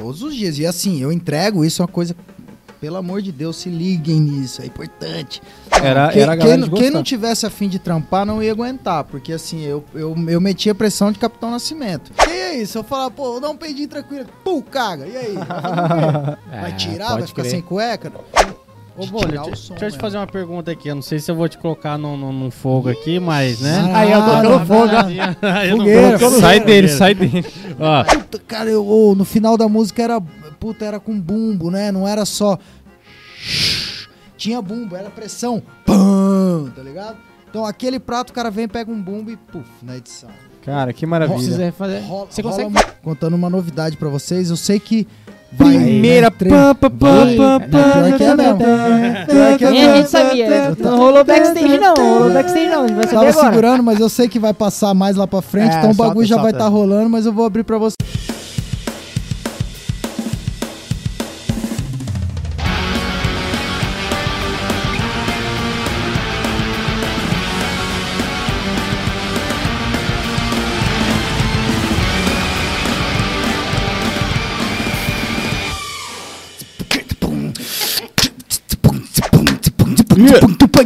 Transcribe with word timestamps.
Todos 0.00 0.22
os 0.22 0.34
dias. 0.34 0.58
E 0.58 0.66
assim, 0.66 1.00
eu 1.02 1.12
entrego 1.12 1.64
isso 1.64 1.82
é 1.82 1.84
uma 1.84 1.92
coisa. 1.92 2.16
Pelo 2.80 2.96
amor 2.96 3.20
de 3.20 3.30
Deus, 3.30 3.56
se 3.56 3.68
liguem 3.68 4.18
nisso, 4.18 4.62
é 4.62 4.66
importante. 4.66 5.42
Era, 5.70 6.08
quem, 6.10 6.22
era 6.22 6.32
a 6.32 6.36
quem, 6.38 6.70
quem 6.70 6.90
não 6.90 7.02
tivesse 7.02 7.44
a 7.44 7.50
fim 7.50 7.68
de 7.68 7.78
trampar 7.78 8.24
não 8.24 8.42
ia 8.42 8.50
aguentar, 8.50 9.04
porque 9.04 9.34
assim, 9.34 9.60
eu, 9.62 9.84
eu, 9.94 10.16
eu 10.26 10.40
metia 10.40 10.74
pressão 10.74 11.12
de 11.12 11.18
Capitão 11.18 11.50
Nascimento. 11.50 12.10
E 12.26 12.30
aí, 12.30 12.66
se 12.66 12.78
eu 12.78 12.82
falar, 12.82 13.10
pô, 13.10 13.32
vou 13.32 13.40
dar 13.40 13.50
um 13.50 13.56
peidinho 13.56 13.86
tranquilo, 13.86 14.24
pum, 14.42 14.62
caga, 14.62 15.06
e 15.06 15.14
aí? 15.14 15.34
Vai 16.48 16.70
É, 16.72 16.74
tirar, 16.74 17.18
vai 17.18 17.26
ficar 17.26 17.42
crer. 17.42 17.50
sem 17.50 17.60
cueca? 17.60 18.10
Ô, 19.00 19.04
De 19.06 19.10
Bolha, 19.10 19.28
tirar 19.28 19.42
o 19.42 19.46
deixa, 19.46 19.62
som 19.62 19.74
deixa 19.74 19.86
eu 19.86 19.90
te 19.92 19.98
fazer 19.98 20.16
uma 20.18 20.26
pergunta 20.26 20.70
aqui. 20.70 20.88
Eu 20.88 20.94
não 20.94 21.02
sei 21.02 21.18
se 21.18 21.30
eu 21.30 21.34
vou 21.34 21.48
te 21.48 21.58
colocar 21.58 21.96
num, 21.98 22.16
num- 22.16 22.32
num 22.32 22.50
fogo 22.50 22.88
aqui, 22.88 23.18
mas, 23.18 23.60
né? 23.60 23.90
Aí 23.94 24.10
eu 24.12 24.18
tô 24.22 24.30
Ah, 24.30 24.42
não, 24.42 24.66
fogo, 24.66 24.88
Fogueira, 25.76 26.18
Sai 26.40 26.60
dele, 26.60 26.88
sai 26.88 27.14
dele. 27.14 27.44
Ó, 27.78 28.04
cara, 28.46 28.68
eu, 28.70 28.86
ô, 28.86 29.14
no 29.14 29.24
final 29.24 29.56
da 29.56 29.68
música 29.68 30.02
era, 30.02 30.20
puta, 30.58 30.84
era 30.84 31.00
com 31.00 31.18
bumbo, 31.18 31.70
né? 31.70 31.90
Não 31.92 32.06
era 32.06 32.24
só... 32.24 32.58
Tinha 34.36 34.60
bumbo, 34.62 34.96
era 34.96 35.10
pressão. 35.10 35.62
Pam, 35.84 36.72
tá 36.74 36.82
ligado? 36.82 37.16
Então 37.48 37.64
aquele 37.66 37.98
prato, 37.98 38.30
o 38.30 38.32
cara 38.32 38.50
vem, 38.50 38.68
pega 38.68 38.90
um 38.90 39.00
bumbo 39.00 39.30
e 39.30 39.36
puf, 39.36 39.66
na 39.82 39.96
edição. 39.96 40.30
Cara, 40.62 40.92
que 40.92 41.04
maravilha. 41.04 41.72
Rola- 42.06 42.26
Você 42.30 42.42
rola 42.42 42.54
consegue. 42.54 42.68
uma- 42.68 42.82
Contando 43.02 43.34
uma 43.34 43.50
novidade 43.50 43.96
pra 43.96 44.08
vocês, 44.08 44.50
eu 44.50 44.56
sei 44.56 44.78
que 44.78 45.06
vai... 45.52 45.74
Primeira 45.76 46.30
né, 46.30 46.48
pam, 46.48 46.74
pam, 46.74 46.90
pam, 46.90 47.26
Vai. 47.26 47.36
pam, 47.68 48.16
que 48.16 48.24
é 48.24 48.36
mesmo. 48.36 48.58
Que 49.58 49.64
é 49.64 49.70
Nem 49.70 49.84
a 49.90 49.96
gente 49.96 50.10
sabia. 50.10 50.76
Não 50.78 50.96
rolou 50.98 51.24
backstage, 51.24 51.78
não. 51.78 51.94
Rolou 51.94 52.32
backstage, 52.32 52.68
não. 52.68 52.80
Vai 52.86 53.04
saber 53.04 53.06
Tava 53.08 53.28
agora. 53.30 53.48
segurando, 53.50 53.82
mas 53.82 54.00
eu 54.00 54.08
sei 54.08 54.28
que 54.28 54.38
vai 54.38 54.52
passar 54.54 54.94
mais 54.94 55.16
lá 55.16 55.26
pra 55.26 55.42
frente, 55.42 55.74
É, 55.74 55.78
então 55.78 55.90
o 55.90 55.94
bagulho 55.94 56.26
solta, 56.26 56.28
já 56.28 56.36
vai 56.36 56.50
solta. 56.52 56.56
estar 56.64 56.68
rolando, 56.68 57.10
mas 57.10 57.26
eu 57.26 57.32
vou 57.32 57.44
abrir 57.44 57.64
pra 57.64 57.78
você. 57.78 57.94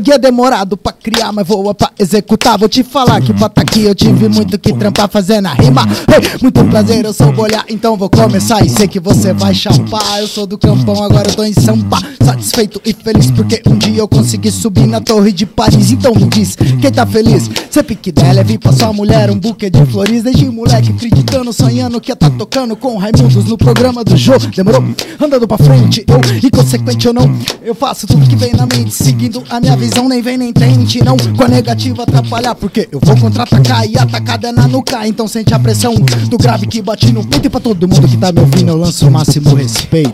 Guia 0.05 0.19
demorado 0.19 0.77
pra 0.77 0.93
criar, 0.93 1.33
mas 1.33 1.47
voa 1.47 1.75
pra 1.75 1.91
executar. 1.99 2.59
Vou 2.59 2.69
te 2.69 2.83
falar 2.83 3.23
que 3.23 3.33
tá 3.33 3.51
aqui 3.57 3.85
eu 3.85 3.95
tive 3.95 4.29
muito 4.29 4.59
que 4.59 4.73
trampar 4.73 5.09
fazendo 5.09 5.47
a 5.47 5.55
rima. 5.55 5.89
Ei, 6.13 6.39
muito 6.43 6.63
prazer, 6.65 7.05
eu 7.05 7.13
sou 7.15 7.33
Bolhar, 7.33 7.65
então 7.71 7.97
vou 7.97 8.11
começar. 8.11 8.65
E 8.65 8.69
sei 8.69 8.87
que 8.87 9.01
você 9.01 9.33
vai 9.33 9.55
chapar. 9.55 10.21
Eu 10.21 10.27
sou 10.27 10.47
do 10.47 10.59
campão, 10.59 11.03
agora 11.03 11.29
eu 11.29 11.35
tô 11.35 11.43
em 11.43 11.53
Sampa. 11.55 11.99
Satisfeito 12.23 12.83
e 12.85 12.93
feliz 12.93 13.31
porque 13.31 13.63
um 13.67 13.77
dia 13.79 14.01
eu 14.01 14.09
consegui 14.09 14.51
subir 14.51 14.87
na 14.87 15.01
Torre 15.01 15.33
de 15.33 15.47
Paris. 15.47 15.93
Então 15.93 16.13
me 16.15 16.27
diz, 16.27 16.57
quem 16.57 16.93
tá 16.93 17.07
feliz? 17.07 17.51
Cê 17.71 17.83
pique 17.83 18.13
dela, 18.13 18.45
vi 18.45 18.59
pra 18.59 18.73
sua 18.73 18.93
mulher 18.93 19.31
um 19.31 19.39
buquê 19.39 19.71
de 19.71 19.85
flores. 19.87 20.23
Desde 20.23 20.45
moleque 20.51 20.91
acreditando, 20.91 21.53
sonhando 21.53 22.01
que 22.01 22.11
ia 22.11 22.17
tá 22.17 22.29
tocando 22.31 22.77
com 22.77 22.99
Raimundos 22.99 23.45
no 23.47 23.57
programa 23.57 24.05
do 24.05 24.17
jogo. 24.17 24.47
Demorou? 24.55 24.85
Andando 25.21 25.49
pra 25.49 25.57
frente, 25.57 26.05
eu, 26.07 26.21
inconsequente 26.47 27.09
ou 27.09 27.15
não, 27.15 27.39
eu 27.63 27.75
faço 27.75 28.07
tudo 28.07 28.27
que 28.27 28.37
vem 28.37 28.53
na 28.53 28.67
mente, 28.67 28.93
seguindo 29.25 29.43
a 29.49 29.61
minha 29.61 29.77
visão, 29.77 30.09
nem 30.09 30.21
vem 30.21 30.37
nem 30.37 30.53
tente, 30.53 31.03
não. 31.03 31.17
Com 31.17 31.45
a 31.45 31.49
negativa 31.49 32.03
atrapalhar, 32.03 32.55
porque 32.55 32.89
eu 32.93 33.01
vou 33.03 33.17
contra-atacar 33.17 33.89
e 33.89 33.97
atacada 33.97 34.49
é 34.49 34.53
na 34.53 34.69
nuca. 34.69 35.07
Então 35.07 35.27
sente 35.27 35.55
a 35.55 35.59
pressão 35.59 35.95
do 36.29 36.37
grave 36.37 36.67
que 36.67 36.83
bate 36.83 37.13
no 37.13 37.25
peito 37.27 37.47
e 37.47 37.51
pra 37.51 37.61
todo 37.61 37.89
mundo 37.89 38.07
que 38.07 38.17
tá 38.17 38.33
me 38.33 38.41
ouvindo, 38.41 38.69
eu 38.69 38.77
lanço 38.77 39.07
o 39.07 39.11
máximo 39.11 39.55
respeito. 39.55 40.13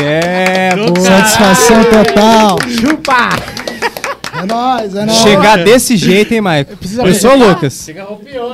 É, 0.00 0.76
boa. 0.76 1.00
Satisfação 1.00 1.84
total. 1.84 2.58
Chupa! 2.68 3.67
É 4.42 4.46
nóis, 4.46 4.94
é 4.94 5.04
nóis. 5.04 5.18
Chegar 5.18 5.58
desse 5.64 5.96
jeito, 5.96 6.32
hein, 6.32 6.40
Maicon? 6.40 6.76
Precisa 6.76 7.02
Eu 7.02 7.14
sou 7.14 7.32
o? 7.32 7.36
Lucas. 7.48 7.90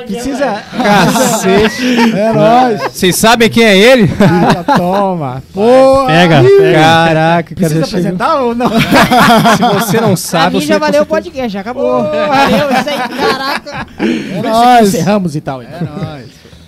Precisa. 0.06 0.62
Cacete. 0.76 1.84
É 2.14 2.32
nóis. 2.32 2.82
Vocês 2.92 3.16
sabem 3.16 3.50
quem 3.50 3.64
é 3.64 3.76
ele? 3.76 4.10
Ah, 4.20 4.76
toma. 4.76 5.42
Pô, 5.52 6.04
pega, 6.06 6.42
pega. 6.42 6.78
Caraca, 6.78 7.14
cara. 7.14 7.44
precisa 7.54 7.68
chegou. 7.68 7.88
apresentar 7.88 8.40
ou 8.40 8.54
não? 8.54 8.70
Se 9.56 9.62
você 9.86 10.00
não 10.00 10.16
sabe, 10.16 10.56
mim 10.56 10.60
você 10.60 10.66
já 10.68 10.78
valeu 10.78 11.02
o 11.02 11.06
podcast, 11.06 11.48
já 11.48 11.60
acabou. 11.60 12.02
Valeu, 12.04 12.70
isso 12.70 12.88
aí, 12.88 13.08
caraca. 13.08 13.86
É 13.98 14.42
Nós 14.42 14.52
nóis. 14.52 14.88
encerramos 14.94 15.36
e 15.36 15.40
tal. 15.40 15.62
É 15.62 15.66
nóis. 15.80 16.26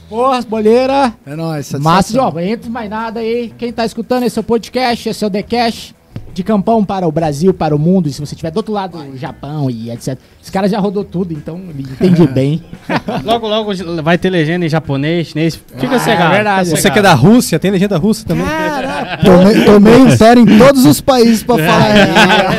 Porra, 0.08 0.40
bolheira. 0.42 1.12
É 1.26 1.34
nóis. 1.34 1.72
Massa, 1.72 2.12
satisfação. 2.12 2.32
ó, 2.34 2.38
antes 2.38 2.64
de 2.66 2.70
mais 2.70 2.88
nada 2.90 3.20
aí, 3.20 3.52
quem 3.58 3.72
tá 3.72 3.84
escutando 3.84 4.24
esse 4.24 4.38
é 4.38 4.40
o 4.40 4.44
podcast, 4.44 5.08
esse 5.08 5.24
é 5.24 5.26
o 5.26 5.30
The 5.30 5.42
Cash, 5.42 5.94
de 6.36 6.44
campão 6.44 6.84
para 6.84 7.08
o 7.08 7.10
Brasil, 7.10 7.54
para 7.54 7.74
o 7.74 7.78
mundo, 7.78 8.08
e 8.08 8.12
se 8.12 8.20
você 8.20 8.34
estiver 8.34 8.50
do 8.50 8.58
outro 8.58 8.72
lado 8.72 8.98
do 8.98 9.16
Japão 9.16 9.70
e 9.70 9.90
etc. 9.90 10.18
Esse 10.42 10.52
cara 10.52 10.68
já 10.68 10.78
rodou 10.78 11.02
tudo, 11.02 11.32
então 11.32 11.58
ele 11.70 11.82
entende 11.90 12.26
bem. 12.28 12.62
logo, 13.24 13.48
logo 13.48 13.72
vai 14.02 14.18
ter 14.18 14.28
legenda 14.28 14.66
em 14.66 14.68
japonês, 14.68 15.28
chinês. 15.28 15.58
Fica 15.78 15.96
Ah, 15.96 15.98
cegado. 15.98 16.32
é 16.32 16.36
verdade. 16.36 16.70
Você 16.70 16.90
que 16.90 16.98
é 16.98 17.02
da 17.02 17.14
Rússia, 17.14 17.58
tem 17.58 17.70
legenda 17.70 17.96
russa 17.96 18.26
também. 18.26 18.44
Caraca! 18.44 19.24
Tomei, 19.24 19.64
tomei 19.64 19.96
um 19.96 20.10
sério 20.10 20.42
em 20.42 20.58
todos 20.58 20.84
os 20.84 21.00
países 21.00 21.42
pra 21.42 21.56
falar 21.56 21.88
É. 21.88 22.04
real. 22.14 22.52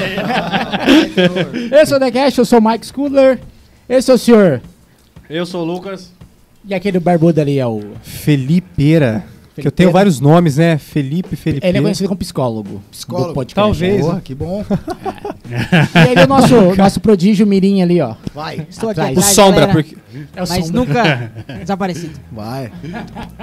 Esse 1.82 1.94
é 1.94 1.98
o 1.98 2.00
The 2.00 2.12
Cash, 2.12 2.38
eu 2.38 2.46
sou 2.46 2.59
o 2.59 2.64
Mike 2.68 2.88
Schudler, 2.88 3.40
esse 3.88 4.09
é 4.09 4.14
o 4.14 4.18
senhor, 4.18 4.62
Eu 5.30 5.46
sou 5.46 5.62
o 5.62 5.66
Lucas. 5.66 6.12
e 6.68 6.74
aquele 6.74 7.00
barbudo 7.00 7.40
ali 7.42 7.59
é 7.59 7.68
o... 7.68 7.82
Felipeira. 8.02 9.24
Que 9.62 9.68
eu 9.68 9.72
tenho 9.72 9.91
vários 9.91 10.19
nomes, 10.19 10.57
né? 10.57 10.78
Felipe, 10.78 11.35
Felipe. 11.35 11.66
Ele 11.66 11.78
é 11.78 11.81
conhecido 11.81 12.07
como 12.07 12.19
psicólogo. 12.19 12.81
Psicólogo. 12.91 13.29
do 13.29 13.34
podcast. 13.34 13.56
Talvez. 13.56 14.01
Boa, 14.01 14.22
que 14.22 14.35
bom. 14.35 14.63
E 15.50 16.12
ele 16.12 16.19
é 16.22 16.23
o 16.25 16.28
nosso, 16.28 16.56
nosso 16.78 17.00
prodígio 17.00 17.47
mirim 17.47 17.81
ali, 17.81 18.00
ó. 18.01 18.13
Vai, 18.35 18.67
Estou 18.69 18.90
aqui 18.90 19.00
Atrás. 19.00 19.17
O 19.17 19.22
Sombra, 19.22 19.62
galera, 19.67 19.73
porque 19.73 19.97
É 20.35 20.44
o 20.44 20.47
Mas 20.47 20.66
Sombra. 20.67 20.72
nunca 20.81 21.31
desaparecido. 21.62 22.13
vai. 22.31 22.72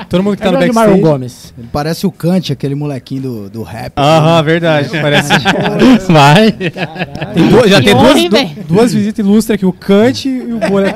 todo 0.08 0.22
mundo 0.22 0.36
que 0.36 0.42
É 0.42 0.44
tá 0.46 0.50
o 0.50 0.52
no 0.52 0.58
backstage... 0.60 1.00
Gomes. 1.00 1.54
Ele 1.58 1.68
parece 1.72 2.06
o 2.06 2.12
Kant, 2.12 2.52
aquele 2.52 2.74
molequinho 2.74 3.22
do, 3.22 3.50
do 3.50 3.62
rap. 3.62 3.92
Aham, 3.96 4.42
verdade. 4.42 4.90
Parece... 4.90 5.32
Vai. 6.12 6.52
Tem 6.52 7.48
duas- 7.48 7.70
já 7.70 7.78
Que 7.80 7.86
tem 7.86 7.96
duas, 7.96 8.16
hein, 8.16 8.28
du- 8.28 8.74
duas 8.74 8.94
visitas 8.94 9.24
ilustres 9.26 9.54
aqui, 9.56 9.66
o 9.66 9.72
Kant 9.72 10.28
e 10.28 10.52
o 10.52 10.58
Bolha. 10.60 10.94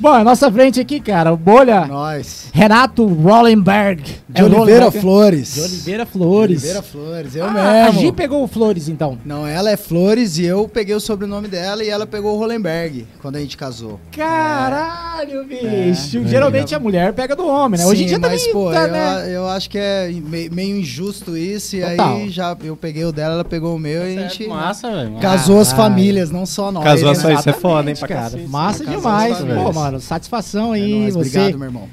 Bom, 0.00 0.10
a 0.12 0.22
nossa 0.22 0.50
frente 0.52 0.78
aqui, 0.80 1.00
cara, 1.00 1.32
o 1.32 1.36
Bolha, 1.36 1.84
Nós. 1.86 2.50
Renato 2.52 3.04
Rollenberg. 3.04 4.02
De 4.28 4.40
É 4.40 4.44
Oliveira 4.44 4.84
Rollenberg? 4.84 5.00
Flores. 5.00 5.54
De 5.54 5.60
Oliveira 5.60 6.06
Flores. 6.06 6.62
Oliveira 6.62 6.82
Flores, 6.82 7.34
eu 7.34 7.44
Ah, 7.44 7.86
a 7.86 7.90
Gi 7.90 7.96
mesmo. 8.02 8.12
pegou 8.12 8.44
o 8.44 8.46
Flores, 8.46 8.88
então. 8.88 9.18
Não, 9.24 9.44
ela 9.44 9.70
é 9.70 9.76
Flores 9.76 10.38
e 10.38 10.44
eu 10.44 10.68
peguei 10.68 10.94
o 10.94 11.00
sobrenome 11.00 11.48
dela 11.48 11.82
e 11.82 11.88
ela 11.88 12.06
pegou 12.06 12.36
o 12.36 12.38
Hollenberg 12.38 13.08
quando 13.20 13.36
a 13.36 13.40
gente 13.40 13.56
casou. 13.56 13.98
Caralho, 14.12 15.44
bicho. 15.44 16.24
Geralmente 16.26 16.74
a 16.74 16.78
mulher 16.78 17.12
pega 17.12 17.34
do 17.34 17.48
homem, 17.48 17.80
né? 17.80 17.86
Hoje 17.86 18.02
em 18.04 18.08
Sim, 18.08 18.08
dia 18.10 18.18
mas, 18.20 18.40
também 18.42 18.52
pô, 18.52 18.70
tá, 18.70 18.82
eu, 18.84 18.90
né? 18.92 19.36
eu 19.36 19.48
acho 19.48 19.68
que 19.68 19.78
é 19.78 20.08
me- 20.12 20.48
meio 20.50 20.76
injusto 20.78 21.36
isso. 21.36 21.74
E 21.76 21.80
Total. 21.80 22.16
aí 22.16 22.28
já 22.30 22.56
eu 22.62 22.76
peguei 22.76 23.04
o 23.04 23.10
dela, 23.10 23.34
ela 23.34 23.44
pegou 23.44 23.74
o 23.74 23.78
meu 23.78 24.08
e 24.08 24.16
a 24.16 24.20
gente 24.28 24.46
Massa, 24.46 24.90
velho. 24.90 25.18
casou 25.18 25.60
as 25.60 25.72
Caralho. 25.72 25.90
famílias, 25.90 26.30
não 26.30 26.46
só 26.46 26.70
nós. 26.70 26.84
Casou 26.84 27.08
né? 27.08 27.14
só 27.16 27.30
isso, 27.32 27.48
é 27.50 27.52
foda, 27.52 27.90
hein, 27.90 27.96
pra 27.96 28.06
cara. 28.08 28.38
Massa 28.46 28.84
demais. 28.84 29.32
as 29.32 29.38
Pô, 29.40 29.44
famílias. 29.72 29.87
Mano, 29.90 30.00
satisfação 30.00 30.74
É 30.74 30.78
aí. 30.78 30.94
nóis, 31.00 31.14
você 31.14 31.38
Obrigado, 31.38 31.58
meu 31.58 31.68
irmão. 31.68 31.88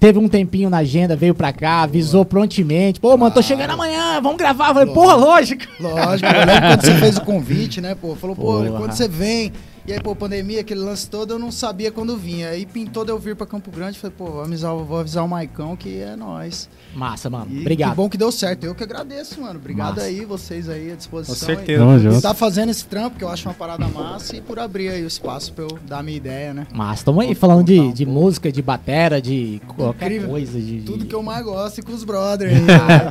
teve 0.00 0.18
um 0.18 0.28
tempinho 0.28 0.68
na 0.70 0.78
agenda, 0.78 1.14
veio 1.16 1.34
pra 1.34 1.52
cá, 1.52 1.82
avisou 1.82 2.24
prontamente. 2.24 3.00
Pô, 3.00 3.16
mano, 3.16 3.34
tô 3.34 3.42
chegando 3.42 3.70
amanhã, 3.70 4.20
vamos 4.20 4.38
gravar. 4.38 4.68
Eu 4.68 4.74
Falei, 4.74 4.94
porra, 4.94 5.14
lógico. 5.14 5.62
Lógico, 5.80 6.28
eu 6.30 6.46
lembro 6.46 6.68
quando 6.68 6.80
você 6.82 6.94
fez 6.94 7.16
o 7.16 7.20
convite, 7.22 7.80
né, 7.80 7.94
pô? 7.94 8.14
Falou, 8.14 8.34
pô, 8.36 8.42
Porra. 8.42 8.70
quando 8.72 8.92
você 8.92 9.08
vem. 9.08 9.52
E 9.88 9.92
aí, 9.94 9.98
pô, 10.02 10.14
pandemia, 10.14 10.60
aquele 10.60 10.80
lance 10.80 11.08
todo, 11.08 11.32
eu 11.32 11.38
não 11.38 11.50
sabia 11.50 11.90
quando 11.90 12.14
vinha. 12.14 12.50
Aí 12.50 12.66
pintou 12.66 13.06
de 13.06 13.10
eu 13.10 13.18
vir 13.18 13.34
pra 13.34 13.46
Campo 13.46 13.70
Grande. 13.70 13.98
Falei, 13.98 14.14
pô, 14.18 14.26
vou 14.26 14.42
avisar, 14.42 14.74
vou 14.74 14.98
avisar 14.98 15.24
o 15.24 15.28
Maicão 15.28 15.74
que 15.74 16.00
é 16.02 16.14
nóis. 16.14 16.68
Massa, 16.94 17.30
mano. 17.30 17.46
E 17.50 17.60
Obrigado. 17.62 17.90
Que 17.92 17.96
bom 17.96 18.06
que 18.06 18.18
deu 18.18 18.30
certo. 18.30 18.64
Eu 18.64 18.74
que 18.74 18.82
agradeço, 18.82 19.40
mano. 19.40 19.58
Obrigado 19.58 19.94
Massa. 19.94 20.02
aí, 20.06 20.26
vocês 20.26 20.68
aí 20.68 20.92
à 20.92 20.94
disposição. 20.94 21.34
Com 21.34 21.40
certeza. 21.40 21.78
Tamo 21.78 21.92
Por 21.92 22.00
junto. 22.00 22.20
tá 22.20 22.34
fazendo 22.34 22.68
esse 22.68 22.84
trampo, 22.84 23.16
que 23.16 23.24
eu 23.24 23.30
acho 23.30 23.48
uma 23.48 23.54
parada 23.54 23.88
massa, 23.88 24.36
e 24.36 24.42
por 24.42 24.58
abrir 24.58 24.90
aí 24.90 25.02
o 25.02 25.06
espaço 25.06 25.54
pra 25.54 25.64
eu 25.64 25.78
dar 25.88 26.00
a 26.00 26.02
minha 26.02 26.18
ideia, 26.18 26.52
né? 26.52 26.66
Mas 26.70 26.98
estamos 26.98 27.24
aí 27.24 27.34
falando 27.34 27.64
de, 27.64 27.80
um 27.80 27.90
de 27.90 28.04
pouco. 28.04 28.20
música, 28.20 28.52
de 28.52 28.60
batera, 28.60 29.22
de 29.22 29.58
qualquer 29.74 30.04
Incrível. 30.12 30.28
coisa. 30.28 30.60
De, 30.60 30.82
Tudo 30.82 31.06
que 31.06 31.14
eu 31.14 31.22
mais 31.22 31.42
gosto 31.42 31.78
e 31.78 31.82
com 31.82 31.94
os 31.94 32.04
brothers 32.04 32.52
né? 32.60 33.10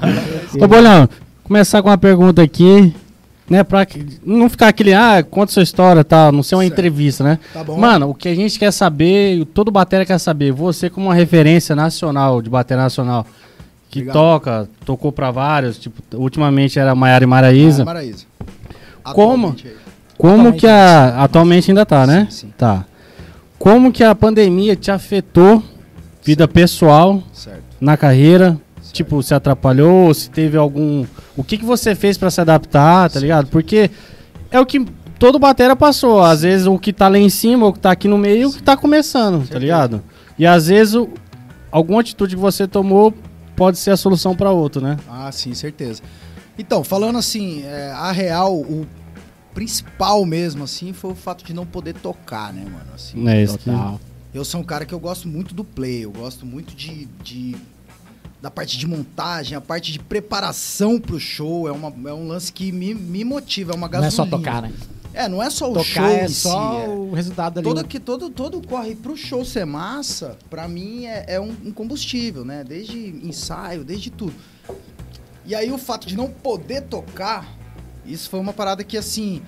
Ô, 0.63 0.67
Bolhão, 0.67 1.09
começar 1.43 1.81
com 1.81 1.89
uma 1.89 1.97
pergunta 1.97 2.43
aqui, 2.43 2.93
né? 3.49 3.63
Pra 3.63 3.85
que- 3.85 4.05
não 4.25 4.49
ficar 4.49 4.67
aquele, 4.69 4.93
ah, 4.93 5.23
conta 5.29 5.51
sua 5.51 5.63
história 5.63 6.01
e 6.01 6.03
tal, 6.03 6.31
não 6.31 6.43
ser 6.43 6.55
uma 6.55 6.63
Certo. 6.63 6.73
entrevista, 6.73 7.23
né? 7.23 7.39
Tá 7.53 7.63
bom? 7.63 7.77
Mano, 7.77 8.09
o 8.09 8.13
que 8.13 8.27
a 8.29 8.35
gente 8.35 8.57
quer 8.59 8.71
saber, 8.71 9.45
todo 9.53 9.71
batera 9.71 10.05
quer 10.05 10.17
saber, 10.19 10.51
você 10.51 10.89
como 10.89 11.07
uma 11.07 11.15
referência 11.15 11.75
nacional, 11.75 12.41
de 12.41 12.49
bateria 12.49 12.83
nacional, 12.83 13.25
que 13.89 13.99
Obrigado. 13.99 14.13
toca, 14.13 14.69
tocou 14.85 15.11
pra 15.11 15.31
vários, 15.31 15.77
tipo, 15.77 16.01
ultimamente 16.15 16.77
era 16.77 16.93
Maiara 16.93 17.23
e 17.23 17.27
Maraísa. 17.27 17.83
Ah, 17.83 17.85
Maraísa. 17.85 18.25
Como? 19.03 19.55
Aí. 19.63 19.73
Como 20.17 20.33
Atualmente 20.33 20.59
que 20.59 20.67
a. 20.67 21.23
Atualmente 21.23 21.71
ainda 21.71 21.85
tá, 21.85 22.07
né? 22.07 22.27
Sim, 22.29 22.47
sim. 22.47 22.53
Tá. 22.57 22.85
Como 23.59 23.91
que 23.91 24.03
a 24.03 24.13
pandemia 24.15 24.75
te 24.75 24.89
afetou 24.91 25.63
Vida 26.23 26.47
pessoal, 26.47 27.23
Certo. 27.31 27.61
na 27.79 27.95
carreira, 27.95 28.59
tipo, 28.97 29.21
se 29.23 29.33
atrapalhou, 29.33 30.13
se 30.13 30.29
teve 30.29 30.57
algum. 30.57 31.05
O 31.35 31.43
que, 31.43 31.57
que 31.57 31.65
você 31.65 31.95
fez 31.95 32.17
pra 32.17 32.29
se 32.29 32.39
adaptar, 32.41 33.09
tá 33.09 33.19
ligado? 33.19 33.47
Porque 33.47 33.89
é 34.51 34.59
o 34.59 34.65
que 34.65 34.85
todo 35.19 35.39
batera 35.39 35.75
passou. 35.75 36.21
Às 36.21 36.41
vezes 36.41 36.67
o 36.67 36.77
que 36.77 36.91
tá 36.93 37.07
lá 37.07 37.17
em 37.17 37.29
cima, 37.29 37.65
o 37.67 37.73
que 37.73 37.79
tá 37.79 37.91
aqui 37.91 38.07
no 38.07 38.17
meio, 38.17 38.49
o 38.49 38.53
que 38.53 38.61
tá 38.63 38.75
começando, 38.77 39.47
tá 39.47 39.57
ligado? 39.59 40.03
E 40.37 40.45
às 40.45 40.67
vezes 40.67 40.93
o- 40.95 41.09
alguma 41.71 42.01
atitude 42.01 42.35
que 42.35 42.41
você 42.41 42.67
tomou 42.67 43.13
pode 43.55 43.77
ser 43.79 43.91
a 43.91 43.97
solução 43.97 44.35
pra 44.35 44.51
outro, 44.51 44.81
né? 44.81 44.97
Ah, 45.09 45.31
sim, 45.31 45.53
certeza. 45.53 46.01
Então, 46.59 46.83
falando 46.83 47.17
assim, 47.17 47.63
é, 47.65 47.91
a 47.91 48.11
real, 48.11 48.55
o 48.55 48.85
principal 49.53 50.23
mesmo, 50.25 50.63
assim, 50.63 50.93
foi 50.93 51.11
o 51.11 51.15
fato 51.15 51.43
de 51.43 51.53
não 51.53 51.65
poder 51.65 51.93
tocar, 51.95 52.53
né, 52.53 52.61
mano? 52.63 52.91
Assim, 52.93 53.27
É 53.27 53.41
isso 53.43 53.57
que-. 53.57 53.69
Eu 54.33 54.45
sou 54.45 54.61
um 54.61 54.63
cara 54.63 54.85
que 54.85 54.93
eu 54.93 54.99
gosto 54.99 55.27
muito 55.27 55.55
do 55.55 55.63
play, 55.63 56.05
eu 56.05 56.11
gosto 56.11 56.45
muito 56.45 56.75
de, 56.75 57.07
de- 57.23 57.55
da 58.41 58.51
parte 58.51 58.77
de 58.77 58.85
montagem, 58.85 59.57
a 59.57 59.61
parte 59.61 59.91
de 59.91 59.99
preparação 59.99 60.99
pro 60.99 61.19
show, 61.19 61.67
é, 61.67 61.71
uma, 61.71 61.93
é 62.09 62.13
um 62.13 62.27
lance 62.27 62.51
que 62.53 62.71
me, 62.71 62.93
me 62.93 63.23
motiva, 63.23 63.73
é 63.73 63.75
uma 63.75 63.87
Não 63.87 63.91
gasolina. 63.91 64.07
é 64.07 64.11
só 64.11 64.25
tocar, 64.25 64.61
né? 64.61 64.73
É, 65.13 65.27
não 65.27 65.41
é 65.41 65.49
só 65.49 65.71
o 65.71 65.73
Tocar 65.73 65.83
show 65.83 66.05
é 66.05 66.27
só 66.27 66.79
si, 66.79 66.85
é. 66.85 66.87
o 66.89 67.11
resultado 67.11 67.57
ali. 67.57 67.67
Todo, 67.67 67.81
né? 67.81 67.87
que, 67.89 67.99
todo, 67.99 68.29
todo 68.29 68.61
corre 68.61 68.93
pro 68.93 69.17
show 69.17 69.43
ser 69.43 69.65
massa, 69.65 70.37
pra 70.47 70.67
mim 70.67 71.05
é, 71.05 71.25
é 71.27 71.41
um, 71.41 71.55
um 71.65 71.71
combustível, 71.71 72.45
né? 72.45 72.63
Desde 72.63 72.95
ensaio, 73.25 73.83
desde 73.83 74.11
tudo. 74.11 74.35
E 75.43 75.55
aí 75.55 75.71
o 75.71 75.77
fato 75.79 76.05
de 76.05 76.15
não 76.15 76.29
poder 76.29 76.81
tocar, 76.81 77.51
isso 78.05 78.29
foi 78.29 78.39
uma 78.39 78.53
parada 78.53 78.83
que 78.83 78.95
assim, 78.95 79.41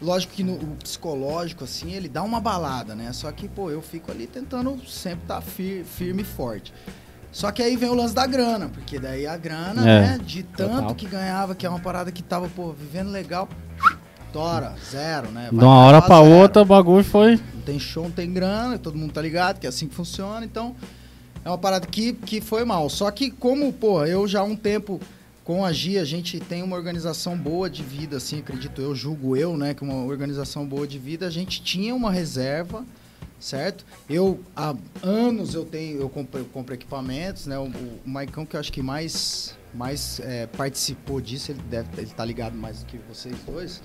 lógico 0.00 0.32
que 0.32 0.42
no 0.42 0.54
o 0.54 0.76
psicológico, 0.82 1.64
assim, 1.64 1.92
ele 1.92 2.08
dá 2.08 2.22
uma 2.22 2.40
balada, 2.40 2.94
né? 2.94 3.12
Só 3.12 3.30
que, 3.30 3.46
pô, 3.46 3.70
eu 3.70 3.82
fico 3.82 4.10
ali 4.10 4.26
tentando 4.26 4.80
sempre 4.88 5.24
estar 5.24 5.42
firme 5.42 6.22
e 6.22 6.24
forte. 6.24 6.72
Só 7.32 7.50
que 7.52 7.62
aí 7.62 7.76
vem 7.76 7.88
o 7.88 7.94
lance 7.94 8.14
da 8.14 8.26
grana, 8.26 8.68
porque 8.68 8.98
daí 8.98 9.26
a 9.26 9.36
grana, 9.36 9.82
É. 9.88 10.00
né, 10.00 10.18
de 10.24 10.42
tanto 10.42 10.74
Total. 10.80 10.94
que 10.94 11.06
ganhava, 11.06 11.54
que 11.54 11.64
é 11.64 11.68
uma 11.70 11.78
parada 11.78 12.10
que 12.10 12.22
tava, 12.22 12.48
pô, 12.48 12.72
vivendo 12.72 13.10
legal, 13.10 13.48
tora, 14.32 14.74
zero, 14.90 15.30
né? 15.30 15.48
De 15.50 15.56
Vai 15.56 15.64
uma 15.64 15.76
hora 15.76 16.02
pra 16.02 16.22
zero. 16.22 16.34
outra, 16.36 16.62
o 16.62 16.64
bagulho 16.64 17.04
foi. 17.04 17.36
Não 17.54 17.62
tem 17.64 17.78
show, 17.78 18.04
não 18.04 18.10
tem 18.10 18.32
grana, 18.32 18.78
todo 18.78 18.96
mundo 18.96 19.12
tá 19.12 19.22
ligado 19.22 19.58
que 19.60 19.66
é 19.66 19.68
assim 19.68 19.86
que 19.86 19.94
funciona, 19.94 20.44
então 20.44 20.74
é 21.44 21.48
uma 21.48 21.58
parada 21.58 21.86
que, 21.86 22.12
que 22.12 22.40
foi 22.40 22.64
mal. 22.64 22.88
Só 22.90 23.10
que 23.10 23.30
como, 23.30 23.72
pô, 23.72 24.04
eu 24.04 24.26
já 24.26 24.40
há 24.40 24.44
um 24.44 24.56
tempo 24.56 25.00
com 25.44 25.64
a 25.64 25.72
Gia, 25.72 26.02
a 26.02 26.04
gente 26.04 26.38
tem 26.38 26.62
uma 26.62 26.76
organização 26.76 27.36
boa 27.36 27.68
de 27.68 27.82
vida, 27.82 28.18
assim, 28.18 28.38
acredito 28.40 28.80
eu, 28.80 28.94
julgo 28.94 29.36
eu, 29.36 29.56
né, 29.56 29.74
que 29.74 29.82
uma 29.82 30.04
organização 30.04 30.64
boa 30.66 30.86
de 30.86 30.98
vida, 30.98 31.26
a 31.26 31.30
gente 31.30 31.60
tinha 31.62 31.92
uma 31.94 32.10
reserva, 32.10 32.84
certo? 33.40 33.84
Eu, 34.08 34.40
há 34.54 34.74
anos 35.02 35.54
eu 35.54 35.64
tenho, 35.64 36.00
eu 36.00 36.08
compro, 36.08 36.40
eu 36.40 36.44
compro 36.44 36.74
equipamentos, 36.74 37.46
né, 37.46 37.58
o, 37.58 37.64
o 37.64 38.00
Maicão 38.04 38.44
que 38.44 38.54
eu 38.54 38.60
acho 38.60 38.72
que 38.72 38.82
mais, 38.82 39.56
mais 39.74 40.20
é, 40.20 40.46
participou 40.46 41.20
disso, 41.20 41.50
ele 41.50 41.62
deve, 41.70 41.88
ele 41.98 42.10
tá 42.10 42.24
ligado 42.24 42.54
mais 42.54 42.80
do 42.80 42.86
que 42.86 42.98
vocês 43.08 43.34
dois, 43.46 43.82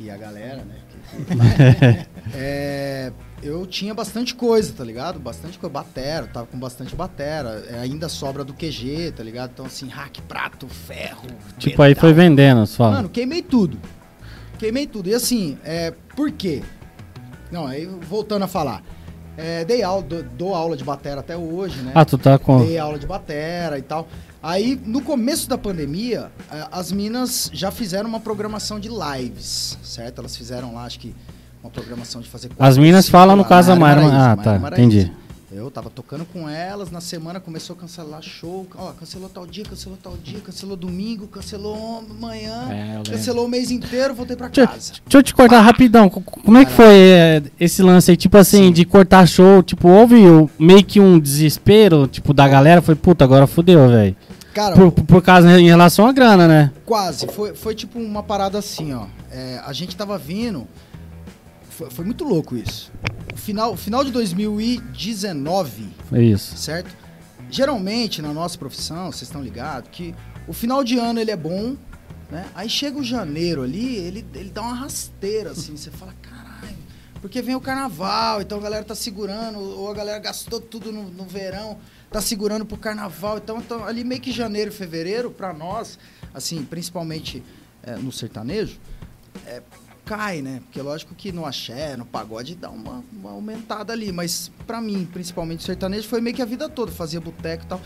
e 0.00 0.10
a 0.10 0.16
galera, 0.16 0.64
né, 0.64 0.76
é, 2.34 3.12
eu 3.42 3.66
tinha 3.66 3.94
bastante 3.94 4.34
coisa, 4.34 4.72
tá 4.72 4.84
ligado? 4.84 5.18
Bastante 5.18 5.58
coisa, 5.58 5.72
batera, 5.72 6.26
tava 6.26 6.46
com 6.46 6.58
bastante 6.58 6.94
batera. 6.96 7.64
É, 7.70 7.78
ainda 7.80 8.08
sobra 8.08 8.44
do 8.44 8.52
QG, 8.52 9.12
tá 9.16 9.22
ligado? 9.22 9.50
Então, 9.52 9.66
assim, 9.66 9.88
hack, 9.88 10.20
prato, 10.22 10.66
ferro. 10.68 11.28
Tipo, 11.58 11.82
aí 11.82 11.94
foi 11.94 12.10
metal. 12.10 12.24
vendendo, 12.24 12.66
fala. 12.66 12.96
Mano, 12.96 13.08
queimei 13.08 13.42
tudo. 13.42 13.78
Queimei 14.58 14.86
tudo. 14.86 15.08
E 15.08 15.14
assim, 15.14 15.58
é, 15.64 15.92
por 16.14 16.30
quê? 16.32 16.62
Não, 17.50 17.66
aí 17.66 17.86
voltando 17.86 18.44
a 18.44 18.48
falar. 18.48 18.82
É, 19.36 19.64
dei 19.64 19.82
aula, 19.82 20.02
dou, 20.02 20.22
dou 20.22 20.54
aula 20.54 20.76
de 20.76 20.84
batera 20.84 21.20
até 21.20 21.36
hoje, 21.36 21.80
né? 21.82 21.92
ah, 21.94 22.04
tu 22.04 22.16
tá 22.16 22.38
com. 22.38 22.64
Dei 22.64 22.78
aula 22.78 22.98
de 22.98 23.06
batera 23.06 23.78
e 23.78 23.82
tal. 23.82 24.08
Aí, 24.42 24.80
no 24.84 25.02
começo 25.02 25.48
da 25.48 25.58
pandemia, 25.58 26.30
eh, 26.52 26.68
as 26.70 26.92
minas 26.92 27.50
já 27.52 27.72
fizeram 27.72 28.08
uma 28.08 28.20
programação 28.20 28.78
de 28.78 28.88
lives, 28.88 29.76
certo? 29.82 30.20
Elas 30.20 30.36
fizeram 30.36 30.72
lá, 30.72 30.84
acho 30.84 31.00
que, 31.00 31.12
uma 31.62 31.70
programação 31.70 32.20
de 32.20 32.28
fazer... 32.28 32.50
As 32.56 32.78
minas 32.78 33.08
falam 33.08 33.34
no 33.34 33.44
caso 33.44 33.68
da 33.68 33.76
Mara 33.76 34.02
Ah, 34.02 34.36
Mara 34.36 34.36
tá, 34.36 34.56
entendi. 34.72 35.12
Eu 35.52 35.70
tava 35.70 35.88
tocando 35.88 36.24
com 36.24 36.48
elas, 36.48 36.90
na 36.90 37.00
semana 37.00 37.38
começou 37.38 37.76
a 37.76 37.78
cancelar 37.78 38.20
show. 38.20 38.66
Ó, 38.76 38.90
cancelou 38.92 39.28
tal 39.28 39.46
dia, 39.46 39.64
cancelou 39.64 39.96
tal 40.02 40.16
dia, 40.16 40.40
cancelou 40.40 40.76
domingo, 40.76 41.28
cancelou 41.28 42.04
amanhã, 42.10 42.68
É, 42.68 43.10
cancelou 43.10 43.46
o 43.46 43.48
mês 43.48 43.70
inteiro, 43.70 44.12
voltei 44.12 44.34
pra 44.34 44.48
Deixa, 44.48 44.66
casa. 44.68 44.92
deixa 45.04 45.18
eu 45.18 45.22
te 45.22 45.32
cortar 45.32 45.60
rapidão. 45.60 46.08
Co- 46.08 46.20
Como 46.20 46.58
é 46.58 46.64
que 46.64 46.72
foi 46.72 46.86
é, 46.98 47.42
esse 47.60 47.80
lance 47.80 48.10
aí, 48.10 48.16
tipo 48.16 48.36
assim, 48.36 48.72
de 48.72 48.84
cortar 48.84 49.24
show? 49.28 49.62
Tipo, 49.62 49.88
houve 49.88 50.16
meio 50.58 50.84
que 50.84 50.98
um 50.98 51.16
desespero, 51.16 52.08
tipo, 52.08 52.34
da 52.34 52.48
galera? 52.48 52.82
Foi, 52.82 52.96
puta, 52.96 53.22
agora 53.22 53.46
fudeu, 53.46 53.88
velho. 53.88 54.16
Cara, 54.52 54.74
Por, 54.74 54.90
por, 54.90 55.04
por 55.04 55.22
causa 55.22 55.60
em 55.60 55.66
relação 55.68 56.08
à 56.08 56.12
grana, 56.12 56.48
né? 56.48 56.72
Quase. 56.84 57.24
Foi, 57.28 57.54
foi 57.54 57.72
tipo 57.74 58.00
uma 58.00 58.22
parada 58.22 58.58
assim, 58.58 58.92
ó. 58.94 59.06
É, 59.30 59.60
a 59.64 59.72
gente 59.72 59.94
tava 59.94 60.18
vindo. 60.18 60.66
Foi, 61.70 61.88
foi 61.90 62.04
muito 62.04 62.24
louco 62.24 62.56
isso. 62.56 62.90
Final, 63.36 63.76
final 63.76 64.02
de 64.04 64.10
2019, 64.10 65.88
Foi 66.08 66.24
isso. 66.24 66.56
certo? 66.56 66.90
Geralmente 67.50 68.20
na 68.20 68.32
nossa 68.32 68.58
profissão, 68.58 69.12
vocês 69.12 69.22
estão 69.22 69.42
ligados, 69.42 69.90
que 69.92 70.14
o 70.48 70.52
final 70.52 70.82
de 70.82 70.98
ano 70.98 71.20
ele 71.20 71.30
é 71.30 71.36
bom, 71.36 71.76
né? 72.30 72.46
Aí 72.54 72.68
chega 72.68 72.98
o 72.98 73.04
janeiro 73.04 73.62
ali, 73.62 73.96
ele, 73.96 74.26
ele 74.34 74.50
dá 74.50 74.62
uma 74.62 74.74
rasteira, 74.74 75.50
assim. 75.50 75.76
Você 75.76 75.90
fala, 75.90 76.12
caralho. 76.20 76.76
Porque 77.20 77.40
vem 77.40 77.54
o 77.54 77.60
carnaval, 77.60 78.40
então 78.42 78.58
a 78.58 78.60
galera 78.60 78.84
tá 78.84 78.94
segurando, 78.94 79.58
ou 79.58 79.90
a 79.90 79.94
galera 79.94 80.18
gastou 80.18 80.60
tudo 80.60 80.92
no, 80.92 81.04
no 81.10 81.24
verão, 81.24 81.78
tá 82.10 82.20
segurando 82.20 82.64
pro 82.66 82.76
carnaval. 82.76 83.38
Então, 83.38 83.58
então, 83.58 83.84
ali 83.84 84.02
meio 84.02 84.20
que 84.20 84.32
janeiro, 84.32 84.72
fevereiro, 84.72 85.30
pra 85.30 85.52
nós, 85.52 85.98
assim, 86.34 86.64
principalmente 86.64 87.42
é, 87.82 87.96
no 87.96 88.10
sertanejo, 88.10 88.78
é, 89.46 89.62
cai, 90.06 90.40
né? 90.40 90.60
Porque 90.64 90.80
lógico 90.80 91.14
que 91.14 91.32
no 91.32 91.44
axé, 91.44 91.96
no 91.96 92.06
pagode, 92.06 92.54
dá 92.54 92.70
uma, 92.70 93.02
uma 93.12 93.32
aumentada 93.32 93.92
ali. 93.92 94.12
Mas 94.12 94.50
pra 94.66 94.80
mim, 94.80 95.06
principalmente 95.12 95.64
sertanejo, 95.64 96.08
foi 96.08 96.20
meio 96.20 96.34
que 96.34 96.40
a 96.40 96.46
vida 96.46 96.68
toda. 96.68 96.92
Fazia 96.92 97.20
boteco 97.20 97.64
e 97.64 97.66
tal. 97.66 97.80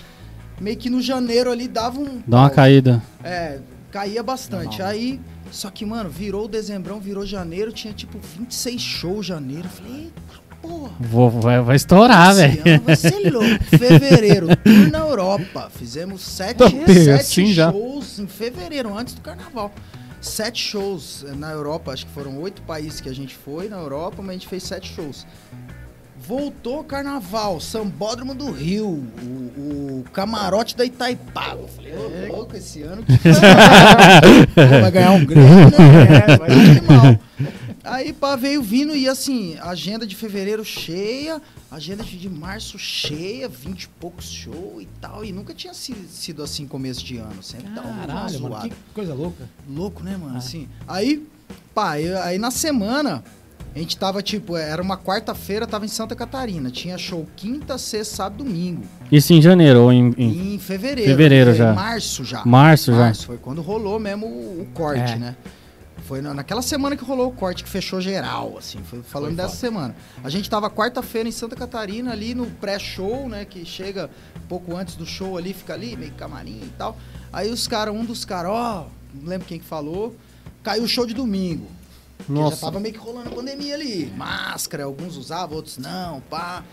Meio 0.60 0.76
que 0.76 0.90
no 0.90 1.00
janeiro 1.00 1.50
ali 1.50 1.66
dava 1.66 1.98
um. 1.98 2.22
Dá 2.26 2.40
uma 2.40 2.50
caída. 2.50 3.02
É, 3.24 3.58
caía 3.90 4.22
bastante. 4.22 4.78
Normal. 4.78 4.88
Aí, 4.88 5.20
só 5.50 5.70
que, 5.70 5.86
mano, 5.86 6.10
virou 6.10 6.46
dezembrão, 6.46 7.00
virou 7.00 7.24
janeiro, 7.24 7.72
tinha 7.72 7.94
tipo 7.94 8.18
26 8.18 8.80
shows 8.80 9.26
janeiro. 9.26 9.68
Falei, 9.68 10.04
eita 10.04 10.40
porra. 10.60 10.92
Vou, 11.00 11.30
vai, 11.30 11.60
vai 11.62 11.76
estourar, 11.76 12.34
velho. 12.34 12.62
ano 12.66 12.82
vai 12.84 12.96
ser 12.96 13.32
louco. 13.32 13.64
Fevereiro, 13.78 14.48
tour 14.56 14.90
na 14.90 14.98
Europa. 14.98 15.70
Fizemos 15.74 16.20
sete, 16.20 16.62
sete 16.68 17.10
assim 17.10 17.46
já. 17.52 17.72
shows 17.72 18.18
em 18.18 18.26
fevereiro, 18.26 18.96
antes 18.96 19.14
do 19.14 19.22
carnaval. 19.22 19.72
Sete 20.20 20.60
shows 20.62 21.24
eh, 21.26 21.34
na 21.34 21.50
Europa, 21.50 21.92
acho 21.92 22.06
que 22.06 22.12
foram 22.12 22.38
oito 22.40 22.60
países 22.62 23.00
que 23.00 23.08
a 23.08 23.14
gente 23.14 23.34
foi 23.34 23.68
na 23.68 23.78
Europa, 23.78 24.16
mas 24.18 24.28
a 24.30 24.32
gente 24.34 24.48
fez 24.48 24.62
sete 24.62 24.92
shows. 24.92 25.26
Voltou 26.18 26.84
carnaval, 26.84 27.58
Sambódromo 27.58 28.34
do 28.34 28.50
Rio, 28.50 28.86
o, 28.86 30.00
o 30.00 30.04
camarote 30.12 30.76
da 30.76 30.84
Itaipava. 30.84 31.62
Eu 31.62 31.68
falei, 31.68 31.94
ô 31.96 32.36
louco, 32.36 32.54
esse 32.54 32.82
ano 32.82 33.02
que 33.02 33.12
vai 34.54 34.90
ganhar 34.92 35.12
um 35.12 35.24
grande, 35.24 35.76
né? 35.76 35.78
É, 36.34 36.36
vai 36.36 36.50
animal. 36.52 37.18
Aí, 37.82 38.12
pá, 38.12 38.36
veio 38.36 38.62
vindo 38.62 38.94
e 38.94 39.08
assim, 39.08 39.56
agenda 39.62 40.06
de 40.06 40.14
fevereiro 40.14 40.62
cheia, 40.62 41.40
agenda 41.70 42.02
de, 42.02 42.16
de 42.18 42.28
março 42.28 42.78
cheia, 42.78 43.48
20 43.48 43.82
e 43.84 43.88
poucos 43.88 44.30
shows 44.30 44.82
e 44.82 44.88
tal. 45.00 45.24
E 45.24 45.32
nunca 45.32 45.54
tinha 45.54 45.72
si- 45.74 45.94
sido 46.08 46.42
assim 46.42 46.66
começo 46.66 47.04
de 47.04 47.16
ano. 47.18 47.42
Sempre 47.42 47.70
dá 47.70 47.82
uma 47.82 48.06
Caralho, 48.06 48.40
mano, 48.40 48.54
zoada. 48.54 48.68
que 48.68 48.74
coisa 48.94 49.14
louca. 49.14 49.48
Louco, 49.68 50.02
né, 50.02 50.16
mano? 50.16 50.34
Ah. 50.34 50.38
Assim. 50.38 50.68
Aí, 50.88 51.26
pá, 51.74 52.00
eu- 52.00 52.20
aí 52.22 52.38
na 52.38 52.50
semana, 52.50 53.22
a 53.74 53.78
gente 53.78 53.96
tava, 53.96 54.20
tipo, 54.22 54.56
era 54.56 54.82
uma 54.82 54.96
quarta-feira, 54.98 55.66
tava 55.66 55.84
em 55.84 55.88
Santa 55.88 56.16
Catarina. 56.16 56.70
Tinha 56.70 56.98
show 56.98 57.26
quinta, 57.36 57.78
sexta, 57.78 58.16
sábado, 58.16 58.42
domingo. 58.42 58.82
Isso 59.12 59.32
em 59.32 59.40
janeiro 59.40 59.82
ou 59.84 59.92
em, 59.92 60.12
em 60.18 60.54
Em 60.54 60.58
fevereiro. 60.58 61.08
Fevereiro 61.10 61.50
Em 61.52 61.54
já. 61.54 61.72
março 61.72 62.24
já. 62.24 62.44
março 62.44 62.92
já? 62.92 62.98
Março, 62.98 63.26
foi 63.26 63.38
quando 63.38 63.62
rolou 63.62 63.98
mesmo 64.00 64.26
o, 64.26 64.62
o 64.62 64.66
corte, 64.74 65.12
É. 65.12 65.16
né? 65.16 65.36
Foi 66.10 66.20
na- 66.20 66.34
naquela 66.34 66.60
semana 66.60 66.96
que 66.96 67.04
rolou 67.04 67.28
o 67.28 67.32
corte, 67.32 67.62
que 67.62 67.70
fechou 67.70 68.00
geral, 68.00 68.58
assim, 68.58 68.82
foi 68.82 69.00
falando 69.00 69.36
Foi 69.36 69.44
dessa 69.44 69.54
semana. 69.54 69.94
A 70.24 70.28
gente 70.28 70.50
tava 70.50 70.68
quarta-feira 70.68 71.28
em 71.28 71.30
Santa 71.30 71.54
Catarina, 71.54 72.10
ali 72.10 72.34
no 72.34 72.46
pré-show, 72.46 73.28
né, 73.28 73.44
que 73.44 73.64
chega 73.64 74.10
um 74.36 74.46
pouco 74.48 74.74
antes 74.76 74.96
do 74.96 75.06
show 75.06 75.38
ali, 75.38 75.52
fica 75.54 75.72
ali, 75.72 75.96
meio 75.96 76.10
camarim 76.14 76.62
e 76.64 76.72
tal. 76.76 76.98
Aí 77.32 77.48
os 77.48 77.68
caras, 77.68 77.94
um 77.94 78.04
dos 78.04 78.24
caras, 78.24 78.50
ó, 78.50 78.88
não 79.14 79.28
lembro 79.28 79.46
quem 79.46 79.60
que 79.60 79.64
falou, 79.64 80.16
caiu 80.64 80.82
o 80.82 80.88
show 80.88 81.06
de 81.06 81.14
domingo. 81.14 81.68
Porque 82.18 82.34
já 82.34 82.40
Nossa. 82.40 82.60
tava 82.60 82.80
meio 82.80 82.92
que 82.92 82.98
rolando 82.98 83.28
a 83.28 83.32
pandemia 83.32 83.76
ali. 83.76 84.12
Máscara, 84.16 84.82
alguns 84.82 85.16
usavam, 85.16 85.58
outros 85.58 85.78
não, 85.78 86.20
pá. 86.22 86.64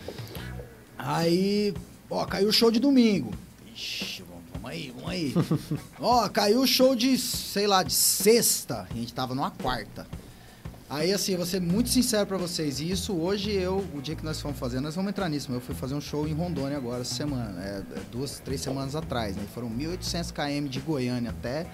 Aí, 0.98 1.75
ó, 2.10 2.25
caiu 2.25 2.50
o 2.50 2.51
show 2.51 2.72
de 2.72 2.79
domingo. 2.79 3.32
Ixi, 3.75 4.24
vamos, 4.67 4.71
aí, 4.71 4.93
vamos 4.95 5.09
aí. 5.09 5.33
ó, 6.00 6.27
caiu 6.29 6.62
o 6.62 6.67
show 6.67 6.95
de, 6.95 7.17
sei 7.17 7.67
lá, 7.67 7.83
de 7.83 7.93
sexta. 7.93 8.88
A 8.89 8.93
gente 8.93 9.13
tava 9.13 9.33
numa 9.33 9.51
quarta. 9.51 10.07
Aí, 10.89 11.12
assim, 11.12 11.34
eu 11.34 11.38
vou 11.38 11.46
ser 11.46 11.60
muito 11.60 11.89
sincero 11.89 12.25
pra 12.25 12.38
vocês. 12.38 12.79
E 12.79 12.89
isso 12.89 13.13
hoje, 13.13 13.51
eu, 13.51 13.86
o 13.94 14.01
dia 14.01 14.15
que 14.15 14.24
nós 14.24 14.39
fomos 14.39 14.58
fazer, 14.58 14.79
nós 14.79 14.96
vamos 14.96 15.10
entrar 15.10 15.27
nisso. 15.27 15.48
mas 15.50 15.56
Eu 15.56 15.62
fui 15.62 15.75
fazer 15.75 15.96
um 15.96 16.01
show 16.01 16.25
em 16.25 16.34
Rondônia 16.34 16.77
agora, 16.77 17.01
essa 17.01 17.13
semana. 17.13 17.62
É, 17.62 17.82
duas, 18.10 18.39
três 18.39 18.62
semanas 18.62 18.96
atrás, 18.96 19.36
né? 19.36 19.44
Foram 19.53 19.70
1.800 19.70 20.32
km 20.32 20.67
de 20.67 20.79
Goiânia 20.79 21.32
até 21.32 21.67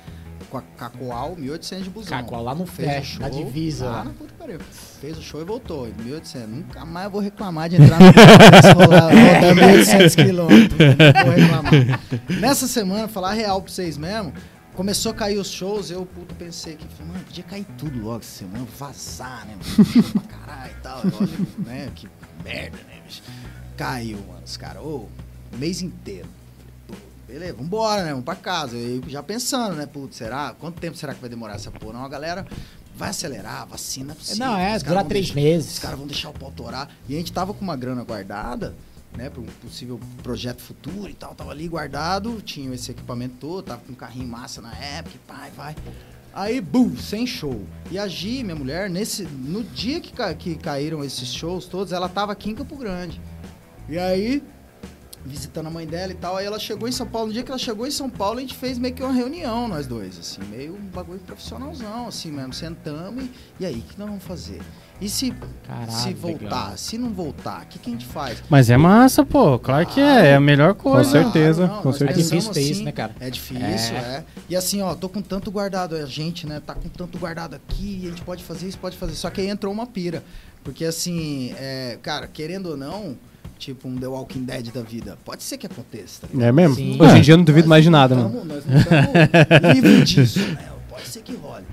com 0.50 0.58
a 0.58 0.62
Cacoal, 0.62 1.36
1.800 1.36 1.84
de 1.84 1.89
busão. 1.89 2.17
Cacoal, 2.17 2.43
lá 2.43 2.55
no 2.55 2.65
Fez 2.65 3.05
show, 3.05 3.22
na 3.22 3.29
divisa 3.29 3.86
Lá 3.86 4.03
na 4.03 4.12
puta 4.12 4.34
pariu. 4.38 4.60
Fez 5.00 5.17
o 5.17 5.22
show 5.22 5.41
e 5.41 5.43
voltou. 5.43 5.88
1.800. 5.88 6.48
Nunca 6.48 6.86
mais 6.86 7.05
eu 7.05 7.12
vou 7.12 7.22
reclamar 7.22 7.70
de 7.70 7.82
entrar 7.82 8.00
no 8.00 8.05
rolar, 8.84 9.10
rodar 9.10 9.55
1.800 9.55 10.15
quilômetros. 10.15 10.79
Não 10.79 11.25
vou 11.25 11.34
reclamar. 11.34 12.00
Nessa 12.39 12.67
semana, 12.67 13.08
falar 13.08 13.34
real 13.34 13.62
pra 13.62 13.72
vocês 13.72 13.98
mesmo, 13.98 14.34
começou 14.75 15.12
a 15.12 15.15
cair 15.15 15.38
os 15.38 15.50
shows, 15.51 15.89
eu, 15.92 16.06
puto, 16.06 16.34
pensei 16.36 16.75
que, 16.75 16.86
mano, 17.03 17.24
podia 17.25 17.44
cair 17.44 17.65
tudo 17.77 18.00
logo 18.01 18.20
essa 18.20 18.39
semana, 18.39 18.65
vazar, 18.77 19.46
né, 19.46 19.56
mano? 19.56 19.86
Show 19.86 20.03
pra 20.22 20.22
caralho 20.38 20.72
e 20.72 20.82
tal. 20.82 21.00
Olha, 21.00 21.48
né, 21.65 21.92
que 21.96 22.08
merda, 22.44 22.77
né, 22.77 23.01
bicho? 23.06 23.22
Caiu, 23.77 24.18
mano, 24.27 24.42
os 24.46 24.58
caras, 24.58 24.82
ô, 24.84 25.08
o 25.53 25.58
mês 25.58 25.82
inteiro. 25.82 26.27
Pô, 26.88 26.94
Beleza, 27.27 27.53
vambora, 27.53 28.03
né? 28.03 28.10
Vamos 28.12 28.25
pra 28.25 28.36
casa. 28.36 28.75
Eu 28.77 29.01
já 29.08 29.24
pensando, 29.24 29.75
né? 29.75 29.86
Putz, 29.86 30.18
será? 30.18 30.53
Quanto 30.60 30.80
tempo 30.80 30.98
será 30.98 31.13
que 31.13 31.22
vai 31.22 31.30
demorar 31.30 31.56
essa 31.56 31.72
porra? 31.72 31.94
Não, 31.94 32.06
a 32.06 32.10
galera 32.10 32.46
vai 32.96 33.10
acelerar, 33.10 33.65
vacina 33.68 34.12
é 34.13 34.15
possível. 34.15 34.46
Não, 34.46 34.58
é, 34.58 34.77
dura 34.80 35.03
três 35.03 35.25
deixar- 35.32 35.36
meses. 35.42 35.74
Os 35.74 35.80
caras 35.80 35.98
vão 35.98 36.06
deixar 36.08 36.30
o 36.30 36.34
pau 36.34 36.51
torar. 36.51 36.89
E 37.10 37.15
a 37.15 37.18
gente 37.18 37.32
tava 37.34 37.53
com 37.53 37.62
uma 37.62 37.75
grana 37.75 38.03
guardada, 38.03 38.75
né? 39.17 39.29
Pra 39.29 39.41
um 39.41 39.46
possível 39.46 40.00
projeto 40.22 40.62
futuro 40.62 41.10
e 41.10 41.13
tal. 41.13 41.34
Tava 41.36 41.51
ali 41.51 41.67
guardado, 41.67 42.41
tinha 42.41 42.74
esse 42.74 42.91
equipamento 42.91 43.36
todo, 43.39 43.65
tava 43.65 43.82
com 43.82 43.91
um 43.93 43.96
carrinho 43.96 44.27
massa 44.27 44.62
na 44.62 44.74
época, 44.75 45.17
pai, 45.27 45.51
vai. 45.55 45.75
Aí, 46.34 46.60
bum, 46.60 46.98
sem 46.98 47.27
show. 47.27 47.63
E 47.91 48.00
a 48.00 48.08
Gi, 48.08 48.43
minha 48.43 48.55
mulher, 48.55 48.89
nesse, 48.89 49.24
no 49.24 49.63
dia 49.63 50.00
que, 50.00 50.12
ca- 50.12 50.34
que 50.34 50.55
caíram 50.55 51.03
esses 51.03 51.32
shows 51.32 51.65
todos, 51.65 51.93
ela 51.93 52.10
tava 52.10 52.32
aqui 52.32 52.50
em 52.50 52.55
Campo 52.55 52.75
Grande. 52.75 53.22
E 53.88 54.00
aí, 54.00 54.41
visitando 55.24 55.67
a 55.67 55.70
mãe 55.70 55.86
dela 55.86 56.12
e 56.12 56.15
tal. 56.15 56.36
Aí 56.36 56.46
ela 56.46 56.58
chegou 56.58 56.89
em 56.89 56.91
São 56.91 57.05
Paulo. 57.08 57.27
No 57.27 57.34
dia 57.34 57.43
que 57.43 57.51
ela 57.51 57.60
chegou 57.60 57.86
em 57.86 57.91
São 57.91 58.10
Paulo, 58.10 58.39
a 58.39 58.41
gente 58.41 58.55
fez 58.55 58.79
meio 58.79 58.96
que 58.96 59.03
uma 59.03 59.13
reunião, 59.13 59.67
nós 59.67 59.86
dois, 59.86 60.17
assim, 60.17 60.41
meio 60.46 60.74
um 60.75 60.88
bagulho 60.88 61.20
profissionalzão, 61.20 62.08
assim 62.08 62.32
mesmo. 62.32 62.51
Sentamos 62.51 63.24
e, 63.25 63.32
e 63.60 63.65
aí, 63.67 63.77
o 63.77 63.82
que 63.84 64.00
nós 64.00 64.10
vamos 64.10 64.24
fazer? 64.24 64.60
E 65.03 65.10
se, 65.10 65.33
Caralho, 65.67 65.91
se 65.91 66.13
voltar? 66.13 66.43
legal. 66.43 66.74
Se 66.77 66.98
não 66.98 67.10
voltar, 67.10 67.63
o 67.63 67.65
que, 67.65 67.77
que 67.79 67.89
a 67.89 67.93
gente 67.93 68.05
faz? 68.05 68.41
Mas 68.50 68.69
é 68.69 68.77
massa, 68.77 69.25
pô. 69.25 69.60
Claro 69.60 69.86
que 69.86 70.00
é. 70.00 70.27
É 70.27 70.36
a 70.36 70.39
melhor 70.39 70.74
Com 70.75 70.91
coisa. 70.91 71.10
certeza, 71.12 71.67
com 71.67 71.89
nós 71.89 71.95
É 71.95 72.00
certeza. 72.00 72.19
pensamos 72.19 72.43
difícil 72.45 72.53
ter 72.53 72.72
isso, 72.72 72.83
né, 72.83 72.91
cara? 72.91 73.13
É 73.19 73.29
difícil, 73.29 73.95
É. 73.95 74.00
é. 74.00 74.24
E 74.50 74.55
assim, 74.55 74.81
ó, 74.81 74.95
tô 74.95 75.10
com 75.10 75.22
tanto 75.22 75.51
guardado, 75.51 75.95
a 75.95 76.05
gente, 76.05 76.48
né, 76.48 76.62
tá 76.65 76.74
com 76.74 76.88
tanto 76.88 77.17
guardado 77.17 77.55
aqui, 77.55 78.03
a 78.05 78.10
gente 78.10 78.22
pode 78.22 78.43
fazer 78.43 78.67
isso, 78.67 78.77
pode 78.77 78.95
fazer. 78.98 79.13
Só 79.15 79.29
que 79.29 79.41
aí 79.41 79.50
entrou 79.50 79.74
uma 79.74 79.86
pira. 79.86 80.24
Porque 80.63 80.86
assim, 80.86 81.53
é, 81.57 81.98
cara, 82.01 82.25
querendo 82.25 82.67
ou 82.69 82.77
não, 82.77 83.17
tipo 83.60 83.88
um 83.89 83.98
The 83.98 84.07
Walking 84.07 84.45
Dead 84.45 84.72
da 84.72 84.81
vida, 84.81 85.17
pode 85.25 85.43
ser 85.43 85.57
que 85.57 85.65
aconteça, 85.65 86.22
tá? 86.22 86.27
É 86.45 86.51
mesmo? 86.53 86.75
Sim. 86.75 86.98
Hoje 87.01 87.17
em 87.17 87.22
dia 87.22 87.33
eu 87.33 87.38
não 87.38 87.43
duvido 87.43 87.67
Nós 87.67 87.69
mais 87.69 87.83
de 87.83 87.89
não 87.89 88.00
nada, 88.00 88.15
né? 88.15 88.22
tamo- 88.24 88.45
Nós 88.45 88.63
não 88.65 88.77
estamos 88.79 89.74
livres 89.75 90.10
disso, 90.10 90.39
né? 90.39 90.69
Pode 90.89 91.07
ser 91.07 91.22
que 91.24 91.36
role. 91.36 91.65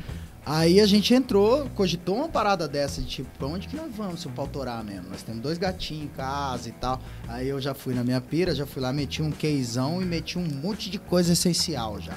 Aí 0.53 0.81
a 0.81 0.87
gente 0.87 1.15
entrou, 1.15 1.71
cogitou 1.77 2.17
uma 2.17 2.29
parada 2.29 2.67
dessa 2.67 3.01
de 3.01 3.07
tipo, 3.07 3.29
pra 3.39 3.47
onde 3.47 3.69
que 3.69 3.77
nós 3.77 3.87
vamos 3.97 4.21
se 4.21 4.27
o 4.27 4.31
pau 4.31 4.49
torar 4.49 4.83
mesmo? 4.83 5.05
Nós 5.09 5.23
temos 5.23 5.41
dois 5.41 5.57
gatinhos 5.57 6.07
em 6.07 6.09
casa 6.09 6.69
e 6.69 6.73
tal. 6.73 7.01
Aí 7.29 7.49
eu 7.49 7.61
já 7.61 7.73
fui 7.73 7.95
na 7.95 8.03
minha 8.03 8.21
pira, 8.21 8.53
já 8.53 8.67
fui 8.67 8.83
lá, 8.83 8.93
meti 8.93 9.23
um 9.23 9.31
queizão 9.31 10.03
e 10.03 10.05
meti 10.05 10.41
um 10.41 10.45
monte 10.61 10.91
de 10.91 10.99
coisa 10.99 11.35
essencial 11.35 12.01
já. 12.01 12.17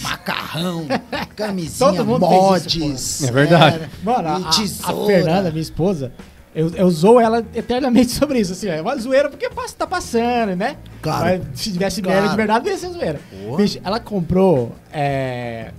Macarrão, 0.00 0.86
camisinha, 1.36 2.02
mods. 2.02 3.24
É 3.24 3.30
verdade. 3.30 3.76
era, 3.84 3.90
Mano, 4.02 4.28
a, 4.28 4.36
a-. 4.48 5.06
Fernanda, 5.06 5.50
minha 5.50 5.60
esposa, 5.60 6.12
eu, 6.54 6.70
eu 6.74 6.90
zoo 6.90 7.20
ela 7.20 7.44
eternamente 7.54 8.10
sobre 8.16 8.40
isso. 8.40 8.52
Assim, 8.52 8.68
é 8.68 8.80
uma 8.80 8.96
zoeira 8.96 9.28
porque 9.28 9.50
passa, 9.50 9.74
tá 9.76 9.86
passando, 9.86 10.56
né? 10.56 10.78
Claro. 11.02 11.42
Mas 11.46 11.60
se 11.60 11.72
tivesse 11.72 12.00
Claro. 12.00 12.20
merda 12.20 12.30
de 12.30 12.36
verdade, 12.36 12.68
ia 12.70 12.78
ser 12.78 12.88
zoeira. 12.88 13.20
Porra. 13.30 13.56
Bicho, 13.58 13.78
ela 13.84 14.00
comprou 14.00 14.74
é, 14.90 15.72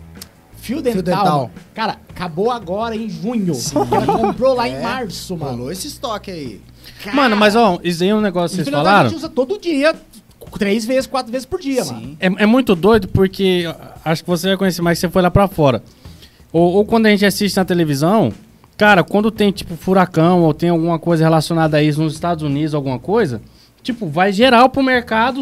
fio 0.62 0.82
dental. 0.82 1.01
dental. 1.03 1.38
mano. 1.39 1.51
Cara, 1.74 1.98
acabou 2.10 2.51
agora 2.51 2.96
em 2.96 3.10
junho. 3.10 3.53
Sim. 3.56 3.75
Ela 3.91 4.06
comprou 4.06 4.53
lá 4.56 4.70
em 4.70 4.75
É, 4.82 4.82
março, 4.82 5.36
mano. 5.36 5.51
Rolou 5.58 5.72
esse 5.72 5.88
estoque 5.88 6.32
aí. 6.32 6.62
Mano, 7.13 7.36
mas 7.36 7.56
ó, 7.56 7.80
isso 7.84 8.03
aí 8.03 8.10
é 8.10 8.15
um 8.15 8.22
negócio 8.22 8.50
que 8.58 8.63
vocês 8.63 8.68
fio 8.68 8.77
dental 8.77 8.86
falaram. 8.86 9.08
A 9.08 9.10
gente 9.10 9.18
usa 9.18 9.30
todo 9.30 9.60
dia, 9.60 9.96
três 10.58 10.86
vezes, 10.86 11.08
quatro 11.08 11.32
vezes 11.32 11.46
por 11.46 11.60
dia, 11.60 11.84
mano. 11.84 12.00
Sim. 12.00 12.18
É, 12.20 12.27
é 12.44 12.46
muito 12.46 12.75
doido 12.75 13.08
porque 13.08 13.65
acho 14.06 14.24
que 14.24 14.30
você 14.30 14.50
vai 14.50 14.58
conhecer 14.58 14.82
mais 14.82 14.98
que 15.00 15.08
você 15.08 15.12
foi 15.12 15.22
lá 15.22 15.32
pra 15.32 15.48
fora. 15.48 15.84
Ou, 16.53 16.74
ou 16.75 16.86
quando 16.86 17.08
a 17.08 17.10
gente 17.10 17.25
assiste 17.25 17.58
na 17.58 17.65
televisão, 17.65 18.32
cara, 18.77 19.03
quando 19.03 19.32
tem 19.32 19.51
tipo 19.51 19.75
furacão 19.75 20.41
ou 20.44 20.53
tem 20.53 20.70
alguma 20.70 21.00
coisa 21.00 21.24
relacionada 21.24 21.77
a 21.77 21.84
isso 21.84 22.01
nos 22.01 22.13
Estados 22.13 22.44
Unidos, 22.44 22.75
alguma 22.75 23.00
coisa, 23.00 23.41
tipo, 23.82 24.08
vai 24.08 24.32
geral 24.32 24.70
pro 24.70 24.84
mercado. 24.84 25.41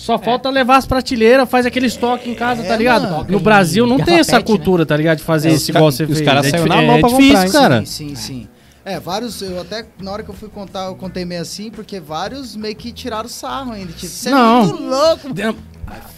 Só 0.00 0.18
falta 0.18 0.48
levar 0.48 0.76
as 0.78 0.86
prateleiras, 0.86 1.46
faz 1.46 1.66
aquele 1.66 1.84
estoque 1.86 2.30
em 2.30 2.34
casa, 2.34 2.62
É, 2.62 2.64
tá 2.66 2.74
ligado? 2.74 3.02
mano. 3.02 3.26
No 3.28 3.38
Brasil 3.38 3.86
não 3.86 3.98
tem 3.98 4.18
essa 4.18 4.36
né? 4.38 4.42
cultura, 4.42 4.86
tá 4.86 4.96
ligado? 4.96 5.18
De 5.18 5.24
fazer 5.24 5.50
É, 5.50 5.52
isso 5.52 5.64
os 5.64 5.68
igual 5.68 5.92
você 5.92 6.04
os 6.04 6.08
fez. 6.14 6.22
caras 6.22 6.46
é, 6.46 6.50
saíram 6.50 6.66
na 6.68 6.80
é, 6.82 6.86
mão 6.86 6.96
é 6.96 7.00
pra 7.00 7.08
difícil, 7.10 7.32
comprar, 7.34 7.46
hein? 7.46 7.52
cara. 7.52 7.86
Sim, 7.86 8.08
sim, 8.08 8.14
sim. 8.14 8.48
É, 8.82 8.98
vários, 8.98 9.42
eu 9.42 9.60
até, 9.60 9.84
na 10.00 10.10
hora 10.10 10.22
que 10.22 10.30
eu 10.30 10.34
fui 10.34 10.48
contar, 10.48 10.86
eu 10.86 10.94
contei 10.94 11.26
meio 11.26 11.42
assim, 11.42 11.70
porque 11.70 12.00
vários 12.00 12.56
meio 12.56 12.74
que 12.74 12.90
tiraram 12.90 13.28
sarro 13.28 13.72
ainda. 13.72 13.92
Tipo, 13.92 14.06
você 14.06 14.30
é 14.30 14.32
Não. 14.32 14.64
muito 14.66 14.82
louco. 14.82 15.28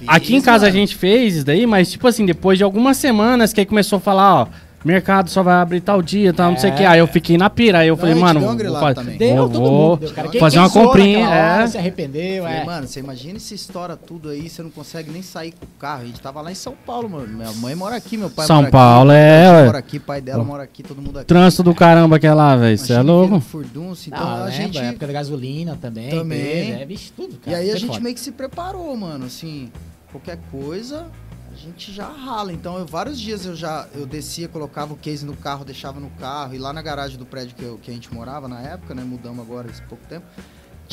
Aqui 0.06 0.36
em 0.36 0.40
casa 0.40 0.66
a 0.66 0.68
mano. 0.68 0.78
gente 0.80 0.94
fez 0.94 1.34
isso 1.36 1.44
daí, 1.44 1.66
mas 1.66 1.90
tipo 1.90 2.06
assim, 2.06 2.24
depois 2.24 2.58
de 2.58 2.64
algumas 2.64 2.96
semanas 2.96 3.52
que 3.52 3.58
aí 3.60 3.66
começou 3.66 3.96
a 3.96 4.00
falar, 4.00 4.34
ó, 4.42 4.46
mercado 4.84 5.30
só 5.30 5.42
vai 5.42 5.54
abrir 5.54 5.80
tal 5.80 6.02
dia, 6.02 6.32
tal, 6.32 6.50
não 6.50 6.58
sei 6.58 6.70
o 6.70 6.74
que. 6.74 6.84
Aí 6.84 6.98
eu 6.98 7.06
fiquei 7.06 7.36
na 7.38 7.48
pira, 7.48 7.78
aí 7.78 7.88
eu 7.88 7.94
Não, 7.94 8.00
falei, 8.00 8.14
mano, 8.14 8.40
vou, 8.40 8.54
grilada 8.56 8.86
fa- 8.86 8.94
também. 8.94 9.16
Deu 9.16 9.36
vou- 9.36 9.48
todo 9.48 9.60
vou 10.06 10.10
cara. 10.12 10.28
Fazer 10.40 10.58
uma 10.58 10.70
comprinha, 10.70 11.20
naquela 11.28 11.52
hora 11.54 11.62
é. 11.62 11.66
Se 11.68 11.78
arrependeu, 11.78 12.42
Falei, 12.44 12.58
é. 12.58 12.64
mano, 12.64 12.86
você 12.86 13.00
imagina 13.00 13.38
se 13.38 13.54
estoura 13.54 13.96
tudo 13.96 14.28
aí, 14.30 14.48
você 14.48 14.62
não 14.62 14.70
consegue 14.70 15.10
nem 15.10 15.22
sair 15.22 15.52
com 15.52 15.64
o 15.64 15.68
carro. 15.78 16.02
A 16.02 16.06
gente 16.06 16.20
tava 16.20 16.40
lá 16.40 16.50
em 16.50 16.54
São 16.54 16.74
Paulo, 16.86 17.08
mano. 17.08 17.28
Minha 17.28 17.52
mãe 17.52 17.74
mora 17.74 17.96
aqui, 17.96 18.16
meu 18.16 18.30
pai 18.30 18.46
São 18.46 18.56
mora 18.56 18.70
Paulo, 18.70 19.10
aqui. 19.10 19.20
é, 19.20 19.38
minha 19.40 19.52
mãe 19.52 19.60
ué. 19.60 19.66
mora 19.66 19.78
aqui, 19.78 19.98
pai 19.98 20.20
dela 20.20 20.44
mora 20.44 20.62
aqui, 20.62 20.82
todo 20.82 21.00
mundo 21.00 21.18
aqui. 21.18 21.26
Trânsito 21.28 21.62
do 21.62 21.74
caramba 21.74 22.18
que 22.18 22.26
é 22.26 22.34
lá, 22.34 22.56
velho. 22.56 22.76
Você 22.76 22.92
é 22.92 23.00
louco. 23.02 23.40
Furdunço, 23.40 24.08
então 24.08 24.20
Não, 24.20 24.26
a 24.26 24.44
lembra, 24.44 24.50
gente... 24.52 24.78
época 24.78 25.06
da 25.06 25.12
gasolina 25.12 25.78
também. 25.80 26.10
Também. 26.10 26.38
teve, 26.40 26.72
é, 26.82 26.84
vixe, 26.84 27.12
tudo, 27.16 27.34
E 27.34 27.50
cara. 27.50 27.56
aí 27.58 27.70
a 27.70 27.76
gente 27.76 28.00
meio 28.00 28.14
que 28.14 28.20
se 28.20 28.32
preparou, 28.32 28.96
mano, 28.96 29.26
assim, 29.26 29.70
qualquer 30.10 30.38
coisa, 30.50 31.06
a 31.52 31.56
gente 31.56 31.92
já 31.92 32.08
rala. 32.08 32.52
Então, 32.52 32.78
eu, 32.78 32.86
vários 32.86 33.20
dias 33.20 33.44
eu 33.44 33.54
já 33.54 33.86
eu 33.94 34.06
descia, 34.06 34.48
colocava 34.48 34.92
o 34.94 34.96
case 34.96 35.24
no 35.24 35.36
carro, 35.36 35.64
deixava 35.64 36.00
no 36.00 36.10
carro, 36.10 36.54
e 36.54 36.58
lá 36.58 36.72
na 36.72 36.80
garagem 36.82 37.18
do 37.18 37.26
prédio 37.26 37.54
que, 37.54 37.62
eu- 37.62 37.78
que 37.78 37.90
a 37.90 37.94
gente 37.94 38.12
morava 38.12 38.48
na 38.48 38.60
época, 38.60 38.94
né, 38.94 39.02
mudamos 39.04 39.40
agora 39.44 39.68
esse 39.70 39.82
pouco 39.82 40.04
tempo, 40.06 40.26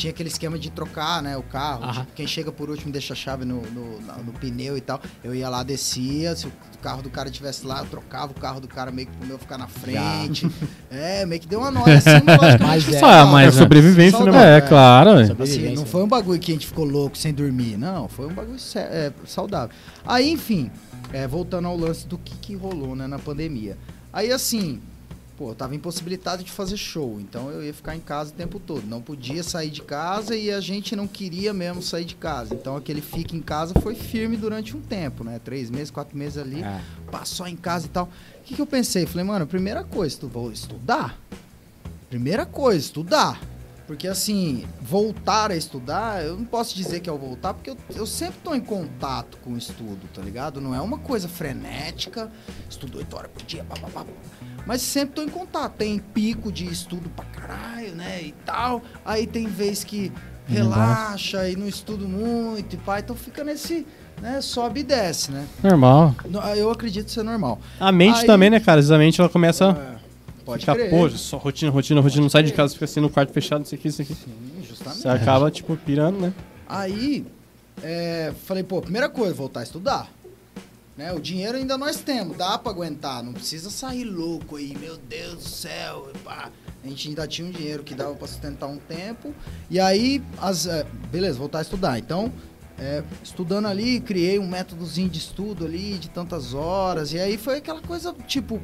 tinha 0.00 0.10
aquele 0.10 0.30
esquema 0.30 0.58
de 0.58 0.70
trocar, 0.70 1.22
né, 1.22 1.36
o 1.36 1.42
carro, 1.42 1.92
tipo, 1.92 2.06
quem 2.14 2.26
chega 2.26 2.50
por 2.50 2.70
último 2.70 2.90
deixa 2.90 3.12
a 3.12 3.16
chave 3.16 3.44
no, 3.44 3.60
no, 3.60 4.00
na- 4.00 4.16
no 4.16 4.32
pneu 4.32 4.76
e 4.76 4.80
tal. 4.80 4.98
Eu 5.22 5.34
ia 5.34 5.48
lá, 5.48 5.62
descia, 5.62 6.34
se 6.34 6.46
o 6.46 6.52
carro 6.82 7.02
do 7.02 7.10
cara 7.10 7.28
estivesse 7.28 7.66
lá, 7.66 7.80
eu 7.80 7.86
trocava 7.86 8.32
o 8.32 8.34
carro 8.34 8.60
do 8.60 8.66
cara 8.66 8.90
meio 8.90 9.08
que 9.08 9.16
pro 9.18 9.26
meu 9.26 9.38
ficar 9.38 9.58
na 9.58 9.66
frente. 9.66 10.50
É, 10.90 11.24
meio 11.24 11.40
que 11.40 11.46
deu 11.46 11.60
uma 11.60 11.70
nota 11.70 11.92
assim, 11.92 12.08
mas 12.60 12.92
é. 12.92 13.00
Ah, 13.04 13.24
mas 13.26 13.54
É 13.54 13.58
sobrevivência, 13.58 14.18
né, 14.18 14.24
Saudável, 14.24 14.40
mano? 14.40 14.56
É, 14.56 14.60
claro, 14.60 15.16
velho. 15.16 15.36
Assim, 15.42 15.74
não 15.74 15.86
foi 15.86 16.02
um 16.02 16.08
bagulho 16.08 16.38
que 16.40 16.50
a 16.50 16.54
gente 16.54 16.66
ficou 16.66 16.84
louco 16.84 17.16
sem 17.16 17.32
dormir, 17.32 17.76
não. 17.78 18.08
Foi 18.08 18.26
um 18.26 18.32
bagulho 18.32 18.58
é, 18.74 19.12
saudável. 19.24 19.70
Aí, 20.04 20.30
enfim, 20.32 20.68
é, 21.12 21.28
voltando 21.28 21.68
ao 21.68 21.76
lance 21.76 22.06
do 22.08 22.18
que, 22.18 22.34
que 22.36 22.56
rolou 22.56 22.96
né, 22.96 23.06
na 23.06 23.18
pandemia. 23.20 23.78
Aí, 24.12 24.32
assim, 24.32 24.80
pô, 25.40 25.52
eu 25.52 25.54
tava 25.54 25.74
impossibilitado 25.74 26.44
de 26.44 26.50
fazer 26.50 26.76
show, 26.76 27.18
então 27.18 27.50
eu 27.50 27.64
ia 27.64 27.72
ficar 27.72 27.96
em 27.96 28.00
casa 28.00 28.28
o 28.28 28.34
tempo 28.34 28.60
todo. 28.60 28.86
Não 28.86 29.00
podia 29.00 29.42
sair 29.42 29.70
de 29.70 29.80
casa 29.80 30.36
e 30.36 30.50
a 30.50 30.60
gente 30.60 30.94
não 30.94 31.08
queria 31.08 31.54
mesmo 31.54 31.82
sair 31.82 32.04
de 32.04 32.14
casa. 32.14 32.52
Então, 32.54 32.76
aquele 32.76 33.00
fica 33.00 33.34
em 33.34 33.40
casa 33.40 33.72
foi 33.80 33.94
firme 33.94 34.36
durante 34.36 34.76
um 34.76 34.82
tempo, 34.82 35.24
né? 35.24 35.40
Três 35.42 35.70
meses, 35.70 35.90
quatro 35.90 36.14
meses 36.14 36.36
ali 36.36 36.62
É. 36.62 36.82
passou 37.10 37.46
em 37.46 37.56
casa 37.56 37.86
e 37.86 37.88
tal. 37.88 38.04
O 38.04 38.42
que, 38.44 38.54
que 38.54 38.60
eu 38.60 38.66
pensei? 38.66 39.06
Falei, 39.06 39.24
mano, 39.24 39.46
primeira 39.46 39.82
coisa, 39.82 40.14
tu 40.20 40.28
vou 40.28 40.52
estudar. 40.52 41.18
Primeira 42.10 42.44
coisa, 42.44 42.78
estudar. 42.78 43.40
Porque 43.86 44.06
assim, 44.06 44.66
voltar 44.80 45.50
a 45.50 45.56
estudar, 45.56 46.22
eu 46.22 46.36
não 46.36 46.44
posso 46.44 46.76
dizer 46.76 47.00
que 47.00 47.08
é 47.08 47.12
o 47.12 47.18
voltar, 47.18 47.54
porque 47.54 47.70
eu, 47.70 47.76
eu 47.96 48.06
sempre 48.06 48.38
tô 48.44 48.54
em 48.54 48.60
contato 48.60 49.36
com 49.38 49.54
o 49.54 49.56
estudo, 49.58 50.06
tá 50.14 50.20
ligado? 50.22 50.60
Não 50.60 50.72
é 50.74 50.80
uma 50.80 50.98
coisa 50.98 51.28
frenética, 51.28 52.30
estudo 52.68 52.98
8 52.98 53.16
horas 53.16 53.30
por 53.32 53.42
dia, 53.42 53.64
bababá. 53.64 54.04
Mas 54.66 54.82
sempre 54.82 55.14
tô 55.16 55.22
em 55.22 55.28
contato. 55.28 55.72
Tem 55.74 55.98
pico 55.98 56.50
de 56.52 56.66
estudo 56.66 57.08
pra 57.10 57.24
caralho, 57.26 57.94
né? 57.94 58.22
E 58.22 58.32
tal. 58.44 58.82
Aí 59.04 59.26
tem 59.26 59.46
vez 59.46 59.82
que 59.84 60.12
relaxa 60.46 61.48
e 61.48 61.56
não 61.56 61.66
estudo 61.68 62.08
muito 62.08 62.74
e 62.74 62.76
pá. 62.76 63.00
Então 63.00 63.16
fica 63.16 63.42
nesse, 63.44 63.86
né? 64.20 64.40
Sobe 64.40 64.80
e 64.80 64.82
desce, 64.82 65.30
né? 65.32 65.46
Normal. 65.62 66.14
No- 66.28 66.40
Eu 66.54 66.70
acredito 66.70 67.10
ser 67.10 67.22
normal. 67.22 67.58
A 67.78 67.90
mente 67.92 68.20
Aí- 68.20 68.26
também, 68.26 68.50
né, 68.50 68.60
cara? 68.60 68.78
Às 68.80 68.86
vezes 68.86 68.90
a 68.92 68.98
mente 68.98 69.20
ela 69.20 69.30
começa 69.30 69.64
É, 69.64 69.68
a 69.68 70.44
pode 70.44 70.60
ficar, 70.60 70.74
crer. 70.74 70.90
pô, 70.90 71.08
só 71.10 71.36
rotina, 71.38 71.70
rotina, 71.70 72.00
rotina, 72.00 72.22
não 72.22 72.30
sai 72.30 72.42
de 72.42 72.52
casa, 72.52 72.72
fica 72.74 72.84
assim 72.84 73.00
no 73.00 73.08
quarto 73.10 73.32
fechado, 73.32 73.64
isso 73.64 73.74
aqui, 73.74 73.88
isso 73.88 74.02
aqui. 74.02 74.14
Sim, 74.14 74.62
justamente. 74.68 75.02
Você 75.02 75.08
acaba, 75.08 75.50
tipo, 75.50 75.76
pirando, 75.76 76.18
né? 76.20 76.32
Aí, 76.68 77.24
é, 77.82 78.32
falei, 78.46 78.62
pô, 78.62 78.80
primeira 78.80 79.08
coisa, 79.08 79.32
voltar 79.34 79.60
a 79.60 79.62
estudar. 79.62 80.08
Né? 81.00 81.14
O 81.14 81.18
dinheiro 81.18 81.56
ainda 81.56 81.78
nós 81.78 81.96
temos, 81.96 82.36
dá 82.36 82.58
pra 82.58 82.70
aguentar. 82.70 83.22
Não 83.22 83.32
precisa 83.32 83.70
sair 83.70 84.04
louco 84.04 84.56
aí, 84.56 84.76
meu 84.78 84.98
Deus 84.98 85.36
do 85.36 85.48
céu. 85.48 86.12
pá. 86.22 86.50
A 86.84 86.86
gente 86.86 87.08
ainda 87.08 87.26
tinha 87.26 87.48
um 87.48 87.50
dinheiro 87.50 87.82
que 87.82 87.94
dava 87.94 88.14
pra 88.14 88.28
sustentar 88.28 88.66
um 88.66 88.76
tempo. 88.76 89.34
E 89.70 89.80
aí, 89.80 90.22
as, 90.36 90.66
é, 90.66 90.84
beleza, 91.10 91.38
voltar 91.38 91.60
a 91.60 91.62
estudar. 91.62 91.98
Então, 91.98 92.30
é, 92.78 93.02
estudando 93.24 93.66
ali, 93.66 93.98
criei 94.00 94.38
um 94.38 94.46
métodozinho 94.46 95.08
de 95.08 95.18
estudo 95.18 95.64
ali, 95.64 95.96
de 95.96 96.10
tantas 96.10 96.52
horas. 96.52 97.14
E 97.14 97.18
aí 97.18 97.38
foi 97.38 97.56
aquela 97.56 97.80
coisa, 97.80 98.14
tipo, 98.26 98.60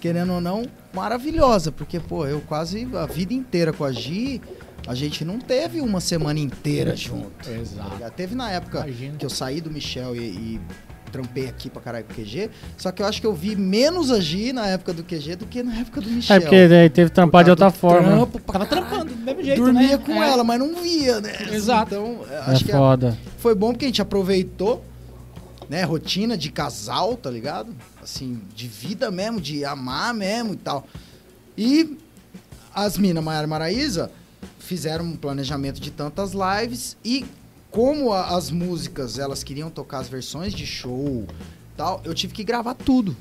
querendo 0.00 0.32
ou 0.32 0.40
não, 0.40 0.64
maravilhosa. 0.90 1.70
Porque, 1.70 2.00
pô, 2.00 2.26
eu 2.26 2.40
quase 2.40 2.88
a 2.96 3.04
vida 3.04 3.34
inteira 3.34 3.74
com 3.74 3.84
a 3.84 3.92
Gi, 3.92 4.40
a 4.86 4.94
gente 4.94 5.22
não 5.22 5.38
teve 5.38 5.82
uma 5.82 6.00
semana 6.00 6.40
inteira 6.40 6.96
junto. 6.96 7.46
Exato. 7.46 8.10
Teve 8.16 8.34
na 8.34 8.50
época 8.50 8.78
Imagino. 8.86 9.18
que 9.18 9.26
eu 9.26 9.30
saí 9.30 9.60
do 9.60 9.70
Michel 9.70 10.16
e, 10.16 10.20
e 10.20 10.60
trampei 11.14 11.46
aqui 11.48 11.70
pra 11.70 11.80
caralho 11.80 12.04
com 12.04 12.12
o 12.12 12.16
QG. 12.16 12.50
Só 12.76 12.90
que 12.90 13.00
eu 13.00 13.06
acho 13.06 13.20
que 13.20 13.26
eu 13.26 13.32
vi 13.32 13.54
menos 13.54 14.10
a 14.10 14.18
Gi 14.20 14.52
na 14.52 14.66
época 14.66 14.92
do 14.92 15.04
QG 15.04 15.36
do 15.36 15.46
que 15.46 15.62
na 15.62 15.76
época 15.78 16.00
do 16.00 16.10
Michel. 16.10 16.36
É 16.36 16.40
porque 16.40 16.66
daí 16.68 16.90
teve 16.90 17.10
que 17.10 17.14
trampar 17.14 17.44
de 17.44 17.50
outra 17.50 17.70
forma. 17.70 18.08
Trampo 18.08 18.40
pra 18.40 18.52
Tava 18.52 18.66
caralho. 18.66 18.86
trampando 18.88 19.14
do 19.14 19.20
mesmo 19.24 19.42
jeito, 19.44 19.62
Dormia 19.62 19.96
né? 19.96 19.98
com 19.98 20.12
É. 20.22 20.28
ela, 20.30 20.42
mas 20.42 20.58
não 20.58 20.74
via, 20.82 21.20
né? 21.20 21.32
Exato. 21.52 21.94
Então, 21.94 22.18
é, 22.28 22.34
É 22.34 22.38
acho 22.52 22.64
que 22.64 22.72
é- 22.72 22.76
foda. 22.76 23.16
foi 23.38 23.54
bom 23.54 23.70
porque 23.72 23.84
a 23.84 23.88
gente 23.88 24.02
aproveitou, 24.02 24.84
né, 25.68 25.82
rotina 25.84 26.36
de 26.36 26.50
casal, 26.50 27.16
tá 27.16 27.30
ligado? 27.30 27.72
Assim, 28.02 28.40
de 28.54 28.66
vida 28.66 29.10
mesmo, 29.10 29.40
de 29.40 29.64
amar 29.64 30.12
mesmo 30.12 30.54
e 30.54 30.56
tal. 30.56 30.86
E 31.56 31.96
as 32.74 32.98
minas 32.98 33.22
Maiara 33.22 33.46
e 33.46 33.50
Maraísa 33.50 34.10
fizeram 34.58 35.04
um 35.04 35.16
planejamento 35.16 35.80
de 35.80 35.90
tantas 35.90 36.32
lives 36.32 36.96
e 37.04 37.24
como 37.74 38.12
a- 38.12 38.36
as 38.36 38.52
músicas, 38.52 39.18
elas 39.18 39.42
queriam 39.42 39.68
tocar 39.68 39.98
as 39.98 40.08
versões 40.08 40.54
de 40.54 40.64
show 40.64 41.24
e 41.26 41.76
tal, 41.76 42.00
eu 42.04 42.14
tive 42.14 42.32
que 42.32 42.44
gravar 42.44 42.74
tudo. 42.74 43.16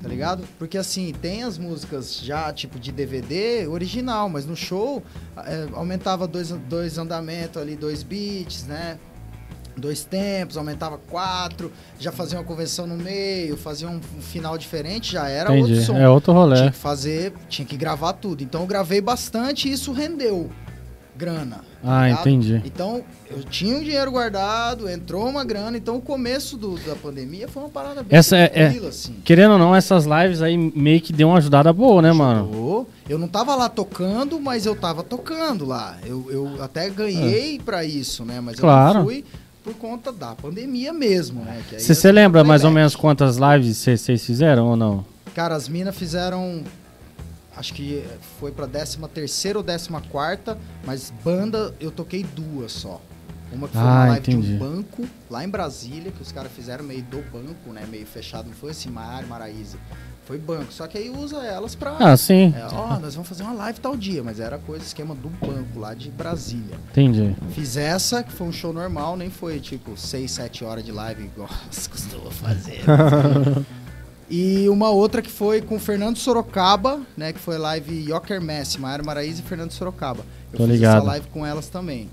Tá 0.00 0.08
ligado? 0.08 0.44
Porque 0.56 0.78
assim, 0.78 1.12
tem 1.20 1.42
as 1.42 1.58
músicas 1.58 2.20
já 2.20 2.52
tipo 2.52 2.78
de 2.78 2.92
DVD 2.92 3.66
original, 3.66 4.28
mas 4.28 4.46
no 4.46 4.54
show 4.54 5.02
é, 5.38 5.66
aumentava 5.72 6.28
dois, 6.28 6.50
dois 6.68 6.96
andamentos 6.96 7.60
ali, 7.60 7.74
dois 7.74 8.04
beats, 8.04 8.64
né? 8.66 8.98
dois 9.76 10.02
tempos, 10.04 10.56
aumentava 10.56 10.98
quatro, 10.98 11.70
já 12.00 12.10
fazia 12.12 12.36
uma 12.38 12.44
convenção 12.44 12.84
no 12.86 12.96
meio, 12.96 13.56
fazia 13.56 13.88
um, 13.88 14.00
um 14.16 14.20
final 14.20 14.58
diferente, 14.58 15.12
já 15.12 15.28
era 15.28 15.50
outro 15.52 15.70
Entendi. 15.72 15.86
som. 15.86 15.96
É 15.96 16.08
outro 16.08 16.32
rolê. 16.32 16.56
Tinha 16.56 16.70
que 16.72 16.76
fazer, 16.78 17.32
tinha 17.48 17.66
que 17.66 17.76
gravar 17.76 18.12
tudo. 18.14 18.42
Então 18.42 18.60
eu 18.62 18.66
gravei 18.68 19.00
bastante 19.00 19.68
e 19.68 19.72
isso 19.72 19.92
rendeu 19.92 20.50
grana. 21.16 21.60
Ah, 21.82 22.06
ligado? 22.08 22.20
entendi. 22.28 22.62
Então 22.64 23.04
eu 23.30 23.42
tinha 23.44 23.76
um 23.76 23.80
dinheiro 23.82 24.10
guardado, 24.10 24.88
entrou 24.88 25.28
uma 25.28 25.44
grana, 25.44 25.76
então 25.76 25.96
o 25.96 26.00
começo 26.00 26.56
do- 26.56 26.78
da 26.78 26.94
pandemia 26.96 27.46
foi 27.48 27.62
uma 27.62 27.68
parada 27.68 28.02
bem 28.02 28.18
Essa 28.18 28.36
é- 28.36 28.50
é- 28.54 28.86
assim. 28.88 29.14
Querendo 29.24 29.52
ou 29.52 29.58
não, 29.58 29.74
essas 29.74 30.04
lives 30.04 30.40
aí 30.42 30.56
meio 30.56 31.00
que 31.00 31.12
deu 31.12 31.28
uma 31.28 31.38
ajudada 31.38 31.72
boa, 31.72 32.00
né, 32.02 32.12
mano? 32.12 32.42
Ajudou. 32.44 32.88
Eu 33.08 33.18
não 33.18 33.28
tava 33.28 33.54
lá 33.54 33.68
tocando, 33.68 34.38
mas 34.40 34.66
eu 34.66 34.74
tava 34.76 35.02
tocando 35.02 35.64
lá. 35.64 35.96
Eu, 36.04 36.26
eu 36.30 36.62
até 36.62 36.88
ganhei 36.90 37.58
pra 37.58 37.84
isso, 37.84 38.24
né? 38.24 38.40
Mas 38.40 38.58
É. 38.58 38.60
Claro. 38.60 38.90
eu 38.90 38.94
não 39.00 39.04
fui 39.04 39.24
por 39.64 39.74
conta 39.74 40.10
da 40.12 40.34
pandemia 40.34 40.92
mesmo, 40.92 41.44
né? 41.44 41.62
Você 41.78 42.10
lembra 42.12 42.42
mais 42.44 42.64
ou 42.64 42.70
menos 42.70 42.94
quantas 42.96 43.36
lives 43.36 43.76
vocês 43.76 44.24
fizeram 44.24 44.68
ou 44.68 44.76
não? 44.76 45.04
Cara, 45.34 45.54
as 45.54 45.68
minas 45.68 45.94
fizeram. 45.96 46.62
Acho 47.56 47.74
que 47.74 48.04
foi 48.38 48.52
pra 48.52 48.66
13 48.68 48.98
terceira 49.12 49.58
ou 49.58 49.64
14 49.64 49.88
quarta, 50.08 50.56
mas 50.86 51.12
banda 51.24 51.74
eu 51.80 51.90
toquei 51.90 52.22
duas 52.24 52.70
só. 52.72 53.00
Uma 53.52 53.66
que 53.66 53.72
foi 53.74 53.82
Ah, 53.82 53.84
uma 53.84 54.06
live 54.08 54.18
entendi. 54.32 54.46
de 54.48 54.54
um 54.54 54.58
banco 54.58 55.04
lá 55.30 55.44
em 55.44 55.48
Brasília, 55.48 56.12
que 56.12 56.20
os 56.22 56.30
caras 56.32 56.52
fizeram 56.52 56.84
meio 56.84 57.02
do 57.02 57.18
banco, 57.32 57.72
né? 57.72 57.84
Meio 57.90 58.06
fechado, 58.06 58.46
não 58.46 58.54
foi 58.54 58.70
assim, 58.72 58.90
Maiara 58.90 59.26
Maraísa. 59.26 59.78
Foi 60.26 60.36
banco. 60.38 60.70
Só 60.70 60.86
que 60.86 60.98
aí 60.98 61.08
usa 61.08 61.38
elas 61.38 61.74
pra. 61.74 61.96
Ah, 61.98 62.14
sim. 62.14 62.52
É, 62.54 62.66
ó, 62.74 62.98
nós 62.98 63.14
vamos 63.14 63.26
fazer 63.26 63.42
uma 63.44 63.54
live 63.54 63.80
tal 63.80 63.96
dia, 63.96 64.22
mas 64.22 64.38
era 64.38 64.58
coisa, 64.58 64.84
esquema 64.84 65.14
do 65.14 65.30
banco 65.30 65.78
lá 65.78 65.94
de 65.94 66.10
Brasília. 66.10 66.76
Entendi. 66.90 67.34
Fiz 67.52 67.78
essa, 67.78 68.22
que 68.22 68.30
foi 68.30 68.46
um 68.46 68.52
show 68.52 68.70
normal, 68.70 69.16
nem 69.16 69.30
foi 69.30 69.58
tipo 69.58 69.96
6, 69.96 70.30
7 70.30 70.64
horas 70.66 70.84
de 70.84 70.92
live 70.92 71.24
igual 71.24 71.48
você 71.70 71.88
costuma 71.88 72.30
fazer. 72.30 72.82
e 74.30 74.68
uma 74.68 74.90
outra 74.90 75.22
que 75.22 75.30
foi 75.30 75.62
com 75.62 75.76
o 75.76 75.80
Fernando 75.80 76.18
Sorocaba, 76.18 77.00
né? 77.16 77.32
Que 77.32 77.38
foi 77.38 77.56
live 77.56 78.10
Yoker 78.10 78.40
Messi, 78.42 78.78
Maiara 78.78 79.02
Maraíza 79.02 79.40
e 79.40 79.44
Fernando 79.44 79.70
Sorocaba. 79.72 80.20
Eu 80.52 80.58
Tô 80.58 80.64
fiz 80.64 80.74
ligado. 80.74 80.98
essa 80.98 81.06
live 81.06 81.26
com 81.28 81.46
elas 81.46 81.68
também. 81.68 82.08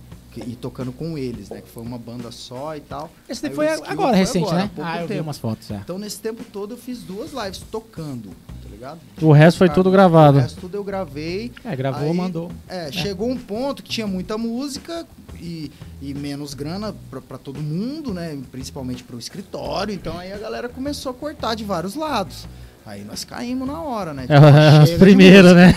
E 0.45 0.55
tocando 0.55 0.91
com 0.91 1.17
eles, 1.17 1.49
né? 1.49 1.61
Que 1.61 1.69
foi 1.69 1.83
uma 1.83 1.97
banda 1.97 2.31
só 2.31 2.75
e 2.75 2.81
tal. 2.81 3.09
Esse 3.29 3.49
foi 3.49 3.65
o 3.67 3.69
agora, 3.85 3.95
foi 4.09 4.11
recente, 4.17 4.43
agora, 4.45 4.57
há 4.59 4.63
né? 4.63 4.71
pouco 4.75 4.89
Ah, 4.91 4.95
eu 4.97 5.01
vi 5.07 5.13
tempo. 5.13 5.23
umas 5.23 5.37
fotos, 5.37 5.71
é. 5.71 5.75
Então, 5.75 5.97
nesse 5.97 6.19
tempo 6.19 6.43
todo, 6.51 6.73
eu 6.73 6.77
fiz 6.77 6.99
duas 7.03 7.31
lives 7.31 7.63
tocando, 7.71 8.29
tá 8.61 8.69
ligado? 8.69 8.99
O 9.21 9.31
resto 9.31 9.57
foi 9.59 9.69
tudo 9.69 9.89
gravado. 9.91 10.37
O 10.37 10.41
resto 10.41 10.59
tudo 10.61 10.75
eu 10.75 10.83
gravei. 10.83 11.51
É, 11.63 11.75
gravou, 11.75 12.09
Aí- 12.09 12.13
mandou. 12.17 12.51
É, 12.67 12.91
chegou 12.91 13.29
um 13.29 13.37
ponto 13.37 13.81
que 13.83 13.89
tinha 13.89 14.07
muita 14.07 14.37
música 14.37 15.05
e, 15.39 15.71
e 16.01 16.13
menos 16.13 16.53
grana 16.53 16.93
pra, 17.09 17.21
pra 17.21 17.37
todo 17.37 17.59
mundo, 17.61 18.13
né? 18.13 18.37
Principalmente 18.51 19.03
pro 19.03 19.17
escritório. 19.19 19.93
Então 19.93 20.17
aí 20.17 20.31
a 20.33 20.37
galera 20.37 20.67
começou 20.69 21.11
a 21.11 21.13
cortar 21.13 21.55
de 21.55 21.63
vários 21.63 21.95
lados. 21.95 22.45
Aí 22.85 23.03
nós 23.03 23.23
caímos 23.23 23.67
na 23.67 23.81
hora, 23.81 24.13
né? 24.13 24.23
Tipo, 24.27 24.83
As 24.83 24.91
primeiras, 24.91 25.55
né? 25.55 25.73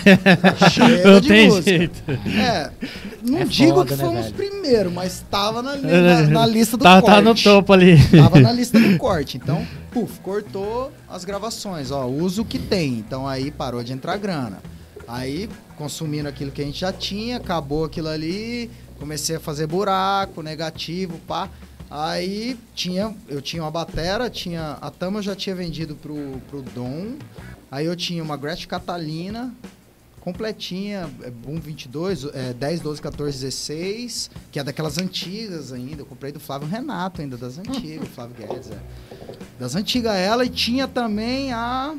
Chega 0.71 1.09
Não 1.13 1.21
tem 1.21 1.47
música. 1.47 1.69
jeito. 1.71 2.03
É, 2.39 2.69
não 3.25 3.39
É 3.39 3.45
digo 3.45 3.73
foda, 3.77 3.85
que 3.85 3.95
né, 3.95 4.03
fomos 4.07 4.25
velho? 4.25 4.35
primeiro, 4.35 4.91
mas 4.91 5.25
tava 5.29 5.61
na, 5.63 5.75
na, 5.75 6.21
na 6.21 6.45
lista 6.45 6.77
do 6.77 6.83
corte. 6.83 7.05
tá 7.05 7.21
no 7.21 7.33
topo 7.33 7.73
ali. 7.73 7.97
Tava 8.11 8.39
na 8.39 8.51
lista 8.51 8.79
do 8.79 8.95
corte. 8.97 9.37
Então, 9.37 9.65
puf, 9.91 10.19
cortou 10.19 10.91
as 11.09 11.25
gravações. 11.25 11.89
Ó, 11.89 12.05
usa 12.05 12.43
o 12.43 12.45
que 12.45 12.59
tem. 12.59 12.93
Então 12.99 13.27
aí 13.27 13.49
parou 13.49 13.83
de 13.83 13.91
entrar 13.91 14.15
grana. 14.17 14.59
Aí, 15.07 15.49
consumindo 15.75 16.29
aquilo 16.29 16.51
que 16.51 16.61
a 16.61 16.65
gente 16.65 16.79
já 16.81 16.93
tinha, 16.93 17.37
acabou 17.37 17.85
aquilo 17.85 18.07
ali, 18.09 18.69
comecei 18.99 19.37
a 19.37 19.39
fazer 19.39 19.65
buraco, 19.65 20.43
negativo, 20.43 21.17
pá. 21.27 21.49
Aí 21.89 22.57
tinha, 22.75 23.15
eu 23.27 23.41
tinha 23.41 23.63
uma 23.63 23.71
batera, 23.71 24.29
tinha. 24.29 24.77
A 24.81 24.91
Tama 24.91 25.19
eu 25.19 25.23
já 25.23 25.35
tinha 25.35 25.55
vendido 25.55 25.95
pro, 25.95 26.39
pro 26.49 26.61
Dom. 26.61 27.15
Aí 27.71 27.85
eu 27.85 27.95
tinha 27.95 28.23
uma 28.23 28.37
Gretchen 28.37 28.67
Catalina, 28.67 29.53
completinha, 30.19 31.09
é, 31.23 31.31
Boom 31.31 31.59
22, 31.59 32.25
é, 32.25 32.53
10, 32.53 32.81
12, 32.81 33.01
14, 33.01 33.39
16, 33.39 34.31
que 34.51 34.59
é 34.59 34.63
daquelas 34.63 34.97
antigas 34.97 35.73
ainda. 35.73 36.01
Eu 36.01 36.05
comprei 36.05 36.31
do 36.31 36.39
Flávio 36.39 36.67
Renato 36.67 37.21
ainda, 37.21 37.37
das 37.37 37.57
antigas, 37.57 38.07
Flávio 38.09 38.35
Guedes, 38.35 38.71
é. 38.71 38.79
Das 39.59 39.75
antigas 39.75 40.15
ela, 40.15 40.45
e 40.45 40.49
tinha 40.49 40.87
também 40.87 41.51
a. 41.51 41.95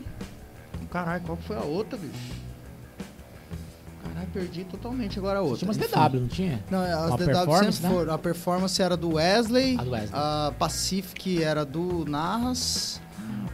Caralho, 0.90 1.22
qual 1.24 1.38
foi 1.38 1.56
a 1.56 1.62
outra, 1.62 1.98
bicho? 1.98 2.39
Perdi 4.32 4.64
totalmente 4.64 5.18
agora 5.18 5.38
a 5.38 5.42
outra. 5.42 5.58
Tinha 5.58 5.68
umas. 5.68 5.76
DW, 6.10 6.20
não 6.20 6.28
tinha? 6.28 6.64
Não, 6.70 6.80
as 6.82 7.08
Uma 7.08 7.16
DW 7.18 7.56
sempre 7.72 7.82
né? 7.82 7.90
foram. 7.90 8.14
A 8.14 8.18
performance 8.18 8.80
era 8.82 8.96
do 8.96 9.14
Wesley, 9.14 9.76
A 9.78 9.84
do 9.84 9.90
Wesley. 9.90 10.10
a 10.14 10.52
Pacific 10.58 11.42
era 11.42 11.64
do 11.64 12.04
Narras. 12.08 13.00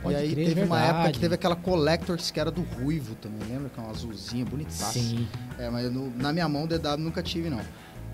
Pode 0.02 0.14
e 0.14 0.18
aí 0.18 0.30
crer, 0.32 0.46
teve 0.48 0.62
uma 0.62 0.80
época 0.80 1.12
que 1.12 1.18
teve 1.18 1.34
aquela 1.34 1.56
Collectors 1.56 2.30
que 2.30 2.38
era 2.38 2.50
do 2.50 2.62
Ruivo 2.62 3.14
também, 3.16 3.40
lembra? 3.48 3.68
Que 3.68 3.80
é 3.80 3.82
uma 3.82 3.90
azulzinha, 3.90 4.44
bonitaça. 4.44 4.92
Sim. 4.92 5.26
É, 5.58 5.68
mas 5.68 5.90
no- 5.92 6.10
na 6.16 6.32
minha 6.32 6.48
mão 6.48 6.66
DW 6.66 6.96
nunca 6.98 7.22
tive, 7.22 7.50
não. 7.50 7.60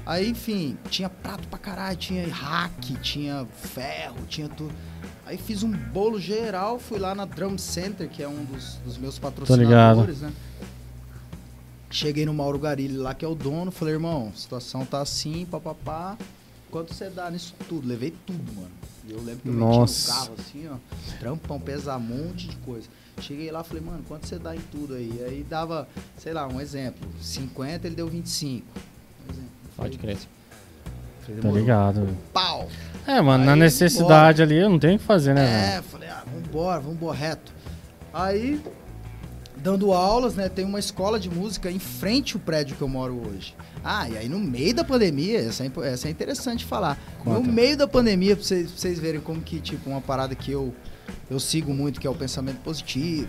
Aí, 0.04 0.30
enfim, 0.30 0.76
tinha 0.90 1.08
prato 1.08 1.46
pra 1.48 1.58
caralho, 1.58 1.96
tinha 1.96 2.26
hack, 2.26 2.80
tinha 3.02 3.46
ferro, 3.54 4.16
tinha 4.26 4.48
tudo. 4.48 4.72
Aí 5.24 5.36
fiz 5.38 5.62
um 5.62 5.70
bolo 5.70 6.18
geral, 6.18 6.78
fui 6.78 6.98
lá 6.98 7.14
na 7.14 7.24
Drum 7.24 7.56
Center, 7.56 8.08
que 8.08 8.22
é 8.22 8.28
um 8.28 8.42
dos, 8.44 8.76
dos 8.84 8.98
meus 8.98 9.16
ligado. 9.16 9.32
patrocinadores, 9.46 10.20
né? 10.22 10.32
Cheguei 11.92 12.24
no 12.24 12.32
Mauro 12.32 12.58
Garilli 12.58 12.96
lá, 12.96 13.12
que 13.12 13.22
é 13.22 13.28
o 13.28 13.34
dono, 13.34 13.70
falei, 13.70 13.94
irmão, 13.94 14.32
a 14.34 14.38
situação 14.38 14.84
tá 14.86 15.02
assim, 15.02 15.46
papapá. 15.50 16.16
Quanto 16.70 16.94
você 16.94 17.10
dá 17.10 17.30
nisso 17.30 17.54
tudo? 17.68 17.86
Levei 17.86 18.14
tudo, 18.26 18.50
mano. 18.54 18.70
E 19.06 19.12
eu 19.12 19.18
lembro 19.18 19.42
que 19.42 19.48
eu 19.48 19.52
meti 19.52 19.64
Nossa. 19.66 20.10
no 20.10 20.18
carro 20.18 20.34
assim, 20.38 20.68
ó, 20.68 20.76
trampão, 21.18 21.60
pesar 21.60 21.98
um 21.98 22.00
monte 22.00 22.48
de 22.48 22.56
coisa. 22.56 22.88
Cheguei 23.20 23.50
lá, 23.50 23.62
falei, 23.62 23.82
mano, 23.82 24.02
quanto 24.08 24.26
você 24.26 24.38
dá 24.38 24.56
em 24.56 24.60
tudo 24.70 24.94
aí? 24.94 25.22
Aí 25.26 25.46
dava, 25.48 25.86
sei 26.16 26.32
lá, 26.32 26.48
um 26.48 26.58
exemplo, 26.58 27.06
50, 27.20 27.86
ele 27.86 27.94
deu 27.94 28.08
25. 28.08 28.66
Um 28.74 29.32
exemplo. 29.32 29.50
Pode 29.76 29.98
crer. 29.98 30.16
Falei, 31.26 31.40
Tá 31.42 31.50
ligado. 31.50 32.08
Pau! 32.32 32.68
É, 33.06 33.20
mano, 33.20 33.44
na 33.44 33.52
Aí, 33.52 33.58
necessidade 33.60 34.40
ali, 34.40 34.56
eu 34.56 34.70
não 34.70 34.78
tenho 34.78 34.96
o 34.96 34.98
que 34.98 35.04
fazer, 35.04 35.34
né? 35.34 35.76
É, 35.76 35.82
falei, 35.82 36.08
ah, 36.08 36.24
vambora, 36.32 36.80
vambora, 36.80 37.16
reto. 37.16 37.52
Aí, 38.14 38.62
dando 39.62 39.92
aulas, 39.92 40.34
né, 40.34 40.48
tem 40.48 40.64
uma 40.64 40.78
escola 40.78 41.18
de 41.20 41.30
música 41.30 41.70
em 41.70 41.78
frente 41.78 42.34
ao 42.34 42.40
prédio 42.40 42.76
que 42.76 42.82
eu 42.82 42.88
moro 42.88 43.20
hoje. 43.28 43.54
Ah, 43.84 44.08
e 44.08 44.16
aí 44.16 44.28
no 44.28 44.38
meio 44.38 44.74
da 44.74 44.84
pandemia, 44.84 45.38
essa 45.40 45.64
é, 45.64 45.70
essa 45.84 46.08
é 46.08 46.10
interessante 46.10 46.64
falar. 46.64 46.98
Conta. 47.22 47.40
No 47.40 47.52
meio 47.52 47.76
da 47.76 47.86
pandemia, 47.86 48.34
pra 48.36 48.44
vocês, 48.44 48.70
pra 48.70 48.78
vocês 48.80 48.98
verem 48.98 49.20
como 49.20 49.40
que, 49.40 49.60
tipo, 49.60 49.88
uma 49.90 50.00
parada 50.00 50.34
que 50.34 50.50
eu 50.50 50.74
eu 51.30 51.40
sigo 51.40 51.74
muito, 51.74 52.00
que 52.00 52.06
é 52.06 52.10
o 52.10 52.14
pensamento 52.14 52.58
positivo, 52.60 53.26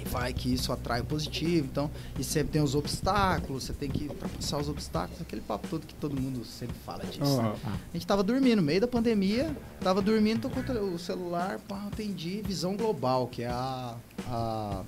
e 0.00 0.08
vai 0.08 0.32
que 0.32 0.52
isso 0.54 0.72
atrai 0.72 1.00
o 1.00 1.04
positivo. 1.04 1.66
Então, 1.70 1.90
e 2.18 2.24
sempre 2.24 2.52
tem 2.52 2.62
os 2.62 2.74
obstáculos, 2.74 3.64
você 3.64 3.72
tem 3.72 3.90
que 3.90 4.04
ultrapassar 4.04 4.58
os 4.58 4.68
obstáculos, 4.68 5.20
aquele 5.20 5.42
papo 5.42 5.66
todo 5.68 5.86
que 5.86 5.94
todo 5.94 6.18
mundo 6.18 6.44
sempre 6.44 6.76
fala 6.84 7.04
disso. 7.04 7.22
Aham. 7.40 7.54
A 7.64 7.92
gente 7.92 8.06
tava 8.06 8.22
dormindo, 8.22 8.56
no 8.56 8.62
meio 8.62 8.80
da 8.80 8.86
pandemia, 8.88 9.54
tava 9.80 10.00
dormindo, 10.00 10.42
tô 10.42 10.50
com 10.50 10.60
o 10.60 10.62
tele- 10.62 10.78
o 10.78 10.98
celular, 10.98 11.58
pá, 11.68 11.84
atendi 11.92 12.40
Visão 12.46 12.76
Global, 12.76 13.26
que 13.26 13.42
é 13.42 13.48
a, 13.48 13.94
a- 14.28 14.82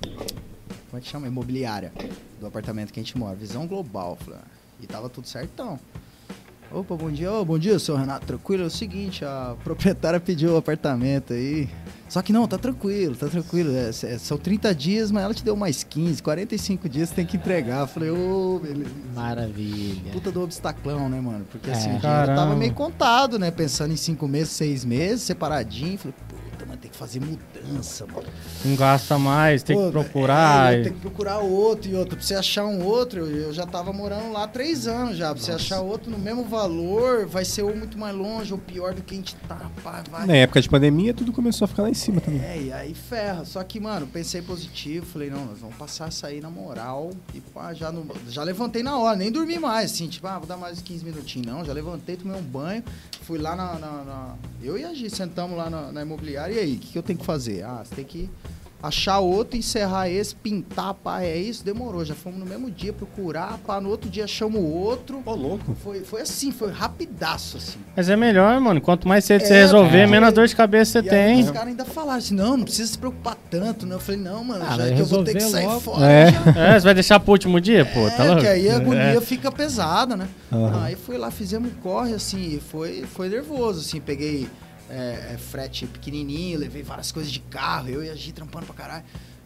Como 0.93 1.01
é 1.01 1.03
que 1.03 1.09
chama? 1.09 1.25
Imobiliária 1.25 1.91
do 2.39 2.45
apartamento 2.45 2.93
que 2.93 2.99
a 2.99 3.03
gente 3.03 3.17
mora. 3.17 3.35
Visão 3.35 3.65
Global. 3.65 4.15
Falei, 4.15 4.39
e 4.79 4.85
tava 4.85 5.09
tudo 5.09 5.27
certão. 5.27 5.79
Opa, 6.71 6.95
bom 6.95 7.09
dia. 7.09 7.31
Ô, 7.31 7.43
bom 7.43 7.57
dia, 7.57 7.79
seu 7.79 7.95
Renato. 7.95 8.27
Tranquilo? 8.27 8.61
É 8.61 8.67
o 8.67 8.69
seguinte, 8.69 9.25
a 9.25 9.55
proprietária 9.63 10.19
pediu 10.21 10.53
o 10.53 10.57
apartamento 10.57 11.33
aí. 11.33 11.67
Só 12.07 12.21
que 12.21 12.31
não, 12.31 12.47
tá 12.47 12.59
tranquilo, 12.59 13.15
tá 13.15 13.27
tranquilo. 13.27 13.75
É, 13.75 13.89
é, 13.89 14.17
são 14.19 14.37
30 14.37 14.75
dias, 14.75 15.09
mas 15.09 15.23
ela 15.23 15.33
te 15.33 15.43
deu 15.43 15.55
mais 15.55 15.83
15, 15.83 16.21
45 16.21 16.87
dias 16.87 17.09
você 17.09 17.15
tem 17.15 17.25
que 17.25 17.37
entregar. 17.37 17.79
Eu 17.79 17.87
Falei, 17.87 18.11
ô, 18.11 18.59
beleza. 18.61 18.91
Maravilha. 19.15 20.11
Puta 20.11 20.31
do 20.31 20.43
obstaclão, 20.43 21.09
né, 21.09 21.19
mano? 21.19 21.43
Porque 21.51 21.71
É. 21.71 21.73
assim, 21.73 21.85
o 21.95 21.97
dinheiro 21.97 22.01
Caramba. 22.03 22.35
tava 22.39 22.55
meio 22.55 22.73
contado, 22.75 23.39
né? 23.39 23.49
Pensando 23.49 23.91
em 23.93 23.97
cinco 23.97 24.27
meses, 24.27 24.49
seis 24.53 24.85
meses, 24.85 25.23
separadinho. 25.23 25.97
Falei, 25.97 26.13
puta, 26.51 26.65
mas 26.67 26.79
tem 26.79 26.91
que 26.91 26.92
fazer 27.03 27.19
mudança, 27.19 28.05
mano. 28.07 28.27
Não 28.63 28.75
gasta 28.77 29.19
mais, 29.19 29.61
tem 29.61 29.75
Pô, 29.75 29.87
que 29.87 29.91
procurar. 29.91 30.73
É, 30.73 30.83
tem 30.83 30.93
que 30.93 30.99
procurar 30.99 31.39
outro 31.39 31.91
e 31.91 31.95
outro. 31.95 32.15
Pra 32.15 32.25
você 32.25 32.33
achar 32.35 32.65
um 32.65 32.81
outro, 32.85 33.19
eu, 33.27 33.47
eu 33.47 33.53
já 33.53 33.65
tava 33.65 33.91
morando 33.91 34.31
lá 34.31 34.47
três 34.47 34.87
anos 34.87 35.17
já. 35.17 35.33
Pra 35.35 35.43
você 35.43 35.51
achar 35.51 35.81
outro 35.81 36.09
no 36.09 36.17
mesmo 36.17 36.45
valor, 36.45 37.25
vai 37.27 37.43
ser 37.43 37.63
ou 37.63 37.75
muito 37.75 37.97
mais 37.97 38.15
longe 38.15 38.53
ou 38.53 38.57
pior 38.59 38.93
do 38.93 39.01
que 39.01 39.13
a 39.15 39.17
gente 39.17 39.35
tá, 39.47 39.69
pá, 39.83 40.01
vai. 40.09 40.25
Na 40.25 40.35
época 40.37 40.61
de 40.61 40.69
pandemia, 40.69 41.13
tudo 41.13 41.33
começou 41.33 41.65
a 41.65 41.67
ficar 41.67 41.83
lá 41.83 41.89
em 41.89 41.93
cima 41.93 42.21
também. 42.21 42.41
É, 42.41 42.61
e 42.61 42.71
aí 42.71 42.93
ferra. 42.93 43.43
Só 43.43 43.61
que, 43.63 43.81
mano, 43.81 44.07
pensei 44.07 44.41
positivo, 44.41 45.05
falei, 45.05 45.29
não, 45.29 45.43
nós 45.45 45.59
vamos 45.59 45.75
passar 45.75 46.07
essa 46.07 46.27
aí 46.27 46.39
na 46.39 46.49
moral. 46.49 47.11
E 47.33 47.41
pá, 47.41 47.73
já, 47.73 47.91
no, 47.91 48.07
já 48.29 48.43
levantei 48.43 48.81
na 48.81 48.97
hora, 48.97 49.17
nem 49.17 49.29
dormi 49.29 49.59
mais, 49.59 49.91
assim, 49.91 50.07
tipo, 50.07 50.25
ah, 50.25 50.37
vou 50.39 50.47
dar 50.47 50.55
mais 50.57 50.81
15 50.81 51.03
minutinhos. 51.03 51.47
Não, 51.47 51.65
já 51.65 51.73
levantei, 51.73 52.15
tomei 52.15 52.37
um 52.39 52.43
banho, 52.43 52.81
fui 53.23 53.37
lá 53.37 53.55
na. 53.57 53.73
na- 53.73 54.03
na- 54.03 54.35
Eu 54.63 54.77
e 54.77 54.85
a 54.85 54.93
Gi 54.93 55.09
sentamos 55.09 55.57
lá 55.57 55.69
na, 55.69 55.91
na 55.91 56.01
imobiliária, 56.03 56.53
e 56.53 56.59
aí, 56.59 56.75
o 56.75 56.92
que, 56.93 56.93
que 56.93 56.97
eu 56.99 57.03
tenho 57.03 57.19
que 57.19 57.25
fazer? 57.25 57.63
Ah, 57.63 57.81
você 57.83 57.95
tem 57.95 58.05
que 58.05 58.29
achar 58.81 59.19
outro, 59.19 59.55
encerrar 59.57 60.09
esse, 60.09 60.35
pintar, 60.35 60.93
pá, 60.93 61.21
é 61.21 61.37
isso, 61.37 61.63
demorou. 61.63 62.03
Já 62.03 62.13
fomos 62.13 62.37
no 62.37 62.45
mesmo 62.45 62.69
dia 62.69 62.91
procurar, 62.91 63.57
pá, 63.65 63.79
no 63.79 63.87
outro 63.89 64.09
dia 64.09 64.25
achamos 64.25 64.61
outro. 64.61 65.23
Ô, 65.25 65.33
louco. 65.33 65.73
Foi, 65.81 66.01
foi 66.01 66.19
assim, 66.21 66.51
foi 66.51 66.69
rapidaço, 66.69 67.55
assim. 67.55 67.79
Mas 67.95 68.09
é 68.09 68.17
melhor, 68.17 68.59
mano. 68.59 68.81
Quanto 68.81 69.07
mais 69.07 69.23
cedo 69.23 69.41
você 69.45 69.53
É, 69.53 69.61
resolver, 69.61 69.99
é. 69.99 70.05
menos 70.05 70.33
dor 70.33 70.45
de 70.47 70.53
cabeça 70.55 71.01
você 71.01 71.07
E 71.07 71.09
aí 71.09 71.33
tem. 71.35 71.43
os 71.45 71.51
caras 71.51 71.69
ainda 71.69 71.85
falaram 71.85 72.17
assim, 72.19 72.35
não, 72.35 72.57
não 72.57 72.65
precisa 72.65 72.91
se 72.91 72.97
preocupar 72.97 73.37
tanto, 73.49 73.85
né? 73.85 73.95
Eu 73.95 73.99
falei, 74.01 74.19
não, 74.19 74.43
mano, 74.43 74.65
Ah, 74.67 74.75
já 74.75 74.93
que 74.93 74.99
eu 74.99 75.05
vou 75.05 75.23
ter 75.23 75.33
que 75.35 75.39
sair 75.43 75.65
logo. 75.65 75.79
fora. 75.79 76.05
É. 76.11 76.27
É, 76.57 76.73
você 76.79 76.83
vai 76.83 76.93
deixar 76.93 77.21
pro 77.21 77.31
último 77.31 77.61
dia? 77.61 77.85
Pô, 77.85 78.09
tá 78.09 78.25
é, 78.25 78.27
louco? 78.27 78.41
que 78.41 78.47
aí 78.49 78.69
a 78.69 78.75
agonia 78.75 79.01
É. 79.17 79.21
fica 79.21 79.49
pesada, 79.49 80.17
né? 80.17 80.27
Aham. 80.51 80.83
Aí 80.83 80.97
fui 80.97 81.17
lá, 81.17 81.31
fizemos 81.31 81.71
um 81.71 81.75
corre, 81.75 82.13
assim, 82.15 82.55
e 82.57 82.59
foi, 82.59 83.05
foi 83.13 83.29
nervoso, 83.29 83.79
assim, 83.79 84.01
peguei 84.01 84.49
é, 84.89 85.33
é, 85.33 85.37
frete 85.37 85.85
pequenininho, 85.87 86.59
levei 86.59 86.83
várias 86.83 87.11
coisas 87.11 87.31
de 87.31 87.39
carro, 87.39 87.89
eu 87.89 88.03
e 88.03 88.09
a 88.09 88.15
Gi 88.15 88.31
trampando 88.31 88.65
pra 88.65 88.75
caralho. 88.75 89.05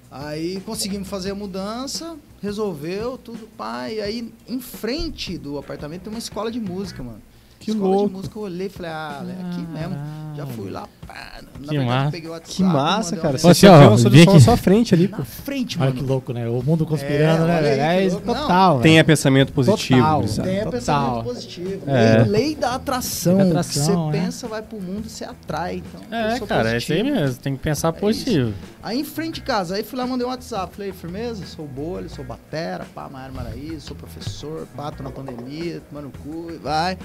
Aí 0.10 0.62
conseguimos 0.62 1.08
fazer 1.08 1.32
a 1.32 1.36
mudança, 1.36 2.17
resolveu 2.41 3.17
tudo, 3.17 3.50
e 3.91 4.02
aí 4.02 4.34
em 4.47 4.60
frente 4.60 5.38
do 5.38 5.58
apartamento 5.58 6.04
tem 6.04 6.13
uma 6.13 6.19
escola 6.19 6.52
de 6.52 6.60
música, 6.60 7.04
mano. 7.04 7.21
Que 7.60 7.72
escola 7.72 7.89
louco. 7.96 8.08
de 8.10 8.15
música, 8.15 8.39
eu 8.39 8.43
olhei 8.43 8.67
e 8.67 8.70
falei, 8.70 8.91
ah, 8.91 9.26
é 9.28 9.50
aqui 9.50 9.62
mesmo. 9.67 9.96
Já 10.38 10.46
fui 10.46 10.70
lá, 10.70 10.88
pá, 11.08 11.41
na 11.41 11.67
Que 11.67 11.67
verdade 11.80 11.86
massa. 11.88 12.08
eu 12.08 12.12
peguei 12.12 12.30
o 12.30 12.32
WhatsApp. 12.34 12.56
Que 12.56 12.63
massa, 12.63 13.17
cara. 13.17 13.38
Você 13.39 13.48
Assim, 13.50 13.65
ó, 13.67 13.88
uma 13.89 13.98
solução 13.98 14.24
aqui. 14.24 14.38
à 14.38 14.39
sua 14.39 14.58
frente 14.58 14.93
ali, 14.93 15.08
pô. 15.08 15.17
na 15.17 15.26
frente, 15.26 15.78
Olha 15.80 15.89
mano. 15.89 16.00
que 16.00 16.08
louco, 16.08 16.32
né? 16.34 16.48
O 16.48 16.62
mundo 16.62 16.86
conspirando, 16.86 17.43
É, 17.43 17.48
né, 17.48 17.54
olha 17.56 17.62
velho? 17.63 17.82
É 17.82 18.06
isso 18.06 18.20
total. 18.20 18.80
Tenha 18.82 19.04
pensamento 19.04 19.52
positivo. 19.52 20.00
Total. 20.00 20.22
Tem 20.46 20.56
Total. 20.58 20.72
pensamento 20.72 21.24
positivo. 21.24 21.82
É. 21.89 22.24
Lei, 22.24 22.56
da 22.56 22.76
atração. 22.76 23.34
Lei 23.38 23.43
da 23.46 23.50
atração, 23.50 24.12
você 24.12 24.17
é. 24.17 24.22
pensa, 24.22 24.48
vai 24.48 24.62
pro 24.62 24.80
mundo, 24.80 25.10
você 25.10 25.26
atrai. 25.26 25.78
Então, 25.78 26.02
É, 26.20 26.39
cara, 26.41 26.74
é 26.74 26.78
isso 26.78 26.93
aí 26.93 27.00
positivo. 27.00 27.20
mesmo. 27.22 27.41
Tem 27.41 27.56
que 27.56 27.63
pensar 27.63 27.88
É 27.89 27.91
positivo. 27.93 28.54
Aí 28.84 29.00
em 29.00 29.04
frente 29.04 29.36
de 29.36 29.41
casa, 29.41 29.76
aí 29.76 29.84
fui 29.84 29.98
lá, 29.98 30.06
mandei 30.06 30.26
um 30.26 30.30
WhatsApp. 30.30 30.72
Falei, 30.76 30.91
firmeza, 30.93 31.43
sou 31.48 31.65
bolho, 31.65 32.08
sou 32.10 32.24
batera, 32.24 32.86
pá, 32.93 33.10
Maiara 33.10 33.34
Maraí, 33.34 33.76
sou 33.80 33.96
professor, 33.98 34.67
pá, 34.78 34.91
tô 34.91 35.02
na 35.02 35.10
pandemia, 35.10 35.82
tomando 35.89 36.12
cu, 36.24 36.52
e 36.52 36.58
vai. 36.58 36.96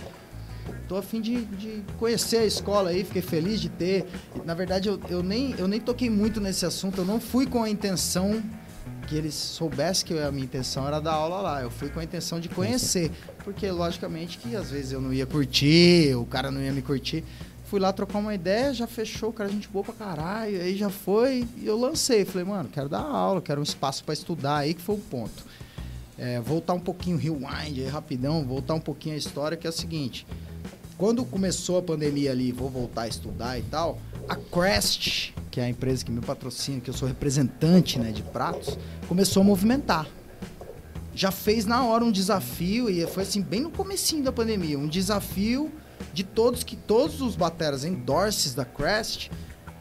Tô 0.89 0.97
a 0.97 1.03
fim 1.03 1.21
de, 1.21 1.45
de 1.45 1.83
conhecer 1.99 2.39
a 2.39 2.45
escola 2.45 2.91
aí, 2.91 3.05
fiquei 3.05 3.23
feliz 3.23 3.61
de 3.61 3.69
ter. 3.69 4.07
Na 4.45 4.55
verdade, 4.55 4.89
eu, 4.89 5.01
eu, 5.09 5.23
nem, 5.23 5.55
eu 5.59 5.67
nem 5.67 5.81
toquei 5.81 6.11
muito 6.11 6.41
nesse 6.41 6.67
assunto, 6.67 6.99
eu 7.01 7.05
não 7.05 7.21
fui 7.21 7.47
com 7.47 7.63
a 7.63 7.71
intenção 7.71 8.43
que 9.07 9.17
eles 9.17 9.35
soubessem 9.35 10.07
que 10.07 10.19
a 10.19 10.31
minha 10.33 10.45
intenção 10.45 10.87
era 10.87 11.01
dar 11.01 11.13
aula 11.13 11.41
lá. 11.41 11.63
Eu 11.63 11.71
fui 11.71 11.89
com 11.89 12.01
a 12.01 12.05
intenção 12.05 12.41
de 12.41 12.49
conhecer. 12.49 13.11
Porque, 13.45 13.71
logicamente, 13.71 14.39
que 14.39 14.57
às 14.57 14.71
vezes 14.71 14.93
eu 14.93 15.01
não 15.01 15.13
ia 15.13 15.27
curtir, 15.27 16.15
o 16.15 16.25
cara 16.25 16.51
não 16.51 16.63
ia 16.63 16.73
me 16.73 16.83
curtir. 16.83 17.25
Fui 17.65 17.81
lá 17.81 17.93
trocar 17.93 18.19
uma 18.19 18.35
ideia, 18.35 18.73
já 18.73 18.87
fechou, 18.87 19.31
o 19.31 19.33
cara 19.33 19.49
gente 19.51 19.69
boa 19.69 19.85
pra 19.85 19.95
caralho. 19.95 20.61
Aí 20.61 20.77
já 20.77 20.91
foi 20.91 21.47
e 21.59 21.67
eu 21.67 21.79
lancei. 21.79 22.25
Falei, 22.25 22.47
mano, 22.47 22.69
quero 22.73 22.89
dar 22.89 23.01
aula, 23.01 23.41
quero 23.41 23.61
um 23.61 23.65
espaço 23.65 24.05
pra 24.05 24.13
estudar. 24.13 24.59
Aí 24.59 24.75
que 24.75 24.83
foi 24.83 24.95
o 24.95 24.99
ponto. 24.99 25.45
É, 26.19 26.41
voltar 26.41 26.75
um 26.75 26.81
pouquinho, 26.81 27.17
rewind 27.17 27.79
aí 27.81 27.89
rapidão, 27.89 28.45
voltar 28.45 28.75
um 28.75 28.81
pouquinho 28.81 29.15
a 29.15 29.19
história, 29.19 29.57
que 29.57 29.67
é 29.67 29.71
o 29.71 29.73
seguinte. 29.73 30.27
Quando 30.97 31.25
começou 31.25 31.79
a 31.79 31.83
pandemia 31.83 32.31
ali, 32.31 32.53
vou 32.53 32.69
voltar 32.69 33.03
a 33.03 33.09
estudar 33.09 33.59
e 33.59 33.63
tal, 33.63 33.99
a 34.29 34.37
Crest, 34.37 35.35
que 35.51 35.61
é 35.61 35.65
a 35.65 35.69
empresa 35.69 36.05
que 36.05 36.13
me 36.13 36.21
patrocina, 36.21 36.81
que 36.81 36.91
eu 36.91 36.95
sou 36.95 37.09
representante 37.09 37.99
né, 37.99 38.13
de 38.13 38.23
pratos, 38.23 38.79
começou 39.09 39.43
a 39.43 39.45
movimentar. 39.45 40.07
Já 41.15 41.31
fez 41.31 41.67
na 41.67 41.85
hora 41.85 42.05
um 42.05 42.13
desafio, 42.13 42.89
e 42.89 43.07
foi 43.07 43.25
assim, 43.25 43.43
bem 43.43 43.61
no 43.61 43.71
comecinho 43.71 44.23
da 44.23 44.33
pandemia, 44.33 44.79
um 44.79 44.87
desafio 44.87 45.71
de 46.13 46.23
todos 46.23 46.63
que 46.63 46.77
todos 46.77 47.21
os 47.21 47.37
bateras 47.37 47.85
endorses 47.85 48.55
da 48.55 48.65
Crest 48.65 49.31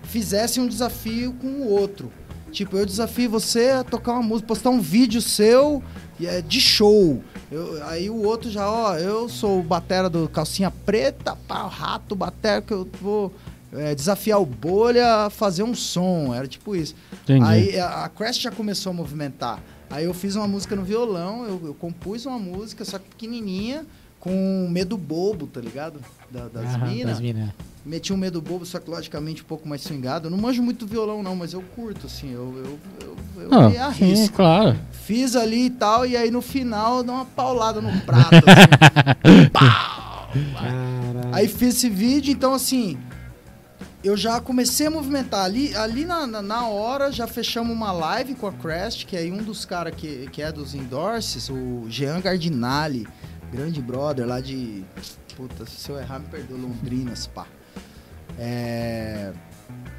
fizessem 0.04 0.64
um 0.64 0.68
desafio 0.68 1.34
com 1.34 1.48
o 1.48 1.68
outro. 1.70 2.12
Tipo, 2.52 2.78
eu 2.78 2.86
desafio 2.86 3.30
você 3.30 3.70
a 3.70 3.84
tocar 3.84 4.14
uma 4.14 4.24
música, 4.24 4.48
postar 4.48 4.72
um 4.72 4.82
vídeo 4.82 5.22
seu 5.22 5.82
e 6.22 6.28
é 6.28 6.42
de 6.42 6.62
show. 6.62 7.22
Eu- 7.52 7.84
aí 7.86 8.10
o 8.10 8.24
outro 8.24 8.50
já, 8.50 8.70
ó, 8.70 8.96
eu 8.96 9.28
sou 9.28 9.60
o 9.60 9.64
batera 9.64 10.10
do 10.10 10.30
calcinha 10.30 10.72
preta, 10.72 11.36
pá, 11.48 11.68
rato, 11.68 12.16
batera 12.16 12.62
que 12.62 12.72
eu 12.74 12.88
vou 13.02 13.34
é, 13.74 13.96
desafiar 13.96 14.42
o 14.42 14.46
bolha 14.46 15.26
a 15.26 15.30
fazer 15.30 15.64
um 15.64 15.74
som. 15.74 16.34
Era 16.36 16.46
tipo 16.48 16.76
isso. 16.76 16.94
Entendi. 17.24 17.46
Aí 17.46 17.80
a, 17.80 18.04
a 18.06 18.10
Crest 18.10 18.42
já 18.42 18.52
começou 18.52 18.90
a 18.92 18.94
movimentar. 18.94 19.62
Aí 19.90 20.06
eu 20.06 20.14
fiz 20.14 20.36
uma 20.36 20.48
música 20.48 20.76
no 20.76 20.84
violão, 20.84 21.46
eu, 21.46 21.62
eu 21.68 21.74
compus 21.74 22.26
uma 22.26 22.38
música, 22.40 22.84
só 22.86 22.98
que 23.00 23.10
pequenininha, 23.10 23.86
com 24.20 24.68
medo 24.70 24.98
bobo, 24.98 25.48
tá 25.48 25.60
ligado? 25.60 26.00
Da- 26.30 26.48
das 26.48 26.76
Aham, 26.76 26.88
minas. 26.88 27.12
das 27.14 27.20
minas. 27.22 27.50
Meti 27.84 28.14
um 28.14 28.18
medo 28.18 28.40
bobo, 28.42 28.64
só 28.66 28.80
que 28.80 28.90
logicamente 28.90 29.42
um 29.42 29.46
pouco 29.46 29.68
mais 29.68 29.82
swingado. 29.82 30.28
Eu 30.28 30.32
não 30.32 30.38
manjo 30.38 30.62
muito 30.62 30.86
violão, 30.86 31.24
não, 31.24 31.36
mas 31.36 31.52
eu 31.54 31.64
curto, 31.76 32.06
assim. 32.06 32.32
Eu, 32.32 32.54
eu, 32.56 32.80
eu, 33.38 33.42
eu 33.44 33.70
me 33.70 33.78
Ah, 33.78 33.92
sim, 33.92 34.04
arrisco. 34.12 34.36
claro. 34.36 34.78
Fiz 34.92 35.36
ali 35.36 35.66
e 35.66 35.70
tal, 35.72 36.06
e 36.06 36.16
aí 36.16 36.30
no 36.30 36.42
final 36.44 37.02
dou 37.04 37.16
uma 37.16 37.26
paulada 37.26 37.82
no 37.82 37.92
prato. 38.02 38.36
assim. 38.36 39.50
Pau! 39.52 40.30
Aí 41.34 41.48
fiz 41.48 41.76
esse 41.76 41.90
vídeo, 41.90 42.32
então 42.32 42.54
assim. 42.54 42.98
Eu 44.04 44.18
já 44.18 44.40
comecei 44.42 44.88
a 44.88 44.92
movimentar. 44.92 45.46
Ali, 45.46 45.76
ali 45.76 46.06
na, 46.06 46.26
na, 46.26 46.42
na 46.42 46.66
hora 46.68 47.12
já 47.12 47.28
fechamos 47.28 47.72
uma 47.72 47.92
live 47.92 48.34
com 48.34 48.48
a 48.48 48.52
Crest, 48.52 49.06
que 49.06 49.16
aí 49.16 49.32
um 49.32 49.44
dos 49.44 49.64
caras 49.64 49.94
que, 49.96 50.28
que 50.32 50.42
é 50.42 50.52
dos 50.52 50.74
endorses, 50.74 51.50
o 51.50 51.86
Jean 51.88 52.20
Gardinali, 52.20 53.08
grande 53.52 53.80
brother 53.82 54.26
lá 54.28 54.40
de. 54.42 54.84
Puta, 55.36 55.66
se 55.68 55.90
eu 55.90 56.00
errar, 56.00 56.20
me 56.20 56.26
perdoa, 56.28 56.58
Londrinas, 56.58 57.28
pá. 57.28 57.46
É, 58.40 59.34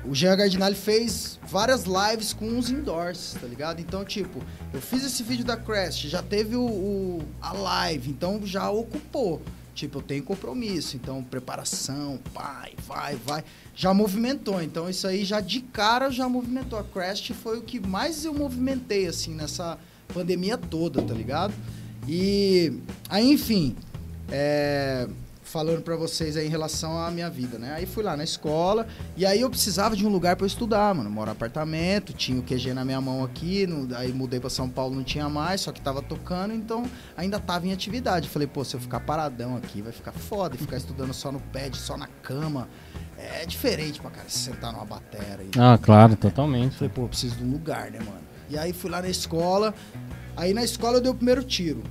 o 0.04 0.14
Jean 0.14 0.36
Gardinali 0.36 0.74
fez 0.74 1.38
várias 1.46 1.84
lives 1.84 2.32
com 2.32 2.46
uns 2.46 2.70
endorses, 2.70 3.34
tá 3.40 3.46
ligado? 3.46 3.80
Então, 3.80 4.04
tipo, 4.04 4.42
eu 4.72 4.80
fiz 4.80 5.04
esse 5.04 5.22
vídeo 5.22 5.44
da 5.44 5.56
Crest, 5.56 6.08
já 6.08 6.22
teve 6.22 6.56
o, 6.56 6.62
o- 6.64 7.22
a 7.40 7.52
live, 7.52 8.10
então 8.10 8.40
já 8.44 8.68
ocupou. 8.70 9.40
Tipo, 9.74 9.98
eu 9.98 10.02
tenho 10.02 10.22
compromisso, 10.22 10.96
então 10.96 11.22
preparação, 11.24 12.18
vai, 12.34 12.72
vai, 12.86 13.16
vai. 13.16 13.42
Já 13.74 13.94
movimentou, 13.94 14.60
então 14.62 14.88
isso 14.90 15.06
aí 15.06 15.24
já 15.24 15.40
de 15.40 15.60
cara 15.60 16.10
já 16.10 16.28
movimentou. 16.28 16.78
A 16.78 16.84
Crest 16.84 17.32
foi 17.32 17.58
o 17.58 17.62
que 17.62 17.80
mais 17.80 18.22
eu 18.24 18.34
movimentei, 18.34 19.06
assim, 19.06 19.34
nessa 19.34 19.78
pandemia 20.12 20.58
toda, 20.58 21.00
tá 21.00 21.14
ligado? 21.14 21.54
E 22.06 22.70
aí, 23.08 23.30
enfim, 23.32 23.74
é, 24.30 25.08
falando 25.52 25.82
pra 25.82 25.94
vocês 25.96 26.34
aí 26.34 26.46
em 26.46 26.50
relação 26.50 26.96
à 26.98 27.10
minha 27.10 27.28
vida, 27.28 27.58
né? 27.58 27.74
Aí 27.76 27.84
fui 27.84 28.02
lá 28.02 28.16
na 28.16 28.24
escola 28.24 28.86
e 29.16 29.26
aí 29.26 29.42
eu 29.42 29.50
precisava 29.50 29.94
de 29.94 30.06
um 30.06 30.08
lugar 30.08 30.34
pra 30.34 30.44
eu 30.44 30.48
estudar, 30.48 30.94
mano. 30.94 31.10
Moro 31.10 31.30
apartamento, 31.30 32.14
tinha 32.14 32.40
o 32.40 32.42
QG 32.42 32.72
na 32.72 32.84
minha 32.86 33.00
mão 33.02 33.22
aqui, 33.22 33.66
no- 33.66 33.94
aí 33.94 34.10
mudei 34.12 34.40
pra 34.40 34.48
São 34.48 34.66
Paulo, 34.68 34.94
não 34.94 35.04
tinha 35.04 35.28
mais, 35.28 35.60
só 35.60 35.70
que 35.70 35.80
tava 35.80 36.00
tocando, 36.00 36.54
então 36.54 36.84
ainda 37.14 37.38
tava 37.38 37.66
em 37.66 37.72
atividade. 37.72 38.30
Falei, 38.30 38.48
pô, 38.48 38.64
se 38.64 38.74
eu 38.74 38.80
ficar 38.80 39.00
paradão 39.00 39.54
aqui, 39.56 39.82
vai 39.82 39.92
ficar 39.92 40.12
foda, 40.12 40.54
e 40.54 40.58
ficar 40.58 40.78
estudando 40.78 41.12
só 41.12 41.30
no 41.30 41.38
pad, 41.40 41.76
só 41.76 41.98
na 41.98 42.06
cama. 42.22 42.66
É 43.18 43.44
diferente 43.44 44.00
pra 44.00 44.10
cara 44.10 44.28
se 44.28 44.38
sentar 44.38 44.72
numa 44.72 44.86
batera. 44.86 45.42
E... 45.44 45.50
Ah, 45.58 45.78
claro, 45.80 46.16
totalmente. 46.16 46.76
Falei, 46.76 46.88
pô, 46.88 47.06
preciso 47.06 47.36
de 47.36 47.44
um 47.44 47.52
lugar, 47.52 47.90
né, 47.90 47.98
mano? 47.98 48.22
E 48.48 48.56
aí 48.56 48.72
fui 48.72 48.90
lá 48.90 49.02
na 49.02 49.08
escola. 49.08 49.74
Aí 50.34 50.54
na 50.54 50.64
escola 50.64 50.96
eu 50.96 51.00
dei 51.02 51.10
o 51.10 51.14
primeiro 51.14 51.44
tiro. 51.44 51.82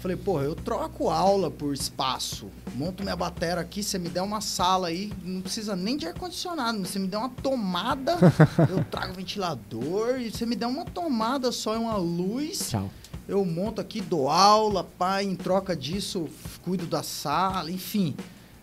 Falei, 0.00 0.16
pô, 0.16 0.40
eu 0.40 0.54
troco 0.54 1.10
aula 1.10 1.50
por 1.50 1.74
espaço. 1.74 2.48
Monto 2.74 3.02
minha 3.02 3.14
batera 3.14 3.60
aqui, 3.60 3.82
você 3.82 3.98
me 3.98 4.08
der 4.08 4.22
uma 4.22 4.40
sala 4.40 4.88
aí, 4.88 5.12
não 5.22 5.42
precisa 5.42 5.76
nem 5.76 5.94
de 5.94 6.06
ar-condicionado. 6.06 6.78
Você 6.78 6.98
me 6.98 7.06
der 7.06 7.18
uma 7.18 7.28
tomada, 7.28 8.16
eu 8.70 8.82
trago 8.84 9.12
ventilador, 9.12 10.18
e 10.18 10.30
você 10.30 10.46
me 10.46 10.56
der 10.56 10.66
uma 10.66 10.86
tomada 10.86 11.52
só 11.52 11.74
e 11.74 11.78
uma 11.78 11.98
luz. 11.98 12.70
Tchau. 12.70 12.90
Eu 13.28 13.44
monto 13.44 13.78
aqui, 13.78 14.00
dou 14.00 14.30
aula, 14.30 14.82
pai, 14.82 15.24
em 15.24 15.36
troca 15.36 15.76
disso, 15.76 16.28
cuido 16.62 16.86
da 16.86 17.02
sala, 17.02 17.70
enfim. 17.70 18.16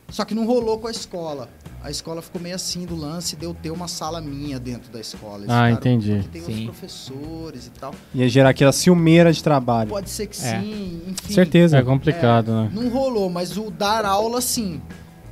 Só 0.09 0.23
que 0.25 0.33
não 0.33 0.45
rolou 0.45 0.79
com 0.79 0.87
a 0.87 0.91
escola. 0.91 1.49
A 1.83 1.91
escola 1.91 2.21
ficou 2.21 2.41
meio 2.41 2.55
assim 2.55 2.85
do 2.85 2.95
lance 2.95 3.35
de 3.35 3.45
eu 3.45 3.53
ter 3.53 3.71
uma 3.71 3.87
sala 3.87 4.19
minha 4.19 4.59
dentro 4.59 4.91
da 4.91 4.99
escola. 4.99 5.39
Eles 5.43 5.49
Ah, 5.49 5.69
entendi. 5.71 6.13
Porque 6.23 6.29
tem 6.29 6.41
Sim. 6.41 6.51
outros 6.65 6.65
professores 6.79 7.67
e 7.67 7.69
tal. 7.71 7.93
Ia 8.13 8.27
gerar 8.27 8.49
aquela 8.49 8.71
ciumeira 8.71 9.31
de 9.31 9.43
trabalho. 9.43 9.89
Pode 9.89 10.09
ser 10.09 10.27
que 10.27 10.37
É. 10.43 10.59
sim, 10.59 11.03
enfim. 11.07 11.33
Certeza. 11.33 11.77
É 11.77 11.81
complicado, 11.83 12.51
né? 12.51 12.71
Não 12.73 12.89
rolou, 12.89 13.29
mas 13.29 13.57
o 13.57 13.69
dar 13.69 14.05
aula 14.05 14.41
sim. 14.41 14.81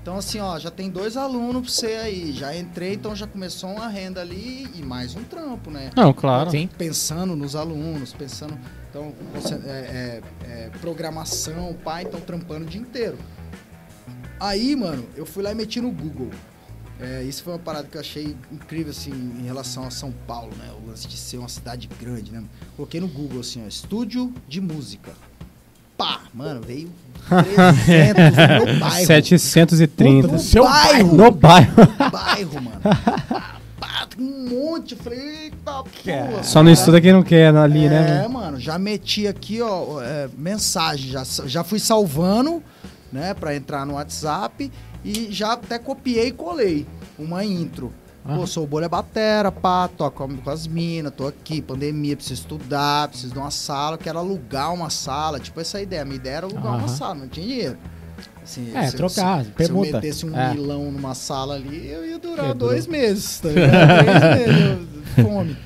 Então 0.01 0.17
assim, 0.19 0.39
ó, 0.39 0.59
já 0.59 0.69
tem 0.69 0.87
dois 0.89 1.17
alunos 1.17 1.63
pra 1.63 1.71
você 1.71 1.87
aí. 1.95 2.31
Já 2.31 2.55
entrei, 2.55 2.93
então 2.93 3.15
já 3.15 3.25
começou 3.25 3.71
uma 3.71 3.87
renda 3.87 4.21
ali 4.21 4.69
e 4.75 4.83
mais 4.83 5.15
um 5.15 5.23
trampo, 5.23 5.71
né? 5.71 5.89
Não, 5.95 6.13
claro. 6.13 6.51
Sim. 6.51 6.69
pensando 6.77 7.35
nos 7.35 7.55
alunos, 7.55 8.13
pensando. 8.13 8.55
Então, 8.91 9.11
você- 9.33 9.55
é, 9.55 10.21
é- 10.47 10.47
é, 10.47 10.69
programação, 10.79 11.75
pai, 11.83 12.03
então 12.03 12.21
trampando 12.21 12.65
o 12.65 12.69
dia 12.69 12.79
inteiro. 12.79 13.17
Aí, 14.39 14.75
mano, 14.75 15.05
eu 15.15 15.25
fui 15.25 15.43
lá 15.43 15.51
e 15.51 15.55
meti 15.55 15.79
no 15.79 15.91
Google. 15.91 16.29
É, 16.99 17.23
isso 17.23 17.43
foi 17.43 17.53
uma 17.53 17.59
parada 17.59 17.87
que 17.89 17.97
eu 17.97 18.01
achei 18.01 18.35
incrível, 18.51 18.91
assim, 18.91 19.11
em 19.11 19.45
relação 19.45 19.85
a 19.85 19.91
São 19.91 20.13
Paulo, 20.25 20.51
né? 20.57 20.69
O 20.81 20.89
lance 20.89 21.07
de 21.07 21.17
ser 21.17 21.37
uma 21.37 21.49
cidade 21.49 21.89
grande, 21.99 22.31
né? 22.31 22.43
Coloquei 22.75 23.01
no 23.01 23.07
Google, 23.07 23.41
assim, 23.41 23.61
ó, 23.63 23.67
estúdio 23.67 24.33
de 24.47 24.61
música. 24.61 25.11
Pá, 25.97 26.21
mano, 26.33 26.61
veio 26.61 26.89
300 27.27 28.15
no 28.59 28.65
meu 28.65 28.79
bairro. 28.79 29.05
730. 29.05 30.27
No 30.27 30.39
seu 30.39 30.63
bairro. 30.63 31.15
No 31.15 31.31
bairro. 31.31 31.73
bairro, 32.11 32.61
mano. 32.61 32.81
Pá, 32.81 33.57
pá, 33.79 34.07
um 34.17 34.49
monte. 34.49 34.93
Eu 34.93 34.97
falei, 34.97 35.19
eita 35.19 35.83
porra. 35.83 36.43
Só 36.43 36.63
não 36.63 36.71
estuda 36.71 37.01
quem 37.01 37.13
não 37.13 37.23
quer 37.23 37.53
ali, 37.55 37.85
é, 37.85 37.89
né? 37.89 38.27
mano, 38.27 38.59
já 38.59 38.77
meti 38.77 39.27
aqui, 39.27 39.61
ó, 39.61 40.01
é, 40.01 40.29
mensagem, 40.37 41.11
já, 41.11 41.23
já 41.45 41.63
fui 41.63 41.79
salvando, 41.79 42.61
né, 43.15 43.33
pra 43.33 43.55
entrar 43.55 43.85
no 43.85 43.93
WhatsApp 43.93 44.69
e 45.03 45.27
já 45.31 45.53
até 45.53 45.79
copiei 45.79 46.27
e 46.27 46.31
colei 46.31 46.85
uma 47.17 47.43
intro. 47.45 47.91
Ah. 48.27 48.35
Pô, 48.35 48.45
sou 48.47 48.63
o 48.63 48.67
Bolha 48.67 48.89
Batera, 48.89 49.51
pá, 49.51 49.87
toco 49.87 50.27
com 50.43 50.49
as 50.49 50.65
minas, 50.67 51.13
tô 51.15 51.27
aqui, 51.27 51.61
pandemia, 51.61 52.15
preciso 52.15 52.41
estudar, 52.41 53.07
preciso 53.07 53.33
de 53.33 53.39
uma 53.39 53.51
sala, 53.51 53.97
quero 53.97 54.17
alugar 54.19 54.73
uma 54.73 54.89
sala, 54.89 55.39
tipo 55.39 55.59
essa 55.61 55.79
ideia. 55.81 56.01
A 56.01 56.05
minha 56.05 56.17
ideia 56.17 56.37
era 56.37 56.45
alugar 56.47 56.65
uma 56.73 56.77
Aham. 56.79 56.87
sala, 56.87 57.15
não 57.15 57.27
tinha 57.27 57.45
dinheiro. 57.47 57.77
Assim, 58.43 58.71
É, 58.75 58.87
se- 58.89 58.95
trocar, 58.97 59.39
se, 59.39 59.45
Se 59.45 59.49
eu 59.51 59.55
permuta. 59.55 59.91
metesse 59.93 60.25
um 60.25 60.35
É. 60.37 60.53
milão 60.53 60.91
numa 60.91 61.13
sala 61.15 61.55
ali, 61.55 61.87
eu 61.89 62.05
ia 62.05 62.17
durar 62.19 62.53
dois 62.53 62.85
meses, 62.87 63.39
tá? 63.39 63.49
Três 63.49 63.59
meses, 64.49 64.87
fome. 65.27 65.57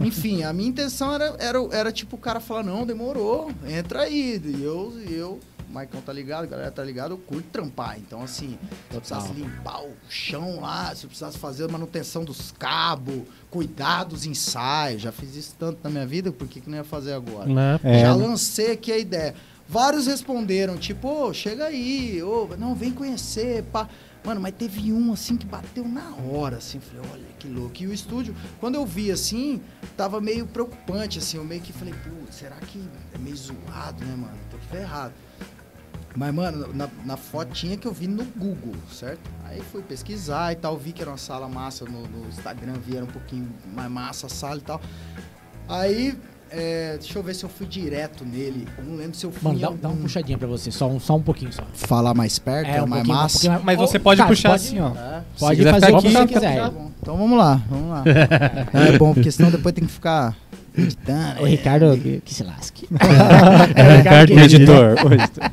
Enfim, 0.00 0.42
a 0.42 0.52
minha 0.52 0.68
intenção 0.68 1.14
era, 1.14 1.34
era, 1.38 1.58
era 1.72 1.92
tipo 1.92 2.16
o 2.16 2.18
cara 2.18 2.40
falar, 2.40 2.62
não, 2.64 2.84
demorou, 2.84 3.50
entra 3.66 4.00
aí. 4.02 4.40
E 4.44 4.62
eu, 4.62 4.92
e 5.08 5.14
eu, 5.14 5.38
o 5.68 5.72
Maicon 5.72 6.00
tá 6.00 6.12
ligado, 6.12 6.44
a 6.44 6.46
galera 6.46 6.70
tá 6.70 6.82
ligado, 6.82 7.12
eu 7.12 7.18
curto 7.18 7.48
trampar. 7.50 7.98
Então, 7.98 8.22
assim, 8.22 8.58
se 8.90 8.94
eu 8.94 9.00
precisasse 9.00 9.32
limpar 9.32 9.82
o 9.82 9.92
chão 10.08 10.60
lá, 10.60 10.94
se 10.94 11.04
eu 11.04 11.08
precisasse 11.08 11.38
fazer 11.38 11.64
a 11.64 11.68
manutenção 11.68 12.24
dos 12.24 12.52
cabos, 12.52 13.22
cuidar 13.50 14.04
dos 14.04 14.26
ensaios, 14.26 15.02
já 15.02 15.12
fiz 15.12 15.34
isso 15.36 15.54
tanto 15.58 15.78
na 15.82 15.90
minha 15.90 16.06
vida, 16.06 16.32
por 16.32 16.46
que, 16.46 16.60
que 16.60 16.70
não 16.70 16.78
ia 16.78 16.84
fazer 16.84 17.12
agora? 17.12 17.46
Né? 17.46 17.80
É. 17.82 18.00
Já 18.00 18.14
lancei 18.14 18.72
aqui 18.72 18.92
a 18.92 18.98
ideia. 18.98 19.34
Vários 19.68 20.06
responderam, 20.06 20.76
tipo, 20.76 21.08
ô, 21.08 21.32
chega 21.32 21.64
aí, 21.64 22.22
ô, 22.22 22.48
não, 22.58 22.74
vem 22.74 22.92
conhecer, 22.92 23.62
pá. 23.64 23.88
Mano, 24.24 24.40
mas 24.40 24.54
teve 24.54 24.90
um, 24.90 25.12
assim, 25.12 25.36
que 25.36 25.44
bateu 25.44 25.86
na 25.86 26.14
hora, 26.16 26.56
assim, 26.56 26.80
falei, 26.80 27.10
olha, 27.12 27.24
que 27.38 27.46
louco. 27.46 27.74
E 27.82 27.86
o 27.86 27.92
estúdio, 27.92 28.34
quando 28.58 28.74
eu 28.74 28.86
vi, 28.86 29.10
assim, 29.10 29.60
tava 29.98 30.18
meio 30.18 30.46
preocupante, 30.46 31.18
assim, 31.18 31.36
eu 31.36 31.44
meio 31.44 31.60
que 31.60 31.74
falei, 31.74 31.92
putz, 31.92 32.36
será 32.36 32.56
que 32.56 32.82
é 33.14 33.18
meio 33.18 33.36
zoado, 33.36 34.02
né, 34.02 34.16
mano? 34.16 34.38
Tô 34.50 34.56
ferrado. 34.74 35.12
Mas, 36.16 36.32
mano, 36.32 36.68
na, 36.72 36.88
na 37.04 37.16
fotinha 37.16 37.76
que 37.76 37.86
eu 37.88 37.92
vi 37.92 38.06
no 38.06 38.24
Google, 38.36 38.74
certo? 38.92 39.20
Aí 39.46 39.60
fui 39.60 39.82
pesquisar 39.82 40.52
e 40.52 40.56
tal, 40.56 40.76
vi 40.76 40.92
que 40.92 41.02
era 41.02 41.10
uma 41.10 41.16
sala 41.16 41.48
massa 41.48 41.84
no, 41.84 42.02
no 42.06 42.28
Instagram, 42.28 42.74
vi 42.86 42.96
era 42.96 43.04
um 43.04 43.08
pouquinho 43.08 43.48
mais 43.74 43.90
massa 43.90 44.26
a 44.26 44.30
sala 44.30 44.58
e 44.58 44.60
tal. 44.60 44.80
Aí, 45.68 46.16
é, 46.50 46.96
deixa 47.00 47.18
eu 47.18 47.22
ver 47.22 47.34
se 47.34 47.44
eu 47.44 47.48
fui 47.48 47.66
direto 47.66 48.24
nele. 48.24 48.68
Eu 48.78 48.84
não 48.84 48.96
lembro 48.96 49.16
se 49.16 49.26
eu 49.26 49.32
fui 49.32 49.42
Mano, 49.48 49.58
dá, 49.60 49.66
algum... 49.66 49.78
dá 49.80 49.88
uma 49.88 50.02
puxadinha 50.02 50.38
pra 50.38 50.46
você, 50.46 50.70
só 50.70 50.88
um, 50.88 51.00
só 51.00 51.16
um 51.16 51.22
pouquinho 51.22 51.52
só. 51.52 51.64
Falar 51.72 52.14
mais 52.14 52.38
perto, 52.38 52.68
é, 52.68 52.80
um 52.82 52.86
mais 52.86 53.02
um 53.04 53.08
massa. 53.08 53.48
mais- 53.50 53.64
Mas 53.64 53.78
você 53.78 53.98
pode 53.98 54.18
cara, 54.18 54.28
puxar 54.30 54.50
pode- 54.50 54.62
assim, 54.66 54.80
ó. 54.80 54.90
É. 54.94 55.24
Pode 55.38 55.56
quiser 55.56 55.70
fazer 55.80 55.92
o 55.92 56.00
que 56.02 56.10
você 56.12 56.26
quiser. 56.26 56.56
Tá 56.60 56.70
bom. 56.70 56.90
Então 57.02 57.16
vamos 57.16 57.36
lá, 57.38 57.60
vamos 57.68 57.90
lá. 57.90 58.04
é 58.88 58.98
bom, 58.98 59.12
porque 59.12 59.30
senão 59.32 59.50
depois 59.50 59.74
tem 59.74 59.84
que 59.84 59.92
ficar 59.92 60.34
editando. 60.76 61.42
O 61.42 61.46
é, 61.46 61.50
Ricardo, 61.50 61.98
que, 61.98 62.20
que 62.24 62.34
se 62.34 62.42
lasque. 62.42 62.86
É, 63.76 63.96
Ricardo, 63.98 64.32
o 64.34 64.40
editor. 64.40 64.94
o 65.06 65.12
editor. 65.14 65.44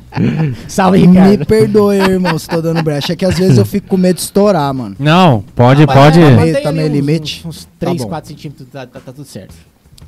Salve, 0.68 1.06
Me 1.06 1.18
Ricardo. 1.18 1.46
perdoe, 1.46 1.96
irmão, 1.98 2.38
se 2.38 2.48
tô 2.48 2.60
dando 2.60 2.82
brecha. 2.82 3.12
É 3.12 3.16
que 3.16 3.24
às 3.24 3.38
vezes 3.38 3.58
eu 3.58 3.64
fico 3.64 3.88
com 3.88 3.96
medo 3.96 4.16
de 4.16 4.22
estourar, 4.22 4.72
mano. 4.74 4.96
Não, 4.98 5.42
pode, 5.54 5.82
Ah, 5.84 5.86
pode. 5.86 6.18
Mantém 6.20 6.36
Meio- 6.52 6.62
tá 6.62 6.72
meio 6.72 6.88
uns- 6.88 6.92
limite? 6.94 7.40
Uns, 7.46 7.58
uns 7.58 7.68
3, 7.78 8.02
bom. 8.02 8.08
4 8.08 8.28
centímetros, 8.30 8.68
tá, 8.68 8.86
tá- 8.86 9.00
tá 9.00 9.12
tudo 9.12 9.26
certo. 9.26 9.54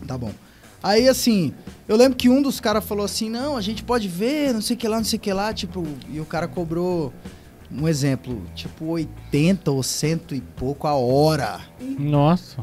Tá 0.06 0.16
bom. 0.18 0.30
Aí, 0.82 1.08
assim, 1.08 1.52
eu 1.88 1.96
lembro 1.96 2.16
que 2.16 2.28
um 2.28 2.42
dos 2.42 2.60
caras 2.60 2.84
falou 2.84 3.04
assim, 3.06 3.30
não, 3.30 3.56
a 3.56 3.60
gente 3.62 3.82
pode 3.82 4.06
ver, 4.06 4.52
não 4.52 4.60
sei 4.60 4.76
o 4.76 4.78
que 4.78 4.86
lá, 4.86 4.98
não 4.98 5.04
sei 5.04 5.16
o 5.16 5.20
que 5.20 5.32
lá, 5.32 5.52
tipo, 5.54 5.82
e 6.12 6.20
o 6.20 6.26
cara 6.26 6.46
cobrou, 6.46 7.10
um 7.72 7.88
exemplo, 7.88 8.42
tipo 8.54 8.84
80 8.86 9.70
ou 9.70 9.82
cento 9.82 10.34
e 10.34 10.40
pouco 10.42 10.86
a 10.86 10.92
hora. 10.94 11.58
Nossa. 11.98 12.58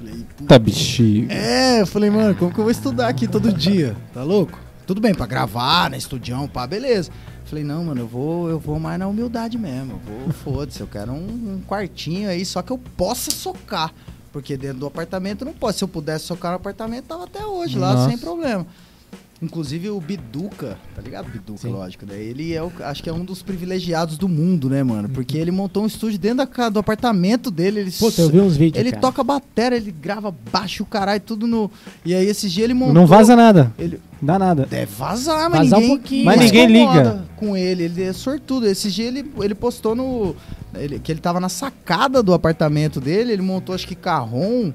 Falei, 0.00 0.24
puta. 0.34 0.48
Tá 0.48 0.58
bexiga. 0.58 1.30
É, 1.30 1.82
eu 1.82 1.86
falei, 1.86 2.08
mano, 2.08 2.34
como 2.34 2.50
que 2.50 2.58
eu 2.58 2.64
vou 2.64 2.70
estudar 2.70 3.08
aqui 3.08 3.28
todo 3.28 3.52
dia? 3.52 3.94
Tá 4.14 4.22
louco? 4.22 4.58
Tudo 4.86 4.98
bem, 4.98 5.14
pra 5.14 5.26
gravar, 5.26 5.90
né, 5.90 5.98
estudião, 5.98 6.48
pá, 6.48 6.66
beleza. 6.66 7.10
Falei, 7.44 7.62
não, 7.62 7.84
mano, 7.84 8.00
eu 8.00 8.06
vou, 8.06 8.48
eu 8.48 8.58
vou 8.58 8.80
mais 8.80 8.98
na 8.98 9.06
humildade 9.06 9.58
mesmo. 9.58 9.92
Eu 9.92 9.98
vou, 9.98 10.32
foda-se, 10.32 10.80
eu 10.80 10.86
quero 10.86 11.12
um, 11.12 11.16
um 11.56 11.62
quartinho 11.68 12.30
aí, 12.30 12.46
só 12.46 12.62
que 12.62 12.70
eu 12.72 12.78
possa 12.78 13.30
socar. 13.30 13.92
Porque 14.32 14.56
dentro 14.56 14.78
do 14.78 14.86
apartamento 14.86 15.44
não 15.44 15.52
pode. 15.52 15.76
Se 15.76 15.84
eu 15.84 15.88
pudesse 15.88 16.24
socar 16.24 16.52
no 16.52 16.56
apartamento, 16.56 17.04
tava 17.06 17.24
até 17.24 17.44
hoje 17.44 17.76
lá, 17.76 17.92
Nossa. 17.92 18.08
sem 18.08 18.16
problema. 18.16 18.66
Inclusive 19.42 19.88
o 19.88 19.98
Biduca, 19.98 20.76
tá 20.94 21.00
ligado? 21.00 21.30
Biduca, 21.30 21.60
Sim. 21.62 21.70
lógico, 21.72 22.04
né? 22.04 22.14
Ele 22.14 22.52
é 22.52 22.62
o, 22.62 22.70
acho 22.80 23.02
que 23.02 23.08
é 23.08 23.12
um 23.12 23.24
dos 23.24 23.40
privilegiados 23.42 24.18
do 24.18 24.28
mundo, 24.28 24.68
né, 24.68 24.82
mano? 24.82 25.08
Porque 25.08 25.38
ele 25.38 25.50
montou 25.50 25.82
um 25.82 25.86
estúdio 25.86 26.18
dentro 26.18 26.46
da, 26.46 26.68
do 26.68 26.78
apartamento 26.78 27.50
dele. 27.50 27.80
Ele 27.80 27.90
Puta, 27.90 28.20
eu 28.20 28.28
vi 28.28 28.38
uns 28.38 28.54
vídeos, 28.58 28.78
ele 28.78 28.90
cara. 28.90 29.00
toca 29.00 29.24
bateria, 29.24 29.78
ele 29.78 29.90
grava 29.90 30.34
baixo 30.52 30.82
o 30.82 30.86
caralho, 30.86 31.22
tudo 31.22 31.46
no. 31.46 31.70
E 32.04 32.14
aí 32.14 32.26
esses 32.26 32.52
dias 32.52 32.64
ele 32.64 32.74
montou. 32.74 32.92
Não 32.92 33.06
vaza 33.06 33.34
nada. 33.34 33.72
Ele 33.78 33.98
Dá 34.20 34.38
nada. 34.38 34.66
deve 34.66 34.92
vazar, 34.94 35.48
mas 35.48 35.70
Vazar 35.70 35.78
um 35.78 35.82
ninguém. 35.82 35.96
pouquinho. 35.96 36.24
Mas 36.26 36.40
ninguém 36.40 36.66
liga. 36.66 37.24
Com 37.36 37.56
ele, 37.56 37.84
ele 37.84 38.02
é 38.02 38.12
sortudo. 38.12 38.66
Esses 38.66 38.92
dias 38.92 39.08
ele, 39.08 39.32
ele 39.40 39.54
postou 39.54 39.94
no. 39.94 40.36
ele- 40.74 40.98
que 40.98 41.10
ele 41.10 41.20
tava 41.20 41.40
na 41.40 41.48
sacada 41.48 42.22
do 42.22 42.34
apartamento 42.34 43.00
dele, 43.00 43.32
ele 43.32 43.40
montou 43.40 43.74
acho 43.74 43.88
que 43.88 43.94
carrom, 43.94 44.70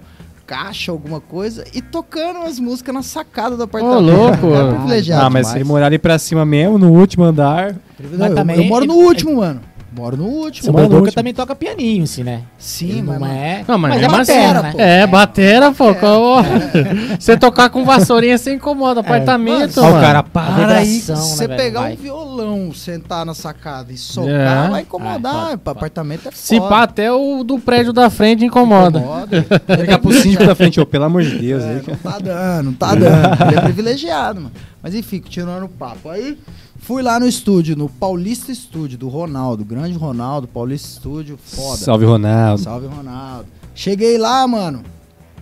caixa, 0.45 0.91
alguma 0.91 1.19
coisa, 1.19 1.63
e 1.73 1.81
tocando 1.81 2.39
as 2.39 2.59
músicas 2.59 2.93
na 2.93 3.01
sacada 3.01 3.57
do 3.57 3.63
apartamento. 3.63 4.01
louco. 4.01 4.53
É 4.55 4.69
privilegiado. 4.73 5.25
Ah, 5.25 5.29
mas 5.29 5.47
se 5.47 5.53
demais. 5.53 5.55
ele 5.55 5.63
morar 5.63 5.85
ali 5.87 5.97
pra 5.97 6.17
cima 6.19 6.45
mesmo, 6.45 6.77
no 6.77 6.91
último 6.91 7.23
andar. 7.23 7.75
Não, 7.99 8.27
eu, 8.27 8.35
também 8.35 8.57
eu 8.57 8.63
moro 8.65 8.85
no 8.85 8.93
ele- 8.95 9.03
último, 9.07 9.37
mano. 9.37 9.61
Moro 9.95 10.17
no 10.17 10.25
último. 10.25 10.63
Seu 10.65 10.73
Mano, 10.73 10.85
Boduca 10.87 11.01
último. 11.03 11.15
também 11.15 11.33
toca 11.33 11.55
pianinho, 11.55 12.03
assim, 12.03 12.23
né? 12.23 12.41
Sim, 12.57 13.01
mas. 13.01 13.19
não 13.19 13.27
é. 13.27 13.65
Não, 13.67 13.77
mas, 13.77 13.93
é 13.93 13.97
mesmo 13.99 14.17
batera, 14.17 14.59
assim, 14.59 14.67
né? 14.67 14.71
pô. 14.73 14.79
É, 14.81 15.07
batera, 15.07 15.71
pô. 15.71 15.85
É. 15.89 17.15
Você 17.19 17.37
tocar 17.37 17.69
com 17.69 17.85
vassourinha, 17.85 18.37
você 18.37 18.53
incomoda. 18.53 18.99
Apartamento, 18.99 19.75
Mano, 19.77 19.87
Ó, 19.87 19.91
mano. 19.91 19.97
o 19.97 20.01
cara 20.01 20.23
para 20.23 20.77
aí. 20.77 20.95
né, 21.07 21.15
Você 21.15 21.47
velho? 21.47 21.57
pegar 21.59 21.81
Vai. 21.81 21.93
um 21.93 21.95
violão, 21.95 22.73
sentar 22.73 23.25
na 23.25 23.33
sacada 23.33 23.91
e 23.93 23.97
socar, 23.97 24.65
É. 24.67 24.69
vai 24.69 24.81
incomodar. 24.81 25.33
Pode, 25.33 25.57
Pra 25.57 25.57
pode. 25.57 25.77
apartamento 25.77 26.19
é 26.27 26.31
foda. 26.31 26.35
Se 26.35 26.59
pá, 26.59 26.83
até 26.83 27.11
o 27.11 27.43
do 27.43 27.57
prédio 27.59 27.93
da 27.93 28.09
frente 28.09 28.43
incomoda. 28.43 28.99
Incomoda. 28.99 29.45
Ligar 29.79 29.99
pro 29.99 30.11
síndico 30.13 30.45
da 30.45 30.55
frente, 30.55 30.79
ô, 30.79 30.85
pelo 30.85 31.05
amor 31.05 31.23
de 31.23 31.37
Deus. 31.37 31.63
É, 31.63 31.67
aí. 31.69 31.81
não 31.87 31.95
tá 31.95 32.19
dando, 32.19 32.65
não 32.65 32.73
tá 32.73 32.95
dando. 32.95 33.47
Ele 33.49 33.57
é 33.57 33.61
privilegiado, 33.61 34.41
mano. 34.41 34.51
Mas 34.83 34.93
enfim, 34.93 35.19
continuando 35.19 35.65
o 35.65 35.69
papo. 35.69 36.09
Aí 36.09 36.37
fui 36.85 37.01
lá 37.01 37.19
no 37.19 37.27
estúdio, 37.27 37.75
no 37.75 37.89
Paulista 37.89 38.51
Estúdio, 38.51 38.97
do 38.97 39.07
Ronaldo, 39.09 39.65
grande 39.65 39.97
Ronaldo, 39.97 40.47
Paulista 40.47 40.87
Estúdio, 40.87 41.37
foda. 41.43 41.77
Salve, 41.77 42.05
Ronaldo. 42.05 42.61
Salve, 42.61 42.87
Ronaldo. 42.87 43.47
Cheguei 43.73 44.17
lá, 44.17 44.47
mano. 44.47 44.83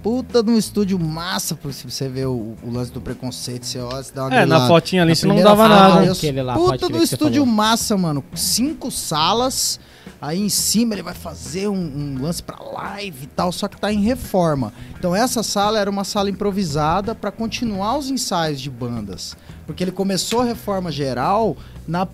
Puta 0.02 0.44
de 0.44 0.52
um 0.52 0.58
estúdio 0.58 1.00
massa, 1.00 1.58
se 1.72 1.90
você 1.90 2.10
ver 2.10 2.26
o, 2.28 2.56
o 2.62 2.70
lance 2.70 2.92
do 2.92 3.00
preconceito, 3.00 3.66
você 3.66 3.80
olha, 3.80 4.04
você 4.04 4.12
dá 4.14 4.24
uma 4.24 4.34
É, 4.36 4.40
na 4.40 4.42
grilada. 4.42 4.68
fotinha 4.68 5.02
ali 5.02 5.12
Na 5.12 5.16
você 5.16 5.28
não 5.28 5.42
dava 5.42 5.68
nada. 5.70 6.06
eu- 6.06 6.12
Aquele 6.12 6.42
lá, 6.42 6.56
Puta 6.56 6.90
do 6.90 6.98
estúdio 7.02 7.44
falou. 7.44 7.56
massa, 7.56 7.96
mano. 7.96 8.22
Cinco 8.36 8.92
salas. 8.92 9.80
Aí 10.22 10.42
em 10.42 10.50
cima 10.50 10.94
ele 10.94 11.04
vai 11.04 11.14
fazer 11.14 11.70
um, 11.70 11.74
um 11.76 12.22
lance 12.22 12.44
pra 12.44 12.58
live 12.62 13.24
e 13.24 13.28
tal, 13.28 13.52
só 13.54 13.70
que 13.70 13.80
tá 13.80 13.94
em 13.94 14.02
reforma. 14.02 14.74
Então 15.00 15.16
essa 15.16 15.42
sala 15.42 15.80
era 15.80 15.90
uma 15.90 16.04
sala 16.04 16.30
improvisada 16.30 17.16
pra 17.16 17.32
continuar 17.32 17.98
os 17.98 18.10
ensaios 18.10 18.60
de 18.60 18.70
bandas. 18.70 19.38
Porque 19.66 19.84
ele 19.84 19.92
começou 19.92 20.42
a 20.42 20.46
reforma 20.46 20.92
geral, 20.92 21.56
na, 21.88 22.08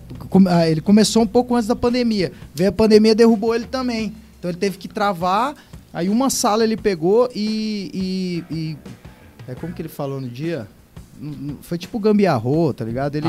ah, 0.48 0.68
ele 0.68 0.80
começou 0.80 1.22
um 1.22 1.26
pouco 1.26 1.54
antes 1.54 1.66
da 1.66 1.74
pandemia. 1.76 2.32
Veio 2.54 2.70
a 2.70 2.72
pandemia 2.72 3.14
derrubou 3.14 3.54
ele 3.54 3.66
também. 3.66 4.14
Então 4.38 4.50
ele 4.50 4.58
teve 4.58 4.78
que 4.78 4.86
travar. 4.88 5.54
Aí 5.92 6.08
uma 6.08 6.30
sala 6.30 6.62
ele 6.62 6.76
pegou 6.76 7.28
e. 7.34 8.44
e- 8.50 8.54
e- 8.54 8.78
é 9.48 9.54
como 9.56 9.72
que 9.72 9.82
ele 9.82 9.88
falou 9.88 10.20
no 10.20 10.28
dia? 10.28 10.68
Foi 11.62 11.76
tipo 11.76 11.98
gambiarrô, 11.98 12.72
tá 12.72 12.84
ligado? 12.84 13.16
Ele 13.16 13.26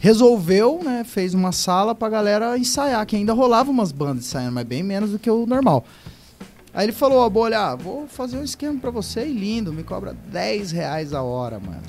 resolveu, 0.00 0.80
né? 0.82 1.04
Fez 1.04 1.32
uma 1.32 1.52
sala 1.52 1.94
pra 1.94 2.08
galera 2.08 2.58
ensaiar, 2.58 3.06
que 3.06 3.14
ainda 3.16 3.32
rolava 3.32 3.70
umas 3.70 3.92
bandas 3.92 4.24
ensaiando, 4.26 4.52
mas 4.52 4.64
bem 4.66 4.82
menos 4.82 5.10
do 5.12 5.18
que 5.18 5.30
o 5.30 5.46
normal. 5.46 5.84
Aí 6.74 6.86
ele 6.86 6.92
falou, 6.92 7.18
ó, 7.18 7.28
bolha, 7.30 7.60
ah, 7.60 7.76
vou 7.76 8.06
fazer 8.08 8.36
um 8.36 8.44
esquema 8.44 8.78
pra 8.78 8.90
você 8.90 9.26
e 9.26 9.32
lindo, 9.32 9.72
me 9.72 9.82
cobra 9.82 10.14
10 10.30 10.70
reais 10.72 11.12
a 11.14 11.22
hora, 11.22 11.58
mano. 11.58 11.80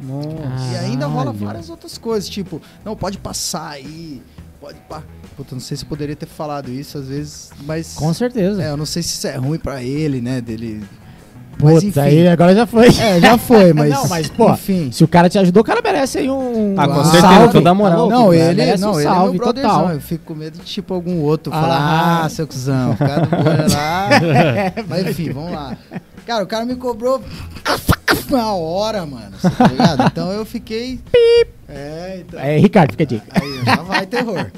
Nossa. 0.00 0.72
E 0.72 0.76
ainda 0.78 1.06
rola 1.06 1.32
várias 1.32 1.68
outras 1.70 1.98
coisas, 1.98 2.28
tipo, 2.28 2.60
não, 2.84 2.94
pode 2.96 3.18
passar 3.18 3.70
aí, 3.70 4.22
pode 4.60 4.78
pa... 4.88 5.02
Puta, 5.36 5.54
não 5.54 5.60
sei 5.60 5.76
se 5.76 5.84
eu 5.84 5.88
poderia 5.88 6.14
ter 6.16 6.26
falado 6.26 6.70
isso 6.70 6.98
às 6.98 7.06
vezes, 7.08 7.50
mas... 7.66 7.94
Com 7.94 8.12
certeza. 8.14 8.62
É, 8.62 8.70
eu 8.70 8.76
não 8.76 8.86
sei 8.86 9.02
se 9.02 9.10
isso 9.14 9.26
é 9.26 9.36
ruim 9.36 9.58
pra 9.58 9.82
ele, 9.82 10.20
né, 10.20 10.40
dele... 10.40 10.84
Putz, 11.58 11.98
aí 11.98 12.28
agora 12.28 12.54
já 12.54 12.64
foi. 12.68 12.86
É, 12.86 13.18
já 13.18 13.36
foi, 13.36 13.72
mas... 13.74 13.90
Não, 13.90 14.06
mas, 14.06 14.28
pô, 14.28 14.52
Enfim... 14.52 14.92
Se 14.92 15.02
o 15.02 15.08
cara 15.08 15.28
te 15.28 15.40
ajudou, 15.40 15.62
o 15.62 15.64
cara 15.64 15.82
merece 15.82 16.18
aí 16.18 16.30
um. 16.30 16.76
Ah, 16.78 16.86
com 16.86 17.00
um 17.00 17.04
certeza, 17.04 17.20
salve. 17.26 17.52
toda 17.52 17.74
moral. 17.74 18.08
Não, 18.08 18.32
ele, 18.32 18.54
Merece 18.54 18.80
não, 18.80 18.92
um 18.92 19.00
ele 19.00 19.08
é 19.08 19.10
salve 19.10 19.30
meu 19.32 19.40
brotherzão. 19.42 19.70
total. 19.80 19.92
Eu 19.92 20.00
fico 20.00 20.24
com 20.24 20.34
medo 20.36 20.56
de 20.58 20.64
tipo 20.64 20.94
algum 20.94 21.16
outro 21.20 21.52
Ah. 21.52 21.60
falar, 21.60 22.24
ah, 22.24 22.28
seu 22.28 22.46
cuzão, 22.46 22.94
cara 22.94 23.26
do 23.26 23.30
bolha 23.30 23.66
lá. 23.72 24.08
Mas 24.88 25.06
enfim, 25.08 25.32
vamos 25.32 25.50
lá. 25.50 25.76
Cara, 26.24 26.44
o 26.44 26.46
cara 26.46 26.64
me 26.64 26.76
cobrou 26.76 27.20
uma 28.34 28.54
hora, 28.54 29.06
mano, 29.06 29.36
tá 29.38 29.66
ligado? 29.68 30.04
Então 30.10 30.32
eu 30.32 30.44
fiquei... 30.44 31.00
É, 31.68 32.18
então... 32.20 32.40
É, 32.40 32.58
Ricardo, 32.58 32.92
fica 32.92 33.06
dica. 33.06 33.26
Aí, 33.30 33.64
já 33.64 33.82
vai 33.82 34.06
terror. 34.06 34.50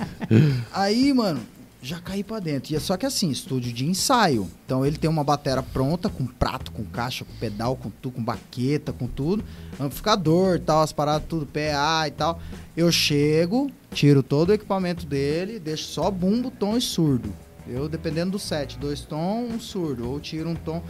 Aí, 0.72 1.12
mano, 1.12 1.40
já 1.82 1.98
caí 1.98 2.22
pra 2.22 2.38
dentro. 2.38 2.72
E 2.72 2.76
é 2.76 2.80
só 2.80 2.96
que 2.96 3.06
assim, 3.06 3.30
estúdio 3.30 3.72
de 3.72 3.86
ensaio. 3.86 4.48
Então 4.64 4.84
ele 4.84 4.96
tem 4.96 5.08
uma 5.08 5.24
batera 5.24 5.62
pronta, 5.62 6.08
com 6.08 6.26
prato, 6.26 6.70
com 6.72 6.84
caixa, 6.84 7.24
com 7.24 7.34
pedal, 7.34 7.76
com 7.76 7.90
tudo, 7.90 8.16
com 8.16 8.22
baqueta, 8.22 8.92
com 8.92 9.06
tudo. 9.06 9.44
Amplificador 9.78 10.56
e 10.56 10.60
tal, 10.60 10.82
as 10.82 10.92
paradas 10.92 11.26
tudo, 11.28 11.46
PA 11.46 12.06
e 12.06 12.10
tal. 12.10 12.40
Eu 12.76 12.92
chego, 12.92 13.70
tiro 13.92 14.22
todo 14.22 14.50
o 14.50 14.52
equipamento 14.52 15.06
dele, 15.06 15.58
deixo 15.58 15.84
só 15.84 16.10
bumbo, 16.10 16.50
tom 16.50 16.76
e 16.76 16.80
surdo. 16.80 17.32
Eu, 17.66 17.88
dependendo 17.88 18.32
do 18.32 18.38
set, 18.38 18.78
dois 18.78 19.00
tom, 19.00 19.44
um 19.44 19.60
surdo. 19.60 20.08
Ou 20.10 20.20
tiro 20.20 20.48
um 20.48 20.54
tom. 20.54 20.82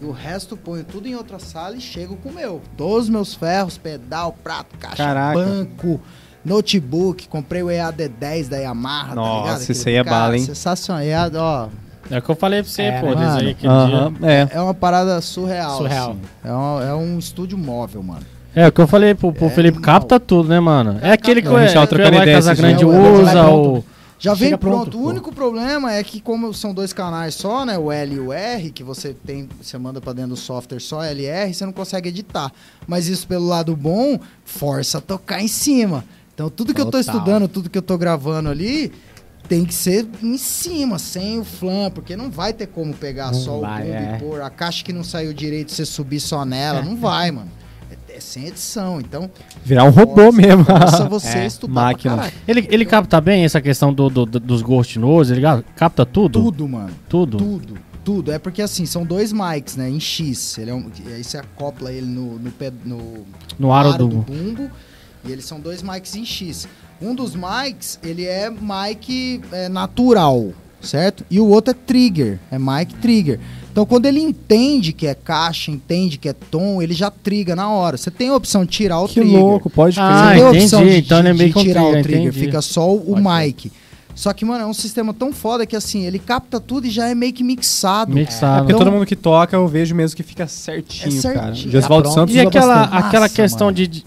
E 0.00 0.04
o 0.04 0.10
resto 0.12 0.56
ponho 0.56 0.84
tudo 0.84 1.08
em 1.08 1.14
outra 1.14 1.38
sala 1.38 1.76
e 1.76 1.80
chego 1.80 2.16
com 2.16 2.28
o 2.28 2.32
meu. 2.34 2.60
Todos 2.76 3.04
os 3.04 3.08
meus 3.08 3.34
ferros, 3.34 3.78
pedal, 3.78 4.34
prato, 4.44 4.76
caixa, 4.78 4.96
Caraca. 4.96 5.38
banco, 5.38 6.00
notebook. 6.44 7.28
Comprei 7.28 7.62
o 7.62 7.66
EAD10 7.68 8.48
da 8.48 8.56
Yamaha, 8.58 9.08
tá 9.10 9.14
Nossa, 9.14 9.42
ligado? 9.44 9.62
esse 9.62 9.72
Aquele 9.72 9.96
aí 9.96 10.00
é 10.00 10.04
cara, 10.04 10.16
bala, 10.16 10.36
hein? 10.36 10.44
Sensacional. 10.44 11.02
EAD, 11.02 11.36
ó, 11.36 11.68
É 12.10 12.18
o 12.18 12.22
que 12.22 12.28
eu 12.28 12.36
falei 12.36 12.62
pra 12.62 12.70
você, 12.70 12.82
É, 12.82 13.00
pô, 13.00 13.06
mano? 13.06 13.30
aí 13.38 13.50
aquele 13.50 13.72
Aham, 13.72 14.12
dia. 14.20 14.28
é. 14.30 14.48
é 14.50 14.60
uma 14.60 14.74
parada 14.74 15.20
surreal. 15.20 15.78
Surreal. 15.78 16.10
assim. 16.10 16.20
É, 16.44 16.52
um, 16.52 16.82
é 16.82 16.94
um 16.94 17.18
estúdio 17.18 17.56
móvel, 17.56 18.02
mano. 18.02 18.22
É, 18.54 18.66
o 18.66 18.72
que 18.72 18.80
eu 18.80 18.88
falei 18.88 19.14
pro, 19.14 19.32
pro 19.32 19.46
É 19.46 19.50
Felipe, 19.50 19.80
capta 19.80 20.18
tudo, 20.18 20.48
né, 20.48 20.58
mano? 20.58 20.98
É 21.02 21.12
aquele 21.12 21.40
que 21.40 21.48
o 21.48 21.56
é, 21.56 21.66
o 21.66 22.32
Casagrande 22.32 22.78
dias. 22.78 22.92
É, 22.94 22.98
o 22.98 23.06
Eloy 23.06 23.22
usa, 23.22 23.48
o... 23.48 23.84
Já 24.20 24.34
vem 24.34 24.56
pronto. 24.56 24.90
pronto, 24.90 24.98
O 24.98 25.08
único 25.08 25.32
problema 25.32 25.92
é 25.94 26.04
que 26.04 26.20
como 26.20 26.52
são 26.52 26.74
dois 26.74 26.92
canais 26.92 27.34
só, 27.34 27.64
né, 27.64 27.78
o 27.78 27.90
L 27.90 28.14
e 28.14 28.20
o 28.20 28.32
R, 28.32 28.70
que 28.70 28.84
você 28.84 29.14
tem, 29.14 29.48
você 29.60 29.78
manda 29.78 30.00
pra 30.00 30.12
dentro 30.12 30.30
do 30.30 30.36
software 30.36 30.78
só 30.78 31.02
LR, 31.02 31.52
você 31.52 31.64
não 31.64 31.72
consegue 31.72 32.10
editar. 32.10 32.52
Mas 32.86 33.08
isso 33.08 33.26
pelo 33.26 33.46
lado 33.46 33.74
bom, 33.74 34.20
força 34.44 34.98
a 34.98 35.00
tocar 35.00 35.40
em 35.40 35.48
cima. 35.48 36.04
Então 36.34 36.50
tudo 36.50 36.74
que 36.74 36.80
eu 36.80 36.84
tô 36.84 36.98
Total. 36.98 37.14
estudando, 37.16 37.48
tudo 37.48 37.70
que 37.70 37.78
eu 37.78 37.82
tô 37.82 37.96
gravando 37.96 38.50
ali, 38.50 38.92
tem 39.48 39.64
que 39.64 39.74
ser 39.74 40.06
em 40.22 40.36
cima, 40.36 40.98
sem 40.98 41.38
o 41.38 41.44
flan, 41.44 41.90
porque 41.90 42.14
não 42.14 42.30
vai 42.30 42.52
ter 42.52 42.66
como 42.68 42.94
pegar 42.94 43.32
Não 43.32 43.40
só 43.40 43.58
vai, 43.58 43.82
o 43.82 43.84
bumbo 43.86 43.96
é. 43.96 44.16
e 44.16 44.20
pôr 44.20 44.42
a 44.42 44.50
caixa 44.50 44.84
que 44.84 44.92
não 44.92 45.02
saiu 45.02 45.32
direito, 45.32 45.72
você 45.72 45.84
subir 45.86 46.20
só 46.20 46.44
nela, 46.44 46.82
não 46.82 46.94
vai, 46.94 47.30
mano. 47.30 47.50
É, 48.20 48.22
sem 48.22 48.46
edição, 48.46 49.00
então 49.00 49.30
Virar 49.64 49.84
um 49.84 49.90
robô 49.90 50.24
força- 50.24 50.32
mesmo. 50.40 50.64
Força 50.64 51.08
você 51.10 51.38
É, 51.38 51.46
estudar 51.46 51.72
máquina. 51.72 52.30
Ele, 52.46 52.68
ele 52.70 52.84
capta 52.84 53.20
bem 53.20 53.44
essa 53.44 53.60
questão 53.60 53.92
do, 53.92 54.08
do- 54.10 54.26
do- 54.26 54.40
dos 54.40 54.60
ghost 54.62 54.98
nose, 54.98 55.32
ele 55.32 55.42
capta 55.74 56.04
tudo? 56.04 56.42
Tudo, 56.42 56.68
mano. 56.68 56.90
Tudo? 57.08 57.38
Tudo, 57.38 57.74
tudo. 58.04 58.32
É 58.32 58.38
porque 58.38 58.60
assim, 58.62 58.84
são 58.86 59.04
dois 59.04 59.32
mics, 59.32 59.76
né? 59.76 59.88
Em 59.88 59.98
X. 59.98 60.58
Ele 60.58 60.70
é 60.70 60.74
um, 60.74 60.90
e 61.06 61.12
aí 61.12 61.24
você 61.24 61.38
acopla 61.38 61.90
ele 61.92 62.06
no, 62.06 62.38
no, 62.38 62.50
pé- 62.50 62.72
no 62.84 63.24
No 63.58 63.72
aro 63.72 63.94
do... 63.94 64.08
bumbo. 64.08 64.70
E 65.24 65.32
eles 65.32 65.44
são 65.44 65.58
dois 65.60 65.82
mics 65.82 66.14
em 66.14 66.24
X. 66.24 66.66
Um 67.00 67.14
dos 67.14 67.34
mics, 67.34 67.98
ele 68.02 68.24
é 68.26 68.50
mic 68.50 69.40
é, 69.52 69.68
natural, 69.68 70.52
certo? 70.80 71.24
E 71.30 71.38
o 71.40 71.46
outro 71.48 71.72
é 71.72 71.74
trigger, 71.74 72.38
é 72.50 72.58
mic 72.58 72.94
trigger. 73.00 73.38
Então 73.72 73.86
quando 73.86 74.06
ele 74.06 74.18
entende 74.20 74.92
que 74.92 75.06
é 75.06 75.14
caixa, 75.14 75.70
entende 75.70 76.18
que 76.18 76.28
é 76.28 76.32
tom, 76.32 76.82
ele 76.82 76.92
já 76.94 77.10
triga 77.10 77.54
na 77.54 77.70
hora. 77.70 77.96
Você 77.96 78.10
tem 78.10 78.28
a 78.28 78.34
opção 78.34 78.64
de 78.64 78.70
tirar 78.72 78.98
o 79.00 79.06
Que 79.08 79.20
trigger. 79.20 79.38
louco, 79.40 79.70
pode 79.70 79.94
crer. 79.96 80.04
Ah, 80.06 80.28
Você 80.28 80.34
tem 80.34 80.42
a 80.44 80.50
opção 80.50 80.84
de, 80.84 80.96
Então 80.98 81.18
é 81.18 81.22
de- 81.22 81.32
meio 81.34 81.48
de 81.50 81.54
que 81.54 81.62
tirar 81.62 81.80
trigger, 81.82 82.00
o 82.00 82.02
trigger, 82.02 82.22
entendi. 82.28 82.40
fica 82.46 82.60
só 82.62 82.92
o 82.92 83.00
Pode 83.00 83.20
mic. 83.46 83.72
Só 84.12 84.32
que, 84.34 84.44
mano, 84.44 84.64
é 84.64 84.66
um 84.66 84.74
sistema 84.74 85.14
tão 85.14 85.32
foda 85.32 85.64
que 85.64 85.74
assim, 85.76 86.04
ele 86.04 86.18
capta 86.18 86.58
tudo 86.60 86.86
e 86.86 86.90
já 86.90 87.08
é 87.08 87.14
meio 87.14 87.32
que 87.32 87.44
mixado. 87.44 88.12
Mixado. 88.12 88.58
Porque 88.62 88.72
Então- 88.72 88.84
todo 88.84 88.92
mundo 88.92 89.06
que 89.06 89.16
toca, 89.16 89.56
eu 89.56 89.66
vejo 89.68 89.94
mesmo 89.94 90.16
que 90.16 90.22
fica 90.24 90.46
certinho, 90.48 91.18
É 91.20 91.22
cara. 91.32 91.46
certinho. 91.54 91.70
Josvaldo 91.72 92.08
Tá 92.08 92.14
Santos 92.16 92.34
E 92.34 92.40
aquela, 92.40 92.74
bastante. 92.86 93.04
aquela 93.04 93.24
Nossa, 93.26 93.34
questão 93.34 93.66
mano. 93.68 93.76
de- 93.76 94.04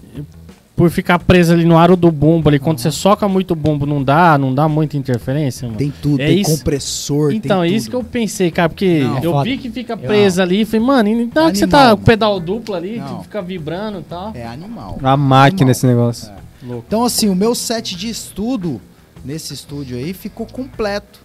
Por 0.76 0.90
ficar 0.90 1.20
preso 1.20 1.52
ali 1.52 1.64
no 1.64 1.78
aro 1.78 1.94
do 1.94 2.10
bumbo 2.10 2.48
ali, 2.48 2.58
quando 2.58 2.80
você 2.80 2.90
soca 2.90 3.28
muito 3.28 3.54
bumbo, 3.54 3.86
não 3.86 4.02
dá, 4.02 4.36
não 4.36 4.52
dá 4.52 4.68
muita 4.68 4.96
interferência, 4.96 5.68
mano? 5.68 5.78
Tem 5.78 5.92
tudo, 6.02 6.20
É 6.20 6.26
tem 6.26 6.40
isso- 6.40 6.58
compressor, 6.58 7.32
Então, 7.32 7.62
é 7.62 7.68
tem 7.68 7.76
isso 7.76 7.88
que 7.88 7.94
eu 7.94 8.02
pensei, 8.02 8.50
cara, 8.50 8.68
porque 8.68 8.98
Não, 9.04 9.18
eu 9.22 9.30
foda. 9.32 9.44
vi 9.44 9.56
que 9.58 9.70
fica 9.70 9.96
preso 9.96 10.42
ali 10.42 10.62
e 10.62 10.64
falei, 10.64 10.84
mano, 10.84 11.08
e 11.10 11.14
não 11.14 11.46
é 11.46 11.52
que 11.52 11.58
você 11.58 11.64
Animal, 11.64 11.90
tá 11.90 11.96
com 11.96 12.02
o 12.02 12.04
pedal 12.04 12.40
duplo 12.40 12.74
ali, 12.74 12.96
Não. 12.98 13.18
que 13.18 13.22
fica 13.24 13.40
vibrando 13.40 14.00
e 14.00 14.02
tal. 14.02 14.32
É 14.34 14.44
animal. 14.44 14.98
A 15.00 15.16
máquina 15.16 15.58
Animal. 15.62 15.70
esse 15.70 15.86
negócio. 15.86 16.32
Então, 16.60 17.04
assim, 17.04 17.28
o 17.28 17.36
meu 17.36 17.54
set 17.54 17.94
de 17.96 18.08
estudo 18.08 18.80
nesse 19.24 19.54
estúdio 19.54 19.96
aí 19.96 20.12
ficou 20.12 20.44
completo. 20.44 21.20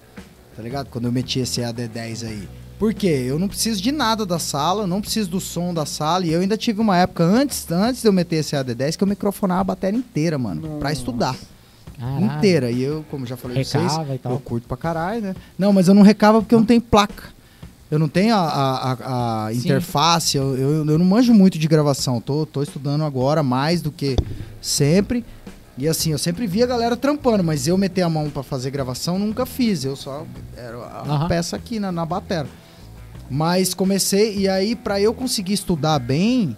Tá 0.55 0.62
ligado? 0.62 0.89
Quando 0.91 1.05
eu 1.05 1.12
meti 1.12 1.39
esse 1.39 1.62
AD10 1.62 2.23
aí. 2.27 2.47
Por 2.80 2.94
quê? 2.94 3.26
Eu 3.28 3.38
não 3.38 3.48
preciso 3.50 3.82
de 3.82 3.92
nada 3.92 4.26
da 4.26 4.39
sala, 4.39 4.88
não 4.88 5.02
preciso 5.02 5.30
do 5.30 5.39
som 5.42 5.74
da 5.74 5.86
sala. 5.86 6.26
E 6.26 6.32
eu 6.32 6.39
ainda 6.39 6.56
tive 6.58 6.80
uma 6.80 6.96
época 6.98 7.24
antes, 7.26 7.70
antes 7.70 8.02
de 8.02 8.08
eu 8.08 8.13
meter 8.13 8.38
esse 8.38 8.56
AD10 8.56 8.96
que 8.96 9.04
eu 9.04 9.08
microfonava 9.08 9.60
a 9.60 9.63
bateria 9.65 10.00
inteira, 10.00 10.38
mano. 10.38 10.78
Pra 10.80 10.92
estudar. 10.92 11.36
Caralho. 12.00 12.26
Inteira. 12.26 12.72
E 12.72 12.82
eu, 12.82 13.04
como 13.12 13.26
já 13.26 13.36
falei 13.36 13.58
pra 13.58 13.65
vocês, 13.65 13.84
Recava 13.92 14.15
e 14.15 14.18
tal. 14.18 14.32
eu 14.32 14.39
curto 14.39 14.65
pra 14.65 14.78
caralho, 14.78 15.22
né? 15.22 15.36
Não, 15.58 15.74
mas 15.74 15.89
eu 15.89 15.94
não 15.94 16.02
recava 16.04 16.39
porque 16.42 16.56
eu 16.56 16.60
não 16.60 16.65
tenho 16.65 16.80
placa. 16.82 17.38
Eu 17.92 18.00
não 18.00 18.08
tenho 18.08 18.34
a, 18.36 18.39
a- 18.48 19.46
a- 19.48 19.54
interface, 19.54 20.38
eu, 20.38 20.56
eu, 20.56 20.86
eu 20.86 20.98
não 20.98 21.06
manjo 21.06 21.34
muito 21.34 21.60
de 21.60 21.68
gravação. 21.68 22.22
Tô, 22.22 22.46
tô 22.46 22.63
estudando 22.63 23.04
agora 23.04 23.44
mais 23.44 23.82
do 23.82 23.92
que 23.92 24.15
sempre. 24.62 25.26
E 25.78 25.88
assim, 25.88 26.12
eu 26.12 26.18
sempre 26.18 26.46
vi 26.48 26.62
a 26.63 26.68
galera 26.68 26.96
trampando, 26.96 27.44
mas 27.44 27.68
eu 27.68 27.78
meter 27.78 28.04
a 28.04 28.10
mão 28.10 28.30
pra 28.30 28.44
fazer 28.44 28.70
gravação 28.72 29.18
nunca 29.20 29.46
fiz. 29.46 29.84
Eu 29.84 29.96
só 29.98 30.26
era 30.56 30.78
a 30.78 31.02
Aham. 31.02 31.28
peça 31.28 31.56
aqui 31.58 31.80
na, 31.80 31.92
na 31.92 32.06
batera. 32.06 32.48
Mas 33.30 33.74
comecei, 33.74 34.38
e 34.38 34.48
aí 34.50 34.76
pra 34.76 35.00
eu 35.00 35.13
conseguir 35.13 35.54
estudar 35.54 36.00
bem, 36.00 36.58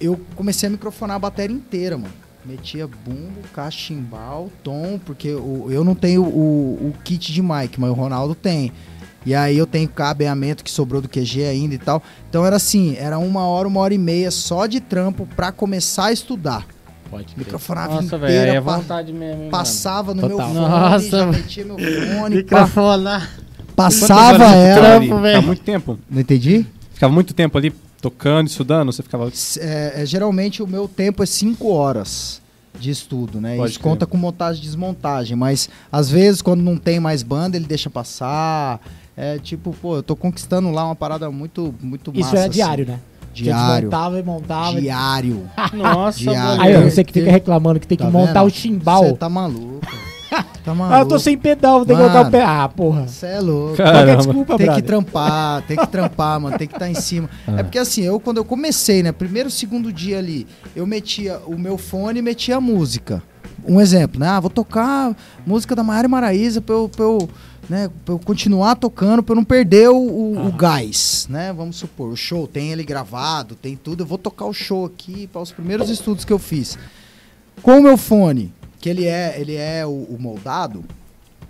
eu 0.00 0.18
comecei 0.34 0.66
a 0.68 0.70
microfonar 0.72 1.16
a 1.16 1.18
bateria 1.18 1.54
inteira, 1.56 1.96
mano. 1.98 2.12
Metia 2.44 2.88
bumbo, 2.88 3.40
cachimbal, 3.54 4.50
tom, 4.64 4.98
porque 5.04 5.32
o- 5.32 5.68
eu 5.70 5.84
não 5.84 5.94
tenho 5.94 6.22
o, 6.24 6.88
o 6.88 6.94
kit 7.04 7.32
de 7.32 7.40
mic, 7.42 7.78
mas 7.78 7.90
o 7.90 7.94
Ronaldo 7.94 8.34
tem. 8.34 8.72
E 9.24 9.32
aí 9.32 9.56
eu 9.56 9.66
tenho 9.66 9.88
cabeamento 9.88 10.64
que 10.64 10.70
sobrou 10.70 11.00
do 11.00 11.08
QG 11.08 11.44
ainda 11.44 11.74
e 11.76 11.78
tal. 11.78 12.02
Então 12.28 12.44
era 12.44 12.56
assim, 12.56 12.96
era 12.96 13.16
uma 13.18 13.46
hora, 13.46 13.68
uma 13.68 13.78
hora 13.80 13.94
e 13.94 13.98
meia 13.98 14.32
só 14.32 14.66
de 14.66 14.80
trampo 14.80 15.28
pra 15.36 15.52
começar 15.52 16.06
a 16.06 16.12
estudar. 16.12 16.66
Pode. 17.08 17.34
Microfonava 17.36 18.00
Nossa, 18.00 18.16
inteira, 18.16 18.54
é 18.54 18.60
pa- 18.60 18.78
vontade 18.78 19.12
mesmo, 19.12 19.44
hein, 19.44 19.50
passava 19.50 20.12
no 20.14 20.22
Total. 20.22 20.38
meu 20.48 20.54
fone, 20.62 20.68
Nossa, 20.68 21.08
já 21.10 21.18
mano. 21.26 21.32
metia 21.38 21.64
meu 21.64 21.76
fone, 21.78 22.34
Microfonar. 22.42 23.30
Passava 23.82 24.44
ela. 24.44 25.00
ficava 25.00 25.40
muito 25.42 25.62
tempo. 25.62 25.98
Não 26.10 26.20
entendi? 26.20 26.66
Ficava 26.94 27.12
muito 27.12 27.32
tempo 27.34 27.56
ali 27.58 27.72
tocando, 28.00 28.48
estudando, 28.48 28.92
você 28.92 29.02
ficava... 29.02 29.30
É, 29.60 30.02
é, 30.02 30.06
geralmente 30.06 30.62
o 30.62 30.66
meu 30.66 30.88
tempo 30.88 31.22
é 31.22 31.26
5 31.26 31.68
horas. 31.70 32.40
de 32.78 32.90
estudo, 32.90 33.40
né? 33.40 33.56
Pode 33.56 33.70
Isso 33.72 33.78
crer. 33.80 33.90
conta 33.90 34.06
com 34.06 34.16
montagem 34.16 34.60
e 34.62 34.64
desmontagem, 34.66 35.36
mas 35.36 35.68
às 35.90 36.10
vezes 36.10 36.40
quando 36.42 36.62
não 36.62 36.76
tem 36.76 36.98
mais 36.98 37.22
banda, 37.22 37.56
ele 37.56 37.66
deixa 37.66 37.88
passar. 37.90 38.80
É 39.16 39.38
tipo, 39.38 39.72
pô, 39.80 39.96
eu 39.96 40.02
tô 40.02 40.16
conquistando 40.16 40.70
lá 40.70 40.84
uma 40.86 40.96
parada 40.96 41.30
muito, 41.30 41.72
muito 41.82 42.10
Isso 42.12 42.20
massa. 42.22 42.36
era 42.38 42.44
assim. 42.46 42.54
diário, 42.54 42.86
né? 42.86 42.98
Diário. 43.34 43.88
desmontava 43.88 44.18
e 44.18 44.22
montava. 44.22 44.78
e- 44.78 44.82
Diário. 44.82 45.48
Nossa, 45.74 46.18
Diário. 46.18 46.62
Aí, 46.62 46.76
ó, 46.76 46.80
você 46.82 47.04
que 47.04 47.12
fica 47.12 47.30
reclamando 47.30 47.78
que 47.78 47.86
tem 47.86 47.96
que 47.98 48.04
Tá 48.04 48.10
montar 48.10 48.40
vendo? 48.42 48.46
o 48.46 48.50
chimbal. 48.50 49.04
Você 49.04 49.12
tá 49.14 49.28
maluco. 49.28 49.86
Tá 50.64 50.74
maluco. 50.74 50.94
Ah, 50.96 51.00
eu 51.00 51.06
tô 51.06 51.18
sem 51.18 51.36
pedal, 51.36 51.78
vou 51.78 51.86
ter 51.86 51.94
que 51.94 51.98
colocar 52.00 52.20
o 52.28 52.30
pé. 52.30 52.42
Ah, 52.44 52.68
porra. 52.68 53.08
Você 53.08 53.26
é 53.26 53.40
louco. 53.40 53.76
Que 53.76 53.82
Caramba. 53.82 54.16
desculpa, 54.16 54.56
Tem 54.56 54.58
que 54.58 54.64
brother? 54.72 54.84
trampar, 54.84 55.62
tem 55.62 55.76
que 55.76 55.86
trampar, 55.90 56.40
mano, 56.40 56.56
tem 56.56 56.68
que 56.68 56.74
estar 56.74 56.88
em 56.88 56.94
cima. 56.94 57.28
É 57.56 57.62
porque 57.64 57.78
assim, 57.78 58.02
eu 58.02 58.20
quando 58.20 58.36
eu 58.36 58.44
comecei, 58.44 59.02
né, 59.02 59.10
primeiro, 59.12 59.50
segundo 59.50 59.92
dia 59.92 60.18
ali, 60.18 60.46
eu 60.76 60.86
metia 60.86 61.40
o 61.46 61.58
meu 61.58 61.76
fone 61.76 62.20
e 62.20 62.22
metia 62.22 62.56
a 62.56 62.60
música. 62.60 63.22
Um 63.66 63.80
exemplo, 63.80 64.20
né? 64.20 64.28
Ah, 64.28 64.40
vou 64.40 64.50
tocar 64.50 65.16
música 65.46 65.74
da 65.74 65.82
Maiara 65.82 66.08
Maraíza 66.08 66.60
pra 66.60 66.74
eu, 66.76 66.88
pra 66.88 67.04
eu, 67.04 67.28
né, 67.68 67.90
pra 68.04 68.14
eu 68.14 68.18
continuar 68.20 68.76
tocando, 68.76 69.22
pra 69.22 69.32
eu 69.32 69.36
não 69.36 69.44
perder 69.44 69.88
o, 69.88 69.96
o- 69.96 70.46
o 70.48 70.52
gás, 70.52 71.26
né? 71.28 71.52
Vamos 71.52 71.76
supor, 71.76 72.08
o 72.08 72.16
show 72.16 72.46
tem 72.46 72.70
ele 72.72 72.82
gravado, 72.84 73.54
tem 73.56 73.76
tudo, 73.76 74.02
eu 74.02 74.06
vou 74.06 74.18
tocar 74.18 74.44
o 74.46 74.52
show 74.52 74.84
aqui 74.84 75.26
para 75.26 75.42
os 75.42 75.50
primeiros 75.52 75.90
estudos 75.90 76.24
que 76.24 76.32
eu 76.32 76.38
fiz. 76.38 76.78
Com 77.62 77.78
o 77.78 77.82
meu 77.82 77.96
fone, 77.96 78.52
que 78.82 78.88
ele 78.90 79.06
é, 79.06 79.34
ele 79.40 79.54
é 79.54 79.86
o, 79.86 79.90
o 79.90 80.16
moldado, 80.20 80.84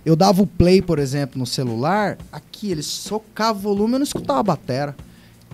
eu 0.05 0.15
dava 0.15 0.41
o 0.41 0.47
play, 0.47 0.81
por 0.81 0.99
exemplo, 0.99 1.39
no 1.39 1.45
celular, 1.45 2.17
aqui 2.31 2.71
ele 2.71 2.83
socava 2.83 3.57
o 3.57 3.61
volume, 3.61 3.93
eu 3.95 3.99
não 3.99 4.03
escutava 4.05 4.39
a 4.39 4.43
batera. 4.43 4.95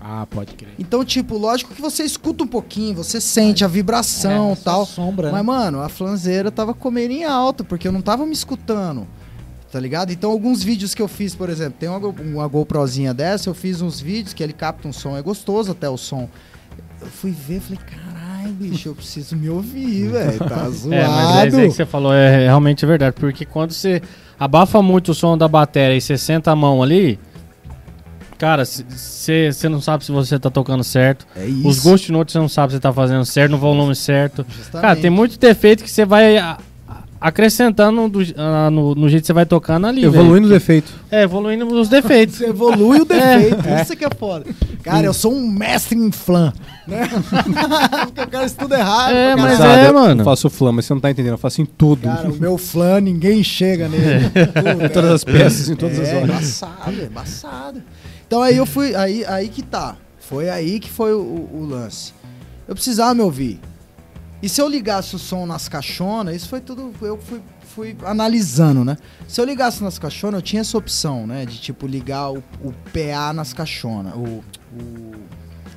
Ah, 0.02 0.26
pode 0.30 0.54
crer. 0.56 0.74
Então, 0.78 1.04
tipo, 1.04 1.38
lógico 1.38 1.74
que 1.74 1.82
você 1.82 2.04
escuta 2.04 2.44
um 2.44 2.48
pouquinho, 2.48 2.96
você 2.96 3.20
sente 3.22 3.64
a 3.66 3.68
vibração 3.68 4.50
É, 4.50 4.54
e 4.54 4.56
só 4.58 4.64
tal. 4.64 4.86
sombra, 4.86 5.28
Mas, 5.32 5.40
né? 5.40 5.44
mano, 5.44 5.82
a 5.82 5.90
flanzeira 5.90 6.52
tava 6.52 6.74
comendo 6.74 7.14
em 7.14 7.24
alta, 7.24 7.64
porque 7.64 7.88
eu 7.88 7.92
não 7.92 8.02
tava 8.02 8.26
me 8.26 8.34
escutando. 8.34 9.08
Tá 9.72 9.80
ligado? 9.80 10.12
Então, 10.12 10.32
alguns 10.32 10.64
vídeos 10.64 10.96
que 10.96 11.02
eu 11.02 11.08
fiz, 11.08 11.36
por 11.36 11.50
exemplo, 11.50 11.76
tem 11.80 11.88
uma, 11.88 12.00
uma 12.08 12.48
GoProzinha 12.48 13.14
dessa, 13.14 13.50
eu 13.50 13.54
fiz 13.54 13.82
uns 13.82 14.00
vídeos 14.02 14.34
que 14.34 14.42
ele 14.42 14.52
capta 14.54 14.88
um 14.88 14.94
som, 14.94 15.16
é 15.16 15.22
gostoso 15.22 15.72
até 15.72 15.88
o 15.90 15.98
som. 15.98 16.28
Eu 17.00 17.08
fui 17.08 17.32
ver, 17.32 17.60
falei, 17.62 17.80
caralho, 17.86 18.29
bicho, 18.52 18.90
eu 18.90 18.96
preciso 18.96 19.36
me 19.36 19.50
ouvir, 19.50 20.10
velho. 20.10 20.40
Tá 20.40 20.70
zoado. 20.72 20.94
É, 20.94 21.08
mas 21.08 21.36
é 21.36 21.48
isso 21.48 21.58
aí 21.58 21.68
que 21.68 21.76
você 21.76 21.86
falou, 21.86 22.14
é 22.14 22.46
realmente 22.46 22.86
verdade. 22.86 23.16
Porque 23.20 23.46
quando 23.46 23.72
você 23.72 24.02
abafa 24.40 24.82
muito 24.82 25.12
o 25.12 25.14
som 25.14 25.38
da 25.38 25.48
bateria 25.48 25.98
e 25.98 26.02
você 26.02 26.18
senta 26.18 26.52
a 26.52 26.56
mão 26.56 26.82
ali, 26.82 27.20
cara, 28.38 28.64
você 28.66 29.70
não 29.70 29.82
sabe 29.82 30.06
se 30.06 30.12
você 30.12 30.40
tá 30.40 30.50
tocando 30.50 30.84
certo. 30.84 31.28
É 31.36 31.46
isso. 31.46 31.68
Os 31.68 31.80
ghost 31.80 32.12
notes 32.12 32.34
você 32.34 32.40
não 32.40 32.50
sabe 32.50 32.72
se 32.72 32.78
você 32.78 32.82
tá 32.82 32.94
fazendo 32.94 33.26
certo, 33.26 33.52
no 33.52 33.58
volume 33.58 33.96
certo. 33.96 34.46
Justamente. 34.50 34.82
Cara, 34.82 34.96
tem 34.96 35.10
muito 35.10 35.38
defeito 35.38 35.84
que 35.84 35.92
você 35.92 36.06
vai 36.06 36.38
acrescentando 37.20 38.08
do- 38.08 38.34
ah, 38.38 38.70
no, 38.72 38.96
no 38.96 39.10
jeito 39.10 39.24
que 39.24 39.28
você 39.28 39.34
vai 39.34 39.46
tocando 39.46 39.88
ali. 39.88 40.04
Evoluindo 40.04 40.46
o 40.48 40.50
velho. 40.50 40.60
defeito. 40.60 40.92
É, 41.12 41.24
evoluindo 41.24 41.66
os 41.68 41.90
defeitos. 41.90 42.36
Você 42.38 42.46
evolui 42.48 43.02
o 43.02 43.06
defeito, 43.06 43.58
isso 43.82 43.96
que 43.96 44.06
é 44.06 44.10
foda. 44.10 44.46
Cara, 44.84 45.06
eu 45.06 45.14
sou 45.14 45.34
um 45.34 45.48
mestre 45.48 45.98
em 45.98 46.12
flan, 46.12 46.54
né? 46.88 47.08
Porque 48.06 48.22
o 48.22 48.28
cara 48.28 48.46
estuda 48.46 48.78
errado. 48.80 49.14
É, 49.14 49.36
mas 49.36 49.58
caralho. 49.58 49.82
é, 49.82 49.90
eu 49.90 49.94
mano. 49.94 50.24
faço 50.24 50.50
flama, 50.50 50.78
mas 50.78 50.86
você 50.86 50.94
não 50.94 51.02
tá 51.02 51.12
entendendo. 51.12 51.34
Eu 51.34 51.38
faço 51.38 51.62
em 51.62 51.66
tudo. 51.66 52.04
Cara, 52.04 52.30
o 52.30 52.36
meu 52.40 52.58
flan, 52.58 53.02
ninguém 53.02 53.44
chega 53.44 53.88
nele. 53.90 54.30
Tudo, 54.54 54.86
em 54.86 54.90
todas 54.90 55.12
as 55.12 55.24
peças, 55.24 55.70
em 55.70 55.76
todas 55.76 56.00
é, 56.00 56.02
as 56.04 56.14
horas. 56.14 56.30
embaçado, 56.30 57.02
é 57.02 57.06
embaçado. 57.06 57.84
Então 58.26 58.42
aí 58.42 58.56
eu 58.58 58.66
fui, 58.66 58.96
aí, 58.96 59.26
aí 59.26 59.48
que 59.50 59.62
tá. 59.62 59.96
Foi 60.20 60.50
aí 60.50 60.80
que 60.80 60.90
foi 60.90 61.14
o, 61.14 61.20
o 61.20 61.68
lance. 61.70 62.14
Eu 62.68 62.76
precisava 62.76 63.14
me 63.14 63.22
ouvir. 63.22 63.60
E 64.42 64.48
se 64.48 64.62
eu 64.62 64.68
ligasse 64.70 65.16
o 65.16 65.20
som 65.20 65.46
nas 65.46 65.68
caixonas, 65.68 66.36
isso 66.36 66.48
foi 66.50 66.62
tudo, 66.62 66.94
eu 67.02 67.18
fui, 67.18 67.42
fui 67.76 67.96
analisando, 68.06 68.86
né? 68.86 68.98
Se 69.28 69.42
eu 69.42 69.46
ligasse 69.46 69.84
nas 69.84 70.00
caixonas, 70.00 70.40
eu 70.40 70.42
tinha 70.42 70.62
essa 70.62 70.78
opção, 70.78 71.28
né? 71.28 71.46
De 71.46 71.60
tipo 71.60 71.86
ligar 71.86 72.32
o, 72.32 72.38
o 72.62 72.72
PA 72.94 73.34
nas 73.34 73.52
caixonas, 73.54 74.14
o, 74.16 74.44
o 74.74 75.12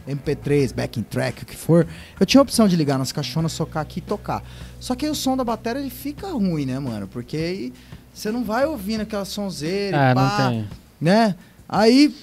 MP3, 0.09 0.73
backing 0.75 1.03
track, 1.03 1.43
o 1.43 1.47
que 1.47 1.57
for. 1.57 1.87
Eu 2.19 2.27
tinha 2.27 2.41
a 2.41 2.43
opção 2.43 2.69
de 2.69 2.77
ligar 2.77 2.99
nas 2.99 3.11
caixonas, 3.13 3.53
socar 3.53 3.83
aqui 3.83 3.99
e 3.99 4.03
tocar. 4.03 4.43
Só 4.79 4.95
que 4.95 5.07
aí 5.07 5.11
o 5.11 5.15
som 5.15 5.37
da 5.37 5.45
bateria 5.45 5.81
ele 5.81 5.91
fica 5.91 6.29
ruim, 6.29 6.65
né, 6.67 6.79
mano? 6.79 7.09
Porque 7.09 7.37
aí 7.37 7.73
você 8.15 8.31
não 8.31 8.45
vai 8.45 8.65
ouvindo 8.65 9.01
aquela 9.01 9.25
sonzeira, 9.25 10.13
e 10.13 10.15
pá, 10.15 10.39
não 10.39 10.51
tem. 10.53 10.69
né? 11.01 11.35
Aí 11.69 12.15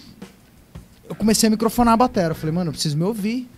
eu 1.10 1.16
comecei 1.16 1.48
a 1.48 1.50
microfonar 1.50 1.96
a 1.96 1.98
bateria. 1.98 2.30
Eu 2.30 2.36
falei, 2.36 2.54
mano, 2.56 2.70
eu 2.70 2.74
preciso 2.74 2.96
me 2.98 3.04
ouvir. 3.04 3.50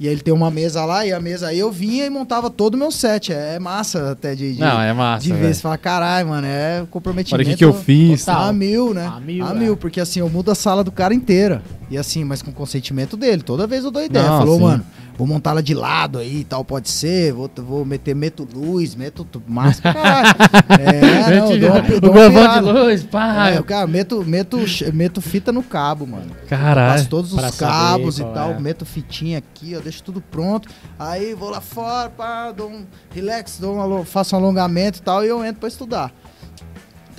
E 0.00 0.08
aí 0.08 0.14
ele 0.14 0.22
tem 0.22 0.32
uma 0.32 0.50
mesa 0.50 0.82
lá, 0.86 1.04
e 1.04 1.12
a 1.12 1.20
mesa 1.20 1.48
aí 1.48 1.58
eu 1.58 1.70
vinha 1.70 2.06
e 2.06 2.10
montava 2.10 2.48
todo 2.48 2.74
o 2.74 2.78
meu 2.78 2.90
set. 2.90 3.34
É 3.34 3.58
massa 3.58 4.12
até 4.12 4.34
de, 4.34 4.54
de, 4.54 4.58
Não, 4.58 4.80
é 4.80 4.94
massa. 4.94 5.22
de 5.22 5.34
ver. 5.34 5.54
Você 5.54 5.60
fala, 5.60 5.76
caralho, 5.76 6.26
mano, 6.26 6.46
é 6.46 6.86
comprometimento. 6.90 7.34
Olha 7.34 7.46
o 7.46 7.50
que, 7.50 7.58
que 7.58 7.64
eu 7.66 7.74
fiz. 7.74 8.24
Total. 8.24 8.48
A 8.48 8.50
mil, 8.50 8.94
né? 8.94 9.04
A 9.06 9.20
mil, 9.20 9.44
a 9.46 9.50
é. 9.50 9.54
mil, 9.54 9.76
porque 9.76 10.00
assim, 10.00 10.20
eu 10.20 10.30
mudo 10.30 10.50
a 10.50 10.54
sala 10.54 10.82
do 10.82 10.90
cara 10.90 11.12
inteira. 11.12 11.62
E 11.90 11.98
assim, 11.98 12.22
mas 12.22 12.40
com 12.40 12.52
consentimento 12.52 13.16
dele. 13.16 13.42
Toda 13.42 13.66
vez 13.66 13.84
eu 13.84 13.90
dou 13.90 14.02
ideia. 14.02 14.28
Não, 14.28 14.38
Falou, 14.38 14.56
sim. 14.56 14.62
mano, 14.62 14.86
vou 15.18 15.26
montar 15.26 15.50
ela 15.50 15.62
de 15.62 15.74
lado 15.74 16.18
aí 16.18 16.40
e 16.40 16.44
tal, 16.44 16.64
pode 16.64 16.88
ser. 16.88 17.32
Vou, 17.32 17.50
vou 17.56 17.84
meter, 17.84 18.14
meto 18.14 18.46
luz, 18.54 18.94
meto 18.94 19.26
caralho. 19.82 20.28
é, 20.78 21.40
não, 21.40 21.58
dou 21.58 21.70
uma, 21.70 22.00
dou 22.00 22.12
uma 22.12 22.60
de 22.60 22.60
luz, 22.60 23.02
pá. 23.02 23.50
É, 23.50 23.60
cara, 23.62 23.88
meto, 23.88 24.24
meto, 24.24 24.58
meto 24.94 25.20
fita 25.20 25.50
no 25.50 25.64
cabo, 25.64 26.06
mano. 26.06 26.30
Caralho. 26.48 26.92
Passo 26.92 27.08
todos 27.08 27.32
os 27.32 27.56
cabos 27.56 28.20
e 28.20 28.24
tal, 28.24 28.52
é. 28.52 28.60
meto 28.60 28.86
fitinha 28.86 29.38
aqui, 29.38 29.74
ó, 29.76 29.80
deixo 29.80 30.04
tudo 30.04 30.20
pronto. 30.20 30.68
Aí 30.96 31.34
vou 31.34 31.50
lá 31.50 31.60
fora, 31.60 32.08
pá, 32.08 32.52
dou 32.52 32.70
um 32.70 32.86
relax, 33.12 33.58
dou 33.58 33.76
um, 33.76 34.04
faço 34.04 34.36
um 34.36 34.38
alongamento 34.38 35.00
e 35.00 35.02
tal, 35.02 35.24
e 35.24 35.28
eu 35.28 35.44
entro 35.44 35.58
pra 35.58 35.68
estudar. 35.68 36.12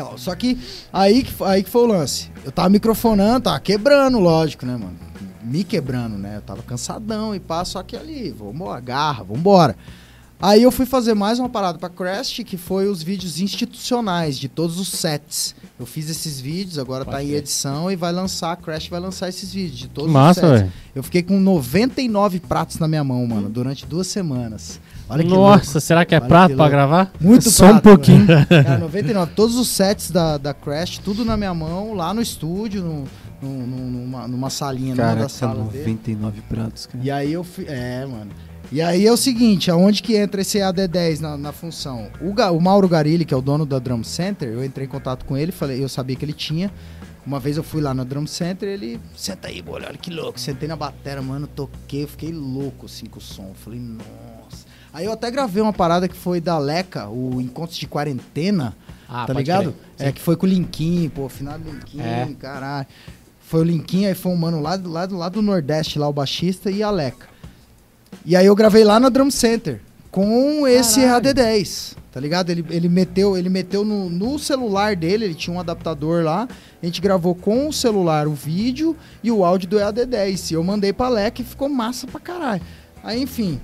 Então, 0.08 0.18
só 0.18 0.36
que 0.36 0.58
aí 0.91 1.24
que, 1.24 1.43
aí 1.43 1.64
que 1.64 1.70
foi 1.70 1.82
o 1.84 1.88
lance. 1.88 2.30
Eu 2.43 2.52
tava 2.52 2.70
microfonando, 2.70 3.41
tava 3.41 3.60
quebrando, 3.60 4.20
lógico, 4.20 4.66
né, 4.66 4.74
mano? 4.74 4.95
Me 5.43 5.64
quebrando, 5.64 6.18
né? 6.18 6.38
Eu 6.38 6.41
tava 6.41 6.62
cansadão 6.64 7.34
e 7.36 7.39
pá, 7.39 7.64
só 7.66 7.82
que 7.84 7.95
ali, 7.95 8.32
vamos 8.32 8.70
agarra, 8.70 9.24
vambora. 9.24 9.76
Aí 10.43 10.64
eu 10.64 10.72
fui 10.72 10.88
fazer 10.88 11.14
mais 11.14 11.38
uma 11.38 11.47
parada 11.49 11.78
pra 11.78 11.88
Crest, 11.88 12.43
que 12.43 12.58
foi 12.58 12.88
os 12.88 13.04
vídeos 13.04 13.39
institucionais 13.39 14.39
de 14.39 14.47
todos 14.47 14.80
os 14.80 14.88
sets. 14.88 15.54
Eu 15.80 15.86
fiz 15.86 16.10
esses 16.10 16.39
vídeos, 16.41 16.80
agora 16.80 17.06
tá 17.06 17.24
em 17.24 17.30
edição 17.34 17.91
e 17.91 17.95
vai 17.95 18.12
lançar, 18.12 18.54
a 18.54 18.56
Crash 18.56 18.88
vai 18.88 18.99
lançar 18.99 19.30
esses 19.30 19.54
vídeos 19.54 19.78
de 19.78 19.88
todos 19.88 20.10
Que 20.10 20.14
massa, 20.14 20.41
os 20.41 20.47
sets. 20.47 20.62
velho. 20.62 20.74
Eu 20.95 21.04
fiquei 21.04 21.22
com 21.22 21.39
99 21.39 22.39
pratos 22.39 22.80
na 22.80 22.88
minha 22.88 23.04
mão, 23.04 23.26
mano, 23.28 23.49
durante 23.49 23.86
duas 23.86 24.08
semanas. 24.08 24.80
Olha 25.12 25.24
que 25.24 25.30
Nossa, 25.30 25.66
louco. 25.66 25.82
será 25.82 26.05
que 26.05 26.16
é 26.16 26.20
Olha 26.20 26.28
prato 26.28 26.49
que 26.51 26.55
pra 26.55 26.70
gravar? 26.70 27.12
Muito 27.20 27.49
Só 27.49 27.66
um 27.66 27.70
prato, 27.70 27.84
pouquinho. 27.84 28.26
mano. 28.28 28.45
Cara, 28.64 28.78
99. 28.78 29.32
Todos 29.36 29.55
os 29.57 29.68
sets 29.68 30.09
da, 30.12 30.38
da 30.38 30.53
Crash, 30.53 30.97
tudo 30.99 31.26
na 31.26 31.36
minha 31.38 31.53
mão, 31.53 31.93
lá 31.93 32.14
no 32.14 32.22
estúdio, 32.22 32.82
no, 32.82 33.03
no- 33.41 33.68
no- 33.68 33.89
numa, 33.91 34.28
numa 34.28 34.49
salinha, 34.49 34.95
numa 34.95 35.03
Cara, 35.07 35.20
das 35.22 35.32
salas 35.34 35.68
dele. 35.68 35.80
99 35.80 36.41
pratos, 36.49 36.86
cara. 36.86 37.03
E 37.03 37.12
aí 37.12 37.34
eu 37.34 37.43
fui. 37.43 37.66
É, 37.68 38.05
mano. 38.05 38.32
E 38.72 38.82
aí 38.82 39.05
é 39.05 39.12
o 39.12 39.18
seguinte, 39.18 39.70
aonde 39.70 40.01
que 40.01 40.16
entra 40.16 40.39
esse 40.39 40.57
AD10 40.59 41.20
na, 41.20 41.36
na 41.38 41.51
função? 41.51 42.07
O, 42.22 42.32
Ga- 42.34 42.51
o 42.51 42.62
Mauro 42.62 42.88
Garilli, 42.88 43.26
que 43.26 43.34
é 43.34 43.38
o 43.38 43.41
dono 43.41 43.66
da 43.66 43.80
Drum 43.80 44.01
Center, 44.01 44.47
eu 44.47 44.64
entrei 44.64 44.88
em 44.88 44.89
contato 44.89 45.26
com 45.26 45.36
ele, 45.36 45.51
falei, 45.51 45.84
eu 45.84 45.89
sabia 45.89 46.16
que 46.16 46.24
ele 46.24 46.32
tinha. 46.32 46.72
Uma 47.26 47.38
vez 47.39 47.57
eu 47.57 47.64
fui 47.64 47.82
lá 47.82 47.93
na 47.93 48.05
Drum 48.05 48.26
Center, 48.26 48.70
ele, 48.70 48.97
senta 49.16 49.49
aí, 49.49 49.62
bolha, 49.62 49.88
olha 49.89 49.97
que 49.97 50.09
louco. 50.09 50.39
Sentei 50.39 50.70
na 50.70 50.78
bateria, 50.78 51.22
mano, 51.22 51.47
toquei, 51.47 52.03
eu 52.03 52.07
fiquei 52.07 52.32
louco 52.32 52.86
assim 52.86 53.05
com 53.07 53.20
o 53.20 53.22
som. 53.22 53.51
Falei, 53.55 53.78
nossa. 53.80 54.30
Aí 54.93 55.05
eu 55.05 55.11
até 55.13 55.31
gravei 55.31 55.61
uma 55.61 55.71
parada 55.73 56.07
que 56.07 56.15
foi 56.15 56.41
da 56.41 56.57
Leca, 56.57 57.07
o 57.07 57.39
Encontros 57.41 57.77
de 57.77 57.87
Quarentena, 57.87 58.75
Ah, 59.07 59.25
tá 59.25 59.33
ligado? 59.33 59.73
É 59.99 60.11
que 60.11 60.19
foi 60.21 60.35
com 60.35 60.45
o 60.45 60.49
Linkin, 60.49 61.09
pô, 61.13 61.27
final 61.29 61.57
do 61.59 61.69
Linkin, 61.71 62.01
É. 62.01 62.27
caralho. 62.39 62.87
Foi 63.41 63.61
o 63.61 63.63
Linkin, 63.63 64.05
aí 64.05 64.13
foi 64.15 64.31
um 64.31 64.37
mano 64.37 64.61
lá 64.61 64.75
do, 64.77 64.89
lá, 64.89 65.05
do, 65.05 65.17
lá 65.17 65.27
do 65.29 65.41
Nordeste, 65.41 65.99
lá 65.99 66.07
o 66.07 66.13
baixista 66.13 66.71
e 66.71 66.81
a 66.81 66.89
Leca. 66.89 67.27
E 68.25 68.35
aí 68.35 68.45
eu 68.45 68.55
gravei 68.55 68.83
lá 68.83 68.99
na 68.99 69.09
Drum 69.09 69.29
Center 69.31 69.81
com 70.09 70.65
esse 70.67 71.01
Caralho. 71.01 71.25
AD10, 71.33 71.95
tá 72.11 72.19
ligado? 72.19 72.49
Ele, 72.49 72.65
ele 72.69 72.87
meteu, 72.89 73.37
ele 73.37 73.49
meteu 73.49 73.83
no, 73.85 74.09
no 74.09 74.37
celular 74.39 74.95
dele, 74.95 75.25
ele 75.25 75.35
tinha 75.35 75.55
um 75.55 75.59
adaptador 75.59 76.23
lá. 76.23 76.47
A 76.81 76.85
gente 76.85 76.99
gravou 77.01 77.33
com 77.35 77.67
o 77.69 77.73
celular 77.73 78.27
o 78.27 78.33
vídeo 78.33 78.95
e 79.23 79.31
o 79.31 79.43
áudio 79.45 79.67
do 79.69 79.77
EAD10. 79.77 80.51
E 80.51 80.53
eu 80.53 80.63
mandei 80.63 80.91
pra 80.93 81.07
Leca 81.09 81.41
e 81.41 81.45
ficou 81.45 81.67
massa 81.69 82.07
pra 82.07 82.19
caralho. 82.19 82.61
Aí, 83.03 83.21
enfim, 83.21 83.59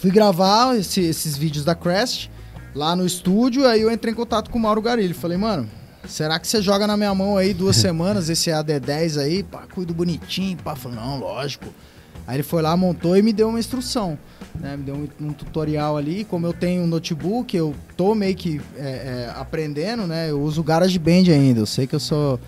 fui 0.00 0.10
gravar 0.10 0.76
esse- 0.76 1.00
esses 1.02 1.36
vídeos 1.36 1.64
da 1.64 1.74
Crest 1.74 2.28
lá 2.74 2.94
no 2.96 3.04
estúdio. 3.06 3.66
Aí 3.66 3.82
eu 3.82 3.90
entrei 3.90 4.12
em 4.12 4.16
contato 4.16 4.50
com 4.50 4.58
o 4.58 4.60
Mauro 4.62 4.80
Garilho. 4.82 5.14
Falei, 5.14 5.36
mano, 5.38 5.68
será 6.08 6.38
que 6.38 6.46
você 6.48 6.60
joga 6.62 6.86
na 6.86 6.96
minha 6.96 7.14
mão 7.14 7.36
aí 7.36 7.52
duas 7.54 7.76
semanas 7.76 8.28
esse 8.28 8.50
AD10 8.50 9.20
aí? 9.20 9.42
Pá, 9.42 9.64
cuido 9.72 9.92
bonitinho. 9.94 10.56
Pá, 10.58 10.74
falei, 10.74 10.98
não, 10.98 11.18
lógico. 11.18 11.66
Aí 12.26 12.36
ele 12.36 12.42
foi 12.42 12.62
lá, 12.62 12.76
montou 12.76 13.16
e 13.16 13.22
me 13.22 13.32
deu 13.32 13.48
uma 13.48 13.58
instrução. 13.58 14.16
Né? 14.58 14.76
Me 14.76 14.84
deu 14.84 14.94
um, 14.94 15.26
um 15.28 15.32
tutorial 15.32 15.96
ali. 15.96 16.24
Como 16.24 16.46
eu 16.46 16.52
tenho 16.52 16.82
um 16.82 16.86
notebook, 16.86 17.56
eu 17.56 17.74
tô 17.96 18.14
meio 18.14 18.36
que 18.36 18.60
é, 18.76 18.82
é, 19.28 19.32
aprendendo, 19.36 20.06
né? 20.06 20.30
Eu 20.30 20.40
uso 20.40 20.60
o 20.60 20.64
GarageBand 20.64 21.30
ainda. 21.32 21.60
Eu 21.60 21.66
sei 21.66 21.86
que 21.86 21.94
eu 21.94 22.00
sou 22.00 22.38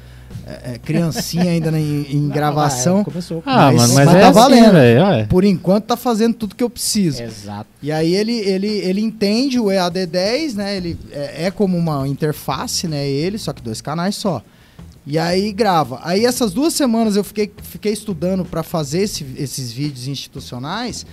é, 0.47 0.73
é, 0.75 0.79
criancinha 0.79 1.45
ainda 1.51 1.71
na- 1.71 1.79
em, 1.81 2.07
em 2.17 2.29
gravação. 2.29 3.01
Ah, 3.01 3.05
começou. 3.05 3.43
Ah, 3.47 3.73
Mas- 3.73 3.77
mano, 3.77 3.95
mas, 3.95 4.07
mas 4.07 4.15
é 4.17 4.21
tá 4.21 4.29
assim, 4.29 4.39
valendo. 4.39 4.73
velho. 4.73 5.03
ué. 5.05 5.25
Por 5.27 5.45
enquanto 5.45 5.85
tá 5.85 5.97
fazendo 5.97 6.35
tudo 6.35 6.55
que 6.55 6.65
eu 6.65 6.71
preciso. 6.71 7.23
Exato. 7.23 7.67
E 7.83 7.91
aí 7.93 8.15
ele, 8.15 8.33
ele, 8.39 8.69
ele 8.69 9.01
entende 9.01 9.59
o 9.61 9.65
EAD10, 9.67 10.55
né? 10.55 10.77
Ele 10.77 10.99
é, 11.13 11.47
é 11.47 11.51
como 11.51 11.77
uma 11.77 12.07
interface, 12.09 12.87
né? 12.89 13.09
Ele, 13.09 13.39
só 13.39 13.53
que 13.53 13.63
dois 13.63 13.81
canais 13.81 14.17
só. 14.17 14.43
E 15.07 15.19
aí 15.19 15.53
grava. 15.53 16.01
Aí 16.05 16.25
essas 16.25 16.53
duas 16.53 16.75
semanas 16.75 17.17
eu 17.17 17.25
fiquei, 17.25 17.51
fiquei 17.63 17.93
estudando 17.93 18.45
pra 18.45 18.63
fazer 18.63 19.01
esse- 19.03 19.27
esses 19.37 19.73
vídeos 19.73 20.07
institucionais 20.07 21.05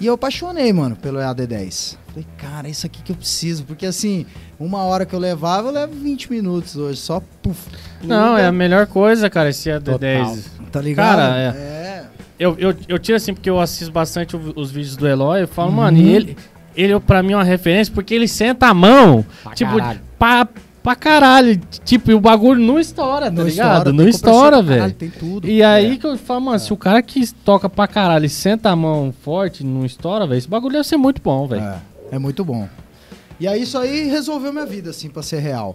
e 0.00 0.06
eu 0.06 0.14
apaixonei, 0.14 0.72
mano, 0.72 0.96
pelo 0.96 1.18
EAD10. 1.18 1.96
Falei, 2.08 2.26
cara, 2.36 2.68
isso 2.68 2.84
aqui 2.86 3.02
que 3.02 3.12
eu 3.12 3.16
preciso. 3.16 3.64
Porque 3.64 3.86
assim, 3.86 4.26
uma 4.58 4.78
hora 4.84 5.06
que 5.06 5.14
eu 5.14 5.18
levava, 5.18 5.68
eu 5.68 5.72
levo 5.72 5.94
20 5.94 6.30
minutos 6.30 6.76
hoje, 6.76 6.98
só 7.00 7.22
puf. 7.42 7.68
Não, 8.02 8.36
é 8.36 8.46
a 8.46 8.52
melhor 8.52 8.86
coisa, 8.86 9.30
cara, 9.30 9.50
esse 9.50 9.70
AD10. 9.70 10.44
Tá 10.70 10.80
ligado? 10.80 11.16
Cara, 11.18 11.36
é. 11.38 11.46
é. 11.46 12.04
Eu, 12.38 12.56
eu, 12.58 12.74
eu 12.88 12.98
tiro 12.98 13.16
assim, 13.16 13.32
porque 13.32 13.48
eu 13.48 13.60
assisto 13.60 13.92
bastante 13.92 14.34
os 14.36 14.70
vídeos 14.70 14.96
do 14.96 15.06
Eloy, 15.06 15.42
eu 15.42 15.48
falo, 15.48 15.70
mano, 15.70 15.96
e 15.96 16.12
ele, 16.12 16.36
ele 16.74 16.98
pra 16.98 17.22
mim 17.22 17.34
é 17.34 17.36
uma 17.36 17.44
referência, 17.44 17.94
porque 17.94 18.12
ele 18.14 18.26
senta 18.26 18.66
a 18.66 18.74
mão, 18.74 19.24
Pra 19.44 19.54
tipo, 19.54 19.76
caralho. 19.76 20.00
pra, 20.18 20.48
pra 20.82 20.94
caralho. 20.96 21.60
Tipo, 21.84 22.10
e 22.10 22.14
o 22.14 22.20
bagulho 22.20 22.60
não 22.60 22.78
estoura, 22.78 23.26
tá 23.26 23.30
Não 23.30 23.44
ligado? 23.44 23.76
estoura, 23.78 23.92
não 23.92 24.08
estoura, 24.08 24.62
velho. 24.62 24.92
Tem 24.94 25.10
tudo. 25.10 25.48
E 25.48 25.62
aí 25.62 25.96
que 25.98 26.06
eu 26.06 26.16
falo, 26.18 26.40
mano, 26.42 26.58
se 26.58 26.72
o 26.72 26.76
cara 26.76 27.02
que 27.02 27.26
toca 27.32 27.68
pra 27.68 27.86
caralho 27.86 28.26
e 28.26 28.28
senta 28.28 28.70
a 28.70 28.76
mão 28.76 29.14
forte, 29.22 29.64
não 29.64 29.84
estoura, 29.86 30.26
velho, 30.26 30.38
esse 30.38 30.48
bagulho 30.48 30.72
deve 30.74 30.86
ser 30.88 30.96
muito 30.96 31.20
bom, 31.22 31.46
velho. 31.46 31.62
É, 31.62 31.78
é 32.12 32.18
muito 32.18 32.44
bom. 32.44 32.68
E 33.38 33.46
aí 33.48 33.62
isso 33.62 33.76
aí 33.78 34.06
resolveu 34.08 34.52
minha 34.52 34.66
vida, 34.66 34.90
assim, 34.90 35.08
pra 35.08 35.22
ser 35.22 35.38
real. 35.40 35.74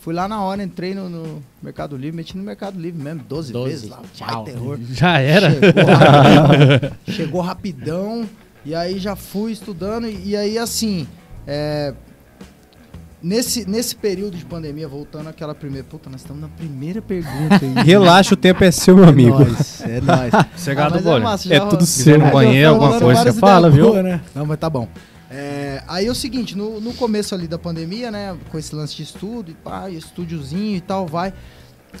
Fui 0.00 0.14
lá 0.14 0.28
na 0.28 0.40
hora, 0.42 0.62
entrei 0.62 0.94
no, 0.94 1.08
no 1.08 1.42
Mercado 1.62 1.96
Livre, 1.96 2.16
meti 2.16 2.36
no 2.36 2.42
Mercado 2.44 2.80
Livre 2.80 3.02
mesmo, 3.02 3.22
12, 3.28 3.52
12, 3.52 3.70
vezes 3.70 3.88
lá. 3.90 4.00
tchau. 4.14 4.44
Terror. 4.44 4.78
Já 4.92 5.18
era? 5.18 5.50
Chegou 5.50 5.80
rapidão, 5.92 6.90
chegou 7.14 7.40
rapidão, 7.40 8.28
e 8.64 8.74
aí 8.74 8.98
já 8.98 9.16
fui 9.16 9.52
estudando, 9.52 10.06
e, 10.08 10.30
e 10.30 10.36
aí 10.36 10.58
assim, 10.58 11.06
é, 11.46 11.92
nesse, 13.22 13.68
nesse 13.68 13.96
período 13.96 14.36
de 14.36 14.44
pandemia, 14.44 14.88
voltando 14.88 15.28
àquela 15.28 15.54
primeira. 15.54 15.86
Puta, 15.88 16.08
nós 16.10 16.20
estamos 16.20 16.40
na 16.42 16.48
primeira 16.48 17.02
pergunta 17.02 17.60
aí. 17.62 17.74
Relaxa, 17.84 18.34
o 18.34 18.36
tempo 18.36 18.62
é 18.64 18.70
seu, 18.70 18.96
meu 18.96 19.08
amigo. 19.08 19.42
É 19.42 20.00
nóis, 20.00 20.66
é 20.68 20.74
nóis. 20.74 20.92
Do 20.92 21.00
bolho. 21.02 21.24
massa, 21.24 21.54
É 21.54 21.60
tudo 21.60 21.84
seu. 21.84 22.18
no 22.18 22.30
banheiro, 22.30 22.70
alguma 22.70 22.98
coisa, 22.98 23.22
você 23.24 23.32
fala, 23.32 23.70
viu? 23.70 23.90
boas, 23.90 24.04
né? 24.04 24.20
Não, 24.34 24.46
mas 24.46 24.58
tá 24.58 24.70
bom. 24.70 24.88
É, 25.30 25.82
aí 25.86 26.06
é 26.06 26.10
o 26.10 26.14
seguinte, 26.14 26.56
no, 26.56 26.80
no 26.80 26.94
começo 26.94 27.34
ali 27.34 27.46
da 27.46 27.58
pandemia, 27.58 28.10
né, 28.10 28.34
com 28.50 28.58
esse 28.58 28.74
lance 28.74 28.96
de 28.96 29.02
estudo 29.02 29.50
e 29.50 29.54
pá, 29.54 29.90
e 29.90 29.96
estúdiozinho 29.98 30.76
e 30.76 30.80
tal, 30.80 31.06
vai, 31.06 31.34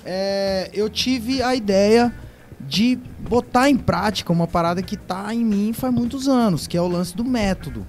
é, 0.02 0.70
eu 0.72 0.88
tive 0.88 1.42
a 1.42 1.54
ideia 1.54 2.12
de 2.58 2.98
botar 3.18 3.68
em 3.68 3.76
prática 3.76 4.32
uma 4.32 4.46
parada 4.46 4.82
que 4.82 4.96
tá 4.96 5.32
em 5.34 5.44
mim 5.44 5.72
faz 5.74 5.92
muitos 5.92 6.26
anos, 6.26 6.66
que 6.66 6.76
é 6.76 6.80
o 6.80 6.88
lance 6.88 7.14
do 7.14 7.24
método. 7.24 7.86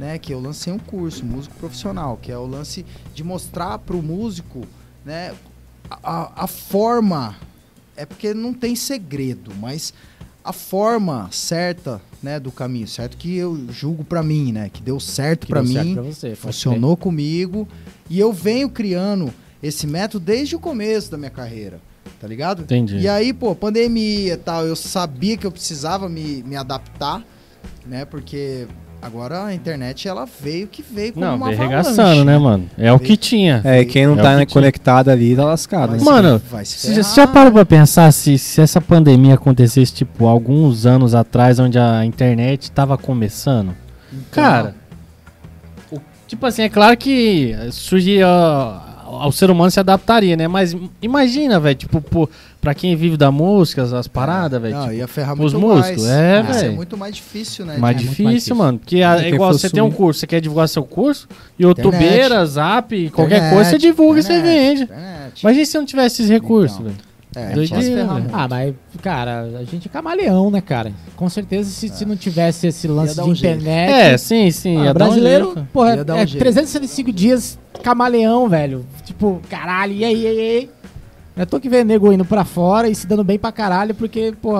Né, 0.00 0.18
que 0.18 0.32
eu 0.32 0.40
lancei 0.40 0.72
um 0.72 0.78
curso, 0.78 1.26
músico 1.26 1.54
profissional, 1.56 2.16
que 2.16 2.32
é 2.32 2.38
o 2.38 2.46
lance 2.46 2.86
de 3.14 3.22
mostrar 3.22 3.76
pro 3.80 4.02
músico, 4.02 4.62
né, 5.04 5.34
a, 5.90 6.44
a- 6.44 6.46
forma, 6.46 7.36
é 7.94 8.06
porque 8.06 8.32
não 8.32 8.54
tem 8.54 8.74
segredo, 8.74 9.52
mas 9.60 9.92
a 10.42 10.54
forma 10.54 11.28
certa, 11.30 12.00
né, 12.22 12.40
do 12.40 12.50
caminho, 12.50 12.88
certo 12.88 13.18
que 13.18 13.36
eu 13.36 13.66
julgo 13.70 14.02
pra 14.02 14.22
mim, 14.22 14.52
né, 14.52 14.70
que 14.70 14.80
deu 14.80 14.98
certo 14.98 15.46
certo 15.62 15.68
mim, 15.68 15.92
pra 15.92 16.02
você, 16.02 16.34
funcionou 16.34 16.96
comigo 16.96 17.68
e 18.08 18.18
eu 18.18 18.32
venho 18.32 18.70
criando 18.70 19.30
esse 19.62 19.86
método 19.86 20.24
desde 20.24 20.56
o 20.56 20.58
começo 20.58 21.10
da 21.10 21.18
minha 21.18 21.30
carreira, 21.30 21.78
tá 22.18 22.26
ligado? 22.26 22.62
Entendi. 22.62 22.96
E 23.00 23.06
aí, 23.06 23.34
pô, 23.34 23.54
pandemia 23.54 24.32
e 24.32 24.36
tal, 24.38 24.66
eu 24.66 24.74
sabia 24.74 25.36
que 25.36 25.46
eu 25.46 25.52
precisava 25.52 26.08
me, 26.08 26.42
me 26.42 26.56
adaptar, 26.56 27.22
né, 27.84 28.06
porque 28.06 28.66
agora 29.02 29.44
a 29.46 29.54
internet 29.54 30.06
ela 30.06 30.26
veio 30.42 30.66
que 30.66 30.82
veio 30.82 31.12
como 31.12 31.24
Não, 31.24 31.36
uma 31.36 31.46
veio 31.48 31.62
avalanche, 31.62 31.88
regaçando, 31.90 32.24
né, 32.24 32.38
mano? 32.38 32.68
É 32.76 32.92
o 32.92 32.98
que 32.98 33.16
tinha. 33.16 33.60
É, 33.64 33.84
quem 33.84 34.06
não 34.06 34.14
É 34.14 34.16
tá 34.16 34.22
que 34.22 34.28
né, 34.28 34.46
tinha. 34.46 34.54
conectado 34.54 35.08
ali 35.08 35.34
tá 35.34 35.44
lascado. 35.44 35.90
Vai 35.90 35.98
né? 35.98 36.04
se- 36.04 36.04
Mano, 36.10 36.42
vai 36.50 36.64
se 36.64 36.78
Você 36.78 36.88
já, 36.88 36.94
ferrar. 36.94 37.04
você 37.10 37.20
já 37.22 37.26
parou 37.26 37.52
pra 37.52 37.64
pensar 37.64 38.12
se, 38.12 38.36
se 38.38 38.60
essa 38.60 38.80
pandemia 38.80 39.34
acontecesse, 39.34 39.92
tipo, 39.92 40.26
alguns 40.26 40.86
anos 40.86 41.14
atrás, 41.14 41.58
onde 41.58 41.78
a 41.78 42.04
internet 42.04 42.70
tava 42.72 42.98
começando? 42.98 43.74
Então, 44.12 44.22
Cara, 44.30 44.74
o- 45.90 46.00
tipo 46.26 46.44
assim, 46.46 46.62
é 46.62 46.68
claro 46.68 46.96
que 46.96 47.56
surgia. 47.72 48.26
O 49.26 49.32
ser 49.32 49.50
humano 49.50 49.70
se 49.70 49.80
adaptaria, 49.80 50.36
né? 50.36 50.46
Mas 50.46 50.76
imagina, 51.02 51.58
velho, 51.58 51.74
tipo, 51.74 52.00
pô, 52.00 52.28
pra 52.60 52.74
quem 52.74 52.94
vive 52.94 53.16
da 53.16 53.30
música, 53.32 53.82
as 53.82 54.06
paradas, 54.06 54.62
velho. 54.62 54.74
não, 54.74 54.82
tipo, 54.84 54.94
ia 54.94 55.08
ferrar 55.08 55.32
os 55.40 55.52
muito 55.52 55.66
músicos, 55.76 56.02
mais. 56.04 56.12
é, 56.16 56.36
Ia 56.46 56.52
ser 56.54 56.60
velho. 56.62 56.76
muito 56.76 56.96
mais 56.96 57.14
difícil, 57.16 57.66
né? 57.66 57.76
mais 57.76 57.96
difícil, 57.96 58.24
mais 58.24 58.34
difícil. 58.36 58.56
mano. 58.56 58.78
Porque 58.78 58.96
É, 58.98 59.02
é 59.24 59.28
igual 59.30 59.52
você 59.52 59.68
tem 59.68 59.82
um 59.82 59.90
curso, 59.90 60.20
você 60.20 60.26
quer 60.26 60.40
divulgar 60.40 60.68
seu 60.68 60.84
curso, 60.84 61.26
youtubeira, 61.58 62.44
zap, 62.46 63.10
qualquer 63.10 63.36
Internet, 63.36 63.54
coisa, 63.54 63.70
você 63.70 63.78
divulga 63.78 64.20
e 64.20 64.22
você 64.22 64.32
internet, 64.38 64.68
vende. 64.68 64.82
internet. 64.84 65.40
Imagina 65.42 65.64
se 65.64 65.78
não 65.78 65.84
tivesse 65.86 66.14
esses 66.22 66.30
recursos, 66.30 66.78
Então. 66.78 66.86
velho. 66.92 67.10
É, 67.36 67.46
a 67.46 67.54
doideira. 67.54 68.08
Ah, 68.32 68.48
mas, 68.48 68.74
cara, 69.00 69.42
a 69.60 69.64
gente 69.64 69.86
é 69.86 69.88
camaleão, 69.88 70.50
né, 70.50 70.60
cara? 70.60 70.90
Com 71.14 71.28
certeza, 71.28 71.70
se, 71.70 71.88
se 71.88 72.04
não 72.04 72.16
tivesse 72.16 72.66
esse 72.66 72.88
lance 72.88 73.14
de 73.14 73.20
um 73.20 73.32
jeito. 73.32 73.60
internet. 73.60 73.92
É, 73.92 74.18
sim, 74.18 74.50
sim. 74.50 74.76
ah, 74.78 74.84
ia 74.86 74.94
dar 74.94 75.04
um 75.04 75.08
brasileiro, 75.10 75.44
jeito. 75.54 75.68
porra, 75.72 75.94
Ia 75.94 76.04
dar 76.04 76.14
um 76.14 76.18
é 76.18 76.26
jeito. 76.26 76.40
365 76.42 77.12
dias 77.12 77.56
camaleão, 77.80 78.48
velho. 78.48 78.84
Tipo, 79.04 79.40
caralho, 79.50 79.92
e 79.92 80.04
aí, 80.04 80.22
e 80.22 80.26
aí, 80.26 80.36
e 80.36 80.40
aí? 80.58 80.70
Eu 81.36 81.46
tô 81.46 81.58
que 81.60 81.68
vendo 81.68 81.88
nego 81.88 82.12
indo 82.12 82.24
pra 82.24 82.44
fora 82.44 82.88
e 82.88 82.94
se 82.94 83.06
dando 83.06 83.24
bem 83.24 83.38
pra 83.38 83.50
caralho, 83.52 83.94
porque, 83.94 84.34
pô, 84.42 84.52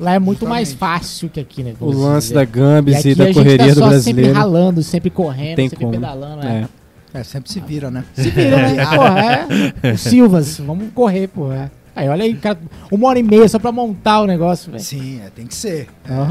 lá 0.00 0.14
é 0.14 0.18
muito 0.18 0.46
mais 0.46 0.68
Justamente. 0.70 0.98
fácil 1.00 1.28
que 1.28 1.38
aqui, 1.40 1.62
né? 1.62 1.74
O 1.80 1.90
lance 1.92 2.28
dizer. 2.28 2.34
da 2.34 2.44
Gambis 2.44 2.94
e, 2.96 2.98
aqui 2.98 3.14
da 3.14 3.24
a 3.24 3.26
gente 3.28 3.34
correria 3.36 3.58
tá 3.68 3.74
do 3.74 3.74
só 3.74 3.80
sempre 3.90 3.92
brasileiro. 3.92 4.32
ralando, 4.34 4.82
sempre 4.82 5.10
correndo, 5.10 5.56
Tem 5.56 5.68
sempre 5.68 5.84
como. 5.84 5.92
pedalando, 5.98 6.42
né? 6.42 6.68
É. 7.14 7.18
É, 7.20 7.22
sempre 7.22 7.52
se 7.52 7.60
vira, 7.60 7.90
né? 7.90 8.04
Se 8.14 8.30
vira, 8.30 8.56
né? 8.72 8.86
Porra, 8.86 9.46
é. 9.82 9.92
O 9.92 9.98
Silvas, 9.98 10.58
vamos 10.58 10.88
correr, 10.94 11.28
porra. 11.28 11.70
Aí, 11.94 12.08
olha 12.08 12.24
aí, 12.24 12.34
cara, 12.34 12.58
uma 12.90 13.08
hora 13.08 13.18
e 13.18 13.22
meia 13.22 13.46
só 13.48 13.58
pra 13.58 13.70
montar 13.70 14.22
o 14.22 14.26
negócio, 14.26 14.70
velho. 14.70 14.82
Sim, 14.82 15.20
é, 15.24 15.30
tem 15.30 15.46
que 15.46 15.54
ser. 15.54 15.88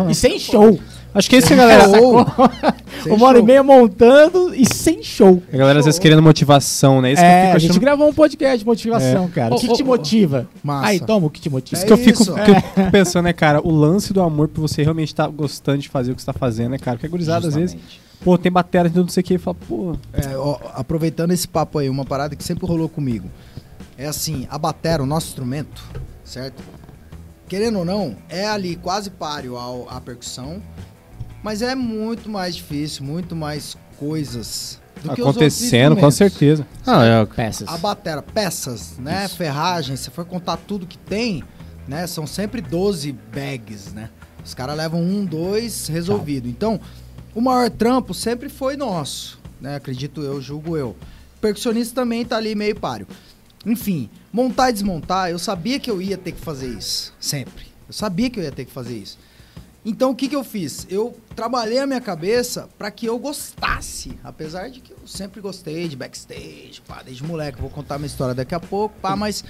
E 0.09 0.15
sem 0.15 0.39
show. 0.39 0.79
Acho 1.13 1.29
que 1.29 1.35
esse, 1.35 1.53
galera. 1.53 1.89
Show. 1.89 2.25
Sem 3.03 3.11
uma 3.13 3.27
hora 3.27 3.37
e 3.37 3.39
show. 3.39 3.47
meia 3.47 3.63
montando 3.63 4.53
e 4.55 4.63
sem 4.71 5.01
show. 5.01 5.41
A 5.51 5.57
galera 5.57 5.79
às 5.79 5.85
vezes 5.85 5.99
querendo 5.99 6.21
motivação, 6.21 7.01
né? 7.01 7.11
Isso 7.11 7.21
que 7.21 7.27
eu 7.27 7.31
é, 7.31 7.41
fico 7.45 7.55
a 7.55 7.59
gente 7.59 7.71
achando. 7.71 7.81
gravou 7.81 8.09
um 8.09 8.13
podcast 8.13 8.59
de 8.59 8.65
motivação, 8.65 9.27
cara. 9.27 9.53
O 9.53 9.57
que, 9.57 9.67
que 9.67 9.73
te 9.73 9.83
motiva? 9.83 10.47
Massa. 10.63 10.87
Aí, 10.87 10.99
toma 10.99 11.27
o 11.27 11.29
que 11.29 11.41
te 11.41 11.49
motiva. 11.49 11.75
Isso 11.75 11.85
que 11.85 11.91
eu 11.91 11.97
fico, 11.97 12.21
isso. 12.21 12.33
que 12.33 12.51
eu 12.51 12.55
fico 12.61 12.91
pensando, 12.91 13.25
né, 13.25 13.33
cara? 13.33 13.59
O 13.61 13.71
lance 13.71 14.13
do 14.13 14.21
amor 14.21 14.47
por 14.47 14.61
você 14.61 14.83
realmente 14.83 15.07
estar 15.07 15.27
gostando 15.27 15.79
de 15.79 15.89
fazer 15.89 16.11
o 16.11 16.15
que 16.15 16.21
você 16.21 16.27
tá 16.27 16.33
fazendo, 16.33 16.71
né, 16.71 16.77
cara? 16.77 16.95
Porque 16.95 17.07
a 17.07 17.09
gurizada, 17.09 17.47
às 17.47 17.55
vezes, 17.55 17.75
pô, 18.23 18.37
tem 18.37 18.51
bateria 18.51 18.89
de 18.89 18.97
não 18.97 19.07
sei 19.07 19.21
o 19.21 19.23
que 19.23 19.33
e 19.33 19.37
fala, 19.37 19.57
pô, 19.67 19.95
É, 20.13 20.37
ó, 20.37 20.57
aproveitando 20.75 21.31
esse 21.31 21.47
papo 21.47 21.79
aí, 21.79 21.89
uma 21.89 22.05
parada 22.05 22.35
que 22.35 22.43
sempre 22.43 22.65
rolou 22.65 22.87
comigo. 22.87 23.27
É 24.01 24.07
assim, 24.07 24.47
a 24.49 24.57
batera, 24.57 25.03
o 25.03 25.05
nosso 25.05 25.27
instrumento, 25.27 25.83
certo? 26.25 26.63
Querendo 27.47 27.77
ou 27.77 27.85
não, 27.85 28.17
é 28.29 28.47
ali 28.47 28.75
quase 28.75 29.11
páreo 29.11 29.55
ao, 29.55 29.87
à 29.87 30.01
percussão, 30.01 30.59
mas 31.43 31.61
é 31.61 31.75
muito 31.75 32.27
mais 32.27 32.55
difícil, 32.55 33.05
muito 33.05 33.35
mais 33.35 33.77
coisas 33.99 34.81
do 35.03 35.13
que 35.13 35.21
os 35.21 35.27
outros 35.27 35.35
acontecendo, 35.37 35.95
com 35.95 36.09
certeza. 36.09 36.65
Ah, 36.83 37.05
é, 37.05 37.25
Peças. 37.27 37.67
A 37.69 37.77
batera, 37.77 38.23
peças, 38.23 38.97
né? 38.97 39.27
Ferragem, 39.27 39.95
se 39.95 40.09
for 40.09 40.25
contar 40.25 40.57
tudo 40.57 40.87
que 40.87 40.97
tem, 40.97 41.43
né? 41.87 42.07
São 42.07 42.25
sempre 42.25 42.59
12 42.59 43.11
bags, 43.11 43.93
né? 43.93 44.09
Os 44.43 44.55
caras 44.55 44.75
levam 44.75 44.99
um, 44.99 45.23
dois, 45.23 45.87
resolvido. 45.87 46.49
Então, 46.49 46.79
o 47.35 47.41
maior 47.41 47.69
trampo 47.69 48.15
sempre 48.15 48.49
foi 48.49 48.75
nosso, 48.75 49.39
né? 49.61 49.75
Acredito 49.75 50.21
eu, 50.21 50.41
julgo 50.41 50.75
eu. 50.75 50.95
Percussionista 51.39 51.93
também 51.93 52.25
tá 52.25 52.37
ali 52.37 52.55
meio 52.55 52.79
páreo. 52.79 53.07
Enfim, 53.65 54.09
montar 54.33 54.69
e 54.69 54.73
desmontar, 54.73 55.29
eu 55.29 55.37
sabia 55.37 55.79
que 55.79 55.89
eu 55.89 56.01
ia 56.01 56.17
ter 56.17 56.31
que 56.31 56.41
fazer 56.41 56.67
isso, 56.67 57.13
sempre. 57.19 57.67
Eu 57.87 57.93
sabia 57.93 58.29
que 58.29 58.39
eu 58.39 58.43
ia 58.43 58.51
ter 58.51 58.65
que 58.65 58.71
fazer 58.71 58.97
isso. 58.97 59.19
Então 59.83 60.11
o 60.11 60.15
que, 60.15 60.27
que 60.27 60.35
eu 60.35 60.43
fiz? 60.43 60.85
Eu 60.89 61.17
trabalhei 61.35 61.79
a 61.79 61.87
minha 61.87 62.01
cabeça 62.01 62.69
para 62.77 62.91
que 62.91 63.07
eu 63.07 63.17
gostasse, 63.17 64.17
apesar 64.23 64.69
de 64.69 64.79
que 64.79 64.91
eu 64.91 65.07
sempre 65.07 65.41
gostei 65.41 65.87
de 65.87 65.95
backstage, 65.95 66.81
pá, 66.87 67.01
desde 67.03 67.23
moleque, 67.23 67.59
vou 67.59 67.69
contar 67.69 67.97
minha 67.97 68.07
história 68.07 68.35
daqui 68.35 68.53
a 68.53 68.59
pouco, 68.59 68.95
pá, 68.99 69.15
mas 69.15 69.43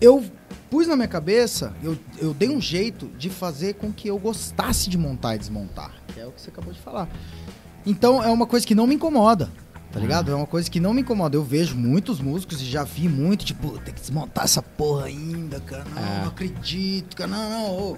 eu 0.00 0.24
pus 0.68 0.88
na 0.88 0.96
minha 0.96 1.08
cabeça, 1.08 1.74
eu, 1.82 1.96
eu 2.18 2.34
dei 2.34 2.48
um 2.48 2.60
jeito 2.60 3.06
de 3.18 3.30
fazer 3.30 3.74
com 3.74 3.92
que 3.92 4.08
eu 4.08 4.18
gostasse 4.18 4.90
de 4.90 4.98
montar 4.98 5.36
e 5.36 5.38
desmontar, 5.38 5.92
que 6.12 6.18
é 6.18 6.26
o 6.26 6.32
que 6.32 6.40
você 6.40 6.50
acabou 6.50 6.72
de 6.72 6.80
falar. 6.80 7.08
Então 7.86 8.22
é 8.22 8.28
uma 8.28 8.46
coisa 8.46 8.66
que 8.66 8.74
não 8.74 8.86
me 8.86 8.96
incomoda, 8.96 9.50
tá 9.92 9.98
ligado? 10.00 10.30
É 10.30 10.34
uma 10.34 10.46
coisa 10.46 10.70
que 10.70 10.80
não 10.80 10.92
me 10.94 11.02
incomoda. 11.02 11.36
Eu 11.36 11.42
vejo 11.44 11.74
muitos 11.76 12.20
músicos 12.20 12.60
e 12.60 12.64
já 12.64 12.84
vi 12.84 13.08
muito, 13.08 13.44
tipo, 13.44 13.78
tem 13.78 13.92
que 13.94 14.00
desmontar 14.00 14.44
essa 14.44 14.62
porra 14.62 15.06
ainda, 15.06 15.60
cara. 15.60 15.84
Não, 15.94 16.02
É. 16.02 16.20
não 16.22 16.28
acredito, 16.28 17.16
cara. 17.16 17.30
Não, 17.30 17.50
não, 17.50 17.70
ô. 17.70 17.96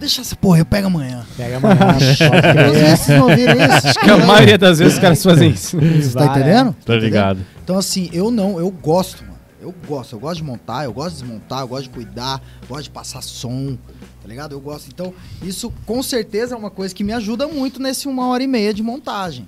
Deixa 0.00 0.20
essa 0.20 0.34
porra, 0.34 0.58
eu 0.58 0.66
pego 0.66 0.88
amanhã. 0.88 1.24
Pega 1.36 1.58
amanhã. 1.58 1.76
vocês 1.98 3.08
não 3.18 3.30
isso. 3.32 3.86
Acho 3.88 4.00
que 4.00 4.10
a 4.10 4.16
maioria 4.16 4.58
das 4.58 4.78
vezes 4.80 4.94
os 4.94 5.00
caras 5.00 5.22
fazem 5.22 5.50
isso. 5.50 5.78
Você 5.78 6.18
tá 6.18 6.26
entendendo? 6.26 6.74
Tá 6.84 6.96
ligado. 6.96 7.38
Então, 7.62 7.78
assim, 7.78 8.10
eu 8.12 8.30
não, 8.30 8.58
eu 8.58 8.68
gosto, 8.70 9.22
mano. 9.22 9.32
Eu 9.60 9.72
gosto, 9.86 10.16
eu 10.16 10.18
gosto 10.18 10.38
de 10.38 10.42
montar, 10.44 10.84
eu 10.84 10.92
gosto 10.92 11.14
de 11.16 11.22
desmontar, 11.22 11.60
eu 11.60 11.68
gosto 11.68 11.84
de 11.84 11.90
cuidar, 11.90 12.42
eu 12.62 12.68
gosto 12.68 12.82
de 12.82 12.90
passar 12.90 13.22
som, 13.22 13.78
tá 14.20 14.26
ligado? 14.26 14.50
Eu 14.56 14.60
gosto. 14.60 14.88
Então, 14.92 15.14
isso 15.40 15.72
com 15.86 16.02
certeza 16.02 16.56
é 16.56 16.58
uma 16.58 16.70
coisa 16.70 16.92
que 16.92 17.04
me 17.04 17.12
ajuda 17.12 17.46
muito 17.46 17.80
nesse 17.80 18.08
uma 18.08 18.26
hora 18.26 18.42
e 18.42 18.48
meia 18.48 18.74
de 18.74 18.82
montagem, 18.82 19.46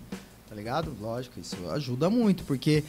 tá 0.54 0.56
ligado? 0.56 0.96
Lógico, 1.00 1.40
isso 1.40 1.56
ajuda 1.72 2.08
muito, 2.08 2.44
porque 2.44 2.84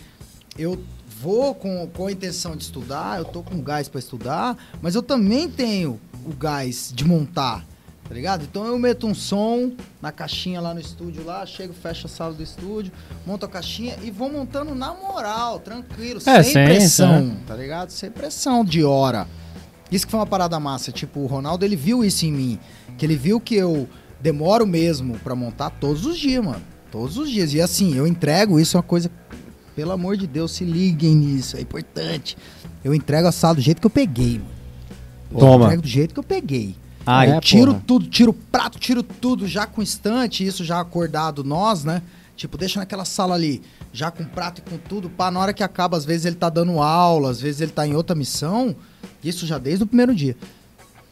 eu 0.58 0.80
vou 1.20 1.56
com, 1.56 1.88
com 1.88 2.06
a 2.06 2.12
intenção 2.12 2.56
de 2.56 2.64
estudar, 2.64 3.18
eu 3.18 3.26
tô 3.26 3.42
com 3.42 3.60
gás 3.60 3.88
pra 3.90 3.98
estudar, 3.98 4.56
mas 4.84 4.94
eu 4.94 5.02
também 5.02 5.50
tenho 5.50 6.00
o 6.24 6.32
gás 6.34 6.92
de 6.94 7.04
montar, 7.04 7.66
tá 8.08 8.14
ligado? 8.14 8.44
Então 8.44 8.66
eu 8.68 8.78
meto 8.78 9.08
um 9.08 9.16
som 9.16 9.72
na 10.00 10.12
caixinha 10.12 10.62
lá 10.62 10.76
no 10.76 10.80
estúdio 10.80 11.26
lá, 11.26 11.44
chego, 11.44 11.74
fecho 11.74 12.06
a 12.06 12.10
sala 12.10 12.34
do 12.36 12.44
estúdio, 12.44 12.92
monto 13.26 13.48
a 13.48 13.50
caixinha 13.50 13.98
e 14.04 14.12
vou 14.12 14.32
montando 14.32 14.76
na 14.76 14.94
moral, 14.94 15.60
tranquilo, 15.60 16.20
É, 16.24 16.44
sem, 16.44 16.54
sem- 16.54 16.66
pressão, 16.66 17.36
tá 17.48 17.56
ligado? 17.56 17.90
Sem 17.90 18.12
pressão 18.12 18.64
de 18.64 18.84
hora. 18.84 19.28
Isso 19.92 20.06
que 20.06 20.12
foi 20.12 20.20
uma 20.20 20.28
parada 20.28 20.60
massa, 20.60 20.92
tipo, 20.92 21.20
o 21.20 21.26
Ronaldo 21.26 21.66
ele 21.66 21.76
viu 21.76 22.04
isso 22.06 22.28
em 22.28 22.32
mim, 22.32 22.60
que 22.96 23.04
ele 23.06 23.16
viu 23.16 23.40
que 23.40 23.56
eu 23.56 23.90
demoro 24.22 24.68
mesmo 24.68 25.18
pra 25.20 25.34
montar 25.36 25.72
todos 25.72 26.06
os 26.06 26.16
dias, 26.18 26.44
mano. 26.46 26.62
Todos 26.96 27.18
os 27.18 27.30
dias. 27.30 27.54
E 27.54 27.60
assim, 27.60 27.94
eu 27.94 28.08
entrego 28.08 28.58
isso 28.58 28.78
é 28.78 28.80
uma 28.80 28.84
coisa 28.84 29.12
pelo 29.76 29.92
amor 29.92 30.16
de 30.16 30.26
Deus, 30.26 30.54
se 30.54 30.64
liguem 30.64 31.14
nisso, 31.14 31.58
é 31.58 31.62
importante. 31.62 32.38
Eu 32.82 32.96
entrego 32.96 33.28
a 33.28 33.34
sala 33.34 33.56
do 33.56 33.60
jeito 33.60 33.82
que 33.82 33.86
eu 33.86 33.92
peguei, 33.92 34.40
mano. 34.40 34.50
Eu 35.30 35.40
Toma. 35.40 35.66
entrego 35.66 35.82
do 35.82 35.88
jeito 35.90 36.14
que 36.14 36.20
eu 36.22 36.24
peguei. 36.24 36.74
Ai, 37.06 37.36
eu 37.36 37.42
tiro 37.42 37.74
porra. 37.74 37.84
tudo, 37.86 38.08
tiro 38.08 38.32
o 38.32 38.34
prato, 38.34 38.80
tiro 38.80 39.04
tudo 39.04 39.46
já 39.46 39.68
com 39.68 39.82
instante, 39.82 40.46
isso 40.46 40.64
já 40.64 40.80
acordado 40.80 41.44
nós, 41.44 41.84
né? 41.84 42.02
Tipo, 42.38 42.58
deixa 42.58 42.80
naquela 42.80 43.04
sala 43.04 43.36
ali, 43.36 43.62
já 43.92 44.10
com 44.10 44.24
prato 44.24 44.60
e 44.60 44.70
com 44.70 44.78
tudo, 44.78 45.10
pá, 45.10 45.30
na 45.30 45.42
hora 45.42 45.54
que 45.54 45.64
acaba, 45.64 45.98
às 45.98 46.06
vezes 46.06 46.26
ele 46.26 46.38
tá 46.38 46.50
dando 46.50 46.82
aula, 46.82 47.30
às 47.30 47.42
vezes 47.42 47.60
ele 47.60 47.74
tá 47.74 47.86
em 47.86 47.94
outra 47.94 48.16
missão, 48.16 48.74
isso 49.22 49.46
já 49.46 49.58
desde 49.58 49.84
o 49.84 49.88
primeiro 49.88 50.16
dia. 50.16 50.38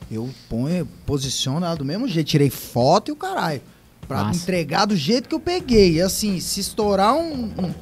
Eu 0.10 0.30
ponho, 0.48 0.88
posiciono 1.06 1.66
ela 1.66 1.76
do 1.76 1.84
mesmo 1.84 2.08
jeito, 2.08 2.28
tirei 2.28 2.50
foto 2.50 3.10
e 3.10 3.12
o 3.12 3.18
caralho. 3.18 3.62
Pra 4.08 4.32
entregar 4.32 4.86
do 4.86 4.96
jeito 4.96 5.28
que 5.30 5.36
eu 5.36 5.40
peguei. 5.40 5.94
E 5.94 6.02
assim, 6.02 6.40
se 6.40 6.60
estourar 6.60 7.16
um, 7.16 7.46
um, 7.58 7.74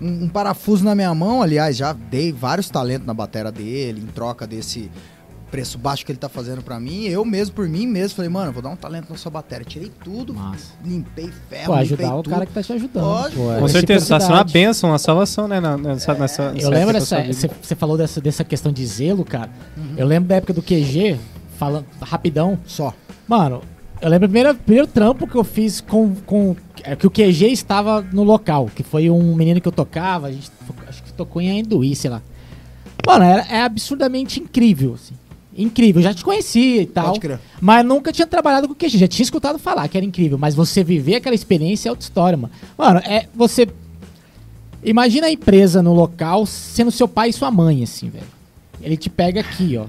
um- 0.00 0.24
um 0.24 0.28
parafuso 0.28 0.84
na 0.84 0.94
minha 0.94 1.14
mão, 1.14 1.42
aliás, 1.42 1.76
já 1.76 1.92
dei 1.92 2.32
vários 2.32 2.68
talentos 2.68 3.06
na 3.06 3.14
bateria 3.14 3.50
dele, 3.52 4.00
em 4.00 4.06
troca 4.06 4.46
desse 4.46 4.90
preço 5.50 5.76
baixo 5.76 6.04
que 6.06 6.10
ele 6.10 6.18
tá 6.18 6.30
fazendo 6.30 6.62
pra 6.62 6.80
mim. 6.80 7.04
Eu 7.04 7.24
mesmo, 7.26 7.54
por 7.54 7.68
mim 7.68 7.86
mesmo, 7.86 8.16
falei, 8.16 8.30
mano, 8.30 8.50
vou 8.52 8.62
dar 8.62 8.70
um 8.70 8.76
talento 8.76 9.10
na 9.10 9.16
sua 9.18 9.30
bateria. 9.30 9.66
Tirei 9.66 9.92
tudo, 10.02 10.32
Massa. 10.32 10.72
limpei 10.82 11.30
ferro, 11.50 11.66
Pô, 11.66 11.72
limpei 11.72 11.82
ajudar 11.82 12.14
o 12.16 12.22
tudo. 12.22 12.32
cara 12.32 12.46
que 12.46 12.52
tá 12.54 12.62
te 12.62 12.72
ajudando. 12.72 13.04
Lógico. 13.04 13.42
pô, 13.42 13.52
é 13.52 13.58
Com 13.60 13.68
certeza, 13.68 14.08
tá 14.08 14.18
sendo 14.20 14.32
uma 14.34 14.44
bênção, 14.44 14.90
uma 14.90 14.98
salvação, 14.98 15.46
né? 15.46 15.60
na- 15.60 15.76
Nessa, 15.76 16.14
nessa, 16.14 16.42
Eu 16.44 16.52
nessa 16.54 16.68
lembro 16.70 16.92
dessa. 16.94 17.22
você 17.62 17.74
falou 17.74 17.98
dessa, 17.98 18.18
dessa 18.20 18.42
questão 18.44 18.72
de 18.72 18.84
zelo, 18.86 19.24
cara. 19.26 19.50
Uhum. 19.76 19.94
Eu 19.98 20.06
lembro 20.06 20.26
da 20.28 20.36
época 20.36 20.54
do 20.54 20.62
QG, 20.62 21.18
falando 21.58 21.84
rapidão. 22.00 22.58
Só. 22.66 22.94
Mano, 23.28 23.60
eu 24.02 24.10
lembro 24.10 24.26
o 24.26 24.30
primeiro, 24.30 24.54
primeiro 24.56 24.86
trampo 24.88 25.26
que 25.28 25.36
eu 25.36 25.44
fiz 25.44 25.80
com, 25.80 26.14
com. 26.26 26.56
é, 26.82 26.96
Que 26.96 27.06
o 27.06 27.10
QG 27.10 27.52
estava 27.52 28.02
no 28.12 28.24
local, 28.24 28.68
que 28.74 28.82
foi 28.82 29.08
um 29.08 29.34
menino 29.34 29.60
que 29.60 29.68
eu 29.68 29.72
tocava, 29.72 30.26
a 30.26 30.32
gente 30.32 30.50
acho 30.88 31.02
que 31.04 31.12
tocou 31.12 31.40
em 31.40 31.50
Ainduí, 31.50 31.94
sei 31.94 32.10
lá. 32.10 32.20
Mano, 33.06 33.24
era, 33.24 33.42
é 33.48 33.62
absurdamente 33.62 34.40
incrível, 34.40 34.94
assim. 34.94 35.14
Incrível, 35.56 36.00
eu 36.00 36.04
já 36.04 36.14
te 36.14 36.24
conhecia 36.24 36.82
e 36.82 36.86
tal. 36.86 37.12
Mas 37.60 37.84
nunca 37.84 38.10
tinha 38.10 38.26
trabalhado 38.26 38.66
com 38.66 38.74
QG. 38.74 38.98
Já 38.98 39.06
tinha 39.06 39.22
escutado 39.22 39.58
falar 39.58 39.86
que 39.86 39.96
era 39.96 40.04
incrível. 40.04 40.38
Mas 40.38 40.54
você 40.54 40.82
viver 40.82 41.16
aquela 41.16 41.34
experiência 41.34 41.88
é 41.88 41.92
outra 41.92 42.04
história, 42.04 42.36
mano. 42.36 42.52
Mano, 42.76 43.00
é. 43.00 43.28
Você. 43.34 43.68
Imagina 44.82 45.26
a 45.26 45.30
empresa 45.30 45.82
no 45.82 45.92
local 45.94 46.44
sendo 46.46 46.90
seu 46.90 47.06
pai 47.06 47.28
e 47.28 47.32
sua 47.32 47.50
mãe, 47.50 47.82
assim, 47.84 48.08
velho. 48.08 48.26
Ele 48.80 48.96
te 48.96 49.08
pega 49.08 49.40
aqui, 49.40 49.76
ó. 49.76 49.84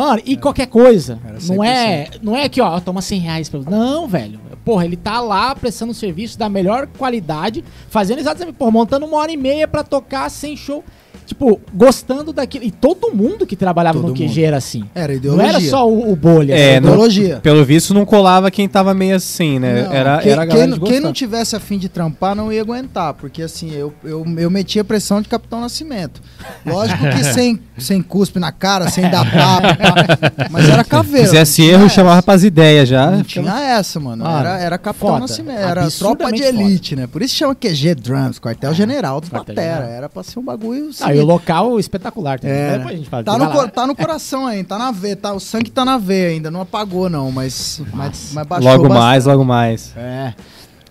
Mano, 0.00 0.22
e 0.24 0.34
qualquer 0.34 0.66
coisa. 0.66 1.18
Não 1.46 1.62
é, 1.62 2.08
não 2.22 2.34
é 2.34 2.48
que, 2.48 2.58
ó, 2.58 2.80
toma 2.80 3.02
100 3.02 3.20
reais 3.20 3.48
pra. 3.50 3.60
Não, 3.60 4.08
velho. 4.08 4.40
Porra, 4.64 4.86
ele 4.86 4.96
tá 4.96 5.20
lá 5.20 5.54
prestando 5.54 5.92
serviço 5.92 6.38
da 6.38 6.48
melhor 6.48 6.86
qualidade, 6.86 7.62
fazendo 7.90 8.18
exatamente, 8.18 8.54
porra, 8.54 8.70
montando 8.70 9.04
uma 9.04 9.18
hora 9.18 9.30
e 9.30 9.36
meia 9.36 9.68
pra 9.68 9.84
tocar 9.84 10.30
sem 10.30 10.56
show. 10.56 10.82
Tipo, 11.30 11.60
gostando 11.72 12.32
daquilo. 12.32 12.64
E 12.64 12.72
todo 12.72 13.12
mundo 13.14 13.46
que 13.46 13.54
trabalhava 13.54 14.00
Todo 14.00 14.08
no 14.08 14.14
QG 14.14 14.26
mundo. 14.26 14.38
era 14.40 14.56
assim. 14.56 14.82
Era 14.92 15.12
Não 15.12 15.14
ideologia. 15.14 15.48
era 15.48 15.60
só 15.60 15.88
o, 15.88 16.10
o 16.10 16.16
bolha. 16.16 16.54
É, 16.54 16.60
era 16.72 16.80
não- 16.80 16.88
ideologia. 16.90 17.38
Pelo 17.40 17.64
visto, 17.64 17.94
não 17.94 18.04
colava 18.04 18.50
quem 18.50 18.68
tava 18.68 18.92
meio 18.92 19.14
assim, 19.14 19.60
né? 19.60 19.84
Não, 19.84 19.92
era, 19.92 20.18
quem, 20.18 20.32
era 20.32 20.42
a 20.42 20.46
quem, 20.48 20.78
quem 20.80 20.98
não 20.98 21.12
tivesse 21.12 21.54
a 21.54 21.60
fim 21.60 21.78
de 21.78 21.88
trampar 21.88 22.34
não 22.34 22.52
ia 22.52 22.60
aguentar, 22.60 23.14
porque 23.14 23.42
assim, 23.42 23.70
eu, 23.72 23.94
eu, 24.02 24.26
eu 24.38 24.50
metia 24.50 24.82
pressão 24.82 25.22
de 25.22 25.28
Capitão 25.28 25.60
Nascimento. 25.60 26.20
Lógico 26.66 26.98
que 27.10 27.22
sem, 27.32 27.60
sem 27.78 28.02
cuspe 28.02 28.40
na 28.40 28.50
cara, 28.50 28.90
sem 28.90 29.08
dar 29.08 29.24
tapa, 29.30 29.76
pá, 29.78 30.48
mas 30.50 30.68
era 30.68 30.82
caveira. 30.82 31.26
Fizesse 31.28 31.62
não 31.62 31.68
erro, 31.68 31.78
tinha 31.82 31.88
chamava 31.90 32.16
essa. 32.18 32.22
pras 32.24 32.42
ideias 32.42 32.88
já. 32.88 33.08
Não 33.08 33.22
tinha 33.22 33.60
essa, 33.60 34.00
mano. 34.00 34.24
Mano, 34.24 34.36
Era, 34.40 34.58
era 34.58 34.78
Capitão 34.78 35.08
foda. 35.10 35.20
Nascimento, 35.20 35.58
era 35.60 35.88
tropa 35.88 36.32
de 36.32 36.42
Absurdamente 36.42 36.42
foda. 36.42 36.48
elite, 36.64 36.96
né? 36.96 37.06
Por 37.06 37.22
isso 37.22 37.36
chama 37.36 37.54
QG 37.54 37.94
Drums, 37.94 38.40
Quartel 38.40 38.74
General 38.74 39.20
dos 39.20 39.30
Quartel 39.30 39.54
Batera. 39.54 39.74
General. 39.76 39.96
Era 39.96 40.08
pra 40.08 40.24
ser 40.24 40.40
um 40.40 40.42
bagulho 40.44 40.90
Ah, 41.00 41.14
e 41.20 41.24
sinistro. 41.24 41.34
o 41.34 41.38
local 41.38 41.80
espetacular 41.80 42.40
também. 42.40 42.56
É, 42.56 42.76
Depois 42.78 42.94
a 42.94 42.96
gente 42.98 43.08
fala. 43.10 43.24
Tá 43.24 43.38
no, 43.38 43.50
cor- 43.50 43.70
tá 43.70 43.86
no 43.86 43.94
coração 43.96 44.46
ainda, 44.46 44.68
tá 44.68 44.78
na 44.78 44.90
veia, 44.90 45.16
tá, 45.16 45.32
o 45.32 45.40
sangue 45.40 45.70
tá 45.70 45.84
na 45.84 45.98
veia 45.98 46.28
ainda, 46.30 46.50
não 46.50 46.60
apagou 46.60 47.08
não, 47.10 47.30
mas, 47.30 47.82
mas, 47.92 48.30
mas 48.32 48.46
baixou 48.46 48.70
Logo 48.70 48.82
bastante. 48.84 49.00
mais, 49.04 49.24
logo 49.26 49.44
mais. 49.44 49.96
É. 49.96 50.34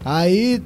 Aí, 0.06 0.62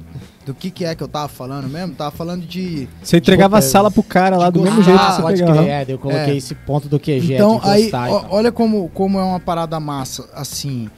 do 0.46 0.54
que 0.54 0.70
que 0.70 0.84
é 0.84 0.94
que 0.94 1.02
eu 1.02 1.08
tava 1.08 1.26
falando 1.28 1.68
mesmo? 1.68 1.94
Tava 1.94 2.10
falando 2.12 2.46
de... 2.46 2.88
Você 3.02 3.16
entregava 3.16 3.58
a 3.58 3.60
Tipo, 3.60 3.72
sala 3.72 3.90
pro 3.90 4.02
cara 4.02 4.36
lá 4.36 4.48
do 4.50 4.60
de 4.60 4.64
mesmo 4.64 4.76
gostar, 4.76 4.92
jeito 4.92 5.06
que 5.06 5.16
você 5.16 5.22
pode 5.22 5.40
pegava. 5.40 5.58
crer, 5.64 5.70
é, 5.70 5.84
eu 5.92 5.98
coloquei 5.98 6.34
É. 6.34 6.36
esse 6.36 6.54
ponto 6.54 6.88
do 6.88 7.00
QG 7.00 7.34
Então, 7.34 7.58
de 7.58 7.68
aí, 7.68 7.82
gostar 7.84 8.10
ó, 8.10 8.26
olha 8.30 8.52
como, 8.52 8.88
como 8.90 9.18
é 9.18 9.22
uma 9.24 9.40
parada 9.40 9.80
massa, 9.80 10.28
assim... 10.34 10.88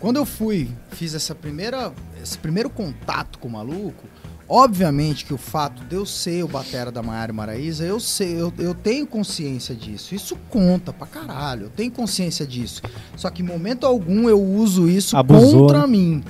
Quando 0.00 0.16
eu 0.16 0.24
fui, 0.24 0.68
fiz 0.90 1.12
essa 1.12 1.34
primeira, 1.34 1.90
esse 2.22 2.38
primeiro 2.38 2.70
contato 2.70 3.36
com 3.38 3.48
o 3.48 3.50
maluco, 3.50 4.04
obviamente 4.48 5.24
que 5.24 5.34
o 5.34 5.38
fato 5.38 5.84
de 5.84 5.94
eu 5.94 6.06
ser 6.06 6.44
o 6.44 6.48
batera 6.48 6.90
da 6.90 7.02
Maiara 7.02 7.32
Maraíza, 7.32 7.84
eu 7.84 8.00
sei, 8.00 8.40
eu, 8.40 8.52
eu 8.58 8.74
tenho 8.74 9.06
consciência 9.06 9.74
disso. 9.74 10.14
Isso 10.14 10.36
conta 10.48 10.92
pra 10.92 11.06
caralho, 11.06 11.64
eu 11.64 11.70
tenho 11.70 11.90
consciência 11.90 12.46
disso. 12.46 12.82
Só 13.16 13.30
que 13.30 13.42
em 13.42 13.44
momento 13.44 13.86
algum 13.86 14.28
eu 14.28 14.42
uso 14.42 14.88
isso 14.88 15.16
Abusou, 15.16 15.62
contra 15.62 15.82
né? 15.82 15.86
mim. 15.86 16.24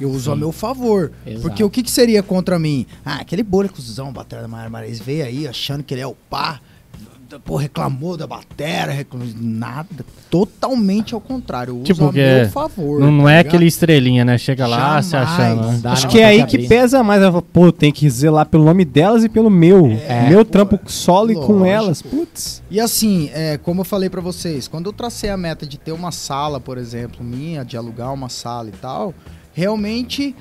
Eu 0.00 0.10
uso 0.10 0.30
a 0.30 0.34
Sim. 0.34 0.40
meu 0.40 0.50
favor. 0.52 1.12
Exato. 1.24 1.42
Porque 1.42 1.62
o 1.62 1.70
que, 1.70 1.82
que 1.82 1.90
seria 1.90 2.22
contra 2.22 2.58
mim? 2.58 2.84
Ah, 3.04 3.16
aquele 3.20 3.44
bolha 3.44 3.68
cuzão, 3.68 4.12
batera 4.12 4.42
da 4.42 4.48
Maiara 4.48 4.68
Maraíza, 4.68 5.02
veio 5.04 5.24
aí 5.24 5.46
achando 5.46 5.84
que 5.84 5.94
ele 5.94 6.00
é 6.00 6.06
o 6.06 6.14
pá. 6.14 6.60
Pô, 7.40 7.56
reclamou 7.56 8.16
da 8.16 8.26
batera, 8.26 8.92
reclamou 8.92 9.26
nada. 9.40 10.04
Totalmente 10.30 11.14
ao 11.14 11.20
contrário. 11.20 11.70
Eu 11.72 11.76
uso 11.76 11.84
Tipo 11.84 12.06
a 12.06 12.12
que 12.12 12.18
meu 12.18 12.48
favor. 12.50 13.00
Não, 13.00 13.10
não 13.10 13.24
tá 13.24 13.32
é 13.32 13.36
ligado? 13.38 13.46
aquele 13.54 13.66
estrelinha, 13.66 14.24
né? 14.24 14.36
Chega 14.38 14.66
lá 14.66 15.00
Jamais. 15.00 15.06
se 15.06 15.16
achando. 15.16 15.66
né? 15.72 15.80
Acho 15.84 16.08
que 16.08 16.20
é 16.20 16.24
aí 16.24 16.44
que 16.46 16.66
pesa 16.66 17.02
mais. 17.02 17.22
Ela 17.22 17.32
fala, 17.32 17.42
Pô, 17.42 17.70
tem 17.72 17.92
que 17.92 18.08
zelar 18.10 18.46
pelo 18.46 18.64
nome 18.64 18.84
delas 18.84 19.24
e 19.24 19.28
pelo 19.28 19.48
meu. 19.50 19.86
É, 20.06 20.28
meu 20.28 20.44
pô, 20.44 20.50
trampo 20.50 20.80
solo 20.86 21.30
e 21.32 21.34
com 21.34 21.64
elas. 21.64 22.02
Putz. 22.02 22.62
E 22.70 22.80
assim, 22.80 23.30
é, 23.32 23.58
como 23.58 23.80
eu 23.80 23.84
falei 23.84 24.08
pra 24.10 24.20
vocês, 24.20 24.66
quando 24.68 24.86
eu 24.86 24.92
tracei 24.92 25.30
a 25.30 25.36
meta 25.36 25.66
de 25.66 25.78
ter 25.78 25.92
uma 25.92 26.10
sala, 26.12 26.58
por 26.60 26.78
exemplo, 26.78 27.24
minha, 27.24 27.64
de 27.64 27.76
alugar 27.76 28.12
uma 28.12 28.28
sala 28.28 28.68
e 28.68 28.72
tal, 28.72 29.14
realmente 29.52 30.34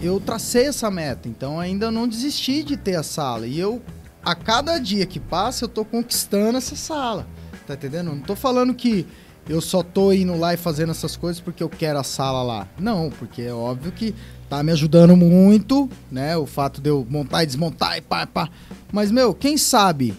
eu 0.00 0.20
tracei 0.20 0.66
essa 0.66 0.90
meta. 0.90 1.28
Então 1.28 1.58
ainda 1.58 1.90
não 1.90 2.06
desisti 2.06 2.62
de 2.62 2.76
ter 2.76 2.96
a 2.96 3.02
sala. 3.02 3.46
E 3.46 3.58
eu, 3.58 3.80
a 4.24 4.34
cada 4.34 4.78
dia 4.78 5.06
que 5.06 5.20
passa, 5.20 5.64
eu 5.64 5.68
tô 5.68 5.84
conquistando 5.84 6.58
essa 6.58 6.76
sala. 6.76 7.26
Tá 7.66 7.74
entendendo? 7.74 8.10
Não 8.12 8.20
tô 8.20 8.34
falando 8.34 8.74
que 8.74 9.06
eu 9.48 9.60
só 9.60 9.82
tô 9.82 10.12
indo 10.12 10.36
lá 10.36 10.54
e 10.54 10.56
fazendo 10.56 10.90
essas 10.90 11.16
coisas 11.16 11.40
porque 11.40 11.62
eu 11.62 11.68
quero 11.68 11.98
a 11.98 12.02
sala 12.02 12.42
lá. 12.42 12.68
Não, 12.78 13.10
porque 13.10 13.42
é 13.42 13.52
óbvio 13.52 13.92
que 13.92 14.14
tá 14.48 14.62
me 14.62 14.72
ajudando 14.72 15.16
muito, 15.16 15.88
né? 16.10 16.36
O 16.36 16.46
fato 16.46 16.80
de 16.80 16.90
eu 16.90 17.06
montar 17.08 17.42
e 17.42 17.46
desmontar 17.46 17.96
e 17.96 18.00
pá, 18.00 18.26
pá. 18.26 18.48
Mas, 18.92 19.10
meu, 19.10 19.34
quem 19.34 19.56
sabe 19.56 20.14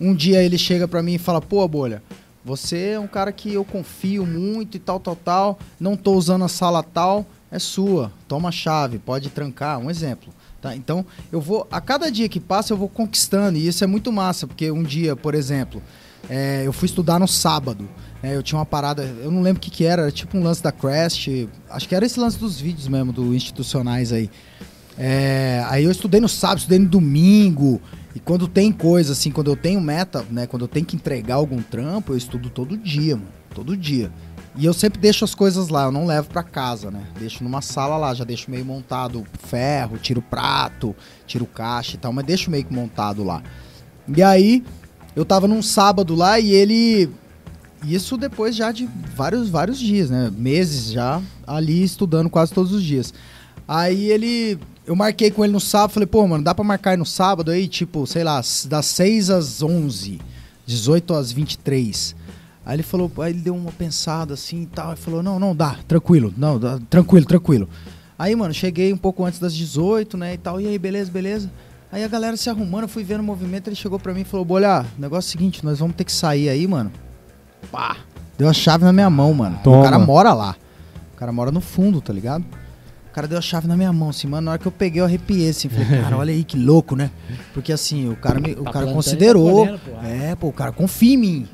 um 0.00 0.14
dia 0.14 0.42
ele 0.42 0.56
chega 0.56 0.88
pra 0.88 1.02
mim 1.02 1.14
e 1.14 1.18
fala, 1.18 1.40
pô, 1.40 1.66
Bolha, 1.68 2.02
você 2.44 2.92
é 2.92 3.00
um 3.00 3.06
cara 3.06 3.32
que 3.32 3.52
eu 3.52 3.64
confio 3.64 4.24
muito 4.24 4.76
e 4.76 4.80
tal, 4.80 4.98
tal, 4.98 5.16
tal, 5.16 5.58
não 5.78 5.96
tô 5.96 6.14
usando 6.14 6.44
a 6.44 6.48
sala 6.48 6.82
tal, 6.82 7.26
é 7.50 7.58
sua, 7.58 8.10
toma 8.26 8.48
a 8.48 8.52
chave, 8.52 8.98
pode 8.98 9.28
trancar, 9.28 9.78
um 9.78 9.90
exemplo. 9.90 10.32
Tá? 10.60 10.76
Então, 10.76 11.04
eu 11.32 11.40
vou, 11.40 11.66
a 11.70 11.80
cada 11.80 12.10
dia 12.10 12.28
que 12.28 12.38
passa, 12.38 12.72
eu 12.72 12.76
vou 12.76 12.88
conquistando, 12.88 13.56
e 13.56 13.66
isso 13.66 13.82
é 13.82 13.86
muito 13.86 14.12
massa, 14.12 14.46
porque 14.46 14.70
um 14.70 14.82
dia, 14.82 15.16
por 15.16 15.34
exemplo, 15.34 15.82
é, 16.28 16.62
eu 16.66 16.72
fui 16.72 16.86
estudar 16.86 17.18
no 17.18 17.26
sábado, 17.26 17.88
né, 18.22 18.36
eu 18.36 18.42
tinha 18.42 18.58
uma 18.58 18.66
parada, 18.66 19.02
eu 19.02 19.30
não 19.30 19.40
lembro 19.40 19.58
o 19.58 19.60
que 19.60 19.70
que 19.70 19.84
era, 19.84 20.02
era 20.02 20.12
tipo 20.12 20.36
um 20.36 20.42
lance 20.42 20.62
da 20.62 20.70
Crest, 20.70 21.48
acho 21.70 21.88
que 21.88 21.94
era 21.94 22.04
esse 22.04 22.20
lance 22.20 22.38
dos 22.38 22.60
vídeos 22.60 22.88
mesmo, 22.88 23.10
do 23.10 23.34
institucionais 23.34 24.12
aí. 24.12 24.30
É, 24.98 25.64
aí 25.68 25.84
eu 25.84 25.90
estudei 25.90 26.20
no 26.20 26.28
sábado, 26.28 26.58
estudei 26.58 26.78
no 26.78 26.88
domingo. 26.88 27.80
E 28.14 28.20
quando 28.20 28.46
tem 28.46 28.70
coisa, 28.70 29.12
assim, 29.12 29.30
quando 29.30 29.50
eu 29.50 29.56
tenho 29.56 29.80
meta, 29.80 30.26
né? 30.30 30.46
Quando 30.46 30.62
eu 30.62 30.68
tenho 30.68 30.84
que 30.84 30.94
entregar 30.94 31.36
algum 31.36 31.62
trampo, 31.62 32.12
eu 32.12 32.16
estudo 32.18 32.50
todo 32.50 32.76
dia, 32.76 33.16
mano. 33.16 33.28
Todo 33.54 33.74
dia. 33.74 34.12
E 34.56 34.66
eu 34.66 34.74
sempre 34.74 35.00
deixo 35.00 35.24
as 35.24 35.34
coisas 35.34 35.68
lá, 35.68 35.84
eu 35.84 35.92
não 35.92 36.06
levo 36.06 36.28
pra 36.28 36.42
casa, 36.42 36.90
né? 36.90 37.06
Deixo 37.18 37.44
numa 37.44 37.62
sala 37.62 37.96
lá, 37.96 38.12
já 38.12 38.24
deixo 38.24 38.50
meio 38.50 38.64
montado 38.64 39.24
ferro, 39.38 39.96
tiro 39.96 40.20
prato, 40.20 40.94
tiro 41.26 41.46
caixa 41.46 41.94
e 41.94 41.98
tal, 41.98 42.12
mas 42.12 42.24
deixo 42.24 42.50
meio 42.50 42.64
que 42.64 42.74
montado 42.74 43.22
lá. 43.22 43.42
E 44.08 44.22
aí, 44.22 44.64
eu 45.14 45.24
tava 45.24 45.46
num 45.46 45.62
sábado 45.62 46.14
lá 46.14 46.38
e 46.40 46.50
ele. 46.50 47.10
Isso 47.84 48.16
depois 48.16 48.54
já 48.54 48.72
de 48.72 48.88
vários, 49.14 49.48
vários 49.48 49.78
dias, 49.78 50.10
né? 50.10 50.30
Meses 50.36 50.92
já 50.92 51.22
ali 51.46 51.82
estudando 51.82 52.28
quase 52.28 52.52
todos 52.52 52.72
os 52.72 52.82
dias. 52.82 53.14
Aí 53.66 54.10
ele. 54.10 54.58
Eu 54.86 54.96
marquei 54.96 55.30
com 55.30 55.44
ele 55.44 55.52
no 55.52 55.60
sábado, 55.60 55.92
falei, 55.92 56.06
pô, 56.06 56.26
mano, 56.26 56.42
dá 56.42 56.52
pra 56.52 56.64
marcar 56.64 56.98
no 56.98 57.06
sábado 57.06 57.50
aí, 57.52 57.68
tipo, 57.68 58.06
sei 58.06 58.24
lá, 58.24 58.42
das 58.66 58.86
6 58.86 59.30
às 59.30 59.62
11, 59.62 60.20
18 60.66 61.14
às 61.14 61.30
23. 61.30 62.16
Aí 62.64 62.76
ele 62.76 62.82
falou, 62.82 63.10
aí 63.20 63.32
ele 63.32 63.40
deu 63.40 63.54
uma 63.56 63.72
pensada 63.72 64.34
assim 64.34 64.62
e 64.62 64.66
tal, 64.66 64.92
e 64.92 64.96
falou, 64.96 65.22
não, 65.22 65.38
não, 65.38 65.56
dá, 65.56 65.76
tranquilo, 65.88 66.32
não, 66.36 66.58
dá, 66.58 66.78
tranquilo, 66.90 67.26
tranquilo. 67.26 67.68
Aí, 68.18 68.36
mano, 68.36 68.52
cheguei 68.52 68.92
um 68.92 68.96
pouco 68.98 69.24
antes 69.24 69.38
das 69.40 69.54
18, 69.54 70.16
né, 70.18 70.34
e 70.34 70.38
tal, 70.38 70.60
e 70.60 70.66
aí, 70.66 70.78
beleza, 70.78 71.10
beleza. 71.10 71.50
Aí 71.90 72.04
a 72.04 72.08
galera 72.08 72.36
se 72.36 72.48
arrumando, 72.50 72.82
eu 72.82 72.88
fui 72.88 73.02
vendo 73.02 73.20
o 73.20 73.24
movimento, 73.24 73.68
ele 73.68 73.74
chegou 73.76 73.98
pra 73.98 74.12
mim 74.14 74.20
e 74.20 74.24
falou, 74.24 74.44
Bolha, 74.44 74.84
negócio 74.98 75.28
é 75.28 75.30
o 75.30 75.32
seguinte, 75.32 75.64
nós 75.64 75.78
vamos 75.78 75.96
ter 75.96 76.04
que 76.04 76.12
sair 76.12 76.48
aí, 76.48 76.66
mano. 76.66 76.92
Pá, 77.72 77.96
deu 78.38 78.48
a 78.48 78.52
chave 78.52 78.84
na 78.84 78.92
minha 78.92 79.10
mão, 79.10 79.32
mano. 79.34 79.58
Toma. 79.64 79.80
O 79.80 79.82
cara 79.84 79.98
mora 79.98 80.32
lá. 80.32 80.54
O 81.14 81.16
cara 81.16 81.32
mora 81.32 81.50
no 81.50 81.60
fundo, 81.60 82.00
tá 82.00 82.12
ligado? 82.12 82.44
O 83.10 83.12
cara 83.12 83.26
deu 83.26 83.36
a 83.38 83.40
chave 83.42 83.66
na 83.66 83.76
minha 83.76 83.92
mão, 83.92 84.10
assim, 84.10 84.28
mano. 84.28 84.44
Na 84.44 84.50
hora 84.52 84.60
que 84.60 84.66
eu 84.68 84.72
peguei, 84.72 85.00
eu 85.00 85.04
arrepiei, 85.04 85.48
assim. 85.48 85.68
Falei, 85.68 85.86
cara, 86.00 86.16
olha 86.16 86.32
aí 86.32 86.44
que 86.44 86.56
louco, 86.56 86.94
né? 86.94 87.10
Porque, 87.52 87.72
assim, 87.72 88.08
o 88.08 88.14
cara, 88.16 88.38
me, 88.38 88.52
o 88.52 88.62
Tá 88.62 88.70
cara 88.72 88.86
considerou. 88.92 89.66
tá 89.66 89.72
colhendo, 89.72 89.78
pô. 90.00 90.06
é, 90.06 90.34
pô, 90.36 90.46
o 90.48 90.52
cara 90.52 90.70
confia 90.72 91.14
em 91.14 91.16
mim. 91.16 91.48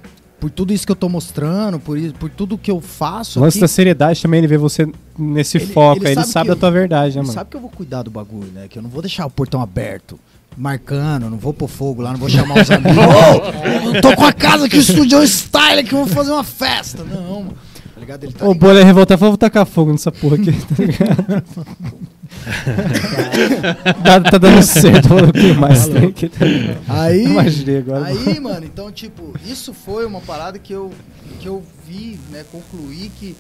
Por 0.47 0.51
tudo 0.51 0.72
isso 0.72 0.86
que 0.86 0.92
eu 0.92 0.97
tô 0.97 1.09
mostrando, 1.09 1.80
por, 1.80 1.99
isso, 1.99 2.14
por 2.14 2.30
tudo 2.30 2.57
que 2.57 2.70
eu 2.70 2.80
faço. 2.80 3.40
O 3.40 3.42
lance 3.42 3.57
aqui, 3.57 3.62
da 3.62 3.66
seriedade 3.68 4.22
também, 4.22 4.38
ele 4.38 4.47
vê 4.47 4.57
você 4.57 4.86
nesse 5.18 5.57
Ele- 5.57 5.66
foco, 5.66 5.99
ele 6.03 6.07
aí 6.07 6.12
ele 6.14 6.20
sabe 6.20 6.32
sabe 6.32 6.49
que 6.51 6.55
da 6.55 6.61
tua 6.61 6.70
verdade, 6.70 7.14
né, 7.16 7.20
ele 7.20 7.26
mano? 7.26 7.32
sabe 7.34 7.51
que 7.51 7.57
eu 7.57 7.61
vou 7.61 7.68
cuidar 7.70 8.05
do 8.05 8.12
bagulho, 8.12 8.53
né? 8.53 8.68
Que 8.68 8.78
eu 8.78 8.82
não 8.82 8.88
vou 8.88 9.03
deixar 9.03 9.26
o 9.26 9.30
portão 9.30 9.61
aberto. 9.61 10.20
Marcando, 10.57 11.28
não 11.28 11.36
vou 11.36 11.53
pôr 11.53 11.66
fogo 11.66 12.01
lá, 12.01 12.12
não 12.12 12.18
vou 12.20 12.28
chamar 12.28 12.62
os 12.62 12.70
amigos. 12.70 12.97
Ô, 12.97 13.97
eu 13.97 14.01
tô 14.01 14.14
com 14.14 14.24
a 14.24 14.32
casa 14.32 14.66
aqui, 14.66 14.76
o 14.76 14.80
estúdio 14.80 15.20
style 15.26 15.80
aqui, 15.80 15.90
vamos 15.90 16.12
fazer 16.14 16.30
uma 16.30 16.44
festa. 16.44 17.03
Não, 17.03 17.40
mano. 17.42 17.57
Ligado? 18.07 18.22
Ele 18.22 18.32
tá 18.32 18.48
O 18.48 18.54
Bolha 18.54 18.84
revoltar 18.84 19.18
falou, 19.18 19.32
vou 19.32 19.38
tacar 19.38 19.66
fogo 19.66 19.90
nessa 19.90 20.12
porra 20.12 20.36
aqui, 20.36 20.52
tá 20.52 20.74
ligado? 20.78 21.42
tá, 24.04 24.20
tá 24.20 24.38
dando 24.38 24.62
certo, 24.62 25.09
falou, 25.09 25.28
o 25.28 25.32
que 25.32 25.52
mais 25.52 25.88
tem 25.88 26.04
aqui, 26.04 26.28
tá 26.28 26.44
ligado? 26.44 26.78
Aí, 26.88 27.24
Imaginei 27.24 27.78
agora. 27.78 28.07
aí, 28.07 28.38
mano, 28.38 28.64
então, 28.64 28.92
tipo, 28.92 29.34
isso 29.44 29.74
foi 29.74 30.07
uma 30.07 30.20
parada 30.20 30.57
que 30.57 30.72
eu, 30.72 30.92
que 31.40 31.48
eu 31.48 31.64
vi, 31.84 32.20
né, 32.30 32.44
concluir 32.52 33.11
que, 33.18 33.36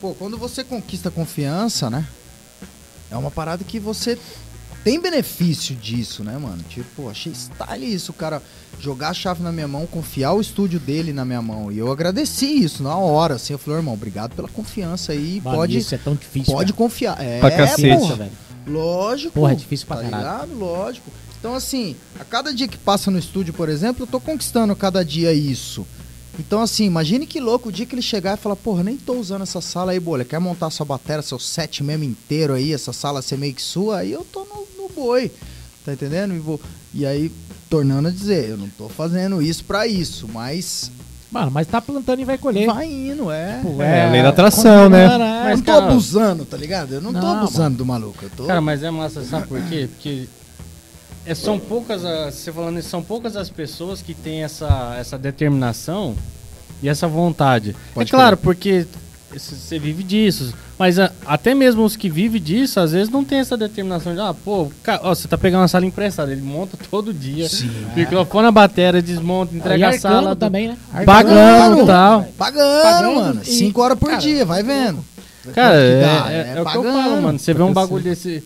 pô, 0.00 0.12
quando 0.14 0.36
você 0.36 0.64
conquista 0.64 1.12
confiança, 1.12 1.88
né, 1.88 2.04
é 3.12 3.16
uma 3.16 3.30
parada 3.30 3.62
que 3.62 3.78
você 3.78 4.18
tem 4.88 4.98
benefício 4.98 5.76
disso, 5.76 6.24
né, 6.24 6.38
mano? 6.38 6.62
Tipo, 6.66 6.86
pô, 6.96 7.10
achei 7.10 7.30
style 7.34 7.92
isso, 7.94 8.10
o 8.10 8.14
cara 8.14 8.42
jogar 8.80 9.10
a 9.10 9.14
chave 9.14 9.42
na 9.42 9.52
minha 9.52 9.68
mão, 9.68 9.86
confiar 9.86 10.32
o 10.32 10.40
estúdio 10.40 10.80
dele 10.80 11.12
na 11.12 11.26
minha 11.26 11.42
mão. 11.42 11.70
E 11.70 11.76
eu 11.76 11.92
agradeci 11.92 12.46
isso 12.46 12.82
na 12.82 12.96
hora, 12.96 13.34
assim, 13.34 13.52
eu 13.52 13.58
falei, 13.58 13.80
irmão, 13.80 13.92
obrigado 13.92 14.34
pela 14.34 14.48
confiança 14.48 15.12
aí, 15.12 15.42
Mano, 15.44 15.58
pode, 15.58 15.76
Isso 15.76 15.94
é 15.94 15.98
tão 15.98 16.14
difícil. 16.14 16.54
pode 16.54 16.72
cara. 16.72 16.82
confiar. 16.84 17.22
É, 17.22 17.38
Pra 17.38 17.50
cacete. 17.50 17.98
porra. 17.98 18.14
velho. 18.16 18.30
Lógico. 18.66 19.32
Porra, 19.34 19.52
é 19.52 19.56
difícil 19.56 19.86
pra 19.86 19.96
tá 19.98 20.02
caralho. 20.04 20.22
ligado? 20.46 20.58
Lógico. 20.58 21.10
Então, 21.38 21.54
assim, 21.54 21.94
a 22.18 22.24
cada 22.24 22.50
dia 22.54 22.66
que 22.66 22.78
passa 22.78 23.10
no 23.10 23.18
estúdio, 23.18 23.52
por 23.52 23.68
exemplo, 23.68 24.04
eu 24.04 24.06
tô 24.06 24.18
conquistando 24.18 24.74
cada 24.74 25.04
dia 25.04 25.34
isso. 25.34 25.86
Então, 26.38 26.62
assim, 26.62 26.84
imagine 26.86 27.26
que 27.26 27.40
louco 27.40 27.68
o 27.68 27.72
dia 27.72 27.84
que 27.84 27.94
ele 27.94 28.00
chegar 28.00 28.38
e 28.38 28.40
falar, 28.40 28.56
porra, 28.56 28.84
nem 28.84 28.96
tô 28.96 29.14
usando 29.14 29.42
essa 29.42 29.60
sala 29.60 29.92
aí, 29.92 30.00
bolha. 30.00 30.24
Quer 30.24 30.38
montar 30.38 30.70
sua 30.70 30.86
bateria, 30.86 31.20
seu 31.20 31.38
set 31.38 31.82
mesmo 31.84 32.04
inteiro 32.04 32.54
aí, 32.54 32.72
essa 32.72 32.92
sala 32.92 33.20
ser 33.20 33.36
meio 33.36 33.52
que 33.52 33.60
sua, 33.62 33.98
aí 33.98 34.12
eu 34.12 34.24
tô 34.24 34.44
no 34.44 34.67
boi. 34.98 35.30
Tá 35.84 35.92
entendendo? 35.92 36.34
E, 36.34 36.38
vou, 36.38 36.60
e 36.92 37.06
aí, 37.06 37.32
tornando 37.70 38.08
a 38.08 38.10
dizer, 38.10 38.50
eu 38.50 38.56
não 38.56 38.68
tô 38.68 38.88
fazendo 38.88 39.40
isso 39.40 39.64
pra 39.64 39.86
isso, 39.86 40.28
mas 40.28 40.90
Mano, 41.30 41.50
mas 41.50 41.66
tá 41.66 41.80
plantando 41.80 42.20
e 42.20 42.24
vai 42.24 42.38
colher. 42.38 42.66
vai 42.66 42.86
indo, 42.90 43.30
é. 43.30 43.60
Pô, 43.62 43.82
É, 43.82 44.10
lei 44.10 44.22
da 44.22 44.30
atração, 44.30 44.88
né? 44.88 45.06
combinando, 45.06 45.24
é. 45.24 45.40
eu 45.40 45.44
Mas, 45.44 45.58
não 45.58 45.64
tô 45.64 45.72
cara, 45.72 45.86
abusando, 45.86 46.44
tá 46.46 46.56
ligado? 46.56 46.94
Eu 46.94 47.00
não, 47.02 47.12
tô 47.12 47.20
Não, 47.20 47.38
abusando 47.38 47.76
do 47.76 47.84
maluco. 47.84 48.18
Eu 48.22 48.30
tô. 48.30 48.46
Cara, 48.46 48.60
mas 48.62 48.82
é 48.82 48.90
massa, 48.90 49.22
sabe 49.24 49.46
por 49.46 49.60
quê? 49.62 49.88
Porque 49.92 50.26
é, 51.26 51.34
são 51.34 51.58
poucas, 51.58 52.02
as, 52.02 52.34
você 52.34 52.50
falando 52.50 52.78
isso, 52.78 52.88
são 52.88 53.02
poucas 53.02 53.36
as 53.36 53.50
pessoas 53.50 54.00
que 54.00 54.14
têm 54.14 54.42
essa, 54.42 54.96
essa 54.98 55.18
determinação 55.18 56.16
e 56.82 56.88
essa 56.88 57.06
vontade. 57.06 57.76
Pode 57.92 58.08
é 58.08 58.10
claro, 58.10 58.38
porque 58.38 58.86
você 59.32 59.78
vive 59.78 60.02
disso. 60.02 60.54
Mas 60.78 60.98
a- 60.98 61.10
até 61.26 61.54
mesmo 61.54 61.84
os 61.84 61.96
que 61.96 62.08
vivem 62.08 62.40
disso, 62.40 62.80
às 62.80 62.92
vezes 62.92 63.10
não 63.10 63.24
tem 63.24 63.38
essa 63.40 63.56
determinação 63.56 64.14
de, 64.14 64.20
ah, 64.20 64.32
pô, 64.32 64.70
ca- 64.82 65.00
ó, 65.02 65.14
você 65.14 65.26
tá 65.28 65.36
pegando 65.36 65.62
uma 65.62 65.68
sala 65.68 65.84
emprestada, 65.84 66.30
ele 66.32 66.40
monta 66.40 66.76
todo 66.90 67.12
dia. 67.12 67.48
Sim. 67.48 67.70
Microfone 67.96 68.44
na 68.44 68.52
bateria, 68.52 69.02
desmonta, 69.02 69.54
entrega 69.54 69.88
a 69.88 69.98
sala. 69.98 70.34
do- 70.34 70.38
também, 70.38 70.68
né? 70.68 70.76
Pagando 71.04 71.82
e 71.82 71.86
tal. 71.86 72.28
Pagando, 72.38 72.82
Pagando 72.82 73.14
mano. 73.16 73.40
e- 73.42 73.46
Cinco 73.46 73.82
horas 73.82 73.98
por 73.98 74.08
cara, 74.10 74.20
dia, 74.20 74.44
vai 74.46 74.62
vendo. 74.62 75.04
Cara, 75.54 75.74
é, 75.76 76.00
dá, 76.00 76.30
é- 76.32 76.44
né? 76.44 76.54
é 76.56 76.62
o 76.62 76.64
que 76.66 76.76
eu 76.76 76.82
falo, 76.82 77.22
mano. 77.22 77.38
Você 77.38 77.54
vê 77.54 77.62
um 77.62 77.72
bagulho 77.72 78.04
desse. 78.04 78.42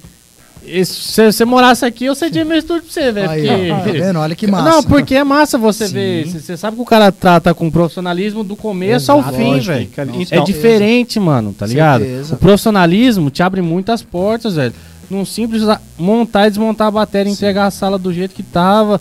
Se 0.85 1.33
você 1.33 1.45
morasse 1.45 1.85
aqui, 1.85 2.05
eu 2.07 2.15
cedia 2.15 2.45
meu 2.45 2.57
estúdio 2.57 2.85
pra 2.85 2.93
você, 2.93 3.13
velho. 3.13 3.29
Porque- 3.29 3.69
tá 3.69 4.05
vendo? 4.07 4.19
Olha 4.19 4.35
que 4.35 4.47
massa. 4.47 4.71
Não, 4.71 4.83
porque 4.83 5.15
é 5.15 5.25
massa 5.25 5.59
você 5.59 5.89
Sim. 5.89 5.95
ver. 5.95 6.27
Você 6.29 6.57
sabe 6.57 6.77
que 6.77 6.83
o 6.83 6.87
cara 6.87 7.11
trata 7.13 7.53
com 7.53 7.71
profissionalismo 7.71 8.43
do 8.45 8.55
começo 8.57 9.11
ao 9.11 9.21
Exato, 9.21 9.37
fim, 9.37 9.45
lógico. 9.45 9.67
velho. 9.73 9.91
Então- 10.21 10.43
É 10.43 10.45
diferente, 10.45 11.19
mano, 11.21 11.53
tá 11.53 11.67
ligado? 11.67 12.03
Certeza. 12.05 12.35
O 12.35 12.39
profissionalismo 12.39 13.31
te 13.31 13.43
abre 13.43 13.61
muitas 13.61 14.03
portas, 14.03 14.55
velho. 14.55 14.73
Num 15.13 15.27
simples 15.27 15.63
montar 15.99 16.47
e 16.47 16.51
desmontar 16.51 16.89
a 16.89 16.91
bateria, 16.91 17.31
entregar 17.31 17.67
a 17.67 17.71
sala 17.71 17.99
do 17.99 18.11
jeito 18.15 18.35
que 18.35 18.43
tava. 18.43 18.99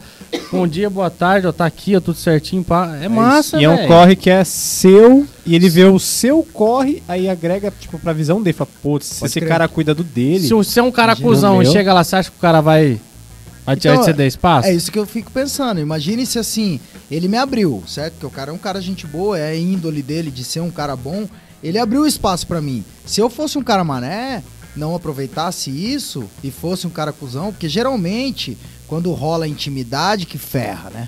Bom 0.51 0.67
dia, 0.67 0.89
boa 0.89 1.09
tarde, 1.09 1.47
ó, 1.47 1.53
tá 1.53 1.65
aqui, 1.65 1.95
ó, 1.95 2.01
tudo 2.01 2.17
certinho. 2.17 2.65
Pá. 2.65 2.97
É, 3.01 3.07
massa, 3.07 3.57
E 3.61 3.63
é 3.63 3.69
um 3.69 3.87
corre 3.87 4.17
que 4.17 4.29
é 4.29 4.43
seu, 4.43 5.25
e 5.45 5.55
ele 5.55 5.69
vê 5.69 5.85
o 5.85 5.97
seu 5.99 6.45
corre, 6.51 7.01
aí 7.07 7.29
agrega, 7.29 7.71
tipo, 7.79 7.97
pra 7.97 8.11
visão 8.11 8.41
dele. 8.41 8.51
Fala, 8.53 8.69
putz, 8.83 9.05
se 9.05 9.25
esse 9.25 9.39
crer. 9.39 9.47
cara 9.47 9.69
cuida 9.69 9.95
do 9.95 10.03
dele. 10.03 10.45
Se 10.45 10.53
você 10.53 10.81
é 10.81 10.83
um 10.83 10.91
cara 10.91 11.15
cuzão 11.15 11.63
e 11.63 11.65
chega 11.65 11.93
lá, 11.93 12.03
você 12.03 12.17
acha 12.17 12.29
que 12.29 12.35
o 12.35 12.41
cara 12.41 12.59
vai, 12.59 12.99
vai 13.65 13.77
te 13.77 13.87
Então, 13.87 14.03
ceder 14.03 14.27
espaço? 14.27 14.67
É 14.67 14.73
isso 14.73 14.91
que 14.91 14.99
eu 14.99 15.05
fico 15.05 15.31
pensando. 15.31 15.79
Imagine 15.79 16.25
se 16.25 16.37
assim, 16.37 16.77
ele 17.09 17.29
me 17.29 17.37
abriu, 17.37 17.81
certo? 17.87 18.15
Porque 18.15 18.25
o 18.25 18.29
cara 18.29 18.51
é 18.51 18.53
um 18.53 18.57
cara 18.57 18.81
gente 18.81 19.07
boa, 19.07 19.39
é 19.39 19.51
a 19.51 19.55
índole 19.55 20.01
dele 20.01 20.29
de 20.29 20.43
ser 20.43 20.59
um 20.59 20.71
cara 20.71 20.93
bom. 20.93 21.25
Ele 21.63 21.79
abriu 21.79 22.05
espaço 22.05 22.45
pra 22.45 22.59
mim. 22.59 22.83
Se 23.05 23.21
eu 23.21 23.29
fosse 23.29 23.57
um 23.57 23.63
cara 23.63 23.81
mané, 23.85 24.43
não 24.75 24.95
aproveitasse 24.95 25.69
isso 25.69 26.23
e 26.43 26.49
fosse 26.51 26.87
um 26.87 26.89
cara 26.89 27.11
cuzão, 27.11 27.51
porque 27.51 27.67
geralmente 27.69 28.57
quando 28.87 29.11
rola 29.13 29.47
intimidade 29.47 30.25
que 30.25 30.37
ferra, 30.37 30.89
né? 30.89 31.07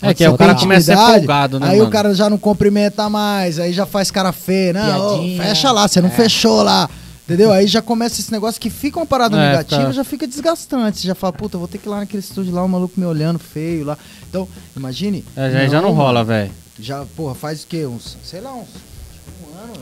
É 0.00 0.12
que 0.12 0.24
aí 0.24 0.30
o 0.30 0.36
cara 0.36 0.54
começa 0.56 0.92
a 0.92 0.96
ser 0.96 1.00
intimidade, 1.02 1.18
folgado, 1.26 1.60
né, 1.60 1.68
Aí 1.68 1.76
mano? 1.78 1.88
o 1.88 1.92
cara 1.92 2.12
já 2.14 2.28
não 2.28 2.36
cumprimenta 2.36 3.08
mais, 3.08 3.60
aí 3.60 3.72
já 3.72 3.86
faz 3.86 4.10
cara 4.10 4.32
feia. 4.32 4.72
Não, 4.72 5.00
ô, 5.00 5.18
Piadinha. 5.18 5.42
fecha 5.44 5.70
lá, 5.70 5.86
você 5.86 6.00
não 6.00 6.10
fechou 6.10 6.62
lá. 6.62 6.90
Entendeu? 7.24 7.52
Aí 7.52 7.68
já 7.68 7.80
começa 7.80 8.20
esse 8.20 8.32
negócio 8.32 8.60
que 8.60 8.68
fica 8.68 8.98
uma 8.98 9.06
parada 9.06 9.36
É, 9.38 9.50
negativa, 9.50 9.84
tá. 9.84 9.92
já 9.92 10.02
fica 10.02 10.26
desgastante. 10.26 10.98
Você 10.98 11.06
já 11.06 11.14
fala, 11.14 11.32
puta, 11.32 11.56
vou 11.56 11.68
ter 11.68 11.78
que 11.78 11.86
ir 11.86 11.90
lá 11.90 11.98
naquele 12.00 12.20
estúdio 12.20 12.52
lá, 12.52 12.64
o 12.64 12.68
maluco 12.68 12.98
me 12.98 13.06
olhando 13.06 13.38
feio 13.38 13.84
lá. 13.84 13.96
Então, 14.28 14.48
imagine. 14.76 15.24
É, 15.36 15.48
já, 15.50 15.68
já 15.68 15.80
não 15.80 15.92
rola, 15.92 16.24
velho. 16.24 16.50
Já, 16.80 17.04
porra, 17.16 17.36
faz 17.36 17.62
o 17.62 17.66
quê? 17.68 17.86
Uns, 17.86 18.16
sei 18.24 18.40
lá, 18.40 18.52
uns. 18.52 18.66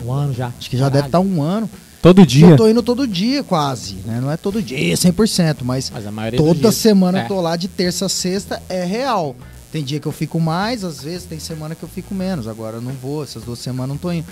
Um 0.05 0.11
ano 0.13 0.33
já. 0.33 0.51
Acho 0.57 0.69
que 0.69 0.77
já 0.77 0.87
deve 0.87 1.07
estar 1.07 1.19
um 1.19 1.41
ano. 1.41 1.67
Todo 2.01 2.25
dia. 2.25 2.47
Eu 2.47 2.57
tô 2.57 2.67
indo 2.67 2.81
todo 2.81 3.07
dia, 3.07 3.43
quase. 3.43 3.95
Né? 4.05 4.19
Não 4.21 4.31
é 4.31 4.37
todo 4.37 4.61
dia, 4.61 4.77
100%, 4.95 5.57
mas 5.63 5.91
Mas 5.93 6.07
a 6.07 6.11
maioria 6.11 6.39
toda 6.39 6.71
semana 6.71 7.19
É. 7.19 7.23
eu 7.23 7.27
tô 7.27 7.39
lá 7.41 7.55
de 7.55 7.67
terça 7.67 8.07
a 8.07 8.09
sexta, 8.09 8.61
é 8.67 8.83
real. 8.83 9.35
Tem 9.71 9.83
dia 9.83 9.99
que 9.99 10.07
eu 10.07 10.11
fico 10.11 10.39
mais, 10.39 10.83
às 10.83 11.01
vezes 11.03 11.23
tem 11.25 11.39
semana 11.39 11.75
que 11.75 11.83
eu 11.83 11.89
fico 11.89 12.13
menos. 12.15 12.47
Agora 12.47 12.77
eu 12.77 12.81
não 12.81 12.91
vou, 12.91 13.23
essas 13.23 13.43
duas 13.43 13.59
semanas 13.59 13.89
eu 13.89 13.93
não 13.93 13.97
tô 13.97 14.11
indo. 14.11 14.25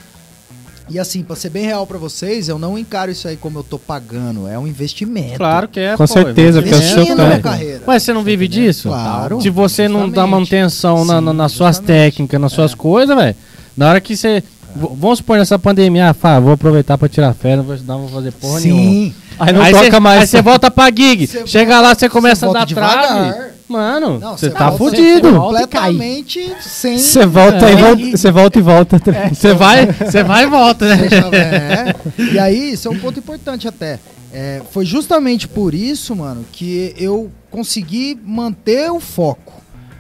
E 0.90 0.98
assim, 0.98 1.22
pra 1.22 1.36
ser 1.36 1.52
bem 1.52 1.66
real 1.66 1.86
pra 1.86 2.00
vocês, 2.00 2.50
eu 2.50 2.58
não 2.58 2.76
encaro 2.76 3.12
isso 3.12 3.28
aí 3.28 3.38
como 3.38 3.60
eu 3.60 3.64
tô 3.64 3.78
pagando. 3.78 4.48
É 4.48 4.58
um 4.58 4.68
investimento. 4.68 5.38
Claro 5.38 5.68
que 5.68 5.80
é, 5.80 5.92
Com 5.96 6.08
pô, 6.08 6.08
certeza, 6.08 6.64
porque 6.64 6.74
é 6.74 6.78
o 6.78 6.82
seu 6.82 7.06
na 7.16 7.16
minha 7.16 7.30
tempo. 7.36 7.44
carreira. 7.44 7.84
Mas 7.86 8.02
você 8.02 8.12
não 8.12 8.24
vive 8.24 8.48
disso? 8.48 8.88
Claro. 8.90 9.40
Se 9.40 9.52
você 9.52 9.88
não 9.88 10.00
dá 10.10 10.24
justamente. 10.24 10.32
manutenção 10.32 11.06
na, 11.06 11.22
na- 11.22 11.32
nas 11.34 11.52
suas 11.52 11.76
justamente. 11.78 12.06
técnicas, 12.06 12.42
nas 12.42 12.52
suas 12.52 12.74
coisas, 12.74 13.16
velho. 13.16 13.36
Na 13.78 13.90
hora 13.90 14.02
que 14.02 14.18
você. 14.18 14.44
V- 14.76 14.90
Vamos 14.96 15.18
supor 15.20 15.38
nessa 15.38 15.58
pandemia, 15.60 16.10
ah, 16.10 16.14
fá, 16.14 16.40
vou 16.40 16.54
aproveitar 16.54 16.98
pra 16.98 17.08
tirar 17.10 17.34
férias, 17.34 17.58
não 17.60 17.66
vou 17.66 17.76
estudar, 17.76 17.94
não 17.94 18.02
vou 18.08 18.10
fazer 18.10 18.32
porra 18.34 18.60
nenhuma. 18.60 18.82
Sim. 18.82 19.14
Aí 19.40 19.54
não 19.54 19.62
aí 19.62 19.72
toca 19.74 19.92
cê, 19.92 20.00
mais. 20.00 20.22
Aí 20.22 20.28
você 20.28 20.42
volta 20.42 20.70
pra 20.72 20.86
gig. 20.92 21.26
Cê 21.28 21.48
Chega 21.48 21.72
volta- 21.76 21.88
lá, 21.90 21.96
você 21.96 22.10
começa 22.10 22.46
a 22.46 22.48
volta 22.48 22.60
dar 22.60 22.66
devagar. 22.66 23.08
trave. 23.34 23.50
Mano, 23.70 24.20
você 24.20 24.48
cê 24.50 24.56
tá 24.56 24.72
fudido. 24.72 25.32
Completamente 25.32 26.52
sem. 26.60 26.98
Você 26.98 27.26
volta, 27.26 27.70
É. 27.70 27.74
e 27.74 27.76
volta, 27.76 28.18
você 28.18 28.32
volta 28.32 28.60
e 28.60 28.62
volta. 28.62 29.02
Você 29.34 29.54
vai, 29.54 29.86
você 29.86 30.24
vai 30.24 30.44
e 30.44 30.48
volta, 30.48 30.88
né? 30.88 30.96
Deixa- 30.98 31.30
é. 31.36 31.96
E 32.34 32.40
aí, 32.40 32.72
isso 32.74 32.88
é 32.88 32.92
um 32.92 32.98
ponto 33.00 33.20
importante 33.20 33.68
até. 33.68 34.00
É, 34.34 34.62
foi 34.72 34.86
justamente 34.86 35.48
por 35.48 35.74
isso, 35.74 36.16
mano, 36.16 36.46
que 36.52 36.94
eu 36.98 37.32
consegui 37.50 38.18
manter 38.26 38.92
o 38.92 39.00
foco. 39.00 39.54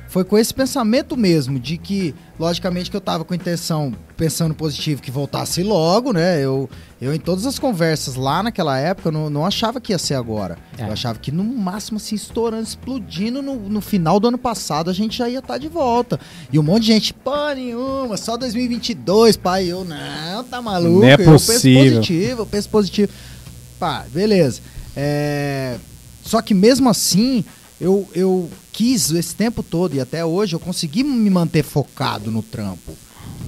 Foi 0.07 0.23
com 0.23 0.37
esse 0.37 0.53
pensamento 0.53 1.15
mesmo, 1.15 1.59
de 1.59 1.77
que 1.77 2.13
Logicamente 2.39 2.89
que 2.89 2.95
eu 2.95 3.01
tava 3.01 3.25
com 3.25 3.33
intenção, 3.33 3.93
pensando 4.15 4.55
positivo, 4.55 5.01
que 5.01 5.11
voltasse 5.11 5.61
logo, 5.61 6.13
né? 6.13 6.39
Eu, 6.39 6.69
eu 7.01 7.13
em 7.13 7.19
todas 7.19 7.45
as 7.45 7.59
conversas 7.59 8.15
lá 8.15 8.41
naquela 8.41 8.79
época, 8.79 9.09
eu 9.09 9.11
não, 9.11 9.29
não 9.29 9.45
achava 9.45 9.81
que 9.81 9.91
ia 9.91 9.99
ser 9.99 10.13
agora. 10.13 10.57
É. 10.77 10.83
Eu 10.83 10.93
achava 10.93 11.19
que 11.19 11.33
no 11.33 11.43
máximo, 11.43 11.97
assim, 11.97 12.15
estourando, 12.15 12.63
explodindo, 12.63 13.41
no, 13.41 13.55
no 13.55 13.81
final 13.81 14.21
do 14.21 14.29
ano 14.29 14.37
passado 14.37 14.89
a 14.89 14.93
gente 14.93 15.17
já 15.17 15.27
ia 15.27 15.39
estar 15.39 15.57
de 15.57 15.67
volta. 15.67 16.17
E 16.49 16.57
um 16.57 16.63
monte 16.63 16.83
de 16.83 16.93
gente, 16.93 17.13
pô, 17.13 17.49
nenhuma, 17.53 18.15
só 18.15 18.37
2022, 18.37 19.35
pai. 19.35 19.65
Eu, 19.65 19.83
não, 19.83 20.43
tá 20.45 20.61
maluco. 20.61 21.01
Não 21.01 21.09
é 21.09 21.15
eu 21.15 21.17
penso 21.17 21.51
possível. 21.51 21.95
positivo, 21.95 22.41
eu 22.43 22.45
penso 22.45 22.69
positivo. 22.69 23.11
Pá, 23.77 24.05
beleza. 24.13 24.61
É, 24.95 25.77
Só 26.23 26.41
que 26.41 26.53
mesmo 26.53 26.89
assim, 26.89 27.43
eu, 27.81 28.07
eu 28.13 28.49
quis 28.79 29.11
esse 29.11 29.35
tempo 29.35 29.61
todo 29.61 29.93
e 29.93 29.99
até 29.99 30.23
hoje 30.23 30.55
eu 30.55 30.59
consegui 30.59 31.03
me 31.03 31.29
manter 31.29 31.63
focado 31.63 32.31
no 32.31 32.41
trampo. 32.41 32.93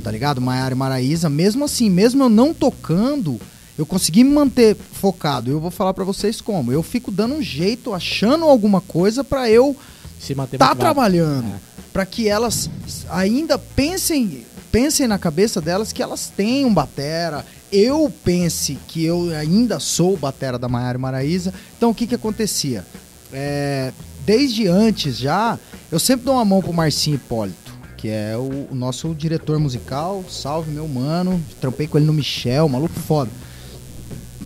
Tá 0.04 0.12
ligado? 0.12 0.42
Maiara 0.42 0.74
e 0.76 0.78
Maraíza, 0.78 1.30
mesmo 1.30 1.64
assim, 1.64 1.90
mesmo 1.90 2.24
eu 2.24 2.30
não 2.30 2.54
tocando, 2.54 3.40
eu 3.78 3.86
consegui 3.86 4.26
me 4.26 4.32
manter 4.32 4.76
focado. 4.76 5.50
Eu 5.50 5.62
vou 5.62 5.72
falar 5.72 5.94
pra 5.94 6.04
vocês 6.04 6.42
como. 6.42 6.70
Eu 6.74 6.84
fico 6.84 7.10
dando 7.12 7.36
um 7.36 7.42
jeito, 7.42 7.94
achando 7.94 8.44
alguma 8.44 8.82
coisa 8.82 9.24
pra 9.24 9.50
eu 9.50 9.74
Se 10.20 10.36
manter 10.36 10.58
tá 10.58 10.66
motivado. 10.66 10.80
trabalhando 10.82 11.48
É. 11.48 11.60
pra 11.94 12.06
que 12.06 12.28
elas 12.28 12.70
ainda 13.10 13.58
pensem 13.58 14.46
pensem 14.70 15.08
na 15.08 15.18
cabeça 15.18 15.62
delas 15.62 15.94
que 15.94 16.04
elas 16.04 16.28
têm 16.36 16.66
um 16.66 16.74
batera 16.74 17.46
eu 17.72 18.12
pense 18.26 18.78
que 18.88 19.04
eu 19.06 19.30
ainda 19.38 19.80
sou 19.80 20.14
o 20.14 20.18
batera 20.18 20.58
da 20.60 20.68
Maiara 20.68 20.98
e 20.98 21.02
Maraíza 21.02 21.54
então 21.78 21.90
o 21.90 21.96
que 21.96 22.06
que 22.08 22.16
acontecia 22.16 22.86
É, 23.34 23.92
desde 24.26 24.68
antes 24.68 25.18
já 25.18 25.60
eu 25.92 26.00
sempre 26.00 26.26
dou 26.26 26.36
uma 26.36 26.46
mão 26.46 26.62
pro 26.62 26.74
Marcinho 26.74 27.16
Hipólito 27.16 27.72
que 27.98 28.10
é 28.10 28.36
o, 28.36 28.68
o 28.72 28.76
nosso 28.76 29.14
diretor 29.14 29.60
musical 29.60 30.24
salve 30.30 30.72
meu 30.72 30.88
mano 30.88 31.42
trampei 31.60 31.88
com 31.88 31.98
ele 31.98 32.08
no 32.08 32.14
Michel 32.14 32.68
maluco 32.70 33.00
foda 33.00 33.32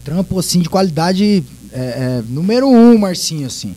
trampo 0.03 0.37
assim 0.39 0.59
de 0.59 0.69
qualidade 0.69 1.43
é, 1.71 1.79
é, 1.79 2.23
número 2.27 2.67
um 2.67 2.97
Marcinho 2.97 3.47
assim 3.47 3.75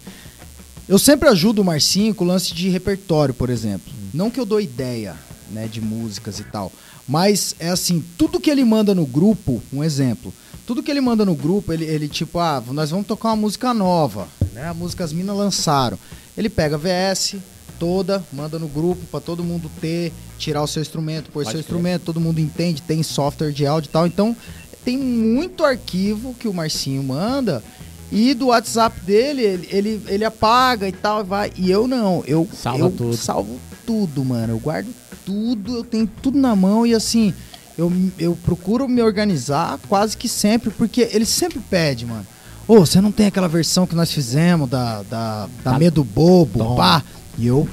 eu 0.88 0.98
sempre 0.98 1.28
ajudo 1.28 1.60
o 1.60 1.64
Marcinho 1.64 2.14
com 2.14 2.24
o 2.24 2.26
lance 2.26 2.54
de 2.54 2.70
repertório, 2.70 3.34
por 3.34 3.50
exemplo. 3.50 3.92
Não 4.14 4.30
que 4.30 4.40
eu 4.40 4.46
dou 4.46 4.58
ideia, 4.58 5.14
né, 5.50 5.68
de 5.70 5.82
músicas 5.82 6.40
e 6.40 6.44
tal, 6.44 6.72
mas 7.06 7.54
é 7.58 7.68
assim, 7.68 8.02
tudo 8.16 8.40
que 8.40 8.50
ele 8.50 8.64
manda 8.64 8.94
no 8.94 9.04
grupo, 9.04 9.62
um 9.70 9.84
exemplo, 9.84 10.32
tudo 10.68 10.82
que 10.82 10.90
ele 10.90 11.00
manda 11.00 11.24
no 11.24 11.34
grupo, 11.34 11.72
ele, 11.72 11.86
ele 11.86 12.06
tipo, 12.06 12.38
ah, 12.38 12.62
nós 12.72 12.90
vamos 12.90 13.06
tocar 13.06 13.30
uma 13.30 13.36
música 13.36 13.72
nova, 13.72 14.28
né, 14.52 14.68
a 14.68 14.74
música 14.74 15.02
as 15.02 15.14
minas 15.14 15.34
lançaram. 15.34 15.98
Ele 16.36 16.50
pega 16.50 16.76
a 16.76 16.78
VS 16.78 17.36
toda, 17.78 18.22
manda 18.30 18.58
no 18.58 18.68
grupo 18.68 19.00
pra 19.10 19.18
todo 19.18 19.42
mundo 19.42 19.70
ter, 19.80 20.12
tirar 20.36 20.62
o 20.62 20.66
seu 20.66 20.82
instrumento, 20.82 21.30
pôr 21.30 21.42
Pode 21.42 21.46
seu 21.46 21.52
crer. 21.52 21.60
instrumento, 21.60 22.02
todo 22.02 22.20
mundo 22.20 22.38
entende, 22.38 22.82
tem 22.82 23.02
software 23.02 23.50
de 23.50 23.66
áudio 23.66 23.88
e 23.88 23.92
tal, 23.92 24.06
então 24.06 24.36
tem 24.84 24.98
muito 24.98 25.64
arquivo 25.64 26.34
que 26.34 26.46
o 26.46 26.52
Marcinho 26.52 27.02
manda 27.02 27.64
e 28.12 28.34
do 28.34 28.48
WhatsApp 28.48 29.00
dele, 29.00 29.42
ele, 29.42 29.68
ele, 29.72 30.02
ele 30.06 30.24
apaga 30.26 30.86
e 30.86 30.92
tal, 30.92 31.24
vai. 31.24 31.50
E 31.56 31.70
eu 31.70 31.88
não, 31.88 32.22
eu, 32.26 32.46
Salva 32.52 32.84
eu 32.84 32.90
tudo. 32.90 33.16
salvo 33.16 33.58
tudo, 33.86 34.22
mano. 34.22 34.52
Eu 34.52 34.58
guardo 34.58 34.88
tudo, 35.24 35.76
eu 35.76 35.84
tenho 35.84 36.06
tudo 36.22 36.38
na 36.38 36.54
mão 36.54 36.86
e 36.86 36.94
assim, 36.94 37.32
eu, 37.78 37.92
eu 38.18 38.36
procuro 38.44 38.88
me 38.88 39.00
organizar 39.00 39.78
quase 39.88 40.16
que 40.16 40.28
sempre, 40.28 40.68
porque 40.70 41.08
ele 41.12 41.24
sempre 41.24 41.60
pede, 41.60 42.04
mano. 42.04 42.26
Ô, 42.66 42.80
você 42.80 43.00
não 43.00 43.12
tem 43.12 43.26
aquela 43.26 43.46
versão 43.48 43.86
que 43.86 43.94
nós 43.94 44.10
fizemos 44.12 44.68
da, 44.68 45.02
da, 45.04 45.46
da 45.64 45.72
Tá. 45.72 45.78
Medo 45.78 46.02
Bobo, 46.02 46.58
Toma. 46.58 46.76
pá. 46.76 47.04
E 47.38 47.46
eu 47.46 47.68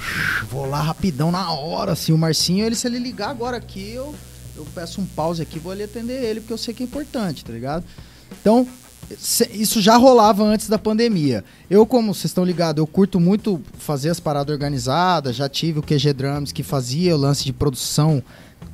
vou 0.49 0.69
lá 0.69 0.79
rapidão 0.79 1.31
na 1.31 1.51
hora, 1.51 1.93
assim. 1.93 2.13
O 2.13 2.17
Marcinho, 2.17 2.63
ele, 2.63 2.75
se 2.75 2.85
ele 2.85 2.99
ligar 2.99 3.31
agora 3.31 3.57
aqui, 3.57 3.93
eu, 3.93 4.13
eu 4.55 4.65
peço 4.75 5.01
um 5.01 5.05
pause 5.05 5.41
aqui, 5.41 5.57
vou 5.57 5.71
ali 5.71 5.83
atender 5.83 6.23
ele, 6.23 6.39
porque 6.39 6.53
eu 6.53 6.57
sei 6.57 6.71
que 6.71 6.83
é 6.83 6.85
importante, 6.85 7.43
tá 7.43 7.51
ligado? 7.51 7.83
Então, 8.39 8.67
isso 9.51 9.81
já 9.81 9.97
rolava 9.97 10.43
antes 10.43 10.69
da 10.69 10.77
pandemia. 10.77 11.43
Eu, 11.67 11.83
como 11.85 12.13
vocês 12.13 12.25
estão 12.25 12.45
ligados, 12.45 12.77
eu 12.79 12.85
curto 12.85 13.19
muito 13.19 13.59
fazer 13.79 14.11
as 14.11 14.19
paradas 14.19 14.53
organizadas. 14.53 15.35
Já 15.35 15.49
tive 15.49 15.79
o 15.79 15.83
QG 15.83 16.13
Drums 16.13 16.51
que 16.51 16.61
fazia 16.61 17.15
o 17.15 17.19
lance 17.19 17.43
de 17.43 17.51
produção 17.51 18.21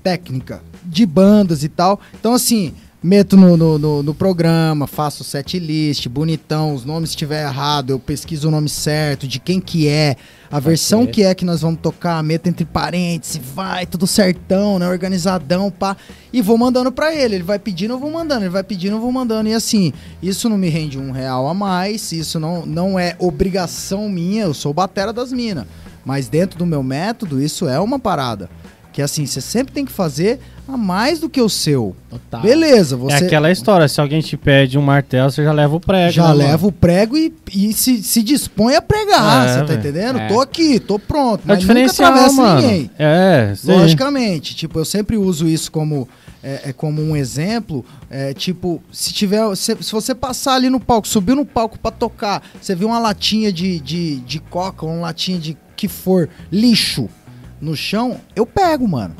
técnica 0.03 0.61
de 0.83 1.05
bandas 1.05 1.63
e 1.63 1.69
tal. 1.69 1.99
Então, 2.19 2.33
assim, 2.33 2.73
meto 3.03 3.35
no, 3.35 3.57
no, 3.57 3.77
no- 3.79 4.03
no 4.03 4.13
programa, 4.13 4.85
faço 4.87 5.23
set 5.23 5.57
list, 5.59 6.07
bonitão. 6.07 6.73
Os 6.75 6.85
nomes 6.85 7.09
se 7.09 7.15
estiver 7.15 7.43
errado, 7.47 7.89
eu 7.91 7.99
pesquiso 7.99 8.47
o 8.47 8.51
nome 8.51 8.69
certo, 8.69 9.27
de 9.27 9.39
quem 9.39 9.59
que 9.59 9.87
é, 9.87 10.15
a 10.51 10.59
versão 10.59 11.07
que 11.07 11.23
é 11.23 11.33
que 11.33 11.45
nós 11.45 11.61
vamos 11.61 11.79
tocar, 11.81 12.21
meto 12.21 12.47
entre 12.47 12.65
parênteses, 12.65 13.39
vai, 13.55 13.85
tudo 13.85 14.05
certão, 14.05 14.77
né? 14.77 14.87
Organizadão, 14.87 15.71
pá. 15.71 15.95
E 16.33 16.41
vou 16.41 16.57
mandando 16.57 16.91
pra 16.91 17.15
ele. 17.15 17.35
Ele 17.35 17.43
vai 17.43 17.57
pedindo, 17.57 17.93
eu 17.93 17.99
vou 17.99 18.11
mandando. 18.11 18.41
Ele 18.43 18.49
vai 18.49 18.63
pedindo, 18.63 18.97
eu 18.97 18.99
vou 19.01 19.11
mandando. 19.11 19.47
E 19.49 19.53
assim, 19.53 19.93
isso 20.21 20.47
não 20.49 20.57
me 20.57 20.67
rende 20.69 20.99
um 20.99 21.11
real 21.11 21.47
a 21.47 21.53
mais. 21.53 22.11
Isso 22.11 22.39
não, 22.39 22.65
não 22.65 22.99
é 22.99 23.15
obrigação 23.17 24.09
minha. 24.09 24.43
Eu 24.43 24.53
sou 24.53 24.73
batera 24.73 25.11
das 25.13 25.31
minas. 25.31 25.65
Mas 26.05 26.27
dentro 26.27 26.57
do 26.59 26.65
meu 26.65 26.83
método, 26.83 27.41
isso 27.41 27.67
é 27.67 27.79
uma 27.79 27.97
parada. 27.99 28.49
Que 28.91 29.01
assim, 29.01 29.25
você 29.25 29.39
sempre 29.39 29.73
tem 29.73 29.85
que 29.85 29.91
fazer 29.91 30.39
a 30.73 30.77
mais 30.77 31.19
do 31.19 31.29
que 31.29 31.41
o 31.41 31.49
seu. 31.49 31.95
Total. 32.09 32.41
Beleza, 32.41 32.95
você 32.97 33.15
É 33.23 33.27
aquela 33.27 33.51
história, 33.51 33.87
se 33.87 33.99
alguém 34.01 34.21
te 34.21 34.35
pede 34.37 34.77
um 34.77 34.81
martelo, 34.81 35.31
você 35.31 35.43
já 35.43 35.51
leva 35.51 35.75
o 35.75 35.79
prego. 35.79 36.11
já 36.11 36.23
né, 36.23 36.27
mano? 36.29 36.39
leva 36.39 36.67
o 36.67 36.71
prego 36.71 37.17
e, 37.17 37.33
e 37.53 37.73
se, 37.73 38.01
se 38.03 38.21
dispõe 38.21 38.75
a 38.75 38.81
pregar, 38.81 39.47
É, 39.47 39.53
você 39.53 39.59
tá 39.59 39.65
velho. 39.65 39.79
entendendo? 39.79 40.19
É. 40.19 40.27
Tô 40.27 40.41
aqui, 40.41 40.79
tô 40.79 40.99
pronto. 40.99 41.41
É 41.45 41.47
Mas 41.47 41.59
nunca 41.59 41.59
diferencial, 41.73 42.11
atravessa 42.11 42.41
mano. 42.41 42.61
ninguém. 42.61 42.91
É, 42.99 43.53
sim. 43.55 43.71
Logicamente, 43.71 44.55
tipo, 44.55 44.79
eu 44.79 44.85
sempre 44.85 45.15
uso 45.17 45.47
isso 45.47 45.71
como, 45.71 46.07
é, 46.43 46.69
é 46.69 46.73
como 46.73 47.01
um 47.01 47.15
exemplo. 47.15 47.85
É, 48.09 48.33
tipo, 48.33 48.81
se 48.91 49.13
tiver. 49.13 49.55
Se, 49.55 49.75
se 49.81 49.91
você 49.91 50.13
passar 50.13 50.55
ali 50.55 50.69
no 50.69 50.79
palco, 50.79 51.07
subir 51.07 51.35
no 51.35 51.45
palco 51.45 51.79
pra 51.79 51.91
tocar, 51.91 52.41
você 52.61 52.75
viu 52.75 52.87
uma 52.89 52.99
latinha 52.99 53.51
de, 53.53 53.79
de, 53.79 54.17
de 54.17 54.39
coca, 54.39 54.85
uma 54.85 55.01
latinha 55.01 55.39
de 55.39 55.57
que 55.75 55.87
for 55.87 56.29
lixo 56.51 57.09
no 57.59 57.75
chão, 57.75 58.17
eu 58.35 58.45
pego, 58.45 58.87
mano. 58.87 59.15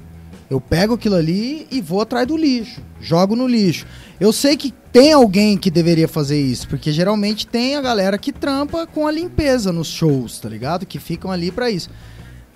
Eu 0.52 0.60
pego 0.60 0.96
aquilo 0.96 1.16
ali 1.16 1.66
e 1.72 1.80
vou 1.80 2.02
atrás 2.02 2.28
do 2.28 2.36
lixo. 2.36 2.82
Jogo 3.00 3.38
no 3.38 3.48
lixo. 3.48 3.86
Eu 4.20 4.34
sei 4.34 4.58
que 4.58 4.74
tem 4.92 5.14
alguém 5.14 5.58
que 5.58 5.72
deveria 5.72 6.10
fazer 6.10 6.42
isso, 6.42 6.68
porque 6.68 6.92
geralmente 6.92 7.48
tem 7.48 7.78
a 7.78 7.82
galera 7.82 8.18
que 8.18 8.34
trampa 8.34 8.86
com 8.86 9.08
a 9.08 9.12
limpeza 9.14 9.72
nos 9.72 9.88
shows, 9.88 10.42
tá 10.42 10.50
ligado? 10.50 10.86
Que 10.86 11.00
ficam 11.00 11.32
ali 11.32 11.52
pra 11.52 11.72
isso. 11.72 11.90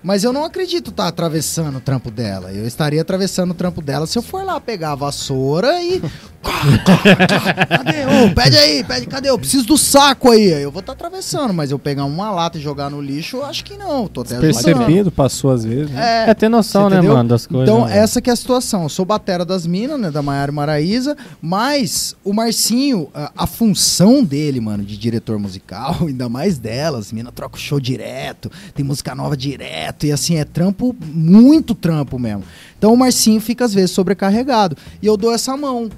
Mas 0.06 0.24
eu 0.24 0.32
não 0.32 0.45
acredito 0.45 0.91
estar 0.91 1.08
atravessando 1.08 1.80
o 1.80 1.82
trampo 1.82 2.12
dela. 2.12 2.51
Eu 2.51 2.68
estaria 2.68 3.01
atravessando 3.01 3.49
o 3.49 3.53
trampo 3.56 3.82
dela 3.82 4.06
se 4.06 4.16
eu 4.16 4.22
for 4.22 4.45
lá 4.45 4.62
pegar 4.62 4.91
a 4.91 4.95
vassoura 4.95 5.82
e. 5.82 5.99
cadê? 7.68 8.06
Ô, 8.06 8.36
pede 8.36 8.56
aí, 8.56 8.84
pede, 8.84 9.08
cadê? 9.08 9.32
Eu 9.32 9.39
preciso 9.39 9.66
do 9.66 9.80
saco 9.80 10.30
aí. 10.30 10.53
Aí 10.53 10.62
Eu 10.62 10.72
vou 10.72 10.82
estar 10.82 10.93
atravessando, 10.93 11.56
mas 11.56 11.72
eu 11.72 11.80
pegar 11.80 12.06
uma 12.06 12.30
lata 12.30 12.60
e 12.60 12.62
jogar 12.62 12.91
no 12.91 13.01
lixo, 13.01 13.38
eu 13.38 13.45
acho 13.45 13.66
que 13.66 13.76
não. 13.76 14.08
Tô 14.08 14.22
até. 14.22 14.39
Percebido, 14.39 15.12
passou 15.12 15.51
às 15.51 15.66
vezes. 15.66 15.89
Né? 15.89 16.26
É, 16.28 16.30
É 16.30 16.34
ter 16.36 16.49
noção, 16.49 16.88
né, 16.88 17.01
mano, 17.01 17.28
das 17.28 17.47
coisas. 17.47 17.68
Então, 17.68 17.88
né? 17.88 17.97
essa 17.97 18.22
que 18.22 18.30
é 18.30 18.34
a 18.34 18.36
situação. 18.36 18.84
Eu 18.84 18.89
sou 18.89 19.06
batera 19.06 19.43
das 19.43 19.66
minas, 19.66 19.99
né? 19.99 20.12
Da 20.12 20.22
Maiara 20.22 20.51
e 20.51 20.56
Maraíza, 20.56 21.18
mas 21.41 22.16
o 22.24 22.32
Marcinho, 22.32 23.10
a, 23.12 23.32
a 23.36 23.47
função 23.47 24.24
dele, 24.24 24.60
mano, 24.60 24.84
de 24.84 24.95
diretor 24.97 25.39
musical, 25.39 25.97
ainda 26.08 26.30
mais 26.30 26.60
delas, 26.60 27.12
mina 27.12 27.32
troca 27.32 27.56
o 27.56 27.60
show 27.60 27.80
direto, 27.80 28.51
tem 28.76 28.86
música 28.86 29.16
nova 29.16 29.36
direto, 29.36 29.94
e 30.03 30.11
assim, 30.11 30.35
é 30.37 30.45
trampo, 30.45 30.95
muito 31.05 31.73
trampo 31.73 32.19
mesmo. 32.19 32.43
Então 32.77 32.93
o 32.93 32.97
Marcinho 32.97 33.39
fica, 33.39 33.65
às 33.65 33.73
vezes, 33.73 33.91
sobrecarregado. 33.91 34.77
E 35.01 35.05
eu 35.05 35.15
dou 35.17 35.33
essa 35.33 35.55
mão. 35.55 35.89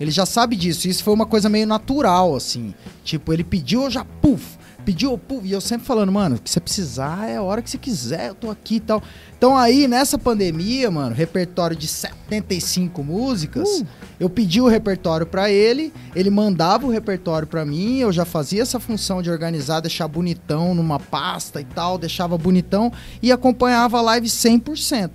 Ele 0.00 0.10
já 0.10 0.26
sabe 0.26 0.56
disso. 0.56 0.88
Isso 0.88 1.04
foi 1.04 1.14
uma 1.14 1.26
coisa 1.26 1.48
meio 1.48 1.66
natural, 1.66 2.34
assim. 2.34 2.74
Tipo, 3.04 3.32
ele 3.32 3.44
pediu, 3.44 3.82
eu 3.82 3.90
já, 3.90 4.04
puf, 4.04 4.58
pediu. 4.84 5.20
E 5.42 5.52
eu 5.52 5.60
sempre 5.60 5.86
falando, 5.86 6.12
mano, 6.12 6.36
o 6.36 6.38
que 6.38 6.50
você 6.50 6.60
precisar 6.60 7.28
é 7.28 7.36
a 7.36 7.42
hora 7.42 7.62
que 7.62 7.70
você 7.70 7.78
quiser, 7.78 8.28
eu 8.28 8.34
tô 8.34 8.50
aqui 8.50 8.76
e 8.76 8.80
tal. 8.80 9.02
Então 9.36 9.56
aí, 9.56 9.88
nessa 9.88 10.18
pandemia, 10.18 10.90
mano, 10.90 11.14
repertório 11.14 11.76
de 11.76 11.88
75 11.88 13.02
músicas, 13.02 13.84
eu 14.20 14.30
pedi 14.30 14.60
o 14.60 14.68
repertório 14.68 15.26
pra 15.26 15.50
ele, 15.50 15.92
ele 16.14 16.30
mandava 16.30 16.86
o 16.86 16.90
repertório 16.90 17.46
pra 17.48 17.64
mim, 17.64 17.98
eu 17.98 18.12
já 18.12 18.24
fazia 18.24 18.62
essa 18.62 18.78
função 18.78 19.20
de 19.20 19.30
organizar, 19.30 19.80
deixar 19.80 20.06
bonitão 20.06 20.74
numa 20.74 21.00
pasta 21.00 21.60
e 21.60 21.64
tal, 21.64 21.98
deixava 21.98 22.38
bonitão 22.38 22.92
e 23.20 23.32
acompanhava 23.32 23.98
a 23.98 24.02
live 24.02 24.28
100%. 24.28 25.10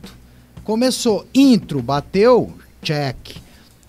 Começou, 0.63 1.26
intro, 1.34 1.82
bateu, 1.82 2.53
check. 2.82 3.38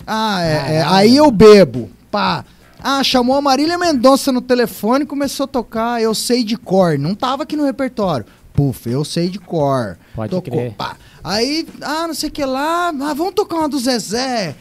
Ah, 0.07 0.41
é, 0.41 0.75
é, 0.75 0.83
aí 0.83 1.17
eu 1.17 1.29
bebo, 1.29 1.89
pá. 2.09 2.45
Ah, 2.81 3.03
chamou 3.03 3.35
a 3.35 3.41
Marília 3.41 3.77
Mendonça 3.77 4.31
no 4.31 4.41
telefone, 4.41 5.05
começou 5.05 5.43
a 5.43 5.47
tocar, 5.47 6.01
eu 6.01 6.15
sei 6.15 6.43
de 6.43 6.55
cor, 6.57 6.97
não 6.97 7.13
tava 7.13 7.43
aqui 7.43 7.55
no 7.55 7.65
repertório. 7.65 8.25
Puf, 8.53 8.89
eu 8.89 9.03
sei 9.05 9.29
de 9.29 9.39
cor. 9.39 9.97
Pode 10.15 10.31
Tocou, 10.31 10.51
crer. 10.57 10.73
pá. 10.73 10.95
Aí, 11.23 11.67
ah, 11.81 12.07
não 12.07 12.13
sei 12.13 12.29
o 12.29 12.31
que 12.31 12.43
lá, 12.45 12.89
ah, 12.89 13.13
vamos 13.13 13.33
tocar 13.33 13.57
uma 13.57 13.69
do 13.69 13.79
Zezé. 13.79 14.55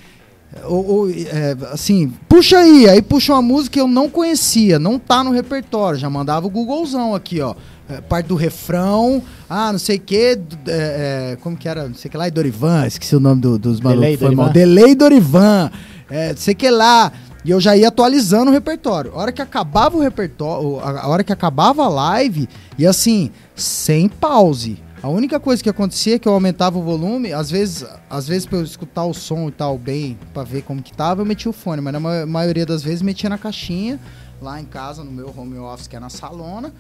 Ou, 0.65 0.87
ou, 0.87 1.11
é, 1.11 1.55
assim, 1.73 2.13
puxa 2.29 2.59
aí, 2.59 2.89
aí 2.89 3.03
puxa 3.03 3.35
uma 3.35 3.43
música 3.43 3.75
que 3.75 3.81
eu 3.81 3.87
não 3.87 4.09
conhecia, 4.09 4.79
não 4.79 4.99
tá 4.99 5.23
no 5.23 5.31
repertório, 5.31 5.99
já 5.99 6.09
mandava 6.09 6.47
o 6.47 6.51
Googlezão 6.51 7.15
aqui, 7.15 7.41
ó. 7.41 7.55
É, 7.89 8.01
parte 8.01 8.27
do 8.27 8.35
refrão, 8.35 9.23
ah, 9.49 9.73
não 9.73 9.79
sei 9.79 9.97
o 9.97 10.01
que, 10.01 10.17
é, 10.17 11.33
é, 11.33 11.39
como 11.43 11.57
que 11.57 11.69
era, 11.69 11.87
não 11.89 11.95
sei 11.95 12.09
o 12.09 12.11
que 12.13 12.17
lá, 12.17 12.29
e 12.29 12.31
Dorivan, 12.31 12.87
esqueci 12.87 13.15
o 13.17 13.21
nome 13.21 13.41
do- 13.41 13.59
dos 13.59 13.81
malucos, 13.81 14.17
foi 14.19 14.35
mal. 14.35 14.47
Dorivan. 14.47 14.53
Delay 14.75 14.95
Dorivan, 14.95 15.71
é, 16.11 16.31
não 16.31 16.37
sei 16.37 16.55
o 16.55 16.57
que 16.57 16.71
lá, 16.71 17.13
e 17.45 17.51
eu 17.51 17.61
já 17.61 17.77
ia 17.77 17.89
atualizando 17.89 18.51
o 18.51 18.55
repertório. 18.55 19.13
A 19.15 19.19
hora 19.19 19.33
que 19.33 19.41
acabava 19.43 19.97
o 19.97 20.01
repertório, 20.01 20.81
a 20.81 21.07
hora 21.09 21.23
que 21.25 21.33
acabava 21.33 21.85
a 21.85 21.89
live, 21.89 22.49
e 22.79 22.87
assim, 22.87 23.31
sem 23.55 24.09
pause. 24.09 24.83
A 25.01 25.09
única 25.09 25.39
coisa 25.39 25.63
que 25.63 25.69
acontecia 25.71 26.17
é 26.17 26.19
que 26.19 26.27
eu 26.27 26.33
aumentava 26.33 26.77
o 26.77 26.83
volume, 26.83 27.33
às 27.33 27.49
vezes, 27.51 27.87
às 28.11 28.27
vezes 28.27 28.47
para 28.47 28.59
eu 28.59 28.65
escutar 28.65 29.05
o 29.05 29.15
som 29.15 29.49
e 29.49 29.53
tal 29.53 29.79
bem, 29.79 30.19
pra 30.35 30.43
ver 30.43 30.63
como 30.63 30.83
que 30.83 30.93
tava, 30.93 31.21
eu 31.23 31.27
metia 31.27 31.49
o 31.51 31.55
fone, 31.55 31.81
mas 31.81 31.93
na 31.93 32.01
ma- 32.01 32.27
maioria 32.27 32.67
das 32.67 32.83
vezes 32.83 33.01
metia 33.01 33.31
na 33.31 33.39
caixinha, 33.39 34.01
lá 34.43 34.61
em 34.61 34.65
casa, 34.65 35.05
no 35.05 35.13
meu 35.13 35.33
home 35.37 35.57
office, 35.59 35.87
que 35.87 35.95
é 35.95 36.01
na 36.01 36.11
salona. 36.11 36.73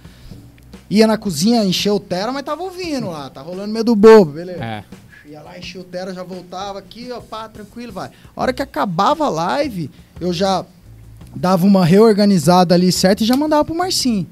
Ia 0.90 1.06
na 1.06 1.16
cozinha, 1.16 1.64
encheu 1.64 1.96
o 1.96 2.00
tera, 2.00 2.32
mas 2.32 2.42
tava 2.42 2.62
ouvindo 2.62 3.08
lá, 3.08 3.30
tá 3.30 3.40
rolando 3.40 3.72
meio 3.72 3.84
do 3.84 3.94
bobo, 3.94 4.32
beleza. 4.32 4.64
É. 4.64 4.84
Ia 5.28 5.42
lá, 5.42 5.58
enchia 5.58 5.80
o 5.80 5.84
tera, 5.84 6.12
já 6.14 6.22
voltava 6.22 6.78
aqui, 6.78 7.12
ó, 7.12 7.20
pá, 7.20 7.46
tranquilo, 7.48 7.92
vai. 7.92 8.10
A 8.34 8.42
hora 8.42 8.52
que 8.52 8.62
acabava 8.62 9.26
a 9.26 9.28
live, 9.28 9.90
eu 10.20 10.32
já 10.32 10.64
dava 11.34 11.66
uma 11.66 11.84
reorganizada 11.84 12.74
ali 12.74 12.90
certo 12.90 13.22
e 13.22 13.26
já 13.26 13.36
mandava 13.36 13.64
pro 13.64 13.74
Marcinho. 13.74 14.26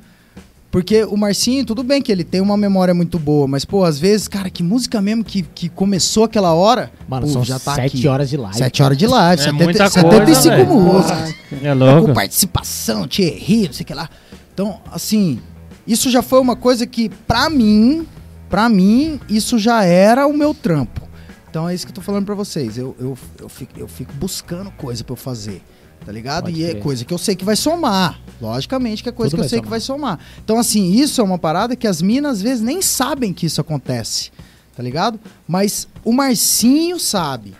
Porque 0.70 1.04
o 1.04 1.16
Marcinho, 1.16 1.64
tudo 1.64 1.82
bem 1.82 2.02
que 2.02 2.12
ele 2.12 2.22
tem 2.24 2.40
uma 2.40 2.56
memória 2.56 2.92
muito 2.92 3.18
boa, 3.18 3.46
mas, 3.46 3.64
pô, 3.64 3.82
às 3.84 3.98
vezes, 3.98 4.28
cara, 4.28 4.50
que 4.50 4.62
música 4.62 5.00
mesmo 5.00 5.24
que, 5.24 5.42
que 5.42 5.68
começou 5.70 6.24
aquela 6.24 6.52
hora. 6.52 6.90
Mano, 7.08 7.26
pô, 7.26 7.32
são 7.32 7.44
já 7.44 7.58
tá 7.58 7.74
sete 7.76 7.96
aqui. 7.98 8.08
horas 8.08 8.28
de 8.28 8.36
live. 8.36 8.58
Sete 8.58 8.82
horas 8.82 8.98
de 8.98 9.06
live, 9.06 9.40
É 9.40 9.44
70, 9.44 9.64
muita 9.64 9.88
75 9.88 10.56
coisa, 10.56 10.68
músicas 10.76 11.34
É 11.62 11.68
com 11.72 11.74
louco. 11.78 12.12
participação, 12.12 13.06
Thierry, 13.08 13.66
não 13.66 13.72
sei 13.72 13.84
o 13.84 13.86
que 13.86 13.94
lá. 13.94 14.10
Então, 14.52 14.80
assim, 14.92 15.38
isso 15.86 16.10
já 16.10 16.20
foi 16.20 16.40
uma 16.40 16.56
coisa 16.56 16.86
que, 16.86 17.08
pra 17.26 17.48
mim, 17.48 18.06
pra 18.50 18.68
mim, 18.68 19.18
isso 19.30 19.58
já 19.58 19.82
era 19.84 20.26
o 20.26 20.36
meu 20.36 20.52
trampo. 20.52 21.00
Então 21.48 21.66
é 21.66 21.74
isso 21.74 21.86
que 21.86 21.90
eu 21.92 21.94
tô 21.94 22.02
falando 22.02 22.26
pra 22.26 22.34
vocês. 22.34 22.76
Eu, 22.76 22.94
eu, 23.00 23.16
eu, 23.40 23.48
fico, 23.48 23.72
eu 23.78 23.88
fico 23.88 24.12
buscando 24.14 24.70
coisa 24.72 25.02
pra 25.02 25.12
eu 25.12 25.16
fazer. 25.16 25.62
Tá 26.06 26.12
ligado? 26.12 26.44
Pode 26.44 26.60
e 26.60 26.64
é 26.64 26.76
coisa 26.76 27.04
que 27.04 27.12
eu 27.12 27.18
sei 27.18 27.34
que 27.34 27.44
vai 27.44 27.56
somar. 27.56 28.20
Logicamente 28.40 29.02
que 29.02 29.08
é 29.08 29.12
coisa 29.12 29.30
Tudo 29.30 29.40
que 29.40 29.44
eu 29.46 29.50
sei 29.50 29.60
que 29.60 29.68
vai 29.68 29.80
somar. 29.80 30.20
Então, 30.42 30.56
assim, 30.56 30.92
isso 30.92 31.20
é 31.20 31.24
uma 31.24 31.36
parada 31.36 31.74
que 31.74 31.84
as 31.84 32.00
minas 32.00 32.36
às 32.36 32.42
vezes 32.42 32.62
nem 32.62 32.80
sabem 32.80 33.32
que 33.32 33.44
isso 33.44 33.60
acontece. 33.60 34.30
Tá 34.76 34.84
ligado? 34.84 35.18
Mas 35.48 35.88
o 36.04 36.12
Marcinho 36.12 37.00
sabe. 37.00 37.54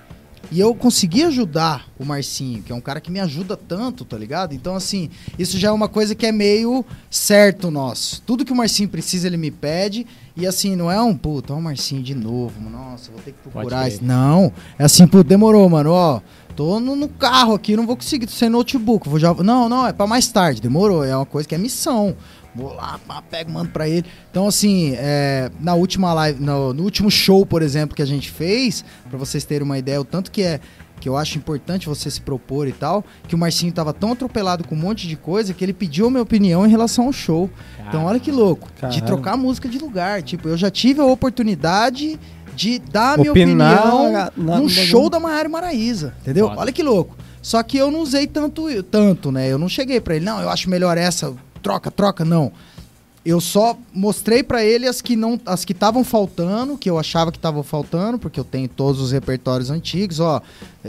E 0.53 0.61
eu 0.61 0.73
consegui 0.77 1.25
ajudar 1.25 1.89
o 1.99 2.05
Marcinho, 2.05 2.63
que 2.63 2.71
é 2.71 2.75
um 2.75 2.81
cara 2.81 3.01
que 3.01 3.11
me 3.11 3.19
ajuda 3.19 3.57
tanto, 3.57 4.05
tá 4.05 4.17
ligado? 4.17 4.55
Então, 4.55 4.77
assim, 4.77 5.11
isso 5.37 5.59
já 5.59 5.69
é 5.69 5.73
uma 5.73 5.89
coisa 5.89 6.15
que 6.15 6.25
é 6.25 6.31
meio 6.31 6.85
certo 7.11 7.69
nosso. 7.69 8.23
Tudo 8.23 8.45
que 8.45 8.53
o 8.53 8.57
Marcinho 8.57 8.89
precisa, 8.89 9.27
ele 9.27 9.37
me 9.37 9.51
pede. 9.51 10.07
E 10.37 10.47
assim, 10.47 10.77
não 10.77 10.89
é 10.93 11.01
um, 11.01 11.17
puta, 11.17 11.53
ó 11.53 11.57
o 11.57 11.63
Marcinho 11.63 12.03
de 12.03 12.15
novo, 12.15 12.61
mano. 12.61 12.77
Nossa, 12.79 13.11
vou 13.11 13.21
ter 13.23 13.33
que 13.33 13.39
procurar 13.49 13.89
isso. 13.89 14.05
Não, 14.05 14.53
é 14.79 14.85
assim, 14.85 15.05
pô, 15.07 15.25
demorou, 15.25 15.69
mano, 15.69 15.91
ó. 15.91 16.21
Tô 16.57 16.81
no, 16.81 16.97
no 16.97 17.09
carro 17.09 17.55
aqui, 17.55 17.77
não 17.77 17.87
vou 17.87 17.97
conseguir, 17.97 18.27
tô 18.27 18.33
sem 18.33 18.49
notebook. 18.49 19.09
Vou 19.09 19.19
já... 19.19 19.33
Não, 19.35 19.69
não, 19.69 19.87
é 19.87 19.93
pra 19.93 20.07
mais 20.07 20.27
tarde, 20.29 20.61
demorou. 20.61 21.05
É 21.05 21.15
uma 21.15 21.27
coisa 21.27 21.47
que 21.47 21.55
é 21.55 21.59
missão. 21.59 22.17
Vou 22.55 22.73
lá, 22.73 22.99
pá, 23.07 23.21
pego, 23.21 23.53
mando 23.53 23.69
pra 23.69 23.87
ele. 23.87 24.07
Então, 24.31 24.49
assim, 24.49 24.95
é, 24.97 25.51
na 25.61 25.75
última 25.75 26.15
live, 26.15 26.43
no, 26.43 26.73
no 26.73 26.83
último 26.85 27.11
show, 27.11 27.45
por 27.45 27.61
exemplo, 27.61 27.95
que 27.95 28.01
a 28.01 28.07
gente 28.07 28.31
fez, 28.31 28.83
pra 29.11 29.19
vocês 29.19 29.45
terem 29.45 29.63
uma 29.63 29.77
ideia, 29.77 30.01
o 30.01 30.05
tanto 30.05 30.31
que 30.31 30.41
é 30.41 30.59
que 30.99 31.07
eu 31.07 31.15
acho 31.15 31.37
importante 31.37 31.87
você 31.87 32.11
se 32.11 32.23
propor 32.23 32.67
e 32.67 32.73
tal, 32.73 33.05
que 33.29 33.35
o 33.35 33.39
Marcinho 33.39 33.71
tava 33.71 33.93
tão 33.93 34.13
atropelado 34.13 34.65
com 34.65 34.75
um 34.75 34.79
monte 34.79 35.07
de 35.07 35.15
coisa 35.15 35.53
que 35.53 35.63
ele 35.63 35.75
pediu 35.75 36.07
a 36.07 36.11
minha 36.11 36.23
opinião 36.23 36.67
em 36.67 36.71
relação 36.71 37.05
ao 37.05 37.13
show. 37.13 37.51
Então, 37.87 38.07
olha 38.07 38.19
que 38.19 38.33
louco, 38.33 38.69
de 38.69 38.81
Caralho. 38.81 39.05
trocar 39.05 39.35
a 39.35 39.37
música 39.37 39.69
de 39.69 39.79
lugar. 39.79 40.23
Tipo, 40.23 40.49
eu 40.49 40.57
já 40.57 40.71
tive 40.71 41.03
a 41.03 41.05
oportunidade 41.05 42.19
de 42.57 42.79
dar 42.79 43.15
a 43.15 43.17
minha 43.19 43.31
Opinar 43.31 43.79
opinião 43.87 44.13
na- 44.13 44.33
num 44.37 44.63
no 44.65 44.69
show 44.69 45.09
da 45.11 45.21
Maiara 45.21 45.49
Maraíza, 45.49 46.15
entendeu? 46.23 46.49
Foda. 46.49 46.61
Olha 46.61 46.73
que 46.73 46.83
louco. 46.83 47.17
Só 47.43 47.63
que 47.63 47.77
eu 47.77 47.91
não 47.91 48.01
usei 48.01 48.27
tanto, 48.27 48.83
tanto, 48.85 49.31
né? 49.31 49.47
Eu 49.49 49.59
não 49.59 49.69
cheguei 49.69 50.01
pra 50.01 50.17
ele, 50.17 50.25
não, 50.25 50.41
eu 50.41 50.49
acho 50.51 50.69
melhor 50.69 50.99
essa, 50.99 51.33
troca, 51.63 51.91
troca, 51.91 52.25
não. 52.25 52.51
Eu 53.25 53.41
só 53.41 53.77
mostrei 53.93 54.43
pra 54.45 54.65
ele 54.65 54.87
as 54.87 55.01
que 55.03 55.17
não, 55.17 55.39
as 55.47 55.65
que 55.65 55.73
estavam 55.73 56.05
faltando, 56.05 56.79
que 56.79 56.89
eu 56.89 56.97
achava 56.97 57.33
que 57.33 57.39
estavam 57.39 57.63
faltando, 57.65 58.19
porque 58.21 58.39
eu 58.39 58.45
tenho 58.45 58.69
todos 58.69 59.01
os 59.01 59.11
repertórios 59.11 59.69
antigos, 59.69 60.21
ó. 60.21 60.41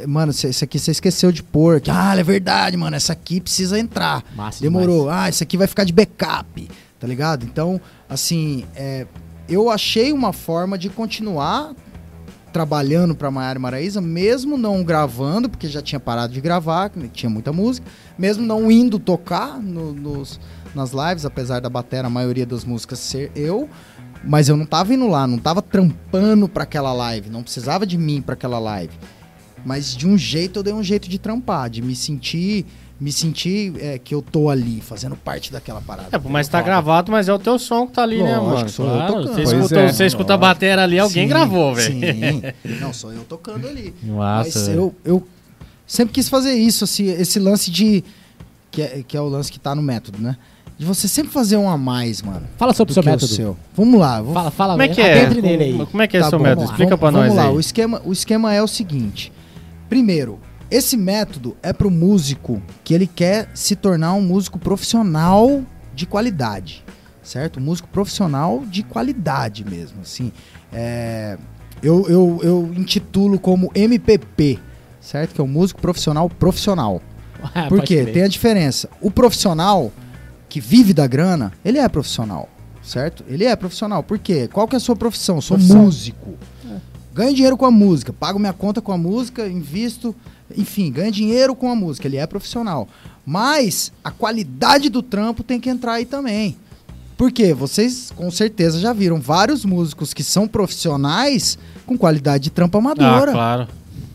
Mano, 0.08 0.32
esse 0.32 0.64
aqui 0.64 0.78
você 0.78 0.92
esqueceu 0.92 1.32
de 1.32 1.42
pôr. 1.42 1.82
que, 1.82 1.90
Ah, 1.90 2.16
é 2.16 2.22
verdade, 2.24 2.78
mano, 2.78 2.96
essa 2.96 3.14
aqui 3.14 3.42
precisa 3.42 3.80
entrar. 3.80 4.24
Massa 4.36 4.62
Demorou. 4.62 5.10
Ah, 5.10 5.28
isso 5.30 5.42
aqui 5.42 5.58
vai 5.58 5.66
ficar 5.66 5.84
de 5.84 5.92
backup, 5.94 6.70
tá 7.00 7.08
ligado? 7.08 7.44
Então, 7.44 7.82
assim, 8.08 8.66
é, 8.76 9.08
eu 9.48 9.70
achei 9.70 10.12
uma 10.12 10.34
forma 10.34 10.78
de 10.78 10.90
continuar 10.90 11.74
trabalhando 12.52 13.14
pra 13.16 13.30
Maiara 13.30 13.60
Maraíza, 13.60 14.02
mesmo 14.02 14.58
não 14.58 14.84
gravando, 14.84 15.48
porque 15.50 15.68
já 15.68 15.82
tinha 15.82 16.00
parado 16.00 16.34
de 16.34 16.42
gravar, 16.42 16.90
tinha 17.14 17.30
muita 17.30 17.54
música, 17.54 17.86
mesmo 18.18 18.46
não 18.46 18.72
indo 18.72 18.98
tocar 18.98 19.60
no- 19.62 19.94
nos, 19.94 20.40
nas 20.74 20.92
lives, 20.92 21.26
apesar 21.26 21.60
da 21.60 21.70
batera, 21.70 22.08
a 22.08 22.10
maioria 22.10 22.46
das 22.46 22.64
músicas 22.66 23.00
ser 23.00 23.32
eu, 23.36 23.70
mas 24.24 24.50
eu 24.50 24.58
não 24.58 24.66
tava 24.66 24.94
indo 24.94 25.08
lá, 25.08 25.28
não 25.28 25.38
tava 25.38 25.62
trampando 25.62 26.48
pra 26.50 26.64
aquela 26.64 26.94
live, 26.94 27.30
não 27.30 27.44
precisava 27.44 27.86
de 27.86 27.98
mim 27.98 28.22
pra 28.22 28.34
aquela 28.34 28.58
live. 28.60 28.94
Mas 29.66 29.96
de 29.96 30.08
um 30.08 30.18
jeito 30.18 30.60
eu 30.60 30.64
dei 30.64 30.74
um 30.74 30.84
jeito 30.84 31.08
de 31.10 31.20
trampar, 31.20 31.70
de 31.70 31.82
me 31.82 31.96
sentir, 31.96 32.66
me 33.00 33.12
sentir 33.12 33.74
é, 33.80 34.00
que 34.00 34.16
eu 34.16 34.22
tô 34.22 34.50
ali, 34.50 34.82
fazendo 34.82 35.16
parte 35.16 35.52
daquela 35.52 35.80
parada. 35.82 36.10
É, 36.12 36.20
mas 36.30 36.48
tá 36.48 36.62
gravado, 36.62 37.12
mas 37.12 37.30
é 37.30 37.34
o 37.34 37.38
teu 37.38 37.60
som 37.60 37.86
que 37.86 37.94
tá 37.94 38.04
ali, 38.04 38.24
né, 38.24 38.38
Lógico, 38.38 38.56
mano? 38.56 38.70
sou 38.70 38.86
eu 38.88 38.92
Claro, 38.92 39.14
tocando. 39.14 39.34
Você 39.36 39.42
escuta, 39.44 39.80
é. 39.80 39.94
você 39.94 40.06
escuta 40.06 40.34
a 40.34 40.38
bateria 40.38 40.84
ali, 40.84 40.98
alguém 41.00 41.24
Sim, 41.26 41.30
gravou, 41.30 41.76
velho. 41.76 41.94
Sim. 41.94 42.42
Não, 42.82 42.92
sou 42.94 43.14
eu 43.14 43.24
tocando 43.24 43.68
ali. 43.68 43.94
Nossa, 44.02 44.60
Mas 44.60 44.68
eu, 44.70 44.96
eu 45.06 45.28
sempre 45.86 46.14
quis 46.14 46.28
fazer 46.28 46.54
isso, 46.56 46.84
assim, 46.84 47.06
esse 47.06 47.40
lance 47.40 47.70
de. 47.70 48.04
Que 48.72 48.82
é, 48.82 49.04
que 49.08 49.16
é 49.16 49.22
o 49.22 49.28
lance 49.28 49.52
que 49.52 49.60
tá 49.60 49.74
no 49.76 49.82
método, 49.82 50.20
né? 50.20 50.36
De 50.78 50.86
você 50.86 51.08
sempre 51.08 51.32
fazer 51.32 51.58
um 51.58 51.68
a 51.70 51.78
mais, 51.78 52.22
mano. 52.22 52.44
Fala 52.58 52.72
sobre 52.74 52.92
o 52.92 52.94
seu 52.94 53.04
método. 53.04 53.26
o 53.26 53.28
seu. 53.36 53.58
Vamos 53.76 54.00
lá. 54.00 54.22
Vou... 54.22 54.34
Fala, 54.34 54.52
fala. 54.52 54.74
Como 54.74 54.84
é 54.84 54.88
que 54.88 55.02
é? 55.02 55.22
Adentre 55.22 55.42
nele 55.42 55.64
aí. 55.64 55.86
Como 55.86 56.04
é 56.04 56.08
que 56.08 56.18
é 56.18 56.20
Tá 56.20 56.30
seu 56.30 56.38
bom, 56.38 56.44
método? 56.44 56.62
vamos 56.66 56.70
lá. 56.70 56.76
Explica 56.76 56.98
pra 56.98 57.10
vamos 57.10 57.28
nós 57.28 57.36
lá. 57.36 57.48
aí. 57.50 57.56
O 57.56 57.60
esquema, 57.60 58.02
o 58.06 58.12
esquema 58.12 58.54
é 58.54 58.62
o 58.62 58.68
seguinte. 58.68 59.32
Primeiro, 59.90 60.40
esse 60.70 60.98
método 60.98 61.56
é 61.64 61.72
pro 61.72 61.90
músico 61.90 62.62
que 62.84 62.94
ele 62.94 63.08
quer 63.08 63.50
se 63.54 63.76
tornar 63.76 64.14
um 64.14 64.22
músico 64.22 64.60
profissional 64.60 65.62
de 65.94 66.06
qualidade, 66.06 66.84
certo? 67.24 67.60
Um 67.60 67.64
músico 67.64 67.88
profissional 67.90 68.64
de 68.66 68.84
qualidade 68.84 69.64
mesmo, 69.64 70.02
assim. 70.02 70.32
É, 70.72 71.38
eu, 71.82 72.08
eu, 72.10 72.40
eu 72.44 72.74
intitulo 72.76 73.40
como 73.40 73.72
MPP, 73.74 74.60
certo? 75.00 75.34
Que 75.36 75.42
é 75.42 75.44
um 75.44 75.48
músico 75.48 75.82
profissional 75.82 76.30
profissional. 76.30 77.02
Ah, 77.54 77.68
Por 77.70 77.78
pode 77.78 77.88
quê? 77.90 78.02
crer. 78.02 78.14
Tem 78.16 78.24
a 78.24 78.28
diferença. 78.28 78.90
O 79.00 79.12
profissional 79.12 79.92
que 80.50 80.60
vive 80.60 80.92
da 80.92 81.06
grana, 81.06 81.54
ele 81.64 81.78
é 81.78 81.88
profissional, 81.88 82.50
certo? 82.82 83.24
Ele 83.28 83.46
é 83.46 83.56
profissional. 83.56 84.02
Por 84.02 84.18
quê? 84.18 84.50
Qual 84.52 84.68
que 84.68 84.76
é 84.76 84.78
a 84.78 84.80
sua 84.80 84.96
profissão? 84.96 85.36
Eu 85.36 85.42
sou 85.44 85.56
Profissão. 85.56 85.84
músico. 85.84 86.34
Ganho 87.14 87.36
dinheiro 87.36 87.56
com 87.56 87.66
a 87.68 87.70
música, 87.72 88.12
pago 88.12 88.40
minha 88.40 88.54
conta 88.54 88.82
com 88.82 88.92
a 88.92 88.98
música, 88.98 89.48
invisto, 89.48 90.16
enfim, 90.56 90.92
ganho 90.92 91.12
dinheiro 91.12 91.56
com 91.56 91.70
a 91.72 91.76
música. 91.76 92.08
Ele 92.08 92.18
é 92.18 92.26
profissional. 92.28 92.88
Mas 93.26 93.92
a 94.04 94.12
qualidade 94.12 94.90
do 94.90 95.02
trampo 95.02 95.44
tem 95.44 95.60
que 95.60 95.70
entrar 95.70 95.94
aí 95.94 96.06
também. 96.06 96.56
Por 97.18 97.32
quê? 97.32 97.54
Vocês 97.54 98.12
com 98.16 98.30
certeza 98.30 98.80
já 98.80 98.94
viram 98.94 99.20
vários 99.20 99.66
músicos 99.66 100.14
que 100.14 100.24
são 100.24 100.48
profissionais 100.48 101.58
com 101.86 101.98
qualidade 101.98 102.46
de 102.46 102.50
trampo 102.52 102.78
Ah, 102.78 102.82
amadora. 102.82 103.32
claro. 103.32 103.68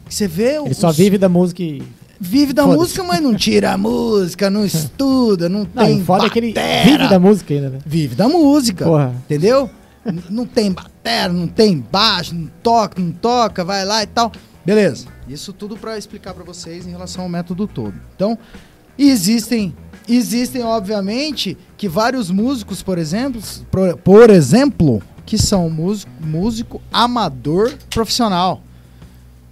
Você 0.09 0.28
vê 0.28 0.57
Ele 0.61 0.70
os- 0.70 0.76
só 0.76 0.93
vive 0.93 1.18
da 1.18 1.28
música 1.28 1.62
e... 1.62 1.83
vive 2.20 2.53
da 2.53 2.66
música, 2.66 3.03
mas 3.03 3.20
não 3.20 3.35
tira 3.35 3.72
a 3.72 3.78
música, 3.78 4.49
não 4.51 4.64
estuda, 4.66 5.49
não, 5.49 5.66
Não, 5.74 5.85
tem 5.85 6.03
foda 6.05 6.26
é 6.26 6.30
que 6.30 6.39
ele 6.39 6.49
batera. 6.53 6.85
vive 6.91 7.09
da 7.09 7.18
música 7.18 7.55
ainda, 7.55 7.70
né? 7.70 7.78
Vive 7.85 8.14
da 8.14 8.28
música, 8.28 8.85
Porra. 8.85 9.14
entendeu? 9.24 9.68
Não 10.30 10.45
tem 10.47 10.70
batera, 10.72 11.33
não 11.33 11.47
tem 11.47 11.78
baixo, 11.78 12.35
não 12.35 12.51
toca, 12.62 13.01
não 13.01 13.12
toca, 13.12 13.64
vai 13.64 13.85
lá 13.85 14.03
e 14.03 14.07
tal. 14.07 14.30
Beleza. 14.64 15.07
Isso 15.33 15.53
tudo 15.53 15.76
pra 15.76 15.97
explicar 15.97 16.35
pra 16.35 16.45
vocês 16.45 16.87
em 16.87 16.91
relação 16.91 17.24
ao 17.24 17.28
método 17.28 17.66
todo. 17.66 17.95
Então, 18.14 18.39
existem 18.99 19.74
existem 20.09 20.62
obviamente 20.64 21.57
que 21.76 21.89
vários 21.89 22.30
músicos, 22.30 22.83
por 22.83 22.99
exemplo, 22.99 23.41
por 24.03 24.30
exemplo, 24.30 25.01
que 25.24 25.39
são 25.39 25.70
músico, 25.70 26.11
músico 26.20 26.83
amador 26.93 27.72
profissional. 27.89 28.62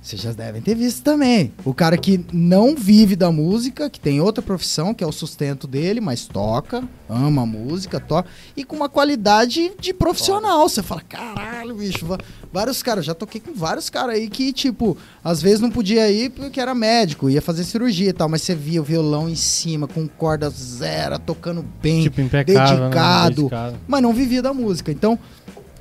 Vocês 0.02 0.22
já 0.22 0.32
devem 0.32 0.62
ter 0.62 0.74
visto 0.74 1.02
também. 1.02 1.52
O 1.62 1.74
cara 1.74 1.94
que 1.98 2.24
não 2.32 2.74
vive 2.74 3.14
da 3.14 3.30
música, 3.30 3.90
que 3.90 4.00
tem 4.00 4.18
outra 4.18 4.40
profissão, 4.42 4.94
que 4.94 5.04
é 5.04 5.06
o 5.06 5.12
sustento 5.12 5.66
dele, 5.66 6.00
mas 6.00 6.24
toca, 6.26 6.82
ama 7.06 7.42
a 7.42 7.46
música, 7.46 8.00
toca, 8.00 8.26
e 8.56 8.64
com 8.64 8.74
uma 8.76 8.88
qualidade 8.88 9.70
de 9.78 9.92
profissional. 9.92 10.66
Você 10.66 10.82
fala, 10.82 11.02
caralho, 11.02 11.74
bicho. 11.74 12.06
Vários 12.50 12.82
caras, 12.82 13.04
já 13.04 13.14
toquei 13.14 13.42
com 13.42 13.52
vários 13.52 13.90
caras 13.90 14.14
aí 14.14 14.30
que, 14.30 14.54
tipo, 14.54 14.96
às 15.22 15.42
vezes 15.42 15.60
não 15.60 15.70
podia 15.70 16.10
ir 16.10 16.30
porque 16.30 16.58
era 16.58 16.74
médico, 16.74 17.28
ia 17.28 17.42
fazer 17.42 17.62
cirurgia 17.64 18.08
e 18.08 18.12
tal, 18.14 18.26
mas 18.28 18.40
você 18.40 18.54
via 18.54 18.80
o 18.80 18.84
violão 18.84 19.28
em 19.28 19.36
cima, 19.36 19.86
com 19.86 20.08
corda 20.08 20.48
zero, 20.48 21.18
tocando 21.18 21.62
bem, 21.82 22.04
Tipo, 22.04 22.22
né? 22.22 22.28
dedicado, 22.42 23.34
Dedicado. 23.36 23.76
mas 23.86 24.02
não 24.02 24.14
vivia 24.14 24.40
da 24.40 24.54
música. 24.54 24.90
Então, 24.90 25.18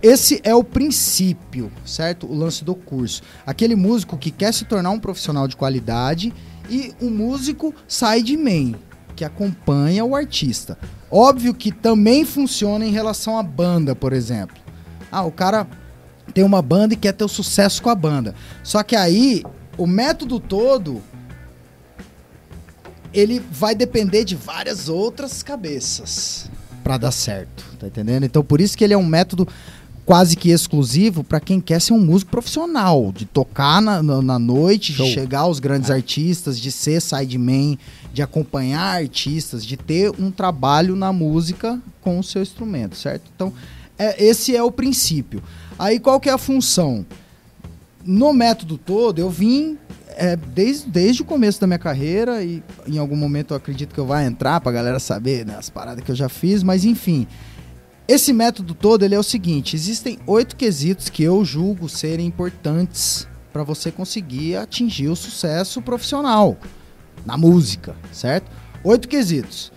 esse 0.01 0.39
é 0.43 0.55
o 0.55 0.63
princípio, 0.63 1.71
certo? 1.85 2.25
O 2.25 2.35
lance 2.35 2.63
do 2.63 2.73
curso. 2.73 3.21
Aquele 3.45 3.75
músico 3.75 4.17
que 4.17 4.31
quer 4.31 4.53
se 4.53 4.65
tornar 4.65 4.91
um 4.91 4.99
profissional 4.99 5.47
de 5.47 5.55
qualidade 5.55 6.33
e 6.69 6.93
um 7.01 7.09
músico 7.09 7.73
sideman, 7.87 8.75
que 9.15 9.25
acompanha 9.25 10.05
o 10.05 10.15
artista. 10.15 10.77
Óbvio 11.11 11.53
que 11.53 11.71
também 11.71 12.23
funciona 12.23 12.85
em 12.85 12.91
relação 12.91 13.37
à 13.37 13.43
banda, 13.43 13.95
por 13.95 14.13
exemplo. 14.13 14.55
Ah, 15.11 15.23
o 15.23 15.31
cara 15.31 15.67
tem 16.33 16.43
uma 16.43 16.61
banda 16.61 16.93
e 16.93 16.97
quer 16.97 17.13
ter 17.13 17.23
o 17.23 17.29
sucesso 17.29 17.81
com 17.81 17.89
a 17.89 17.95
banda. 17.95 18.35
Só 18.63 18.83
que 18.83 18.95
aí, 18.95 19.43
o 19.77 19.87
método 19.87 20.39
todo 20.39 21.01
ele 23.13 23.43
vai 23.51 23.73
depender 23.73 24.23
de 24.23 24.35
várias 24.35 24.87
outras 24.87 25.41
cabeças 25.41 26.49
pra 26.83 26.97
dar 26.97 27.11
certo, 27.11 27.65
tá 27.77 27.87
entendendo? 27.87 28.23
Então 28.23 28.43
por 28.43 28.61
isso 28.61 28.77
que 28.77 28.83
ele 28.83 28.93
é 28.93 28.97
um 28.97 29.05
método 29.05 29.47
quase 30.09 30.35
que 30.35 30.49
exclusivo 30.49 31.23
pra 31.23 31.39
quem 31.39 31.61
quer 31.61 31.79
ser 31.79 31.93
um 31.93 31.99
músico 31.99 32.31
profissional, 32.31 33.11
de 33.15 33.25
tocar 33.25 33.79
na, 33.79 34.01
na, 34.01 34.19
na 34.23 34.39
noite, 34.39 34.91
Show. 34.91 35.05
de 35.05 35.13
chegar 35.13 35.41
aos 35.41 35.59
grandes 35.59 35.91
artistas, 35.91 36.59
de 36.59 36.71
ser 36.71 36.99
sideman, 36.99 37.77
de 38.11 38.23
acompanhar 38.23 39.03
artistas, 39.03 39.63
de 39.63 39.77
ter 39.77 40.11
um 40.19 40.31
trabalho 40.31 40.95
na 40.95 41.13
música 41.13 41.79
com 42.01 42.17
o 42.17 42.23
seu 42.23 42.41
instrumento, 42.41 42.97
certo? 42.97 43.29
Então 43.35 43.53
é, 43.99 44.25
esse 44.25 44.55
é 44.55 44.63
o 44.63 44.71
princípio. 44.71 45.43
Aí 45.77 45.99
qual 45.99 46.19
que 46.19 46.27
é 46.27 46.33
a 46.33 46.39
função? 46.39 47.05
No 48.03 48.33
método 48.33 48.79
todo, 48.79 49.19
eu 49.19 49.29
vim 49.29 49.77
é, 50.15 50.35
desde, 50.35 50.89
desde 50.89 51.21
o 51.21 51.25
começo 51.25 51.61
da 51.61 51.67
minha 51.67 51.77
carreira 51.77 52.43
e 52.43 52.63
em 52.87 52.97
algum 52.97 53.15
momento 53.15 53.53
eu 53.53 53.57
acredito 53.57 53.93
que 53.93 53.99
eu 53.99 54.07
vá 54.07 54.23
entrar 54.23 54.59
pra 54.59 54.71
galera 54.71 54.97
saber 54.97 55.45
né, 55.45 55.55
as 55.55 55.69
paradas 55.69 56.03
que 56.03 56.09
eu 56.09 56.15
já 56.15 56.29
fiz, 56.29 56.63
mas 56.63 56.83
enfim. 56.83 57.27
Esse 58.09 58.33
método 58.33 58.73
todo 58.73 59.05
ele 59.05 59.13
é 59.13 59.19
o 59.19 59.23
seguinte: 59.23 59.75
existem 59.75 60.17
oito 60.25 60.55
quesitos 60.55 61.09
que 61.09 61.21
eu 61.21 61.45
julgo 61.45 61.87
serem 61.87 62.25
importantes 62.25 63.27
para 63.53 63.61
você 63.61 63.91
conseguir 63.91 64.55
atingir 64.55 65.09
o 65.09 65.15
sucesso 65.15 65.79
profissional 65.79 66.57
na 67.23 67.37
música, 67.37 67.95
certo? 68.11 68.49
Oito 68.83 69.07
quesitos. 69.07 69.71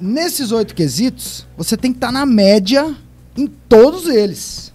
Nesses 0.00 0.52
oito 0.52 0.74
quesitos, 0.74 1.46
você 1.54 1.76
tem 1.76 1.92
que 1.92 1.98
estar 1.98 2.10
na 2.10 2.24
média 2.24 2.96
em 3.36 3.46
todos 3.46 4.06
eles. 4.06 4.72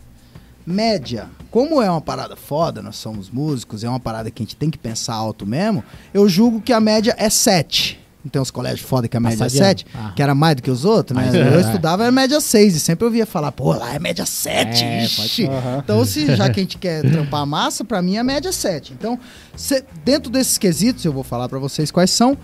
Média. 0.64 1.32
Como 1.50 1.82
é 1.82 1.90
uma 1.90 2.02
parada 2.02 2.36
foda, 2.36 2.84
nós 2.84 2.98
somos 2.98 3.32
músicos, 3.32 3.84
é 3.84 3.90
uma 3.90 4.00
parada 4.00 4.30
que 4.30 4.44
a 4.44 4.46
gente 4.46 4.56
tem 4.56 4.70
que 4.70 4.78
pensar 4.78 5.16
alto 5.16 5.44
mesmo, 5.44 5.84
eu 6.14 6.30
julgo 6.30 6.62
que 6.62 6.72
a 6.72 6.80
média 6.80 7.16
é 7.18 7.32
7. 7.32 8.00
Não 8.28 8.30
tem 8.30 8.42
uns 8.42 8.52
colégios 8.52 8.82
foda 8.82 9.08
que 9.08 9.16
a 9.16 9.20
média 9.22 9.46
é 9.46 9.50
7, 9.50 9.86
Ah. 9.96 10.12
que 10.14 10.22
era 10.22 10.36
mais 10.36 10.58
do 10.58 10.62
que 10.62 10.70
os 10.70 10.84
outros, 10.84 11.18
né? 11.18 11.30
Eu 11.34 11.58
é. 11.60 11.62
estudava 11.62 12.04
era 12.04 12.12
média 12.12 12.42
6 12.42 12.76
e 12.76 12.80
sempre 12.82 13.06
eu 13.06 13.08
ouvia 13.08 13.26
falar, 13.26 13.54
pô, 13.54 13.72
lá 13.74 13.94
é 13.96 14.00
média 14.00 14.26
7. 14.26 14.84
É. 14.84 15.48
Aham. 15.48 15.82
Então, 15.82 16.04
se, 16.06 16.36
já 16.36 16.50
que 16.50 16.60
a 16.60 16.64
gente 16.64 16.78
quer 16.80 17.10
trampar 17.10 17.42
a 17.42 17.46
massa, 17.46 17.86
pra 17.86 18.02
mim 18.02 18.18
a 18.18 18.24
média 18.26 18.50
é 18.50 18.52
7. 18.52 18.92
Então, 18.92 19.18
cê- 19.56 19.82
dentro 20.04 20.30
desses 20.30 20.58
quesitos, 20.58 21.06
eu 21.06 21.14
vou 21.14 21.24
falar 21.24 21.48
pra 21.48 21.58
vocês 21.58 21.90
quais 21.90 22.12
são, 22.12 22.38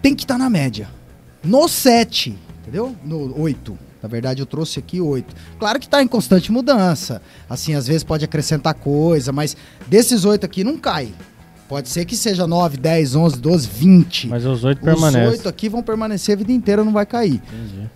tem 0.00 0.14
que 0.14 0.24
estar 0.24 0.38
na 0.38 0.48
média. 0.48 0.88
No 1.44 1.68
7, 1.68 2.38
entendeu? 2.62 2.96
No 3.04 3.38
8. 3.38 3.78
Na 4.02 4.08
verdade, 4.08 4.40
eu 4.40 4.46
trouxe 4.46 4.78
aqui 4.78 4.98
8. 4.98 5.34
Claro 5.58 5.78
que 5.78 5.88
tá 5.88 6.02
em 6.02 6.08
constante 6.08 6.50
mudança. 6.50 7.20
Assim, 7.50 7.74
às 7.74 7.86
vezes 7.86 8.02
pode 8.02 8.24
acrescentar 8.24 8.72
coisa, 8.74 9.30
mas 9.30 9.56
desses 9.86 10.24
8 10.24 10.44
aqui 10.46 10.64
não 10.64 10.78
cai. 10.78 11.12
Pode 11.72 11.88
ser 11.88 12.04
que 12.04 12.18
seja 12.18 12.46
9, 12.46 12.76
10, 12.76 13.16
11, 13.16 13.38
12, 13.38 13.66
20. 13.66 14.28
Mas 14.28 14.44
os 14.44 14.62
oito 14.62 14.80
Os 14.80 14.84
permanecem. 14.84 15.28
oito 15.30 15.48
aqui 15.48 15.70
vão 15.70 15.82
permanecer 15.82 16.34
a 16.34 16.36
vida 16.36 16.52
inteira, 16.52 16.84
não 16.84 16.92
vai 16.92 17.06
cair. 17.06 17.40
Entendi. 17.50 17.90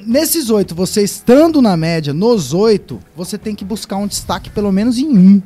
Nesses 0.00 0.48
oito, 0.48 0.74
você 0.74 1.02
estando 1.02 1.60
na 1.60 1.76
média, 1.76 2.14
nos 2.14 2.54
oito, 2.54 3.00
você 3.14 3.36
tem 3.36 3.54
que 3.54 3.66
buscar 3.66 3.98
um 3.98 4.06
destaque 4.06 4.48
pelo 4.48 4.72
menos 4.72 4.96
em 4.96 5.08
um. 5.08 5.42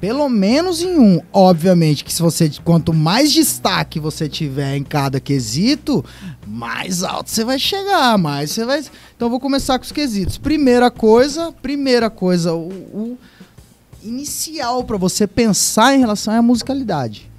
Pelo 0.00 0.28
menos 0.28 0.80
em 0.80 0.96
um. 0.96 1.20
Obviamente 1.32 2.04
que 2.04 2.12
se 2.12 2.22
você. 2.22 2.48
Quanto 2.62 2.94
mais 2.94 3.32
destaque 3.32 3.98
você 3.98 4.28
tiver 4.28 4.76
em 4.76 4.84
cada 4.84 5.18
quesito, 5.18 6.04
mais 6.46 7.02
alto 7.02 7.30
você 7.32 7.44
vai 7.44 7.58
chegar, 7.58 8.16
mais 8.16 8.52
você 8.52 8.64
vai. 8.64 8.78
Então 8.78 9.26
eu 9.26 9.30
vou 9.30 9.40
começar 9.40 9.76
com 9.76 9.84
os 9.84 9.90
quesitos. 9.90 10.38
Primeira 10.38 10.88
coisa, 10.88 11.50
primeira 11.60 12.08
coisa, 12.08 12.54
o, 12.54 12.68
o 12.68 13.18
inicial 14.02 14.84
pra 14.84 14.96
você 14.96 15.26
pensar 15.26 15.94
em 15.94 16.00
relação 16.00 16.34
a 16.34 16.42
musicalidade. 16.42 17.30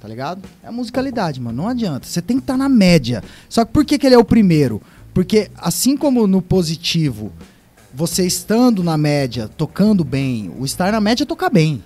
Tá 0.00 0.08
ligado? 0.08 0.42
É 0.62 0.68
a 0.68 0.72
musicalidade, 0.72 1.40
mano. 1.40 1.62
Não 1.62 1.68
adianta. 1.68 2.06
Você 2.06 2.22
tem 2.22 2.36
que 2.36 2.42
estar 2.42 2.56
na 2.56 2.68
média. 2.68 3.24
Só 3.48 3.64
que 3.64 3.72
por 3.72 3.84
que, 3.84 3.98
que 3.98 4.06
ele 4.06 4.14
é 4.14 4.18
o 4.18 4.24
primeiro? 4.24 4.80
Porque 5.12 5.50
assim 5.56 5.96
como 5.96 6.26
no 6.26 6.42
positivo, 6.42 7.32
você 7.92 8.26
estando 8.26 8.84
na 8.84 8.96
média, 8.96 9.48
tocando 9.48 10.04
bem, 10.04 10.52
o 10.58 10.64
estar 10.64 10.92
na 10.92 11.00
média 11.00 11.24
é 11.24 11.26
tocar 11.26 11.50
bem. 11.50 11.82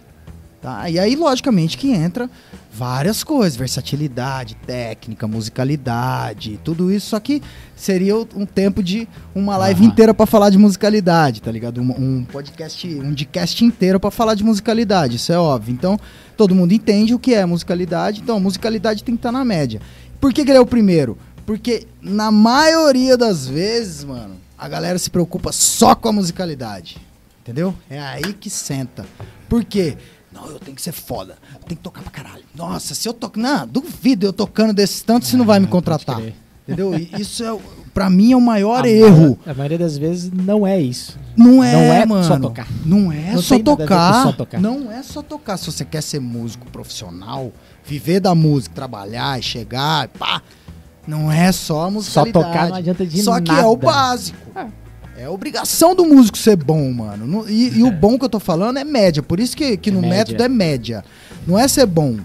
Tá? 0.61 0.91
E 0.91 0.99
aí, 0.99 1.17
logicamente, 1.17 1.79
que 1.79 1.91
entra 1.91 2.29
várias 2.73 3.25
coisas, 3.25 3.57
versatilidade, 3.57 4.55
técnica, 4.67 5.27
musicalidade, 5.27 6.61
tudo 6.63 6.93
isso. 6.93 7.09
Só 7.09 7.21
que 7.21 7.43
seria 7.75 8.17
um 8.17 8.47
tempo 8.47 8.83
de 8.83 9.09
uma 9.35 9.57
live 9.57 9.85
inteira 9.85 10.15
pra 10.15 10.27
falar 10.27 10.51
de 10.51 10.59
musicalidade, 10.59 11.43
tá 11.43 11.51
ligado? 11.51 11.81
Um, 11.81 11.91
um 11.91 12.25
podcast, 12.25 12.87
um 12.89 13.09
podcast 13.09 13.65
inteiro 13.65 13.99
pra 13.99 14.11
falar 14.11 14.35
de 14.35 14.45
musicalidade, 14.45 15.17
isso 15.17 15.33
é 15.33 15.39
óbvio. 15.39 15.73
Então, 15.73 15.99
todo 16.37 16.55
mundo 16.55 16.73
entende 16.73 17.15
o 17.15 17.19
que 17.19 17.35
é 17.35 17.45
musicalidade, 17.45 18.21
então 18.21 18.37
a 18.37 18.41
musicalidade 18.41 19.03
tem 19.03 19.15
que 19.15 19.19
estar 19.19 19.33
na 19.33 19.45
média. 19.45 19.81
Por 20.21 20.33
que, 20.33 20.45
que 20.45 20.51
ele 20.51 20.59
é 20.59 20.61
o 20.61 20.67
primeiro? 20.67 21.19
Porque 21.45 21.87
na 22.01 22.31
maioria 22.31 23.17
das 23.17 23.49
vezes, 23.49 24.05
mano, 24.05 24.37
a 24.57 24.69
galera 24.69 24.99
se 24.99 25.11
preocupa 25.11 25.51
só 25.51 25.95
com 25.95 26.09
a 26.09 26.13
musicalidade. 26.13 26.99
Entendeu? 27.43 27.75
É 27.89 27.99
aí 27.99 28.35
que 28.35 28.51
senta. 28.51 29.07
Por 29.49 29.65
quê? 29.65 29.97
Não, 30.43 30.51
eu 30.51 30.59
tenho 30.59 30.75
que 30.77 30.83
ser 30.83 30.93
foda. 30.93 31.37
Eu 31.55 31.61
tenho 31.61 31.77
que 31.79 31.83
tocar 31.83 32.03
pra 32.03 32.11
caralho. 32.11 32.43
Nossa, 32.55 32.95
se 32.95 33.09
eu 33.09 33.13
toco. 33.13 33.39
Não, 33.39 33.67
duvido 33.67 34.27
eu 34.27 34.33
tocando 34.33 34.73
desses 34.73 35.03
tantos, 35.03 35.29
você 35.29 35.37
não 35.37 35.45
vai 35.45 35.61
me 35.61 35.67
contratar. 35.67 36.21
Entendeu? 36.67 36.95
E 36.95 37.11
isso 37.21 37.43
é, 37.45 37.59
pra 37.93 38.09
mim, 38.09 38.33
é 38.33 38.37
o 38.37 38.41
maior 38.41 38.85
A 38.85 38.89
erro. 38.89 39.39
ma- 39.45 39.53
A 39.53 39.55
maioria 39.55 39.79
das 39.79 39.99
vezes 39.99 40.31
não 40.31 40.67
é 40.67 40.81
isso. 40.81 41.19
Não 41.37 41.63
é, 41.65 41.73
Não 41.73 41.81
é 41.95 42.07
mano. 42.07 42.25
só 42.25 42.39
tocar. 42.39 42.67
Não 42.85 43.11
é 43.13 43.33
Não 43.33 43.43
só, 43.43 43.59
tocar. 43.59 44.23
só 44.25 44.33
tocar. 44.33 44.61
Não 44.61 44.91
é 44.93 45.03
só 45.03 45.23
tocar. 45.23 45.57
Se 45.57 45.67
você 45.67 45.85
quer 45.85 46.03
ser 46.03 46.21
músico 46.21 46.67
profissional, 46.71 47.51
viver 47.85 48.21
da 48.21 48.35
música, 48.35 48.75
trabalhar 48.75 49.39
e 49.39 49.43
chegar, 49.43 50.09
pá. 50.09 50.43
Não 51.07 51.33
é 51.33 51.51
só 51.51 51.81
a 51.83 51.85
Só 51.87 51.91
musicalidade. 51.91 52.33
tocar 52.47 52.69
não 52.69 52.77
adianta 52.77 53.07
de 53.07 53.23
Só 53.23 53.33
nada. 53.33 53.43
que 53.43 53.53
é 53.61 53.67
o 53.67 53.75
básico. 53.77 54.39
É 54.55 54.67
obrigação 55.29 55.95
do 55.95 56.05
músico 56.07 56.39
ser 56.39 56.57
bom, 56.57 56.91
mano. 56.93 57.27
No- 57.27 57.49
E, 57.51 57.79
e 57.79 57.83
o 57.83 57.91
bom 57.91 58.19
que 58.19 58.25
eu 58.25 58.29
tô 58.29 58.41
falando 58.41 58.79
é 58.79 58.85
média. 58.85 59.23
Por 59.23 59.41
isso 59.41 59.57
que, 59.57 59.77
que 59.77 59.91
É 59.91 59.93
no 59.93 60.01
média. 60.01 60.17
método 60.19 60.43
é 60.43 60.49
média. 60.49 61.05
Não 61.47 61.59
é 61.59 61.67
ser 61.69 61.87
bom, 61.87 62.19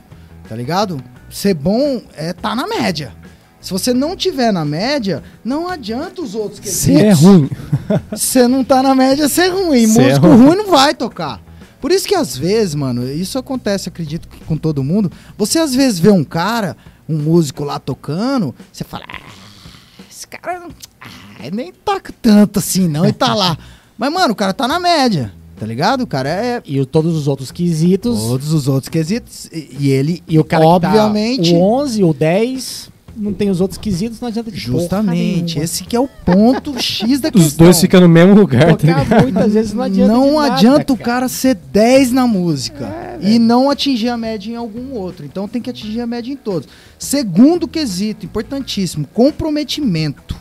tá 0.48 0.56
ligado? 0.56 1.02
Ser 1.30 1.54
bom 1.54 2.02
é 2.16 2.32
tá 2.34 2.56
na 2.56 2.68
média. 2.68 3.14
Se 3.60 3.72
você 3.72 3.94
não 3.94 4.16
tiver 4.16 4.52
na 4.54 4.64
média, 4.64 5.24
não 5.44 5.68
adianta 5.68 6.22
os 6.22 6.36
outros 6.36 6.60
que 6.60 6.70
Se 6.70 6.96
é 6.96 7.12
ruim. 7.12 7.50
se 8.16 8.26
você 8.28 8.48
não 8.48 8.64
tá 8.64 8.84
na 8.84 8.94
média, 8.94 9.28
você 9.28 9.42
é 9.44 9.48
ruim. 9.50 9.88
Cê 9.88 10.02
é 10.02 10.08
Músico 10.10 10.28
ruim. 10.28 10.46
ruim 10.46 10.56
não 10.58 10.70
vai 10.70 10.94
tocar. 10.94 11.42
Por 11.82 11.92
isso 11.92 12.08
que 12.08 12.14
às 12.16 12.38
vezes, 12.38 12.76
mano, 12.76 13.08
isso 13.12 13.38
acontece, 13.40 13.90
acredito 13.90 14.28
que 14.28 14.44
com 14.46 14.56
todo 14.56 14.84
mundo. 14.84 15.12
Você 15.38 15.58
às 15.60 15.74
vezes 15.74 15.98
vê 16.00 16.10
um 16.12 16.24
cara, 16.24 16.78
um 17.10 17.18
músico 17.18 17.64
lá 17.64 17.78
tocando, 17.80 18.54
você 18.72 18.84
fala, 18.84 19.06
ah, 19.08 19.20
esse 20.10 20.26
cara 20.28 20.60
não- 20.60 20.70
ah, 21.06 21.50
nem 21.52 21.72
toca 21.72 22.14
tanto 22.22 22.60
assim, 22.60 22.88
não, 22.88 23.06
e 23.06 23.14
tá 23.14 23.34
lá. 23.34 23.58
Mas, 23.98 24.12
mano, 24.12 24.34
o 24.34 24.36
cara 24.36 24.54
tá 24.54 24.68
na 24.68 24.80
média, 24.80 25.32
tá 25.58 25.66
ligado? 25.66 26.02
O 26.02 26.08
cara 26.08 26.30
é. 26.30 26.62
E 26.66 26.86
todos 26.86 27.16
os 27.16 27.28
outros 27.28 27.52
quesitos. 27.52 28.20
Todos 28.20 28.52
os 28.52 28.68
outros 28.68 28.90
quesitos. 28.90 29.50
E, 29.54 29.78
e 29.80 29.90
ele, 29.90 30.22
E 30.28 30.38
o 30.38 30.44
cara 30.44 30.66
obviamente. 30.66 31.52
que 31.52 31.52
tá 31.52 31.58
o 31.58 31.62
11, 31.62 32.04
o 32.04 32.14
10, 32.14 32.90
não 33.16 33.34
tem 33.34 33.50
os 33.50 33.62
outros 33.62 33.78
quesitos, 33.78 34.20
não 34.20 34.28
adianta 34.28 34.52
de 34.52 34.58
Justamente, 34.58 35.60
esse 35.60 35.84
que 35.84 35.96
é 35.96 36.00
o 36.00 36.08
ponto 36.08 36.76
X 36.82 37.22
da 37.22 37.32
questão. 37.32 37.48
Os 37.48 37.56
dois 37.56 37.80
ficam 37.80 38.02
no 38.02 38.10
mesmo 38.10 38.36
lugar, 38.36 38.76
tá 38.76 38.86
ligado? 38.86 39.24
Muitas 39.24 39.54
vezes 39.54 39.74
não 39.74 39.84
adianta 39.84 40.12
não 40.12 40.28
de 40.28 40.36
nada, 40.36 40.54
adianta 40.54 40.94
o 40.94 40.98
cara. 40.98 41.10
É, 41.10 41.16
cara 41.16 41.30
ser 41.30 41.56
10 41.56 42.12
na 42.12 42.28
música 42.28 43.18
e 43.22 43.40
não 43.40 43.70
atingir 43.70 44.10
a 44.10 44.18
média 44.18 44.52
em 44.52 44.56
algum 44.56 44.94
outro. 44.94 45.26
Então 45.26 45.48
tem 45.48 45.62
que 45.62 45.70
atingir 45.70 46.02
a 46.02 46.08
média 46.08 46.32
em 46.32 46.36
todos. 46.36 46.68
Segundo 47.00 47.68
quesito, 47.68 48.26
importantíssimo, 48.26 49.08
comprometimento. 49.14 50.36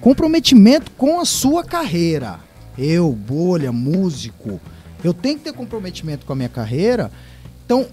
Comprometimento 0.00 0.90
com 0.92 1.20
a 1.20 1.24
sua 1.24 1.64
carreira. 1.64 2.40
Eu, 2.76 3.12
bolha, 3.12 3.72
músico, 3.72 4.60
eu 5.02 5.12
tenho 5.12 5.38
que 5.38 5.44
ter 5.44 5.52
comprometimento 5.52 6.24
com 6.24 6.32
a 6.32 6.36
minha 6.36 6.48
carreira. 6.48 7.10
Então, 7.64 7.86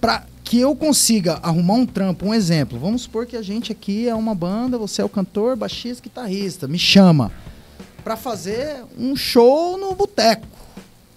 para 0.00 0.24
que 0.44 0.58
eu 0.58 0.74
consiga 0.74 1.34
arrumar 1.42 1.74
um 1.74 1.86
trampo, 1.86 2.26
um 2.26 2.34
exemplo, 2.34 2.78
vamos 2.78 3.02
supor 3.02 3.24
que 3.24 3.36
a 3.36 3.42
gente 3.42 3.72
aqui 3.72 4.08
é 4.08 4.14
uma 4.14 4.34
banda, 4.34 4.76
você 4.76 5.00
é 5.00 5.04
o 5.04 5.08
cantor, 5.08 5.56
baixista, 5.56 6.02
guitarrista, 6.02 6.66
me 6.66 6.78
chama. 6.78 7.30
pra 8.02 8.16
fazer 8.16 8.82
um 8.98 9.14
show 9.14 9.78
no 9.78 9.94
boteco. 9.94 10.46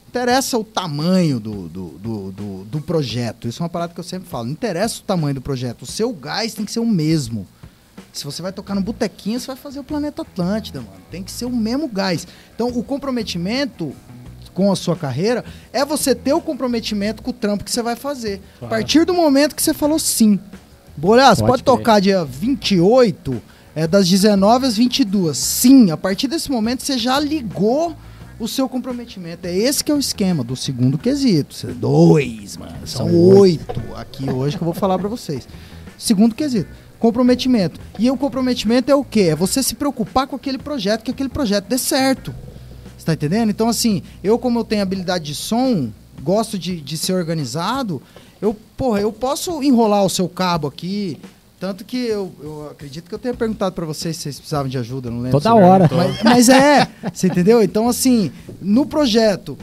Interessa 0.08 0.58
o 0.58 0.64
tamanho 0.64 1.40
do, 1.40 1.68
do, 1.68 1.88
do, 1.90 2.32
do, 2.32 2.64
do 2.66 2.82
projeto. 2.82 3.48
Isso 3.48 3.62
é 3.62 3.64
uma 3.64 3.70
parada 3.70 3.94
que 3.94 4.00
eu 4.00 4.04
sempre 4.04 4.30
falo. 4.30 4.46
Não 4.46 4.52
interessa 4.54 5.00
o 5.00 5.04
tamanho 5.04 5.36
do 5.36 5.42
projeto. 5.42 5.82
O 5.82 5.86
seu 5.86 6.14
gás 6.14 6.54
tem 6.54 6.64
que 6.64 6.72
ser 6.72 6.80
o 6.80 6.86
mesmo. 6.86 7.46
Se 8.12 8.24
você 8.24 8.42
vai 8.42 8.52
tocar 8.52 8.76
no 8.76 8.82
botequinho, 8.82 9.40
você 9.40 9.48
vai 9.48 9.56
fazer 9.56 9.80
o 9.80 9.84
Planeta 9.84 10.22
Atlântida, 10.22 10.80
mano. 10.80 10.94
Tem 11.12 11.22
que 11.24 11.32
ser 11.32 11.46
o 11.46 11.50
mesmo 11.50 11.88
gás. 11.88 12.28
Então, 12.54 12.68
o 12.68 12.84
comprometimento 12.84 13.94
com 14.54 14.72
a 14.72 14.76
sua 14.76 14.96
carreira 14.96 15.44
é 15.74 15.84
você 15.84 16.16
ter 16.16 16.34
o 16.34 16.42
comprometimento 16.42 17.22
com 17.22 17.32
o 17.32 17.34
trampo 17.34 17.64
que 17.64 17.72
você 17.72 17.82
vai 17.82 17.96
fazer. 17.96 18.42
A 18.62 18.68
partir 18.68 19.06
do 19.06 19.14
momento 19.14 19.56
que 19.56 19.62
você 19.62 19.74
falou 19.74 20.00
sim. 20.00 20.40
Bolhas, 20.98 21.40
pode, 21.40 21.52
Pode 21.52 21.64
tocar 21.64 22.00
dia 22.00 22.24
28, 22.24 23.42
é 23.76 23.86
das 23.86 24.08
19 24.08 24.66
às 24.66 24.78
22. 24.78 25.38
Sim, 25.38 25.92
a 25.92 25.98
partir 25.98 26.30
desse 26.30 26.50
momento 26.50 26.84
você 26.84 26.98
já 26.98 27.20
ligou 27.20 27.94
o 28.40 28.48
seu 28.48 28.68
comprometimento. 28.70 29.46
É 29.46 29.54
esse 29.54 29.84
que 29.84 29.92
é 29.92 29.96
o 29.96 30.00
esquema 30.00 30.42
do 30.42 30.56
segundo 30.56 30.98
quesito. 30.98 31.68
Dois, 31.74 32.56
mano. 32.56 32.76
São 32.86 33.14
oito 33.14 33.82
aqui 33.96 34.30
hoje 34.30 34.56
que 34.56 34.64
eu 34.64 34.66
vou 34.66 34.74
falar 34.74 34.98
pra 34.98 35.10
vocês. 35.10 35.46
Segundo 35.98 36.34
quesito. 36.34 36.70
Comprometimento. 37.06 37.80
E 38.00 38.10
o 38.10 38.18
comprometimento 38.18 38.92
é 38.92 38.96
o 38.96 39.04
quê? 39.04 39.28
É 39.30 39.36
você 39.36 39.62
se 39.62 39.76
preocupar 39.76 40.26
com 40.26 40.36
aquele 40.36 40.58
projeto, 40.58 41.04
que 41.04 41.12
aquele 41.12 41.30
projeto 41.30 41.66
dê 41.68 41.78
certo. 41.78 42.34
Você 42.98 43.06
tá 43.06 43.14
entendendo? 43.14 43.52
Então, 43.52 43.70
assim, 43.70 44.02
eu, 44.24 44.40
como 44.40 44.58
eu 44.58 44.64
tenho 44.64 44.82
habilidade 44.82 45.26
de 45.26 45.36
som, 45.36 45.92
gosto 46.24 46.58
de, 46.58 46.82
de 46.82 46.98
ser 46.98 47.14
organizado, 47.14 48.02
eu, 48.42 48.56
porra, 48.76 49.02
eu 49.02 49.14
posso 49.14 49.62
enrolar 49.62 50.04
o 50.04 50.10
seu 50.10 50.28
cabo 50.28 50.68
aqui. 50.68 51.20
Tanto 51.60 51.86
que 51.86 52.08
eu, 52.08 52.32
eu 52.42 52.70
acredito 52.72 53.08
que 53.08 53.14
eu 53.14 53.20
tenha 53.20 53.36
perguntado 53.36 53.76
pra 53.76 53.86
vocês 53.86 54.16
se 54.16 54.24
vocês 54.24 54.38
precisavam 54.38 54.68
de 54.68 54.80
ajuda, 54.80 55.12
não 55.12 55.18
lembro. 55.18 55.40
Toda 55.40 55.54
hora. 55.54 55.88
mas, 55.94 56.24
mas 56.24 56.50
é, 56.50 56.88
você 57.14 57.28
entendeu? 57.28 57.62
Então, 57.62 57.88
assim, 57.88 58.32
no 58.60 58.84
projeto, 58.84 59.56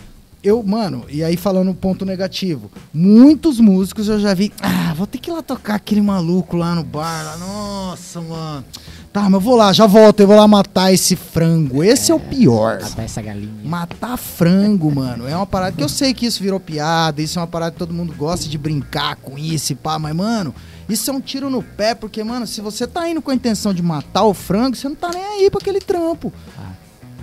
eu, 0.42 0.62
mano, 0.62 1.04
e 1.08 1.22
aí 1.22 1.36
falando 1.36 1.72
ponto 1.72 2.04
negativo, 2.04 2.70
muitos 2.92 3.60
músicos 3.60 4.08
eu 4.08 4.18
já 4.18 4.34
vi, 4.34 4.52
ah, 4.60 4.92
vou 4.94 5.06
ter 5.06 5.18
que 5.18 5.30
ir 5.30 5.32
lá 5.32 5.40
tocar 5.40 5.76
aquele 5.76 6.02
maluco 6.02 6.56
lá 6.56 6.74
no 6.74 6.82
bar, 6.82 7.24
lá, 7.24 7.36
nossa, 7.36 8.20
mano. 8.20 8.64
Tá, 9.12 9.24
mas 9.24 9.34
eu 9.34 9.40
vou 9.40 9.56
lá, 9.56 9.72
já 9.72 9.86
volto, 9.86 10.20
eu 10.20 10.26
vou 10.26 10.36
lá 10.36 10.48
matar 10.48 10.90
esse 10.92 11.14
frango. 11.14 11.84
Esse 11.84 12.10
é, 12.10 12.14
o 12.14 12.18
pior. 12.18 12.80
Matar 12.80 13.02
essa 13.02 13.20
galinha. 13.20 13.52
Matar 13.62 14.16
frango, 14.16 14.90
mano, 14.92 15.28
é 15.28 15.36
uma 15.36 15.46
parada 15.46 15.76
que 15.76 15.84
eu 15.84 15.88
sei 15.88 16.14
que 16.14 16.26
isso 16.26 16.42
virou 16.42 16.58
piada, 16.58 17.20
isso 17.20 17.38
é 17.38 17.42
uma 17.42 17.46
parada 17.46 17.72
que 17.72 17.78
todo 17.78 17.92
mundo 17.92 18.14
gosta 18.16 18.48
de 18.48 18.56
brincar 18.56 19.16
com 19.16 19.38
isso 19.38 19.72
e 19.72 19.76
pá, 19.76 19.98
mas, 19.98 20.16
mano, 20.16 20.54
isso 20.88 21.10
é 21.10 21.14
um 21.14 21.20
tiro 21.20 21.48
no 21.48 21.62
pé, 21.62 21.94
porque, 21.94 22.24
mano, 22.24 22.46
se 22.46 22.60
você 22.60 22.86
tá 22.86 23.08
indo 23.08 23.22
com 23.22 23.30
a 23.30 23.34
intenção 23.34 23.72
de 23.72 23.82
matar 23.82 24.24
o 24.24 24.34
frango, 24.34 24.74
você 24.74 24.88
não 24.88 24.96
tá 24.96 25.10
nem 25.10 25.22
aí 25.22 25.50
pra 25.50 25.60
aquele 25.60 25.80
trampo. 25.80 26.32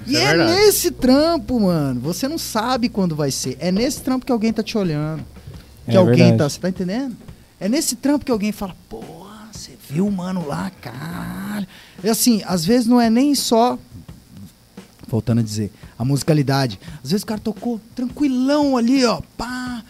E 0.10 0.18
é 0.18 0.24
é, 0.32 0.36
nesse 0.38 0.92
trampo, 0.92 1.60
mano, 1.60 2.00
você 2.00 2.28
não 2.28 2.38
sabe 2.38 2.90
quando 2.90 3.16
vai 3.16 3.32
ser. 3.32 3.58
É 3.60 3.72
nesse 3.72 4.02
trampo 4.02 4.26
que 4.26 4.32
alguém 4.32 4.52
tá 4.54 4.64
te 4.64 4.78
olhando. 4.78 5.24
Que 5.86 5.92
É 5.96 5.98
alguém 5.98 6.16
verdade. 6.18 6.38
tá, 6.38 6.50
você 6.50 6.60
tá 6.60 6.70
entendendo? 6.70 7.16
É 7.60 7.68
nesse 7.70 7.96
trampo 7.96 8.24
que 8.26 8.32
alguém 8.32 8.52
fala, 8.52 8.76
porra, 8.90 9.48
você 9.52 9.72
viu 9.90 10.08
o 10.08 10.12
mano 10.12 10.46
lá, 10.48 10.72
caralho. 10.82 11.68
E 12.04 12.10
assim, 12.10 12.42
às 12.46 12.64
vezes 12.66 12.88
não 12.88 13.00
é 13.02 13.10
nem 13.10 13.36
só 13.36 13.78
voltando 15.08 15.40
a 15.40 15.44
dizer, 15.44 15.72
a 15.98 16.06
musicalidade. 16.06 16.80
Às 17.04 17.12
vezes 17.12 17.24
o 17.24 17.26
cara 17.26 17.42
tocou 17.42 17.82
tranquilão 17.96 18.78
ali, 18.78 19.04
ó, 19.06 19.22
pá, 19.36 19.84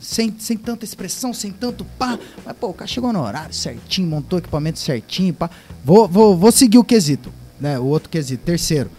sem, 0.00 0.34
sem 0.38 0.56
tanta 0.56 0.84
expressão, 0.84 1.32
sem 1.34 1.52
tanto 1.52 1.84
pá. 1.84 2.18
Mas, 2.44 2.56
pô, 2.56 2.68
o 2.68 2.74
cara 2.74 2.88
chegou 2.88 3.12
no 3.12 3.20
horário 3.22 3.54
certinho, 3.54 4.08
montou 4.08 4.38
o 4.38 4.40
equipamento 4.40 4.78
certinho, 4.78 5.34
pá. 5.34 5.50
Vou, 5.84 6.08
vou, 6.08 6.36
vou 6.36 6.50
seguir 6.50 6.78
o 6.78 6.84
quesito, 6.84 7.32
né? 7.60 7.78
O 7.78 7.84
outro 7.84 8.08
quesito, 8.08 8.42
terceiro. 8.42 8.90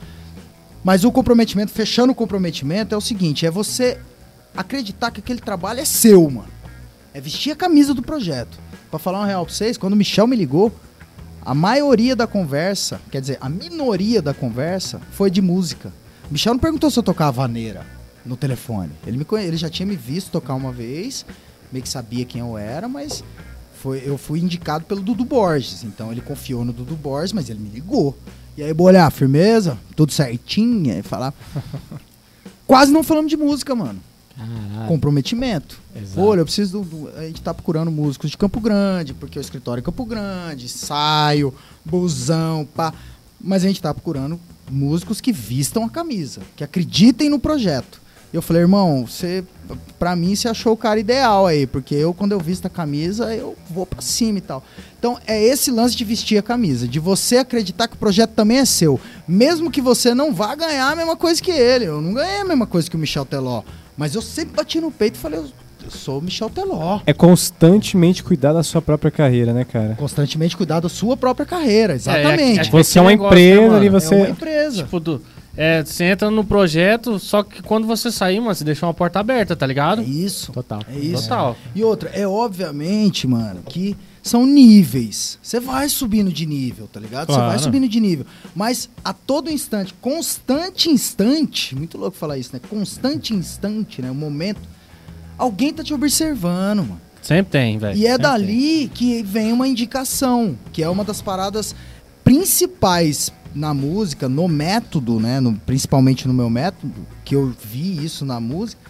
Mas 0.84 1.04
o 1.04 1.12
comprometimento, 1.12 1.72
fechando 1.72 2.12
o 2.12 2.16
comprometimento, 2.16 2.94
é 2.94 2.98
o 2.98 3.02
seguinte: 3.02 3.46
é 3.46 3.52
você 3.52 4.00
acreditar 4.56 5.12
que 5.12 5.20
aquele 5.20 5.40
trabalho 5.40 5.80
é 5.80 5.86
seu, 5.86 6.30
mano. 6.30 6.52
É 7.14 7.22
vestir 7.22 7.52
a 7.52 7.56
camisa 7.56 7.94
do 7.94 8.02
projeto. 8.02 8.60
Pra 8.90 9.00
falar 9.00 9.20
uma 9.20 9.28
real 9.28 9.46
pra 9.46 9.54
vocês, 9.54 9.78
quando 9.78 9.94
o 9.94 9.96
Michel 9.96 10.28
me 10.28 10.36
ligou, 10.36 10.72
a 11.42 11.54
maioria 11.54 12.16
da 12.16 12.28
conversa, 12.28 13.02
quer 13.12 13.22
dizer, 13.22 13.38
a 13.40 13.50
minoria 13.50 14.22
da 14.22 14.34
conversa 14.34 15.02
foi 15.12 15.30
de 15.30 15.42
música. 15.42 15.92
O 16.30 16.34
Michel 16.34 16.54
não 16.54 16.60
perguntou 16.60 16.90
se 16.90 16.98
eu 16.98 17.04
tocava 17.04 17.32
vaneira 17.32 17.86
no 18.26 18.38
telefone. 18.38 18.92
Ele, 19.06 19.18
me 19.18 19.26
conhe... 19.26 19.46
ele 19.46 19.58
já 19.58 19.70
tinha 19.70 19.86
me 19.86 19.96
visto 19.96 20.32
tocar 20.32 20.54
uma 20.56 20.72
vez, 20.72 21.26
meio 21.72 21.84
que 21.84 21.90
sabia 21.90 22.26
quem 22.26 22.42
eu 22.42 22.58
era, 22.58 22.88
mas 22.88 23.24
eu 24.06 24.18
fui 24.18 24.40
indicado 24.40 24.86
pelo 24.86 25.02
Dudu 25.02 25.26
Borges. 25.26 25.84
Então 25.84 26.12
ele 26.12 26.22
confiou 26.22 26.64
no 26.64 26.72
Dudu 26.72 26.96
Borges, 26.96 27.34
mas 27.34 27.50
ele 27.50 27.60
me 27.60 27.70
ligou. 27.70 28.18
E 28.58 28.64
aí, 28.64 28.74
bolhar, 28.74 29.12
firmeza? 29.12 29.78
Tudo 29.96 30.12
certinho? 30.12 30.98
E 30.98 31.02
falar. 31.02 31.34
Quase 32.68 32.92
não 32.92 33.04
falamos 33.04 33.30
de 33.30 33.38
música, 33.38 33.74
mano. 33.76 34.00
Caralho. 34.38 34.88
Comprometimento. 34.88 35.80
Exato. 35.96 36.22
Olha, 36.22 36.40
eu 36.42 36.46
preciso. 36.46 36.80
Do, 36.82 36.86
do- 36.86 37.10
a 37.18 37.24
gente 37.26 37.42
tá 37.42 37.54
procurando 37.54 37.92
músicos 37.92 38.32
de 38.32 38.38
Campo 38.38 38.60
Grande, 38.60 39.14
porque 39.14 39.38
o 39.38 39.42
escritório 39.42 39.82
é 39.82 39.84
Campo 39.84 40.06
Grande, 40.06 40.68
saio, 40.70 41.54
busão, 41.86 42.68
pá. 42.76 42.94
Mas 43.40 43.64
a 43.64 43.68
gente 43.68 43.82
tá 43.82 43.94
procurando 43.94 44.40
músicos 44.72 45.20
que 45.20 45.32
vistam 45.34 45.84
a 45.86 45.90
camisa, 45.90 46.42
que 46.56 46.64
acreditem 46.64 47.30
no 47.30 47.38
projeto. 47.40 48.02
Eu 48.34 48.42
falei, 48.42 48.64
irmão, 48.64 49.06
você, 49.06 49.44
pra 50.00 50.16
mim, 50.16 50.36
você 50.36 50.48
achou 50.48 50.74
o 50.74 50.78
cara 50.78 51.00
ideal 51.00 51.46
aí, 51.46 51.68
porque 51.68 51.94
eu, 51.94 52.14
quando 52.16 52.32
eu 52.32 52.40
visto 52.40 52.66
a 52.66 52.70
camisa, 52.70 53.34
eu 53.36 53.56
vou 53.70 53.86
pra 53.86 54.02
cima 54.02 54.40
e 54.40 54.42
tal. 54.42 54.64
Então, 54.98 55.20
é 55.28 55.40
esse 55.42 55.70
lance 55.70 55.96
de 55.96 56.04
vestir 56.04 56.38
a 56.40 56.42
camisa, 56.42 56.88
de 56.88 57.00
você 57.00 57.38
acreditar 57.38 57.88
que 57.88 57.94
o 57.94 57.98
projeto 58.00 58.32
também 58.32 58.58
é 58.58 58.66
seu. 58.66 59.00
Mesmo 59.28 59.70
que 59.70 59.82
você 59.82 60.16
não 60.16 60.34
vá 60.34 60.56
ganhar 60.56 60.90
a 60.92 60.96
mesma 60.96 61.16
coisa 61.16 61.40
que 61.40 61.52
ele. 61.52 61.86
Eu 61.86 62.02
não 62.02 62.14
ganhei 62.16 62.42
a 62.42 62.46
mesma 62.46 62.66
coisa 62.66 62.90
que 62.90 62.96
o 62.96 63.00
Michel 63.00 63.24
Teló. 63.26 63.62
Mas 63.96 64.16
eu 64.16 64.22
sempre 64.24 64.56
bati 64.56 64.80
no 64.82 64.90
peito 64.90 65.16
e 65.16 65.20
falei, 65.20 65.38
eu, 65.40 65.46
eu 65.86 65.92
sou 65.92 66.18
o 66.18 66.22
Michel 66.22 66.50
Teló. 66.50 67.02
É 67.06 67.14
constantemente 67.14 68.24
cuidar 68.24 68.54
da 68.54 68.64
sua 68.64 68.82
própria 68.82 69.12
carreira, 69.12 69.54
né, 69.54 69.64
cara? 69.64 69.94
Constantemente 70.00 70.58
cuidar 70.58 70.80
da 70.80 70.90
sua 70.90 71.16
própria 71.16 71.46
carreira, 71.46 71.94
exatamente. 71.94 72.68
é- 72.68 72.72
Você 72.72 72.98
é 72.98 73.02
uma 73.04 73.12
negócio, 73.12 73.38
empresa 73.38 73.70
né, 73.70 73.78
ali, 73.78 73.88
É 73.88 73.90
você. 73.92 74.16
uma 74.16 74.30
empresa. 74.30 74.84
Tipo, 74.84 75.00
do, 75.00 75.22
é, 75.56 75.84
você 75.84 76.06
entra 76.06 76.32
no 76.32 76.44
projeto, 76.44 77.20
só 77.20 77.44
que 77.44 77.62
quando 77.62 77.86
você 77.86 78.12
sair, 78.12 78.40
mano, 78.40 78.56
você 78.56 78.64
deixa 78.64 78.86
uma 78.86 78.94
porta 78.94 79.20
aberta, 79.20 79.56
tá 79.56 79.68
ligado? 79.68 80.02
É 80.02 80.06
isso. 80.06 80.52
Total. 80.52 80.82
É 80.88 80.98
isso. 80.98 81.24
Total. 81.24 81.56
E 81.76 81.84
outra, 81.84 82.10
é 82.10 82.28
obviamente, 82.28 83.28
mano, 83.28 83.62
que 83.64 83.96
são 84.22 84.46
níveis. 84.46 85.38
Você 85.44 85.60
vai 85.60 85.90
subindo 85.90 86.32
de 86.32 86.46
nível, 86.46 86.88
tá 86.92 87.00
ligado? 87.00 87.28
Você 87.28 87.34
Claro. 87.36 87.50
vai 87.52 87.60
subindo 87.60 87.88
de 87.88 88.00
nível. 88.00 88.26
Mas 88.56 88.90
a 89.04 89.14
todo 89.14 89.52
instante, 89.52 89.94
constante 90.02 90.90
instante, 90.90 91.76
muito 91.76 91.98
louco 91.98 92.18
falar 92.18 92.38
isso, 92.38 92.50
né? 92.54 92.60
Constante 92.70 93.34
instante, 93.34 94.02
né? 94.02 94.10
O 94.10 94.16
momento, 94.16 94.62
alguém 95.38 95.74
tá 95.74 95.84
te 95.84 95.94
observando, 95.94 96.80
mano. 96.80 97.02
Sempre 97.22 97.52
tem, 97.52 97.78
velho. 97.78 97.98
E 97.98 98.06
é 98.06 98.12
Sempre 98.12 98.24
dali 98.24 98.92
que 98.94 99.22
vem 99.24 99.54
uma 99.54 99.68
indicação, 99.68 100.58
que 100.74 100.82
é 100.82 100.90
uma 100.90 101.04
das 101.04 101.22
paradas 101.22 101.76
principais 102.24 103.32
na 103.54 103.74
música, 103.74 104.28
no 104.30 104.48
método, 104.48 105.20
né? 105.20 105.40
no- 105.40 105.54
principalmente 105.56 106.28
no 106.28 106.34
meu 106.34 106.50
método, 106.50 106.94
que 107.24 107.36
eu 107.36 107.54
vi 107.64 108.04
isso 108.04 108.26
na 108.26 108.40
música, 108.40 108.82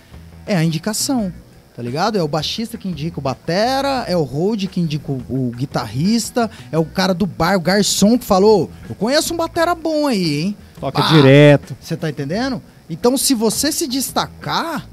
é 0.45 0.55
a 0.55 0.63
indicação. 0.63 1.31
Tá 1.75 1.81
ligado? 1.81 2.19
É 2.19 2.21
o 2.21 2.27
baixista 2.27 2.77
que 2.77 2.87
indica 2.87 3.19
o 3.19 3.21
batera, 3.21 4.05
é 4.07 4.15
o 4.15 4.21
road 4.21 4.67
que 4.67 4.79
indica 4.79 5.11
o, 5.11 5.15
o 5.27 5.51
guitarrista, 5.55 6.49
é 6.71 6.77
o 6.77 6.85
cara 6.85 7.15
do 7.15 7.25
bar, 7.25 7.57
o 7.57 7.59
garçom 7.61 8.15
que 8.17 8.23
falou: 8.23 8.69
Eu 8.87 8.93
conheço 8.93 9.33
um 9.33 9.37
batera 9.37 9.73
bom 9.73 10.05
aí, 10.05 10.41
hein? 10.41 10.57
Toca 10.79 11.01
Pá. 11.01 11.07
direto. 11.11 11.75
Você 11.81 11.97
tá 11.97 12.09
entendendo? 12.11 12.61
Então, 12.87 13.17
se 13.17 13.33
você 13.33 13.71
se 13.71 13.87
destacar, 13.87 14.87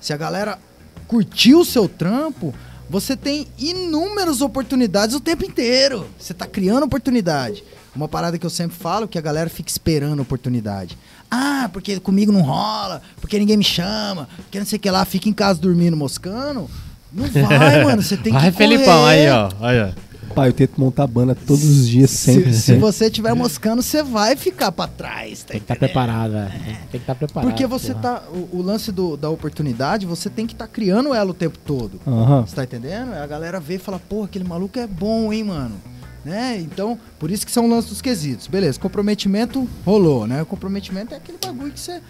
se 0.00 0.12
a 0.12 0.16
galera 0.16 0.58
curtir 1.06 1.54
o 1.54 1.64
seu 1.64 1.88
trampo, 1.88 2.52
você 2.90 3.16
tem 3.16 3.46
inúmeras 3.56 4.40
oportunidades 4.40 5.14
o 5.14 5.20
tempo 5.20 5.44
inteiro. 5.44 6.04
Você 6.18 6.34
tá 6.34 6.48
criando 6.48 6.82
oportunidade. 6.82 7.62
Uma 7.94 8.08
parada 8.08 8.38
que 8.38 8.44
eu 8.46 8.50
sempre 8.50 8.76
falo 8.76 9.06
que 9.06 9.16
a 9.18 9.20
galera 9.20 9.48
fica 9.48 9.70
esperando 9.70 10.20
oportunidade. 10.20 10.98
Ah, 11.30 11.68
porque 11.72 11.98
comigo 12.00 12.32
não 12.32 12.42
rola, 12.42 13.00
porque 13.20 13.38
ninguém 13.38 13.56
me 13.56 13.64
chama, 13.64 14.28
porque 14.36 14.58
não 14.58 14.66
sei 14.66 14.76
o 14.76 14.80
que 14.80 14.90
lá, 14.90 15.04
fica 15.04 15.28
em 15.28 15.32
casa 15.32 15.60
dormindo, 15.60 15.96
moscando. 15.96 16.68
Não 17.12 17.26
vai, 17.28 17.82
mano. 17.84 18.02
Você 18.02 18.16
tem 18.16 18.32
Vai, 18.32 18.50
que 18.50 18.56
Felipão, 18.56 19.02
correr. 19.02 19.28
aí, 19.28 19.30
ó. 19.30 19.50
Aí, 19.60 19.80
ó. 19.82 20.04
Pai, 20.34 20.48
eu 20.48 20.52
tento 20.52 20.80
montar 20.80 21.06
banda 21.06 21.32
todos 21.32 21.62
os 21.62 21.86
dias, 21.86 22.10
sempre. 22.10 22.52
Se, 22.52 22.62
se 22.62 22.74
você 22.76 23.04
estiver 23.06 23.32
moscando, 23.34 23.80
você 23.82 24.02
vai 24.02 24.34
ficar 24.34 24.72
pra 24.72 24.88
trás. 24.88 25.44
Tá 25.44 25.52
Tem 25.52 25.60
que 25.60 25.64
estar 25.72 25.74
entendendo? 25.76 25.92
preparado, 25.92 26.32
velho. 26.32 26.50
Tem, 26.50 26.60
tem 26.64 26.76
que 26.90 26.96
estar 26.96 27.14
preparado. 27.14 27.48
Porque 27.48 27.66
você 27.68 27.94
porra. 27.94 28.02
tá. 28.02 28.22
O, 28.32 28.58
o 28.58 28.62
lance 28.62 28.90
do- 28.90 29.16
da 29.16 29.30
oportunidade, 29.30 30.06
você 30.06 30.28
tem 30.28 30.44
que 30.44 30.52
estar 30.54 30.66
criando 30.66 31.14
ela 31.14 31.30
o 31.30 31.34
tempo 31.34 31.56
todo. 31.64 32.00
Você 32.44 32.56
tá 32.56 32.64
entendendo? 32.64 33.12
A 33.14 33.26
galera 33.28 33.60
vê 33.60 33.76
e 33.76 33.78
fala, 33.78 34.00
porra, 34.00 34.24
aquele 34.24 34.42
maluco 34.44 34.76
é 34.76 34.88
bom, 34.88 35.32
hein, 35.32 35.44
mano? 35.44 35.76
Né? 36.24 36.58
Então, 36.58 36.98
por 37.18 37.30
isso 37.30 37.44
que 37.44 37.52
são 37.52 37.66
o 37.66 37.68
lance 37.68 37.88
dos 37.88 38.00
quesitos. 38.00 38.46
Beleza, 38.46 38.80
comprometimento 38.80 39.68
rolou, 39.84 40.26
né? 40.26 40.40
O 40.40 40.46
comprometimento 40.46 41.12
é 41.12 41.18
aquele 41.18 41.36
bagulho 41.38 41.70
que 41.70 41.80
você 41.80 42.00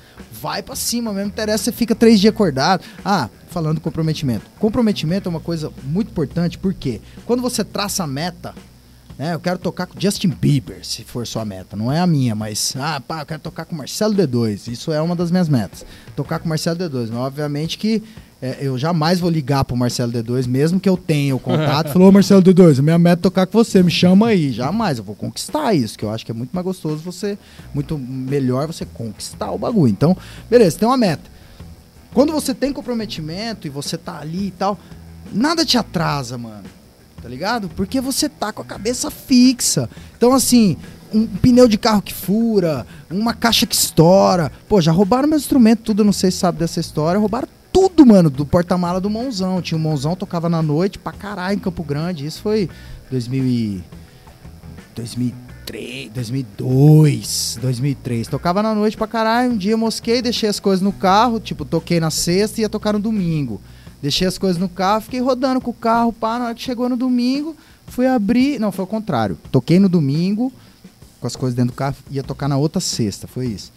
vai 0.41 0.62
pra 0.62 0.77
cima 0.77 1.12
mesmo, 1.12 1.31
interessa, 1.31 1.65
você 1.65 1.73
fica 1.73 1.95
três 1.97 2.20
dias 2.20 2.32
acordado. 2.32 2.85
Ah, 3.05 3.28
falando 3.49 3.77
do 3.77 3.81
comprometimento. 3.81 4.47
Comprometimento 4.59 5.28
é 5.28 5.31
uma 5.31 5.41
coisa 5.41 5.73
muito 5.82 6.12
importante, 6.12 6.59
porque 6.59 7.01
quando 7.27 7.43
você 7.43 7.65
traça 7.65 8.05
a 8.05 8.07
meta, 8.07 8.55
né? 9.19 9.35
Eu 9.35 9.41
quero 9.41 9.59
tocar 9.59 9.86
com 9.86 9.99
Justin 9.99 10.28
Bieber, 10.28 10.85
se 10.85 11.05
for 11.05 11.27
sua 11.27 11.45
meta. 11.45 11.77
Não 11.77 11.91
é 11.91 12.01
a 12.01 12.07
minha, 12.07 12.35
mas, 12.35 12.74
ah, 12.77 13.01
pá, 13.01 13.20
eu 13.20 13.27
quero 13.27 13.41
tocar 13.41 13.65
com 13.65 13.74
Marcelo 13.74 14.15
D2. 14.15 14.69
Isso 14.69 14.93
é 14.93 15.01
uma 15.01 15.15
das 15.15 15.31
minhas 15.31 15.49
metas. 15.49 15.86
Tocar 16.16 16.41
com 16.41 16.49
Marcelo 16.49 16.78
D2. 16.78 17.11
Mas, 17.11 17.19
obviamente 17.19 17.78
que 17.78 18.03
é, 18.45 18.59
eu 18.61 18.77
jamais 18.77 19.21
vou 19.21 19.31
ligar 19.31 19.65
pro 19.65 19.75
Marcelo 19.75 20.12
D2, 20.12 20.47
mesmo 20.47 20.79
que 20.79 20.87
eu 20.87 20.99
tenha 20.99 21.35
o 21.35 21.39
contato. 21.39 21.91
Falou, 21.91 22.11
"Ô, 22.11 22.12
Marcelo 22.12 22.43
D2, 22.43 22.79
a 22.79 22.83
minha 22.83 22.99
meta 22.99 23.21
é 23.21 23.23
tocar 23.23 23.47
com 23.47 23.57
você, 23.57 23.83
me 23.83 23.91
chama 23.91 24.27
aí. 24.27 24.53
Jamais, 24.53 24.99
eu 24.99 25.05
vou 25.05 25.15
conquistar 25.15 25.73
isso, 25.73 25.97
que 25.97 26.05
eu 26.05 26.11
acho 26.11 26.27
que 26.27 26.31
é 26.31 26.35
muito 26.35 26.51
mais 26.53 26.62
gostoso 26.62 26.99
você, 26.99 27.39
muito 27.73 27.97
melhor 27.97 28.66
você 28.66 28.85
conquistar 28.85 29.51
o 29.51 29.57
bagulho. 29.57 29.91
Então, 29.91 30.15
beleza, 30.51 30.79
tem 30.79 30.87
uma 30.87 30.99
meta. 30.99 31.23
Quando 32.12 32.35
você 32.35 32.53
tem 32.53 32.71
comprometimento 32.71 33.66
e 33.66 33.71
você 33.71 33.97
tá 33.97 34.19
ali 34.21 34.49
e 34.49 34.51
tal, 34.51 34.79
nada 35.33 35.65
te 35.65 35.79
atrasa, 35.79 36.37
mano. 36.37 36.65
Tá 37.23 37.29
ligado? 37.31 37.71
Porque 37.71 37.99
você 37.99 38.29
tá 38.29 38.53
com 38.53 38.61
a 38.61 38.66
cabeça 38.66 39.11
fixa. 39.11 39.89
Então, 40.19 40.35
assim, 40.35 40.77
um 41.15 41.27
pneu 41.27 41.66
de 41.66 41.79
carro 41.79 42.03
que 42.03 42.12
fura, 42.12 42.87
uma 43.11 43.33
caixa 43.33 43.65
que 43.65 43.75
estoura. 43.75 44.53
Pô, 44.69 44.83
já 44.83 44.93
roubaram 44.93 45.27
meu 45.27 45.39
instrumento, 45.39 45.81
tudo, 45.81 46.05
não 46.05 46.12
sei 46.12 46.31
se 46.31 46.37
sabe 46.37 46.59
dessa 46.59 46.79
história. 46.79 47.19
Roubaram 47.19 47.49
tudo, 47.74 48.06
mano, 48.06 48.30
do 48.30 48.46
porta-mala 48.46 49.01
do 49.01 49.10
Monzão. 49.10 49.60
Tinha 49.60 49.76
o 49.76 49.80
Monzão, 49.80 50.14
tocava 50.14 50.48
na 50.48 50.62
noite 50.62 50.96
pra 50.96 51.10
caralho 51.10 51.56
em 51.56 51.59
Campo 51.59 51.82
Grande. 51.82 52.24
Isso 52.24 52.40
foi 52.40 52.70
2000 53.10 53.44
e... 53.44 53.84
2003, 54.94 56.12
2002, 56.12 57.59
2003. 57.60 58.28
Tocava 58.28 58.62
na 58.62 58.76
noite 58.76 58.96
pra 58.96 59.09
caralho. 59.09 59.51
Um 59.51 59.56
dia 59.56 59.76
mosquei, 59.76 60.22
deixei 60.22 60.48
as 60.48 60.60
coisas 60.60 60.80
no 60.80 60.92
carro. 60.92 61.40
Tipo, 61.40 61.64
toquei 61.64 61.98
na 61.98 62.12
sexta 62.12 62.60
e 62.60 62.62
ia 62.62 62.68
tocar 62.68 62.92
no 62.92 63.01
domingo. 63.01 63.60
Deixei 64.01 64.28
as 64.28 64.38
coisas 64.38 64.60
no 64.60 64.68
carro, 64.68 65.01
fiquei 65.01 65.18
rodando 65.18 65.60
com 65.60 65.72
o 65.72 65.74
carro. 65.74 66.12
Pá, 66.12 66.38
na 66.38 66.44
hora 66.44 66.55
que 66.55 66.62
chegou 66.62 66.88
no 66.88 66.96
domingo, 66.96 67.56
fui 67.88 68.06
abrir. 68.06 68.60
Não, 68.60 68.70
foi 68.70 68.84
o 68.84 68.88
contrário. 68.88 69.36
Toquei 69.51 69.80
no 69.80 69.88
domingo, 69.88 70.52
com 71.20 71.26
as 71.26 71.34
coisas 71.34 71.56
dentro 71.56 71.72
do 71.72 71.76
carro, 71.76 71.96
ia 72.09 72.22
tocar 72.22 72.46
na 72.46 72.56
outra 72.56 72.80
sexta. 72.80 73.26
Foi 73.26 73.46
isso. 73.46 73.72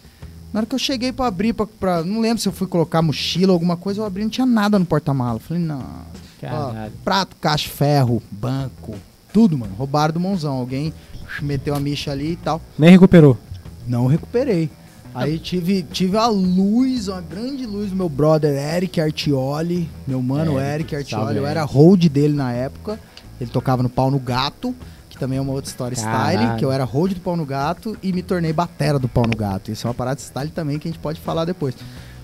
Na 0.52 0.60
hora 0.60 0.66
que 0.66 0.74
eu 0.74 0.78
cheguei 0.78 1.12
pra 1.12 1.26
abrir, 1.26 1.52
pra, 1.52 1.66
pra- 1.66 2.02
não 2.02 2.20
lembro 2.20 2.38
se 2.38 2.48
eu 2.48 2.52
fui 2.52 2.66
colocar 2.66 3.02
mochila 3.02 3.52
ou 3.52 3.54
alguma 3.54 3.76
coisa, 3.76 4.00
eu 4.00 4.04
abri 4.06 4.22
não 4.22 4.30
tinha 4.30 4.46
nada 4.46 4.78
no 4.78 4.86
porta-mala. 4.86 5.38
Falei, 5.38 5.62
não. 5.62 5.84
Ó, 6.42 6.72
prato, 7.04 7.36
caixa, 7.40 7.68
ferro, 7.68 8.22
banco, 8.30 8.94
tudo, 9.32 9.58
mano. 9.58 9.74
Roubaram 9.76 10.14
do 10.14 10.20
mãozão. 10.20 10.54
Alguém 10.54 10.92
meteu 11.42 11.74
a 11.74 11.80
micha 11.80 12.10
ali 12.12 12.32
e 12.32 12.36
tal. 12.36 12.60
Nem 12.78 12.90
recuperou. 12.90 13.36
Não 13.86 14.06
recuperei. 14.06 14.70
Aí 15.14 15.38
tive, 15.38 15.82
tive 15.82 16.16
a 16.16 16.26
luz, 16.28 17.08
uma 17.08 17.20
grande 17.20 17.66
luz 17.66 17.90
do 17.90 17.96
meu 17.96 18.08
brother 18.08 18.52
Eric 18.56 19.00
Artioli, 19.00 19.88
meu 20.06 20.22
mano 20.22 20.60
Eric, 20.60 20.94
Eric 20.94 21.14
Artioli. 21.14 21.36
Eu 21.38 21.46
era 21.46 21.64
hold 21.64 22.04
dele 22.08 22.34
na 22.34 22.52
época. 22.52 23.00
Ele 23.40 23.50
tocava 23.50 23.82
no 23.82 23.88
Pau 23.88 24.10
no 24.10 24.18
Gato, 24.18 24.74
também 25.18 25.38
é 25.38 25.40
uma 25.40 25.52
outra 25.52 25.68
história 25.70 25.94
style, 25.94 26.56
que 26.58 26.64
eu 26.64 26.72
era 26.72 26.84
hold 26.84 27.12
do 27.12 27.20
Pau 27.20 27.36
no 27.36 27.44
Gato 27.44 27.96
e 28.02 28.12
me 28.12 28.22
tornei 28.22 28.52
batera 28.52 28.98
do 28.98 29.08
Pau 29.08 29.24
no 29.26 29.36
Gato. 29.36 29.70
Isso 29.70 29.86
é 29.86 29.88
uma 29.88 29.94
parada 29.94 30.20
style 30.20 30.50
também 30.50 30.78
que 30.78 30.88
a 30.88 30.90
gente 30.90 31.00
pode 31.00 31.20
falar 31.20 31.44
depois. 31.44 31.74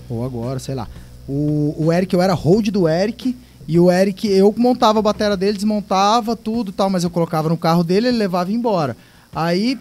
Ou 0.09 0.23
agora, 0.23 0.59
sei 0.59 0.75
lá. 0.75 0.87
O, 1.27 1.75
o 1.77 1.91
Eric, 1.91 2.13
eu 2.13 2.21
era 2.21 2.33
hold 2.33 2.69
do 2.69 2.87
Eric. 2.87 3.35
E 3.67 3.79
o 3.79 3.91
Eric, 3.91 4.27
eu 4.27 4.53
montava 4.57 4.99
a 4.99 5.01
bateria 5.01 5.35
dele, 5.35 5.57
desmontava 5.57 6.35
tudo 6.35 6.69
e 6.69 6.73
tal, 6.73 6.89
mas 6.89 7.03
eu 7.03 7.09
colocava 7.09 7.49
no 7.49 7.57
carro 7.57 7.83
dele, 7.83 8.09
ele 8.09 8.17
levava 8.17 8.51
embora. 8.51 8.95
Aí 9.33 9.77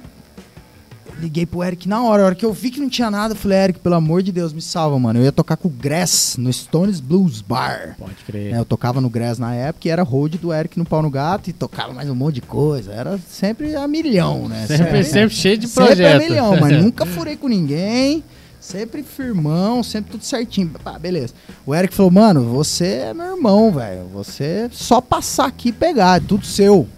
Liguei 1.21 1.47
pro 1.47 1.63
Eric 1.63 1.89
na 1.89 2.03
hora. 2.03 2.23
A 2.23 2.27
hora 2.27 2.35
que 2.35 2.45
eu 2.45 2.53
vi 2.53 2.71
que 2.71 2.81
não 2.81 2.89
tinha 2.89 3.11
nada, 3.11 3.35
eu 3.35 3.39
falei, 3.39 3.59
Eric, 3.59 3.79
pelo 3.79 3.95
amor 3.95 4.23
de 4.23 4.33
Deus, 4.33 4.53
me 4.53 4.61
salva, 4.61 4.99
mano. 4.99 5.21
Eu 5.21 5.25
ia 5.25 5.33
tocar 5.33 5.57
com 5.57 5.69
o 5.69 5.71
Grass 5.71 6.37
no 6.39 6.53
Stones 6.53 6.99
Blues 7.01 7.41
Bar. 7.41 7.95
Pode 7.99 8.17
crer. 8.27 8.55
É, 8.55 8.59
eu 8.59 8.65
tocava 8.65 9.01
no 9.01 9.09
Grass 9.09 9.39
na 9.39 9.55
época 9.55 9.87
e 9.87 9.91
era 9.91 10.03
hold 10.03 10.35
do 10.37 10.53
Eric 10.53 10.79
no 10.79 10.85
Pau 10.85 11.03
no 11.03 11.11
Gato 11.11 11.49
e 11.49 11.53
tocava 11.53 11.93
mais 11.93 12.11
um 12.11 12.15
monte 12.15 12.37
de 12.37 12.43
coisa. 12.43 12.93
Era 12.93 13.19
sempre 13.29 13.75
a 13.77 13.87
milhão, 13.87 14.49
né? 14.49 14.67
Sempre, 14.67 15.05
sempre 15.05 15.35
cheio 15.37 15.59
de 15.59 15.69
Sempre 15.69 15.83
a 15.83 15.87
projeto. 15.97 16.23
milhão, 16.29 16.61
mas 16.61 16.73
nunca 16.83 17.07
furei 17.07 17.37
com 17.37 17.49
ninguém. 17.49 18.25
Sempre 18.61 19.03
firmão, 19.03 19.83
sempre 19.83 20.13
tudo 20.13 20.25
certinho. 20.25 20.71
Beleza. 20.99 21.35
O 21.67 21.75
Eric 21.75 21.95
falou, 21.95 22.11
mano, 22.11 22.45
você 22.45 22.87
é 22.87 23.15
meu 23.15 23.37
irmão, 23.37 23.71
velho. 23.71 24.07
Você 24.15 24.43
é 24.45 24.69
só 24.73 25.03
passar 25.03 25.45
aqui 25.47 25.69
e 25.69 25.73
pegar, 25.73 26.17
é 26.17 26.25
tudo 26.27 26.47
seu. 26.47 26.89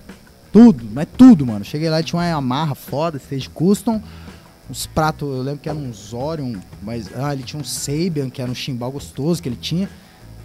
Tudo, 0.57 0.89
mas 0.91 1.07
tudo, 1.19 1.45
mano. 1.45 1.63
Cheguei 1.67 1.91
lá 1.91 2.01
e 2.01 2.03
tinha 2.03 2.19
uma 2.19 2.33
amarra 2.33 2.75
foda, 2.75 3.19
stage 3.19 3.51
custom. 3.51 4.01
Uns 4.71 4.87
pratos, 4.87 5.29
eu 5.29 5.43
lembro 5.43 5.61
que 5.61 5.69
era 5.69 5.77
um 5.77 5.93
Zorion, 5.93 6.55
mas 6.83 7.11
ah, 7.15 7.35
ele 7.35 7.43
tinha 7.43 7.61
um 7.61 7.65
Sabian, 7.65 8.31
que 8.31 8.41
era 8.41 8.51
um 8.51 8.55
chimbal 8.55 8.91
gostoso 8.91 9.43
que 9.43 9.51
ele 9.51 9.59
tinha. 9.61 9.87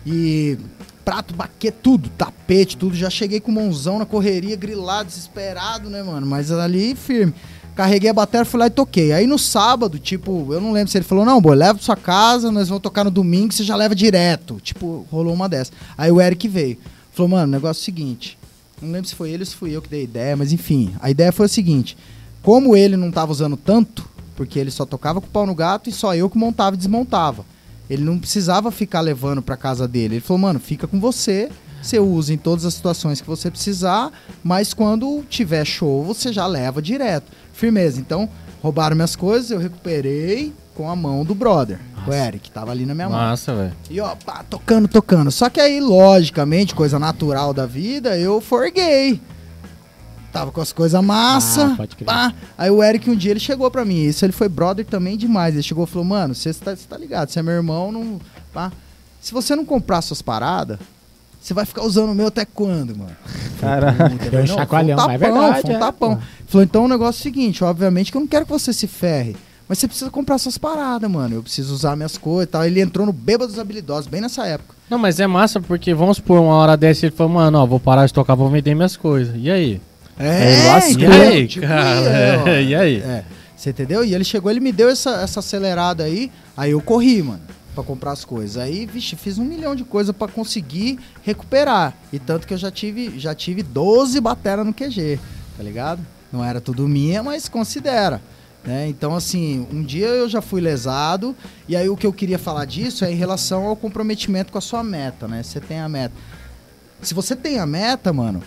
E 0.05 0.57
prato, 1.05 1.33
baquete, 1.33 1.77
tudo, 1.81 2.09
tapete, 2.09 2.75
tudo. 2.75 2.93
Já 2.93 3.09
cheguei 3.09 3.39
com 3.39 3.53
mãozão 3.53 3.99
na 3.99 4.05
correria, 4.05 4.57
grilado, 4.57 5.07
desesperado, 5.07 5.89
né, 5.89 6.03
mano? 6.03 6.27
Mas 6.27 6.51
ali 6.51 6.93
firme. 6.93 7.33
Carreguei 7.73 8.09
a 8.09 8.13
bateria, 8.13 8.43
fui 8.43 8.59
lá 8.59 8.67
e 8.67 8.69
toquei. 8.69 9.13
Aí 9.13 9.25
no 9.25 9.39
sábado, 9.39 9.97
tipo, 9.97 10.53
eu 10.53 10.59
não 10.59 10.73
lembro 10.73 10.91
se 10.91 10.97
ele 10.97 11.05
falou, 11.05 11.23
não, 11.23 11.39
boy, 11.39 11.55
leva 11.55 11.75
pra 11.75 11.83
sua 11.83 11.95
casa, 11.95 12.51
nós 12.51 12.67
vamos 12.67 12.83
tocar 12.83 13.05
no 13.05 13.11
domingo, 13.11 13.53
você 13.53 13.63
já 13.63 13.77
leva 13.77 13.95
direto. 13.95 14.59
Tipo, 14.61 15.07
rolou 15.09 15.33
uma 15.33 15.47
dessa. 15.47 15.71
Aí 15.97 16.11
o 16.11 16.19
Eric 16.19 16.49
veio. 16.49 16.77
Falou, 17.13 17.29
mano, 17.29 17.49
negócio 17.49 17.79
é 17.79 17.83
o 17.83 17.85
seguinte. 17.85 18.40
Não 18.81 18.91
lembro 18.91 19.07
se 19.07 19.15
foi 19.15 19.29
ele 19.29 19.43
ou 19.43 19.45
se 19.45 19.55
fui 19.55 19.75
eu 19.75 19.81
que 19.81 19.89
dei 19.89 20.01
a 20.01 20.03
ideia, 20.03 20.35
mas 20.35 20.51
enfim. 20.51 20.93
A 20.99 21.09
ideia 21.09 21.31
foi 21.31 21.45
o 21.45 21.49
seguinte. 21.49 21.97
Como 22.41 22.75
ele 22.75 22.97
não 22.97 23.11
tava 23.11 23.31
usando 23.31 23.55
tanto, 23.55 24.09
porque 24.35 24.57
ele 24.57 24.71
só 24.71 24.85
tocava 24.85 25.21
com 25.21 25.27
o 25.27 25.29
pau 25.29 25.45
no 25.45 25.53
gato 25.53 25.89
e 25.89 25.93
só 25.93 26.15
eu 26.15 26.29
que 26.29 26.37
montava 26.37 26.75
e 26.75 26.77
desmontava. 26.77 27.45
Ele 27.89 28.03
não 28.03 28.17
precisava 28.17 28.71
ficar 28.71 29.01
levando 29.01 29.41
pra 29.41 29.55
casa 29.55 29.87
dele. 29.87 30.15
Ele 30.15 30.21
falou, 30.21 30.39
mano, 30.39 30.59
fica 30.59 30.87
com 30.87 30.99
você, 30.99 31.49
você 31.81 31.99
usa 31.99 32.33
em 32.33 32.37
todas 32.37 32.65
as 32.65 32.73
situações 32.73 33.21
que 33.21 33.27
você 33.27 33.51
precisar, 33.51 34.11
mas 34.43 34.73
quando 34.73 35.23
tiver 35.29 35.65
show, 35.65 36.03
você 36.03 36.31
já 36.31 36.47
leva 36.47 36.81
direto. 36.81 37.31
Firmeza. 37.53 37.99
Então, 37.99 38.29
roubaram 38.61 38.95
minhas 38.95 39.15
coisas, 39.15 39.51
eu 39.51 39.59
recuperei 39.59 40.53
com 40.75 40.89
a 40.89 40.95
mão 40.95 41.23
do 41.23 41.35
brother, 41.35 41.79
o 42.07 42.13
Eric, 42.13 42.39
que 42.45 42.51
tava 42.51 42.71
ali 42.71 42.85
na 42.85 42.95
minha 42.95 43.09
mão. 43.09 43.17
Massa, 43.17 43.53
velho. 43.53 43.73
E 43.89 43.99
ó, 43.99 44.15
pá, 44.15 44.43
tocando, 44.49 44.87
tocando. 44.87 45.31
Só 45.31 45.49
que 45.49 45.59
aí, 45.59 45.79
logicamente, 45.79 46.73
coisa 46.73 46.97
natural 46.97 47.53
da 47.53 47.65
vida, 47.65 48.17
eu 48.17 48.41
forguei. 48.41 49.21
Tava 50.31 50.51
com 50.51 50.61
as 50.61 50.71
coisas 50.71 51.03
massa. 51.03 51.73
Ah, 51.73 51.75
pode 51.75 51.95
crer. 51.95 52.05
pá. 52.05 52.33
Aí 52.57 52.71
o 52.71 52.81
Eric 52.81 53.09
um 53.09 53.15
dia 53.15 53.31
ele 53.31 53.39
chegou 53.39 53.69
pra 53.69 53.83
mim. 53.83 54.01
Isso 54.03 54.23
ele 54.25 54.31
foi 54.31 54.47
brother 54.47 54.85
também 54.85 55.17
demais. 55.17 55.53
Ele 55.53 55.63
chegou 55.63 55.83
e 55.83 55.87
falou: 55.87 56.05
Mano, 56.05 56.33
você 56.33 56.53
tá, 56.53 56.73
cê 56.75 56.87
tá 56.87 56.97
ligado, 56.97 57.29
você 57.29 57.39
é 57.39 57.43
meu 57.43 57.53
irmão, 57.53 57.91
não. 57.91 58.19
Pá. 58.53 58.71
Se 59.19 59.33
você 59.33 59.55
não 59.55 59.65
comprar 59.65 60.01
suas 60.01 60.21
paradas, 60.21 60.79
você 61.39 61.53
vai 61.53 61.65
ficar 61.65 61.83
usando 61.83 62.11
o 62.11 62.15
meu 62.15 62.27
até 62.27 62.45
quando, 62.45 62.95
mano? 62.97 63.15
Caralho. 63.59 63.97
Puta, 64.11 64.29
Deu 64.29 64.39
um 64.39 64.47
não, 64.47 64.55
chacoalhão, 64.55 64.97
foi 64.97 65.05
um 65.05 65.07
mas 65.07 65.21
é 65.21 65.25
tapão, 65.25 65.41
verdade, 65.41 65.67
um 65.67 65.75
é, 65.75 65.79
tapão. 65.79 66.15
pô. 66.15 66.21
Falou, 66.47 66.63
então 66.63 66.85
o 66.85 66.87
negócio 66.87 67.19
é 67.19 67.21
o 67.21 67.23
seguinte, 67.23 67.63
obviamente 67.63 68.11
que 68.11 68.17
eu 68.17 68.21
não 68.21 68.27
quero 68.27 68.45
que 68.45 68.51
você 68.51 68.71
se 68.71 68.87
ferre. 68.87 69.35
Mas 69.71 69.79
você 69.79 69.87
precisa 69.87 70.11
comprar 70.11 70.37
suas 70.37 70.57
paradas, 70.57 71.09
mano. 71.09 71.35
Eu 71.35 71.41
preciso 71.43 71.73
usar 71.73 71.95
minhas 71.95 72.17
coisas 72.17 72.43
e 72.43 72.51
tal. 72.51 72.65
Ele 72.65 72.81
entrou 72.81 73.05
no 73.05 73.13
Bêbados 73.13 73.57
Habilidosos, 73.57 74.05
bem 74.05 74.19
nessa 74.19 74.45
época. 74.45 74.75
Não, 74.89 74.97
mas 74.99 75.17
é 75.17 75.25
massa 75.25 75.61
porque, 75.61 75.93
vamos 75.93 76.17
supor, 76.17 76.41
uma 76.41 76.55
hora 76.55 76.75
dessa 76.75 77.05
ele 77.05 77.15
falou, 77.15 77.31
mano, 77.35 77.57
ó, 77.57 77.65
vou 77.65 77.79
parar 77.79 78.05
de 78.05 78.11
tocar, 78.13 78.35
vou 78.35 78.49
vender 78.49 78.75
minhas 78.75 78.97
coisas. 78.97 79.33
E 79.37 79.49
aí? 79.49 79.79
É, 80.19 80.89
entendeu? 80.89 81.09
E 81.15 81.23
aí, 81.23 81.47
Tipo, 81.47 81.67
cara? 81.67 82.49
é. 82.49 82.63
E 82.63 82.75
aí? 82.75 82.97
É, 82.97 83.23
você 83.55 83.69
entendeu? 83.69 84.03
E 84.03 84.13
ele 84.13 84.25
chegou, 84.25 84.51
ele 84.51 84.59
me 84.59 84.73
deu 84.73 84.89
essa, 84.89 85.21
essa 85.21 85.39
acelerada 85.39 86.03
aí, 86.03 86.29
aí 86.57 86.71
eu 86.71 86.81
corri, 86.81 87.23
mano, 87.23 87.39
pra 87.73 87.81
comprar 87.81 88.11
as 88.11 88.25
coisas. 88.25 88.57
Aí, 88.57 88.85
vixe, 88.85 89.15
fiz 89.15 89.37
um 89.37 89.45
milhão 89.45 89.73
de 89.73 89.85
coisas 89.85 90.13
pra 90.13 90.27
conseguir 90.27 90.99
recuperar. 91.23 91.93
E 92.11 92.19
tanto 92.19 92.45
que 92.45 92.53
eu 92.53 92.57
já 92.57 92.69
tive, 92.69 93.17
já 93.17 93.33
tive 93.33 93.63
12 93.63 94.19
bateras 94.19 94.65
no 94.65 94.73
QG, 94.73 95.17
tá 95.55 95.63
ligado? 95.63 96.05
Não 96.29 96.43
era 96.43 96.59
tudo 96.59 96.85
minha, 96.89 97.23
mas 97.23 97.47
considera. 97.47 98.21
Né? 98.63 98.87
Então, 98.87 99.15
assim, 99.15 99.65
um 99.71 99.81
dia 99.81 100.07
eu 100.07 100.29
já 100.29 100.41
fui 100.41 100.61
lesado, 100.61 101.35
e 101.67 101.75
aí 101.75 101.89
o 101.89 101.97
que 101.97 102.05
eu 102.05 102.13
queria 102.13 102.37
falar 102.37 102.65
disso 102.65 103.03
é 103.03 103.11
em 103.11 103.15
relação 103.15 103.65
ao 103.65 103.75
comprometimento 103.75 104.51
com 104.51 104.57
a 104.57 104.61
sua 104.61 104.83
meta, 104.83 105.27
né? 105.27 105.41
Você 105.41 105.59
tem 105.59 105.79
a 105.79 105.89
meta. 105.89 106.13
Se 107.01 107.13
você 107.13 107.35
tem 107.35 107.57
a 107.57 107.65
meta, 107.65 108.13
mano, 108.13 108.43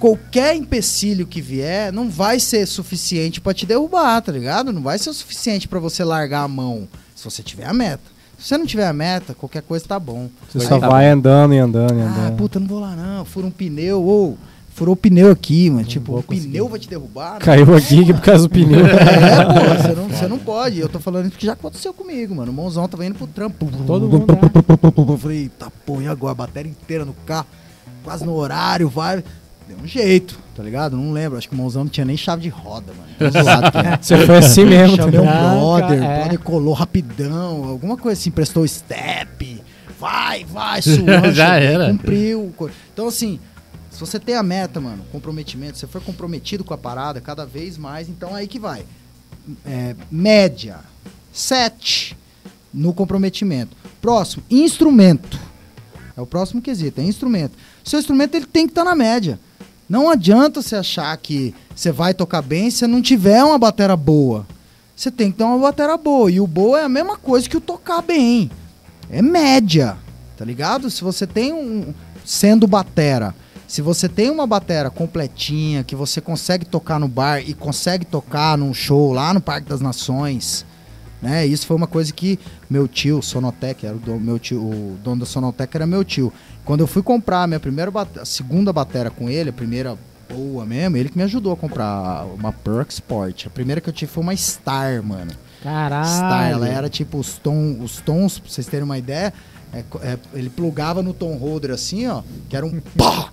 qualquer 0.00 0.56
empecilho 0.56 1.24
que 1.24 1.40
vier 1.40 1.92
não 1.92 2.10
vai 2.10 2.40
ser 2.40 2.66
suficiente 2.66 3.40
pra 3.40 3.54
te 3.54 3.64
derrubar, 3.64 4.20
tá 4.20 4.32
ligado? 4.32 4.72
Não 4.72 4.82
vai 4.82 4.98
ser 4.98 5.10
o 5.10 5.14
suficiente 5.14 5.68
pra 5.68 5.78
você 5.78 6.02
largar 6.02 6.42
a 6.42 6.48
mão 6.48 6.88
se 7.14 7.24
você 7.24 7.40
tiver 7.40 7.66
a 7.66 7.72
meta. 7.72 8.02
Se 8.36 8.48
você 8.48 8.58
não 8.58 8.66
tiver 8.66 8.88
a 8.88 8.92
meta, 8.92 9.34
qualquer 9.34 9.62
coisa 9.62 9.86
tá 9.86 10.00
bom. 10.00 10.28
Você 10.50 10.58
Aí 10.58 10.66
só 10.66 10.80
tá 10.80 10.88
vai 10.88 11.08
andando 11.08 11.54
e 11.54 11.58
andando 11.58 11.96
e 11.96 12.02
ah, 12.02 12.06
andando. 12.06 12.36
puta, 12.36 12.58
não 12.58 12.66
vou 12.66 12.80
lá 12.80 12.96
não. 12.96 13.24
Fura 13.24 13.46
um 13.46 13.50
pneu, 13.52 14.02
ou 14.02 14.36
furou 14.74 14.94
o 14.94 14.96
pneu 14.96 15.30
aqui, 15.30 15.70
mano. 15.70 15.84
tipo, 15.84 16.12
vou 16.12 16.20
o 16.20 16.22
conseguir. 16.22 16.48
pneu 16.48 16.68
vai 16.68 16.78
te 16.78 16.88
derrubar. 16.88 17.34
né? 17.34 17.38
Caiu 17.40 17.74
aqui 17.74 18.12
por 18.12 18.20
causa 18.20 18.48
do 18.48 18.50
pneu. 18.50 18.86
É, 18.86 19.44
pô, 19.44 19.82
você 19.82 19.94
não, 19.94 20.08
você 20.08 20.28
não 20.28 20.38
pode. 20.38 20.78
Eu 20.78 20.88
tô 20.88 20.98
falando 20.98 21.24
isso 21.24 21.32
porque 21.32 21.46
já 21.46 21.52
aconteceu 21.52 21.92
comigo, 21.92 22.34
mano. 22.34 22.50
O 22.50 22.54
mãozão 22.54 22.88
tava 22.88 23.04
indo 23.04 23.16
pro 23.16 23.26
trampo. 23.26 23.70
Todo 23.86 24.08
mundo, 24.08 24.26
né? 24.32 25.12
Eu 25.12 25.18
falei, 25.18 25.50
tá 25.58 25.70
pô, 25.84 26.00
e 26.00 26.08
agora? 26.08 26.32
A 26.32 26.34
bateria 26.34 26.70
inteira 26.70 27.04
no 27.04 27.12
carro, 27.26 27.46
quase 28.02 28.24
no 28.24 28.34
horário, 28.34 28.88
vai. 28.88 29.22
Deu 29.68 29.76
um 29.82 29.86
jeito, 29.86 30.38
tá 30.56 30.62
ligado? 30.62 30.96
Não 30.96 31.12
lembro. 31.12 31.38
Acho 31.38 31.48
que 31.48 31.54
o 31.54 31.58
mãozão 31.58 31.84
não 31.84 31.90
tinha 31.90 32.04
nem 32.04 32.16
chave 32.16 32.42
de 32.42 32.48
roda, 32.48 32.92
mano. 32.92 33.32
Tô 33.32 33.42
zoado, 33.42 33.70
cara. 33.70 33.98
Você 34.02 34.26
foi 34.26 34.38
assim 34.38 34.64
mesmo. 34.64 34.96
Chamei 34.96 35.20
um 35.20 35.24
brother, 35.24 36.02
é. 36.02 36.14
o 36.14 36.18
brother 36.20 36.38
colou 36.40 36.74
rapidão, 36.74 37.64
alguma 37.64 37.96
coisa 37.96 38.18
assim, 38.18 38.30
prestou 38.30 38.66
step. 38.66 39.62
Vai, 40.00 40.44
vai, 40.44 40.80
suando. 40.82 41.32
Já 41.32 41.56
era. 41.56 41.90
Cumpriu. 41.90 42.52
Então, 42.92 43.06
assim, 43.06 43.38
você 44.06 44.18
tem 44.18 44.34
a 44.34 44.42
meta, 44.42 44.80
mano, 44.80 45.04
comprometimento, 45.12 45.78
você 45.78 45.86
for 45.86 46.02
comprometido 46.02 46.64
com 46.64 46.74
a 46.74 46.78
parada 46.78 47.20
cada 47.20 47.46
vez 47.46 47.78
mais, 47.78 48.08
então 48.08 48.34
aí 48.34 48.46
que 48.48 48.58
vai. 48.58 48.84
É, 49.64 49.94
média, 50.10 50.80
7 51.32 52.16
no 52.72 52.92
comprometimento. 52.92 53.76
Próximo, 54.00 54.42
instrumento. 54.50 55.38
É 56.16 56.20
o 56.20 56.26
próximo 56.26 56.60
quesito, 56.60 57.00
é 57.00 57.04
instrumento. 57.04 57.56
Seu 57.84 57.98
instrumento 57.98 58.34
ele 58.34 58.46
tem 58.46 58.66
que 58.66 58.72
estar 58.72 58.84
na 58.84 58.94
média. 58.94 59.38
Não 59.88 60.10
adianta 60.10 60.62
você 60.62 60.76
achar 60.76 61.16
que 61.16 61.54
você 61.74 61.92
vai 61.92 62.14
tocar 62.14 62.42
bem 62.42 62.70
se 62.70 62.86
não 62.86 63.02
tiver 63.02 63.42
uma 63.44 63.58
batera 63.58 63.96
boa. 63.96 64.46
Você 64.96 65.10
tem 65.10 65.30
que 65.30 65.38
ter 65.38 65.44
uma 65.44 65.58
batera 65.58 65.96
boa. 65.96 66.30
E 66.30 66.40
o 66.40 66.46
boa 66.46 66.80
é 66.80 66.84
a 66.84 66.88
mesma 66.88 67.16
coisa 67.16 67.48
que 67.48 67.56
o 67.56 67.60
tocar 67.60 68.02
bem. 68.02 68.50
É 69.10 69.20
média. 69.20 69.96
Tá 70.36 70.44
ligado? 70.44 70.90
Se 70.90 71.02
você 71.02 71.26
tem 71.26 71.52
um. 71.52 71.92
Sendo 72.24 72.66
batera. 72.66 73.34
Se 73.72 73.80
você 73.80 74.06
tem 74.06 74.28
uma 74.28 74.46
batera 74.46 74.90
completinha, 74.90 75.82
que 75.82 75.96
você 75.96 76.20
consegue 76.20 76.66
tocar 76.66 77.00
no 77.00 77.08
bar 77.08 77.38
e 77.40 77.54
consegue 77.54 78.04
tocar 78.04 78.58
num 78.58 78.74
show 78.74 79.14
lá 79.14 79.32
no 79.32 79.40
Parque 79.40 79.66
das 79.66 79.80
Nações, 79.80 80.66
né? 81.22 81.46
Isso 81.46 81.66
foi 81.66 81.78
uma 81.78 81.86
coisa 81.86 82.12
que 82.12 82.38
meu 82.68 82.86
tio, 82.86 83.22
Sonotec, 83.22 83.86
era 83.86 83.96
o 83.96 83.98
dono, 83.98 84.20
meu 84.20 84.38
tio, 84.38 84.60
o 84.60 84.98
dono 85.02 85.20
da 85.20 85.24
Sonotec 85.24 85.74
era 85.74 85.86
meu 85.86 86.04
tio. 86.04 86.30
Quando 86.66 86.80
eu 86.80 86.86
fui 86.86 87.02
comprar 87.02 87.44
a 87.44 87.46
minha 87.46 87.58
primeira 87.58 87.90
bate- 87.90 88.18
a 88.18 88.26
segunda 88.26 88.74
batera 88.74 89.08
com 89.08 89.30
ele, 89.30 89.48
a 89.48 89.54
primeira 89.54 89.96
boa 90.28 90.66
mesmo, 90.66 90.98
ele 90.98 91.08
que 91.08 91.16
me 91.16 91.24
ajudou 91.24 91.54
a 91.54 91.56
comprar 91.56 92.26
uma 92.26 92.52
Perk 92.52 92.92
Sport. 92.92 93.46
A 93.46 93.50
primeira 93.50 93.80
que 93.80 93.88
eu 93.88 93.92
tive 93.94 94.12
foi 94.12 94.22
uma 94.22 94.36
Star, 94.36 95.02
mano. 95.02 95.30
Caralho. 95.62 96.06
Star, 96.06 96.50
ela 96.50 96.68
era 96.68 96.90
tipo 96.90 97.16
os, 97.16 97.38
tom, 97.38 97.78
os 97.80 98.00
tons, 98.02 98.38
pra 98.38 98.50
vocês 98.50 98.66
terem 98.66 98.84
uma 98.84 98.98
ideia, 98.98 99.32
é 99.72 99.84
é, 100.02 100.18
ele 100.34 100.50
plugava 100.50 101.02
no 101.02 101.12
tom 101.14 101.36
holder 101.36 101.70
assim, 101.70 102.06
ó, 102.06 102.22
que 102.48 102.56
era 102.56 102.66
um 102.66 102.80
pá, 102.96 103.32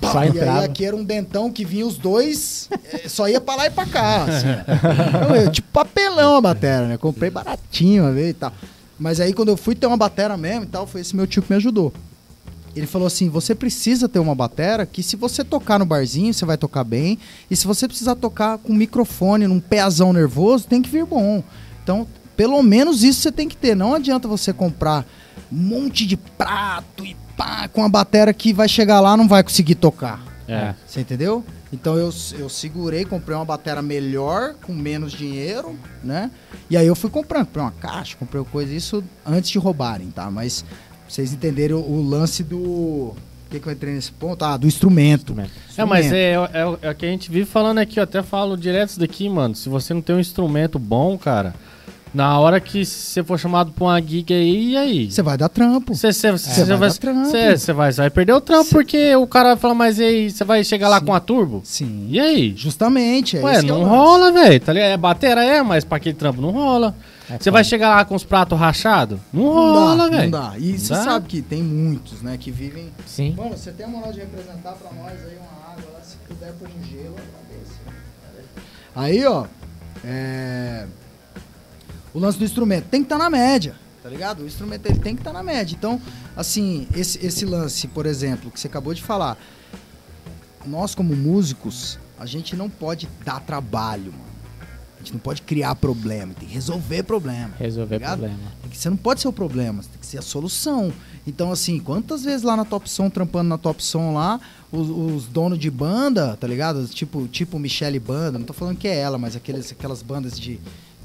pá, 0.00 0.12
Só 0.12 0.24
e 0.24 0.28
entrava. 0.28 0.60
aí 0.60 0.64
aqui 0.64 0.84
era 0.84 0.94
um 0.94 1.04
dentão 1.04 1.50
que 1.50 1.64
vinha 1.64 1.86
os 1.86 1.96
dois, 1.96 2.68
é, 2.92 3.08
só 3.08 3.28
ia 3.28 3.40
pra 3.40 3.56
lá 3.56 3.66
e 3.66 3.70
pra 3.70 3.86
cá, 3.86 4.24
assim. 4.28 4.46
Então, 5.08 5.36
eu, 5.36 5.50
tipo 5.50 5.68
papelão 5.72 6.36
a 6.36 6.40
batera, 6.40 6.86
né? 6.86 6.96
Comprei 6.96 7.30
baratinho 7.30 8.04
uma 8.04 8.12
vez 8.12 8.30
e 8.30 8.34
tal. 8.34 8.52
Mas 8.98 9.18
aí 9.20 9.32
quando 9.32 9.48
eu 9.48 9.56
fui 9.56 9.74
ter 9.74 9.86
uma 9.86 9.96
batera 9.96 10.36
mesmo 10.36 10.64
e 10.64 10.66
tal, 10.68 10.86
foi 10.86 11.00
esse 11.00 11.16
meu 11.16 11.26
tio 11.26 11.42
que 11.42 11.50
me 11.50 11.56
ajudou. 11.56 11.92
Ele 12.74 12.86
falou 12.86 13.06
assim: 13.06 13.28
você 13.28 13.54
precisa 13.54 14.08
ter 14.08 14.18
uma 14.18 14.34
batera 14.34 14.86
que 14.86 15.02
se 15.02 15.16
você 15.16 15.44
tocar 15.44 15.78
no 15.78 15.84
barzinho, 15.84 16.32
você 16.32 16.44
vai 16.44 16.56
tocar 16.56 16.84
bem. 16.84 17.18
E 17.50 17.56
se 17.56 17.66
você 17.66 17.86
precisar 17.86 18.14
tocar 18.14 18.58
com 18.58 18.72
microfone, 18.72 19.46
num 19.46 19.60
peazão 19.60 20.12
nervoso, 20.12 20.66
tem 20.66 20.80
que 20.80 20.88
vir 20.88 21.04
bom. 21.04 21.42
Então, 21.82 22.06
pelo 22.36 22.62
menos 22.62 23.02
isso 23.02 23.20
você 23.20 23.32
tem 23.32 23.48
que 23.48 23.56
ter. 23.56 23.74
Não 23.76 23.94
adianta 23.94 24.26
você 24.26 24.52
comprar 24.52 25.00
um 25.00 25.04
monte 25.50 26.06
de 26.06 26.16
prato 26.16 27.04
e 27.04 27.16
pá, 27.36 27.68
com 27.68 27.84
a 27.84 27.88
batera 27.88 28.32
que 28.32 28.52
vai 28.52 28.68
chegar 28.68 29.00
lá 29.00 29.16
não 29.16 29.28
vai 29.28 29.42
conseguir 29.42 29.74
tocar. 29.74 30.22
É. 30.48 30.74
Você 30.86 31.00
entendeu? 31.00 31.44
Então 31.72 31.96
eu, 31.96 32.12
eu 32.38 32.48
segurei, 32.48 33.04
comprei 33.04 33.34
uma 33.34 33.44
batera 33.44 33.80
melhor, 33.80 34.54
com 34.54 34.74
menos 34.74 35.12
dinheiro, 35.12 35.78
né? 36.04 36.30
E 36.68 36.76
aí 36.76 36.86
eu 36.86 36.94
fui 36.94 37.08
comprando, 37.08 37.46
comprei 37.46 37.64
uma 37.64 37.72
caixa, 37.72 38.16
comprei 38.18 38.44
coisa, 38.44 38.74
isso 38.74 39.02
antes 39.24 39.50
de 39.50 39.58
roubarem, 39.58 40.10
tá? 40.10 40.30
Mas 40.30 40.64
vocês 41.08 41.32
entenderem 41.32 41.74
o, 41.74 41.80
o 41.80 42.02
lance 42.02 42.42
do. 42.44 42.58
O 42.58 43.16
que, 43.50 43.60
que 43.60 43.66
eu 43.66 43.72
entrei 43.72 43.94
nesse 43.94 44.12
ponto? 44.12 44.42
Ah, 44.44 44.56
do 44.56 44.66
instrumento. 44.66 45.32
É, 45.76 45.84
mas 45.84 46.06
Instrumento. 46.06 46.14
é, 46.14 46.32
é, 46.32 46.88
é 46.88 46.90
o 46.90 46.94
que 46.94 47.04
a 47.04 47.08
gente 47.08 47.30
vive 47.30 47.44
falando 47.44 47.78
aqui, 47.78 47.98
eu 47.98 48.04
até 48.04 48.22
falo 48.22 48.56
direto 48.56 48.90
isso 48.90 49.00
daqui, 49.00 49.28
mano. 49.28 49.54
Se 49.54 49.68
você 49.68 49.92
não 49.92 50.00
tem 50.00 50.16
um 50.16 50.20
instrumento 50.20 50.78
bom, 50.78 51.18
cara, 51.18 51.54
na 52.14 52.38
hora 52.38 52.60
que 52.60 52.84
você 52.84 53.22
for 53.24 53.38
chamado 53.38 53.72
pra 53.72 53.84
uma 53.84 54.00
gig 54.00 54.32
aí, 54.32 54.70
e 54.72 54.76
aí? 54.76 55.10
Você 55.10 55.22
vai 55.22 55.36
dar 55.38 55.48
trampo. 55.48 55.94
Você 55.94 56.08
vai 56.12 56.40
vai, 56.76 56.88
dar 56.88 56.94
trampo. 56.98 57.24
você- 57.26 57.56
você 57.58 57.72
vai, 57.72 57.92
vai 57.92 58.10
perder 58.10 58.32
o 58.34 58.40
trampo, 58.40 58.70
porque 58.70 59.16
o 59.16 59.26
cara 59.26 59.50
vai 59.50 59.56
falar, 59.56 59.74
mas 59.74 59.98
e 59.98 60.04
aí, 60.04 60.30
você 60.30 60.44
vai 60.44 60.62
chegar 60.64 60.88
lá 60.88 60.98
Sim. 61.00 61.06
com 61.06 61.14
a 61.14 61.20
turbo? 61.20 61.60
Sim. 61.64 62.06
E 62.10 62.20
aí? 62.20 62.54
Justamente. 62.56 63.36
É 63.38 63.42
Ué, 63.42 63.56
é 63.56 63.62
não 63.62 63.84
rola, 63.84 64.30
velho. 64.32 64.60
Tá 64.60 64.72
ligado? 64.72 64.90
É 64.90 64.96
batera, 64.96 65.44
é, 65.44 65.62
mas 65.62 65.84
pra 65.84 65.96
aquele 65.96 66.14
trampo 66.14 66.40
não 66.40 66.50
rola. 66.50 66.94
Você 67.40 67.50
vai 67.50 67.64
chegar 67.64 67.88
lá 67.96 68.04
com 68.04 68.14
os 68.14 68.24
pratos 68.24 68.58
rachados? 68.58 69.18
Não, 69.32 69.42
Não 69.44 69.52
rola, 69.52 69.96
dá, 69.96 70.02
não 70.04 70.10
velho. 70.18 70.30
dá. 70.30 70.52
E 70.58 70.78
você 70.78 70.94
sabe 70.94 71.26
que 71.28 71.40
tem 71.40 71.62
muitos, 71.62 72.20
né, 72.20 72.36
que 72.38 72.50
vivem 72.50 72.90
Sim. 73.06 73.34
Mano, 73.34 73.56
você 73.56 73.72
tem 73.72 73.86
a 73.86 73.88
moral 73.88 74.12
de 74.12 74.20
representar 74.20 74.72
pra 74.72 74.90
nós 74.92 75.12
aí 75.12 75.36
uma 75.38 75.72
água 75.72 75.92
lá, 75.94 76.00
se 76.02 76.16
puder 76.28 76.52
pôr 76.52 76.68
um 76.68 76.84
gelo, 76.86 77.14
agradeço. 77.14 77.80
Aí, 78.94 79.24
ó, 79.24 79.44
é... 80.04 80.84
o 82.14 82.18
lance 82.18 82.38
do 82.38 82.44
instrumento 82.44 82.86
tem 82.88 83.00
que 83.02 83.06
estar 83.06 83.18
na 83.18 83.30
média, 83.30 83.74
tá 84.02 84.08
ligado? 84.08 84.42
O 84.42 84.46
instrumento 84.46 84.86
ele 84.86 84.98
tem 84.98 85.14
que 85.14 85.20
estar 85.20 85.32
na 85.32 85.42
média. 85.42 85.74
Então, 85.74 86.00
assim, 86.36 86.86
esse, 86.94 87.24
esse 87.24 87.44
lance, 87.44 87.86
por 87.88 88.06
exemplo, 88.06 88.50
que 88.50 88.58
você 88.60 88.66
acabou 88.66 88.92
de 88.94 89.02
falar, 89.02 89.36
nós 90.66 90.94
como 90.94 91.14
músicos, 91.16 91.98
a 92.18 92.26
gente 92.26 92.54
não 92.54 92.70
pode 92.70 93.08
dar 93.24 93.40
trabalho, 93.40 94.12
mano. 94.12 94.32
A 94.96 95.04
gente 95.04 95.14
não 95.14 95.20
pode 95.20 95.42
criar 95.42 95.74
problema, 95.74 96.32
tem 96.32 96.46
que 96.48 96.54
resolver 96.54 97.02
problema. 97.02 97.50
Resolver 97.58 97.96
Ligado? 97.96 98.18
problema. 98.20 98.38
Tem 98.60 98.70
que- 98.70 98.78
Você 98.78 98.88
não 98.88 98.96
pode 98.96 99.20
ser 99.20 99.26
o 99.26 99.32
problema, 99.32 99.82
você 99.82 99.88
tem 99.88 99.98
que 99.98 100.06
ser 100.06 100.18
a 100.18 100.22
solução. 100.22 100.92
Então, 101.26 101.50
assim, 101.50 101.80
quantas 101.80 102.22
vezes 102.22 102.42
lá 102.44 102.56
na 102.56 102.64
Top 102.64 102.88
Som, 102.88 103.10
trampando 103.10 103.48
na 103.48 103.58
Top 103.58 103.82
Som 103.82 104.14
lá, 104.14 104.40
os, 104.70 104.88
os 104.88 105.26
donos 105.26 105.58
de 105.58 105.68
banda, 105.68 106.36
tá 106.36 106.46
ligado? 106.46 106.86
Tipo, 106.86 107.26
tipo 107.26 107.58
Michelle 107.58 107.98
Banda, 107.98 108.38
não 108.38 108.46
tô 108.46 108.52
falando 108.52 108.76
que 108.76 108.86
é 108.86 108.96
ela, 108.96 109.18
mas 109.18 109.34
aqueles, 109.34 109.72
aquelas 109.72 110.02
bandas 110.02 110.38
de. 110.38 110.60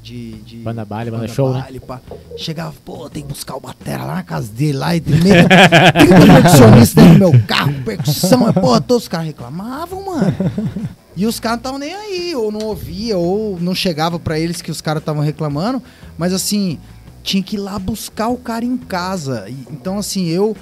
De, 0.08 0.32
de 0.42 0.56
Banda 0.58 0.84
baile, 0.84 1.10
banda 1.10 1.28
show, 1.28 1.52
né? 1.52 1.60
baile, 1.60 1.80
pá. 1.80 2.00
Chegava, 2.36 2.74
pô, 2.84 3.08
tem 3.10 3.22
que 3.22 3.28
buscar 3.28 3.56
o 3.56 3.60
Batera 3.60 4.04
lá 4.04 4.14
na 4.16 4.22
casa 4.22 4.50
dele, 4.52 4.78
lá 4.78 4.96
e 4.96 5.00
tem 5.00 5.14
medo- 5.20 5.48
tem 5.48 6.06
que 6.06 6.14
ter 6.14 6.32
percussionista 6.32 7.02
do 7.04 7.14
meu 7.18 7.32
carro, 7.46 7.74
percussão, 7.84 8.52
pô, 8.52 8.80
todos 8.80 9.04
os 9.04 9.08
caras 9.08 9.26
reclamavam, 9.26 10.04
mano. 10.06 10.34
E 11.16 11.26
os 11.26 11.38
caras 11.40 11.56
não 11.56 11.60
estavam 11.60 11.78
nem 11.78 11.94
aí, 11.94 12.34
ou 12.36 12.50
não 12.52 12.60
ouvia, 12.66 13.18
ou 13.18 13.58
não 13.60 13.74
chegava 13.74 14.18
pra 14.18 14.38
eles 14.38 14.62
que 14.62 14.70
os 14.70 14.80
caras 14.80 15.02
estavam 15.02 15.22
reclamando. 15.22 15.82
Mas 16.16 16.32
assim, 16.32 16.78
tinha 17.22 17.42
que 17.42 17.56
ir 17.56 17.58
lá 17.58 17.78
buscar 17.78 18.28
o 18.28 18.36
cara 18.36 18.64
em 18.64 18.76
casa. 18.76 19.46
E- 19.48 19.66
então, 19.70 19.98
assim, 19.98 20.26
eu. 20.28 20.56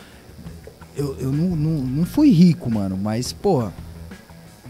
Eu, 0.97 1.15
eu 1.21 1.31
não, 1.31 1.55
não, 1.55 1.71
não 1.85 2.05
fui 2.07 2.31
rico, 2.31 2.71
mano, 2.71 2.97
mas, 2.97 3.33
porra. 3.33 3.73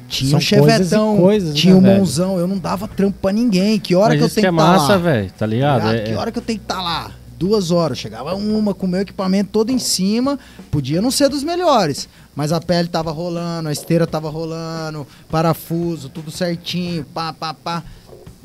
Tinha 0.08 0.30
São 0.30 0.38
o 0.38 0.42
chevetão, 0.42 1.16
coisas 1.16 1.20
coisas, 1.20 1.54
tinha 1.54 1.74
né, 1.74 1.80
velho? 1.88 1.98
monzão, 2.00 2.38
eu 2.38 2.46
não 2.46 2.58
dava 2.58 2.86
trampo 2.86 3.18
pra 3.20 3.32
ninguém. 3.32 3.78
Que 3.78 3.94
hora 3.94 4.10
Mas 4.10 4.18
que 4.18 4.24
eu 4.24 4.28
que 4.28 4.34
tenho 4.36 4.46
é 4.46 4.50
que 4.50 4.54
estar 4.56 4.66
massa, 4.78 4.92
lá? 4.92 4.98
velho, 4.98 5.30
tá 5.36 5.46
ligado? 5.46 5.78
Ligado? 5.82 5.94
É- 5.96 6.02
Que 6.04 6.14
hora 6.14 6.32
que 6.32 6.38
eu 6.38 6.42
tenho 6.42 6.58
que 6.58 6.64
estar 6.64 6.80
lá? 6.82 7.10
Duas 7.38 7.70
horas. 7.70 7.98
Chegava 7.98 8.34
uma 8.34 8.72
com 8.72 8.86
o 8.86 8.88
meu 8.88 9.00
equipamento 9.00 9.50
todo 9.52 9.70
em 9.70 9.78
cima. 9.78 10.38
Podia 10.70 11.02
não 11.02 11.10
ser 11.10 11.28
dos 11.28 11.42
melhores. 11.42 12.08
Mas 12.34 12.50
a 12.52 12.60
pele 12.60 12.88
tava 12.88 13.10
rolando, 13.10 13.68
a 13.68 13.72
esteira 13.72 14.06
tava 14.06 14.30
rolando, 14.30 15.06
parafuso, 15.30 16.08
tudo 16.08 16.30
certinho, 16.30 17.04
pá, 17.12 17.32
pá, 17.32 17.52
pá. 17.52 17.82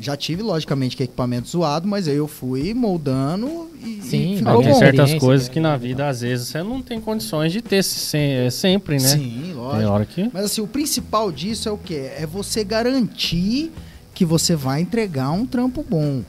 Já 0.01 0.17
tive, 0.17 0.41
logicamente, 0.41 0.97
que 0.97 1.03
equipamento 1.03 1.47
zoado, 1.47 1.87
mas 1.87 2.07
aí 2.07 2.15
eu 2.15 2.27
fui 2.27 2.73
moldando 2.73 3.69
e, 3.83 4.01
Sim, 4.01 4.33
e 4.33 4.37
ficou 4.37 4.63
tem 4.63 4.71
bom. 4.71 4.79
certas 4.79 5.13
coisas 5.13 5.47
né? 5.47 5.53
que 5.53 5.59
na 5.59 5.77
vida, 5.77 6.09
às 6.09 6.21
vezes, 6.21 6.47
você 6.47 6.63
não 6.63 6.81
tem 6.81 6.99
condições 6.99 7.53
de 7.53 7.61
ter 7.61 7.85
é, 8.13 8.49
sempre, 8.49 8.95
né? 8.95 9.07
Sim, 9.07 9.53
lógico. 9.53 9.91
hora 9.91 10.05
que. 10.05 10.27
Mas 10.33 10.45
assim, 10.45 10.61
o 10.61 10.65
principal 10.67 11.31
disso 11.31 11.69
é 11.69 11.71
o 11.71 11.77
quê? 11.77 12.11
É 12.17 12.25
você 12.25 12.63
garantir 12.63 13.71
que 14.11 14.25
você 14.25 14.55
vai 14.55 14.81
entregar 14.81 15.29
um 15.29 15.45
trampo 15.45 15.85
bom. 15.87 16.23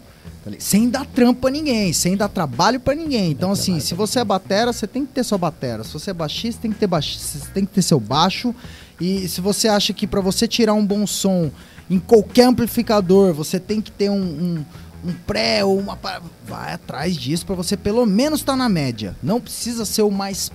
Sem 0.59 0.91
dar 0.91 1.07
trampo 1.07 1.43
pra 1.43 1.51
ninguém, 1.51 1.93
sem 1.93 2.17
dar 2.17 2.29
trabalho 2.29 2.79
pra 2.79 2.95
ninguém. 2.95 3.31
Então, 3.31 3.53
assim, 3.53 3.79
se 3.81 3.95
você 3.95 4.19
é 4.19 4.25
batera, 4.25 4.73
você 4.73 4.87
tem 4.87 5.07
que 5.07 5.13
ter 5.13 5.25
sua 5.25 5.39
batera. 5.39 5.85
Se 5.85 5.93
você 5.93 6.11
é 6.11 6.15
baixista, 6.15 6.63
tem 6.63 6.73
que 6.73 6.79
ter 6.79 6.89
baixista, 6.89 7.39
você 7.39 7.51
tem 7.53 7.65
que 7.65 7.73
ter 7.73 7.81
seu 7.83 8.01
baixo. 8.01 8.55
E 9.01 9.29
se 9.29 9.41
você 9.41 9.69
acha 9.69 9.93
que 9.93 10.07
pra 10.07 10.21
você 10.21 10.49
tirar 10.49 10.75
um 10.75 10.85
bom 10.85 11.07
som 11.07 11.51
em 11.93 11.99
qualquer 11.99 12.45
amplificador, 12.47 13.33
você 13.35 13.61
tem 13.61 13.81
que 13.81 13.91
ter 13.91 14.11
um, 14.11 14.15
um, 14.23 14.65
um 15.11 15.13
pré 15.27 15.65
ou 15.65 15.79
uma. 15.79 15.99
Vai 16.47 16.73
atrás 16.75 17.17
disso 17.17 17.45
pra 17.45 17.55
você 17.55 17.77
pelo 17.77 18.07
menos 18.07 18.41
estar 18.41 18.57
na 18.57 18.69
média. 18.69 19.17
Não 19.23 19.41
precisa 19.41 19.85
ser 19.85 20.03
o 20.03 20.11
mais 20.11 20.51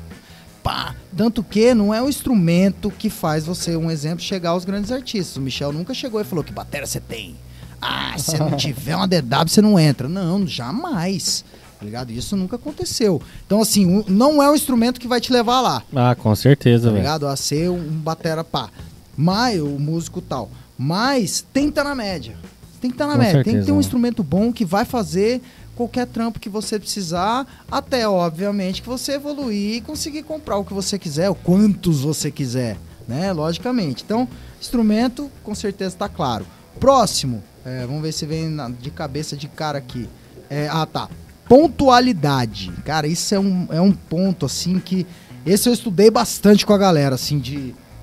pá. 0.64 0.96
Tanto 1.16 1.44
que 1.44 1.74
não 1.74 1.94
é 1.94 2.02
o 2.02 2.10
instrumento 2.10 2.90
que 2.92 3.10
faz 3.10 3.46
você, 3.46 3.76
um 3.76 3.92
exemplo, 3.92 4.24
chegar 4.24 4.52
aos 4.52 4.66
grandes 4.66 4.92
artistas. 4.92 5.38
O 5.38 5.42
Michel 5.42 5.72
nunca 5.72 5.94
chegou 5.94 6.20
e 6.20 6.24
falou 6.24 6.44
que 6.44 6.52
bateria 6.52 6.88
você 6.88 7.00
tem. 7.00 7.36
Ah, 7.82 8.16
se 8.18 8.38
não 8.40 8.52
tiver 8.58 8.96
uma 8.96 9.08
DW, 9.08 9.48
você 9.48 9.62
não 9.62 9.80
entra. 9.80 10.10
Não, 10.10 10.46
jamais. 10.48 11.46
Tá 11.80 11.86
ligado? 11.86 12.10
Isso 12.12 12.36
nunca 12.36 12.56
aconteceu. 12.56 13.22
Então, 13.46 13.62
assim, 13.62 14.04
não 14.08 14.42
é 14.42 14.50
o 14.50 14.56
instrumento 14.56 15.00
que 15.00 15.08
vai 15.08 15.22
te 15.22 15.32
levar 15.32 15.62
lá. 15.62 15.84
Ah, 15.96 16.16
com 16.16 16.34
certeza, 16.36 16.86
Tá 16.86 16.90
velho. 16.90 17.04
ligado? 17.04 17.28
A 17.28 17.36
ser 17.36 17.70
um 17.70 17.78
batera 18.00 18.44
pá. 18.44 18.70
Mas, 19.16 19.62
o 19.62 19.68
músico 19.80 20.20
tal. 20.20 20.50
Mas 20.78 21.46
tem 21.54 21.64
que 21.66 21.70
estar 21.70 21.84
na 21.84 21.96
média. 21.96 22.38
Tem 22.80 22.92
que 22.92 22.96
estar 22.96 23.08
na 23.08 23.14
Com 23.14 23.20
média. 23.20 23.34
Tem 23.36 23.44
que 23.44 23.50
certeza, 23.52 23.66
ter 23.66 23.72
um 23.72 23.80
instrumento 23.80 24.24
bom 24.24 24.52
que 24.54 24.64
vai 24.64 24.86
fazer 24.86 25.42
qualquer 25.76 26.08
trampo 26.08 26.40
que 26.40 26.50
você 26.50 26.80
precisar, 26.80 27.46
até, 27.72 28.08
obviamente, 28.08 28.82
que 28.82 28.88
você 28.88 29.14
evoluir 29.14 29.76
e 29.76 29.82
conseguir 29.82 30.24
comprar 30.24 30.58
o 30.58 30.66
que 30.66 30.74
você 30.74 30.98
quiser, 30.98 31.30
o 31.30 31.36
quantos 31.36 32.02
você 32.02 32.32
quiser, 32.32 32.78
né? 33.08 33.32
Logicamente. 33.32 34.04
Então, 34.04 34.28
instrumento, 34.60 35.32
com 35.44 35.54
certeza 35.54 35.96
está 35.96 36.10
claro. 36.10 36.46
Próximo, 36.80 37.44
é, 37.66 37.86
vamos 37.86 38.02
ver 38.02 38.12
se 38.12 38.26
vem 38.26 38.50
na- 38.50 38.70
de 38.70 38.90
cabeça 38.92 39.36
de 39.36 39.48
cara 39.48 39.78
aqui. 39.78 40.08
É, 40.50 40.68
ah, 40.72 40.86
tá. 40.86 41.10
Pontualidade. 41.48 42.72
Cara, 42.84 43.08
isso 43.08 43.34
é 43.34 43.40
um, 43.40 43.68
é 43.72 43.82
um 43.82 43.92
ponto, 43.92 44.46
assim, 44.46 44.80
que... 44.80 45.06
Esse 45.46 45.70
eu 45.70 45.74
estudei 45.74 46.12
bastante 46.12 46.66
com 46.66 46.74
a 46.74 46.78
galera, 46.78 47.16
assim, 47.16 47.40
de... 47.40 47.58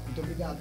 Muito 0.07 0.21
Obrigado. 0.21 0.57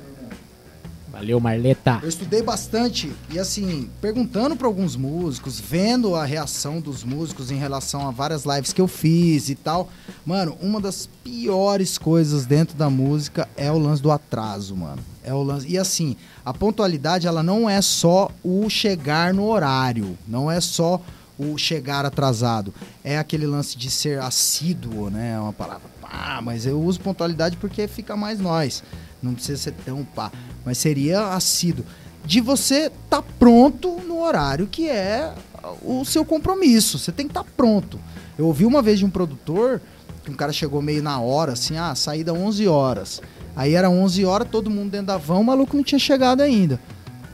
Valeu, 1.24 1.40
Marleta. 1.40 2.00
Eu 2.04 2.10
estudei 2.10 2.42
bastante 2.42 3.10
e 3.30 3.40
assim, 3.40 3.90
perguntando 4.02 4.58
para 4.58 4.68
alguns 4.68 4.98
músicos, 4.98 5.58
vendo 5.58 6.16
a 6.16 6.26
reação 6.26 6.82
dos 6.82 7.06
músicos 7.06 7.50
em 7.50 7.56
relação 7.56 8.06
a 8.06 8.12
várias 8.12 8.44
lives 8.44 8.74
que 8.74 8.82
eu 8.82 8.90
fiz 8.90 9.48
e 9.48 9.56
tal. 9.56 9.90
Mano, 10.26 10.58
uma 10.60 10.82
das 10.82 11.08
piores 11.24 11.98
coisas 11.98 12.46
dentro 12.46 12.76
da 12.76 12.90
música 12.90 13.48
é 13.56 13.72
o 13.72 13.78
lance 13.78 14.02
do 14.02 14.12
atraso, 14.12 14.76
mano. 14.76 15.02
É 15.24 15.34
o 15.34 15.42
lance. 15.42 15.66
E 15.66 15.78
assim, 15.78 16.18
a 16.44 16.54
pontualidade 16.54 17.26
ela 17.26 17.42
não 17.42 17.70
é 17.70 17.82
só 17.82 18.30
o 18.44 18.70
chegar 18.70 19.34
no 19.34 19.46
horário, 19.46 20.18
não 20.28 20.52
é 20.52 20.60
só 20.60 21.00
o 21.40 21.58
chegar 21.58 22.06
atrasado. 22.06 22.74
É 23.02 23.18
aquele 23.18 23.48
lance 23.48 23.78
de 23.78 23.90
ser 23.90 24.20
assíduo, 24.20 25.10
né? 25.10 25.36
É 25.36 25.40
uma 25.40 25.54
palavra. 25.54 25.90
Pá, 26.02 26.42
mas 26.44 26.66
eu 26.66 26.82
uso 26.82 27.00
pontualidade 27.00 27.56
porque 27.56 27.88
fica 27.88 28.14
mais 28.18 28.42
nós. 28.42 28.84
Não 29.22 29.34
precisa 29.34 29.58
ser 29.58 29.74
tão 29.86 30.04
pá. 30.04 30.30
Mas 30.66 30.78
seria 30.78 31.30
assíduo. 31.30 31.86
De 32.26 32.40
você 32.40 32.86
estar 32.86 33.22
tá 33.22 33.24
pronto 33.38 34.00
no 34.08 34.22
horário 34.22 34.68
que 34.68 34.90
é 34.90 35.34
o 35.82 36.04
seu 36.06 36.24
compromisso. 36.24 36.98
Você 36.98 37.12
tem 37.12 37.28
que 37.28 37.32
estar 37.32 37.44
tá 37.44 37.50
pronto. 37.56 38.00
Eu 38.38 38.48
ouvi 38.48 38.66
uma 38.66 38.82
vez 38.82 39.00
de 39.00 39.06
um 39.06 39.10
produtor 39.10 39.82
que 40.24 40.32
um 40.32 40.36
cara 40.36 40.54
chegou 40.54 40.82
meio 40.82 41.04
na 41.04 41.20
hora, 41.20 41.52
assim, 41.54 41.78
ah, 41.78 41.94
saída 41.96 42.34
11 42.34 42.68
horas. 42.68 43.22
Aí 43.56 43.74
era 43.74 43.90
11 43.90 44.26
horas, 44.26 44.48
todo 44.50 44.70
mundo 44.70 44.92
dentro 44.92 45.08
da 45.08 45.18
van, 45.18 45.36
o 45.36 45.44
maluco 45.44 45.76
não 45.76 45.84
tinha 45.84 46.00
chegado 46.00 46.42
ainda. 46.42 46.80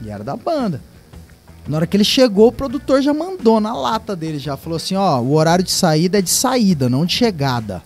E 0.02 0.10
era 0.10 0.24
da 0.24 0.36
banda. 0.36 0.82
Na 1.68 1.76
hora 1.76 1.86
que 1.86 1.96
ele 1.96 2.04
chegou, 2.04 2.48
o 2.48 2.52
produtor 2.52 3.00
já 3.00 3.14
mandou 3.14 3.60
na 3.60 3.72
lata 3.72 4.16
dele, 4.16 4.38
já 4.38 4.56
falou 4.56 4.76
assim, 4.76 4.96
ó, 4.96 5.20
o 5.20 5.34
horário 5.34 5.64
de 5.64 5.70
saída 5.70 6.18
é 6.18 6.22
de 6.22 6.30
saída, 6.30 6.88
não 6.88 7.06
de 7.06 7.14
chegada. 7.14 7.82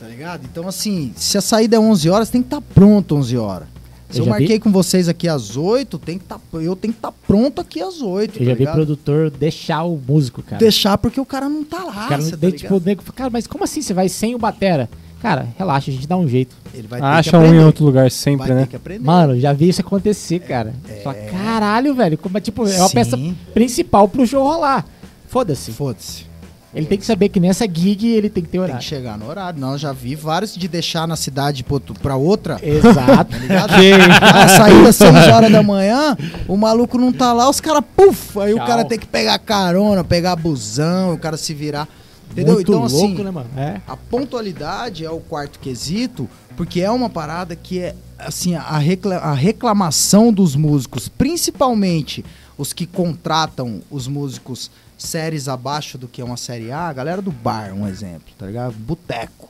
Tá 0.00 0.06
ligado? 0.06 0.44
Então, 0.44 0.66
assim, 0.66 1.12
se 1.16 1.36
a 1.36 1.40
saída 1.40 1.76
é 1.76 1.78
11 1.78 2.08
horas, 2.08 2.30
tem 2.30 2.40
que 2.40 2.46
estar 2.46 2.60
tá 2.60 2.66
pronto 2.74 3.16
11 3.16 3.36
horas. 3.36 3.68
Se 4.14 4.20
eu, 4.20 4.22
Eu 4.22 4.24
já 4.26 4.30
marquei 4.30 4.48
vi- 4.56 4.60
com 4.60 4.70
vocês 4.72 5.08
aqui 5.08 5.28
às 5.28 5.56
8, 5.56 5.98
tem 5.98 6.18
que 6.18 6.24
tá, 6.24 6.38
eu 6.54 6.74
tenho 6.76 6.92
que 6.94 6.98
estar 6.98 7.12
pronto 7.26 7.60
aqui 7.60 7.82
às 7.82 8.00
8. 8.00 8.38
Eu 8.38 8.44
já 8.46 8.50
tá 8.52 8.54
vi 8.54 8.58
ligado? 8.60 8.74
produtor 8.74 9.30
deixar 9.30 9.84
o 9.84 10.00
músico, 10.08 10.42
cara. 10.42 10.58
Deixar 10.58 10.96
porque 10.98 11.20
o 11.20 11.26
cara 11.26 11.48
não 11.48 11.62
tá 11.64 11.84
lá. 11.84 12.06
O 12.06 12.08
cara, 12.08 12.22
tá 12.22 12.36
daí, 12.36 12.50
ligado? 12.52 12.56
tipo, 12.56 12.76
o 12.76 12.80
nego 12.84 13.02
fala, 13.02 13.14
cara, 13.16 13.30
mas 13.30 13.46
como 13.46 13.64
assim 13.64 13.82
você 13.82 13.92
vai 13.92 14.08
sem 14.08 14.34
o 14.34 14.38
batera? 14.38 14.88
Cara, 15.20 15.48
relaxa, 15.56 15.90
a 15.90 15.94
gente 15.94 16.06
dá 16.06 16.16
um 16.18 16.28
jeito. 16.28 16.54
Ele 16.74 16.86
vai 16.86 17.00
ter 17.00 17.06
que 17.06 17.12
Acha 17.30 17.38
um 17.38 17.54
em 17.54 17.58
outro 17.64 17.82
lugar 17.84 18.10
sempre, 18.10 18.46
vai 18.46 18.56
né? 18.56 18.62
ter 18.64 18.68
que 18.68 18.76
aprender. 18.76 19.02
Mano, 19.04 19.40
já 19.40 19.52
vi 19.54 19.70
isso 19.70 19.80
acontecer, 19.80 20.38
cara. 20.40 20.74
Fala, 21.02 21.16
caralho, 21.30 21.94
velho. 21.94 22.18
Como, 22.18 22.36
é, 22.36 22.40
tipo, 22.42 22.66
é 22.68 22.76
uma 22.78 22.88
Sim. 22.88 22.94
peça 22.94 23.18
principal 23.54 24.06
pro 24.06 24.26
show 24.26 24.42
rolar. 24.46 24.84
Foda-se. 25.28 25.72
Foda-se. 25.72 26.26
Ele 26.74 26.86
tem 26.86 26.98
que 26.98 27.06
saber 27.06 27.28
que 27.28 27.38
nessa 27.38 27.66
gig 27.66 28.06
ele 28.08 28.28
tem 28.28 28.42
que 28.42 28.48
ter 28.48 28.52
Tem 28.52 28.60
horário. 28.60 28.78
que 28.80 28.84
chegar 28.84 29.16
no 29.16 29.28
horário. 29.28 29.60
Não, 29.60 29.78
já 29.78 29.92
vi 29.92 30.14
vários 30.16 30.54
de 30.56 30.66
deixar 30.66 31.06
na 31.06 31.14
cidade 31.16 31.64
pra 32.02 32.16
outra. 32.16 32.58
Exato. 32.62 33.30
Tá 33.34 33.38
ligado? 33.38 33.72
A 34.20 34.48
saída 34.48 34.88
às 34.88 34.96
6 34.96 35.28
horas 35.28 35.52
da 35.52 35.62
manhã, 35.62 36.16
o 36.48 36.56
maluco 36.56 36.98
não 36.98 37.12
tá 37.12 37.32
lá, 37.32 37.48
os 37.48 37.60
caras, 37.60 37.82
puf, 37.96 38.38
aí 38.40 38.52
o 38.52 38.56
Tchau. 38.56 38.66
cara 38.66 38.84
tem 38.84 38.98
que 38.98 39.06
pegar 39.06 39.38
carona, 39.38 40.02
pegar 40.02 40.34
busão, 40.36 41.14
o 41.14 41.18
cara 41.18 41.36
se 41.36 41.54
virar. 41.54 41.88
Entendeu? 42.30 42.54
Muito 42.54 42.72
então, 42.72 42.80
louco, 42.80 42.96
assim, 42.96 43.22
né, 43.22 43.30
mano? 43.30 43.48
É. 43.56 43.80
a 43.86 43.96
pontualidade 43.96 45.04
é 45.04 45.10
o 45.10 45.20
quarto 45.20 45.58
quesito, 45.60 46.28
porque 46.56 46.80
é 46.80 46.90
uma 46.90 47.08
parada 47.08 47.54
que 47.54 47.78
é, 47.78 47.94
assim, 48.18 48.56
a, 48.56 48.78
recla- 48.78 49.18
a 49.18 49.32
reclamação 49.34 50.32
dos 50.32 50.56
músicos, 50.56 51.08
principalmente 51.08 52.24
os 52.58 52.72
que 52.72 52.86
contratam 52.86 53.80
os 53.90 54.08
músicos 54.08 54.70
séries 54.96 55.48
abaixo 55.48 55.98
do 55.98 56.08
que 56.08 56.20
é 56.20 56.24
uma 56.24 56.36
série 56.36 56.70
A, 56.70 56.88
a 56.88 56.92
galera 56.92 57.22
do 57.22 57.32
bar, 57.32 57.72
um 57.74 57.86
exemplo, 57.86 58.32
tá 58.38 58.46
ligado? 58.46 58.74
Boteco. 58.74 59.48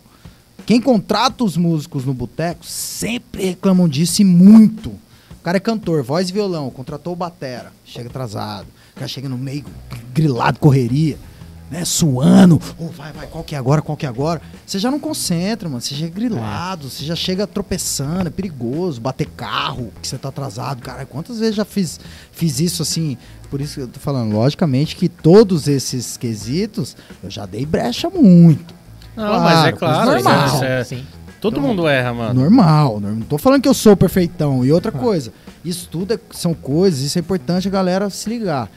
Quem 0.67 0.81
contrata 0.81 1.45
os 1.45 1.57
músicos 1.57 2.05
no 2.05 2.15
boteco 2.15 2.65
sempre 2.65 3.45
reclamam 3.45 3.89
disso 3.89 4.23
e 4.23 4.25
muito. 4.25 4.91
O 4.91 5.43
cara 5.45 5.59
é 5.59 5.61
cantor, 5.61 6.03
voz 6.03 6.31
e 6.31 6.33
violão, 6.33 6.71
contratou 6.71 7.13
o 7.13 7.17
batera, 7.17 7.71
chega 7.85 8.09
atrasado. 8.09 8.67
O 8.93 8.95
cara 8.95 9.09
chega 9.09 9.29
no 9.29 9.37
meio, 9.37 9.65
grilado, 10.15 10.59
correria, 10.59 11.19
né? 11.75 11.85
Suando. 11.85 12.61
Ô, 12.79 12.87
vai, 12.89 13.13
vai, 13.13 13.27
qual 13.27 13.43
que 13.45 13.55
é 13.55 13.59
agora, 13.59 13.83
qual 13.83 13.97
que 13.97 14.07
é 14.07 14.09
agora? 14.09 14.41
Você 14.67 14.79
já 14.79 14.91
não 14.91 15.01
concentra, 15.01 15.69
mano. 15.69 15.81
Você 15.81 15.95
chega 15.95 16.15
grilado, 16.15 16.89
você 16.89 17.05
já 17.05 17.17
chega 17.17 17.47
tropeçando, 17.47 18.29
é 18.29 18.31
perigoso. 18.31 19.01
Bater 19.01 19.27
carro, 19.37 19.93
que 20.01 20.07
você 20.09 20.17
tá 20.17 20.29
atrasado. 20.29 20.81
Cara, 20.81 21.05
quantas 21.05 21.39
vezes 21.39 21.57
já 21.57 21.65
fiz, 21.65 21.99
fiz 22.33 22.61
isso 22.61 22.83
assim? 22.83 23.17
Por 23.51 23.61
isso 23.61 23.75
que 23.75 23.81
eu 23.83 23.89
tô 23.89 24.01
falando, 24.01 24.33
logicamente 24.35 24.97
que 24.97 25.09
todos 25.09 25.69
esses 25.69 26.17
quesitos 26.17 26.97
eu 27.23 27.31
já 27.31 27.45
dei 27.47 27.65
brecha 27.67 28.09
muito. 28.11 28.75
Não, 29.17 29.41
mas 29.41 29.67
é 29.67 29.73
Claro, 29.73 29.77
claro. 29.79 30.11
mas 30.13 30.25
normal. 30.25 30.47
isso 30.47 30.65
é- 30.65 30.85
Sim. 30.85 31.05
todo 31.41 31.61
mundo 31.61 31.87
erra, 31.87 32.13
mano. 32.13 32.41
Normal, 32.41 32.99
normal. 33.01 33.19
Não 33.21 33.27
tô 33.27 33.39
falando 33.39 33.63
que 33.63 33.69
eu 33.69 33.75
sou 33.75 33.97
perfeitão. 33.97 34.65
E 34.65 34.73
outra 34.73 34.91
coisa, 34.91 35.33
isso 35.65 35.89
tudo 35.89 36.15
é- 36.15 36.19
são 36.33 36.53
coisas, 36.53 37.01
isso 37.01 37.17
é 37.19 37.21
importante 37.21 37.69
a 37.69 37.71
galera 37.71 38.11
se 38.11 38.29
ligar. 38.29 38.69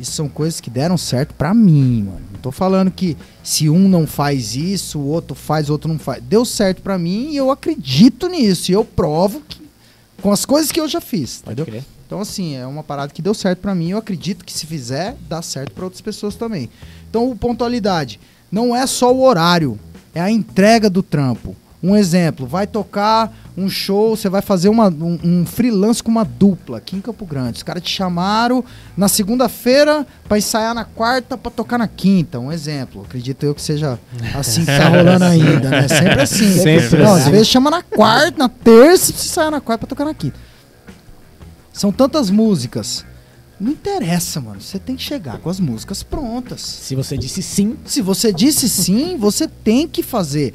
Isso 0.00 0.12
são 0.12 0.28
coisas 0.28 0.60
que 0.60 0.70
deram 0.70 0.96
certo 0.96 1.34
pra 1.34 1.52
mim, 1.52 2.04
mano. 2.04 2.22
Não 2.32 2.40
tô 2.40 2.50
falando 2.50 2.90
que 2.90 3.16
se 3.42 3.68
um 3.68 3.88
não 3.88 4.06
faz 4.06 4.56
isso, 4.56 4.98
o 4.98 5.06
outro 5.06 5.34
faz, 5.34 5.68
o 5.68 5.72
outro 5.72 5.88
não 5.90 5.98
faz. 5.98 6.22
Deu 6.22 6.44
certo 6.44 6.80
pra 6.82 6.96
mim 6.98 7.30
e 7.32 7.36
eu 7.36 7.50
acredito 7.50 8.28
nisso. 8.28 8.70
E 8.70 8.74
eu 8.74 8.84
provo 8.84 9.42
que 9.46 9.60
com 10.22 10.32
as 10.32 10.44
coisas 10.44 10.70
que 10.72 10.80
eu 10.80 10.88
já 10.88 11.00
fiz, 11.00 11.42
Pode 11.42 11.60
entendeu? 11.60 11.66
crer. 11.66 11.84
Então, 12.06 12.20
assim, 12.20 12.56
é 12.56 12.66
uma 12.66 12.82
parada 12.82 13.12
que 13.12 13.22
deu 13.22 13.32
certo 13.34 13.60
pra 13.60 13.74
mim. 13.74 13.90
Eu 13.90 13.98
acredito 13.98 14.44
que 14.44 14.52
se 14.52 14.66
fizer, 14.66 15.16
dá 15.28 15.40
certo 15.42 15.72
pra 15.72 15.84
outras 15.84 16.00
pessoas 16.00 16.34
também. 16.34 16.68
Então, 17.08 17.30
o 17.30 17.36
pontualidade 17.36 18.18
não 18.50 18.74
é 18.74 18.86
só 18.86 19.14
o 19.14 19.22
horário, 19.22 19.78
é 20.14 20.20
a 20.20 20.30
entrega 20.30 20.90
do 20.90 21.02
trampo. 21.02 21.54
Um 21.82 21.96
exemplo, 21.96 22.46
vai 22.46 22.66
tocar 22.66 23.34
um 23.56 23.66
show, 23.68 24.14
você 24.14 24.28
vai 24.28 24.42
fazer 24.42 24.68
uma- 24.68 24.88
um, 24.88 25.18
um 25.24 25.46
freelance 25.46 26.02
com 26.02 26.10
uma 26.10 26.24
dupla 26.26 26.76
aqui 26.76 26.94
em 26.96 27.00
Campo 27.00 27.24
Grande. 27.24 27.56
Os 27.56 27.62
caras 27.62 27.82
te 27.82 27.88
chamaram 27.90 28.62
na 28.94 29.08
segunda-feira 29.08 30.06
pra 30.28 30.36
ensaiar 30.36 30.74
na 30.74 30.84
quarta 30.84 31.38
pra 31.38 31.50
tocar 31.50 31.78
na 31.78 31.88
quinta. 31.88 32.38
Um 32.38 32.52
exemplo. 32.52 33.02
Acredito 33.02 33.44
eu 33.44 33.54
que 33.54 33.62
seja 33.62 33.98
assim 34.38 34.60
que 34.60 34.66
tá 34.66 34.88
rolando 34.92 35.24
ainda, 35.24 35.70
né? 35.70 35.88
Sempre 35.88 36.20
assim. 36.20 36.52
Sempre 36.58 36.98
Não, 37.02 37.14
assim. 37.14 37.22
às 37.22 37.28
vezes 37.28 37.48
chama 37.48 37.70
na 37.70 37.82
quarta, 37.82 38.36
na 38.38 38.48
terça, 38.50 39.06
você 39.06 39.12
ensaiar 39.28 39.50
na 39.50 39.60
quarta 39.60 39.86
pra 39.86 39.88
tocar 39.88 40.04
na 40.04 40.12
quinta. 40.14 40.38
São 41.72 41.90
tantas 41.90 42.28
músicas. 42.28 43.06
Não 43.60 43.72
interessa, 43.72 44.40
mano. 44.40 44.60
Você 44.60 44.78
tem 44.78 44.96
que 44.96 45.02
chegar 45.02 45.38
com 45.38 45.50
as 45.50 45.60
músicas 45.60 46.02
prontas. 46.02 46.62
Se 46.62 46.94
você 46.94 47.18
disse 47.18 47.42
sim, 47.42 47.76
Se 47.84 48.00
você 48.00 48.32
disse 48.32 48.68
sim, 48.68 49.16
você 49.18 49.46
tem 49.46 49.86
que 49.86 50.02
fazer. 50.02 50.54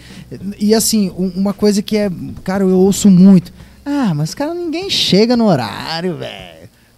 E 0.59 0.73
assim, 0.73 1.11
um- 1.11 1.31
uma 1.35 1.53
coisa 1.53 1.81
que 1.83 1.95
é. 1.97 2.09
Cara, 2.43 2.63
eu 2.63 2.79
ouço 2.79 3.09
muito. 3.11 3.53
Ah, 3.85 4.13
mas 4.15 4.33
cara, 4.33 4.53
ninguém 4.55 4.89
chega 4.89 5.37
no 5.37 5.45
horário, 5.45 6.17
velho. 6.17 6.54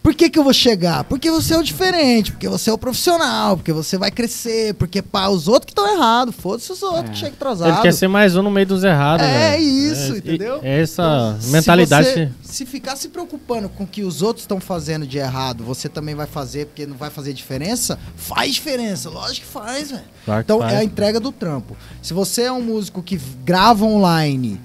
Por 0.08 0.14
que, 0.16 0.30
que 0.30 0.40
eu 0.40 0.44
vou 0.46 0.54
chegar? 0.54 1.04
Porque 1.04 1.30
você 1.30 1.54
é 1.54 1.58
o 1.58 1.62
diferente, 1.62 2.32
porque 2.32 2.48
você 2.48 2.70
é 2.70 2.74
o 2.74 2.78
profissional, 2.78 3.58
porque 3.58 3.74
você 3.74 3.98
vai 3.98 4.10
crescer, 4.10 4.74
porque 4.76 5.02
pá, 5.02 5.28
os 5.28 5.50
outros 5.50 5.66
que 5.66 5.72
estão 5.74 5.86
errados, 5.94 6.34
foda-se 6.34 6.72
os 6.72 6.82
outros 6.82 7.10
que 7.10 7.18
chegam 7.18 7.34
atrasados. 7.34 7.74
Ele 7.74 7.82
quer 7.82 7.92
ser 7.94 8.08
mais 8.08 8.34
um 8.34 8.42
no 8.42 8.50
meio 8.50 8.66
dos 8.66 8.86
errados, 8.86 9.26
É 9.26 9.60
isso, 9.60 10.14
É, 10.14 10.18
entendeu? 10.20 10.60
É 10.64 10.82
essa 10.82 11.36
Se 11.42 11.52
mentalidade. 11.52 12.08
você- 12.10 12.30
Se, 12.42 12.66
ficar 12.66 12.96
se 12.96 13.10
preocupando 13.10 13.68
com 13.68 13.84
o 13.84 13.88
que 13.88 14.02
os 14.02 14.22
outros 14.22 14.44
estão 14.44 14.62
fazendo 14.62 15.06
de 15.06 15.18
errado, 15.18 15.62
você 15.66 15.90
também 15.90 16.16
vai 16.16 16.26
fazer, 16.26 16.68
porque 16.68 16.86
não 16.86 16.96
vai 16.96 17.10
fazer 17.10 17.34
diferença, 17.34 18.00
faz 18.16 18.54
diferença. 18.54 19.10
Lógico 19.10 19.46
que 19.46 19.52
faz, 19.52 19.92
velho. 19.92 20.04
Claro 20.24 20.42
Então 20.42 20.60
faz. 20.60 20.72
é 20.72 20.78
a 20.78 20.84
entrega 20.86 21.20
do 21.20 21.34
trampo. 21.34 21.76
Se 22.02 22.14
você 22.14 22.44
é 22.44 22.52
um 22.54 22.62
músico 22.62 23.04
que 23.04 23.20
grava 23.44 23.84
online 23.84 24.58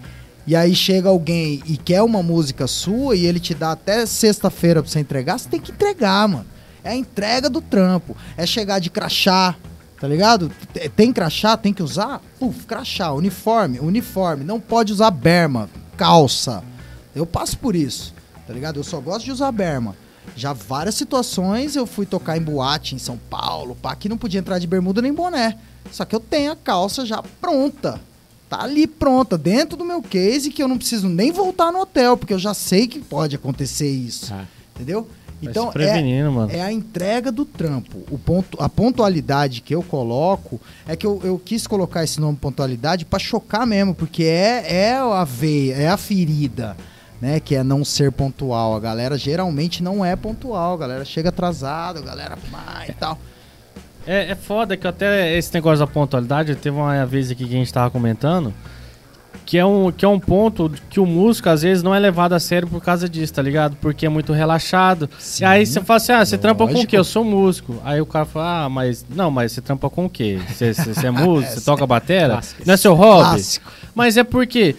e 0.46 0.56
aí 0.56 0.74
chega 0.74 1.08
alguém 1.08 1.62
e 1.66 1.76
quer 1.76 2.02
uma 2.02 2.22
música 2.22 2.66
sua 2.66 3.14
e 3.14 3.26
ele 3.26 3.38
te 3.38 3.54
dá 3.54 3.72
até 3.72 4.04
sexta-feira 4.06 4.82
pra 4.82 4.90
você 4.90 4.98
entregar, 4.98 5.38
você 5.38 5.48
tem 5.48 5.60
que 5.60 5.70
entregar, 5.70 6.26
mano. 6.28 6.46
É 6.84 6.90
a 6.90 6.96
entrega 6.96 7.48
do 7.48 7.60
trampo. 7.60 8.16
É 8.36 8.44
chegar 8.44 8.80
de 8.80 8.90
crachá, 8.90 9.54
tá 10.00 10.08
ligado? 10.08 10.50
Tem 10.96 11.12
crachá, 11.12 11.56
tem 11.56 11.72
que 11.72 11.82
usar? 11.82 12.20
Puf, 12.40 12.66
crachá, 12.66 13.12
uniforme, 13.12 13.78
uniforme. 13.78 14.42
Não 14.42 14.58
pode 14.58 14.92
usar 14.92 15.12
berma, 15.12 15.70
calça. 15.96 16.64
Eu 17.14 17.24
passo 17.24 17.56
por 17.58 17.76
isso, 17.76 18.12
tá 18.46 18.52
ligado? 18.52 18.80
Eu 18.80 18.84
só 18.84 19.00
gosto 19.00 19.24
de 19.24 19.32
usar 19.32 19.52
berma. 19.52 19.94
Já 20.34 20.52
várias 20.52 20.94
situações 20.94 21.76
eu 21.76 21.86
fui 21.86 22.06
tocar 22.06 22.36
em 22.36 22.42
boate 22.42 22.94
em 22.94 22.98
São 22.98 23.18
Paulo, 23.30 23.76
pá, 23.76 23.94
que 23.94 24.08
não 24.08 24.16
podia 24.16 24.40
entrar 24.40 24.58
de 24.58 24.66
bermuda 24.66 25.02
nem 25.02 25.12
boné. 25.12 25.56
Só 25.90 26.04
que 26.04 26.14
eu 26.14 26.20
tenho 26.20 26.50
a 26.50 26.56
calça 26.56 27.04
já 27.04 27.22
pronta. 27.40 28.00
Tá 28.52 28.64
ali 28.64 28.86
pronta, 28.86 29.38
dentro 29.38 29.78
do 29.78 29.84
meu 29.84 30.02
case, 30.02 30.50
que 30.50 30.62
eu 30.62 30.68
não 30.68 30.76
preciso 30.76 31.08
nem 31.08 31.32
voltar 31.32 31.72
no 31.72 31.80
hotel, 31.80 32.18
porque 32.18 32.34
eu 32.34 32.38
já 32.38 32.52
sei 32.52 32.86
que 32.86 32.98
pode 32.98 33.34
acontecer 33.34 33.88
isso. 33.88 34.30
Ah. 34.30 34.44
Entendeu? 34.74 35.08
Então, 35.40 35.72
é, 35.74 36.58
é 36.58 36.60
a 36.60 36.70
entrega 36.70 37.32
do 37.32 37.46
trampo. 37.46 38.04
O 38.10 38.18
ponto, 38.18 38.62
a 38.62 38.68
pontualidade 38.68 39.62
que 39.62 39.74
eu 39.74 39.82
coloco 39.82 40.60
é 40.86 40.94
que 40.94 41.06
eu, 41.06 41.18
eu 41.24 41.38
quis 41.42 41.66
colocar 41.66 42.04
esse 42.04 42.20
nome 42.20 42.36
pontualidade 42.36 43.06
pra 43.06 43.18
chocar 43.18 43.66
mesmo, 43.66 43.94
porque 43.94 44.24
é, 44.24 44.66
é 44.70 44.96
a 44.96 45.24
veia, 45.24 45.74
é 45.74 45.88
a 45.88 45.96
ferida, 45.96 46.76
né? 47.22 47.40
Que 47.40 47.54
é 47.54 47.64
não 47.64 47.82
ser 47.82 48.12
pontual. 48.12 48.76
A 48.76 48.80
galera 48.80 49.16
geralmente 49.16 49.82
não 49.82 50.04
é 50.04 50.14
pontual, 50.14 50.74
a 50.74 50.76
galera 50.76 51.06
chega 51.06 51.30
atrasada, 51.30 52.00
a 52.00 52.02
galera 52.02 52.36
pá, 52.50 52.84
e 52.86 52.92
tal. 52.92 53.18
É, 54.06 54.32
é 54.32 54.34
foda 54.34 54.76
que 54.76 54.86
até 54.86 55.36
esse 55.36 55.52
negócio 55.54 55.84
da 55.84 55.86
pontualidade, 55.86 56.54
teve 56.56 56.76
uma 56.76 57.06
vez 57.06 57.30
aqui 57.30 57.44
que 57.46 57.54
a 57.54 57.58
gente 57.58 57.72
tava 57.72 57.90
comentando 57.90 58.52
Que 59.44 59.58
é, 59.58 59.64
um, 59.64 59.92
que 59.92 60.04
é 60.04 60.08
um 60.08 60.18
ponto 60.18 60.70
que 60.90 60.98
o 60.98 61.06
músico 61.06 61.48
às 61.48 61.62
vezes 61.62 61.82
não 61.82 61.94
é 61.94 61.98
levado 61.98 62.32
a 62.32 62.40
sério 62.40 62.66
por 62.66 62.82
causa 62.82 63.08
disso, 63.08 63.34
tá 63.34 63.42
ligado? 63.42 63.76
Porque 63.80 64.06
é 64.06 64.08
muito 64.08 64.32
relaxado. 64.32 65.08
Sim. 65.18 65.44
E 65.44 65.46
aí 65.46 65.66
você 65.66 65.80
fala 65.80 65.96
assim: 65.98 66.12
ah, 66.12 66.24
você 66.24 66.38
trampa 66.38 66.66
com 66.66 66.80
o 66.80 66.86
quê? 66.86 66.96
Eu 66.96 67.04
sou 67.04 67.24
músico. 67.24 67.80
Aí 67.84 68.00
o 68.00 68.06
cara 68.06 68.24
fala: 68.24 68.64
ah, 68.64 68.68
mas. 68.68 69.04
Não, 69.08 69.30
mas 69.30 69.52
você 69.52 69.60
trampa 69.60 69.90
com 69.90 70.06
o 70.06 70.10
quê? 70.10 70.38
Você, 70.48 70.72
é 71.06 71.10
músico? 71.12 71.54
Você 71.54 71.60
toca 71.60 71.86
batera? 71.86 72.40
Não 72.64 72.74
é 72.74 72.76
seu 72.76 72.94
hobby? 72.94 73.30
Clássico. 73.30 73.72
Mas 73.94 74.16
é 74.16 74.24
porque 74.24 74.74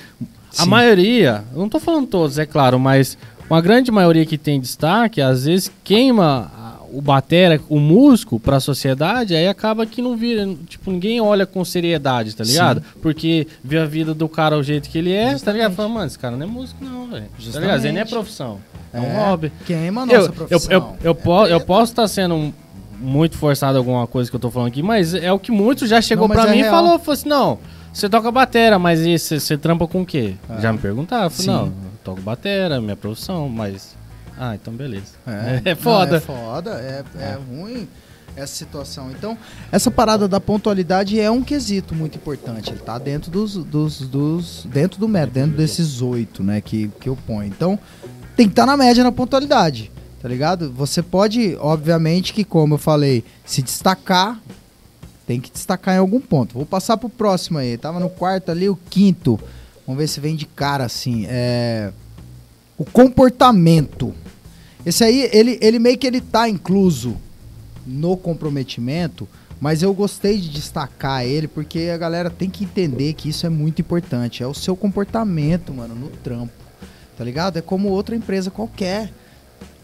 a 0.57 0.63
Sim. 0.63 0.69
maioria, 0.69 1.43
não 1.55 1.67
tô 1.67 1.79
falando 1.79 2.07
todos, 2.07 2.37
é 2.37 2.45
claro, 2.45 2.79
mas 2.79 3.17
uma 3.49 3.61
grande 3.61 3.91
maioria 3.91 4.25
que 4.25 4.37
tem 4.37 4.59
destaque, 4.59 5.21
às 5.21 5.45
vezes 5.45 5.71
queima 5.83 6.51
o 6.93 7.01
batera, 7.01 7.59
o 7.69 7.79
músico 7.79 8.39
pra 8.39 8.59
sociedade, 8.59 9.35
aí 9.35 9.47
acaba 9.47 9.85
que 9.85 10.01
não 10.01 10.15
vira, 10.15 10.47
tipo, 10.67 10.91
ninguém 10.91 11.19
olha 11.19 11.45
com 11.45 11.65
seriedade, 11.65 12.35
tá 12.35 12.43
ligado? 12.43 12.83
Porque 13.01 13.47
vê 13.63 13.79
a 13.79 13.85
vida 13.85 14.13
do 14.13 14.29
cara 14.29 14.57
o 14.57 14.63
jeito 14.63 14.89
que 14.89 14.97
ele 14.97 15.11
é, 15.11 15.35
tá 15.39 15.51
ligado? 15.51 15.73
Fala, 15.75 15.89
mano, 15.89 16.05
esse 16.07 16.19
cara 16.19 16.37
não 16.37 16.43
é 16.45 16.49
músico 16.49 16.83
não, 16.85 17.07
velho. 17.07 17.25
Tá 17.25 17.59
ligado? 17.59 17.85
Aí 17.85 17.91
não 17.91 18.01
é 18.01 18.03
Justamente. 18.05 18.09
profissão, 18.09 18.59
é, 18.93 18.99
um 18.99 19.15
hobby. 19.15 19.51
Queima 19.65 20.01
a 20.01 20.05
Eu, 20.05 20.07
nossa 20.07 20.29
eu, 20.29 20.33
profissão. 20.33 20.71
eu, 20.71 20.95
eu, 21.03 21.15
po- 21.15 21.45
eu 21.47 21.59
posso 21.61 21.91
estar 21.91 22.07
sendo 22.07 22.35
um- 22.35 22.53
muito 22.99 23.37
forçado 23.37 23.77
alguma 23.77 24.05
coisa 24.07 24.29
que 24.29 24.35
eu 24.35 24.39
tô 24.39 24.49
falando 24.51 24.67
aqui, 24.69 24.81
mas 24.83 25.13
é 25.13 25.31
o 25.31 25.39
que 25.39 25.51
muitos 25.51 25.89
já 25.89 25.99
chegou 26.01 26.27
Não, 26.27 26.35
mas 26.35 26.45
pra 26.45 26.53
é 26.53 26.55
mim 26.55 26.61
e 26.61 26.69
falou, 26.69 26.97
falou 26.99 27.13
assim, 27.13 27.27
não, 27.27 27.59
você 27.91 28.07
toca 28.07 28.31
batera, 28.31 28.79
mas 28.79 29.01
você 29.19 29.57
trampa 29.57 29.87
com 29.87 30.03
o 30.03 30.05
quê? 30.05 30.35
Já 30.59 30.71
me 30.71 30.79
perguntaram, 30.79 31.25
eu 31.25 31.29
falei, 31.29 31.45
Sim. 31.45 31.51
não, 31.51 31.65
eu 31.65 31.73
toco 32.03 32.21
batera, 32.21 32.79
minha 32.79 32.95
profissão, 32.95 33.49
mas... 33.49 33.95
Ah, 34.37 34.55
então 34.55 34.73
beleza. 34.73 35.13
É, 35.27 35.61
É, 35.71 35.75
foda. 35.75 36.11
Não, 36.11 36.17
é 36.17 36.19
foda, 36.21 36.71
é, 36.71 37.03
é 37.19 37.33
ruim 37.33 37.87
essa 38.35 38.55
situação. 38.55 39.11
Então, 39.11 39.37
essa 39.71 39.91
parada 39.91 40.27
da 40.27 40.39
pontualidade 40.39 41.19
é 41.19 41.29
um 41.29 41.43
quesito 41.43 41.93
muito 41.93 42.17
importante. 42.17 42.71
Ele 42.71 42.79
tá 42.79 42.97
dentro 42.97 43.31
dos. 43.31 43.55
dos, 43.55 43.99
dos 44.01 44.67
dentro 44.71 44.99
do 44.99 45.07
método, 45.07 45.33
dentro 45.33 45.57
desses 45.57 46.01
oito, 46.01 46.43
né, 46.43 46.61
que, 46.61 46.89
que 46.99 47.07
eu 47.09 47.15
ponho. 47.15 47.47
Então, 47.47 47.77
tem 48.35 48.47
que 48.47 48.53
estar 48.53 48.65
na 48.65 48.75
média 48.75 49.03
na 49.03 49.11
pontualidade. 49.11 49.91
Tá 50.21 50.29
ligado? 50.29 50.71
Você 50.71 51.03
pode, 51.03 51.57
obviamente, 51.59 52.33
que 52.33 52.43
como 52.43 52.75
eu 52.75 52.77
falei, 52.77 53.23
se 53.45 53.61
destacar. 53.61 54.39
Tem 55.27 55.39
que 55.39 55.51
destacar 55.51 55.95
em 55.95 55.99
algum 55.99 56.19
ponto. 56.19 56.53
Vou 56.53 56.65
passar 56.65 56.97
pro 56.97 57.09
próximo 57.09 57.57
aí. 57.57 57.77
Tava 57.77 57.99
no 57.99 58.09
quarto 58.09 58.49
ali, 58.49 58.67
o 58.67 58.75
quinto. 58.75 59.39
Vamos 59.85 60.01
ver 60.01 60.07
se 60.07 60.19
vem 60.19 60.35
de 60.35 60.45
cara 60.45 60.85
assim. 60.85 61.25
É. 61.29 61.91
O 62.77 62.83
comportamento. 62.85 64.13
Esse 64.85 65.03
aí, 65.03 65.29
ele, 65.31 65.57
ele 65.61 65.79
meio 65.79 65.97
que 65.97 66.05
ele 66.05 66.19
tá 66.19 66.49
incluso 66.49 67.17
no 67.85 68.17
comprometimento, 68.17 69.27
mas 69.59 69.81
eu 69.81 69.93
gostei 69.93 70.39
de 70.39 70.49
destacar 70.49 71.25
ele 71.25 71.47
porque 71.47 71.89
a 71.93 71.97
galera 71.97 72.29
tem 72.29 72.49
que 72.49 72.65
entender 72.65 73.13
que 73.13 73.29
isso 73.29 73.45
é 73.45 73.49
muito 73.49 73.81
importante. 73.81 74.43
É 74.43 74.47
o 74.47 74.53
seu 74.53 74.75
comportamento, 74.75 75.73
mano, 75.73 75.95
no 75.95 76.09
trampo. 76.09 76.51
Tá 77.17 77.23
ligado? 77.23 77.57
É 77.57 77.61
como 77.61 77.89
outra 77.89 78.15
empresa 78.15 78.51
qualquer. 78.51 79.13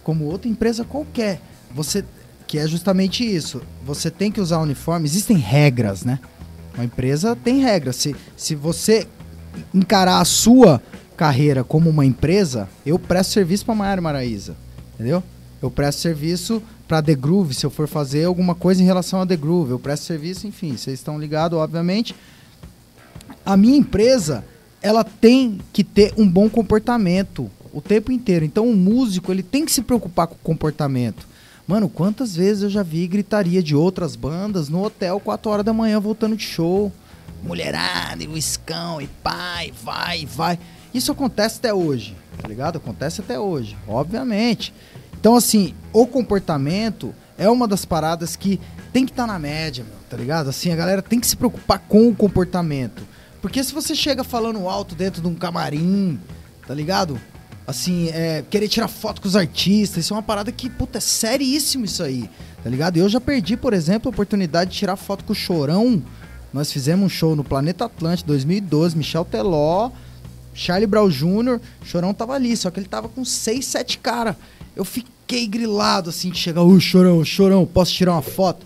Como 0.03 0.25
outra 0.25 0.49
empresa 0.49 0.83
qualquer. 0.83 1.39
Você. 1.73 2.03
Que 2.45 2.57
é 2.57 2.67
justamente 2.67 3.23
isso. 3.23 3.61
Você 3.85 4.09
tem 4.11 4.31
que 4.31 4.41
usar 4.41 4.59
uniforme. 4.59 5.07
Existem 5.07 5.37
regras, 5.37 6.03
né? 6.03 6.19
Uma 6.73 6.83
empresa 6.83 7.35
tem 7.35 7.61
regras. 7.61 7.95
Se, 7.95 8.15
se 8.35 8.55
você 8.55 9.07
encarar 9.73 10.19
a 10.19 10.25
sua 10.25 10.81
carreira 11.15 11.63
como 11.63 11.89
uma 11.89 12.05
empresa, 12.05 12.67
eu 12.85 12.97
presto 12.97 13.31
serviço 13.31 13.65
para 13.65 13.75
Maiara 13.75 14.01
Maraíza. 14.01 14.55
Entendeu? 14.99 15.23
Eu 15.61 15.71
presto 15.71 16.01
serviço 16.01 16.61
para 16.85 17.01
The 17.01 17.15
Groove, 17.15 17.53
se 17.53 17.65
eu 17.65 17.69
for 17.69 17.87
fazer 17.87 18.25
alguma 18.25 18.53
coisa 18.53 18.81
em 18.81 18.85
relação 18.85 19.21
a 19.21 19.25
The 19.25 19.37
Groove. 19.37 19.71
Eu 19.71 19.79
presto 19.79 20.03
serviço, 20.03 20.45
enfim, 20.45 20.75
vocês 20.75 20.99
estão 20.99 21.17
ligados, 21.17 21.57
obviamente. 21.57 22.13
A 23.45 23.55
minha 23.55 23.77
empresa, 23.77 24.43
ela 24.81 25.03
tem 25.03 25.59
que 25.71 25.83
ter 25.83 26.13
um 26.17 26.27
bom 26.27 26.49
comportamento 26.49 27.49
o 27.71 27.79
tempo 27.79 28.11
inteiro. 28.11 28.43
Então, 28.43 28.67
o 28.69 28.75
músico, 28.75 29.31
ele 29.31 29.43
tem 29.43 29.65
que 29.65 29.71
se 29.71 29.81
preocupar 29.81 30.27
com 30.27 30.35
o 30.35 30.39
comportamento. 30.39 31.27
Mano, 31.67 31.87
quantas 31.87 32.35
vezes 32.35 32.63
eu 32.63 32.69
já 32.69 32.83
vi 32.83 33.07
gritaria 33.07 33.61
de 33.61 33.75
outras 33.75 34.15
bandas 34.15 34.69
no 34.69 34.83
hotel 34.83 35.19
4 35.19 35.51
horas 35.51 35.65
da 35.65 35.71
manhã 35.71 35.99
voltando 35.99 36.35
de 36.35 36.43
show. 36.43 36.91
Mulherada, 37.41 38.21
e 38.21 38.27
uiscão, 38.27 38.99
e 38.99 39.07
pai, 39.23 39.71
vai, 39.81 40.25
vai. 40.25 40.59
Isso 40.93 41.11
acontece 41.11 41.59
até 41.59 41.73
hoje, 41.73 42.15
tá 42.41 42.47
ligado? 42.47 42.77
Acontece 42.77 43.21
até 43.21 43.39
hoje, 43.39 43.77
obviamente. 43.87 44.73
Então, 45.19 45.35
assim, 45.35 45.73
o 45.93 46.07
comportamento 46.07 47.13
é 47.37 47.49
uma 47.49 47.67
das 47.67 47.85
paradas 47.85 48.35
que 48.35 48.59
tem 48.91 49.05
que 49.05 49.11
estar 49.11 49.27
na 49.27 49.37
média, 49.37 49.83
meu, 49.83 49.97
tá 50.09 50.17
ligado? 50.17 50.49
Assim, 50.49 50.71
a 50.71 50.75
galera 50.75 51.01
tem 51.01 51.19
que 51.19 51.27
se 51.27 51.35
preocupar 51.35 51.79
com 51.79 52.07
o 52.07 52.15
comportamento. 52.15 53.03
Porque 53.41 53.63
se 53.63 53.73
você 53.73 53.95
chega 53.95 54.23
falando 54.23 54.67
alto 54.67 54.95
dentro 54.95 55.21
de 55.21 55.27
um 55.27 55.35
camarim, 55.35 56.19
tá 56.67 56.73
ligado? 56.73 57.19
Assim, 57.65 58.09
é, 58.09 58.43
querer 58.49 58.67
tirar 58.67 58.87
foto 58.87 59.21
com 59.21 59.27
os 59.27 59.35
artistas, 59.35 60.03
isso 60.03 60.13
é 60.13 60.17
uma 60.17 60.23
parada 60.23 60.51
que, 60.51 60.69
puta, 60.69 60.97
é 60.97 61.01
seríssimo 61.01 61.85
isso 61.85 62.01
aí, 62.01 62.29
tá 62.63 62.69
ligado? 62.69 62.97
Eu 62.97 63.07
já 63.07 63.21
perdi, 63.21 63.55
por 63.55 63.73
exemplo, 63.73 64.09
a 64.09 64.11
oportunidade 64.11 64.71
de 64.71 64.77
tirar 64.77 64.95
foto 64.95 65.23
com 65.23 65.33
o 65.33 65.35
Chorão. 65.35 66.01
Nós 66.51 66.71
fizemos 66.71 67.05
um 67.05 67.09
show 67.09 67.35
no 67.35 67.43
Planeta 67.43 67.85
Atlântico 67.85 68.27
2012, 68.29 68.97
Michel 68.97 69.23
Teló, 69.23 69.91
Charlie 70.53 70.87
Brown 70.87 71.09
Jr., 71.09 71.59
Chorão 71.83 72.13
tava 72.13 72.33
ali, 72.33 72.55
só 72.57 72.69
que 72.69 72.79
ele 72.79 72.87
tava 72.87 73.07
com 73.09 73.23
seis, 73.23 73.65
sete 73.65 73.97
cara. 73.97 74.37
Eu 74.75 74.83
fiquei 74.85 75.47
grilado, 75.47 76.09
assim, 76.09 76.29
de 76.29 76.37
chegar, 76.37 76.61
ô 76.63 76.79
Chorão, 76.79 77.23
Chorão, 77.23 77.65
posso 77.65 77.93
tirar 77.93 78.13
uma 78.13 78.21
foto? 78.21 78.65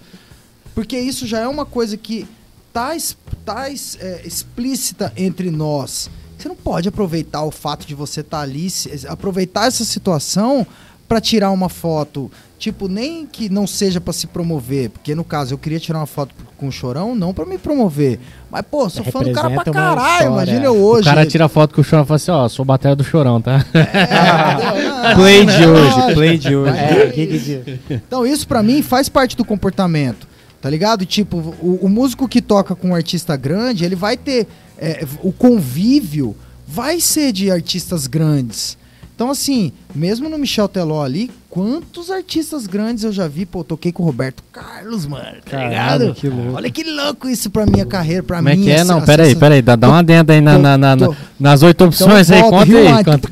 Porque 0.73 0.97
isso 0.97 1.27
já 1.27 1.39
é 1.39 1.47
uma 1.47 1.65
coisa 1.65 1.95
que 1.97 2.27
tá, 2.71 2.91
tá 3.45 3.69
é, 3.69 4.21
explícita 4.25 5.13
entre 5.15 5.51
nós. 5.51 6.09
Você 6.37 6.47
não 6.49 6.55
pode 6.55 6.89
aproveitar 6.89 7.43
o 7.43 7.51
fato 7.51 7.85
de 7.85 7.93
você 7.95 8.21
estar 8.21 8.41
ali, 8.41 8.69
se- 8.69 9.07
aproveitar 9.07 9.67
essa 9.67 9.85
situação 9.85 10.65
para 11.07 11.19
tirar 11.21 11.51
uma 11.51 11.69
foto. 11.69 12.31
Tipo, 12.57 12.87
nem 12.87 13.25
que 13.25 13.49
não 13.49 13.67
seja 13.67 13.99
para 13.99 14.13
se 14.13 14.25
promover, 14.25 14.89
porque 14.89 15.13
no 15.13 15.25
caso 15.25 15.53
eu 15.53 15.57
queria 15.57 15.79
tirar 15.81 15.99
uma 15.99 16.05
foto 16.05 16.33
com 16.55 16.69
o 16.69 16.71
Chorão, 16.71 17.13
não 17.13 17.33
para 17.33 17.45
me 17.45 17.57
promover. 17.57 18.19
Mas, 18.49 18.63
pô, 18.71 18.89
sou 18.89 19.03
fã 19.03 19.21
do 19.21 19.33
cara 19.33 19.49
pra 19.49 19.65
caralho, 19.65 20.27
imagina 20.31 20.63
eu 20.65 20.77
hoje. 20.77 21.01
O 21.01 21.11
cara 21.11 21.25
tira 21.25 21.49
foto 21.49 21.75
com 21.75 21.81
o 21.81 21.83
chorão 21.83 22.05
e 22.05 22.07
fala 22.07 22.15
assim, 22.15 22.31
ó, 22.31 22.47
sou 22.47 22.63
batera 22.63 22.95
do 22.95 23.03
chorão, 23.03 23.41
tá? 23.41 23.65
É, 23.73 25.13
Play 25.15 25.45
de 25.45 25.65
hoje, 25.65 26.13
play 26.13 26.37
de 26.37 26.55
hoje. 26.55 26.77
É, 26.77 27.07
que 27.07 27.27
que? 27.27 27.79
Então, 27.95 28.25
isso 28.25 28.47
pra 28.47 28.63
mim 28.63 28.81
faz 28.81 29.09
parte 29.09 29.35
do 29.35 29.43
comportamento, 29.43 30.25
tá 30.61 30.69
ligado? 30.69 31.05
Tipo, 31.05 31.37
o, 31.61 31.79
o 31.81 31.89
músico 31.89 32.29
que 32.29 32.41
toca 32.41 32.75
com 32.75 32.89
um 32.89 32.95
artista 32.95 33.35
grande, 33.35 33.83
ele 33.83 33.95
vai 33.95 34.15
ter. 34.15 34.47
é, 34.79 35.05
o 35.21 35.33
convívio 35.33 36.33
vai 36.65 37.01
ser 37.01 37.33
de 37.33 37.51
artistas 37.51 38.07
grandes. 38.07 38.77
Então, 39.15 39.29
assim, 39.29 39.71
mesmo 39.93 40.27
no 40.27 40.37
Michel 40.39 40.67
Teló 40.67 41.03
ali, 41.03 41.29
quantos 41.49 42.09
artistas 42.09 42.65
grandes 42.65 43.03
eu 43.03 43.11
já 43.11 43.27
vi? 43.27 43.45
Pô, 43.45 43.59
eu 43.59 43.63
toquei 43.63 43.91
com 43.91 44.01
o 44.01 44.05
Roberto 44.07 44.43
Carlos, 44.51 45.05
mano, 45.05 45.37
tá 45.45 45.51
Caralho, 45.51 45.69
ligado? 46.13 46.15
que. 46.15 46.27
Olha 46.27 46.69
que 46.71 46.83
louco 46.83 47.29
isso 47.29 47.49
pra 47.51 47.65
minha 47.65 47.85
carreira, 47.85 48.23
pra 48.23 48.37
Como 48.37 48.49
é 48.49 48.55
mim. 48.55 48.63
que 48.63 48.71
é? 48.71 48.75
essa- 48.75 48.85
Não, 48.85 48.97
essa- 48.97 49.05
pera 49.05 49.23
aí, 49.23 49.31
essa- 49.31 49.39
pera 49.39 49.55
aí, 49.55 49.61
dá, 49.61 49.75
dá 49.75 49.87
uma 49.87 49.99
adenda 49.99 50.33
aí 50.33 50.41
na, 50.41 50.57
na- 50.57 50.77
na- 50.77 50.95
nas 51.39 51.61
oito 51.61 51.83
opções 51.85 52.31
aí, 52.31 52.41
volta, 52.41 52.57
conta 52.65 52.77
aí. 52.77 53.03
Conta. 53.05 53.29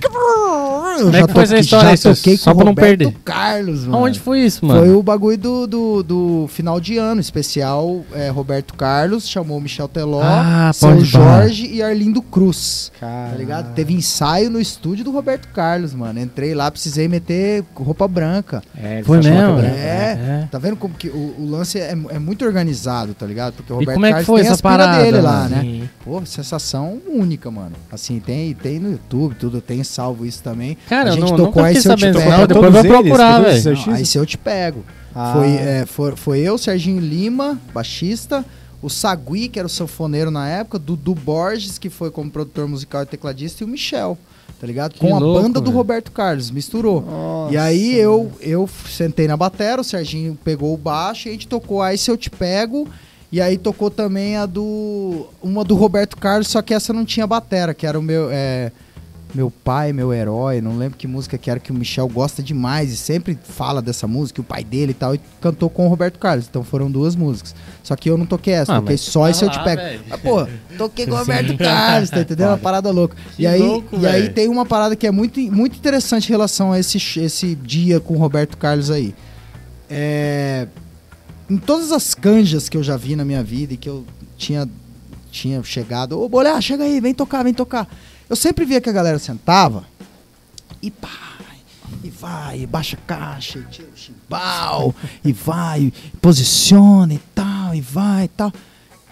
Eu 1.00 1.06
Como 1.06 1.16
é 1.16 1.20
já 1.20 1.28
que 1.28 1.34
foi 1.34 1.44
essa 1.44 1.52
toquei- 1.54 1.60
história 1.62 1.98
já 1.98 2.10
toquei 2.16 2.38
Só 2.38 2.52
com 2.52 2.56
pra 2.58 2.66
não 2.66 2.72
Roberto 2.72 2.98
perder. 2.98 3.14
Carlos, 3.24 3.86
mano. 3.86 3.98
Aonde 3.98 4.20
foi 4.20 4.40
isso, 4.42 4.66
mano? 4.66 4.80
Foi 4.82 4.94
o 4.94 5.02
bagulho 5.04 5.38
do, 5.38 5.68
do, 5.68 6.04
do 6.04 6.46
final 6.50 6.80
de 6.80 6.98
ano, 6.98 7.22
especial 7.22 8.04
é, 8.14 8.30
Roberto 8.30 8.74
Carlos, 8.76 9.28
chamou 9.28 9.60
Michel 9.60 9.88
Teló, 9.88 10.22
Ah, 10.24 10.72
pode 10.80 11.00
bar. 11.00 11.04
Jorge 11.06 11.68
e 11.68 11.82
Arlindo 11.82 12.22
Cruz. 12.22 12.92
Tá 13.00 13.34
ligado? 13.38 13.74
Teve 13.74 13.94
ensaio 13.94 14.50
no 14.50 14.60
estúdio 14.60 15.04
do 15.06 15.12
Roberto 15.12 15.48
Carlos, 15.50 15.94
mano. 15.94 16.20
Entrei 16.20 16.54
lá, 16.54 16.70
precisei 16.70 17.08
meter 17.08 17.64
roupa 17.76 18.08
branca. 18.08 18.62
É, 18.78 18.96
ele 18.96 19.04
Foi 19.04 19.18
mesmo? 19.18 19.32
branco, 19.56 19.60
É, 19.62 20.16
né? 20.16 20.48
tá 20.52 20.58
vendo 20.60 20.76
como 20.76 20.94
que 20.94 21.08
o, 21.10 21.36
o 21.40 21.48
lance 21.50 21.80
é, 21.80 21.92
é 22.10 22.20
muito 22.20 22.46
organizado, 22.46 23.14
tá 23.14 23.26
ligado? 23.26 23.54
Porque 23.54 23.72
o 23.72 23.78
Roberto 23.78 23.94
como 23.96 24.06
é 24.06 24.10
que 24.10 24.14
Carlos 24.14 24.28
foi 24.28 24.40
tem 24.42 24.46
essa 24.48 24.56
as 24.56 24.62
pira 24.62 24.72
parada, 24.78 25.04
dele 25.04 25.22
lá, 25.22 25.48
né? 25.50 25.62
Sim. 25.62 25.90
Pô, 26.04 26.22
sensação 26.26 27.00
única, 27.10 27.50
mano. 27.52 27.74
Assim, 27.92 28.20
tem, 28.20 28.54
tem 28.54 28.80
no 28.80 28.92
YouTube, 28.92 29.36
tudo, 29.36 29.62
tem 29.62 29.84
salvo 29.84 30.26
isso 30.26 30.42
também. 30.44 30.78
Cara, 30.88 31.10
a 31.10 31.14
eu 31.14 31.14
gente 31.14 31.30
não, 31.30 31.38
tocou 31.38 31.46
nunca 31.48 31.66
aí 31.66 31.76
fiquei 31.76 31.82
se 31.82 31.90
eu 31.90 31.96
te 31.96 32.02
pego. 32.20 32.30
não. 32.30 32.48
Depois 32.48 32.76
eles, 32.76 32.88
procurar, 32.92 33.40
velho. 33.42 33.80
aí 33.94 34.06
se 34.06 34.18
eu 34.18 34.26
te 34.26 34.38
pego. 34.38 34.84
Ah. 35.16 35.34
Foi, 35.36 35.48
é, 35.48 35.86
for- 35.86 36.18
foi 36.18 36.40
eu, 36.40 36.58
Serginho 36.58 37.00
Lima, 37.00 37.60
baixista, 37.74 38.46
o 38.82 38.90
Sagui, 38.90 39.48
que 39.48 39.60
era 39.60 39.66
o 39.66 39.70
sanfoneiro 39.70 40.32
na 40.32 40.48
época, 40.48 40.80
Dudu 40.80 41.14
Borges, 41.16 41.78
que 41.78 41.90
foi 41.90 42.10
como 42.12 42.30
produtor 42.32 42.68
musical 42.68 43.04
e 43.04 43.06
tecladista, 43.06 43.64
e 43.64 43.66
o 43.66 43.68
Michel, 43.68 44.18
tá 44.60 44.66
ligado? 44.66 44.94
Que 44.94 45.00
Com 45.00 45.16
a 45.16 45.20
louco, 45.20 45.42
banda 45.42 45.60
do 45.60 45.66
velho. 45.66 45.78
Roberto 45.78 46.12
Carlos, 46.12 46.50
misturou. 46.50 47.02
Nossa, 47.02 47.54
e 47.54 47.58
aí 47.58 47.96
eu, 47.98 48.32
eu 48.42 48.70
sentei 48.90 49.28
na 49.28 49.36
batera, 49.38 49.82
o 49.82 49.84
Serginho 49.84 50.38
pegou 50.44 50.74
o 50.74 50.78
baixo 50.78 51.28
e 51.28 51.30
a 51.30 51.32
gente 51.34 51.48
tocou 51.48 51.82
Aí 51.82 51.98
Se 51.98 52.10
Eu 52.10 52.18
Te 52.18 52.30
Pego. 52.30 52.88
E 53.34 53.40
aí 53.40 53.58
tocou 53.58 53.90
também 53.90 54.36
a 54.36 54.46
do. 54.46 55.26
Uma 55.42 55.64
do 55.64 55.74
Roberto 55.74 56.18
Carlos, 56.18 56.50
só 56.50 56.62
que 56.62 56.74
essa 56.74 56.92
não 56.92 57.06
tinha 57.06 57.26
batera, 57.26 57.74
que 57.74 57.88
era 57.88 57.98
o 57.98 58.02
meu. 58.02 58.28
É, 58.30 58.74
Meu 59.34 59.50
pai, 59.50 59.94
meu 59.94 60.14
herói, 60.14 60.60
não 60.60 60.78
lembro 60.78 60.98
que 60.98 61.08
música 61.08 61.38
que 61.38 61.50
era 61.50 61.58
que 61.58 61.72
o 61.72 61.74
Michel 61.74 62.08
gosta 62.10 62.44
demais 62.44 62.92
e 62.92 62.98
sempre 62.98 63.38
fala 63.42 63.82
dessa 63.82 64.06
música, 64.06 64.42
o 64.42 64.44
pai 64.44 64.62
dele 64.62 64.92
e 64.92 64.94
tal, 64.94 65.16
e 65.16 65.22
cantou 65.40 65.70
com 65.70 65.86
o 65.86 65.90
Roberto 65.90 66.20
Carlos. 66.20 66.48
Então 66.50 66.64
foram 66.66 66.92
duas 66.92 67.16
músicas. 67.16 67.56
Só 67.82 67.96
que 67.96 68.10
eu 68.10 68.18
não 68.18 68.26
toquei 68.26 68.54
essa, 68.56 68.74
Ah, 68.74 68.80
toquei 68.82 68.94
mas 68.96 69.02
só 69.02 69.30
esse 69.30 69.46
eu 69.46 69.50
te 69.50 69.64
pego. 69.64 69.82
velho. 69.82 70.02
Mas, 70.10 70.20
pô, 70.20 70.46
toquei 70.78 71.06
com 71.08 71.14
o 71.14 71.18
Roberto 71.18 71.58
Carlos, 71.58 72.10
tá 72.10 72.20
entendendo? 72.20 72.50
Uma 72.50 72.58
parada 72.58 72.92
louca. 72.92 73.16
Que 73.36 73.44
e 73.44 73.48
aí, 73.48 73.62
louco, 73.62 73.98
e 73.98 74.06
aí 74.06 74.30
tem 74.30 74.50
uma 74.50 74.66
parada 74.66 74.98
que 74.98 75.08
é 75.08 75.12
muito, 75.12 75.40
muito 75.40 75.78
interessante 75.78 76.28
em 76.28 76.32
relação 76.32 76.74
a 76.74 76.80
esse, 76.80 76.98
esse 77.20 77.56
dia 77.56 78.02
com 78.02 78.16
o 78.16 78.18
Roberto 78.18 78.58
Carlos 78.58 78.92
aí. 78.92 79.16
É, 79.90 80.68
em 81.50 81.58
todas 81.58 81.92
as 81.94 82.14
canjas 82.14 82.68
que 82.68 82.76
eu 82.76 82.84
já 82.84 82.98
vi 82.98 83.16
na 83.16 83.24
minha 83.24 83.44
vida 83.44 83.74
e 83.74 83.78
que 83.78 83.88
eu 83.88 84.06
tinha, 84.38 84.68
tinha 85.32 85.64
chegado, 85.64 86.20
ô 86.22 86.28
Bolé, 86.28 86.60
chega 86.62 86.84
aí, 86.84 87.00
vem 87.00 87.14
tocar, 87.14 87.44
vem 87.44 87.54
tocar. 87.54 87.88
Eu 88.32 88.36
sempre 88.38 88.64
via 88.64 88.80
que 88.80 88.90
a 88.90 88.94
galera 88.94 89.20
sentava 89.20 89.84
e 90.82 90.90
pá, 90.90 91.10
e 92.02 92.10
vai, 92.10 92.62
e 92.62 92.66
baixa 92.66 92.96
a 92.96 93.06
caixa, 93.06 93.60
e 93.60 93.64
tira 93.64 93.90
o 93.94 93.98
chimbal, 93.98 94.96
e 95.22 95.34
vai, 95.34 95.82
e 95.82 95.94
posiciona 96.22 97.14
e 97.14 97.20
tal, 97.36 97.76
e 97.76 97.82
vai 97.82 98.24
e 98.24 98.28
tal. 98.30 98.54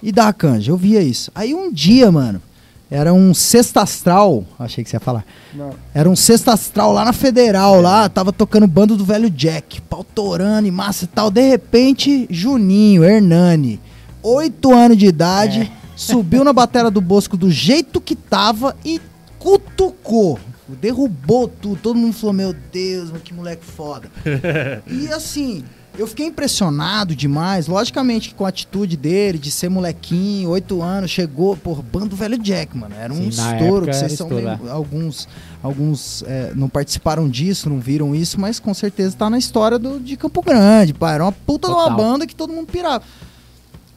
E 0.01 0.13
dá 0.13 0.29
a 0.29 0.33
canja, 0.33 0.71
eu 0.71 0.77
via 0.77 1.01
isso. 1.01 1.29
Aí 1.35 1.53
um 1.53 1.69
dia, 1.69 2.09
mano, 2.09 2.41
era 2.89 3.13
um 3.13 3.33
sexta 3.33 3.81
astral, 3.81 4.45
achei 4.57 4.85
que 4.85 4.89
você 4.89 4.95
ia 4.95 5.01
falar. 5.01 5.25
Não. 5.53 5.75
Era 5.93 6.09
um 6.09 6.15
sexta 6.15 6.53
astral 6.53 6.93
lá 6.93 7.03
na 7.03 7.11
Federal, 7.11 7.81
lá, 7.81 8.07
tava 8.07 8.31
tocando 8.31 8.67
bando 8.67 8.95
do 8.95 9.03
velho 9.03 9.29
Jack, 9.29 9.81
pau 9.81 10.01
torando 10.01 10.65
e 10.65 10.71
massa 10.71 11.03
e 11.03 11.07
tal. 11.09 11.29
De 11.29 11.45
repente, 11.45 12.25
Juninho, 12.29 13.03
Hernani, 13.03 13.81
oito 14.23 14.73
anos 14.73 14.95
de 14.95 15.07
idade, 15.07 15.69
subiu 15.99 16.43
na 16.43 16.53
batera 16.53 16.89
do 16.89 17.01
Bosco 17.01 17.35
do 17.35 17.51
jeito 17.51 17.99
que 17.99 18.15
tava 18.15 18.75
e 18.83 18.99
cutucou. 19.37 20.39
Derrubou 20.81 21.47
tudo. 21.47 21.79
Todo 21.81 21.97
mundo 21.97 22.13
falou: 22.13 22.33
Meu 22.33 22.53
Deus, 22.71 23.09
mas 23.11 23.21
que 23.23 23.33
moleque 23.33 23.65
foda. 23.65 24.07
e 24.87 25.07
assim, 25.07 25.63
eu 25.97 26.05
fiquei 26.05 26.27
impressionado 26.27 27.15
demais. 27.15 27.65
Logicamente 27.65 28.35
com 28.35 28.45
a 28.45 28.49
atitude 28.49 28.95
dele, 28.95 29.39
de 29.39 29.49
ser 29.49 29.67
molequinho, 29.67 30.49
oito 30.51 30.81
anos, 30.83 31.09
chegou, 31.09 31.57
por 31.57 31.81
bando 31.81 32.15
velho 32.15 32.37
Jack, 32.37 32.77
mano. 32.77 32.93
Era 32.95 33.11
um 33.11 33.17
Sim, 33.17 33.29
estouro, 33.29 33.87
que 33.87 33.93
vocês 33.93 34.11
são 34.13 34.29
meio- 34.29 34.69
alguns, 34.69 35.27
alguns 35.63 36.23
é, 36.27 36.53
não 36.55 36.69
participaram 36.69 37.27
disso, 37.27 37.67
não 37.67 37.79
viram 37.79 38.13
isso, 38.13 38.39
mas 38.39 38.59
com 38.59 38.73
certeza 38.73 39.17
tá 39.17 39.27
na 39.27 39.39
história 39.39 39.79
do, 39.79 39.99
de 39.99 40.15
Campo 40.15 40.43
Grande, 40.43 40.93
pá. 40.93 41.13
Era 41.13 41.23
uma 41.25 41.31
puta 41.31 41.67
de 41.67 41.73
uma 41.73 41.89
Total. 41.89 41.97
banda 41.97 42.27
que 42.27 42.35
todo 42.35 42.53
mundo 42.53 42.67
pirava. 42.67 43.03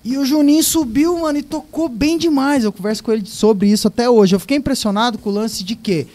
E 0.04 0.18
o 0.18 0.24
Juninho 0.24 0.64
subiu, 0.64 1.18
mano, 1.18 1.38
e 1.38 1.42
tocou 1.42 1.88
bem 1.88 2.18
demais. 2.18 2.64
Eu 2.64 2.72
converso 2.72 3.04
com 3.04 3.12
ele 3.12 3.24
sobre 3.26 3.68
isso 3.68 3.86
até 3.86 4.10
hoje. 4.10 4.34
Eu 4.34 4.40
fiquei 4.40 4.56
impressionado 4.56 5.16
com 5.16 5.30
o 5.30 5.32
lance 5.32 5.62
de 5.62 5.76
que 5.76 6.08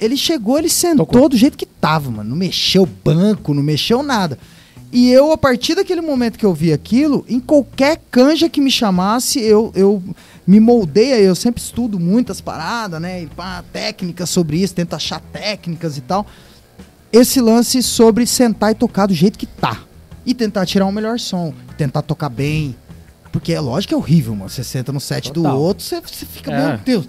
ele 0.00 0.16
chegou, 0.16 0.58
ele 0.58 0.68
sentou 0.68 1.06
Tocou. 1.06 1.28
do 1.28 1.36
jeito 1.36 1.56
que 1.56 1.66
tava, 1.66 2.10
mano. 2.10 2.30
Não 2.30 2.36
mexeu 2.36 2.86
banco, 3.04 3.54
não 3.54 3.62
mexeu 3.62 4.02
nada. 4.02 4.38
E 4.90 5.10
eu, 5.10 5.32
a 5.32 5.36
partir 5.36 5.74
daquele 5.74 6.00
momento 6.00 6.38
que 6.38 6.46
eu 6.46 6.54
vi 6.54 6.72
aquilo, 6.72 7.24
em 7.28 7.38
qualquer 7.38 8.00
canja 8.10 8.48
que 8.48 8.60
me 8.60 8.70
chamasse, 8.70 9.38
eu, 9.38 9.70
eu 9.74 10.02
me 10.46 10.58
moldei. 10.58 11.12
aí 11.12 11.24
Eu 11.24 11.34
sempre 11.34 11.62
estudo 11.62 12.00
muitas 12.00 12.40
paradas, 12.40 13.00
né? 13.00 13.22
E 13.22 13.26
pá, 13.26 13.62
técnicas 13.72 14.30
sobre 14.30 14.56
isso, 14.62 14.74
tento 14.74 14.94
achar 14.94 15.20
técnicas 15.20 15.98
e 15.98 16.00
tal. 16.00 16.26
Esse 17.12 17.40
lance 17.40 17.82
sobre 17.82 18.26
sentar 18.26 18.72
e 18.72 18.74
tocar 18.74 19.06
do 19.06 19.14
jeito 19.14 19.38
que 19.38 19.46
tá. 19.46 19.82
E 20.24 20.34
tentar 20.34 20.66
tirar 20.66 20.86
o 20.86 20.92
melhor 20.92 21.18
som. 21.18 21.52
Tentar 21.76 22.02
tocar 22.02 22.28
bem. 22.28 22.74
Porque 23.38 23.52
é 23.52 23.60
lógico 23.60 23.90
que 23.90 23.94
é 23.94 23.96
horrível, 23.96 24.34
mano. 24.34 24.50
Você 24.50 24.64
senta 24.64 24.92
no 24.92 24.98
set 25.00 25.28
do 25.32 25.42
Total. 25.42 25.60
outro, 25.60 25.84
você, 25.84 26.00
você 26.00 26.26
fica, 26.26 26.50
É. 26.52 26.68
meu 26.70 26.78
Deus. 26.78 27.06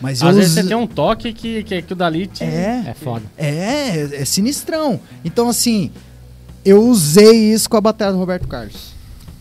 Mas 0.00 0.22
Às 0.22 0.28
eu 0.28 0.34
vezes 0.34 0.50
us- 0.50 0.62
você 0.62 0.68
tem 0.68 0.76
um 0.76 0.86
toque 0.86 1.32
que, 1.32 1.62
que, 1.62 1.82
que 1.82 1.92
o 1.92 1.96
dali 1.96 2.26
te... 2.26 2.44
É, 2.44 2.84
É 2.88 2.94
foda. 2.94 3.22
é, 3.38 4.20
é 4.20 4.24
sinistrão. 4.24 5.00
Então, 5.24 5.48
assim, 5.48 5.90
eu 6.64 6.82
usei 6.84 7.52
isso 7.52 7.68
com 7.68 7.76
a 7.76 7.80
bateria 7.80 8.12
do 8.12 8.18
Roberto 8.18 8.46
Carlos. 8.48 8.90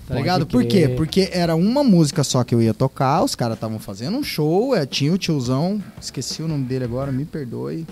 Tá 0.08 0.16
ligado? 0.16 0.48
Por 0.48 0.66
quê? 0.66 0.88
Porque 0.98 1.30
era 1.32 1.56
uma 1.56 1.84
música 1.84 2.24
só 2.24 2.44
que 2.44 2.56
eu 2.56 2.62
ia 2.62 2.74
tocar, 2.74 3.24
os 3.24 3.36
caras 3.36 3.56
estavam 3.56 3.78
fazendo 3.80 4.18
um 4.18 4.24
show, 4.24 4.76
é, 4.76 4.86
tinha 4.86 5.14
o 5.14 5.18
tiozão, 5.20 5.80
esqueci 6.02 6.42
o 6.42 6.48
nome 6.48 6.64
dele 6.66 6.84
agora, 6.86 7.12
me 7.12 7.26
perdoe. 7.26 7.86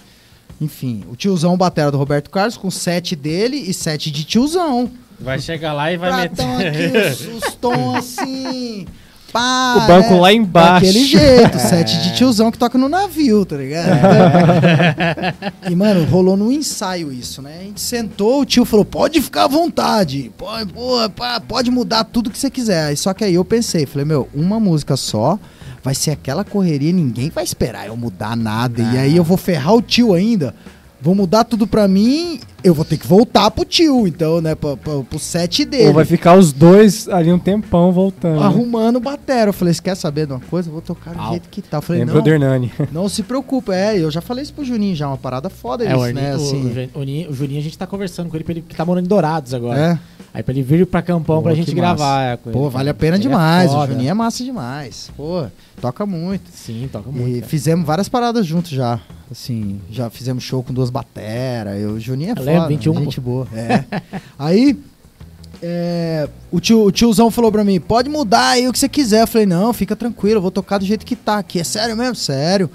Enfim, 0.59 1.03
o 1.11 1.15
tiozão 1.15 1.55
batera 1.55 1.91
do 1.91 1.97
Roberto 1.97 2.29
Carlos 2.31 2.57
com 2.57 2.71
sete 2.71 3.15
dele 3.15 3.57
e 3.57 3.71
sete 3.73 4.09
de 4.09 4.23
tiozão. 4.23 4.89
Vai 5.19 5.39
chegar 5.39 5.73
lá 5.73 5.91
e 5.91 5.97
vai 5.97 6.21
meter... 6.21 6.43
aqui, 6.43 6.97
os, 7.33 7.43
os 7.43 7.55
tons 7.55 7.95
assim. 7.95 8.85
Pá, 9.31 9.75
O 9.83 9.87
banco 9.87 10.13
né? 10.13 10.19
lá 10.19 10.33
embaixo. 10.33 10.85
Daquele 10.85 11.05
jeito, 11.05 11.59
sete 11.59 11.97
de 12.01 12.15
tiozão 12.15 12.49
que 12.51 12.57
toca 12.57 12.77
no 12.77 12.87
navio, 12.87 13.45
tá 13.45 13.57
ligado? 13.57 13.89
e, 15.69 15.75
mano, 15.75 16.05
rolou 16.05 16.37
no 16.37 16.51
ensaio 16.51 17.11
isso, 17.11 17.41
né? 17.41 17.57
A 17.59 17.63
gente 17.63 17.81
sentou, 17.81 18.41
o 18.41 18.45
tio 18.45 18.63
falou: 18.63 18.85
pode 18.85 19.21
ficar 19.21 19.45
à 19.45 19.47
vontade, 19.47 20.31
pode, 20.37 20.71
pô, 20.71 21.09
pá, 21.09 21.39
pode 21.39 21.69
mudar 21.69 22.05
tudo 22.05 22.29
que 22.29 22.37
você 22.37 22.49
quiser. 22.49 22.85
Aí, 22.85 22.97
Só 22.97 23.13
que 23.13 23.23
aí 23.23 23.33
eu 23.33 23.43
pensei, 23.43 23.85
falei, 23.85 24.05
meu, 24.05 24.29
uma 24.33 24.59
música 24.59 24.95
só. 24.95 25.37
Vai 25.83 25.95
ser 25.95 26.11
aquela 26.11 26.43
correria, 26.43 26.91
ninguém 26.91 27.29
vai 27.29 27.45
esperar 27.45 27.87
eu 27.87 27.95
mudar 27.95 28.35
nada. 28.35 28.81
E 28.81 28.97
aí 28.97 29.15
eu 29.15 29.23
vou 29.23 29.37
ferrar 29.37 29.73
o 29.73 29.81
tio 29.81 30.13
ainda. 30.13 30.53
Vou 30.99 31.13
mudar 31.13 31.43
tudo 31.43 31.67
pra 31.67 31.87
mim, 31.87 32.39
eu 32.63 32.73
vou 32.73 32.83
ter 32.83 32.97
que 32.97 33.05
voltar 33.05 33.51
pro 33.51 33.63
tio, 33.63 34.07
então, 34.07 34.41
né? 34.41 34.55
Pro, 34.55 34.75
pro, 34.75 35.03
pro 35.03 35.19
set 35.19 35.63
dele 35.63 35.89
Ou 35.89 35.93
vai 35.93 36.05
ficar 36.05 36.35
os 36.35 36.51
dois 36.51 37.07
ali 37.07 37.31
um 37.31 37.37
tempão 37.37 37.91
voltando. 37.91 38.41
arrumando 38.41 38.99
batera. 38.99 39.49
Eu 39.49 39.53
falei, 39.53 39.75
você 39.75 39.81
quer 39.81 39.95
saber 39.95 40.25
de 40.25 40.33
uma 40.33 40.39
coisa? 40.39 40.69
Eu 40.69 40.73
vou 40.73 40.81
tocar 40.81 41.13
do 41.13 41.21
Au. 41.21 41.29
jeito 41.29 41.49
que 41.49 41.61
tá. 41.61 41.77
Eu 41.77 41.81
falei, 41.83 41.99
Lembrou 42.01 42.17
não, 42.17 42.23
do 42.23 42.29
Hernani. 42.31 42.71
não 42.91 43.07
se 43.07 43.21
preocupa. 43.21 43.75
É, 43.75 43.99
eu 43.99 44.09
já 44.09 44.21
falei 44.21 44.41
isso 44.43 44.53
pro 44.53 44.65
Juninho 44.65 44.95
já, 44.95 45.07
uma 45.07 45.17
parada 45.17 45.49
foda 45.51 45.85
É, 45.85 45.89
isso, 45.89 45.97
o, 45.97 46.01
Arni- 46.03 46.19
né? 46.19 46.33
o- 46.33 46.35
Assim, 46.35 46.63
o, 46.65 46.67
o 46.67 46.73
Juninho- 46.99 47.29
o 47.29 47.33
Juninho, 47.33 47.59
a 47.59 47.63
gente 47.63 47.77
tá 47.77 47.85
conversando 47.85 48.29
com 48.29 48.35
ele, 48.35 48.43
pra 48.43 48.53
ele 48.53 48.61
que 48.67 48.75
tá 48.75 48.83
morando 48.83 49.05
em 49.05 49.07
Dourados 49.07 49.53
agora. 49.53 49.79
é. 49.79 49.99
Aí 50.33 50.43
pra 50.43 50.51
ele 50.53 50.61
vir 50.61 50.85
pra 50.85 51.01
Campão 51.01 51.37
Pô, 51.37 51.43
pra 51.43 51.55
gente 51.55 51.73
gravar. 51.73 52.21
é, 52.23 52.37
com 52.37 52.51
Pô, 52.51 52.63
ele. 52.65 52.69
vale 52.69 52.89
a 52.89 52.93
pena 52.93 53.17
Ele 53.17 53.23
é 53.25 53.27
demais. 53.29 53.69
o 53.71 53.73
foda. 53.75 53.91
Juninho 53.93 54.09
é 54.09 54.13
massa 54.13 54.43
demais. 54.43 55.09
Pô, 55.15 55.45
toca 55.79 56.05
muito. 56.05 56.49
Sim, 56.51 56.89
toca 56.91 57.09
E 57.09 57.13
muito. 57.13 57.35
cara. 57.35 57.45
fizemos 57.47 57.85
várias 57.85 58.09
paradas 58.09 58.45
juntos 58.45 58.71
já. 58.71 58.99
Assim, 59.31 59.81
já 59.91 60.09
fizemos 60.09 60.43
show 60.43 60.63
com 60.63 60.73
duas 60.73 60.89
bateras. 60.89 61.79
Eu, 61.81 61.91
o 61.91 61.99
Juninho 61.99 62.29
é 62.29 62.31
Eu 62.31 62.35
foda, 62.37 62.51
lembro, 62.51 62.67
21, 62.69 62.93
pô. 62.93 62.99
gente 63.01 63.19
boa. 63.19 63.47
É. 63.53 63.83
aí, 64.39 64.79
é, 65.61 66.29
o, 66.51 66.59
tio, 66.61 66.83
o 66.85 66.91
tiozão 66.91 67.29
falou 67.29 67.51
pra 67.51 67.63
mim, 67.63 67.79
pode 67.79 68.09
mudar 68.09 68.49
aí 68.51 68.67
o 68.67 68.71
que 68.73 68.79
você 68.79 68.87
quiser. 68.87 69.23
Eu 69.23 69.27
falei, 69.27 69.45
não, 69.45 69.73
fica 69.73 69.95
tranquilo, 69.95 70.37
eu 70.37 70.41
vou 70.41 70.51
tocar 70.51 70.77
do 70.77 70.85
jeito 70.85 71.05
que 71.05 71.15
tá 71.15 71.37
aqui. 71.37 71.59
É 71.59 71.63
sério 71.63 71.95
mesmo? 71.97 72.15
Sério. 72.15 72.69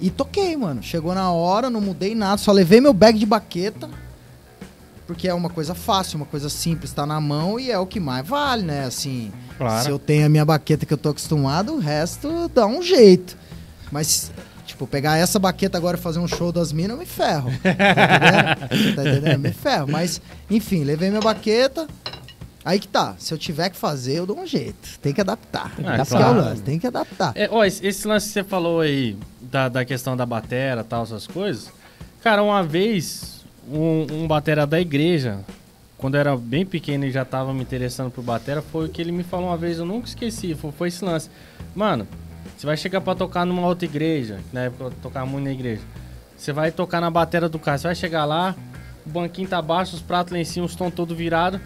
E 0.00 0.10
toquei, 0.10 0.56
mano. 0.56 0.82
Chegou 0.82 1.14
na 1.14 1.30
hora, 1.30 1.68
não 1.70 1.80
mudei 1.80 2.14
nada, 2.14 2.38
só 2.38 2.50
levei 2.52 2.80
meu 2.80 2.92
bag 2.92 3.18
de 3.18 3.26
baqueta. 3.26 3.88
Porque 5.06 5.26
é 5.26 5.32
uma 5.32 5.48
coisa 5.48 5.74
fácil, 5.74 6.16
uma 6.18 6.26
coisa 6.26 6.50
simples, 6.50 6.92
tá 6.92 7.06
na 7.06 7.18
mão 7.20 7.58
e 7.58 7.70
é 7.70 7.78
o 7.78 7.86
que 7.86 7.98
mais 7.98 8.26
vale, 8.26 8.62
né? 8.62 8.84
Assim, 8.84 9.32
Claro. 9.56 9.82
se 9.84 9.90
eu 9.90 9.98
tenho 9.98 10.26
a 10.26 10.28
minha 10.28 10.44
baqueta 10.44 10.84
que 10.84 10.92
eu 10.92 10.98
tô 10.98 11.08
acostumado, 11.08 11.72
o 11.74 11.78
resto 11.78 12.48
dá 12.54 12.66
um 12.66 12.82
jeito. 12.82 13.36
Mas, 13.90 14.30
tipo, 14.78 14.86
pegar 14.86 15.16
essa 15.18 15.38
baqueta 15.38 15.76
agora 15.76 15.96
e 15.96 16.00
fazer 16.00 16.20
um 16.20 16.28
show 16.28 16.52
das 16.52 16.72
minas, 16.72 16.92
eu 16.92 16.98
me 16.98 17.06
ferro. 17.06 17.50
Tá 17.62 18.68
entendendo? 18.70 18.94
Tá 18.94 19.02
entendendo? 19.02 19.38
Me 19.40 19.52
ferro. 19.52 19.88
Mas, 19.90 20.20
enfim, 20.48 20.84
levei 20.84 21.10
minha 21.10 21.20
baqueta. 21.20 21.88
Aí 22.64 22.78
que 22.78 22.86
tá. 22.86 23.14
Se 23.18 23.34
eu 23.34 23.38
tiver 23.38 23.70
que 23.70 23.76
fazer, 23.76 24.14
eu 24.14 24.26
dou 24.26 24.38
um 24.38 24.46
jeito. 24.46 24.98
Tem 25.00 25.12
que 25.12 25.20
adaptar. 25.20 25.72
Ah, 25.84 25.96
é 25.96 26.04
claro. 26.04 26.38
lance. 26.38 26.62
Tem 26.62 26.78
que 26.78 26.86
adaptar. 26.86 27.32
É, 27.34 27.48
ó, 27.50 27.64
esse, 27.64 27.84
esse 27.84 28.06
lance 28.06 28.28
que 28.28 28.32
você 28.34 28.44
falou 28.44 28.80
aí, 28.80 29.16
da, 29.40 29.68
da 29.68 29.84
questão 29.84 30.16
da 30.16 30.24
batera 30.24 30.84
tal, 30.84 31.02
essas 31.02 31.26
coisas. 31.26 31.70
Cara, 32.22 32.42
uma 32.42 32.62
vez, 32.62 33.44
um, 33.70 34.06
um 34.10 34.28
batera 34.28 34.66
da 34.66 34.80
igreja, 34.80 35.38
quando 35.96 36.14
eu 36.14 36.20
era 36.20 36.36
bem 36.36 36.64
pequeno 36.66 37.04
e 37.04 37.10
já 37.10 37.24
tava 37.24 37.54
me 37.54 37.62
interessando 37.62 38.10
por 38.10 38.22
batera, 38.22 38.60
foi 38.60 38.86
o 38.86 38.88
que 38.88 39.00
ele 39.00 39.12
me 39.12 39.22
falou 39.22 39.46
uma 39.46 39.56
vez, 39.56 39.78
eu 39.78 39.86
nunca 39.86 40.06
esqueci, 40.06 40.54
foi, 40.54 40.70
foi 40.72 40.88
esse 40.88 41.04
lance. 41.04 41.30
Mano, 41.74 42.06
você 42.58 42.66
vai 42.66 42.76
chegar 42.76 43.00
pra 43.00 43.14
tocar 43.14 43.46
numa 43.46 43.66
outra 43.66 43.84
igreja, 43.86 44.40
na 44.52 44.62
época 44.62 44.84
eu 44.84 44.90
tocava 45.02 45.24
muito 45.26 45.44
na 45.44 45.52
igreja. 45.52 45.80
Você 46.36 46.52
vai 46.52 46.70
tocar 46.70 47.00
na 47.00 47.10
batera 47.10 47.48
do 47.48 47.58
carro, 47.58 47.78
você 47.78 47.86
vai 47.86 47.94
chegar 47.94 48.24
lá, 48.24 48.54
o 49.06 49.08
banquinho 49.10 49.48
tá 49.48 49.62
baixo, 49.62 49.94
os 49.96 50.02
pratos 50.02 50.32
lá 50.32 50.38
em 50.38 50.44
cima 50.44 50.66
estão 50.66 50.90
todos 50.90 51.16
virados. 51.16 51.60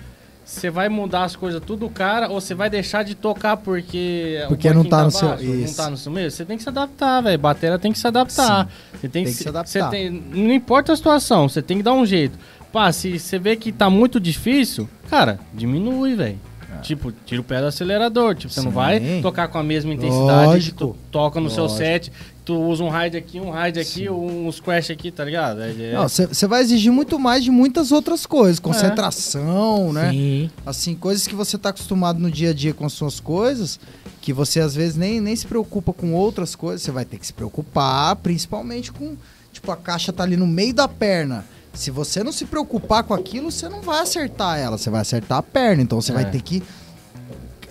Você 0.44 0.70
vai 0.70 0.88
mudar 0.88 1.22
as 1.24 1.36
coisas 1.36 1.62
tudo, 1.64 1.88
cara, 1.88 2.28
ou 2.28 2.40
você 2.40 2.52
vai 2.52 2.68
deixar 2.68 3.04
de 3.04 3.14
tocar 3.14 3.56
porque. 3.56 4.40
o 4.44 4.48
Porque 4.48 4.68
não 4.70 4.82
banquinho 4.82 4.90
tá 4.90 5.04
no 5.04 5.10
seu- 5.12 5.28
baixo, 5.28 5.44
Não 5.44 5.54
isso. 5.54 5.76
tá 5.76 5.88
no 5.90 5.96
seu 5.96 6.10
meio? 6.12 6.30
Você 6.30 6.44
tem 6.44 6.56
que 6.56 6.62
se 6.64 6.68
adaptar, 6.68 7.20
velho. 7.22 7.38
Batera 7.38 7.78
tem 7.78 7.92
que 7.92 7.98
se 7.98 8.06
adaptar. 8.08 8.68
Você 8.92 8.98
tem, 9.08 9.10
tem 9.10 9.24
que 9.24 9.30
se 9.32 9.48
adaptar. 9.48 9.84
Você 9.84 9.90
tem, 9.90 10.10
não 10.10 10.52
importa 10.52 10.92
a 10.92 10.96
situação, 10.96 11.48
você 11.48 11.62
tem 11.62 11.76
que 11.76 11.82
dar 11.84 11.92
um 11.92 12.04
jeito. 12.04 12.36
Pá, 12.72 12.90
se 12.90 13.18
você 13.20 13.38
vê 13.38 13.54
que 13.54 13.70
tá 13.70 13.88
muito 13.88 14.18
difícil, 14.18 14.88
cara, 15.08 15.38
diminui, 15.54 16.14
velho. 16.16 16.40
Tipo, 16.82 17.12
tira 17.24 17.40
o 17.40 17.44
pé 17.44 17.60
do 17.60 17.66
acelerador. 17.66 18.34
Tipo, 18.34 18.52
você 18.52 18.60
não 18.60 18.70
Sim. 18.70 18.74
vai 18.74 19.20
tocar 19.22 19.48
com 19.48 19.58
a 19.58 19.62
mesma 19.62 19.92
intensidade 19.94 20.46
Lógico. 20.46 20.76
que 20.76 20.78
tu 20.78 20.96
toca 21.10 21.40
no 21.40 21.48
seu 21.48 21.64
Lógico. 21.64 21.78
set. 21.78 22.12
Tu 22.44 22.54
usa 22.54 22.82
um 22.82 22.90
ride 22.90 23.16
aqui, 23.16 23.38
um 23.38 23.52
ride 23.52 23.78
aqui, 23.78 24.10
uns 24.10 24.58
crash 24.58 24.90
aqui, 24.90 25.12
tá 25.12 25.24
ligado? 25.24 25.62
É, 25.62 25.70
é- 25.70 26.08
Você 26.08 26.46
vai 26.48 26.60
exigir 26.60 26.90
muito 26.90 27.16
mais 27.18 27.44
de 27.44 27.50
muitas 27.52 27.92
outras 27.92 28.26
coisas. 28.26 28.58
Concentração, 28.58 29.92
né? 29.92 30.10
Sim. 30.10 30.50
Assim, 30.66 30.94
coisas 30.94 31.26
que 31.26 31.34
você 31.34 31.56
tá 31.56 31.68
acostumado 31.68 32.18
no 32.18 32.30
dia 32.30 32.50
a 32.50 32.52
dia 32.54 32.74
com 32.74 32.84
as 32.84 32.92
suas 32.92 33.20
coisas, 33.20 33.78
que 34.20 34.32
você 34.32 34.60
às 34.60 34.74
vezes 34.74 34.96
nem, 34.96 35.20
nem 35.20 35.36
se 35.36 35.46
preocupa 35.46 35.92
com 35.92 36.12
outras 36.14 36.54
coisas, 36.54 36.82
você 36.82 36.90
vai 36.90 37.04
ter 37.04 37.16
que 37.18 37.26
se 37.26 37.32
preocupar, 37.32 38.16
principalmente 38.16 38.90
com. 38.92 39.16
Tipo, 39.52 39.70
a 39.70 39.76
caixa 39.76 40.12
tá 40.12 40.22
ali 40.22 40.36
no 40.36 40.46
meio 40.46 40.74
da 40.74 40.88
perna. 40.88 41.44
Se 41.72 41.90
você 41.90 42.22
não 42.22 42.32
se 42.32 42.44
preocupar 42.44 43.02
com 43.02 43.14
aquilo, 43.14 43.50
você 43.50 43.68
não 43.68 43.80
vai 43.80 44.00
acertar 44.02 44.58
ela, 44.58 44.76
você 44.76 44.90
vai 44.90 45.00
acertar 45.00 45.38
a 45.38 45.42
perna. 45.42 45.82
Então 45.82 46.00
você 46.00 46.12
É. 46.12 46.14
vai 46.14 46.24
ter 46.30 46.40
que 46.42 46.62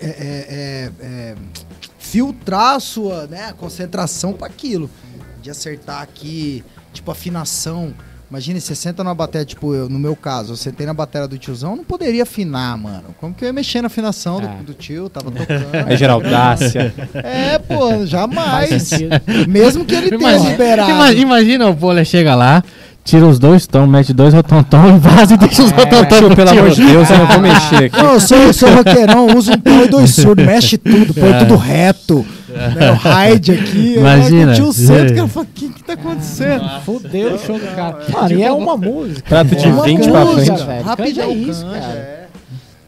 é, 0.00 0.06
é, 0.06 0.10
é, 0.10 0.90
é, 1.00 1.34
filtrar 1.98 2.74
a 2.76 2.80
sua 2.80 3.26
né, 3.28 3.52
concentração 3.56 4.32
para 4.32 4.48
aquilo. 4.48 4.90
De 5.40 5.50
acertar 5.50 6.02
aqui, 6.02 6.64
tipo, 6.92 7.10
afinação. 7.10 7.94
Imagina, 8.30 8.58
você 8.58 8.74
senta 8.74 9.04
numa 9.04 9.14
bateria, 9.14 9.44
tipo, 9.44 9.74
eu, 9.74 9.88
no 9.88 9.98
meu 9.98 10.16
caso, 10.16 10.52
eu 10.54 10.56
sentei 10.56 10.86
na 10.86 10.94
bateria 10.94 11.28
do 11.28 11.36
tiozão, 11.36 11.72
eu 11.72 11.76
não 11.76 11.84
poderia 11.84 12.22
afinar, 12.22 12.76
mano. 12.78 13.14
Como 13.20 13.34
que 13.34 13.44
eu 13.44 13.46
ia 13.46 13.52
mexer 13.52 13.82
na 13.82 13.88
afinação 13.88 14.40
do- 14.40 14.46
Ah. 14.48 14.58
do, 14.64 14.72
tio? 14.72 15.08
Tava 15.10 15.30
tocando. 15.32 15.88
Aí, 15.88 15.96
Geraldácia. 15.96 16.94
É, 17.14 17.58
pô, 17.58 18.06
jamais. 18.06 18.90
Mesmo 19.48 19.84
que 19.84 19.94
ele 19.94 20.08
tenha 20.16 20.20
Imagina, 20.32 20.50
liberado. 20.50 20.90
ima- 20.90 21.12
imagina 21.12 21.68
o 21.68 21.76
Poler 21.76 22.06
chega 22.06 22.34
lá, 22.34 22.64
tira 23.04 23.26
os 23.26 23.38
dois 23.38 23.66
tons, 23.66 23.88
mete 23.88 24.12
dois 24.12 24.32
rotontão 24.34 24.96
e 24.96 24.98
vaza 24.98 25.34
e 25.34 25.36
deixa 25.36 25.62
os 25.62 25.70
rotontão 25.70 26.18
pro 26.28 26.36
Pelo 26.36 26.50
amor 26.50 26.70
de 26.70 26.84
Deus, 26.86 27.10
eu 27.10 27.18
não 27.18 27.26
vou 27.26 27.40
mexer 27.40 27.84
aqui. 27.84 27.96
Não, 28.02 28.12
eu 28.14 28.20
sou, 28.20 28.38
eu 28.38 28.52
sou 28.52 28.68
roqueirão, 28.74 29.26
uso 29.36 29.52
um 29.52 29.58
tom 29.58 29.84
e 29.84 29.88
dois 29.88 30.14
surdos, 30.14 30.44
mexe 30.46 30.78
tudo, 30.78 31.12
põe 31.14 31.32
tudo 31.38 31.56
reto. 31.56 32.24
Né, 32.48 32.90
o 32.90 32.94
ride 32.94 33.52
aqui. 33.52 33.94
Imagina. 33.96 34.52
O 34.52 34.54
tio 34.54 34.72
senta, 34.74 35.14
que 35.14 35.20
eu 35.20 35.26
falo, 35.28 35.46
o 35.46 35.54
que 35.54 35.68
que 35.70 35.82
tá 35.82 35.94
acontecendo? 35.94 36.68
Fudeu 36.84 37.34
o 37.34 37.38
show 37.38 37.58
do 37.58 37.66
cara. 37.74 37.98
Mano, 38.12 38.32
e 38.38 38.42
é 38.42 38.52
uma 38.52 38.76
música. 38.76 39.22
Prato 39.26 39.56
de 39.56 39.64
É 39.66 39.72
uma 39.72 39.84
20 39.84 40.10
pra 40.10 40.24
música, 40.26 40.56
frente. 40.56 40.66
velho. 40.66 40.96
Canja 40.96 41.22
é 41.22 41.32
isso, 41.32 41.64
cara. 41.64 41.76
é. 41.78 42.26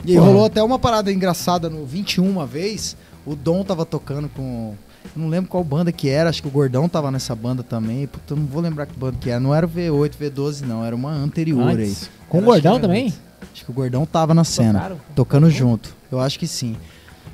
E 0.05 0.13
aí 0.13 0.19
rolou 0.19 0.45
até 0.45 0.63
uma 0.63 0.79
parada 0.79 1.11
engraçada 1.11 1.71
no 1.71 1.87
21 1.87 2.29
uma 2.29 2.45
vez. 2.45 2.95
O 3.25 3.35
Dom 3.35 3.65
tava 3.65 3.87
tocando 3.87 4.29
com. 4.29 4.75
Eu 5.15 5.23
não 5.23 5.29
lembro 5.29 5.49
qual 5.51 5.63
banda 5.63 5.93
que 5.93 6.09
era, 6.09 6.29
acho 6.31 6.43
que 6.43 6.49
o 6.49 6.51
Gordão 6.51 6.89
tava 6.89 7.11
nessa 7.11 7.35
banda 7.35 7.63
também. 7.63 8.07
Puta, 8.07 8.35
eu 8.35 8.37
não 8.37 8.47
vou 8.47 8.61
lembrar 8.61 8.87
que 8.87 8.99
banda 8.99 9.17
que 9.21 9.31
era. 9.31 9.39
Não 9.41 9.55
era 9.55 9.65
o 9.67 9.69
V8, 9.69 10.13
V12, 10.21 10.63
não, 10.63 10.85
era 10.85 10.95
uma 10.95 11.13
anterior 11.13 11.69
aí. 11.69 11.95
Com 12.29 12.39
o 12.39 12.41
Era, 12.41 12.51
acho 12.53 12.63
gordão 12.63 12.81
também? 12.81 13.07
antes. 13.07 13.21
Acho 13.53 13.65
que 13.65 13.71
o 13.71 13.75
Gordão 13.75 14.05
tava 14.07 14.35
na 14.35 14.43
cena, 14.43 14.73
Tocaram? 14.81 15.01
tocando 15.15 15.51
junto. 15.51 15.95
Eu 16.11 16.19
acho 16.19 16.39
que 16.39 16.47
sim. 16.47 16.77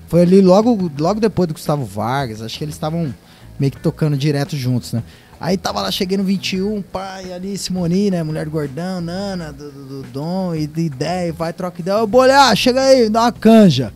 Foi 0.08 0.22
ali 0.22 0.40
logo, 0.42 0.90
logo 0.98 1.20
depois 1.20 1.46
do 1.46 1.54
Gustavo 1.54 1.84
Vargas, 1.84 2.42
acho 2.42 2.58
que 2.58 2.64
eles 2.64 2.74
estavam 2.74 3.14
meio 3.58 3.70
que 3.72 3.80
tocando 3.80 4.16
direto 4.16 4.56
juntos, 4.56 4.92
né? 4.92 5.02
Aí 5.40 5.56
tava 5.56 5.80
lá, 5.80 5.90
cheguei 5.90 6.18
no 6.18 6.24
21, 6.24 6.82
pai, 6.82 7.32
ali, 7.32 7.56
Simoni, 7.56 8.10
né? 8.10 8.22
Mulher 8.22 8.44
do 8.44 8.50
Gordão, 8.50 9.00
Nana, 9.00 9.50
do, 9.52 9.70
do, 9.70 9.84
do 9.86 10.02
Dom, 10.08 10.54
e 10.54 10.66
de 10.66 10.82
ideia, 10.82 11.32
vai, 11.32 11.52
troca 11.52 11.80
ideia. 11.80 11.96
Ô, 12.02 12.06
Bolhar, 12.06 12.54
chega 12.54 12.82
aí, 12.82 13.08
dá 13.08 13.22
uma 13.22 13.32
canja. 13.32 13.94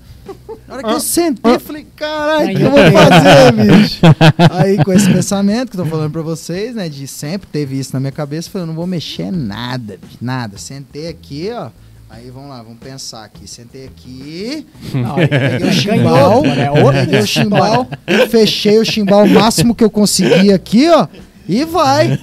Na 0.67 0.75
hora 0.75 0.83
que 0.83 0.91
eu 0.91 1.01
sentei, 1.01 1.55
eu 1.55 1.61
falei, 1.61 1.87
caralho, 1.95 2.55
o 2.55 2.57
que 2.57 2.63
eu 2.63 2.71
vou 2.71 2.81
fazer, 2.81 3.53
bicho? 3.53 4.01
Aí, 4.51 4.83
com 4.83 4.93
esse 4.93 5.13
pensamento 5.13 5.73
que 5.73 5.77
eu 5.79 5.85
tô 5.85 5.91
falando 5.91 6.11
pra 6.11 6.23
vocês, 6.23 6.75
né? 6.75 6.89
De 6.89 7.07
sempre 7.07 7.47
teve 7.53 7.79
isso 7.79 7.93
na 7.93 8.01
minha 8.01 8.13
cabeça, 8.13 8.49
falei, 8.51 8.63
eu 8.63 8.69
não 8.69 8.75
vou 8.75 8.87
mexer 8.87 9.31
nada, 9.31 9.99
bicho, 10.03 10.19
nada. 10.23 10.57
Sentei 10.57 11.09
aqui, 11.09 11.51
ó. 11.53 11.69
Aí, 12.09 12.31
vamos 12.31 12.49
lá, 12.49 12.63
vamos 12.63 12.79
pensar 12.79 13.25
aqui. 13.25 13.47
Sentei 13.47 13.87
aqui, 13.87 14.67
Não, 14.95 15.17
peguei 15.17 15.69
o 15.69 15.73
chimbal, 15.75 16.43
mano, 16.45 16.61
é 16.61 16.93
peguei 17.05 17.21
o 17.21 17.27
chimbal, 17.27 17.89
fechei 18.31 18.79
o 18.79 18.85
chimbal 18.85 19.25
o 19.25 19.29
máximo 19.29 19.75
que 19.75 19.85
eu 19.85 19.91
consegui 19.91 20.51
aqui, 20.53 20.89
ó. 20.89 21.07
E 21.47 21.65
vai. 21.65 22.17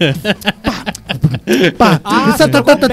Pá, 0.64 0.84
pá. 1.78 2.00
Ah, 2.04 2.34
tá, 2.38 2.48
tá, 2.48 2.76
tá, 2.76 2.88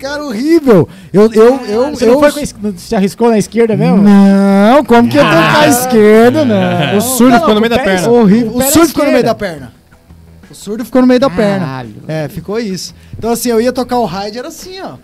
cara, 0.00 0.24
horrível. 0.24 0.88
Eu, 1.12 1.32
eu, 1.32 1.60
eu, 1.66 1.90
Você 1.90 2.04
eu, 2.04 2.12
não 2.12 2.20
foi 2.20 2.72
Você 2.72 2.96
arriscou 2.96 3.30
na 3.30 3.38
esquerda 3.38 3.76
mesmo? 3.76 3.98
Não, 3.98 4.84
como 4.84 5.08
que 5.08 5.16
eu 5.16 5.24
tô 5.24 5.30
com 5.30 5.58
a 5.58 5.68
esquerda, 5.68 6.44
não. 6.44 6.98
O 6.98 7.00
surdo 7.00 7.38
ficou 7.38 7.54
no 7.54 7.60
meio 7.60 7.70
da 7.70 7.78
perna. 7.78 8.10
Horrível. 8.10 8.52
O 8.54 8.58
na 8.58 8.66
surdo 8.66 8.88
ficou 8.88 9.04
no 9.04 9.12
meio 9.12 9.24
da 9.24 9.34
perna. 9.34 9.72
O 10.50 10.54
surdo 10.54 10.84
ficou 10.84 11.00
no 11.00 11.06
meio 11.06 11.20
da 11.20 11.30
perna. 11.30 11.86
É, 12.06 12.28
ficou 12.28 12.58
isso. 12.58 12.94
Então, 13.18 13.32
assim, 13.32 13.50
eu 13.50 13.60
ia 13.60 13.72
tocar 13.72 13.98
o 13.98 14.06
ride, 14.06 14.38
era 14.38 14.48
assim, 14.48 14.80
ó. 14.80 14.94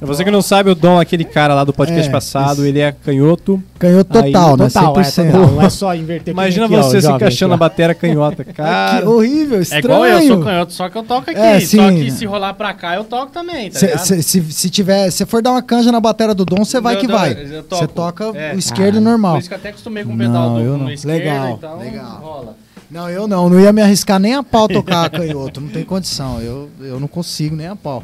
Você 0.00 0.22
que 0.24 0.30
não 0.30 0.40
sabe, 0.40 0.70
o 0.70 0.74
Dom, 0.76 1.00
aquele 1.00 1.24
cara 1.24 1.54
lá 1.54 1.64
do 1.64 1.72
podcast 1.72 2.08
É, 2.08 2.12
passado, 2.12 2.58
isso. 2.58 2.66
ele 2.66 2.78
é 2.78 2.92
canhoto. 2.92 3.60
Canhoto 3.80 4.16
Aí, 4.18 4.32
total, 4.32 4.56
né? 4.56 4.66
Total, 4.68 5.00
é 5.00 5.02
100%. 5.02 5.32
total. 5.32 5.46
Não 5.50 5.62
é 5.62 5.70
só 5.70 5.94
inverter 5.96 6.24
que 6.26 6.30
Imagina 6.30 6.66
aqui, 6.66 6.74
ó, 6.76 6.82
você 6.82 6.96
o 6.98 7.00
se 7.00 7.06
jovem 7.06 7.16
encaixando 7.16 7.48
na 7.48 7.54
aqui, 7.56 7.64
ó. 7.64 7.68
bateria 7.68 7.94
canhota. 7.94 8.44
Que 8.48 8.52
Cara, 8.52 9.10
horrível, 9.10 9.58
É 9.58 9.62
estranho. 9.62 9.84
igual 9.84 10.06
eu, 10.06 10.22
sou 10.28 10.42
canhoto, 10.44 10.72
só 10.72 10.88
que 10.88 10.96
eu 10.98 11.02
toco 11.02 11.30
aqui. 11.30 11.40
É, 11.40 11.58
só 11.60 11.66
sim. 11.66 11.96
que 12.04 12.10
se 12.12 12.24
rolar 12.26 12.54
pra 12.54 12.72
cá, 12.74 12.94
eu 12.94 13.02
toco 13.04 13.32
também, 13.32 13.70
tá 13.70 13.78
Se, 13.80 13.86
ligado? 13.86 14.04
se, 14.06 14.22
se, 14.22 14.52
se 14.52 14.70
tiver, 14.70 15.10
se 15.10 15.26
for 15.26 15.42
dar 15.42 15.50
uma 15.50 15.62
canja 15.62 15.90
na 15.90 16.00
bateria 16.00 16.34
do 16.34 16.44
Dom, 16.44 16.64
você 16.64 16.80
vai 16.80 16.94
Eu 16.94 17.00
que 17.00 17.06
vai. 17.08 17.32
eu 17.32 17.62
toco. 17.64 17.82
Você 17.82 17.88
toca 17.88 18.24
É. 18.38 18.54
o 18.54 18.58
esquerdo 18.58 18.98
Ah, 18.98 19.00
normal. 19.00 19.32
Por 19.34 19.38
isso 19.40 19.48
que 19.48 19.54
eu 19.54 19.58
até 19.58 19.68
acostumei 19.70 20.04
com 20.04 20.14
o 20.14 20.16
pedal 20.16 20.50
Não, 20.50 20.54
do 20.54 20.60
eu 20.60 20.78
não. 20.78 20.90
esquerdo, 20.92 21.16
Legal, 21.18 21.50
então 21.58 21.78
legal. 21.78 22.20
rola. 22.22 22.56
Não, 22.88 23.10
eu 23.10 23.26
não. 23.26 23.50
Não 23.50 23.60
ia 23.60 23.72
me 23.72 23.82
arriscar 23.82 24.18
nem 24.20 24.34
a 24.34 24.42
pau 24.44 24.68
tocar 24.68 25.10
canhoto. 25.10 25.60
Não 25.60 25.68
tem 25.68 25.84
condição. 25.84 26.40
Eu, 26.40 26.70
eu 26.80 26.98
não 27.00 27.08
consigo 27.08 27.54
nem 27.56 27.66
a 27.66 27.76
pau. 27.76 28.02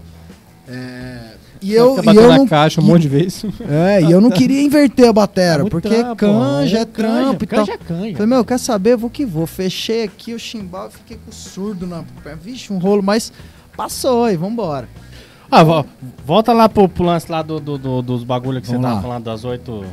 É, 0.69 1.34
e 1.63 1.73
eu, 1.73 1.97
e 2.03 2.17
eu 2.17 2.29
na 2.29 2.37
não, 2.39 2.47
caixa 2.47 2.81
um 2.81 2.85
monte 2.85 3.03
de 3.03 3.09
vezes. 3.09 3.45
é, 3.69 4.03
e 4.03 4.11
eu 4.11 4.21
não 4.21 4.31
queria 4.31 4.61
inverter 4.63 5.09
a 5.09 5.13
bateria, 5.13 5.59
muito 5.59 5.71
porque 5.71 5.89
trampo, 5.89 6.17
canja 6.17 6.79
é 6.79 6.81
é 6.81 6.85
trampo 6.85 7.45
e 7.45 7.47
tal. 7.47 7.59
Canja 7.61 7.73
é 7.73 7.77
canja. 7.79 8.13
Falei, 8.13 8.27
meu, 8.27 8.45
quer 8.45 8.59
saber? 8.59 8.97
Vou 8.97 9.09
que 9.09 9.25
vou. 9.25 9.47
Fechei 9.47 10.03
aqui 10.05 10.35
o 10.35 10.39
chimbal 10.39 10.89
e 10.89 10.93
fiquei 10.99 11.17
com 11.17 11.31
o 11.31 11.35
surdo 11.35 11.87
na 11.87 12.03
perna. 12.23 12.39
Vixe, 12.43 12.73
um 12.73 12.79
rolo, 12.79 13.03
mas 13.03 13.33
passou 13.77 14.29
e 14.31 14.37
vambora. 14.37 14.89
Ah, 15.51 15.63
vo- 15.63 15.87
volta 16.27 16.53
lá 16.53 16.69
pro, 16.69 16.89
pro 16.89 17.05
lance 17.05 17.31
lá 17.31 17.41
do, 17.43 17.61
do- 17.61 17.79
do- 17.79 18.03
dos 18.03 18.25
bagulho 18.25 18.61
que 18.61 18.67
você 18.67 18.73
Vamos 18.73 18.87
tava 18.89 18.97
lá. 18.97 19.03
falando 19.03 19.25
das 19.25 19.45
oito. 19.45 19.85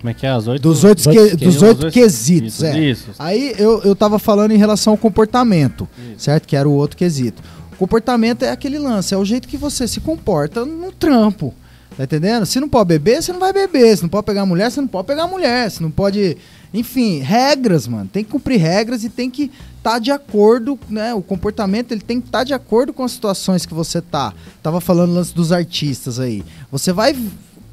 Como 0.00 0.10
é 0.10 0.14
que 0.14 0.26
é? 0.26 0.30
As 0.30 0.46
oito. 0.46 0.62
Dos 0.62 0.84
oito, 0.84 0.96
Dos 0.98 1.06
que- 1.06 1.18
oito 1.18 1.36
dos 1.36 1.56
Os 1.56 1.62
oito 1.62 1.90
quesitos, 1.90 2.62
é. 2.62 2.78
Isso. 2.78 3.10
Aí 3.18 3.54
eu, 3.58 3.82
eu 3.82 3.96
tava 3.96 4.18
falando 4.18 4.52
em 4.52 4.56
relação 4.58 4.92
ao 4.92 4.96
comportamento, 4.96 5.88
Isso. 5.98 6.24
certo? 6.24 6.46
Que 6.46 6.54
era 6.56 6.68
o 6.68 6.72
outro 6.72 6.96
quesito. 6.96 7.42
Comportamento 7.78 8.42
é 8.42 8.50
aquele 8.50 8.78
lance, 8.78 9.14
é 9.14 9.16
o 9.16 9.24
jeito 9.24 9.48
que 9.48 9.56
você 9.56 9.86
se 9.86 10.00
comporta 10.00 10.64
no 10.64 10.90
trampo. 10.92 11.54
Tá 11.96 12.04
entendendo? 12.04 12.44
Se 12.44 12.60
não 12.60 12.68
pode 12.68 12.88
beber, 12.88 13.22
você 13.22 13.32
não 13.32 13.40
vai 13.40 13.52
beber. 13.52 13.96
Se 13.96 14.02
não 14.02 14.08
pode 14.08 14.26
pegar 14.26 14.44
mulher, 14.44 14.70
você 14.70 14.80
não 14.80 14.88
pode 14.88 15.06
pegar 15.06 15.26
mulher. 15.26 15.70
Se 15.70 15.82
não 15.82 15.90
pode. 15.90 16.36
Enfim, 16.74 17.20
regras, 17.20 17.88
mano. 17.88 18.08
Tem 18.12 18.22
que 18.22 18.30
cumprir 18.30 18.58
regras 18.58 19.02
e 19.02 19.08
tem 19.08 19.30
que 19.30 19.50
estar 19.78 19.98
de 19.98 20.10
acordo, 20.10 20.78
né? 20.90 21.14
O 21.14 21.22
comportamento 21.22 21.92
ele 21.92 22.02
tem 22.02 22.20
que 22.20 22.26
estar 22.26 22.44
de 22.44 22.52
acordo 22.52 22.92
com 22.92 23.02
as 23.02 23.12
situações 23.12 23.64
que 23.64 23.72
você 23.72 24.02
tá. 24.02 24.34
Tava 24.62 24.78
falando 24.78 25.14
lance 25.14 25.34
dos 25.34 25.52
artistas 25.52 26.20
aí. 26.20 26.44
Você 26.70 26.92
vai 26.92 27.16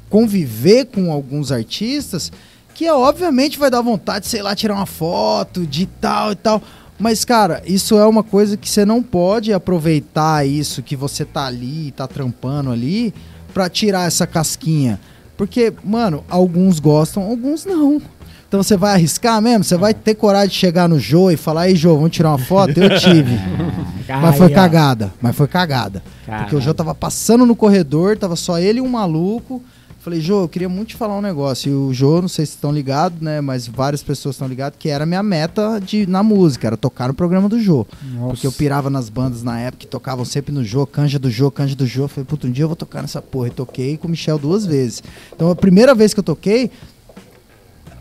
conviver 0.08 0.86
com 0.86 1.12
alguns 1.12 1.52
artistas 1.52 2.32
que 2.74 2.88
obviamente 2.90 3.58
vai 3.58 3.70
dar 3.70 3.82
vontade, 3.82 4.26
sei 4.26 4.42
lá, 4.42 4.54
tirar 4.54 4.74
uma 4.74 4.86
foto 4.86 5.66
de 5.66 5.86
tal 5.86 6.32
e 6.32 6.36
tal. 6.36 6.62
Mas, 6.98 7.24
cara, 7.24 7.62
isso 7.66 7.98
é 7.98 8.06
uma 8.06 8.22
coisa 8.22 8.56
que 8.56 8.68
você 8.68 8.84
não 8.84 9.02
pode 9.02 9.52
aproveitar 9.52 10.46
isso 10.46 10.82
que 10.82 10.94
você 10.94 11.24
tá 11.24 11.46
ali, 11.46 11.92
tá 11.92 12.06
trampando 12.06 12.70
ali, 12.70 13.12
pra 13.52 13.68
tirar 13.68 14.06
essa 14.06 14.26
casquinha. 14.26 15.00
Porque, 15.36 15.72
mano, 15.82 16.24
alguns 16.28 16.78
gostam, 16.78 17.24
alguns 17.24 17.64
não. 17.64 18.00
Então 18.46 18.62
você 18.62 18.76
vai 18.76 18.92
arriscar 18.92 19.42
mesmo? 19.42 19.64
Você 19.64 19.76
vai 19.76 19.92
ter 19.92 20.14
coragem 20.14 20.50
de 20.50 20.54
chegar 20.54 20.88
no 20.88 20.98
Jô 21.00 21.30
e 21.30 21.36
falar, 21.36 21.68
ei, 21.68 21.74
Jô, 21.74 21.96
vamos 21.96 22.12
tirar 22.12 22.28
uma 22.30 22.38
foto? 22.38 22.78
Eu 22.78 22.96
tive. 23.00 23.36
mas 24.06 24.36
foi 24.36 24.46
Aí, 24.46 24.54
cagada. 24.54 25.12
Mas 25.20 25.34
foi 25.34 25.48
cagada. 25.48 26.02
Porque 26.24 26.32
o 26.32 26.46
Caralho. 26.46 26.60
Jô 26.60 26.72
tava 26.72 26.94
passando 26.94 27.44
no 27.44 27.56
corredor, 27.56 28.16
tava 28.16 28.36
só 28.36 28.58
ele 28.58 28.78
e 28.78 28.80
um 28.80 28.88
maluco. 28.88 29.60
Falei, 30.04 30.20
Jô, 30.20 30.42
eu 30.42 30.48
queria 30.50 30.68
muito 30.68 30.88
te 30.88 30.96
falar 30.96 31.16
um 31.16 31.22
negócio. 31.22 31.72
E 31.72 31.74
o 31.74 31.94
Jô, 31.94 32.20
não 32.20 32.28
sei 32.28 32.44
se 32.44 32.52
estão 32.52 32.70
ligados, 32.70 33.22
né? 33.22 33.40
Mas 33.40 33.66
várias 33.66 34.02
pessoas 34.02 34.34
estão 34.34 34.46
ligadas, 34.46 34.78
que 34.78 34.90
era 34.90 35.04
a 35.04 35.06
minha 35.06 35.22
meta 35.22 35.80
de, 35.80 36.06
na 36.06 36.22
música, 36.22 36.66
era 36.66 36.76
tocar 36.76 37.08
no 37.08 37.14
programa 37.14 37.48
do 37.48 37.58
Jô. 37.58 37.86
Porque 38.28 38.46
eu 38.46 38.52
pirava 38.52 38.90
nas 38.90 39.08
bandas 39.08 39.42
na 39.42 39.58
época 39.58 39.78
que 39.78 39.86
tocavam 39.86 40.22
sempre 40.26 40.52
no 40.52 40.62
Jô, 40.62 40.86
canja 40.86 41.18
do 41.18 41.30
Jô, 41.30 41.50
canja 41.50 41.74
do 41.74 41.86
Jô. 41.86 42.06
Falei, 42.06 42.26
puta, 42.26 42.46
um 42.46 42.50
dia 42.50 42.64
eu 42.64 42.68
vou 42.68 42.76
tocar 42.76 43.00
nessa 43.00 43.22
porra. 43.22 43.46
E 43.48 43.50
toquei 43.52 43.96
com 43.96 44.06
o 44.06 44.10
Michel 44.10 44.38
duas 44.38 44.66
vezes. 44.66 45.02
Então 45.34 45.50
a 45.50 45.56
primeira 45.56 45.94
vez 45.94 46.12
que 46.12 46.20
eu 46.20 46.24
toquei, 46.24 46.70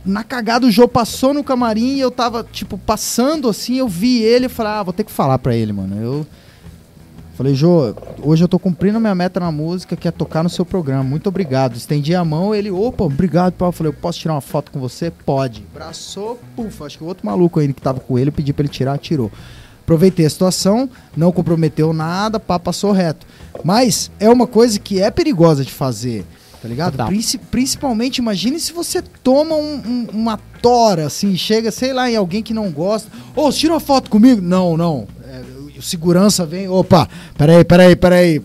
na 0.05 0.25
cagada 0.25 0.67
o 0.67 0.71
Jô 0.71 0.89
passou 0.89 1.33
no 1.33 1.41
camarim 1.41 1.95
e 1.95 2.01
eu 2.01 2.11
tava, 2.11 2.43
tipo, 2.43 2.77
passando 2.77 3.47
assim, 3.47 3.77
eu 3.77 3.87
vi 3.87 4.21
ele 4.21 4.47
e 4.47 4.49
falei, 4.49 4.73
ah, 4.73 4.83
vou 4.83 4.91
ter 4.91 5.05
que 5.05 5.11
falar 5.11 5.39
pra 5.39 5.55
ele, 5.55 5.71
mano. 5.71 5.95
Eu 5.95 6.27
falei, 7.35 7.55
Jô, 7.55 7.95
hoje 8.21 8.43
eu 8.43 8.47
tô 8.47 8.59
cumprindo 8.59 8.97
a 8.97 8.99
minha 8.99 9.15
meta 9.15 9.39
na 9.39 9.51
música, 9.51 9.95
que 9.95 10.07
é 10.07 10.11
tocar 10.11 10.43
no 10.43 10.49
seu 10.49 10.65
programa. 10.65 11.03
Muito 11.03 11.27
obrigado. 11.27 11.75
Estendi 11.75 12.13
a 12.15 12.23
mão, 12.23 12.53
ele, 12.53 12.69
opa, 12.71 13.03
obrigado, 13.03 13.53
Paulo. 13.53 13.69
Eu 13.69 13.77
falei, 13.77 13.91
eu 13.91 13.97
posso 13.97 14.19
tirar 14.19 14.33
uma 14.35 14.41
foto 14.41 14.71
com 14.71 14.79
você? 14.79 15.11
Pode. 15.11 15.65
Braçou, 15.73 16.39
puf, 16.55 16.83
acho 16.83 16.97
que 16.97 17.03
o 17.03 17.07
outro 17.07 17.25
maluco 17.25 17.59
ainda 17.59 17.73
que 17.73 17.81
tava 17.81 17.99
com 17.99 18.17
ele, 18.17 18.29
eu 18.29 18.33
pedi 18.33 18.53
pra 18.53 18.63
ele 18.63 18.69
tirar, 18.73 18.97
tirou. 18.97 19.31
Aproveitei 19.81 20.25
a 20.25 20.29
situação, 20.29 20.89
não 21.17 21.31
comprometeu 21.31 21.91
nada, 21.91 22.39
pá, 22.39 22.57
passou 22.57 22.91
reto. 22.91 23.25
Mas 23.63 24.09
é 24.19 24.29
uma 24.29 24.47
coisa 24.47 24.79
que 24.79 25.01
é 25.01 25.11
perigosa 25.11 25.65
de 25.65 25.71
fazer. 25.73 26.25
Tá 26.61 26.69
ligado? 26.69 26.91
Total. 26.93 27.07
Princi- 27.07 27.37
principalmente, 27.37 28.19
imagine 28.19 28.57
se 28.57 28.71
você 28.71 29.01
toma 29.01 29.53
um- 29.55 29.81
um- 29.85 30.07
uma 30.13 30.39
tora, 30.61 31.07
assim, 31.07 31.35
chega, 31.35 31.69
sei 31.71 31.91
lá, 31.91 32.09
em 32.09 32.15
alguém 32.15 32.41
que 32.41 32.53
não 32.53 32.71
gosta. 32.71 33.09
Ô, 33.35 33.51
tira 33.51 33.73
uma 33.73 33.81
foto 33.81 34.09
comigo. 34.09 34.41
Não, 34.41 34.77
não. 34.77 35.05
É, 35.83 35.85
o 35.85 35.87
segurança 35.87 36.45
vem, 36.45 36.67
opa, 36.69 37.07
peraí, 37.37 37.63
peraí, 37.63 37.95
peraí. 37.95 38.41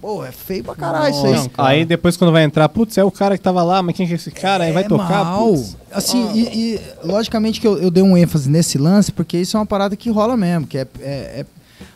Pô, 0.00 0.24
é 0.24 0.30
feio 0.30 0.62
pra 0.62 0.74
caralho 0.76 1.10
isso 1.12 1.26
aí. 1.26 1.32
Não, 1.34 1.50
aí 1.58 1.84
depois 1.84 2.16
quando 2.16 2.30
vai 2.30 2.44
entrar, 2.44 2.68
putz, 2.68 2.96
é 2.96 3.02
o 3.02 3.10
cara 3.10 3.36
que 3.36 3.42
tava 3.42 3.62
lá, 3.64 3.82
mas 3.82 3.96
quem 3.96 4.06
que 4.06 4.12
é 4.12 4.16
esse 4.16 4.30
cara? 4.30 4.64
Aí 4.64 4.72
vai 4.72 4.84
tocar, 4.84 5.24
mal. 5.24 5.48
putz. 5.48 5.76
Assim, 5.92 6.30
e, 6.32 6.40
e, 6.74 6.80
logicamente 7.02 7.60
que 7.60 7.66
eu, 7.66 7.76
eu 7.78 7.90
dei 7.90 8.02
um 8.04 8.16
ênfase 8.16 8.48
nesse 8.48 8.78
lance, 8.78 9.10
porque 9.10 9.36
isso 9.38 9.56
é 9.56 9.60
uma 9.60 9.66
parada 9.66 9.96
que 9.96 10.08
rola 10.10 10.36
mesmo, 10.36 10.66
que 10.66 10.78
é, 10.78 10.86
é- 11.00 11.40
é- 11.40 11.46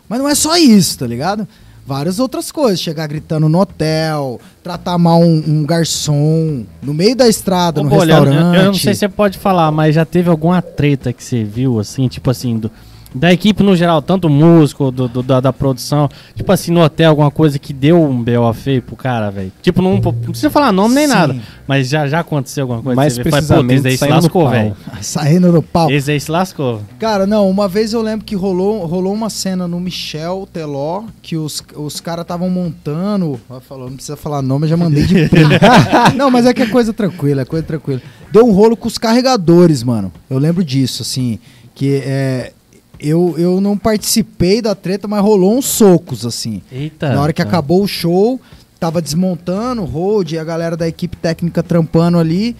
Mas 0.08 0.18
não 0.18 0.28
é 0.28 0.34
só 0.34 0.56
isso, 0.56 0.98
tá 0.98 1.06
ligado? 1.06 1.46
Várias 1.86 2.18
outras 2.18 2.50
coisas. 2.50 2.80
Chegar 2.80 3.06
gritando 3.06 3.48
no 3.48 3.60
hotel, 3.60 4.40
tratar 4.62 4.98
mal 4.98 5.20
um, 5.20 5.42
um 5.46 5.64
garçom 5.64 6.64
no 6.82 6.92
meio 6.92 7.14
da 7.14 7.28
estrada, 7.28 7.80
Ô, 7.80 7.84
no 7.84 7.90
Bolha, 7.90 8.14
eu- 8.14 8.24
restaurante. 8.24 8.56
Eu, 8.58 8.64
não 8.66 8.74
sei 8.74 8.94
se 8.94 9.00
você 9.00 9.08
pode 9.08 9.38
falar, 9.38 9.70
mas 9.70 9.94
já 9.94 10.04
teve 10.04 10.28
alguma 10.28 10.60
treta 10.60 11.12
que 11.12 11.22
você 11.22 11.44
viu, 11.44 11.78
assim, 11.78 12.08
tipo 12.08 12.28
assim, 12.30 12.58
do- 12.58 12.70
da 13.14 13.32
equipe 13.32 13.62
no 13.62 13.74
geral, 13.74 14.00
tanto 14.00 14.28
o 14.28 14.30
músico, 14.30 14.90
do, 14.90 15.08
do- 15.08 15.22
da, 15.22 15.40
da 15.40 15.52
produção, 15.52 16.08
tipo 16.34 16.50
assim, 16.52 16.70
no 16.70 16.80
hotel, 16.80 17.10
alguma 17.10 17.30
coisa 17.30 17.58
que 17.58 17.72
deu 17.72 18.00
um 18.02 18.22
B.O. 18.22 18.52
feio 18.52 18.80
pro 18.82 18.94
cara, 18.96 19.30
velho. 19.30 19.50
Tipo, 19.62 19.82
não, 19.82 19.96
não 19.96 20.12
precisa 20.12 20.50
falar 20.50 20.70
nome 20.72 20.94
nem 20.94 21.06
Sim. 21.08 21.14
nada, 21.14 21.36
mas 21.66 21.88
já, 21.88 22.06
já 22.06 22.20
aconteceu 22.20 22.62
alguma 22.64 22.82
coisa. 22.82 22.96
Mais 22.96 23.14
fala, 23.14 23.24
"Puta, 23.24 23.36
precisamente, 23.36 23.90
se 23.90 23.96
saindo 23.98 24.14
no 24.14 24.20
lascou, 24.22 24.42
pau." 24.44 24.50
velho. 24.52 24.76
Saindo 25.02 25.52
no 25.52 25.62
pau. 25.62 25.90
Esse 25.90 26.10
aí 26.12 26.20
se 26.20 26.30
lascou. 26.30 26.82
Cara, 26.98 27.26
não, 27.26 27.48
uma 27.50 27.66
vez 27.68 27.92
eu 27.92 28.02
lembro 28.02 28.24
que 28.24 28.34
rolou, 28.36 28.86
rolou 28.86 29.12
uma 29.12 29.28
cena 29.30 29.66
no 29.66 29.80
Michel 29.80 30.48
Teló, 30.52 31.02
que 31.22 31.36
os, 31.36 31.62
os 31.76 32.00
caras 32.00 32.22
estavam 32.22 32.48
montando. 32.48 33.40
Falou, 33.68 33.88
não 33.88 33.94
precisa 33.96 34.16
falar 34.16 34.40
nome, 34.42 34.66
eu 34.66 34.70
já 34.70 34.76
mandei 34.76 35.04
de 35.04 35.14
não, 36.16 36.30
mas 36.30 36.46
é 36.46 36.54
que 36.54 36.62
é 36.62 36.66
coisa 36.66 36.92
tranquila, 36.92 37.42
é 37.42 37.44
coisa 37.44 37.66
tranquila. 37.66 38.00
Deu 38.32 38.46
um 38.46 38.52
rolo 38.52 38.76
com 38.76 38.86
os 38.88 38.98
carregadores, 38.98 39.82
mano. 39.82 40.12
Eu 40.28 40.38
lembro 40.38 40.62
disso, 40.64 41.02
assim. 41.02 41.38
Que 41.74 42.02
é. 42.04 42.52
Eu, 43.00 43.34
eu 43.38 43.60
não 43.60 43.76
participei 43.78 44.60
da 44.60 44.74
treta, 44.74 45.08
mas 45.08 45.22
rolou 45.22 45.56
uns 45.56 45.64
socos, 45.66 46.26
assim. 46.26 46.62
Eita. 46.70 47.14
Na 47.14 47.22
hora 47.22 47.32
que 47.32 47.40
acabou 47.42 47.82
o 47.82 47.88
show, 47.88 48.38
tava 48.78 49.00
desmontando 49.00 49.82
o 49.82 49.86
hold 49.86 50.32
e 50.32 50.38
a 50.38 50.44
galera 50.44 50.76
da 50.76 50.86
equipe 50.86 51.16
técnica 51.16 51.62
trampando 51.62 52.18
ali. 52.18 52.54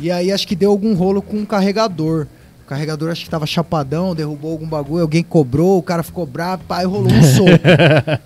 E 0.00 0.10
aí 0.10 0.32
acho 0.32 0.48
que 0.48 0.56
deu 0.56 0.70
algum 0.70 0.94
rolo 0.94 1.20
com 1.20 1.36
um 1.36 1.44
carregador. 1.44 2.26
O 2.64 2.68
carregador 2.72 3.10
acho 3.10 3.24
que 3.24 3.28
tava 3.30 3.44
chapadão, 3.44 4.14
derrubou 4.14 4.52
algum 4.52 4.66
bagulho, 4.66 5.02
alguém 5.02 5.22
cobrou, 5.22 5.76
o 5.78 5.82
cara 5.82 6.02
ficou 6.02 6.24
bravo, 6.24 6.62
pai, 6.66 6.86
rolou 6.86 7.12
um 7.12 7.20
soco. 7.36 7.50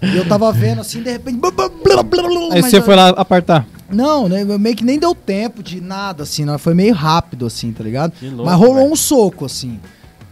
e 0.03 0.17
eu 0.17 0.25
tava 0.29 0.53
vendo 0.53 0.81
assim, 0.83 1.03
de 1.03 1.11
repente. 1.11 1.37
blá, 1.39 1.51
blá, 1.51 1.69
blá, 1.69 2.23
Aí 2.53 2.63
mas 2.63 2.71
você 2.71 2.79
eu- 2.79 2.83
foi 2.85 2.95
lá 2.95 3.09
apartar. 3.09 3.67
Não, 3.91 4.29
né? 4.29 4.45
Meio 4.45 4.75
que 4.77 4.85
nem 4.85 4.99
deu 4.99 5.15
tempo 5.15 5.63
de 5.63 5.81
nada, 5.81 6.23
assim, 6.25 6.45
né? 6.45 6.59
Foi 6.59 6.75
meio 6.75 6.93
rápido, 6.95 7.47
assim, 7.47 7.73
tá 7.73 7.83
ligado? 7.85 8.13
Que 8.13 8.29
louco, 8.29 8.45
Mas 8.45 8.57
rolou 8.59 8.75
velho. 8.77 8.93
um 8.93 8.97
soco, 8.97 9.45
assim. 9.45 9.79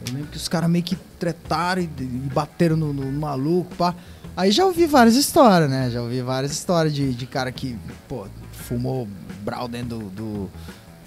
Eu 0.07 0.15
lembro 0.15 0.29
que 0.31 0.37
os 0.37 0.49
caras 0.49 0.69
meio 0.71 0.85
que 0.85 0.97
tretaram 1.19 1.83
e, 1.83 1.85
e 2.01 2.05
bateram 2.35 2.77
no, 2.77 2.93
no 2.93 3.11
maluco, 3.21 3.75
pá. 3.77 3.95
Aí 4.37 4.51
já 4.51 4.65
ouvi 4.67 4.87
várias 4.87 5.15
histórias, 5.17 5.71
né? 5.71 5.91
Já 5.93 6.03
ouvi 6.03 6.21
várias 6.21 6.53
histórias 6.53 6.93
de, 6.95 7.13
de 7.15 7.27
cara 7.27 7.53
que, 7.53 7.77
pô, 8.09 8.27
fumou 8.53 9.07
brau 9.45 9.69
dentro 9.69 9.99
do, 9.99 10.05
do, 10.11 10.51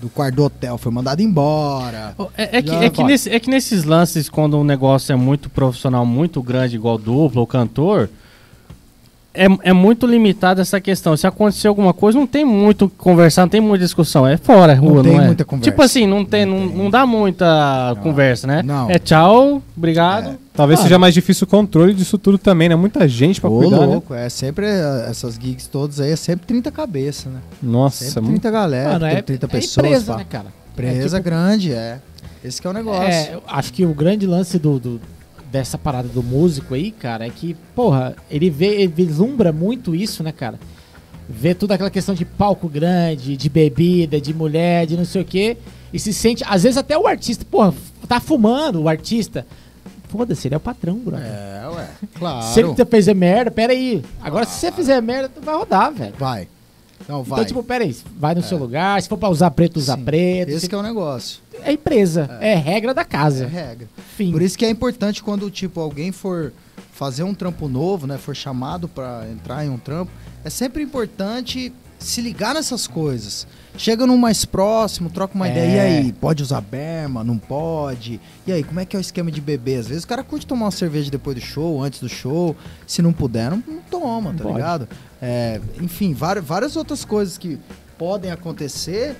do 0.02 0.10
quarto 0.10 0.36
do 0.36 0.44
hotel, 0.46 0.78
foi 0.78 0.92
mandado 0.92 1.22
embora. 1.22 2.16
É, 2.38 2.58
é 2.58 2.62
que, 2.62 2.70
é, 2.86 2.90
que 2.90 3.04
nesse- 3.04 3.30
é 3.30 3.40
que 3.40 3.50
nesses 3.50 3.84
lances, 3.84 4.30
quando 4.30 4.58
o 4.58 4.64
negócio 4.64 5.12
é 5.12 5.16
muito 5.16 5.50
profissional, 5.50 6.06
muito 6.06 6.42
grande, 6.42 6.76
igual 6.76 6.98
duplo 6.98 7.42
ou 7.42 7.48
cantor, 7.48 8.10
é, 9.34 9.46
é 9.70 9.74
muito 9.74 10.08
limitado 10.08 10.60
essa 10.62 10.82
questão. 10.82 11.16
Se 11.16 11.28
acontecer 11.28 11.68
alguma 11.68 11.94
coisa, 11.94 12.18
não 12.18 12.26
tem 12.26 12.44
muito 12.44 12.86
o 12.86 12.90
que 12.90 12.96
conversar, 12.96 13.44
não 13.44 13.50
tem 13.50 13.62
muita 13.62 13.86
discussão. 13.86 14.26
É 14.28 14.36
fora, 14.38 14.74
rua, 14.74 14.96
não, 14.96 15.04
tem 15.04 15.18
é? 15.20 15.26
muita 15.26 15.46
conversa. 15.46 15.70
Tipo 15.70 15.82
assim, 15.84 16.08
não, 16.08 16.26
tem, 16.26 16.46
não, 16.46 16.66
não 16.66 16.90
dá 16.90 17.06
muita 17.06 17.96
conversa, 18.02 18.48
né? 18.48 18.64
Não. 18.64 18.90
É 18.90 18.98
tchau, 18.98 19.62
obrigado. 19.76 20.38
Talvez 20.54 20.80
Ah. 20.80 20.84
seja 20.84 20.98
mais 20.98 21.14
difícil 21.14 21.46
o 21.46 21.48
controle 21.50 21.94
disso 21.94 22.18
tudo 22.18 22.38
também, 22.40 22.68
né? 22.68 22.76
Muita 22.76 23.08
gente 23.08 23.40
pra 23.40 23.50
Ô, 23.50 23.60
cuidar, 23.60 23.80
né? 23.82 23.86
louco, 23.86 24.14
é 24.14 24.28
sempre, 24.28 24.66
eh, 24.66 25.08
essas 25.10 25.36
gigs 25.36 25.68
todas 25.70 26.00
aí, 26.00 26.12
é 26.12 26.16
sempre 26.16 26.48
30 26.48 26.72
cabeças, 26.72 27.32
né? 27.32 27.40
Nossa, 27.62 28.04
Sempre 28.06 28.22
muito... 28.30 28.42
30 28.42 28.52
galera, 28.52 28.94
Mano, 28.94 29.06
é, 29.06 29.22
30 29.22 29.46
é 29.46 29.50
pessoas. 29.50 29.86
empresa, 29.86 30.12
pá. 30.14 30.18
né, 30.18 30.26
cara? 30.28 30.46
Empresa 30.74 31.18
É 31.18 31.20
tipo- 31.20 31.30
grande, 31.30 31.74
é. 31.74 32.00
Esse 32.44 32.60
que 32.62 32.66
é 32.68 32.70
o 32.70 32.74
negócio. 32.74 33.04
É, 33.04 33.32
eu 33.36 33.44
acho 33.48 33.72
que 33.74 33.86
o 33.86 33.94
grande 33.94 34.26
lance 34.26 34.58
do, 34.58 34.80
do- 34.80 35.02
dessa 35.52 35.78
parada 35.78 36.08
do 36.08 36.22
músico 36.22 36.74
aí, 36.74 36.92
cara, 36.92 37.26
é 37.26 37.30
que, 37.30 37.56
porra, 37.76 38.16
ele 38.30 38.50
vê, 38.50 38.82
ele 38.82 38.88
vislumbra 38.88 39.52
muito 39.52 39.96
isso, 39.96 40.24
né, 40.24 40.32
cara? 40.32 40.60
Vê 41.30 41.54
toda 41.54 41.74
aquela 41.74 41.90
questão 41.90 42.16
de 42.16 42.26
palco 42.26 42.70
grande, 42.70 43.36
de 43.36 43.50
bebida, 43.50 44.20
de 44.20 44.34
mulher, 44.34 44.86
de 44.86 44.96
não 44.96 45.06
sei 45.06 45.22
o 45.22 45.26
quê, 45.26 45.58
e 45.92 46.00
se 46.00 46.14
sente, 46.14 46.44
às 46.48 46.64
vezes 46.64 46.78
até 46.78 46.98
o 46.98 47.08
artista, 47.08 47.46
porra, 47.50 47.74
tá 48.08 48.20
fumando 48.20 48.82
o 48.82 48.90
artista. 48.90 49.46
Foda-se, 50.08 50.48
ele 50.48 50.56
é 50.56 50.58
o 50.58 50.62
patrão, 50.62 50.96
brother. 50.96 51.28
É, 51.28 51.68
ué. 51.68 51.88
Claro. 52.18 52.48
Se 52.54 52.62
ele 52.62 52.74
fizer 52.90 53.14
merda, 53.14 53.52
pera 53.52 53.74
aí. 53.74 54.02
Agora, 54.22 54.46
se 54.46 54.58
você 54.58 54.72
fizer 54.72 55.02
merda, 55.02 55.28
tu 55.28 55.42
vai 55.42 55.54
rodar, 55.54 55.92
velho. 55.92 56.14
Vai. 56.18 56.48
Não, 57.08 57.24
vai. 57.24 57.40
Então, 57.40 57.46
tipo, 57.48 57.64
pera 57.64 57.84
aí, 57.84 57.96
vai 58.18 58.36
no 58.36 58.44
seu 58.44 58.58
lugar, 58.58 59.02
se 59.02 59.08
for 59.08 59.18
pra 59.18 59.30
usar 59.30 59.52
preto, 59.52 59.78
usa 59.78 59.96
Sim. 59.96 60.04
preto. 60.04 60.50
Esse 60.50 60.62
se- 60.62 60.70
que 60.70 60.76
é 60.76 60.78
o 60.78 60.84
negócio. 60.84 61.40
É 61.64 61.72
empresa, 61.72 62.38
é, 62.42 62.54
regra 62.56 62.94
da 62.94 63.02
É 63.02 63.06
casa. 63.06 63.48
regra. 63.48 63.88
Fim. 64.16 64.32
Por 64.32 64.42
isso 64.42 64.58
que 64.58 64.66
é 64.66 64.70
importante 64.70 65.24
quando, 65.24 65.50
tipo, 65.50 65.80
alguém 65.80 66.12
for 66.12 66.52
fazer 66.92 67.24
um 67.24 67.34
trampo 67.34 67.68
novo, 67.68 68.06
né? 68.08 68.18
For 68.18 68.36
chamado 68.36 68.88
pra 68.88 69.26
entrar 69.32 69.66
em 69.66 69.70
um 69.70 69.78
trampo, 69.78 70.12
é 70.44 70.50
sempre 70.50 70.84
importante 70.84 71.72
se 72.00 72.22
ligar 72.22 72.54
nessas 72.54 72.88
coisas. 72.88 73.48
Chega 73.78 74.08
num 74.08 74.18
mais 74.18 74.44
próximo, 74.44 75.10
troca 75.10 75.36
uma 75.36 75.48
É. 75.48 75.52
ideia. 75.52 75.76
E 75.76 75.80
aí, 76.06 76.12
pode 76.14 76.42
usar 76.42 76.62
berma? 76.62 77.24
Não 77.24 77.38
pode? 77.38 78.20
E 78.46 78.52
aí, 78.52 78.64
como 78.64 78.80
é 78.80 78.86
que 78.86 78.96
é 78.96 79.00
o 79.00 79.02
esquema 79.02 79.32
de 79.32 79.40
beber? 79.40 79.80
Às 79.80 79.88
vezes 79.88 80.04
o 80.04 80.08
cara 80.08 80.24
curte 80.24 80.48
tomar 80.48 80.66
uma 80.66 80.72
cerveja 80.72 81.12
depois 81.12 81.36
do 81.36 81.42
show, 81.42 81.84
antes 81.84 82.00
do 82.00 82.10
show. 82.10 82.56
Se 82.88 83.02
não 83.02 83.14
puder, 83.14 83.52
não, 83.52 83.64
não 83.68 83.82
toma, 83.90 84.34
tá 84.34 84.44
Pode. 84.44 84.56
ligado? 84.56 84.90
É, 85.22 85.62
enfim, 85.80 86.14
várias, 86.14 86.44
várias 86.44 86.76
outras 86.76 87.06
coisas 87.06 87.38
que 87.38 87.60
podem 87.98 88.32
acontecer 88.32 89.16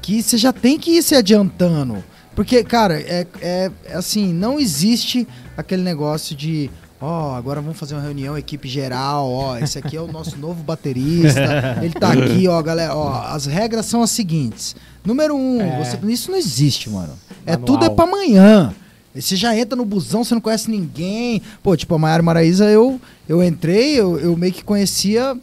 que 0.00 0.22
você 0.22 0.36
já 0.38 0.52
tem 0.52 0.78
que 0.78 0.92
ir 0.98 1.02
se 1.02 1.14
adiantando. 1.14 2.02
Porque, 2.34 2.64
cara, 2.64 2.98
é, 3.00 3.26
é, 3.40 3.70
é 3.84 3.94
assim, 3.94 4.32
não 4.32 4.58
existe 4.58 5.26
aquele 5.56 5.82
negócio 5.82 6.34
de, 6.34 6.70
ó, 7.04 7.34
agora 7.36 7.60
vamos 7.60 7.78
fazer 7.78 7.94
uma 7.94 8.02
reunião, 8.02 8.36
equipe 8.36 8.68
geral, 8.68 9.30
ó, 9.30 9.58
esse 9.58 9.78
aqui 9.78 9.96
é 9.96 10.00
o 10.00 10.10
nosso 10.10 10.38
novo 10.38 10.62
baterista, 10.62 11.78
ele 11.82 11.94
tá 11.94 12.12
aqui, 12.12 12.48
ó, 12.48 12.60
galera, 12.62 12.94
ó, 12.96 13.22
as 13.26 13.46
regras 13.46 13.86
são 13.86 14.02
as 14.02 14.10
seguintes. 14.10 14.74
Número 15.04 15.36
um, 15.36 15.60
É. 15.60 15.84
você, 15.84 15.98
isso 16.10 16.30
não 16.30 16.38
existe, 16.38 16.88
mano. 16.88 17.12
É 17.44 17.52
Manual. 17.52 17.66
tudo 17.66 17.84
é 17.84 17.90
pra 17.90 18.04
amanhã. 18.04 18.74
Você 19.14 19.36
já 19.36 19.56
entra 19.56 19.76
no 19.76 19.84
busão, 19.84 20.24
você 20.24 20.34
não 20.34 20.40
conhece 20.40 20.68
ninguém. 20.68 21.40
Pô, 21.62 21.76
tipo, 21.76 21.94
a 21.94 21.98
Maiara 21.98 22.22
Maraíza, 22.22 22.64
eu, 22.64 23.00
eu 23.28 23.44
entrei, 23.44 23.94
eu, 23.94 24.18
eu 24.18 24.36
meio 24.36 24.52
que 24.52 24.64
conhecia 24.64 25.38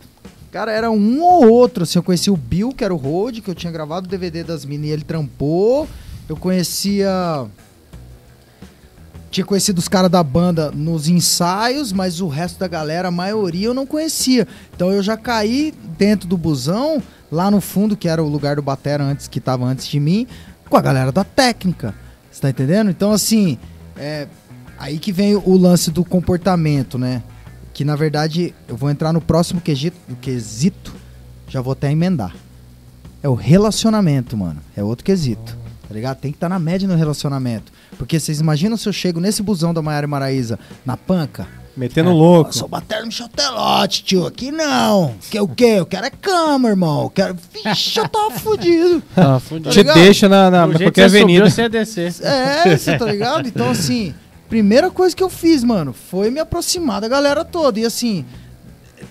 Cara, 0.51 0.73
era 0.73 0.91
um 0.91 1.21
ou 1.21 1.49
outro, 1.49 1.83
assim, 1.83 1.97
eu 1.97 2.03
conhecia 2.03 2.33
o 2.33 2.35
Bill, 2.35 2.73
que 2.73 2.83
era 2.83 2.93
o 2.93 2.97
Road, 2.97 3.39
que 3.39 3.49
eu 3.49 3.55
tinha 3.55 3.71
gravado 3.71 4.05
o 4.05 4.09
DVD 4.09 4.43
das 4.43 4.65
mini 4.65 4.87
e 4.87 4.91
ele 4.91 5.03
trampou. 5.03 5.87
Eu 6.27 6.35
conhecia... 6.35 7.45
Tinha 9.31 9.45
conhecido 9.45 9.79
os 9.79 9.87
caras 9.87 10.11
da 10.11 10.21
banda 10.21 10.71
nos 10.71 11.07
ensaios, 11.07 11.93
mas 11.93 12.19
o 12.19 12.27
resto 12.27 12.59
da 12.59 12.67
galera, 12.67 13.07
a 13.07 13.11
maioria, 13.11 13.67
eu 13.67 13.73
não 13.73 13.87
conhecia. 13.87 14.45
Então 14.75 14.91
eu 14.91 15.01
já 15.01 15.15
caí 15.15 15.73
dentro 15.97 16.27
do 16.27 16.37
busão, 16.37 17.01
lá 17.31 17.49
no 17.49 17.61
fundo, 17.61 17.95
que 17.95 18.09
era 18.09 18.21
o 18.21 18.27
lugar 18.27 18.57
do 18.57 18.61
Batera 18.61 19.01
antes, 19.01 19.29
que 19.29 19.39
tava 19.39 19.63
antes 19.63 19.87
de 19.87 20.01
mim, 20.01 20.27
com 20.69 20.75
a 20.75 20.81
galera 20.81 21.13
da 21.13 21.23
técnica. 21.23 21.95
Você 22.29 22.41
tá 22.41 22.49
entendendo? 22.49 22.89
Então, 22.89 23.13
assim, 23.13 23.57
é 23.95 24.27
aí 24.77 24.99
que 24.99 25.13
vem 25.13 25.35
o 25.35 25.55
lance 25.55 25.91
do 25.91 26.03
comportamento, 26.03 26.97
né? 26.97 27.23
Que 27.73 27.85
na 27.85 27.95
verdade 27.95 28.53
eu 28.67 28.75
vou 28.75 28.89
entrar 28.89 29.13
no 29.13 29.21
próximo 29.21 29.61
quesito, 29.61 29.95
quesito, 30.19 30.93
já 31.47 31.61
vou 31.61 31.71
até 31.71 31.89
emendar. 31.89 32.35
É 33.23 33.29
o 33.29 33.33
relacionamento, 33.33 34.35
mano. 34.35 34.59
É 34.75 34.83
outro 34.83 35.05
quesito. 35.05 35.55
Tá 35.87 35.93
ligado? 35.93 36.17
Tem 36.17 36.31
que 36.31 36.37
estar 36.37 36.49
na 36.49 36.59
média 36.59 36.87
no 36.87 36.95
relacionamento. 36.95 37.71
Porque 37.97 38.19
vocês 38.19 38.39
imaginam 38.39 38.77
se 38.77 38.87
eu 38.87 38.93
chego 38.93 39.19
nesse 39.19 39.41
busão 39.43 39.73
da 39.73 39.81
Maiara 39.81 40.05
e 40.05 40.09
Maraíza 40.09 40.57
na 40.85 40.95
panca? 40.97 41.47
Metendo 41.75 42.09
Eu 42.09 42.15
louco. 42.15 42.53
sou 42.53 42.67
bater 42.67 42.99
no 42.99 43.05
Michel 43.05 43.29
Telote, 43.29 44.03
tio. 44.03 44.25
Aqui 44.27 44.51
não. 44.51 45.15
Que 45.29 45.39
o 45.39 45.47
quê? 45.47 45.75
Eu 45.77 45.85
quero 45.85 46.05
é 46.05 46.09
cama, 46.09 46.67
irmão. 46.69 47.03
Eu 47.03 47.09
quero. 47.09 47.37
Vixe, 47.63 47.97
eu 47.97 48.09
tava 48.09 48.31
fudido. 48.31 49.01
Tá 49.15 49.39
fudido. 49.39 49.69
Tá 49.69 49.71
Te 49.71 49.83
deixa 49.83 50.27
na, 50.27 50.51
na, 50.51 50.67
qualquer 50.67 50.91
que 50.91 51.01
você 51.01 51.09
subiu, 51.09 51.23
avenida. 51.23 51.49
você 51.49 51.69
descer. 51.69 52.13
É, 52.21 52.75
você 52.77 52.97
tá 52.97 53.05
ligado? 53.05 53.47
Então, 53.47 53.69
assim, 53.69 54.13
primeira 54.49 54.91
coisa 54.91 55.15
que 55.15 55.23
eu 55.23 55.29
fiz, 55.29 55.63
mano, 55.63 55.93
foi 55.93 56.29
me 56.29 56.41
aproximar 56.41 56.99
da 56.99 57.07
galera 57.07 57.45
toda. 57.45 57.79
E 57.79 57.85
assim, 57.85 58.25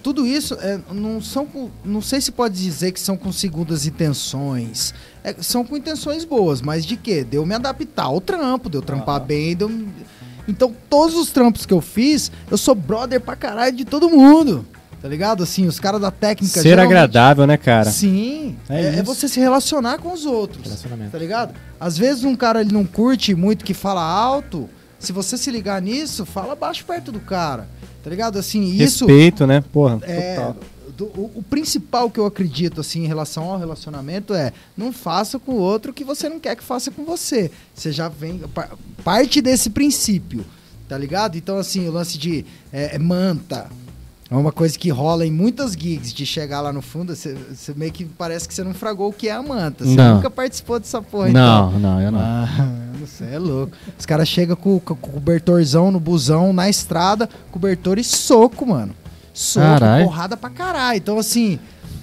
tudo 0.03 0.27
isso 0.27 0.55
é, 0.55 0.79
não 0.93 1.21
são 1.21 1.49
não 1.85 2.01
sei 2.01 2.21
se 2.21 2.33
pode 2.33 2.61
dizer 2.61 2.93
que 2.93 3.01
são 3.01 3.17
com 3.17 3.33
segundas 3.33 3.87
intenções. 3.87 4.95
É, 5.23 5.35
são 5.41 5.65
com 5.65 5.77
intenções 5.77 6.25
boas, 6.25 6.61
mas 6.63 6.85
de 6.87 6.97
quê? 6.97 7.25
Deu 7.25 7.45
me 7.45 7.55
adaptar 7.55 8.05
ao 8.05 8.21
trampo, 8.21 8.69
deu 8.69 8.83
trampar 8.83 9.21
bem, 9.21 9.55
deu. 9.55 9.71
Então, 10.49 10.75
todos 10.89 11.15
os 11.15 11.31
trampos 11.31 11.65
que 11.65 11.73
eu 11.73 11.81
fiz, 11.81 12.33
eu 12.51 12.59
sou 12.59 12.75
brother 12.75 13.21
pra 13.21 13.37
caralho 13.37 13.77
de 13.77 13.85
todo 13.85 14.09
mundo. 14.09 14.67
Tá 15.01 15.09
ligado? 15.09 15.43
Assim, 15.43 15.67
os 15.67 15.81
caras 15.81 16.01
da 16.01 16.11
técnica. 16.11 16.61
Ser 16.61 16.79
agradável, 16.79 17.47
né, 17.47 17.57
cara? 17.57 17.91
Sim, 17.91 18.57
É 18.69 18.83
é, 18.83 18.97
é 18.97 19.03
você 19.03 19.29
se 19.29 19.41
relacionar 19.41 19.99
com 19.99 20.13
os 20.13 20.27
outros. 20.27 20.65
Relacionamento. 20.65 21.11
Tá 21.11 21.19
ligado? 21.19 21.55
Às 21.79 21.97
vezes 21.97 22.25
um 22.25 22.37
cara 22.37 22.61
ele 22.61 22.73
não 22.73 22.85
curte 22.85 23.35
muito 23.35 23.65
que 23.65 23.73
fala 23.73 24.03
alto. 24.03 24.69
Se 24.99 25.13
você 25.13 25.39
se 25.39 25.51
ligar 25.51 25.81
nisso, 25.81 26.27
fala 26.27 26.55
baixo 26.55 26.85
perto 26.85 27.11
do 27.11 27.21
cara. 27.21 27.67
Tá 28.03 28.09
ligado? 28.11 28.39
Assim, 28.39 28.63
isso 28.65 29.07
Respeito, 29.07 29.47
né? 29.47 29.63
Porra, 29.73 29.99
é 30.03 30.35
total. 30.37 30.57
do- 30.97 31.05
o, 31.07 31.31
o 31.37 31.43
principal 31.43 32.11
que 32.11 32.19
eu 32.19 32.27
acredito 32.27 32.81
assim 32.81 33.05
em 33.05 33.07
relação 33.07 33.45
ao 33.51 33.59
relacionamento 33.59 34.33
é 34.35 34.53
não 34.77 34.93
faça 34.93 35.39
com 35.39 35.53
o 35.53 35.59
outro 35.59 35.91
o 35.91 35.95
que 35.95 36.05
você 36.05 36.29
não 36.29 36.41
quer 36.41 36.57
que 36.57 36.63
faça 36.63 36.91
com 36.91 37.05
você. 37.05 37.51
Você 37.75 37.93
já 37.93 38.09
vem 38.09 38.39
par- 38.55 38.71
parte 39.05 39.41
desse 39.43 39.69
princípio, 39.71 40.45
tá 40.89 40.97
ligado? 40.97 41.37
Então 41.37 41.59
assim, 41.59 41.87
o 41.89 41.93
lance 41.93 42.17
de 42.19 42.45
é, 42.73 42.97
é 42.97 42.99
manta 42.99 43.69
é 44.31 44.37
uma 44.37 44.53
coisa 44.53 44.79
que 44.79 44.91
rola 44.91 45.27
em 45.27 45.31
muitas 45.31 45.73
gigs, 45.73 46.15
de 46.15 46.25
chegar 46.25 46.61
lá 46.61 46.73
no 46.73 46.81
fundo, 46.81 47.17
você 47.17 47.35
meio 47.75 47.91
que 47.91 48.05
parece 48.05 48.47
que 48.47 48.55
você 48.55 48.63
não 48.63 48.73
fragou 48.73 49.09
o 49.09 49.13
que 49.13 49.29
é 49.29 49.33
a 49.33 49.43
manta. 49.43 49.85
Você 49.85 49.97
nunca 49.97 50.31
participou 50.31 50.79
dessa 50.79 51.03
porra, 51.03 51.31
então. 51.31 51.73
Não, 51.73 51.81
não, 51.81 52.01
eu 52.01 52.13
não. 52.13 52.21
Ah, 52.21 52.47
você 53.01 53.25
é 53.25 53.39
louco. 53.39 53.77
Os 53.99 54.07
caras 54.07 54.29
chegam 54.29 54.55
com, 54.55 54.79
com, 54.79 54.95
cobertorzão 54.95 55.91
no 55.91 55.99
busão, 55.99 56.53
na 56.53 56.71
estrada, 56.71 57.29
cobertor 57.51 57.99
e 57.99 58.05
soco, 58.05 58.65
mano. 58.65 58.95
Soco, 59.35 59.67
Carai. 59.67 60.05
porrada 60.05 60.37
pra 60.37 60.51
caralho. 60.51 60.99
Então, 60.99 61.19
assim, 61.19 61.59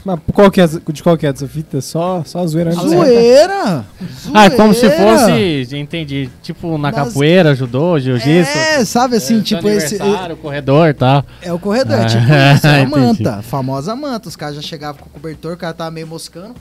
Mas 0.06 0.20
qual 0.34 0.50
que 0.50 0.62
é, 0.62 0.68
de 0.68 1.04
qual 1.04 1.18
que 1.18 1.26
é 1.26 1.30
essa 1.30 1.48
fita? 1.48 1.82
Só, 1.82 2.24
só 2.26 2.40
a 2.40 2.48
zoeira. 2.48 2.72
zoeira. 2.72 3.86
Ah, 4.34 4.46
é 4.46 4.50
como 4.52 4.74
se 4.74 4.90
fosse, 4.90 5.76
entendi, 5.76 6.30
tipo 6.42 6.78
na 6.78 6.92
Nas- 6.92 6.96
capoeira, 7.10 7.54
judô, 7.54 8.00
jiu-jitsu. 8.00 8.58
É, 8.58 8.86
sabe 8.86 9.18
assim, 9.18 9.42
tipo 9.42 9.68
esse. 9.68 10.02
aniversário, 10.02 10.38
corredor, 10.38 10.94
tá? 10.94 11.26
É 11.42 11.52
o 11.52 11.60
corredor, 11.60 11.98
é 11.98 12.04
Ah, 12.04 12.06
tipo 12.06 12.24
isso, 12.24 12.68
é 12.68 12.82
a 12.84 12.88
manta, 12.90 13.36
a 13.36 13.42
famosa 13.42 13.96
manta. 13.96 14.30
Os 14.30 14.36
caras 14.38 14.56
já 14.56 14.62
chegavam 14.62 15.02
com 15.02 15.10
o 15.10 15.12
cobertor, 15.12 15.54
o 15.54 15.58
cara 15.58 15.74
tava 15.74 15.92
meio 15.92 16.08
moscando. 16.08 16.56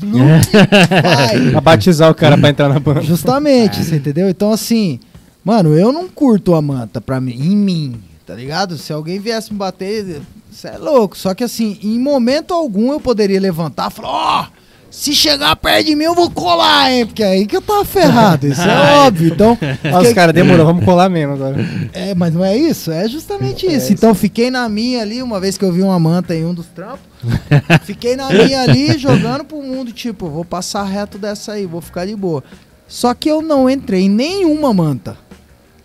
Vai. 0.02 1.50
Pra 1.52 1.60
batizar 1.60 2.10
o 2.10 2.14
cara 2.14 2.36
pra 2.36 2.48
entrar 2.50 2.68
na 2.68 2.78
banda. 2.80 3.02
Justamente, 3.02 3.82
você 3.84 3.96
entendeu? 3.96 4.28
Então, 4.28 4.52
assim, 4.52 4.98
mano, 5.44 5.76
eu 5.76 5.92
não 5.92 6.08
curto 6.08 6.54
a 6.54 6.62
manta 6.62 7.00
pra 7.00 7.20
mim, 7.20 7.32
em 7.32 7.56
mim, 7.56 8.00
tá 8.26 8.34
ligado? 8.34 8.76
Se 8.76 8.92
alguém 8.92 9.18
viesse 9.18 9.52
me 9.52 9.58
bater, 9.58 10.20
você 10.50 10.68
é 10.68 10.78
louco. 10.78 11.16
Só 11.16 11.34
que, 11.34 11.44
assim, 11.44 11.78
em 11.82 11.98
momento 11.98 12.52
algum 12.54 12.92
eu 12.92 13.00
poderia 13.00 13.40
levantar 13.40 13.90
e 13.90 13.94
falar: 13.94 14.08
Ó, 14.08 14.46
se 14.90 15.14
chegar 15.14 15.54
perto 15.56 15.86
de 15.86 15.94
mim 15.94 16.04
eu 16.04 16.14
vou 16.14 16.28
colar, 16.30 16.90
hein? 16.92 17.06
Porque 17.06 17.22
é 17.22 17.28
aí 17.32 17.46
que 17.46 17.56
eu 17.56 17.62
tava 17.62 17.84
ferrado, 17.84 18.46
isso 18.48 18.60
é 18.62 18.98
óbvio. 19.06 19.32
Então, 19.32 19.56
Olha 19.84 20.08
os 20.08 20.12
caras, 20.14 20.34
demorou, 20.34 20.66
vamos 20.66 20.84
colar 20.84 21.08
mesmo 21.08 21.34
agora. 21.34 21.56
é, 21.92 22.12
mas 22.14 22.34
não 22.34 22.44
é 22.44 22.56
isso? 22.56 22.90
É 22.90 23.08
justamente 23.08 23.66
isso. 23.72 23.92
Então 23.92 24.14
fiquei 24.14 24.50
na 24.50 24.68
minha 24.68 25.00
ali, 25.02 25.22
uma 25.22 25.38
vez 25.38 25.56
que 25.56 25.64
eu 25.64 25.72
vi 25.72 25.80
uma 25.82 25.98
manta 25.98 26.34
em 26.34 26.44
um 26.44 26.52
dos 26.52 26.66
trampos. 26.66 27.00
fiquei 27.84 28.16
na 28.16 28.28
minha 28.30 28.62
ali, 28.62 28.98
jogando 28.98 29.44
pro 29.44 29.62
mundo, 29.62 29.92
tipo, 29.92 30.28
vou 30.28 30.44
passar 30.44 30.82
reto 30.84 31.18
dessa 31.18 31.52
aí, 31.52 31.66
vou 31.66 31.80
ficar 31.80 32.06
de 32.06 32.16
boa. 32.16 32.42
Só 32.88 33.14
que 33.14 33.30
eu 33.30 33.40
não 33.40 33.70
entrei 33.70 34.02
em 34.06 34.08
nenhuma 34.10 34.74
manta. 34.74 35.16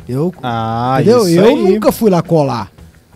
Eu, 0.10 0.34
Ah, 0.42 0.98
entendeu? 1.00 1.28
Eu 1.28 1.46
aí. 1.46 1.56
nunca 1.56 1.92
fui 1.92 2.10
lá 2.10 2.22
colar. 2.24 2.72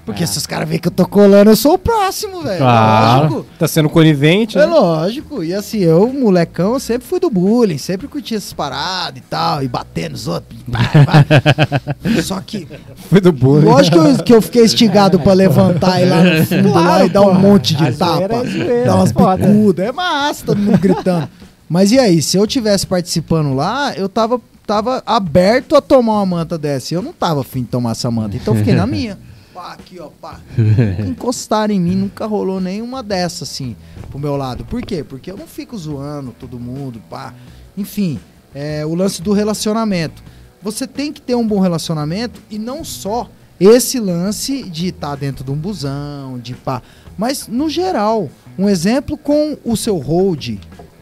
Porque 0.10 0.26
se 0.27 0.38
os 0.38 0.48
caras 0.48 0.68
verem 0.68 0.81
que 0.81 0.88
eu 0.88 0.91
tô 0.91 1.07
colando, 1.07 1.52
eu 1.52 1.56
sou 1.56 1.73
o 1.73 1.77
próximo, 1.77 2.41
velho. 2.41 2.57
Claro. 2.57 3.22
Lógico. 3.22 3.45
Tá 3.60 3.68
sendo 3.68 3.90
conivente, 3.90 4.57
É 4.57 4.61
né? 4.61 4.65
lógico. 4.65 5.44
E 5.44 5.53
assim, 5.53 5.80
eu, 5.80 6.11
molecão, 6.11 6.80
sempre 6.80 7.07
fui 7.07 7.19
do 7.19 7.30
bullying, 7.30 7.77
sempre 7.77 8.07
curti 8.07 8.34
essas 8.36 8.52
paradas 8.53 9.18
e 9.19 9.22
tal, 9.22 9.64
e 9.64 9.68
bater 9.68 10.10
nos 10.10 10.27
outros. 10.27 10.60
Só 12.23 12.40
que 12.41 12.68
Foi 13.10 13.22
do 13.22 13.31
bullying. 13.31 13.65
Lógico 13.65 13.98
que 14.02 14.07
eu, 14.07 14.23
que 14.26 14.34
eu 14.34 14.41
fiquei 14.41 14.64
instigado 14.65 15.19
pra 15.19 15.34
levantar 15.34 16.02
e 16.02 16.06
lá 16.06 16.23
no 16.23 16.45
fundo 16.45 16.73
lá 16.73 17.06
e 17.06 17.10
dar 17.10 17.22
um 17.22 17.34
monte 17.34 17.76
de 17.76 17.86
A 17.86 17.91
tapa. 17.94 18.23
é 18.36 18.45
zoeira, 18.48 18.86
dar 18.86 18.95
umas 18.95 19.11
é 19.11 19.38
picudas. 19.38 19.86
É 19.88 19.91
massa, 19.91 20.45
todo 20.45 20.57
mundo 20.60 20.77
gritando. 20.80 21.30
Mas 21.69 21.91
e 21.91 21.99
aí, 21.99 22.22
se 22.22 22.36
eu 22.36 22.48
tivesse 22.48 22.88
participando 22.88 23.53
lá, 23.53 23.94
eu 23.95 24.10
tava, 24.10 24.41
tava 24.65 25.03
aberto 25.06 25.76
a 25.76 25.81
tomar 25.81 26.14
uma 26.14 26.26
manta 26.26 26.57
dessa. 26.57 26.94
E 26.94 26.98
eu 26.98 27.02
não 27.02 27.14
tava 27.14 27.41
afim 27.41 27.61
de 27.61 27.68
tomar 27.68 27.91
essa 27.91 28.10
manta. 28.10 28.36
Então 28.36 28.53
eu 28.56 28.57
fiquei 28.60 28.73
na 28.73 28.88
minha. 28.88 29.18
Pá, 29.60 29.73
aqui, 29.73 29.99
ó, 29.99 30.07
pá. 30.07 30.40
Encostaram 31.06 31.73
em 31.73 31.81
mim, 31.81 31.94
nunca 31.94 32.26
rolou 32.26 32.61
nenhuma 32.61 33.03
dessa, 33.03 33.44
assim, 33.44 33.76
pro 34.10 34.18
meu 34.18 34.38
lado. 34.38 34.64
Por 34.64 34.81
quê? 34.81 35.03
Porque 35.03 35.30
eu 35.30 35.36
não 35.36 35.45
fico 35.45 35.77
zoando 35.77 36.34
todo 36.40 36.57
mundo, 36.57 37.02
pá. 37.10 37.34
Enfim, 37.77 38.18
é, 38.56 38.86
o 38.86 38.95
lance 38.95 39.22
do 39.22 39.34
relacionamento. 39.34 40.23
Você 40.61 40.88
tem 40.88 41.11
que 41.11 41.22
ter 41.22 41.36
um 41.36 41.45
bom 41.45 41.60
relacionamento 41.60 42.41
e 42.49 42.57
não 42.57 42.86
só 42.86 43.30
esse 43.60 43.99
lance 43.99 44.64
de 44.64 44.88
estar 44.88 45.18
dentro 45.18 45.44
de 45.44 45.52
um 45.52 45.57
busão, 45.57 46.40
de 46.40 46.53
pá. 46.53 46.81
Mas, 47.18 47.45
no 47.45 47.69
geral, 47.69 48.30
um 48.57 48.69
exemplo 48.69 49.18
com 49.18 49.57
o 49.65 49.76
seu 49.76 49.98
hold, 49.98 50.57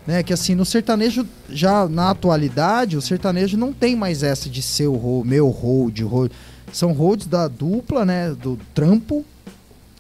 né? 0.08 0.24
Que 0.24 0.34
assim, 0.34 0.56
no 0.56 0.66
sertanejo, 0.66 1.28
já 1.48 1.88
na 1.88 2.10
atualidade, 2.10 2.98
o 2.98 3.02
sertanejo 3.04 3.56
não 3.56 3.72
tem 3.72 3.96
mais 3.96 4.24
essa 4.24 4.50
de 4.50 4.64
seu 4.64 4.96
hold, 4.96 5.28
meu 5.28 5.48
hold, 5.50 6.00
hold. 6.02 6.32
São 6.72 6.92
holds 6.94 7.28
da 7.28 7.48
dupla, 7.48 8.06
né? 8.06 8.32
Do 8.32 8.58
trampo. 8.74 9.26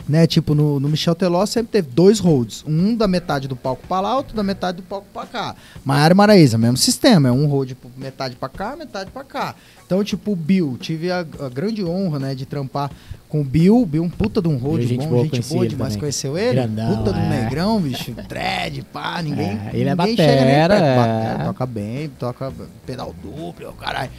Né, 0.07 0.25
tipo, 0.25 0.55
no, 0.55 0.79
no 0.79 0.87
Michel 0.87 1.13
Teló 1.13 1.45
sempre 1.45 1.69
teve 1.69 1.89
dois 1.89 2.17
holds. 2.19 2.63
Um 2.65 2.95
da 2.95 3.09
metade 3.09 3.45
do 3.45 3.57
palco 3.57 3.85
pra 3.89 3.99
lá, 3.99 4.15
outro 4.15 4.33
da 4.33 4.41
metade 4.41 4.77
do 4.77 4.83
palco 4.83 5.05
pra 5.11 5.25
cá. 5.25 5.53
Maiara 5.83 6.13
e 6.13 6.15
Maraíza, 6.15 6.57
mesmo 6.57 6.77
sistema. 6.77 7.27
É 7.27 7.31
um 7.31 7.45
hold 7.45 7.73
metade 7.97 8.37
pra 8.37 8.47
cá, 8.47 8.73
metade 8.77 9.11
pra 9.11 9.25
cá. 9.25 9.53
Então, 9.85 10.01
tipo, 10.05 10.31
o 10.31 10.35
Bill, 10.35 10.77
tive 10.79 11.11
a, 11.11 11.19
a 11.19 11.49
grande 11.49 11.83
honra, 11.83 12.19
né, 12.19 12.35
de 12.35 12.45
trampar 12.45 12.89
com 13.27 13.41
o 13.41 13.43
Bill. 13.43 13.85
Bill, 13.85 14.01
um 14.01 14.09
puta 14.09 14.41
de 14.41 14.47
um 14.47 14.55
hold 14.55 14.79
Bill, 14.79 14.87
gente 14.87 15.03
bom, 15.03 15.09
boa, 15.09 15.23
gente 15.23 15.41
boa 15.41 15.67
demais. 15.67 15.89
também. 15.89 15.99
Conheceu 15.99 16.37
ele? 16.37 16.53
Grandão, 16.53 16.97
puta 16.99 17.11
de 17.11 17.19
um 17.19 17.23
é. 17.23 17.43
negrão, 17.43 17.81
bicho. 17.81 18.13
Dread, 18.29 18.83
pá, 18.93 19.21
ninguém. 19.21 19.47
É, 19.49 19.71
ele 19.73 19.89
é 19.89 19.93
ninguém 19.93 19.95
batera, 19.95 20.15
chega 20.15 20.45
nem 20.45 20.55
perto. 20.55 20.71
é. 20.73 20.95
Batera, 20.95 21.45
toca 21.47 21.65
bem, 21.65 22.09
toca 22.17 22.53
pedal 22.85 23.13
duplo, 23.21 23.73
caralho. 23.73 24.09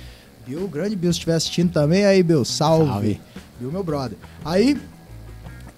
Bill, 0.48 0.66
grande 0.66 0.96
Bill, 0.96 1.12
se 1.12 1.18
estiver 1.18 1.34
assistindo 1.34 1.70
também, 1.70 2.06
aí, 2.06 2.22
Bill, 2.22 2.42
salve. 2.42 2.86
Salve. 2.86 3.20
Bill, 3.60 3.70
meu 3.70 3.84
brother. 3.84 4.16
Aí, 4.42 4.80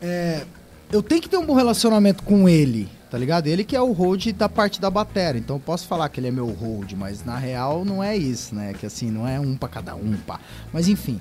é, 0.01 0.45
eu 0.93 1.03
tenho 1.03 1.21
que 1.21 1.29
ter 1.29 1.37
um 1.39 1.45
bom 1.45 1.55
relacionamento 1.55 2.23
com 2.23 2.49
ele, 2.49 2.89
tá 3.11 3.19
ligado? 3.19 3.49
Ele 3.49 3.65
que 3.65 3.75
é 3.75 3.83
o 3.83 3.91
hold 3.91 4.29
da 4.29 4.49
parte 4.49 4.81
da 4.81 4.89
bateria. 4.89 5.41
Então 5.41 5.57
eu 5.57 5.61
posso 5.61 5.89
falar 5.89 6.09
que 6.09 6.21
ele 6.21 6.29
é 6.29 6.31
meu 6.31 6.47
hold, 6.47 6.93
mas 6.93 7.25
na 7.25 7.37
real 7.37 7.85
não 7.85 8.01
é 8.01 8.17
isso, 8.17 8.55
né? 8.55 8.73
Que 8.73 8.87
assim, 8.87 9.11
não 9.11 9.27
é 9.27 9.41
um 9.41 9.57
pra 9.57 9.69
cada 9.69 9.97
um, 9.97 10.17
pá. 10.25 10.39
Mas 10.73 10.87
enfim, 10.87 11.21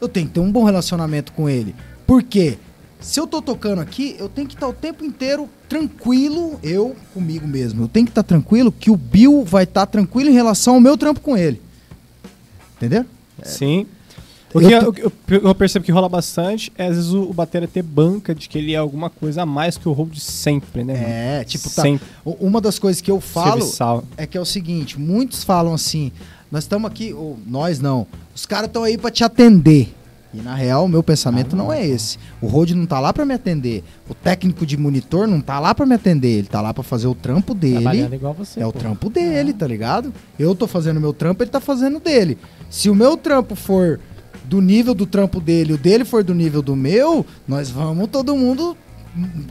eu 0.00 0.08
tenho 0.08 0.28
que 0.28 0.34
ter 0.34 0.40
um 0.40 0.52
bom 0.52 0.62
relacionamento 0.62 1.32
com 1.32 1.48
ele. 1.48 1.74
Por 2.06 2.22
quê? 2.22 2.56
Se 3.00 3.18
eu 3.18 3.26
tô 3.26 3.42
tocando 3.42 3.80
aqui, 3.80 4.14
eu 4.16 4.28
tenho 4.28 4.46
que 4.46 4.54
estar 4.54 4.68
o 4.68 4.72
tempo 4.72 5.04
inteiro 5.04 5.50
tranquilo, 5.68 6.60
eu 6.62 6.94
comigo 7.12 7.48
mesmo. 7.48 7.82
Eu 7.82 7.88
tenho 7.88 8.06
que 8.06 8.12
estar 8.12 8.22
tranquilo 8.22 8.70
que 8.70 8.92
o 8.92 8.96
Bill 8.96 9.44
vai 9.44 9.64
estar 9.64 9.86
tranquilo 9.86 10.30
em 10.30 10.34
relação 10.34 10.74
ao 10.74 10.80
meu 10.80 10.96
trampo 10.96 11.18
com 11.18 11.36
ele. 11.36 11.65
Entendeu? 12.76 13.04
Sim. 13.42 13.86
O 14.54 14.60
que 14.60 14.66
Eu 14.66 14.94
eu, 14.96 15.12
eu- 15.42 15.54
percebo 15.54 15.84
que 15.84 15.92
rola 15.92 16.08
bastante 16.08 16.72
é 16.78 16.86
às 16.86 16.96
vezes 16.96 17.12
o, 17.12 17.22
o 17.24 17.32
batera 17.32 17.66
ter 17.68 17.82
banca 17.82 18.34
de 18.34 18.48
que 18.48 18.56
ele 18.56 18.72
é 18.72 18.76
alguma 18.76 19.10
coisa 19.10 19.42
a 19.42 19.46
mais 19.46 19.76
que 19.76 19.88
o 19.88 19.92
hold 19.92 20.16
sempre, 20.16 20.82
né? 20.84 21.40
É, 21.40 21.44
tipo, 21.44 21.68
tá. 21.68 21.82
Sempre. 21.82 22.06
Uma 22.24 22.60
das 22.60 22.78
coisas 22.78 23.02
que 23.02 23.10
eu 23.10 23.20
falo 23.20 23.60
Serviçal. 23.62 24.04
é 24.16 24.26
que 24.26 24.38
é 24.38 24.40
o 24.40 24.44
seguinte, 24.46 24.98
muitos 24.98 25.44
falam 25.44 25.74
assim, 25.74 26.10
nós 26.50 26.64
estamos 26.64 26.90
aqui, 26.90 27.12
ou 27.12 27.36
nós 27.46 27.80
não, 27.80 28.06
os 28.34 28.46
caras 28.46 28.68
estão 28.68 28.82
aí 28.84 28.96
pra 28.96 29.10
te 29.10 29.22
atender. 29.24 29.92
E 30.36 30.42
na 30.42 30.54
real, 30.54 30.84
o 30.84 30.88
meu 30.88 31.02
pensamento 31.02 31.56
não 31.56 31.72
é 31.72 31.86
esse. 31.86 32.18
O 32.42 32.46
Rode 32.46 32.74
não 32.74 32.84
tá 32.84 33.00
lá 33.00 33.10
pra 33.10 33.24
me 33.24 33.32
atender. 33.32 33.82
O 34.06 34.12
técnico 34.12 34.66
de 34.66 34.76
monitor 34.76 35.26
não 35.26 35.40
tá 35.40 35.58
lá 35.58 35.74
pra 35.74 35.86
me 35.86 35.94
atender. 35.94 36.38
Ele 36.38 36.46
tá 36.46 36.60
lá 36.60 36.74
pra 36.74 36.82
fazer 36.82 37.06
o 37.06 37.14
trampo 37.14 37.54
dele. 37.54 38.14
Igual 38.14 38.34
você. 38.34 38.60
É 38.60 38.66
o 38.66 38.72
pô. 38.72 38.78
trampo 38.78 39.08
dele, 39.08 39.54
tá 39.54 39.66
ligado? 39.66 40.12
Eu 40.38 40.54
tô 40.54 40.66
fazendo 40.66 41.00
meu 41.00 41.14
trampo, 41.14 41.42
ele 41.42 41.50
tá 41.50 41.60
fazendo 41.60 41.96
o 41.96 42.00
dele. 42.00 42.36
Se 42.68 42.90
o 42.90 42.94
meu 42.94 43.16
trampo 43.16 43.56
for 43.56 43.98
do 44.44 44.60
nível 44.60 44.94
do 44.94 45.06
trampo 45.06 45.40
dele, 45.40 45.72
o 45.72 45.78
dele 45.78 46.04
for 46.04 46.22
do 46.22 46.34
nível 46.34 46.60
do 46.60 46.76
meu, 46.76 47.24
nós 47.48 47.70
vamos 47.70 48.08
todo 48.08 48.36
mundo 48.36 48.76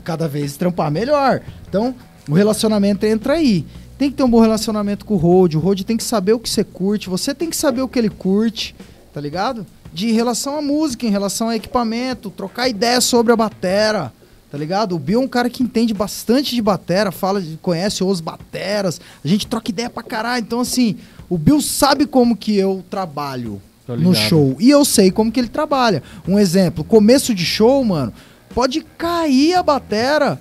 cada 0.04 0.28
vez 0.28 0.56
trampar 0.56 0.88
melhor. 0.88 1.42
Então, 1.68 1.96
o 2.28 2.34
relacionamento 2.34 3.04
entra 3.04 3.32
aí. 3.34 3.66
Tem 3.98 4.10
que 4.10 4.16
ter 4.16 4.22
um 4.22 4.30
bom 4.30 4.40
relacionamento 4.40 5.04
com 5.04 5.14
o 5.14 5.16
Road. 5.16 5.56
O 5.56 5.60
Road 5.60 5.84
tem 5.84 5.96
que 5.96 6.04
saber 6.04 6.32
o 6.32 6.38
que 6.38 6.48
você 6.48 6.62
curte, 6.62 7.08
você 7.08 7.34
tem 7.34 7.50
que 7.50 7.56
saber 7.56 7.80
o 7.80 7.88
que 7.88 7.98
ele 7.98 8.10
curte, 8.10 8.74
tá 9.12 9.20
ligado? 9.20 9.66
De 9.96 10.12
relação 10.12 10.58
à 10.58 10.60
música, 10.60 11.06
em 11.06 11.10
relação 11.10 11.48
a 11.48 11.56
equipamento, 11.56 12.28
trocar 12.28 12.68
ideia 12.68 13.00
sobre 13.00 13.32
a 13.32 13.36
batera. 13.36 14.12
Tá 14.50 14.58
ligado? 14.58 14.94
O 14.94 14.98
Bill 14.98 15.22
é 15.22 15.24
um 15.24 15.26
cara 15.26 15.48
que 15.48 15.62
entende 15.62 15.94
bastante 15.94 16.54
de 16.54 16.60
batera, 16.60 17.10
fala, 17.10 17.42
conhece 17.62 18.04
os 18.04 18.20
bateras, 18.20 19.00
a 19.24 19.26
gente 19.26 19.46
troca 19.46 19.70
ideia 19.70 19.88
pra 19.88 20.02
caralho. 20.02 20.42
Então, 20.42 20.60
assim, 20.60 20.96
o 21.30 21.38
Bill 21.38 21.62
sabe 21.62 22.04
como 22.04 22.36
que 22.36 22.54
eu 22.54 22.84
trabalho 22.90 23.58
no 23.88 24.14
show. 24.14 24.54
E 24.60 24.68
eu 24.68 24.84
sei 24.84 25.10
como 25.10 25.32
que 25.32 25.40
ele 25.40 25.48
trabalha. 25.48 26.02
Um 26.28 26.38
exemplo, 26.38 26.84
começo 26.84 27.34
de 27.34 27.46
show, 27.46 27.82
mano, 27.82 28.12
pode 28.54 28.82
cair 28.98 29.54
a 29.54 29.62
batera 29.62 30.38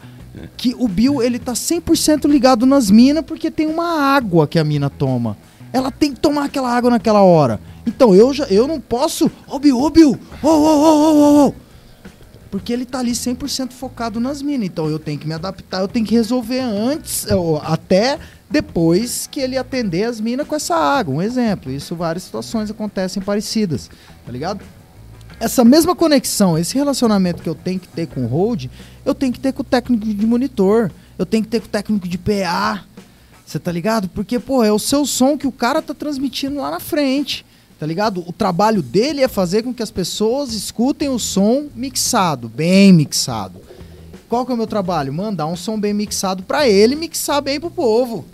que 0.57 0.76
o 0.77 0.90
Bill, 0.90 1.23
ele 1.23 1.40
tá 1.40 1.53
100% 1.53 2.27
ligado 2.30 2.65
nas 2.65 2.91
minas 2.91 3.23
porque 3.23 3.49
tem 3.49 3.68
uma 3.68 4.02
água 4.02 4.45
que 4.48 4.60
a 4.60 4.65
mina 4.65 4.90
toma. 4.90 5.38
Ela 5.72 5.90
tem 5.91 6.11
que 6.11 6.19
tomar 6.19 6.44
aquela 6.44 6.76
água 6.76 6.91
naquela 6.91 7.22
hora. 7.22 7.57
Então 7.86 8.16
eu 8.16 8.34
já 8.34 8.45
eu 8.45 8.68
não 8.68 8.80
posso, 8.80 9.30
ô 9.48 9.60
Bill, 9.60 9.78
ô 9.78 9.91
ô 10.44 10.49
ô 10.49 11.44
ô 11.44 11.48
ô. 11.48 11.53
Porque 12.49 12.72
ele 12.72 12.86
tá 12.86 12.99
ali 12.99 13.12
100% 13.12 13.72
focado 13.74 14.20
nas 14.20 14.41
minas. 14.41 14.68
Então 14.68 14.90
eu 14.90 14.98
tenho 14.98 15.20
que 15.20 15.28
me 15.28 15.34
adaptar, 15.34 15.82
eu 15.82 15.88
tenho 15.88 16.06
que 16.06 16.16
resolver 16.16 16.62
antes, 16.62 17.30
ou 17.30 17.57
até 17.57 18.18
depois 18.49 19.28
que 19.28 19.41
ele 19.41 19.57
atender 19.57 20.06
as 20.06 20.22
minas 20.22 20.48
com 20.48 20.56
essa 20.56 20.76
água. 20.76 21.16
Um 21.16 21.22
exemplo. 21.22 21.72
Isso 21.72 21.95
várias 21.95 22.24
situações 22.24 22.72
acontecem 22.72 23.22
parecidas, 23.22 23.90
tá 24.26 24.32
ligado? 24.32 24.64
Essa 25.38 25.66
mesma 25.66 25.94
conexão, 25.95 26.57
esse 26.57 26.76
relacionamento 26.76 27.44
que 27.44 27.49
eu 27.49 27.56
tenho 27.56 27.80
que 27.80 27.90
ter 27.90 28.07
com 28.07 28.24
o 28.24 28.28
hold, 28.28 28.68
eu 29.03 29.14
tenho 29.14 29.34
que 29.34 29.40
ter 29.40 29.52
com 29.52 29.62
o 29.62 29.66
técnico 29.66 30.06
de 30.06 30.26
monitor, 30.26 30.90
eu 31.18 31.26
tenho 31.26 31.44
que 31.44 31.49
ter 31.49 31.60
com 31.60 31.68
o 31.68 31.70
técnico 31.70 32.07
de 32.07 32.18
PA. 32.18 32.86
Você 33.45 33.60
tá 33.60 33.72
ligado? 33.72 34.07
Porque, 34.10 34.40
pô, 34.40 34.64
é 34.64 34.72
o 34.72 34.80
seu 34.80 35.06
som 35.06 35.38
que 35.38 35.45
o 35.45 35.52
cara 35.52 35.82
tá 35.82 35.94
transmitindo 35.94 36.56
lá 36.56 36.72
na 36.72 36.80
frente. 36.80 37.45
Tá 37.86 37.88
ligado? 37.88 38.24
O 38.26 38.34
trabalho 38.34 38.82
dele 38.82 39.22
é 39.22 39.28
fazer 39.28 39.62
com 39.62 39.72
que 39.72 39.84
as 39.84 39.91
pessoas 39.91 40.53
escutem 40.53 41.07
o 41.07 41.20
som 41.20 41.66
mixado, 41.76 42.49
bem 42.49 42.91
mixado. 42.91 43.62
Qual 44.28 44.44
que 44.44 44.52
é 44.52 44.56
o 44.56 44.57
meu 44.57 44.66
trabalho? 44.66 45.14
Mandar 45.14 45.45
um 45.45 45.56
som 45.56 45.80
bem 45.80 45.94
mixado 45.94 46.41
pra 46.41 46.68
ele 46.68 46.95
mixar 46.95 47.44
bem 47.44 47.60
pro 47.60 47.70
povo. 47.70 48.26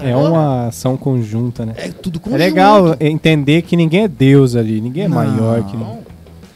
É 0.00 0.16
uma 0.16 0.66
ação 0.66 0.96
conjunta, 0.96 1.64
né? 1.64 1.74
É 1.76 1.88
tudo 1.90 2.16
É 2.16 2.20
conjunto. 2.22 2.38
legal 2.40 2.96
entender 2.98 3.62
que 3.62 3.76
ninguém 3.76 4.02
é 4.02 4.08
Deus 4.08 4.56
ali, 4.56 4.80
ninguém 4.80 5.04
é 5.04 5.08
maior 5.08 5.62
que 5.62 5.76
Não. 5.76 5.98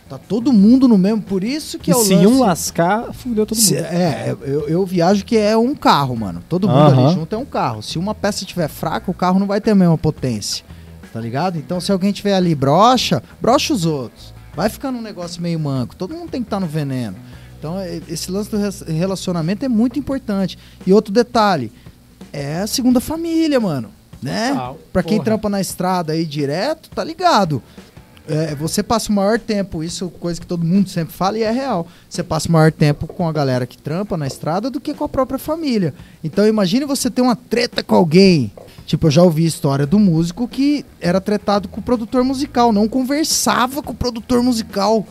Tá 0.08 0.18
todo 0.18 0.52
mundo 0.52 0.88
no 0.88 0.98
mesmo, 0.98 1.22
por 1.22 1.44
isso 1.44 1.78
que 1.78 1.92
E 1.92 1.94
é 1.94 1.96
o 1.96 2.00
se 2.02 2.12
lance. 2.14 2.26
um 2.26 2.40
lascar, 2.40 3.12
fudeu 3.14 3.46
todo 3.46 3.56
Se- 3.56 3.74
mundo. 3.76 3.84
é, 3.84 4.36
eu, 4.42 4.68
eu 4.68 4.84
viajo 4.84 5.24
que 5.24 5.36
é 5.38 5.56
um 5.56 5.76
carro, 5.76 6.16
mano. 6.16 6.42
Todo 6.48 6.66
mundo 6.68 6.76
Aham. 6.80 7.06
ali 7.06 7.14
junto 7.14 7.34
é 7.36 7.38
um 7.38 7.44
carro. 7.44 7.82
Se 7.84 7.98
uma 8.00 8.16
peça 8.16 8.42
estiver 8.42 8.68
fraca, 8.68 9.08
o 9.10 9.14
carro 9.14 9.38
não 9.38 9.46
vai 9.46 9.60
ter 9.60 9.70
a 9.70 9.74
mesma 9.76 9.96
potência. 9.96 10.64
Tá 11.12 11.20
ligado? 11.20 11.58
Então 11.58 11.80
se 11.80 11.92
alguém 11.92 12.12
tiver 12.12 12.34
ali 12.34 12.54
brocha, 12.54 13.22
brocha 13.40 13.74
os 13.74 13.84
outros. 13.84 14.32
Vai 14.54 14.68
ficando 14.68 14.98
um 14.98 15.02
negócio 15.02 15.42
meio 15.42 15.58
manco. 15.58 15.94
Todo 15.94 16.14
mundo 16.14 16.30
tem 16.30 16.40
que 16.42 16.46
estar 16.46 16.60
no 16.60 16.66
veneno. 16.66 17.16
Então 17.58 17.76
esse 18.08 18.30
lance 18.30 18.50
do 18.50 18.58
relacionamento 18.92 19.64
é 19.64 19.68
muito 19.68 19.98
importante. 19.98 20.58
E 20.86 20.92
outro 20.92 21.12
detalhe, 21.12 21.70
é 22.32 22.60
a 22.60 22.66
segunda 22.66 23.00
família, 23.00 23.60
mano. 23.60 23.90
Né? 24.22 24.50
Total. 24.50 24.78
Pra 24.92 25.02
quem 25.02 25.18
Porra. 25.18 25.24
trampa 25.24 25.48
na 25.48 25.60
estrada 25.60 26.12
aí 26.12 26.24
direto, 26.24 26.88
tá 26.90 27.02
ligado? 27.02 27.62
É, 28.28 28.54
você 28.54 28.82
passa 28.82 29.10
o 29.10 29.14
maior 29.14 29.38
tempo, 29.38 29.82
isso 29.82 30.04
é 30.04 30.20
coisa 30.20 30.40
que 30.40 30.46
todo 30.46 30.64
mundo 30.64 30.88
sempre 30.88 31.12
fala 31.12 31.38
e 31.38 31.42
é 31.42 31.50
real. 31.50 31.88
Você 32.08 32.22
passa 32.22 32.48
o 32.48 32.52
maior 32.52 32.70
tempo 32.70 33.08
com 33.08 33.28
a 33.28 33.32
galera 33.32 33.66
que 33.66 33.76
trampa 33.76 34.16
na 34.16 34.28
estrada 34.28 34.70
do 34.70 34.80
que 34.80 34.94
com 34.94 35.04
a 35.04 35.08
própria 35.08 35.40
família. 35.40 35.92
Então 36.22 36.46
imagine 36.46 36.84
você 36.84 37.10
ter 37.10 37.20
uma 37.20 37.34
treta 37.34 37.82
com 37.82 37.96
alguém. 37.96 38.52
Tipo, 38.86 39.06
eu 39.06 39.10
já 39.10 39.22
ouvi 39.22 39.44
história 39.46 39.86
do 39.86 39.98
músico 39.98 40.46
que 40.48 40.84
era 41.00 41.20
tretado 41.20 41.68
com 41.68 41.80
o 41.80 41.82
produtor 41.82 42.22
musical, 42.24 42.72
não 42.72 42.88
conversava 42.88 43.82
com 43.82 43.92
o 43.92 43.96
produtor 43.96 44.42
musical. 44.42 45.06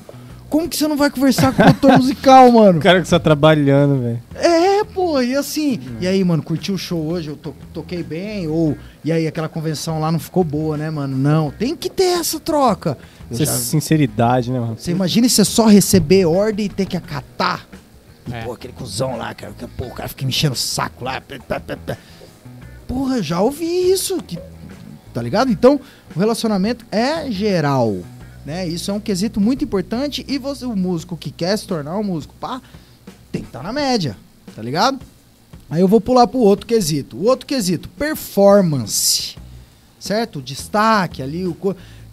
Como 0.50 0.68
que 0.68 0.76
você 0.76 0.86
não 0.88 0.98
vai 0.98 1.10
conversar 1.10 1.54
com 1.54 1.62
o 1.62 1.66
produtor 1.66 1.98
musical, 1.98 2.52
mano? 2.52 2.80
O 2.80 2.82
cara 2.82 3.00
que 3.00 3.06
está 3.06 3.18
trabalhando, 3.20 4.02
velho. 4.02 4.22
É, 4.36 4.84
pô, 4.84 5.22
e 5.22 5.34
assim. 5.36 5.80
E 6.02 6.06
aí, 6.08 6.22
mano, 6.26 6.44
curtiu 6.44 6.76
o 6.76 6.78
show 6.78 7.00
hoje? 7.08 7.30
Eu 7.30 7.38
to- 7.38 7.56
toquei 7.74 8.04
bem? 8.04 8.48
Ou. 8.50 8.78
E 9.04 9.12
aí, 9.14 9.26
aquela 9.26 9.48
convenção 9.48 10.00
lá 10.02 10.12
não 10.12 10.20
ficou 10.20 10.44
boa, 10.44 10.76
né, 10.76 10.90
mano? 10.90 11.18
Não, 11.18 11.50
tem 11.52 11.74
que 11.76 11.90
ter 11.90 12.20
essa 12.20 12.38
troca. 12.40 12.98
É 13.32 13.36
já- 13.36 13.46
sinceridade, 13.46 14.52
né, 14.52 14.60
mano? 14.60 14.76
Você 14.78 14.92
imagina 14.92 15.28
você 15.30 15.46
só 15.46 15.66
receber 15.68 16.26
ordem 16.26 16.66
e 16.66 16.70
ter 16.70 16.86
que 16.86 16.98
acatar? 16.98 17.66
E, 18.28 18.34
É. 18.34 18.42
pô, 18.44 18.52
aquele 18.52 18.74
cuzão 18.74 19.16
lá, 19.18 19.34
cara, 19.34 19.54
que, 19.58 19.66
pô, 19.68 19.86
o 19.86 19.92
cara 19.92 20.10
fica 20.10 20.26
me 20.26 20.30
enchendo 20.30 20.54
o 20.54 20.58
saco 20.58 21.06
lá. 21.06 21.22
pá, 21.22 21.36
pá, 21.48 21.60
pá, 21.62 21.78
pá. 21.78 21.98
Porra, 22.92 23.24
já 23.24 23.40
ouvi 23.40 23.90
isso. 23.90 24.22
Que, 24.22 24.38
tá 25.14 25.22
ligado? 25.22 25.50
Então, 25.50 25.80
o 26.14 26.20
relacionamento 26.20 26.86
é 26.92 27.32
geral. 27.32 28.00
Né? 28.46 28.68
Isso 28.68 28.92
é 28.92 28.94
um 28.94 29.00
quesito 29.00 29.40
muito 29.40 29.64
importante. 29.64 30.26
E 30.28 30.38
você, 30.38 30.66
o 30.66 30.76
músico 30.76 31.16
que 31.16 31.32
quer 31.32 31.58
se 31.58 31.66
tornar 31.66 31.98
um 31.98 32.04
músico, 32.04 32.36
pá, 32.38 32.62
tem 33.32 33.44
que 33.44 33.48
estar 33.48 33.64
na 33.64 33.72
média. 33.72 34.18
Tá 34.54 34.62
ligado? 34.62 35.00
Aí 35.70 35.80
eu 35.80 35.88
vou 35.88 36.02
pular 36.02 36.28
pro 36.28 36.40
outro 36.40 36.68
quesito. 36.68 37.16
O 37.16 37.28
outro 37.28 37.46
quesito, 37.46 37.88
performance. 37.88 39.38
Certo? 39.98 40.40
O 40.40 40.42
destaque 40.42 41.24
ali, 41.24 41.48
o. 41.48 41.56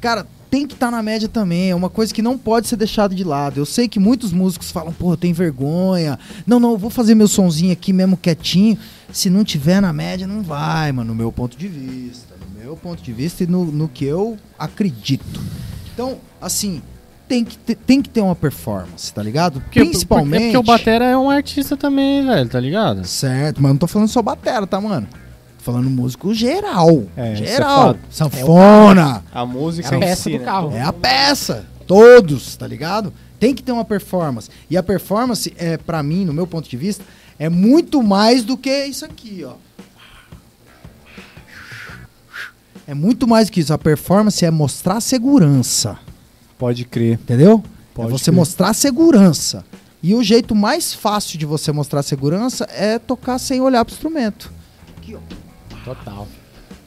Cara, 0.01 0.29
tem 0.51 0.67
que 0.67 0.75
estar 0.75 0.91
na 0.91 1.03
média 1.03 1.29
também. 1.29 1.71
É 1.71 1.75
uma 1.75 1.91
coisa 1.91 2.13
que 2.13 2.23
não 2.23 2.37
pode 2.37 2.69
ser 2.69 2.77
deixada 2.77 3.15
de 3.15 3.25
lado. 3.25 3.59
Eu 3.59 3.67
sei 3.67 3.89
que 3.89 3.99
muitos 3.99 4.33
músicos 4.33 4.71
falam, 4.71 4.93
pô, 4.93 5.13
eu 5.13 5.17
tenho 5.17 5.35
vergonha. 5.35 6.19
Não, 6.47 6.59
não, 6.59 6.73
eu 6.73 6.79
vou 6.79 6.91
fazer 6.91 7.15
meu 7.15 7.29
sonzinho 7.29 7.73
aqui 7.73 7.93
mesmo 7.93 8.17
quietinho. 8.17 8.79
Se 9.13 9.31
não 9.31 9.45
tiver 9.45 9.81
na 9.81 9.93
média, 9.93 10.27
não 10.27 10.43
vai, 10.43 10.93
mano, 10.93 11.09
no 11.09 11.15
meu 11.15 11.31
ponto 11.31 11.57
de 11.57 11.69
vista. 11.69 12.35
No 12.41 12.61
meu 12.61 12.77
ponto 12.77 13.03
de 13.03 13.13
vista 13.13 13.45
e 13.45 13.47
no, 13.47 13.65
no 13.65 13.89
que 13.89 14.05
eu 14.05 14.37
acredito. 14.59 15.41
Então, 15.95 16.19
assim, 16.41 16.83
tem 17.29 17.45
que, 17.45 17.59
ter, 17.59 17.75
tem 17.75 18.01
que 18.01 18.09
ter 18.09 18.23
uma 18.23 18.35
performance, 18.35 19.13
tá 19.13 19.23
ligado? 19.23 19.61
Porque, 19.61 19.81
Principalmente. 19.81 20.43
É 20.43 20.47
porque 20.47 20.57
o 20.59 20.63
Batera 20.63 21.05
é 21.05 21.17
um 21.17 21.29
artista 21.29 21.77
também, 21.77 22.25
velho, 22.25 22.49
tá 22.49 22.59
ligado? 22.59 23.05
Certo, 23.07 23.63
mas 23.63 23.71
não 23.71 23.79
tô 23.79 23.87
falando 23.87 24.09
só 24.09 24.23
batera, 24.23 24.67
tá, 24.67 24.81
mano? 24.81 25.07
Falando 25.59 25.91
músico 25.91 26.33
geral. 26.33 27.05
É, 27.17 27.33
é 27.33 27.37
geral. 27.37 27.97
Sanfona. 28.11 29.25
A 29.33 29.45
música 29.45 29.95
É 29.95 29.97
a 29.97 30.01
peça 30.01 30.23
si, 30.23 30.31
do 30.31 30.39
né? 30.39 30.45
carro. 30.45 30.73
É 30.75 30.83
a 30.83 30.93
peça. 30.93 31.67
Todos, 31.87 32.57
tá 32.57 32.67
ligado? 32.67 33.13
Tem 33.41 33.55
que 33.55 33.63
ter 33.63 33.73
uma 33.73 33.85
performance. 33.85 34.49
E 34.71 34.77
a 34.77 34.83
performance, 34.83 35.53
é 35.57 35.77
para 35.77 36.03
mim, 36.03 36.25
no 36.25 36.33
meu 36.33 36.47
ponto 36.47 36.69
de 36.69 36.77
vista, 36.77 37.05
é 37.39 37.49
muito 37.49 38.03
mais 38.03 38.45
do 38.45 38.57
que 38.57 38.85
isso 38.87 39.05
aqui, 39.05 39.45
ó. 39.47 39.55
É 42.87 42.95
muito 42.95 43.27
mais 43.29 43.49
do 43.49 43.53
que 43.53 43.61
isso. 43.61 43.73
A 43.73 43.79
performance 43.79 44.45
é 44.45 44.51
mostrar 44.51 45.01
segurança. 45.01 45.99
Pode 46.57 46.85
crer. 46.85 47.15
Entendeu? 47.15 47.63
Pode 47.95 48.09
é 48.09 48.11
você 48.13 48.27
crer. 48.27 48.35
mostrar 48.37 48.73
segurança. 48.75 49.65
E 50.03 50.15
o 50.15 50.23
jeito 50.23 50.55
mais 50.55 50.95
fácil 50.95 51.39
de 51.39 51.45
você 51.45 51.71
mostrar 51.73 52.03
segurança 52.03 52.67
é 52.71 52.99
tocar 52.99 53.39
sem 53.39 53.61
olhar 53.61 53.85
pro 53.85 53.93
instrumento. 53.95 54.51
Aqui, 54.97 55.15
ó. 55.15 55.19
Total. 55.95 56.27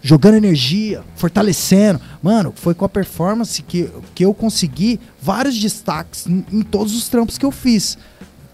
Jogando 0.04 0.36
energia, 0.36 1.04
fortalecendo. 1.16 2.02
Mano, 2.24 2.52
foi 2.56 2.74
com 2.74 2.84
a 2.86 2.90
performance 2.90 3.62
que, 3.62 3.90
que 4.16 4.26
eu 4.26 4.34
consegui 4.34 5.00
vários 5.22 5.58
destaques 5.60 6.26
em, 6.28 6.44
em 6.52 6.62
todos 6.64 6.96
os 6.96 7.08
trampos 7.08 7.38
que 7.38 7.46
eu 7.46 7.52
fiz. 7.52 7.98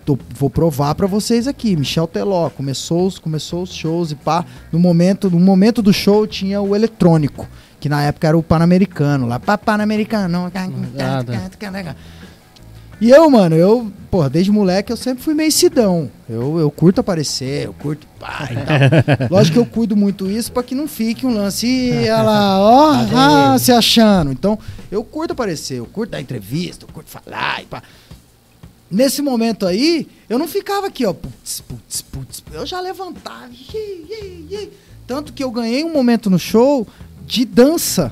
Tô- 0.05 0.17
vou 0.35 0.49
provar 0.49 0.93
pra 0.95 1.07
vocês 1.07 1.47
aqui. 1.47 1.75
Michel 1.75 2.07
Teló 2.07 2.49
começou, 2.49 3.07
os- 3.07 3.17
começou 3.19 3.63
os 3.63 3.73
shows 3.73 4.11
e 4.11 4.15
pá. 4.15 4.43
No 4.71 4.79
momento, 4.79 5.29
no 5.29 5.39
momento 5.39 5.81
do 5.81 5.93
show 5.93 6.27
tinha 6.27 6.61
o 6.61 6.75
eletrônico, 6.75 7.47
que 7.79 7.87
na 7.89 8.03
época 8.03 8.27
era 8.27 8.37
o 8.37 8.43
Pan-Americano. 8.43 9.25
Lá, 9.27 9.39
pá, 9.39 9.57
Pan-Americano. 9.57 10.51
E 12.99 13.11
eu, 13.11 13.29
mano, 13.29 13.55
eu, 13.55 13.91
porra, 14.09 14.27
desde 14.29 14.51
moleque 14.51 14.91
eu 14.91 14.97
sempre 14.97 15.23
fui 15.23 15.35
meio 15.35 15.51
sidão. 15.51 16.09
Eu, 16.27 16.57
eu 16.57 16.71
curto 16.71 16.99
aparecer, 16.99 17.65
eu 17.65 17.73
curto 17.73 18.07
pá 18.19 18.49
e 18.51 18.55
tal. 18.55 19.27
Lógico 19.29 19.53
que 19.53 19.59
eu 19.59 19.65
cuido 19.65 19.95
muito 19.95 20.29
isso 20.29 20.51
pra 20.51 20.63
que 20.63 20.73
não 20.73 20.87
fique 20.87 21.25
um 21.25 21.33
lance, 21.33 21.67
"Ih, 21.67 22.07
ela, 22.07 22.57
ó, 22.59 22.91
ah, 23.13 23.59
se 23.59 23.71
achando. 23.71 24.31
Então, 24.31 24.57
eu 24.91 25.03
curto 25.03 25.31
aparecer, 25.31 25.77
eu 25.77 25.85
curto 25.85 26.11
dar 26.11 26.21
entrevista, 26.21 26.85
eu 26.85 26.89
curto 26.93 27.09
falar 27.09 27.61
e 27.61 27.65
pá. 27.65 27.83
Nesse 28.89 29.21
momento 29.21 29.67
aí, 29.67 30.07
eu 30.29 30.39
não 30.39 30.47
ficava 30.47 30.87
aqui, 30.87 31.05
ó, 31.05 31.13
putz, 31.13 31.61
putz, 31.61 32.01
putz. 32.01 32.43
Eu 32.51 32.65
já 32.65 32.79
levantava. 32.79 33.49
Tanto 35.05 35.33
que 35.33 35.43
eu 35.43 35.51
ganhei 35.51 35.83
um 35.83 35.91
momento 35.91 36.29
no 36.29 36.39
show 36.39 36.87
de 37.25 37.45
dança. 37.45 38.11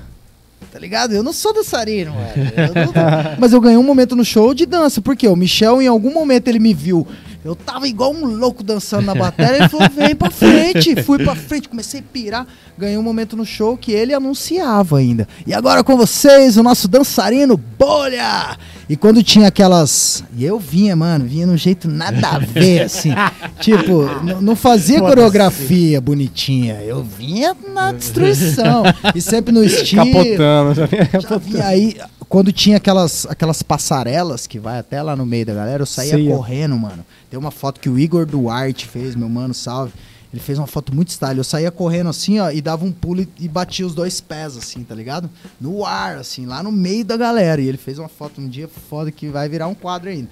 Tá 0.76 0.80
ligado? 0.81 1.14
Eu 1.14 1.23
não 1.23 1.31
sou 1.31 1.53
dançarino, 1.53 2.11
velho. 2.11 2.91
Mas 3.39 3.53
eu 3.53 3.61
ganhei 3.61 3.77
um 3.77 3.84
momento 3.84 4.14
no 4.14 4.26
show 4.26 4.53
de 4.53 4.65
dança. 4.65 5.02
Porque 5.02 5.26
o 5.26 5.34
Michel, 5.34 5.81
em 5.81 5.88
algum 5.88 6.14
momento, 6.14 6.49
ele 6.49 6.60
me 6.60 6.73
viu. 6.73 7.07
Eu 7.45 7.56
tava 7.56 7.88
igual 7.88 8.11
um 8.11 8.26
louco 8.26 8.61
dançando 8.61 9.06
na 9.06 9.15
bateria. 9.15 9.56
Ele 9.56 9.69
falou: 9.69 9.89
vem 9.89 10.14
pra 10.14 10.30
frente. 10.30 11.02
Fui 11.02 11.23
pra 11.23 11.34
frente, 11.34 11.69
comecei 11.69 12.02
a 12.02 12.03
pirar. 12.03 12.45
Ganhei 12.77 12.97
um 12.97 13.02
momento 13.02 13.38
no 13.38 13.45
show 13.45 13.77
que 13.77 13.93
ele 13.93 14.14
anunciava 14.14 14.97
ainda. 14.97 15.26
E 15.47 15.53
agora 15.53 15.81
com 15.81 15.95
vocês, 15.95 16.57
o 16.57 16.64
nosso 16.64 16.89
dançarino 16.89 17.56
Bolha! 17.56 18.57
E 18.87 18.95
quando 18.95 19.23
tinha 19.23 19.47
aquelas. 19.47 20.23
E 20.37 20.45
eu 20.45 20.59
vinha, 20.59 20.95
mano, 20.95 21.25
vinha 21.25 21.47
num 21.47 21.57
jeito 21.57 21.87
nada 21.87 22.27
a 22.29 22.39
ver, 22.39 22.83
assim. 22.85 23.11
tipo, 23.59 24.03
não 24.41 24.55
fazia 24.55 24.99
coreografia 24.99 25.99
bonitinha. 25.99 26.75
Eu 26.81 27.03
vinha 27.03 27.55
na 27.73 27.91
destruição. 27.91 28.83
E 29.13 29.21
sempre 29.21 29.53
no 29.53 29.63
estilo. 29.63 30.05
Capotando. 30.05 30.73
Já 30.75 30.85
vinha 30.85 31.07
capotando. 31.07 31.39
vi 31.39 31.61
aí, 31.61 31.97
quando 32.29 32.51
tinha 32.51 32.77
aquelas, 32.77 33.25
aquelas 33.27 33.63
passarelas 33.63 34.45
que 34.45 34.59
vai 34.59 34.79
até 34.79 35.01
lá 35.01 35.15
no 35.15 35.25
meio 35.25 35.45
da 35.45 35.53
galera, 35.53 35.81
eu 35.81 35.87
saía 35.87 36.13
Sei, 36.13 36.31
ó. 36.31 36.35
correndo, 36.35 36.77
mano. 36.77 37.05
Tem 37.29 37.39
uma 37.39 37.51
foto 37.51 37.79
que 37.79 37.89
o 37.89 37.97
Igor 37.97 38.25
Duarte 38.25 38.85
fez, 38.87 39.15
meu 39.15 39.29
mano, 39.29 39.53
salve. 39.53 39.93
Ele 40.35 40.43
fez 40.43 40.57
uma 40.59 40.67
foto 40.67 40.93
muito 40.93 41.09
style. 41.11 41.37
Eu 41.37 41.45
saía 41.45 41.71
correndo 41.71 42.09
assim, 42.09 42.39
ó, 42.41 42.51
e 42.51 42.59
dava 42.59 42.83
um 42.83 42.91
pulo 42.91 43.21
e, 43.21 43.27
e 43.39 43.47
batia 43.47 43.87
os 43.87 43.95
dois 43.95 44.19
pés, 44.19 44.57
assim, 44.57 44.83
tá 44.83 44.93
ligado? 44.93 45.29
No 45.61 45.85
ar, 45.85 46.17
assim, 46.17 46.45
lá 46.45 46.61
no 46.61 46.73
meio 46.73 47.05
da 47.05 47.15
galera. 47.15 47.61
E 47.61 47.67
ele 47.69 47.77
fez 47.77 47.97
uma 47.99 48.09
foto 48.09 48.41
um 48.41 48.49
dia 48.49 48.67
foda 48.89 49.09
que 49.11 49.29
vai 49.29 49.47
virar 49.47 49.67
um 49.67 49.73
quadro 49.73 50.09
ainda. 50.09 50.27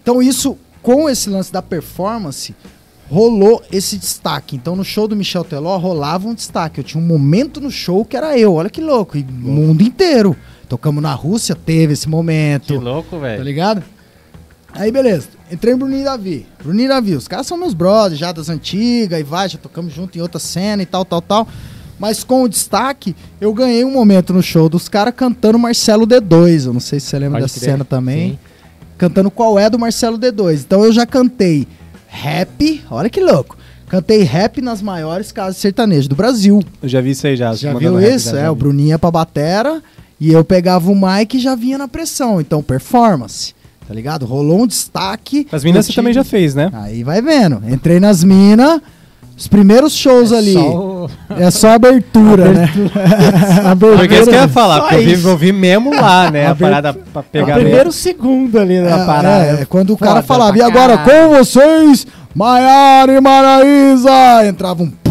Então, 0.00 0.22
isso, 0.22 0.56
com 0.80 1.08
esse 1.10 1.28
lance 1.28 1.52
da 1.52 1.60
performance, 1.60 2.54
rolou 3.10 3.60
esse 3.72 3.96
destaque. 3.98 4.54
Então, 4.54 4.76
no 4.76 4.84
show 4.84 5.08
do 5.08 5.16
Michel 5.16 5.42
Teló, 5.42 5.76
rolava 5.78 6.28
um 6.28 6.34
destaque. 6.34 6.78
Eu 6.78 6.84
tinha 6.84 7.02
um 7.02 7.06
momento 7.06 7.60
no 7.60 7.72
show 7.72 8.04
que 8.04 8.16
era 8.16 8.38
eu. 8.38 8.54
Olha 8.54 8.70
que 8.70 8.80
louco. 8.80 9.18
E 9.18 9.22
o 9.22 9.32
mundo 9.32 9.82
inteiro. 9.82 10.36
Tocamos 10.68 11.02
na 11.02 11.12
Rússia, 11.12 11.56
teve 11.56 11.94
esse 11.94 12.08
momento. 12.08 12.66
Que 12.66 12.78
louco, 12.78 13.16
Tá 13.16 13.18
velho. 13.18 13.42
ligado? 13.42 13.82
Aí, 14.78 14.92
beleza. 14.92 15.28
Entrei 15.50 15.72
no 15.74 15.80
Bruninho 15.80 16.02
e 16.02 16.04
Davi. 16.04 16.46
Bruninho 16.62 16.86
e 16.86 16.88
Davi, 16.88 17.14
os 17.14 17.26
caras 17.26 17.46
são 17.46 17.56
meus 17.58 17.74
brothers 17.74 18.18
já 18.18 18.30
das 18.32 18.48
antigas 18.48 19.18
e 19.18 19.22
vai, 19.22 19.48
já 19.48 19.58
tocamos 19.58 19.92
junto 19.92 20.16
em 20.16 20.20
outra 20.20 20.38
cena 20.38 20.82
e 20.82 20.86
tal, 20.86 21.04
tal, 21.04 21.20
tal. 21.20 21.48
Mas 21.98 22.22
com 22.22 22.44
o 22.44 22.48
destaque, 22.48 23.16
eu 23.40 23.52
ganhei 23.52 23.84
um 23.84 23.90
momento 23.92 24.32
no 24.32 24.40
show 24.42 24.68
dos 24.68 24.88
caras 24.88 25.12
cantando 25.16 25.58
Marcelo 25.58 26.06
D2. 26.06 26.66
Eu 26.66 26.72
não 26.72 26.80
sei 26.80 27.00
se 27.00 27.06
você 27.06 27.18
lembra 27.18 27.40
Pode 27.40 27.50
dessa 27.52 27.58
crer, 27.60 27.70
cena 27.72 27.84
também. 27.84 28.30
sim. 28.32 28.38
Cantando 28.96 29.30
qual 29.30 29.58
é 29.58 29.68
do 29.68 29.78
Marcelo 29.78 30.16
D2. 30.18 30.60
Então 30.60 30.84
eu 30.84 30.92
já 30.92 31.04
cantei 31.06 31.66
rap, 32.06 32.82
olha 32.90 33.10
que 33.10 33.20
louco. 33.20 33.56
Cantei 33.88 34.22
rap 34.22 34.60
nas 34.60 34.82
maiores 34.82 35.32
casas 35.32 35.56
sertanejos 35.56 36.06
do 36.08 36.14
Brasil. 36.14 36.62
Eu 36.82 36.88
já 36.88 37.00
vi 37.00 37.10
isso 37.12 37.26
aí 37.26 37.36
já. 37.36 37.52
Já 37.54 37.74
viu 37.74 37.96
rap, 37.96 38.14
isso? 38.14 38.30
já, 38.30 38.38
É, 38.38 38.42
já 38.42 38.52
o. 38.52 38.54
Bruninho 38.54 38.88
ia 38.90 38.98
pra 38.98 39.10
batera 39.10 39.82
e 40.20 40.32
eu 40.32 40.44
pegava 40.44 40.90
o 40.90 40.94
mic 40.94 41.34
e 41.36 41.40
já 41.40 41.54
vinha 41.54 41.78
na 41.78 41.88
pressão. 41.88 42.40
Então, 42.40 42.62
performance, 42.62 43.54
tá 43.88 43.94
ligado? 43.94 44.26
Rolou 44.26 44.62
um 44.62 44.66
destaque. 44.66 45.48
As 45.50 45.64
minas 45.64 45.86
você 45.86 45.94
também 45.94 46.12
já 46.12 46.22
fez, 46.22 46.54
né? 46.54 46.70
Aí 46.74 47.02
vai 47.02 47.22
vendo. 47.22 47.62
Entrei 47.68 47.98
nas 47.98 48.22
minas, 48.22 48.80
os 49.34 49.48
primeiros 49.48 49.94
shows 49.96 50.30
ali. 50.30 50.52
Só 50.52 50.60
o- 51.06 51.10
É 51.38 51.50
só 51.50 51.70
abertura, 51.70 52.52
né? 52.52 52.70
abertura. 53.64 53.96
Porque 53.98 54.14
isso 54.14 54.28
que 54.28 54.36
eu 54.36 54.40
ia 54.42 54.48
falar, 54.48 54.74
Só 54.76 54.80
porque 54.82 54.94
eu 54.96 55.00
vi, 55.04 55.12
isso. 55.12 55.28
eu 55.28 55.36
vi 55.38 55.52
mesmo 55.52 55.90
lá, 55.94 56.30
né? 56.30 56.46
A 56.46 56.50
Aber- 56.50 56.68
parada 56.68 56.92
pra 56.92 57.20
o 57.20 57.24
pegar 57.24 57.54
primeiro 57.54 57.90
segundo 57.90 58.58
ali 58.58 58.78
da 58.82 58.90
É, 59.00 59.06
parada. 59.06 59.44
é, 59.62 59.64
quando 59.64 59.90
o 59.94 59.96
Foda 59.96 60.10
cara 60.10 60.22
falava, 60.22 60.58
e 60.58 60.62
agora 60.62 60.98
caralho." 60.98 61.30
com 61.30 61.38
vocês, 61.38 62.06
Maiara 62.34 63.12
e 63.12 63.20
Maraísa, 63.20 64.46
entrava 64.46 64.82
um. 64.82 64.92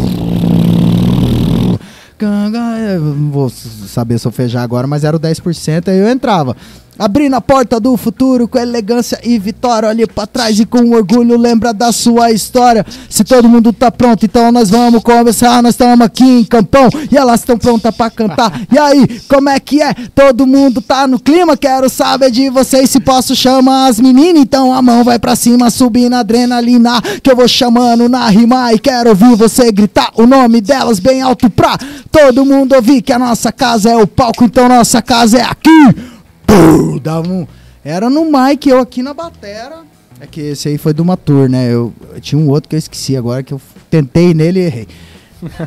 Eu 2.20 3.00
Não 3.00 3.30
vou 3.32 3.50
saber 3.50 4.18
solfejar 4.18 4.64
agora, 4.64 4.88
mas 4.88 5.04
era 5.04 5.16
o 5.16 5.20
10%, 5.20 5.88
aí 5.90 6.00
eu 6.00 6.10
entrava. 6.10 6.56
Abrindo 7.00 7.36
a 7.36 7.42
porta 7.42 7.80
do 7.80 7.96
futuro 7.96 8.48
com 8.48 8.58
elegância 8.58 9.20
e 9.24 9.38
vitória. 9.38 9.90
Olhe 9.90 10.08
pra 10.08 10.26
trás 10.26 10.60
e 10.60 10.66
com 10.66 10.92
orgulho 10.92 11.38
lembra 11.38 11.74
da 11.74 11.92
sua 11.92 12.32
história. 12.32 12.86
Se 13.10 13.24
todo 13.24 13.48
mundo 13.48 13.72
tá 13.72 13.92
pronto, 13.92 14.26
então 14.26 14.52
nós 14.52 14.70
vamos 14.70 15.04
começar. 15.04 15.62
Nós 15.62 15.74
estamos 15.74 16.06
aqui 16.06 16.24
em 16.24 16.44
Campão 16.44 16.90
e 17.12 17.18
elas 17.18 17.42
estão 17.42 17.58
prontas 17.58 17.96
pra 17.96 18.10
cantar. 18.10 18.62
E 18.70 18.78
aí, 18.78 19.22
como 19.30 19.50
é 19.50 19.60
que 19.60 19.82
é? 19.82 19.94
Todo 20.14 20.46
mundo 20.46 20.82
tá 20.82 21.08
no 21.08 21.20
clima? 21.20 21.56
Quero 21.56 21.90
saber 21.90 22.30
de 22.30 22.50
vocês 22.50 22.90
se 22.90 23.00
posso 23.00 23.36
chamar 23.36 23.88
as 23.88 24.00
meninas. 24.00 24.42
Então 24.42 24.74
a 24.74 24.82
mão 24.82 25.04
vai 25.04 25.18
pra 25.18 25.36
cima, 25.36 25.70
subindo 25.70 26.14
a 26.14 26.20
adrenalina. 26.20 27.02
Que 27.24 27.32
eu 27.32 27.36
vou 27.36 27.48
chamando 27.48 28.10
na 28.10 28.28
rima 28.30 28.74
e 28.74 28.80
quero 28.80 29.10
ouvir 29.10 29.36
você 29.36 29.72
gritar 29.72 30.12
o 30.16 30.26
nome 30.26 30.62
delas 30.62 31.00
bem 31.00 31.22
alto 31.22 31.50
pra 31.50 31.78
todo 32.12 32.46
mundo 32.46 32.76
ouvir 32.76 33.02
que 33.02 33.14
a 33.14 33.20
nossa 33.20 33.52
casa 33.52 33.90
é 33.90 33.96
o 33.96 34.06
palco. 34.06 34.44
Então 34.44 34.68
nossa 34.68 35.02
casa 35.02 35.38
é 35.38 35.44
aqui. 35.44 36.17
Pum, 36.48 36.98
dava 36.98 37.28
um- 37.28 37.46
Era 37.86 38.10
no 38.10 38.26
mic, 38.26 38.68
eu 38.68 38.80
aqui 38.80 39.04
na 39.04 39.14
batera. 39.14 39.82
É 40.20 40.26
que 40.26 40.42
esse 40.42 40.68
aí 40.68 40.78
foi 40.80 40.94
de 40.94 41.02
uma 41.02 41.16
tour, 41.16 41.48
né? 41.48 41.72
Eu, 41.72 41.94
eu 42.14 42.20
tinha 42.20 42.40
um 42.42 42.50
outro 42.50 42.68
que 42.70 42.76
eu 42.76 42.80
esqueci 42.80 43.16
agora, 43.16 43.44
que 43.44 43.54
eu 43.54 43.62
tentei 43.90 44.34
nele 44.34 44.60
e 44.60 44.64
errei. 44.64 44.88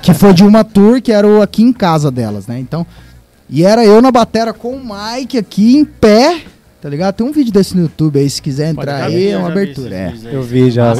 que 0.02 0.12
foi 0.12 0.32
de 0.34 0.42
uma 0.42 0.64
tour, 0.64 1.00
que 1.00 1.12
era 1.12 1.26
o 1.26 1.40
aqui 1.40 1.62
em 1.62 1.72
casa 1.72 2.10
delas, 2.10 2.46
né? 2.48 2.58
Então, 2.58 2.84
e 3.48 3.64
era 3.64 3.84
eu 3.84 4.02
na 4.02 4.10
batera 4.10 4.52
com 4.52 4.74
o 4.74 4.80
mic 4.80 5.38
aqui 5.38 5.76
em 5.76 5.84
pé, 5.84 6.42
tá 6.82 6.88
ligado? 6.88 7.14
Tem 7.14 7.26
um 7.26 7.30
vídeo 7.32 7.52
desse 7.52 7.76
no 7.76 7.82
YouTube 7.82 8.18
aí, 8.18 8.28
se 8.28 8.42
quiser 8.42 8.70
entrar 8.70 9.04
aí, 9.04 9.28
é 9.28 9.34
Eu 9.34 9.38
uma 9.38 9.48
abertura. 9.48 9.94
É. 9.94 10.12
Eu 10.32 10.42
vi 10.42 10.70
já. 10.70 10.94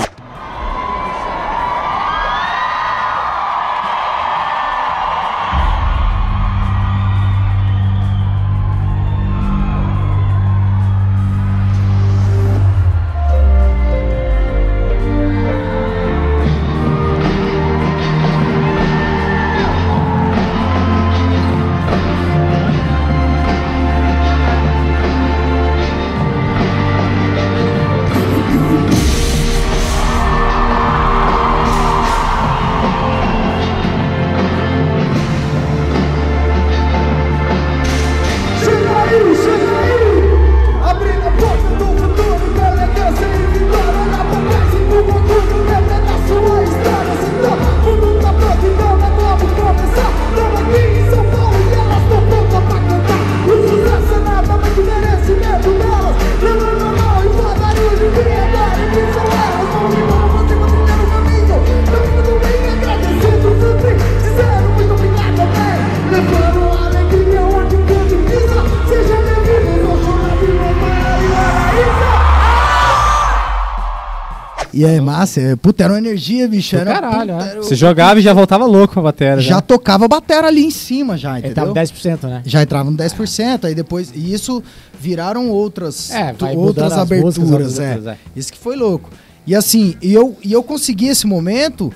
É, 75.38 75.54
puta, 75.56 75.84
era 75.84 75.92
uma 75.92 75.98
energia, 75.98 76.48
bicho. 76.48 76.74
Era, 76.76 76.92
caralho, 76.94 77.32
puta, 77.34 77.44
é. 77.44 77.50
era- 77.50 77.62
Você 77.62 77.74
jogava 77.76 78.18
e 78.18 78.22
já 78.22 78.32
voltava 78.32 78.64
louco 78.66 78.94
pra 78.94 79.02
bateria. 79.02 79.40
já 79.40 79.60
tocava 79.60 80.06
a 80.06 80.08
batera 80.08 80.48
ali 80.48 80.64
em 80.64 80.70
cima, 80.70 81.16
já, 81.18 81.38
entendeu? 81.38 81.54
tava 81.54 81.72
10%, 81.74 82.22
né? 82.28 82.42
Já 82.44 82.62
entrava 82.62 82.90
no 82.90 82.96
10%, 82.96 83.64
aí 83.66 83.74
depois. 83.74 84.10
E 84.14 84.32
isso 84.32 84.62
viraram 84.98 85.48
outras, 85.50 86.10
É, 86.10 86.32
tu- 86.32 86.46
outras 86.58 86.92
aberturas. 86.92 87.38
músicas, 87.38 87.78
é. 87.78 87.88
outras, 87.94 88.06
é. 88.06 88.18
Isso 88.34 88.52
que 88.52 88.58
foi 88.58 88.76
louco. 88.76 89.10
E 89.46 89.54
assim, 89.54 89.94
e 90.02 90.12
eu, 90.12 90.36
e 90.44 90.52
eu 90.52 90.62
consegui 90.62 91.08
esse 91.08 91.26
momento. 91.26 91.92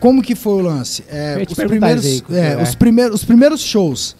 Como 0.00 0.22
que 0.22 0.34
foi 0.36 0.52
o 0.52 0.60
lance? 0.60 1.02
É, 1.10 1.42
os, 1.48 1.54
primeiros, 1.56 2.04
aí, 2.06 2.22
é, 2.30 2.52
é. 2.52 2.62
os, 2.62 2.74
primeiros, 2.76 3.14
os 3.16 3.24
primeiros 3.24 3.60
shows. 3.62 4.14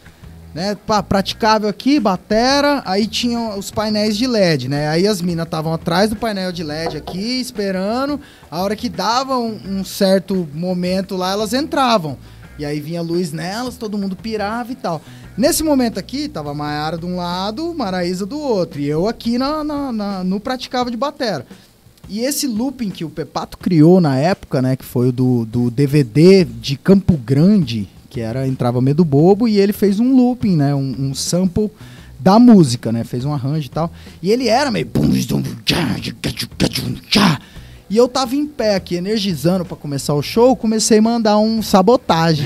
Né, 0.54 0.76
praticável 1.08 1.68
aqui, 1.68 2.00
batera, 2.00 2.82
aí 2.86 3.06
tinham 3.06 3.58
os 3.58 3.70
painéis 3.70 4.16
de 4.16 4.26
LED, 4.26 4.66
né? 4.68 4.88
Aí 4.88 5.06
as 5.06 5.20
minas 5.20 5.44
estavam 5.44 5.72
atrás 5.74 6.08
do 6.10 6.16
painel 6.16 6.50
de 6.50 6.64
LED 6.64 6.96
aqui, 6.96 7.38
esperando. 7.40 8.18
A 8.50 8.60
hora 8.62 8.74
que 8.74 8.88
dava 8.88 9.36
um, 9.38 9.60
um 9.66 9.84
certo 9.84 10.48
momento 10.54 11.16
lá, 11.16 11.32
elas 11.32 11.52
entravam. 11.52 12.16
E 12.58 12.64
aí 12.64 12.80
vinha 12.80 13.00
luz 13.02 13.30
nelas, 13.30 13.76
todo 13.76 13.98
mundo 13.98 14.16
pirava 14.16 14.72
e 14.72 14.74
tal. 14.74 15.00
Nesse 15.36 15.62
momento 15.62 15.98
aqui, 16.00 16.28
tava 16.28 16.52
Maiara 16.54 16.96
de 16.98 17.06
um 17.06 17.14
lado, 17.16 17.72
Maraísa 17.74 18.26
do 18.26 18.40
outro. 18.40 18.80
E 18.80 18.86
eu 18.88 19.06
aqui 19.06 19.38
na, 19.38 19.62
na- 19.62 19.92
na- 19.92 20.24
no 20.24 20.40
praticável 20.40 20.90
de 20.90 20.96
batera. 20.96 21.46
E 22.08 22.20
esse 22.20 22.48
looping 22.48 22.88
que 22.90 23.04
o 23.04 23.10
Pepato 23.10 23.58
criou 23.58 24.00
na 24.00 24.16
época, 24.18 24.60
né? 24.62 24.74
Que 24.74 24.84
foi 24.84 25.10
o 25.10 25.12
do, 25.12 25.44
do 25.44 25.70
DVD 25.70 26.42
de 26.44 26.76
Campo 26.76 27.16
Grande, 27.18 27.86
que 28.18 28.20
era 28.20 28.48
entrava 28.48 28.80
medo 28.80 29.04
bobo, 29.04 29.46
e 29.46 29.60
ele 29.60 29.72
fez 29.72 30.00
um 30.00 30.16
looping, 30.16 30.56
né? 30.56 30.74
Um, 30.74 30.94
um 30.98 31.14
sample 31.14 31.70
da 32.18 32.36
música, 32.36 32.90
né? 32.90 33.04
Fez 33.04 33.24
um 33.24 33.32
arranjo 33.32 33.66
e 33.66 33.70
tal. 33.70 33.92
E 34.20 34.32
ele 34.32 34.48
era 34.48 34.72
meio. 34.72 34.90
E 37.88 37.96
eu 37.96 38.08
tava 38.08 38.34
em 38.34 38.44
pé 38.44 38.74
aqui, 38.74 38.96
energizando 38.96 39.64
pra 39.64 39.76
começar 39.76 40.14
o 40.14 40.20
show, 40.20 40.56
comecei 40.56 40.98
a 40.98 41.02
mandar 41.02 41.38
um 41.38 41.62
sabotagem. 41.62 42.44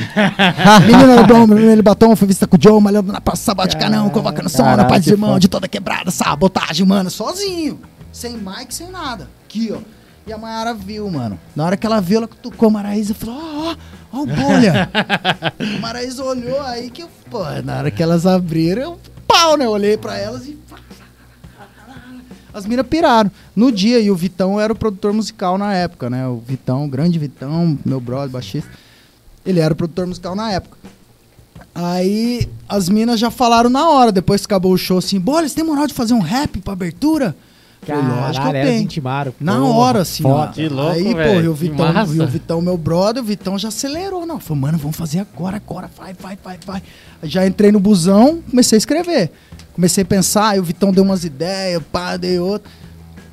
Menina 0.86 1.22
do 1.22 1.26
bom, 1.26 1.46
menino 1.46 1.82
batom, 1.82 2.14
foi 2.14 2.28
vista 2.28 2.46
com 2.46 2.56
o 2.56 2.62
Joe, 2.62 2.80
malhando 2.80 3.10
na 3.10 3.20
praça 3.20 3.42
sabática, 3.42 3.88
não, 3.88 4.10
convocando 4.10 4.50
som 4.50 4.62
na 4.76 4.84
que 5.00 5.10
irmãos, 5.10 5.28
foda. 5.30 5.40
de 5.40 5.48
toda 5.48 5.66
quebrada, 5.66 6.10
sabotagem, 6.10 6.86
mano, 6.86 7.10
sozinho. 7.10 7.80
Sem 8.12 8.36
mic, 8.36 8.72
sem 8.72 8.90
nada. 8.90 9.28
Aqui, 9.46 9.72
ó. 9.72 9.78
E 10.24 10.32
a 10.32 10.38
Mayara 10.38 10.72
viu, 10.72 11.10
mano. 11.10 11.38
Na 11.56 11.64
hora 11.64 11.76
que 11.76 11.84
ela 11.84 12.00
viu, 12.00 12.18
ela 12.18 12.28
cutucou 12.28 12.68
a 12.68 12.70
Maraísa 12.70 13.10
e 13.10 13.14
falou: 13.14 13.36
Ó, 13.36 13.70
ó, 13.70 13.76
ó 14.12 14.20
o 14.22 14.26
bolha. 14.26 14.90
a 14.92 15.78
Maraísa 15.80 16.22
olhou 16.24 16.60
aí 16.60 16.90
que 16.90 17.02
eu. 17.02 17.08
Pô, 17.30 17.44
na 17.64 17.78
hora 17.78 17.90
que 17.90 18.02
elas 18.02 18.26
abriram, 18.26 18.82
eu 18.82 18.98
pau, 19.26 19.56
né? 19.56 19.64
Eu 19.64 19.70
olhei 19.70 19.96
pra 19.96 20.16
elas 20.16 20.46
e. 20.46 20.58
As 22.54 22.66
minas 22.66 22.86
piraram. 22.86 23.30
No 23.56 23.72
dia, 23.72 23.98
e 23.98 24.10
o 24.10 24.16
Vitão 24.16 24.60
era 24.60 24.72
o 24.72 24.76
produtor 24.76 25.12
musical 25.12 25.56
na 25.56 25.72
época, 25.72 26.10
né? 26.10 26.28
O 26.28 26.38
Vitão, 26.38 26.84
o 26.84 26.88
grande 26.88 27.18
Vitão, 27.18 27.78
meu 27.84 27.98
brother, 27.98 28.28
baixista. 28.28 28.70
Ele 29.44 29.58
era 29.58 29.72
o 29.72 29.76
produtor 29.76 30.06
musical 30.06 30.36
na 30.36 30.52
época. 30.52 30.76
Aí 31.74 32.46
as 32.68 32.88
minas 32.90 33.18
já 33.18 33.30
falaram 33.30 33.70
na 33.70 33.88
hora, 33.88 34.12
depois 34.12 34.42
que 34.42 34.52
acabou 34.52 34.72
o 34.72 34.78
show, 34.78 34.98
assim, 34.98 35.18
Bolha, 35.18 35.48
você 35.48 35.54
tem 35.54 35.64
moral 35.64 35.86
de 35.86 35.94
fazer 35.94 36.12
um 36.12 36.20
rap 36.20 36.60
pra 36.60 36.74
abertura? 36.74 37.34
Eu 37.86 37.96
Caralho, 37.96 38.56
elas 38.56 38.68
tenho. 38.68 38.82
intimaram. 38.82 39.34
Na 39.40 39.56
porra, 39.56 39.66
hora, 39.74 40.02
assim, 40.02 40.22
ó. 40.24 40.46
Que 40.46 40.68
louco, 40.68 40.92
Aí, 40.92 41.12
pô, 41.14 41.40
e 41.40 41.48
o 41.48 41.54
Vitão, 41.54 42.14
e 42.14 42.20
o 42.20 42.26
Vitão, 42.28 42.62
meu 42.62 42.76
brother, 42.76 43.20
o 43.20 43.26
Vitão 43.26 43.58
já 43.58 43.68
acelerou. 43.68 44.24
Não, 44.24 44.38
falou, 44.38 44.60
mano, 44.60 44.78
vamos 44.78 44.96
fazer 44.96 45.18
agora, 45.18 45.56
agora, 45.56 45.90
vai, 45.98 46.14
vai, 46.14 46.38
vai, 46.42 46.58
vai. 46.64 46.82
Já 47.24 47.44
entrei 47.44 47.72
no 47.72 47.80
busão, 47.80 48.40
comecei 48.48 48.76
a 48.76 48.78
escrever. 48.78 49.32
Comecei 49.74 50.02
a 50.02 50.06
pensar, 50.06 50.50
aí 50.50 50.60
o 50.60 50.62
Vitão 50.62 50.92
deu 50.92 51.02
umas 51.02 51.24
ideias, 51.24 51.82
pá, 51.90 52.16
dei 52.16 52.38
outra. 52.38 52.70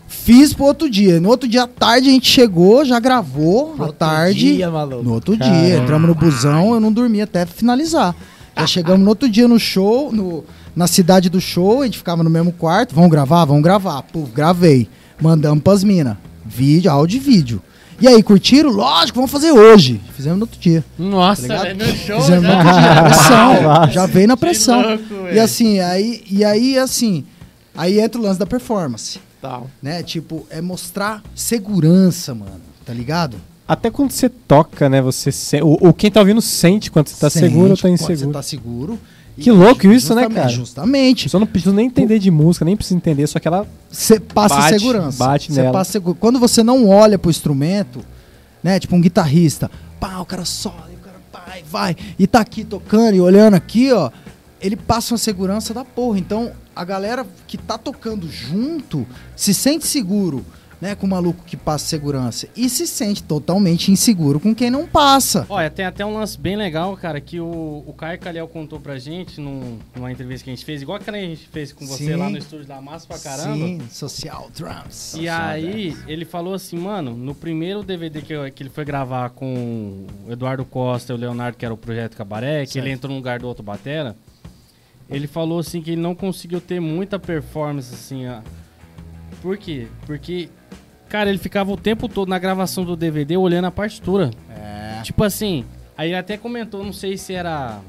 Fiz 0.08 0.52
pro 0.52 0.66
outro 0.66 0.90
dia. 0.90 1.20
No 1.20 1.30
outro 1.30 1.48
dia 1.48 1.64
à 1.64 1.68
tarde 1.68 2.10
a 2.10 2.12
gente 2.12 2.28
chegou, 2.28 2.84
já 2.84 3.00
gravou 3.00 3.76
à 3.80 3.92
tarde. 3.92 4.56
Dia, 4.56 4.72
maluco. 4.72 5.04
No 5.04 5.14
outro 5.14 5.38
dia, 5.38 5.78
entramos 5.78 6.08
no 6.10 6.16
busão, 6.16 6.74
eu 6.74 6.80
não 6.80 6.92
dormi 6.92 7.22
até 7.22 7.46
finalizar. 7.46 8.16
Já 8.58 8.66
chegamos 8.68 9.02
no 9.02 9.10
outro 9.10 9.30
dia 9.30 9.48
no 9.48 9.60
show, 9.60 10.12
no, 10.12 10.44
na 10.80 10.88
cidade 10.88 11.30
do 11.30 11.42
show, 11.42 11.82
a 11.82 11.86
gente 11.86 11.98
ficava 11.98 12.24
no 12.24 12.30
mesmo 12.30 12.54
quarto. 12.54 12.96
Vamos 12.96 13.12
gravar? 13.12 13.44
Vamos 13.44 13.62
gravar. 13.62 14.02
Pô, 14.02 14.22
gravei. 14.22 14.88
Mandamos 15.22 15.62
pras 15.62 15.84
minas. 15.84 16.16
Vídeo, 16.46 16.90
áudio 16.90 17.18
e 17.18 17.20
vídeo. 17.20 17.62
E 18.00 18.08
aí, 18.08 18.24
curtiram? 18.24 18.70
Lógico, 18.70 19.18
vamos 19.18 19.30
fazer 19.30 19.52
hoje. 19.52 20.00
Fizemos 20.16 20.40
no 20.40 20.44
outro 20.46 20.58
dia. 20.58 20.82
Nossa, 20.98 21.50
Tá 21.50 21.64
velho, 21.64 21.76
meu 21.76 21.96
show. 21.98 22.22
Fizemos 22.22 22.44
no 22.44 22.50
já- 22.50 22.58
outro 22.60 22.74
dia. 22.80 23.04
Pressão. 23.04 23.92
já 23.92 24.06
veio 24.06 24.28
na 24.30 24.38
pressão. 24.38 24.82
louco, 24.82 25.28
e 25.34 25.38
assim, 25.38 25.82
aí, 25.82 26.24
e 26.32 26.46
aí, 26.46 26.78
assim, 26.78 27.26
aí 27.76 28.00
entra 28.00 28.18
o 28.22 28.24
lance 28.24 28.40
da 28.40 28.46
performance. 28.46 29.20
Tal. 29.42 29.70
Né? 29.84 30.02
Tipo, 30.02 30.48
é 30.50 30.62
mostrar 30.62 31.22
segurança, 31.36 32.34
mano. 32.34 32.62
Tá 32.86 32.94
ligado? 32.94 33.36
Até 33.68 33.92
quando 33.92 34.12
você 34.12 34.30
toca, 34.30 34.88
né? 34.88 35.02
Você 35.02 35.30
se... 35.30 35.62
o, 35.62 35.74
o 35.90 35.94
quem 35.94 36.10
tá 36.10 36.22
ouvindo 36.22 36.42
sente 36.42 36.90
quando 36.90 37.10
você 37.10 37.20
tá 37.20 37.30
Sente 37.30 37.48
seguro 37.48 37.72
ou 37.72 37.76
tá 37.76 37.82
quando 37.82 37.94
inseguro. 37.96 38.18
Você 38.18 38.32
tá 38.32 38.42
seguro. 38.42 39.00
Que 39.40 39.52
louco 39.52 39.88
isso, 39.88 40.14
né, 40.16 40.28
cara? 40.30 40.50
Justamente. 40.50 41.30
Só 41.30 41.40
não 41.40 41.48
preciso 41.48 41.74
nem 41.74 41.88
entender 41.88 42.20
de 42.20 42.30
música, 42.30 42.66
nem 42.66 42.76
preciso 42.76 42.96
entender, 42.98 43.26
só 43.28 43.40
que 43.40 43.48
ela 43.48 43.66
Você 43.90 44.20
passa 44.20 44.56
Bate, 44.56 44.80
segurança. 44.80 45.18
bate 45.24 45.52
nela. 45.52 45.72
passa 45.72 45.92
segu- 45.94 46.16
Quando 46.16 46.40
você 46.40 46.62
não 46.64 46.88
olha 46.88 47.18
pro 47.18 47.30
instrumento, 47.32 48.02
né? 48.64 48.80
Tipo 48.80 48.96
um 48.96 49.02
guitarrista, 49.02 49.70
pá, 50.00 50.20
o 50.20 50.26
cara 50.26 50.46
sola, 50.46 50.88
e 50.92 50.96
o 50.96 51.00
cara 51.00 51.18
vai, 51.32 51.64
vai, 51.64 51.96
e 52.18 52.28
tá 52.28 52.40
aqui 52.42 52.64
tocando 52.64 53.16
e 53.16 53.22
olhando 53.22 53.54
aqui, 53.56 53.92
ó. 53.92 54.12
Ele 54.62 54.76
passa 54.76 55.14
uma 55.14 55.18
segurança 55.18 55.74
da 55.74 55.86
porra. 55.86 56.20
Então, 56.20 56.52
a 56.76 56.84
galera 56.84 57.26
que 57.48 57.58
tá 57.58 57.78
tocando 57.78 58.30
junto 58.30 59.08
se 59.36 59.54
sente 59.54 59.88
seguro, 59.88 60.46
né? 60.82 60.96
Com 60.96 61.06
o 61.06 61.10
maluco 61.10 61.44
que 61.46 61.58
passa 61.58 61.86
segurança. 61.86 62.48
E 62.56 62.70
se 62.70 62.88
sente 62.88 63.22
totalmente 63.22 63.92
inseguro 63.92 64.40
com 64.40 64.56
quem 64.56 64.70
não 64.70 64.88
passa. 64.88 65.46
Olha, 65.50 65.70
tem 65.70 65.86
até 65.86 66.06
um 66.06 66.14
lance 66.14 66.38
bem 66.40 66.56
legal, 66.56 66.96
cara, 66.96 67.20
que 67.20 67.40
o, 67.40 67.84
o 67.86 67.94
Caio 67.98 68.18
Calhau 68.20 68.48
contou 68.48 68.80
pra 68.80 68.98
gente 68.98 69.42
num- 69.42 69.78
numa 69.96 70.12
entrevista 70.12 70.44
que 70.46 70.50
a 70.52 70.56
gente 70.56 70.64
fez, 70.66 70.82
igual 70.82 70.98
aquela 70.98 71.18
que 71.18 71.24
a 71.24 71.28
gente 71.28 71.48
fez 71.50 71.74
com 71.74 71.86
você 71.86 72.06
Sim. 72.06 72.16
lá 72.16 72.30
no 72.30 72.38
estúdio 72.38 72.66
da 72.66 72.82
Massa 72.82 73.06
pra 73.08 73.20
caramba. 73.20 73.56
Sim, 73.66 73.82
social 73.90 74.50
drums. 74.56 75.16
E 75.16 75.28
aí, 75.28 75.96
ele 76.08 76.24
falou 76.26 76.54
assim, 76.54 76.78
mano, 76.78 77.16
no 77.16 77.36
primeiro 77.36 77.84
DVD 77.84 78.22
que, 78.22 78.34
eu- 78.34 78.50
que 78.52 78.64
ele 78.64 78.70
foi 78.70 78.86
gravar 78.86 79.32
com 79.32 80.06
o 80.28 80.32
Eduardo 80.32 80.64
Costa 80.64 81.12
e 81.12 81.16
o 81.16 81.20
Leonardo, 81.20 81.58
que 81.58 81.66
era 81.66 81.74
o 81.74 81.78
Projeto 81.78 82.16
Cabaré, 82.16 82.66
que 82.66 82.74
Certo. 82.74 82.86
ele 82.86 82.94
entrou 82.94 83.12
no 83.12 83.18
lugar 83.18 83.40
do 83.40 83.48
outro 83.48 83.64
batera, 83.64 84.16
ele 85.10 85.28
falou 85.28 85.60
assim 85.60 85.82
que 85.82 85.92
ele 85.92 86.02
não 86.02 86.14
conseguiu 86.16 86.62
ter 86.62 86.80
muita 86.80 87.18
performance, 87.20 87.94
assim, 87.94 88.28
ó. 88.28 88.42
Por 89.42 89.58
quê? 89.58 89.88
Porque, 90.06 90.50
cara, 91.10 91.30
ele 91.30 91.38
ficava 91.40 91.72
o 91.72 91.78
tempo 91.78 92.08
todo 92.08 92.30
na 92.30 92.40
gravação 92.40 92.86
do 92.86 92.96
DVD 92.96 93.36
olhando 93.36 93.66
a 93.66 93.72
partitura. 93.72 94.32
É. 94.50 95.02
Tipo 95.04 95.24
assim, 95.24 95.66
aí 95.98 96.10
ele 96.10 96.18
até 96.18 96.38
comentou, 96.38 96.84
não 96.84 96.94
sei 96.94 97.18
se 97.18 97.34
era 97.34 97.80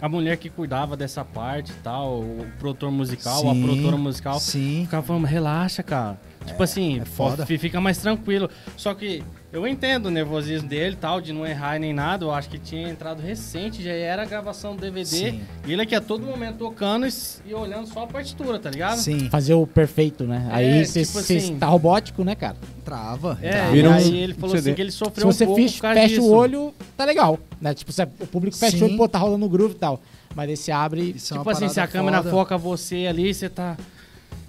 a 0.00 0.08
mulher 0.08 0.36
que 0.38 0.48
cuidava 0.48 0.96
dessa 0.96 1.22
parte 1.24 1.72
e 1.72 1.74
tal, 1.82 2.20
o 2.20 2.46
produtor 2.58 2.90
musical, 2.90 3.50
a 3.50 3.52
Sim, 3.54 3.62
produtora 3.62 3.96
musical. 3.98 4.40
Sim. 4.40 4.82
Ficava 4.84 5.06
falando, 5.06 5.24
relaxa, 5.26 5.82
cara. 5.82 6.18
tipo 6.46 6.62
assim, 6.62 7.00
é 7.00 7.04
foda. 7.04 7.44
fi- 7.44 7.58
fica 7.58 7.80
mais 7.80 7.98
tranquilo. 7.98 8.48
Só 8.76 8.94
que 8.94 9.22
eu 9.52 9.66
entendo 9.66 10.06
o 10.06 10.10
nervosismo 10.10 10.68
dele 10.68 10.94
e 10.94 10.98
tal, 10.98 11.20
de 11.20 11.32
não 11.32 11.44
errar 11.46 11.78
nem 11.80 11.92
nada. 11.92 12.24
Eu 12.24 12.30
acho 12.32 12.48
que 12.48 12.58
tinha 12.58 12.88
entrado 12.88 13.20
recente, 13.20 13.82
já 13.82 13.90
era 13.90 14.22
a 14.22 14.24
gravação 14.24 14.76
do 14.76 14.80
DVD. 14.80 15.04
Sim. 15.06 15.40
E 15.66 15.72
ele 15.72 15.82
aqui 15.82 15.94
a 15.94 16.00
todo 16.00 16.24
momento 16.24 16.58
tocando 16.58 17.06
e, 17.06 17.10
e 17.46 17.52
olhando 17.54 17.86
só 17.88 18.04
a 18.04 18.06
partitura, 18.06 18.58
tá 18.60 18.70
ligado? 18.70 18.98
Sim. 18.98 19.28
Fazer 19.28 19.54
o 19.54 19.66
perfeito, 19.66 20.24
né? 20.24 20.46
É, 20.50 20.54
Aí 20.54 20.86
você 20.86 21.04
tipo 21.04 21.18
assim- 21.18 21.58
tá 21.58 21.66
robótico, 21.66 22.22
né, 22.22 22.34
cara? 22.34 22.56
Trava. 22.84 23.38
É, 23.42 23.50
trava. 23.50 23.68
e 23.70 23.72
Vira 23.72 23.90
um 23.90 23.92
aí 23.94 24.16
ele 24.18 24.34
falou 24.34 24.50
CD. 24.56 24.58
assim 24.70 24.74
que 24.74 24.82
ele 24.82 24.92
Se 24.92 24.98
sofreu 24.98 25.26
você 25.26 25.44
um 25.44 25.46
pouco 25.48 25.62
fecha, 25.62 25.74
por 25.76 25.82
causa 25.82 26.00
fecha 26.00 26.14
disso. 26.14 26.26
o 26.28 26.32
olho, 26.32 26.74
tá 26.96 27.04
legal. 27.04 27.38
Né? 27.60 27.74
Tipo, 27.74 27.92
você- 27.92 28.02
o 28.04 28.26
público 28.26 28.56
fecha 28.56 28.76
Sim. 28.78 28.84
o 28.84 28.86
olho, 28.88 28.96
pô, 28.96 29.08
tá 29.08 29.18
rolando 29.18 29.44
o 29.46 29.48
groove 29.48 29.74
e 29.74 29.78
tal. 29.78 30.00
Mas 30.34 30.48
aí 30.48 30.56
você 30.56 30.70
abre. 30.70 31.10
Isso 31.16 31.34
é 31.34 31.38
Tipo 31.38 31.50
assim, 31.50 31.68
se 31.68 31.80
a 31.80 31.82
parada 31.82 31.92
câmera 31.92 32.18
foda. 32.18 32.30
foca 32.30 32.56
você 32.56 33.06
ali, 33.08 33.34
você 33.34 33.48
tá. 33.48 33.76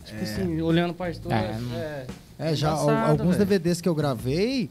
Tipo 0.06 0.22
assim, 0.24 0.62
olhando 0.62 0.94
pra 0.94 1.06
partitura. 1.06 1.36
É, 1.36 2.06
É, 2.42 2.56
já 2.56 2.72
alguns 2.72 3.36
velho. 3.38 3.46
DVDs 3.46 3.80
que 3.82 3.88
eu 3.88 3.94
gravei, 3.96 4.70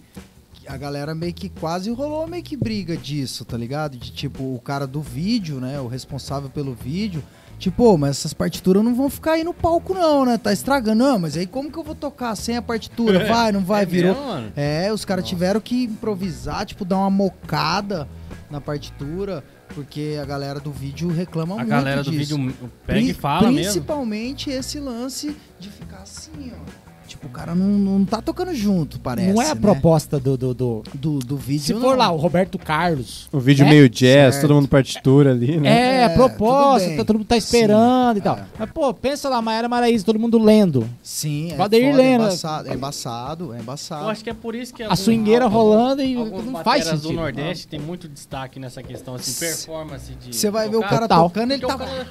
a 0.66 0.76
galera 0.76 1.14
meio 1.14 1.32
que 1.32 1.48
quase 1.48 1.90
rolou 1.90 2.26
meio 2.26 2.42
que 2.42 2.56
briga 2.56 2.96
disso, 2.96 3.44
tá 3.44 3.56
ligado? 3.56 3.96
De 3.96 4.10
tipo, 4.12 4.42
o 4.42 4.60
cara 4.60 4.86
do 4.86 5.00
vídeo, 5.00 5.60
né? 5.60 5.80
O 5.80 5.86
responsável 5.86 6.50
pelo 6.50 6.74
vídeo. 6.74 7.22
Tipo, 7.58 7.84
"Ô, 7.92 7.96
mas 7.98 8.10
essas 8.12 8.32
partituras 8.32 8.82
não 8.82 8.94
vão 8.94 9.10
ficar 9.10 9.32
aí 9.32 9.44
no 9.44 9.52
palco, 9.52 9.92
não, 9.92 10.24
né? 10.24 10.38
Tá 10.38 10.50
estragando. 10.52 10.96
Não, 11.04 11.18
mas 11.18 11.36
aí 11.36 11.46
como 11.46 11.70
que 11.70 11.78
eu 11.78 11.82
vou 11.84 11.94
tocar 11.94 12.34
sem 12.34 12.56
a 12.56 12.62
partitura? 12.62 13.24
Vai, 13.28 13.52
não 13.52 13.60
vai, 13.60 13.82
É 13.82 13.86
virou. 13.86 14.14
mesmo? 14.14 14.52
É, 14.56 14.92
os 14.92 15.04
caras 15.04 15.28
tiveram 15.28 15.60
que 15.60 15.84
improvisar, 15.84 16.64
tipo, 16.66 16.84
dar 16.86 16.96
uma 16.96 17.10
mocada 17.10 18.08
na 18.50 18.60
partitura, 18.62 19.44
porque 19.74 20.18
a 20.20 20.24
galera 20.24 20.58
do 20.58 20.72
vídeo 20.72 21.08
reclama 21.08 21.54
A 21.54 21.58
muito 21.58 21.68
galera 21.68 22.02
do 22.02 22.10
vídeo 22.10 22.52
pega 22.86 22.98
e 23.00 23.12
fala 23.14 23.52
mesmo. 23.52 23.72
Principalmente 23.72 24.50
esse 24.50 24.80
lance 24.80 25.36
de 25.60 25.68
ficar 25.68 25.98
assim, 25.98 26.50
ó. 26.52 26.79
Tipo, 27.10 27.26
o 27.26 27.30
cara 27.30 27.56
não, 27.56 27.66
não 27.66 28.04
tá 28.04 28.22
tocando 28.22 28.54
junto, 28.54 29.00
parece. 29.00 29.32
não 29.32 29.42
é 29.42 29.50
a 29.50 29.54
né? 29.56 29.60
proposta 29.60 30.20
do. 30.20 30.36
do, 30.36 30.54
do- 30.54 30.82
do, 30.94 31.18
do 31.18 31.36
vídeo. 31.36 31.64
Se 31.64 31.74
não. 31.74 31.80
for 31.80 31.98
lá, 31.98 32.08
o 32.12 32.16
Roberto 32.16 32.56
Carlos. 32.56 33.28
O 33.32 33.40
vídeo 33.40 33.66
É? 33.66 33.68
meio 33.68 33.88
jazz, 33.88 34.34
Certo. 34.36 34.46
todo 34.46 34.54
mundo 34.54 34.68
partitura 34.68 35.32
ali, 35.32 35.58
né? 35.58 35.68
É, 35.68 35.96
É, 36.02 36.04
a 36.04 36.10
proposta, 36.10 36.86
tudo 36.88 36.96
tá- 36.98 37.04
todo 37.04 37.16
mundo 37.18 37.26
tá 37.26 37.36
esperando 37.36 38.18
e 38.18 38.20
tal. 38.20 38.36
é. 38.38 38.44
Mas, 38.56 38.70
pô, 38.70 38.94
pensa 38.94 39.28
lá, 39.28 39.42
Maera 39.42 39.68
Maraíza, 39.68 40.04
todo 40.04 40.20
mundo 40.20 40.38
lendo. 40.38 40.88
Sim, 41.02 41.50
é, 41.52 41.56
Valdeir 41.56 41.90
foda, 41.90 42.02
é 42.02 42.06
Lena. 42.06 42.24
embaçado, 42.24 42.68
é 42.68 42.74
embaçado, 42.74 43.54
é 43.54 43.58
embaçado. 43.58 44.04
Eu 44.04 44.08
acho 44.10 44.22
que 44.22 44.30
é 44.30 44.34
por 44.34 44.54
isso 44.54 44.72
que 44.72 44.82
A 44.84 44.94
swingueira 44.94 45.46
algum- 45.46 45.56
rolando 45.56 46.02
e 46.02 46.14
não 46.14 46.30
faz 46.62 46.84
bateras 46.84 47.00
do 47.00 47.08
sentido. 47.08 47.16
Nordeste 47.20 47.66
tem 47.66 47.80
muito 47.80 48.08
destaque 48.08 48.60
nessa 48.60 48.82
questão, 48.84 49.16
assim, 49.16 49.32
performance 49.32 50.12
de. 50.14 50.34
Você 50.36 50.48
vai 50.48 50.68
ver 50.68 50.76
o 50.76 50.80
tocar. 50.82 50.88
cara 50.90 51.08
Total. 51.08 51.24
tocando, 51.28 51.50
ele 51.52 51.60
Porque 51.66 51.76
tá. 51.84 52.06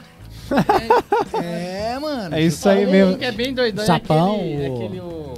Cara- 0.50 1.44
É, 1.46 2.00
mano. 2.00 2.36
É 2.36 2.42
isso 2.42 2.68
aí 2.68 2.86
mesmo. 2.86 3.18
que 3.18 3.26
é 3.26 3.32
bem 3.32 3.54
doidão, 3.54 3.86
Sapão, 3.86 4.36
é 4.36 4.40
aquele, 4.40 4.64
é 4.66 4.70
o- 4.70 4.76
aquele 4.76 5.00
o... 5.02 5.34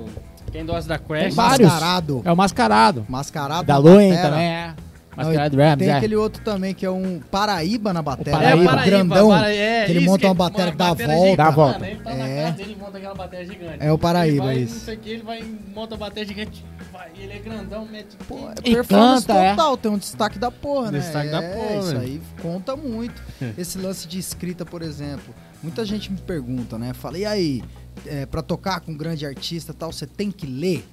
Quem 0.51 0.65
gosta 0.65 0.89
da 0.89 0.97
Tem 0.97 1.07
Crash. 1.07 1.33
vários. 1.35 1.69
Mascarado. 1.69 2.21
É 2.25 2.31
o 2.31 2.35
mascarado. 2.35 3.05
Mascarado. 3.07 3.63
Da 3.67 3.77
Luen 3.77 4.15
também 4.17 4.45
é. 4.47 4.73
Mascarado 5.15 5.57
Rams, 5.57 5.77
Tem 5.77 5.89
é. 5.89 5.93
aquele 5.93 6.15
outro 6.15 6.41
também 6.43 6.73
que 6.73 6.85
é 6.85 6.89
um 6.89 7.19
Paraíba 7.31 7.93
na 7.93 8.01
bateria. 8.01 8.31
Paraíba. 8.33 8.63
É, 8.63 8.65
Paraíba, 8.65 8.85
grandão. 8.85 9.29
Para- 9.29 9.53
é, 9.53 9.85
que 9.85 9.91
ele 9.91 9.99
monta 10.01 10.19
que 10.19 10.25
uma 10.25 10.33
bateria 10.33 10.71
que 10.71 10.77
dá 10.77 10.87
a 10.89 10.93
volta. 10.93 11.35
Dá 11.37 11.45
a 11.47 11.51
volta. 11.51 11.79
Mano, 11.79 11.91
ele 11.91 11.99
tá 12.01 12.13
na 12.15 12.27
É. 12.27 12.43
casa 12.43 12.57
dele 12.57 12.71
e 12.77 12.81
monta 12.81 12.97
aquela 12.97 13.15
bateria 13.15 13.45
gigante. 13.45 13.77
É 13.79 13.91
o 13.91 13.97
Paraíba, 13.97 14.45
ele 14.45 14.53
vai, 14.55 14.57
isso. 14.63 14.75
Não 14.75 14.81
sei 14.81 14.95
o 14.95 14.99
que, 14.99 15.09
ele 15.09 15.23
vai 15.23 15.43
monta 15.75 15.95
a 15.95 15.97
bateria 15.97 16.27
gigante. 16.27 16.65
Ele 17.21 17.33
é 17.33 17.39
grandão, 17.39 17.85
mete. 17.85 18.15
Pô, 18.27 18.49
é 18.49 18.53
E 18.63 18.73
performance 18.73 19.27
canta, 19.27 19.39
é. 19.39 19.49
total, 19.51 19.77
tem 19.77 19.91
um 19.91 19.97
destaque 19.97 20.39
da 20.39 20.49
porra, 20.49 20.91
né? 20.91 20.99
Destaque 20.99 21.29
da 21.29 21.43
É, 21.43 21.53
porra, 21.55 21.79
Isso 21.79 21.87
velho. 21.87 21.99
aí 22.01 22.21
conta 22.41 22.75
muito. 22.75 23.21
Esse 23.57 23.77
lance 23.77 24.07
de 24.07 24.17
escrita, 24.17 24.65
por 24.65 24.81
exemplo. 24.81 25.33
Muita 25.61 25.85
gente 25.85 26.11
me 26.11 26.17
pergunta, 26.19 26.79
né? 26.79 26.93
Fala, 26.93 27.19
e 27.19 27.25
aí, 27.25 27.63
é, 28.07 28.25
pra 28.25 28.41
tocar 28.41 28.79
com 28.79 28.91
um 28.91 28.97
grande 28.97 29.25
artista 29.25 29.71
e 29.71 29.75
tal, 29.75 29.91
você 29.91 30.07
tem 30.07 30.31
que 30.31 30.47
ler? 30.47 30.83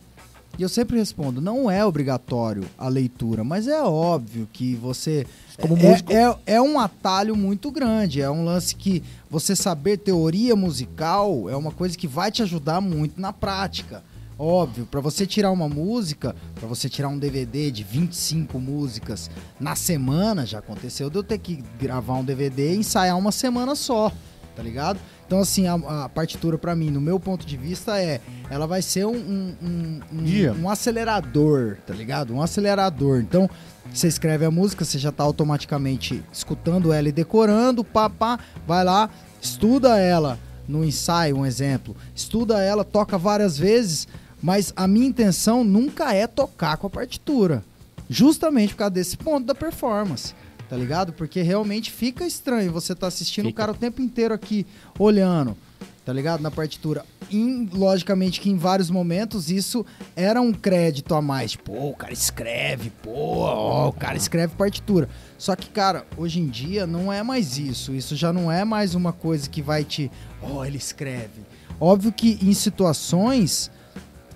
E 0.59 0.63
eu 0.63 0.69
sempre 0.69 0.99
respondo, 0.99 1.41
não 1.41 1.71
é 1.71 1.85
obrigatório 1.85 2.65
a 2.77 2.89
leitura, 2.89 3.45
mas 3.45 3.69
é 3.69 3.81
óbvio 3.83 4.49
que 4.53 4.75
você. 4.75 5.27
Como 5.61 5.77
é, 5.77 5.91
músico. 5.91 6.13
é, 6.13 6.37
é 6.47 6.61
um 6.61 6.79
atalho 6.81 7.37
muito 7.37 7.71
grande. 7.71 8.21
É 8.21 8.31
um 8.31 8.45
lance 8.45 8.75
que 8.75 9.03
você 9.31 9.55
saber 9.55 9.99
teoria 9.99 10.57
musical 10.57 11.49
é 11.49 11.57
uma 11.57 11.71
coisa 11.71 11.97
que 11.97 12.07
vai 12.09 12.31
te 12.31 12.43
ajudar 12.43 12.81
muito 12.81 13.21
na 13.21 13.33
prática. 13.33 14.03
Óbvio, 14.39 14.87
pra 14.87 15.01
você 15.01 15.27
tirar 15.27 15.51
uma 15.51 15.69
música, 15.69 16.35
pra 16.55 16.69
você 16.69 16.89
tirar 16.89 17.09
um 17.09 17.19
DVD 17.19 17.73
de 17.73 17.83
25 17.83 18.61
músicas 18.61 19.29
na 19.59 19.75
semana, 19.75 20.47
já 20.47 20.61
aconteceu 20.61 21.11
de 21.11 21.17
eu 21.17 21.25
ter 21.25 21.39
que 21.39 21.65
gravar 21.79 22.15
um 22.15 22.25
DVD 22.25 22.73
e 22.73 22.77
ensaiar 22.77 23.19
uma 23.19 23.33
semana 23.33 23.75
só, 23.75 24.13
tá 24.55 24.63
ligado? 24.63 25.01
Então, 25.27 25.41
assim, 25.41 25.67
a, 25.67 25.75
a 26.05 26.09
partitura 26.09 26.57
pra 26.57 26.77
mim, 26.77 26.89
no 26.89 27.01
meu 27.01 27.19
ponto 27.19 27.45
de 27.45 27.57
vista, 27.57 28.01
é. 28.01 28.21
Ela 28.49 28.67
vai 28.67 28.81
ser 28.81 29.07
um, 29.07 29.17
um, 29.17 30.01
um, 30.11 30.23
Guia. 30.23 30.53
um 30.55 30.71
acelerador, 30.71 31.77
tá 31.87 31.93
ligado? 31.93 32.33
Um 32.33 32.41
acelerador. 32.41 33.21
Então, 33.21 33.51
você 33.93 34.07
escreve 34.07 34.45
a 34.45 34.51
música, 34.51 34.85
você 34.85 34.99
já 34.99 35.11
tá 35.11 35.25
automaticamente 35.25 36.23
escutando 36.33 36.93
ela 36.93 37.09
e 37.09 37.13
decorando, 37.13 37.83
pá, 37.85 38.09
pá, 38.09 38.39
vai 38.67 38.85
lá, 38.85 39.11
estuda 39.43 39.99
ela 39.99 40.39
no 40.67 40.85
ensaio, 40.85 41.37
um 41.37 41.47
exemplo. 41.47 41.97
Estuda 42.15 42.63
ela, 42.63 42.85
toca 42.85 43.19
várias 43.19 43.59
vezes, 43.59 44.07
mas 44.43 44.73
a 44.77 44.87
minha 44.87 45.07
intenção 45.07 45.65
nunca 45.65 46.13
é 46.15 46.27
tocar 46.27 46.77
com 46.77 46.87
a 46.87 46.91
partitura. 46.91 47.65
Justamente 48.09 48.73
por 48.73 48.79
causa 48.79 48.91
desse 48.93 49.17
ponto 49.17 49.47
da 49.47 49.55
performance. 49.55 50.35
Tá 50.69 50.77
ligado? 50.77 51.13
Porque 51.13 51.41
realmente 51.43 51.91
fica 51.91 52.27
estranho 52.27 52.71
você 52.73 52.95
tá 52.95 53.07
assistindo 53.07 53.47
o 53.47 53.49
Fica. 53.49 53.63
cara 53.63 53.73
o 53.73 53.75
tempo 53.75 54.03
inteiro 54.03 54.35
aqui 54.35 54.67
olhando, 54.99 55.57
tá 56.05 56.13
ligado? 56.13 56.43
Na 56.43 56.51
partitura. 56.51 57.07
Em- 57.31 57.67
logicamente 57.73 58.39
que 58.39 58.51
em 58.51 58.57
vários 58.57 58.91
momentos 58.91 59.51
isso 59.51 59.85
era 60.15 60.41
um 60.43 60.53
crédito 60.53 61.15
a 61.15 61.23
mais. 61.23 61.57
Pô, 61.57 61.89
o 61.91 61.95
cara 61.95 62.13
escreve, 62.13 62.91
pô, 63.03 63.11
ó, 63.41 63.89
o 63.89 63.93
cara 63.95 64.17
escreve 64.19 64.55
partitura. 64.57 65.09
Só 65.39 65.57
que, 65.57 65.71
cara, 65.71 66.07
hoje 66.19 66.39
em 66.41 66.49
dia 66.49 66.87
não 66.87 67.11
é 67.11 67.23
mais 67.23 67.57
isso. 67.59 67.95
Isso 67.95 68.15
já 68.15 68.31
não 68.31 68.53
é 68.53 68.63
mais 68.65 68.95
uma 68.95 69.13
coisa 69.13 69.49
que 69.49 69.63
vai 69.63 69.85
te. 69.85 70.11
Ó, 70.43 70.65
ele 70.67 70.77
escreve. 70.77 71.41
Óbvio 71.81 72.13
que 72.13 72.39
em 72.43 72.53
situações 72.53 73.71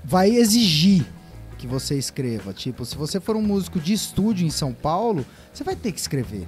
vai 0.04 0.30
exigir 0.30 1.06
que 1.58 1.66
você 1.66 1.96
escreva. 1.96 2.52
Tipo, 2.52 2.84
se 2.84 2.96
você 2.96 3.20
for 3.20 3.36
um 3.36 3.42
músico 3.42 3.78
de 3.78 3.92
estúdio 3.92 4.46
em 4.46 4.50
São 4.50 4.72
Paulo, 4.72 5.24
você 5.52 5.62
vai 5.62 5.76
ter 5.76 5.92
que 5.92 6.00
escrever. 6.00 6.46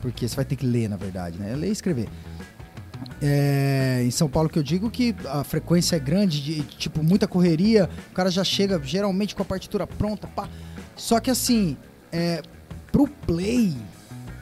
Porque 0.00 0.26
você 0.26 0.34
vai 0.34 0.44
ter 0.44 0.56
que 0.56 0.66
ler, 0.66 0.88
na 0.88 0.96
verdade, 0.96 1.38
né? 1.38 1.54
Ler 1.54 1.68
e 1.68 1.72
escrever. 1.72 2.08
É, 3.22 4.02
em 4.04 4.10
São 4.10 4.28
Paulo 4.28 4.48
que 4.48 4.58
eu 4.58 4.62
digo 4.62 4.90
que 4.90 5.14
a 5.26 5.44
frequência 5.44 5.96
é 5.96 5.98
grande, 5.98 6.42
de, 6.42 6.62
tipo, 6.62 7.02
muita 7.02 7.26
correria, 7.26 7.88
o 8.10 8.14
cara 8.14 8.30
já 8.30 8.44
chega 8.44 8.80
geralmente 8.82 9.34
com 9.34 9.42
a 9.42 9.44
partitura 9.44 9.86
pronta, 9.86 10.26
pá. 10.26 10.48
Só 10.96 11.20
que 11.20 11.30
assim, 11.30 11.76
é, 12.12 12.42
pro 12.90 13.06
play 13.06 13.74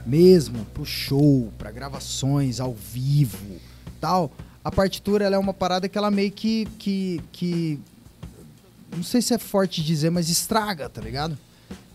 mesmo, 0.07 0.65
pro 0.67 0.85
show, 0.85 1.53
pra 1.59 1.71
gravações 1.71 2.61
ao 2.61 2.75
vivo, 2.75 3.61
tal, 4.01 4.33
a 4.65 4.71
partitura 4.71 5.25
ela 5.25 5.37
é 5.37 5.39
uma 5.39 5.55
parada 5.55 5.89
que 5.89 5.97
ela 5.97 6.11
meio 6.11 6.31
que, 6.31 6.67
que, 6.79 7.21
que 7.33 7.81
não 8.95 9.03
sei 9.03 9.21
se 9.21 9.35
é 9.35 9.39
forte 9.39 9.83
dizer, 9.83 10.11
mas 10.11 10.29
estraga, 10.29 10.89
tá 10.89 11.01
ligado? 11.01 11.37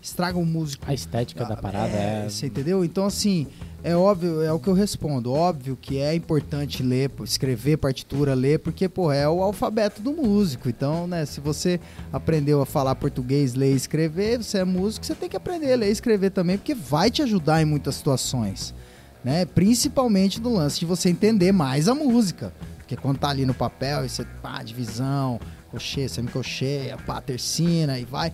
Estraga 0.02 0.38
o 0.38 0.46
músico. 0.46 0.84
A 0.86 0.94
estética 0.94 1.44
da 1.44 1.56
parada 1.56 1.92
é. 1.92 2.28
Você 2.28 2.46
entendeu? 2.46 2.82
Então, 2.82 3.04
assim, 3.04 3.46
é 3.84 3.94
óbvio, 3.94 4.40
é 4.42 4.50
o 4.50 4.58
que 4.58 4.68
eu 4.68 4.72
respondo. 4.72 5.30
Óbvio 5.30 5.76
que 5.76 5.98
é 5.98 6.14
importante 6.14 6.82
ler, 6.82 7.10
escrever 7.22 7.76
partitura, 7.76 8.32
ler, 8.32 8.60
porque, 8.60 8.88
pô, 8.88 9.12
é 9.12 9.28
o 9.28 9.42
alfabeto 9.42 10.00
do 10.00 10.12
músico. 10.12 10.70
Então, 10.70 11.06
né, 11.06 11.26
se 11.26 11.38
você 11.40 11.78
aprendeu 12.10 12.62
a 12.62 12.66
falar 12.66 12.94
português, 12.94 13.52
ler 13.54 13.72
e 13.72 13.76
escrever, 13.76 14.42
você 14.42 14.58
é 14.58 14.64
músico, 14.64 15.04
você 15.04 15.14
tem 15.14 15.28
que 15.28 15.36
aprender 15.36 15.72
a 15.72 15.76
ler 15.76 15.88
e 15.88 15.92
escrever 15.92 16.30
também, 16.30 16.56
porque 16.56 16.74
vai 16.74 17.10
te 17.10 17.22
ajudar 17.22 17.60
em 17.60 17.66
muitas 17.66 17.94
situações. 17.94 18.74
Né? 19.22 19.44
Principalmente 19.44 20.40
no 20.40 20.54
lance 20.54 20.80
de 20.80 20.86
você 20.86 21.10
entender 21.10 21.52
mais 21.52 21.88
a 21.88 21.94
música. 21.94 22.54
Porque 22.78 22.96
quando 22.96 23.18
tá 23.18 23.28
ali 23.28 23.44
no 23.44 23.54
papel, 23.54 24.08
você, 24.08 24.24
pá, 24.42 24.62
divisão, 24.62 25.38
cocheia, 25.70 26.08
semicocheia, 26.08 26.96
pá, 26.98 27.20
tercina, 27.20 27.98
e 27.98 28.04
vai 28.04 28.32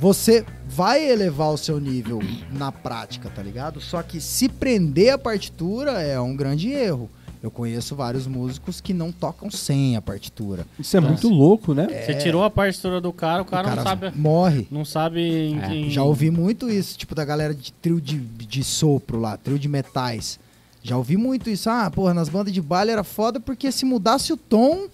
você 0.00 0.46
vai 0.66 1.10
elevar 1.10 1.50
o 1.52 1.58
seu 1.58 1.78
nível 1.78 2.20
na 2.50 2.72
prática, 2.72 3.28
tá 3.28 3.42
ligado? 3.42 3.82
Só 3.82 4.02
que 4.02 4.18
se 4.18 4.48
prender 4.48 5.12
a 5.12 5.18
partitura 5.18 6.00
é 6.00 6.18
um 6.18 6.34
grande 6.34 6.70
erro. 6.70 7.10
Eu 7.42 7.50
conheço 7.50 7.94
vários 7.94 8.26
músicos 8.26 8.80
que 8.80 8.92
não 8.92 9.12
tocam 9.12 9.50
sem 9.50 9.96
a 9.96 10.02
partitura. 10.02 10.66
Isso 10.78 10.96
é 10.96 11.00
muito 11.00 11.28
louco, 11.28 11.72
né? 11.74 11.86
Você 12.04 12.14
tirou 12.14 12.44
a 12.44 12.50
partitura 12.50 13.00
do 13.00 13.12
cara, 13.12 13.42
o 13.42 13.44
cara, 13.46 13.62
o 13.62 13.64
cara 13.70 13.76
não 13.76 13.82
sabe. 13.82 14.12
morre. 14.18 14.66
Não 14.70 14.84
sabe 14.84 15.20
em, 15.20 15.86
É, 15.86 15.90
Já 15.90 16.02
ouvi 16.02 16.30
muito 16.30 16.70
isso, 16.70 16.96
tipo 16.98 17.14
da 17.14 17.24
galera 17.24 17.54
de 17.54 17.72
trio 17.72 18.00
de, 18.00 18.18
de 18.18 18.64
sopro 18.64 19.18
lá, 19.18 19.36
trio 19.36 19.58
de 19.58 19.68
metais. 19.68 20.38
Já 20.82 20.96
ouvi 20.96 21.16
muito 21.16 21.48
isso. 21.50 21.68
Ah, 21.68 21.90
porra, 21.90 22.14
nas 22.14 22.28
bandas 22.28 22.52
de 22.52 22.60
baile 22.60 22.90
era 22.90 23.04
foda 23.04 23.38
porque 23.38 23.70
se 23.70 23.84
mudasse 23.84 24.32
o 24.32 24.36
tom, 24.36 24.88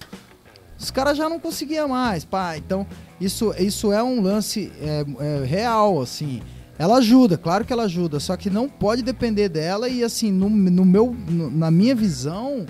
os 0.78 0.90
caras 0.90 1.16
já 1.16 1.28
não 1.28 1.38
conseguiam 1.40 1.88
mais, 1.88 2.24
pá. 2.24 2.56
Então, 2.56 2.86
isso, 3.20 3.54
isso 3.58 3.92
é 3.92 4.02
um 4.02 4.20
lance 4.20 4.72
é, 4.80 5.04
é, 5.20 5.44
real, 5.44 6.00
assim. 6.00 6.42
Ela 6.78 6.98
ajuda, 6.98 7.38
claro 7.38 7.64
que 7.64 7.72
ela 7.72 7.84
ajuda, 7.84 8.20
só 8.20 8.36
que 8.36 8.50
não 8.50 8.68
pode 8.68 9.02
depender 9.02 9.48
dela 9.48 9.88
e, 9.88 10.04
assim, 10.04 10.30
no, 10.30 10.50
no 10.50 10.84
meu, 10.84 11.16
no- 11.26 11.50
na 11.50 11.70
minha 11.70 11.94
visão, 11.94 12.66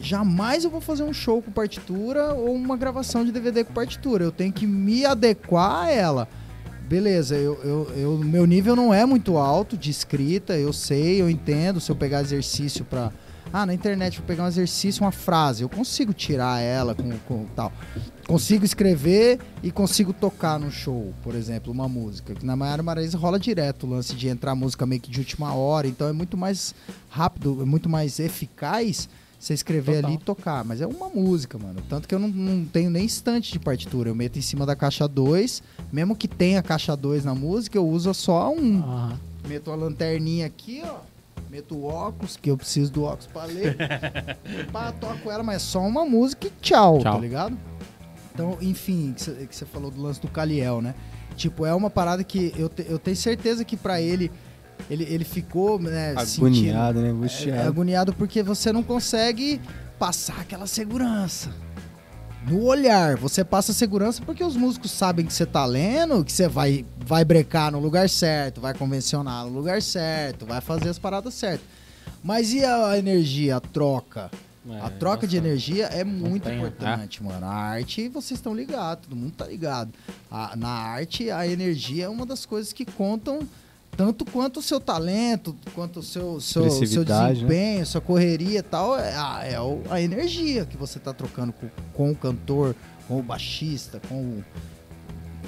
jamais 0.00 0.64
eu 0.64 0.70
vou 0.70 0.80
fazer 0.80 1.04
um 1.04 1.12
show 1.12 1.40
com 1.40 1.50
partitura 1.50 2.34
ou 2.34 2.52
uma 2.54 2.76
gravação 2.76 3.24
de 3.24 3.32
DVD 3.32 3.64
com 3.64 3.72
partitura. 3.72 4.24
Eu 4.24 4.32
tenho 4.32 4.52
que 4.52 4.66
me 4.66 5.04
adequar 5.04 5.84
a 5.86 5.90
ela. 5.90 6.28
Beleza, 6.88 7.34
eu, 7.36 7.58
eu, 7.64 7.92
eu- 7.96 8.18
meu 8.18 8.46
nível 8.46 8.76
não 8.76 8.92
é 8.94 9.04
muito 9.06 9.36
alto 9.36 9.76
de 9.76 9.90
escrita, 9.90 10.56
eu 10.56 10.72
sei, 10.72 11.20
eu 11.20 11.28
entendo. 11.30 11.80
Se 11.80 11.90
eu 11.90 11.96
pegar 11.96 12.20
exercício 12.22 12.84
pra. 12.84 13.12
Ah, 13.58 13.64
na 13.64 13.72
internet, 13.72 14.18
vou 14.18 14.26
pegar 14.26 14.44
um 14.44 14.48
exercício, 14.48 15.02
uma 15.02 15.10
frase, 15.10 15.62
eu 15.62 15.68
consigo 15.70 16.12
tirar 16.12 16.60
ela 16.60 16.94
com, 16.94 17.10
com 17.20 17.46
tal. 17.56 17.72
Consigo 18.28 18.66
escrever 18.66 19.40
e 19.62 19.70
consigo 19.70 20.12
tocar 20.12 20.60
no 20.60 20.70
show, 20.70 21.14
por 21.22 21.34
exemplo, 21.34 21.72
uma 21.72 21.88
música. 21.88 22.34
Que 22.34 22.44
na 22.44 22.54
Maiara 22.54 22.82
Maraíza 22.82 23.16
rola 23.16 23.38
direto 23.38 23.86
o 23.86 23.88
lance 23.88 24.14
de 24.14 24.28
entrar 24.28 24.54
música 24.54 24.84
meio 24.84 25.00
que 25.00 25.10
de 25.10 25.20
última 25.20 25.54
hora, 25.54 25.86
então 25.86 26.06
é 26.06 26.12
muito 26.12 26.36
mais 26.36 26.74
rápido, 27.08 27.62
é 27.62 27.64
muito 27.64 27.88
mais 27.88 28.20
eficaz 28.20 29.08
você 29.40 29.54
escrever 29.54 30.02
Total. 30.02 30.10
ali 30.10 30.20
e 30.20 30.22
tocar. 30.22 30.62
Mas 30.62 30.82
é 30.82 30.86
uma 30.86 31.08
música, 31.08 31.56
mano. 31.56 31.80
Tanto 31.88 32.06
que 32.06 32.14
eu 32.14 32.18
não, 32.18 32.28
não 32.28 32.62
tenho 32.66 32.90
nem 32.90 33.06
estante 33.06 33.50
de 33.50 33.58
partitura. 33.58 34.10
Eu 34.10 34.14
meto 34.14 34.38
em 34.38 34.42
cima 34.42 34.66
da 34.66 34.76
caixa 34.76 35.08
2. 35.08 35.62
Mesmo 35.90 36.14
que 36.14 36.28
tenha 36.28 36.62
caixa 36.62 36.94
2 36.94 37.24
na 37.24 37.34
música, 37.34 37.78
eu 37.78 37.88
uso 37.88 38.12
só 38.12 38.52
um. 38.52 38.82
Meto 39.48 39.70
uma 39.70 39.76
lanterninha 39.76 40.44
aqui, 40.44 40.82
ó. 40.84 41.15
Meto 41.50 41.76
o 41.76 41.84
óculos, 41.86 42.36
que 42.36 42.50
eu 42.50 42.56
preciso 42.56 42.90
do 42.92 43.04
óculos 43.04 43.26
pra 43.26 43.44
ler. 43.44 43.76
Pá, 44.72 44.92
toco 44.92 45.30
ela, 45.30 45.42
mas 45.42 45.56
é 45.56 45.58
só 45.60 45.80
uma 45.80 46.04
música 46.04 46.46
e 46.48 46.52
tchau, 46.60 46.98
Tchau. 46.98 47.14
tá 47.14 47.18
ligado? 47.20 47.56
Então, 48.34 48.58
enfim, 48.60 49.12
que 49.14 49.22
você- 49.22 49.46
que 49.46 49.56
você 49.56 49.64
falou 49.64 49.90
do 49.90 50.00
lance 50.02 50.20
do 50.20 50.28
Caliel, 50.28 50.82
né? 50.82 50.94
Tipo, 51.36 51.64
é 51.64 51.74
uma 51.74 51.88
parada 51.90 52.22
que 52.24 52.52
eu, 52.56 52.68
te- 52.68 52.84
eu 52.88 52.98
tenho 52.98 53.16
certeza 53.16 53.64
que 53.64 53.76
pra 53.76 54.00
ele, 54.00 54.30
ele, 54.90 55.04
ele 55.04 55.24
ficou, 55.24 55.78
né, 55.78 56.14
sentindo- 56.24 56.46
Agoniado, 56.46 57.00
né? 57.00 57.08
é, 57.08 57.10
Angustiado. 57.12 57.68
agoniado 57.68 58.12
porque 58.12 58.42
você 58.42 58.72
não 58.72 58.82
consegue 58.82 59.60
passar 59.98 60.40
aquela 60.40 60.66
segurança. 60.66 61.50
No 62.48 62.62
olhar, 62.64 63.16
você 63.16 63.44
passa 63.44 63.72
segurança 63.72 64.22
porque 64.24 64.44
os 64.44 64.56
músicos 64.56 64.92
sabem 64.92 65.26
que 65.26 65.32
você 65.32 65.44
tá 65.44 65.64
lendo, 65.66 66.24
que 66.24 66.32
você 66.32 66.46
vai, 66.46 66.84
vai 66.98 67.24
brecar 67.24 67.72
no 67.72 67.80
lugar 67.80 68.08
certo, 68.08 68.60
vai 68.60 68.72
convencionar 68.72 69.44
no 69.44 69.50
lugar 69.50 69.82
certo, 69.82 70.46
vai 70.46 70.60
fazer 70.60 70.88
as 70.88 70.98
paradas 70.98 71.34
certas. 71.34 71.66
Mas 72.22 72.52
e 72.52 72.64
a 72.64 72.96
energia, 72.96 73.56
a 73.56 73.60
troca? 73.60 74.30
É, 74.68 74.80
a 74.80 74.90
troca 74.90 75.26
de 75.26 75.36
nossa. 75.36 75.48
energia 75.48 75.86
é 75.86 76.02
muito 76.04 76.48
importante, 76.48 77.22
mano. 77.22 77.46
A 77.46 77.50
arte, 77.52 78.08
vocês 78.08 78.38
estão 78.38 78.54
ligados, 78.54 79.06
todo 79.08 79.16
mundo 79.16 79.32
tá 79.32 79.46
ligado. 79.46 79.92
A- 80.30 80.54
na 80.56 80.68
arte, 80.68 81.30
a 81.30 81.46
energia 81.46 82.04
é 82.06 82.08
uma 82.08 82.26
das 82.26 82.44
coisas 82.46 82.72
que 82.72 82.84
contam 82.84 83.40
tanto 83.96 84.24
quanto 84.24 84.60
o 84.60 84.62
seu 84.62 84.78
talento, 84.80 85.56
quanto 85.74 86.00
o 86.00 86.02
seu, 86.02 86.40
seu, 86.40 86.70
seu 86.70 87.04
né? 87.04 87.32
desempenho, 87.32 87.86
sua 87.86 88.00
correria 88.00 88.58
e 88.58 88.62
tal. 88.62 88.98
É, 88.98 89.14
a, 89.16 89.40
é 89.44 89.60
o- 89.60 89.82
a 89.90 90.00
energia 90.00 90.64
que 90.66 90.76
você 90.76 90.98
tá 90.98 91.12
trocando 91.12 91.52
com, 91.52 91.68
com 91.94 92.10
o 92.10 92.14
cantor, 92.16 92.74
com 93.08 93.18
o 93.18 93.22
baixista, 93.22 94.00
com, 94.08 94.14
o- 94.16 94.44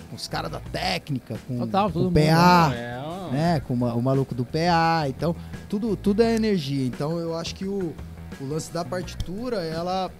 com 0.09 0.17
os 0.17 0.27
caras 0.27 0.51
da 0.51 0.61
técnica, 0.61 1.37
com, 1.47 1.59
Total, 1.59 1.91
com 1.93 2.07
o 2.07 2.11
PA 2.13 2.73
É, 2.75 3.03
ó. 3.05 3.31
né? 3.31 3.61
Com 3.61 3.75
o 3.75 4.03
maluco 4.03 4.35
do 4.35 4.45
PA. 4.45 5.07
Então, 5.09 5.37
tudo, 5.69 5.95
tudo 5.97 6.23
é 6.23 6.35
energia. 6.35 6.87
Então, 6.87 7.19
eu 7.19 7.37
acho 7.37 7.55
que 7.55 7.67
o, 7.67 7.95
o 8.41 8.47
lance 8.47 8.73
da 8.73 8.85
partitura, 8.85 9.59
ela, 9.63 10.11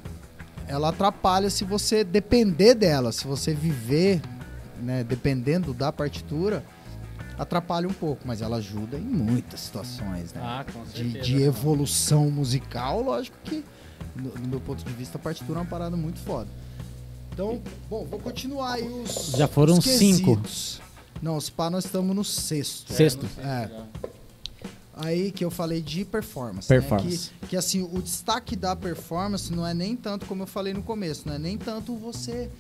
ela 0.67 0.91
atrapalha 0.91 1.49
se 1.49 1.65
você 1.65 2.05
depender 2.05 2.75
dela. 2.75 3.11
Se 3.13 3.27
você 3.27 3.55
viver, 3.55 4.21
né, 4.83 5.03
dependendo 5.03 5.73
da 5.73 5.91
partitura, 5.91 6.63
atrapalha 7.39 7.89
um 7.89 7.93
pouco. 7.93 8.27
Mas 8.27 8.43
ela 8.43 8.57
ajuda 8.57 8.97
em 8.97 9.03
muitas 9.03 9.61
situações, 9.61 10.33
né? 10.33 10.41
Ah, 10.43 10.65
com 10.71 10.83
de, 10.85 10.91
certeza. 10.91 11.25
de 11.25 11.43
evolução 11.43 12.31
musical, 12.31 13.03
lógico 13.03 13.37
que, 13.45 13.65
no, 14.17 14.35
no 14.35 14.49
meu 14.49 14.61
ponto 14.61 14.85
de 14.85 14.93
vista, 14.93 15.17
a 15.19 15.21
partitura 15.21 15.59
é 15.59 15.63
uma 15.63 15.69
parada 15.69 15.97
muito 15.97 16.19
foda. 16.21 16.49
Então, 17.33 17.63
bom, 17.89 18.05
vou 18.05 18.19
continuar 18.19 18.75
aí 18.75 18.89
os. 18.89 19.33
Já 19.37 19.47
foram 19.47 19.79
os 19.79 19.85
cinco. 19.85 20.41
Não, 21.23 21.37
os 21.37 21.49
pá, 21.49 21.71
nós 21.71 21.85
estamos 21.85 22.15
no 22.15 22.25
sexto. 22.25 22.93
Sexto. 22.93 23.27
É. 23.39 23.71
Aí 24.95 25.31
que 25.31 25.45
eu 25.45 25.51
falei 25.51 25.81
de 25.81 26.05
performance. 26.05 26.67
Performance. 26.67 27.31
Né? 27.31 27.39
Que, 27.43 27.47
que 27.49 27.57
assim, 27.57 27.83
o 27.83 28.03
destaque 28.03 28.57
da 28.57 28.75
performance 28.75 29.53
não 29.53 29.65
é 29.65 29.73
nem 29.73 29.95
tanto, 29.95 30.27
como 30.27 30.43
eu 30.43 30.47
falei 30.49 30.75
no 30.75 30.83
começo, 30.83 31.23
não 31.27 31.35
é 31.35 31.39
nem 31.39 31.57
tanto 31.57 31.95
você 31.95 32.51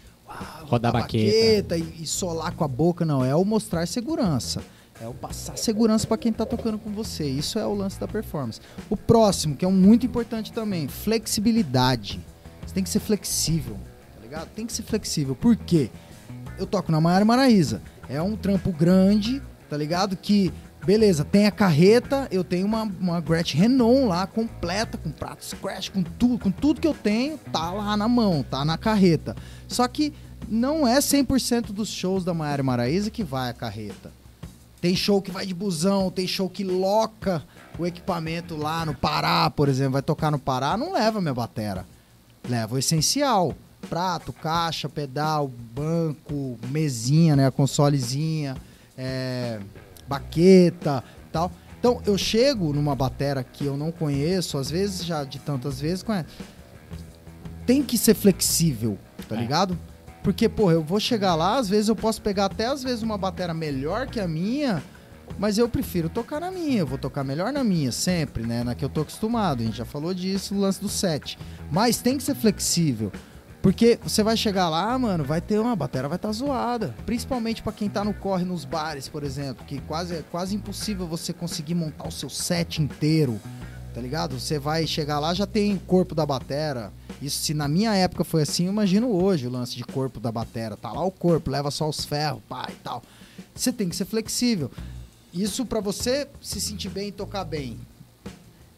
Rodar 0.65 0.95
a 0.95 1.01
baqueta. 1.01 1.77
e, 1.77 2.03
e 2.03 2.07
solar 2.07 2.53
com 2.53 2.65
a 2.65 2.69
boca, 2.69 3.05
não. 3.05 3.25
É 3.25 3.35
o 3.35 3.45
mostrar 3.45 3.87
segurança. 3.87 4.63
É 5.01 5.07
o 5.07 5.15
passar 5.15 5.57
segurança 5.57 6.07
para 6.07 6.17
quem 6.17 6.33
tá 6.33 6.45
tocando 6.45 6.79
com 6.79 6.91
você. 6.91 7.25
Isso 7.25 7.59
é 7.59 7.67
o 7.67 7.75
lance 7.75 8.01
da 8.01 8.09
performance. 8.09 8.61
O 8.91 8.97
próximo, 8.97 9.55
que 9.57 9.65
é 9.65 9.69
um 9.69 9.73
muito 9.73 10.05
importante 10.05 10.53
também, 10.53 10.89
flexibilidade. 10.89 12.21
Você 12.67 12.75
tem 12.75 12.83
que 12.83 12.91
ser 12.91 13.01
flexível, 13.01 13.79
tá 14.15 14.21
ligado? 14.21 14.49
Tem 14.49 14.67
que 14.67 14.73
ser 14.73 14.83
flexível. 14.83 15.37
Por 15.37 15.57
quê? 15.57 15.89
Eu 16.59 16.67
toco 16.67 16.91
na 16.91 17.01
Maiara 17.01 17.25
Maraíza. 17.25 17.81
É 18.09 18.21
um 18.21 18.37
trampo 18.37 18.73
grande, 18.73 19.41
tá 19.71 19.77
ligado? 19.77 20.17
Que, 20.17 20.53
beleza, 20.85 21.25
tem 21.25 21.47
a 21.47 21.51
carreta, 21.53 22.27
eu 22.33 22.43
tenho 22.43 22.67
uma, 22.67 22.83
uma 22.83 23.21
Gretchen 23.21 23.61
Renault 23.61 24.07
lá, 24.07 24.27
completa, 24.27 24.99
com 24.99 25.11
prato 25.11 25.45
scratch, 25.45 25.91
com 25.91 26.03
tudo, 26.03 26.39
com 26.39 26.51
tudo 26.51 26.81
que 26.81 26.89
eu 26.89 26.95
tenho, 26.95 27.39
tá 27.53 27.71
lá 27.71 27.97
na 27.97 28.09
mão, 28.09 28.43
tá 28.43 28.65
na 28.65 28.77
carreta. 28.77 29.37
Só 29.69 29.86
que 29.86 30.12
não 30.49 30.89
é 30.89 30.99
100% 30.99 31.66
dos 31.66 31.89
shows 31.89 32.24
da 32.24 32.35
Maiara 32.35 32.62
Maraíza 32.62 33.11
que 33.11 33.23
vai 33.23 33.51
a 33.51 33.55
carreta. 33.55 34.11
Tem 34.81 34.95
show 34.97 35.20
que 35.20 35.31
vai 35.31 35.45
de 35.45 35.55
busão, 35.55 36.11
tem 36.11 36.27
show 36.27 36.49
que 36.49 36.65
loca 36.65 37.43
o 37.78 37.86
equipamento 37.86 38.57
lá 38.57 38.86
no 38.86 38.95
Pará, 38.95 39.51
por 39.51 39.69
exemplo, 39.69 39.93
vai 39.93 40.03
tocar 40.03 40.31
no 40.31 40.39
Pará, 40.39 40.77
não 40.77 40.93
leva 40.93 41.20
minha 41.20 41.35
batera. 41.35 41.86
Leva 42.49 42.77
o 42.77 42.78
essencial. 42.78 43.55
Prato, 43.89 44.32
caixa, 44.32 44.89
pedal, 44.89 45.49
banco, 45.49 46.59
mesinha, 46.69 47.36
né? 47.36 47.47
A 47.47 47.51
consolezinha, 47.51 48.57
é, 48.97 49.61
baqueta 50.09 51.05
tal. 51.31 51.53
Então 51.78 52.03
eu 52.05 52.19
chego 52.19 52.73
numa 52.73 52.97
batera 52.97 53.45
que 53.45 53.65
eu 53.65 53.77
não 53.77 53.93
conheço, 53.93 54.59
às 54.59 54.69
vezes 54.70 55.05
já 55.05 55.23
de 55.23 55.39
tantas 55.39 55.81
vezes 55.81 56.03
conhece. 56.03 56.27
Tem 57.69 57.82
que 57.82 57.99
ser 57.99 58.15
flexível, 58.15 58.97
tá 59.28 59.36
É. 59.36 59.40
ligado? 59.40 59.78
Porque, 60.24 60.49
porra, 60.49 60.73
eu 60.73 60.82
vou 60.82 60.99
chegar 60.99 61.35
lá, 61.35 61.59
às 61.59 61.69
vezes 61.69 61.89
eu 61.89 61.95
posso 61.95 62.23
pegar 62.23 62.47
até 62.47 62.65
às 62.66 62.82
vezes 62.82 63.03
uma 63.03 63.19
bateria 63.19 63.53
melhor 63.53 64.07
que 64.07 64.19
a 64.19 64.27
minha, 64.27 64.82
mas 65.39 65.59
eu 65.59 65.69
prefiro 65.69 66.09
tocar 66.09 66.40
na 66.40 66.51
minha, 66.51 66.78
eu 66.78 66.86
vou 66.86 66.97
tocar 66.97 67.23
melhor 67.23 67.53
na 67.53 67.62
minha, 67.62 67.93
sempre, 67.93 68.45
né? 68.47 68.65
Na 68.65 68.74
que 68.74 68.82
eu 68.82 68.89
tô 68.89 69.03
acostumado. 69.03 69.61
A 69.62 69.66
gente 69.66 69.77
já 69.77 69.85
falou 69.85 70.15
disso 70.15 70.55
no 70.55 70.61
lance 70.62 70.81
do 70.81 70.89
set. 70.89 71.39
Mas 71.70 71.99
tem 71.99 72.16
que 72.16 72.23
ser 72.23 72.35
flexível. 72.35 73.12
Porque 73.61 73.99
você 74.03 74.23
vai 74.23 74.36
chegar 74.36 74.70
lá, 74.70 74.99
mano, 74.99 75.23
vai 75.23 75.40
ter 75.43 75.59
uma 75.59 75.77
bateria 75.77 76.09
vai 76.09 76.16
estar 76.16 76.32
zoada. 76.32 76.95
Principalmente 77.05 77.62
pra 77.62 77.73
quem 77.73 77.90
tá 77.90 78.03
no 78.03 78.15
corre 78.15 78.45
nos 78.47 78.65
bares, 78.65 79.09
por 79.09 79.23
exemplo, 79.23 79.65
que 79.66 79.78
quase 79.82 80.15
é 80.15 80.23
quase 80.31 80.57
impossível 80.57 81.07
você 81.07 81.35
conseguir 81.35 81.74
montar 81.74 82.09
o 82.09 82.12
seu 82.12 82.31
set 82.31 82.81
inteiro. 82.81 83.39
Tá 83.99 84.03
ligado? 84.03 84.39
Você 84.39 84.61
vai 84.61 84.87
chegar 84.87 85.19
lá, 85.19 85.35
já 85.35 85.45
tem 85.45 85.77
corpo 85.77 86.15
da 86.15 86.25
batera. 86.25 86.93
Isso 87.20 87.43
se 87.43 87.53
na 87.53 87.66
minha 87.66 87.93
época 87.97 88.23
foi 88.23 88.43
assim, 88.43 88.69
imagino 88.69 89.11
hoje 89.11 89.49
o 89.49 89.51
lance 89.51 89.75
de 89.75 89.83
corpo 89.83 90.20
da 90.20 90.31
batera. 90.31 90.77
Tá 90.77 90.93
lá 90.93 91.03
o 91.03 91.11
corpo, 91.11 91.51
leva 91.51 91.69
só 91.73 91.89
os 91.89 92.05
ferros, 92.05 92.41
pá 92.49 92.69
e 92.69 92.75
tal. 92.75 93.03
Você 93.53 93.73
tem 93.73 93.89
que 93.89 93.97
ser 93.97 94.05
flexível. 94.05 94.70
Isso 95.35 95.66
pra 95.66 95.81
você 95.81 96.29
se 96.41 96.61
sentir 96.61 96.91
bem 96.91 97.09
e 97.09 97.12
tocar 97.12 97.43
bem. 97.43 97.77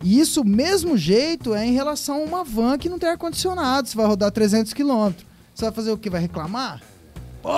E 0.02 0.18
isso, 0.18 0.42
mesmo 0.42 0.96
jeito, 0.96 1.54
é 1.54 1.66
em 1.66 1.74
relação 1.74 2.22
a 2.22 2.24
uma 2.24 2.42
van 2.42 2.78
que 2.78 2.88
não 2.88 2.98
tem 2.98 3.10
ar-condicionado. 3.10 3.90
Você 3.90 3.96
vai 3.98 4.06
rodar 4.06 4.32
300 4.32 4.72
km. 4.72 5.12
Você 5.54 5.66
vai 5.66 5.72
fazer 5.72 5.92
o 5.92 5.98
que? 5.98 6.08
Vai 6.08 6.22
reclamar? 6.22 6.80
Pô, 7.42 7.52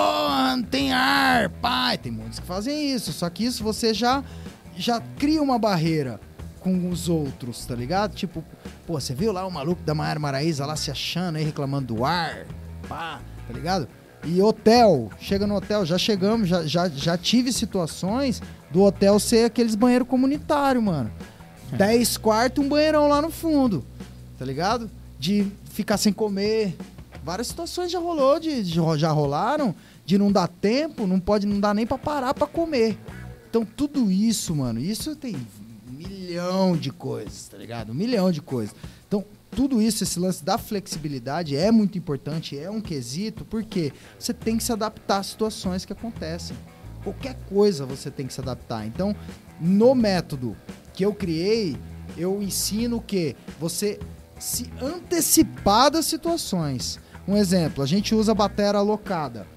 não 0.57 0.63
tem 0.63 0.91
ar, 0.91 1.47
pai. 1.47 1.97
Tem 1.97 2.11
muitos 2.11 2.39
que 2.39 2.45
fazem 2.45 2.91
isso. 2.93 3.13
Só 3.13 3.29
que 3.29 3.45
isso 3.45 3.63
você 3.63 3.93
já, 3.93 4.21
já 4.75 4.99
cria 5.17 5.41
uma 5.41 5.57
barreira 5.57 6.19
com 6.63 6.89
os 6.89 7.09
outros, 7.09 7.65
tá 7.65 7.75
ligado? 7.75 8.15
Tipo, 8.15 8.43
pô, 8.87 8.99
você 8.99 9.13
viu 9.13 9.31
lá 9.31 9.45
o 9.45 9.51
maluco 9.51 9.81
da 9.83 9.93
Maiara 9.93 10.19
Maraíza 10.19 10.65
lá 10.65 10.75
se 10.75 10.89
achando 10.89 11.35
aí, 11.37 11.43
reclamando 11.43 11.93
do 11.93 12.05
ar, 12.05 12.45
pá, 12.87 13.19
tá 13.47 13.53
ligado? 13.53 13.87
E 14.25 14.41
hotel, 14.41 15.09
chega 15.19 15.45
no 15.45 15.55
hotel, 15.55 15.85
já 15.85 15.97
chegamos, 15.97 16.47
já, 16.47 16.65
já, 16.65 16.87
já 16.87 17.17
tive 17.17 17.51
situações 17.51 18.41
do 18.71 18.81
hotel 18.81 19.19
ser 19.19 19.45
aqueles 19.45 19.75
banheiro 19.75 20.05
comunitário, 20.05 20.81
mano. 20.81 21.11
10 21.73 22.17
quartos 22.17 22.63
e 22.63 22.65
um 22.65 22.69
banheirão 22.69 23.07
lá 23.07 23.21
no 23.21 23.29
fundo, 23.29 23.83
tá 24.39 24.45
ligado? 24.45 24.89
De 25.19 25.45
ficar 25.65 25.97
sem 25.97 26.13
comer. 26.13 26.75
Várias 27.23 27.47
situações 27.47 27.91
já 27.91 27.99
rolou, 27.99 28.39
de, 28.39 28.63
de- 28.63 28.79
já 28.97 29.11
rolaram, 29.11 29.73
de 30.05 30.17
não 30.17 30.31
dar 30.31 30.47
tempo, 30.47 31.05
não 31.07 31.19
pode, 31.19 31.45
não 31.47 31.59
dá 31.59 31.73
nem 31.73 31.85
pra 31.85 31.97
parar 31.97 32.33
pra 32.33 32.45
comer. 32.47 32.97
Então 33.49 33.65
tudo 33.65 34.09
isso, 34.11 34.55
mano, 34.55 34.79
isso 34.79 35.15
tem 35.15 35.35
milhão 36.07 36.75
de 36.75 36.91
coisas, 36.91 37.47
tá 37.47 37.57
ligado? 37.57 37.91
Um 37.91 37.95
milhão 37.95 38.31
de 38.31 38.41
coisas. 38.41 38.75
Então, 39.07 39.23
tudo 39.51 39.81
isso, 39.81 40.03
esse 40.03 40.19
lance 40.19 40.43
da 40.43 40.57
flexibilidade 40.57 41.55
é 41.55 41.71
muito 41.71 41.97
importante, 41.97 42.57
é 42.57 42.69
um 42.69 42.81
quesito, 42.81 43.45
porque 43.45 43.93
você 44.17 44.33
tem 44.33 44.57
que 44.57 44.63
se 44.63 44.71
adaptar 44.71 45.19
às 45.19 45.27
situações 45.27 45.85
que 45.85 45.93
acontecem. 45.93 46.57
Qualquer 47.03 47.35
coisa 47.49 47.85
você 47.85 48.09
tem 48.09 48.25
que 48.25 48.33
se 48.33 48.41
adaptar. 48.41 48.85
Então, 48.85 49.15
no 49.59 49.93
método 49.93 50.55
que 50.93 51.05
eu 51.05 51.13
criei, 51.13 51.77
eu 52.17 52.41
ensino 52.41 53.01
que 53.01 53.35
você 53.59 53.99
se 54.39 54.69
antecipar 54.81 55.91
das 55.91 56.05
situações. 56.05 56.99
Um 57.27 57.37
exemplo, 57.37 57.83
a 57.83 57.87
gente 57.87 58.13
usa 58.13 58.33
batera 58.33 58.79
alocada. 58.79 59.47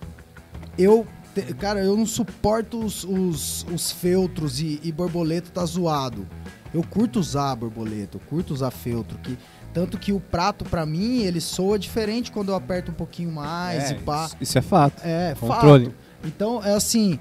Eu, 0.79 1.07
te- 1.43 1.55
cara, 1.55 1.81
eu 1.85 1.97
não 1.97 2.07
suporto 2.07 2.79
os, 2.85 3.05
os, 3.05 3.65
os 3.73 3.93
feltros 3.93 4.61
e, 4.61 4.81
e 4.83 4.91
borboleta 4.91 5.51
tá 5.53 5.65
zoado. 5.65 6.27
Eu 6.75 6.83
curto 6.83 7.19
usar 7.21 7.55
borboleta, 7.55 8.17
eu 8.17 8.21
curto 8.29 8.53
usar 8.53 8.71
feltro, 8.71 9.17
que 9.19 9.39
tanto 9.73 9.99
que 9.99 10.13
o 10.13 10.19
prato 10.21 10.65
pra 10.65 10.85
mim 10.87 11.19
ele 11.23 11.41
soa 11.41 11.79
diferente 11.79 12.33
quando 12.33 12.49
eu 12.49 12.55
aperto 12.55 12.91
um 12.91 12.95
pouquinho 12.95 13.31
mais 13.33 13.91
É, 13.91 13.93
e 13.93 13.99
pá. 14.01 14.27
isso, 14.27 14.37
isso 14.41 14.59
é 14.59 14.63
fato. 14.63 15.03
É, 15.05 15.35
Controle. 15.39 15.87
fato. 15.87 15.97
Então, 16.25 16.65
é 16.65 16.73
assim. 16.75 17.19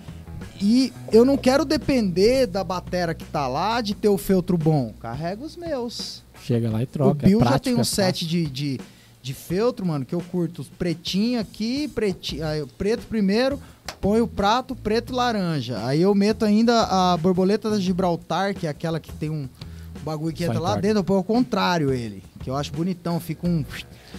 E 0.62 0.92
eu 1.12 1.24
não 1.26 1.38
quero 1.38 1.64
depender 1.66 2.46
da 2.48 2.64
batera 2.64 3.14
que 3.14 3.24
tá 3.26 3.48
lá 3.48 3.80
de 3.82 3.94
ter 3.96 4.10
o 4.10 4.18
feltro 4.18 4.58
bom. 4.58 4.94
Carrega 5.00 5.44
os 5.44 5.56
meus. 5.56 6.24
Chega 6.44 6.70
lá 6.70 6.82
e 6.82 6.84
o 6.84 6.88
troca. 6.88 7.26
Bill 7.28 7.40
é 7.40 7.44
já 7.44 7.50
prático, 7.50 7.64
tem 7.66 7.76
um 7.76 7.82
é 7.82 7.84
set 7.86 8.26
de, 8.28 8.46
de, 8.48 8.80
de 9.22 9.34
feltro, 9.34 9.86
mano, 9.86 10.06
que 10.06 10.14
eu 10.16 10.22
curto. 10.22 10.66
Pretinho 10.78 11.40
aqui, 11.40 11.88
pretinho, 11.88 12.44
preto 12.78 13.06
primeiro, 13.08 13.60
põe 14.06 14.22
o 14.22 14.28
prato 14.28 14.76
preto 14.76 15.12
e 15.12 15.16
laranja. 15.16 15.84
Aí 15.84 16.04
eu 16.04 16.14
meto 16.14 16.46
ainda 16.46 16.84
a 16.84 17.18
borboleta 17.18 17.72
da 17.72 17.80
Gibraltar, 17.80 18.54
que 18.54 18.68
é 18.68 18.70
aquela 18.70 19.00
que 19.00 19.12
tem 19.12 19.32
um 19.32 19.50
bagulho 20.04 20.32
que 20.32 20.44
entra 20.44 20.60
lá 20.60 20.76
dentro, 20.76 21.00
eu 21.00 21.04
ponho 21.04 21.18
ao 21.18 21.24
contrário 21.24 21.92
ele. 21.92 22.22
Que 22.40 22.52
eu 22.52 22.56
acho 22.56 22.72
bonitão, 22.72 23.20
fica 23.20 23.48
um. 23.48 23.66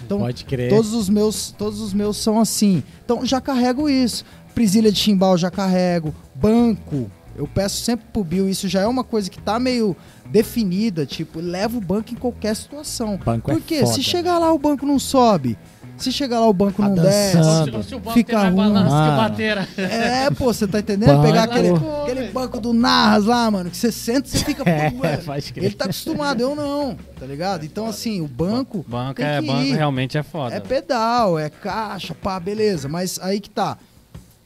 Então, 0.05 0.19
Pode 0.19 0.45
crer. 0.45 0.71
Todos 0.71 0.93
os 0.93 1.09
meus, 1.09 1.53
todos 1.57 1.81
os 1.81 1.95
meus 1.95 2.17
são 2.17 2.41
assim. 2.41 2.83
Então 3.05 3.25
já 3.25 3.41
carrego 3.41 3.89
isso. 3.89 4.25
Presilha 4.57 4.91
de 4.91 4.99
chimbal 4.99 5.39
já 5.39 5.53
carrego. 5.53 6.13
Banco. 6.35 7.09
Eu 7.37 7.47
peço 7.47 7.77
sempre 7.83 8.07
pro 8.13 8.25
Bill, 8.25 8.49
isso 8.49 8.67
já 8.67 8.81
é 8.81 8.87
uma 8.87 9.05
coisa 9.05 9.31
que 9.31 9.39
tá 9.39 9.61
meio 9.61 9.95
definida, 10.25 11.05
tipo, 11.05 11.39
leva 11.39 11.77
o 11.77 11.81
banco 11.83 12.13
em 12.13 12.17
qualquer 12.17 12.57
situação. 12.57 13.19
Banco 13.23 13.51
é 13.51 13.55
Porque 13.55 13.81
foda. 13.81 13.93
se 13.93 14.03
chegar 14.03 14.39
lá 14.39 14.51
o 14.53 14.59
banco 14.59 14.87
não 14.87 14.99
sobe, 14.99 15.59
se 16.03 16.13
chegar 16.13 16.41
lá 16.41 16.49
o 16.49 16.53
banco 16.53 16.83
Tá 16.83 16.89
não 16.89 16.95
dançando. 16.97 17.71
desce, 17.73 17.89
Se 17.89 17.95
o 17.95 17.99
banco 17.99 18.13
fica 18.13 18.41
tem 18.43 18.51
mais 18.53 18.73
ruim. 18.73 19.17
bateira. 19.17 19.69
É, 19.77 20.31
pô, 20.31 20.47
você 20.47 20.67
tá 20.67 20.81
entendendo? 20.81 21.09
Banco. 21.09 21.23
Pegar 21.23 21.43
aquele, 21.45 21.69
aquele 22.03 22.29
banco 22.33 22.61
do 22.61 22.73
Narras 22.73 23.25
lá, 23.25 23.51
mano, 23.51 23.71
que 23.71 23.77
você 23.77 23.91
senta 23.93 24.29
e 24.29 24.31
você 24.31 24.39
fica. 24.45 24.65
É, 24.77 25.21
ele 25.57 25.75
tá 25.75 25.85
acostumado, 25.85 26.41
eu 26.41 26.55
não, 26.55 26.97
tá 27.19 27.27
ligado? 27.27 27.65
Então, 27.65 27.87
assim, 27.87 28.21
o 28.21 28.27
banco. 28.29 28.85
Banco 28.89 29.15
tem 29.17 29.25
é 29.27 29.41
banco, 29.41 29.73
realmente 29.73 30.19
é 30.19 30.23
foda. 30.23 30.55
É 30.55 30.61
pedal, 30.61 31.39
é 31.39 31.49
caixa, 31.49 32.15
pá, 32.15 32.39
beleza. 32.41 32.89
Mas 32.89 33.19
aí 33.21 33.41
que 33.41 33.51
tá. 33.51 33.79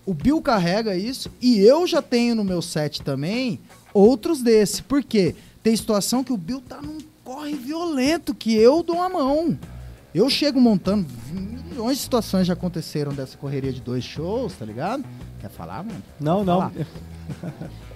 O 0.06 0.14
Bill 0.14 0.40
carrega 0.43 0.97
isso 0.97 1.31
e 1.40 1.59
eu 1.60 1.86
já 1.86 2.02
tenho 2.02 2.35
no 2.35 2.43
meu 2.44 2.60
set 2.62 3.02
também 3.02 3.60
outros 3.94 4.43
desse. 4.43 4.82
Por 4.82 5.02
quê? 5.02 5.35
Tem 5.62 5.77
situação 5.77 6.24
que 6.24 6.32
o 6.32 6.36
Bill 6.36 6.60
tá 6.60 6.81
num 6.82 6.98
corre 7.24 7.55
violento 7.55 8.35
que 8.35 8.55
eu 8.56 8.82
dou 8.82 9.01
a 9.01 9.09
mão. 9.09 9.56
Eu 10.14 10.28
chego 10.28 10.60
montando, 10.60 11.06
milhões 11.32 11.98
de 11.98 12.02
situações 12.02 12.46
já 12.46 12.54
aconteceram 12.54 13.12
dessa 13.12 13.36
correria 13.36 13.72
de 13.72 13.80
dois 13.80 14.02
shows, 14.04 14.54
tá 14.54 14.64
ligado? 14.64 15.04
Quer 15.40 15.50
falar, 15.50 15.84
mano? 15.84 16.02
Não, 16.18 16.44
não. 16.44 16.58
Falar. 16.58 16.72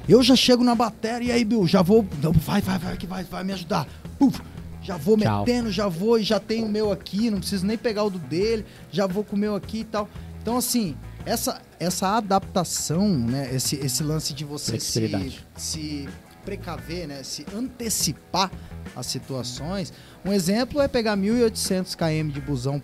Eu 0.08 0.22
já 0.22 0.36
chego 0.36 0.62
na 0.62 0.74
bateria 0.74 1.28
e 1.28 1.32
aí, 1.32 1.44
Bill, 1.44 1.66
já 1.66 1.82
vou. 1.82 2.06
não, 2.22 2.32
Vai, 2.32 2.60
vai, 2.60 2.78
vai, 2.78 2.96
que 2.96 3.06
vai, 3.06 3.24
vai 3.24 3.42
me 3.42 3.52
ajudar. 3.52 3.88
Uf, 4.20 4.40
já 4.82 4.96
vou 4.96 5.16
Tchau. 5.18 5.40
metendo, 5.40 5.72
já 5.72 5.88
vou 5.88 6.18
e 6.18 6.22
já 6.22 6.38
tenho 6.38 6.66
o 6.66 6.68
meu 6.68 6.92
aqui, 6.92 7.30
não 7.30 7.38
preciso 7.40 7.66
nem 7.66 7.76
pegar 7.76 8.04
o 8.04 8.10
do 8.10 8.18
dele, 8.18 8.64
já 8.92 9.06
vou 9.06 9.24
com 9.24 9.34
o 9.34 9.38
meu 9.38 9.56
aqui 9.56 9.78
e 9.80 9.84
tal. 9.84 10.08
Então, 10.40 10.56
assim, 10.56 10.94
essa, 11.26 11.60
essa 11.80 12.16
adaptação, 12.16 13.08
né? 13.08 13.52
Esse, 13.52 13.76
esse 13.76 14.02
lance 14.02 14.32
de 14.34 14.44
você 14.44 14.78
se, 14.78 15.38
se 15.56 16.08
precaver, 16.44 17.08
né? 17.08 17.22
Se 17.22 17.46
antecipar 17.56 18.50
as 18.94 19.06
situações. 19.06 19.92
Um 20.24 20.32
exemplo 20.32 20.80
é 20.80 20.88
pegar 20.88 21.16
1.800 21.18 21.94
km 21.94 22.32
de 22.32 22.40
busão 22.40 22.82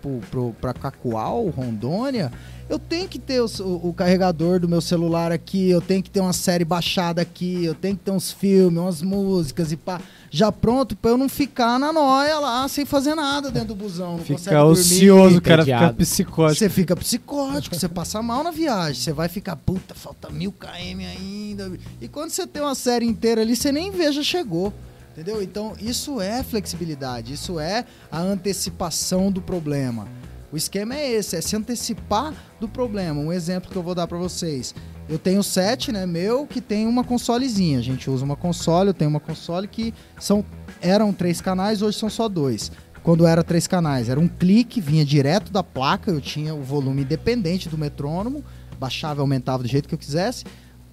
pra 0.61 0.73
Cacoal, 0.73 1.47
Rondônia. 1.49 2.31
Eu 2.69 2.77
tenho 2.77 3.07
que 3.09 3.17
ter 3.19 3.41
o, 3.41 3.47
o 3.83 3.93
carregador 3.93 4.59
do 4.59 4.69
meu 4.69 4.79
celular 4.79 5.31
aqui, 5.31 5.69
eu 5.69 5.81
tenho 5.81 6.01
que 6.03 6.09
ter 6.09 6.19
uma 6.21 6.31
série 6.31 6.63
baixada 6.63 7.21
aqui, 7.21 7.65
eu 7.65 7.73
tenho 7.73 7.97
que 7.97 8.03
ter 8.03 8.11
uns 8.11 8.31
filmes, 8.31 8.79
umas 8.79 9.01
músicas 9.01 9.71
e 9.71 9.75
pá. 9.75 9.99
Já 10.29 10.51
pronto 10.51 10.95
pra 10.95 11.11
eu 11.11 11.17
não 11.17 11.27
ficar 11.27 11.77
na 11.79 11.91
noia 11.91 12.39
lá 12.39 12.65
sem 12.69 12.85
fazer 12.85 13.15
nada 13.15 13.49
dentro 13.51 13.69
do 13.69 13.75
busão. 13.75 14.11
Não 14.11 14.19
consegue 14.19 14.39
Fica 14.39 14.57
dormir. 14.59 14.71
ocioso, 14.71 15.37
o 15.39 15.41
cara 15.41 15.65
fica 15.65 15.93
psicótico. 15.93 16.59
Você 16.59 16.69
fica 16.69 16.95
psicótico, 16.95 17.75
você 17.75 17.89
passa 17.89 18.21
mal 18.21 18.43
na 18.43 18.51
viagem, 18.51 19.01
você 19.01 19.11
vai 19.11 19.27
ficar, 19.27 19.55
puta, 19.57 19.93
falta 19.93 20.29
mil 20.29 20.53
km 20.53 20.69
ainda. 21.17 21.71
E 21.99 22.07
quando 22.07 22.29
você 22.29 22.45
tem 22.47 22.61
uma 22.61 22.75
série 22.75 23.05
inteira 23.05 23.41
ali, 23.41 23.55
você 23.55 23.71
nem 23.71 23.91
vê, 23.91 24.11
já 24.13 24.23
chegou. 24.23 24.71
Entendeu? 25.11 25.41
Então, 25.41 25.73
isso 25.79 26.21
é 26.21 26.41
flexibilidade, 26.41 27.33
isso 27.33 27.59
é 27.59 27.85
a 28.09 28.19
antecipação 28.19 29.31
do 29.31 29.41
problema. 29.41 30.07
O 30.51 30.57
esquema 30.57 30.95
é 30.95 31.11
esse, 31.11 31.35
é 31.35 31.41
se 31.41 31.55
antecipar 31.55 32.33
do 32.59 32.67
problema. 32.67 33.19
Um 33.19 33.31
exemplo 33.31 33.69
que 33.69 33.77
eu 33.77 33.83
vou 33.83 33.95
dar 33.95 34.07
pra 34.07 34.17
vocês. 34.17 34.75
Eu 35.07 35.17
tenho 35.17 35.41
set, 35.43 35.91
né, 35.91 36.05
meu, 36.05 36.45
que 36.45 36.61
tem 36.61 36.87
uma 36.87 37.03
consolezinha. 37.03 37.79
A 37.79 37.81
gente 37.81 38.09
usa 38.09 38.23
uma 38.23 38.35
console, 38.35 38.89
eu 38.89 38.93
tenho 38.93 39.09
uma 39.09 39.19
console 39.19 39.67
que 39.67 39.93
são 40.19 40.45
eram 40.81 41.13
três 41.13 41.41
canais, 41.41 41.81
hoje 41.81 41.97
são 41.97 42.09
só 42.09 42.27
dois. 42.27 42.71
Quando 43.03 43.25
era 43.25 43.43
três 43.43 43.65
canais, 43.65 44.09
era 44.09 44.19
um 44.19 44.27
clique, 44.27 44.79
vinha 44.79 45.03
direto 45.03 45.51
da 45.51 45.63
placa, 45.63 46.11
eu 46.11 46.21
tinha 46.21 46.53
o 46.53 46.61
volume 46.61 47.01
independente 47.01 47.67
do 47.67 47.77
metrônomo, 47.77 48.43
baixava 48.79 49.19
e 49.19 49.21
aumentava 49.21 49.63
do 49.63 49.69
jeito 49.69 49.87
que 49.87 49.95
eu 49.95 49.99
quisesse. 49.99 50.45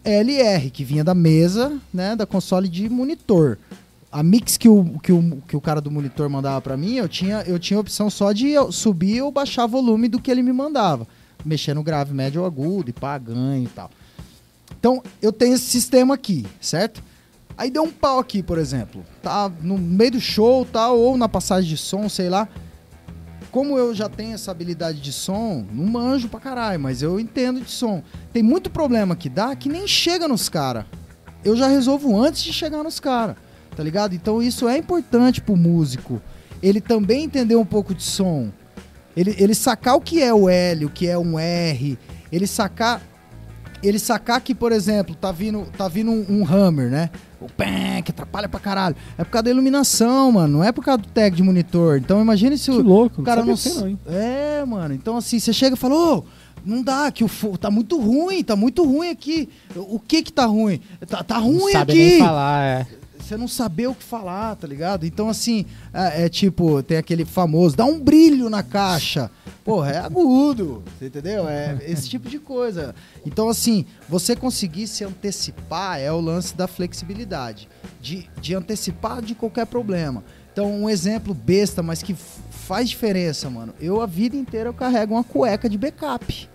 LR, 0.05 0.71
que 0.71 0.85
vinha 0.85 1.05
da 1.05 1.15
mesa, 1.15 1.79
né, 1.93 2.17
da 2.17 2.25
console 2.25 2.69
de 2.69 2.89
monitor. 2.89 3.59
A 4.11 4.23
mix 4.23 4.57
que 4.57 4.69
o, 4.69 4.99
que 5.01 5.13
o, 5.13 5.43
que 5.47 5.57
o 5.57 5.61
cara 5.61 5.81
do 5.81 5.91
monitor 5.91 6.29
mandava 6.31 6.61
pra 6.61 6.77
mim, 6.77 6.95
eu 6.95 7.09
tinha, 7.09 7.43
eu 7.47 7.59
tinha 7.59 7.77
a 7.77 7.81
opção 7.81 8.09
só 8.09 8.33
de 8.33 8.55
subir 8.73 9.21
ou 9.21 9.31
baixar 9.31 9.67
volume 9.67 10.09
do 10.09 10.21
que 10.21 10.31
ele 10.31 10.43
me 10.43 10.53
mandava. 10.53 11.07
Mexer 11.45 11.75
no 11.75 11.83
grave, 11.83 12.15
médio 12.15 12.41
ou 12.41 12.47
agudo, 12.47 12.89
e 12.91 12.93
pá, 12.93 13.19
ganho 13.19 13.65
e 13.65 13.69
tal. 13.69 13.91
Então, 14.79 15.03
eu 15.21 15.33
tenho 15.33 15.55
esse 15.55 15.67
sistema 15.67 16.15
aqui, 16.15 16.47
certo? 16.61 17.03
Aí 17.57 17.71
deu 17.71 17.83
um 17.83 17.91
pau 17.91 18.19
aqui, 18.19 18.43
por 18.43 18.57
exemplo. 18.57 19.05
Tá 19.23 19.51
no 19.61 19.77
meio 19.77 20.13
do 20.13 20.21
show, 20.21 20.65
tal, 20.65 20.99
ou 20.99 21.17
na 21.19 21.29
passagem 21.29 21.69
de 21.69 21.77
som, 21.77 22.09
sei 22.09 22.31
lá. 22.31 22.49
como 23.51 23.77
eu 23.77 23.95
já 23.95 24.09
tenho 24.09 24.35
essa 24.35 24.51
habilidade 24.51 25.01
de 25.01 25.13
som, 25.13 25.67
não 25.73 25.85
manjo 25.85 26.29
pra 26.29 26.41
caralho, 26.41 26.81
mas 26.81 27.03
eu 27.03 27.19
entendo 27.19 27.61
de 27.61 27.71
som. 27.71 28.03
Tem 28.33 28.43
muito 28.43 28.71
problema 28.71 29.17
que 29.17 29.29
dá 29.29 29.55
que 29.57 29.69
nem 29.69 29.87
chega 29.87 30.29
nos 30.29 30.49
caras. 30.49 30.85
Eu 31.45 31.57
já 31.57 31.67
resolvo 31.67 32.17
antes 32.21 32.43
de 32.43 32.53
chegar 32.53 32.83
nos 32.83 33.01
caras, 33.01 33.37
tá 33.79 33.85
ligado? 33.85 34.13
Então 34.13 34.43
isso 34.43 34.67
é 34.69 34.77
importante 34.77 35.41
pro 35.41 35.57
músico. 35.57 36.21
Ele 36.61 36.81
também 36.81 37.23
entender 37.23 37.55
um 37.55 37.65
pouco 37.65 37.95
de 37.95 38.03
som. 38.03 38.49
Ele, 39.17 39.37
ele 39.39 39.55
sacar 39.55 39.95
o 39.95 40.01
que 40.01 40.21
é 40.21 40.35
o 40.35 40.49
L, 40.49 40.85
o 40.87 40.91
que 40.91 41.07
é 41.07 41.17
um 41.17 41.39
R. 41.39 41.97
Ele 42.33 42.47
sacar. 42.47 43.01
Ele 43.81 44.01
sacar 44.01 44.41
que, 44.41 44.53
por 44.57 44.73
exemplo, 44.73 45.15
tá 45.15 45.31
vindo, 45.31 45.65
tá 45.79 45.87
vindo 45.87 46.11
um, 46.11 46.27
um 46.29 46.45
hammer, 46.45 46.91
né? 46.91 47.11
O 47.41 47.47
pé, 47.47 48.03
que 48.03 48.11
atrapalha 48.11 48.49
pra 48.49 48.59
caralho. 48.59 48.97
É 49.17 49.23
por 49.23 49.31
causa 49.31 49.45
da 49.45 49.51
iluminação, 49.51 50.33
mano. 50.33 50.59
Não 50.59 50.65
é 50.65 50.73
por 50.73 50.85
causa 50.85 50.99
do 51.03 51.09
tag 51.09 51.37
de 51.37 51.43
monitor. 51.45 51.99
Então 51.99 52.21
imagine 52.21 52.59
se 52.59 52.73
Que 52.73 52.77
o, 52.77 52.83
louco, 52.83 53.21
o 53.21 53.25
cara 53.25 53.45
não. 53.45 53.55
não, 53.77 53.87
hein? 53.89 53.97
É, 54.09 54.65
mano. 54.65 54.93
Então 54.93 55.17
assim, 55.17 55.39
você 55.39 55.53
chega 55.53 55.77
e 55.77 55.79
fala, 55.79 55.95
ô, 55.95 56.25
não 56.67 56.83
dá, 56.83 57.13
que 57.13 57.23
o 57.23 57.29
fo- 57.29 57.57
tá 57.57 57.71
muito 57.71 58.01
ruim, 58.01 58.43
tá 58.43 58.57
muito 58.57 58.85
ruim 58.85 59.11
aqui. 59.11 59.49
O 59.77 60.01
que 60.01 60.25
que 60.25 60.33
tá 60.33 60.45
ruim? 60.47 60.81
Tá, 61.07 61.23
tá 61.23 61.39
Não 61.39 61.47
ruim 61.59 61.71
sabe 61.73 61.93
aqui 61.93 62.03
nem 62.11 62.19
falar, 62.19 62.65
é. 62.65 62.87
Você 63.29 63.37
não 63.37 63.47
saber 63.47 63.87
o 63.89 63.95
que 63.95 64.03
falar, 64.03 64.57
tá 64.57 64.67
ligado? 64.67 65.05
Então, 65.05 65.29
assim, 65.29 65.67
é, 65.93 66.25
é 66.25 66.29
tipo, 66.29 66.83
tem 66.83 66.97
aquele 66.97 67.25
famoso, 67.25 67.77
dá 67.77 67.85
um 67.85 68.01
brilho 68.01 68.49
na 68.49 68.63
caixa. 68.63 69.31
Porra, 69.63 69.91
é 69.91 69.99
agudo, 69.99 70.83
você 70.99 71.07
entendeu? 71.07 71.47
É 71.47 71.79
esse 71.87 72.09
tipo 72.11 72.29
de 72.29 72.39
coisa. 72.39 72.95
Então, 73.27 73.49
assim, 73.49 73.85
você 74.09 74.35
conseguir 74.35 74.87
se 74.87 75.05
antecipar 75.05 76.01
é 76.01 76.11
o 76.11 76.21
lance 76.21 76.57
da 76.57 76.67
flexibilidade, 76.67 77.69
de, 78.01 78.29
de 78.41 78.55
antecipar 78.55 79.21
de 79.21 79.35
qualquer 79.35 79.67
problema. 79.67 80.25
Então, 80.51 80.73
um 80.73 80.89
exemplo 80.89 81.35
besta, 81.35 81.83
mas 81.83 82.03
que 82.03 82.17
faz 82.51 82.89
diferença, 82.89 83.51
mano. 83.51 83.75
Eu, 83.79 84.01
a 84.01 84.07
vida 84.07 84.37
inteira, 84.37 84.71
eu 84.71 84.75
carrego 84.75 85.15
uma 85.15 85.25
cueca 85.25 85.69
de 85.69 85.77
backup. 85.77 86.49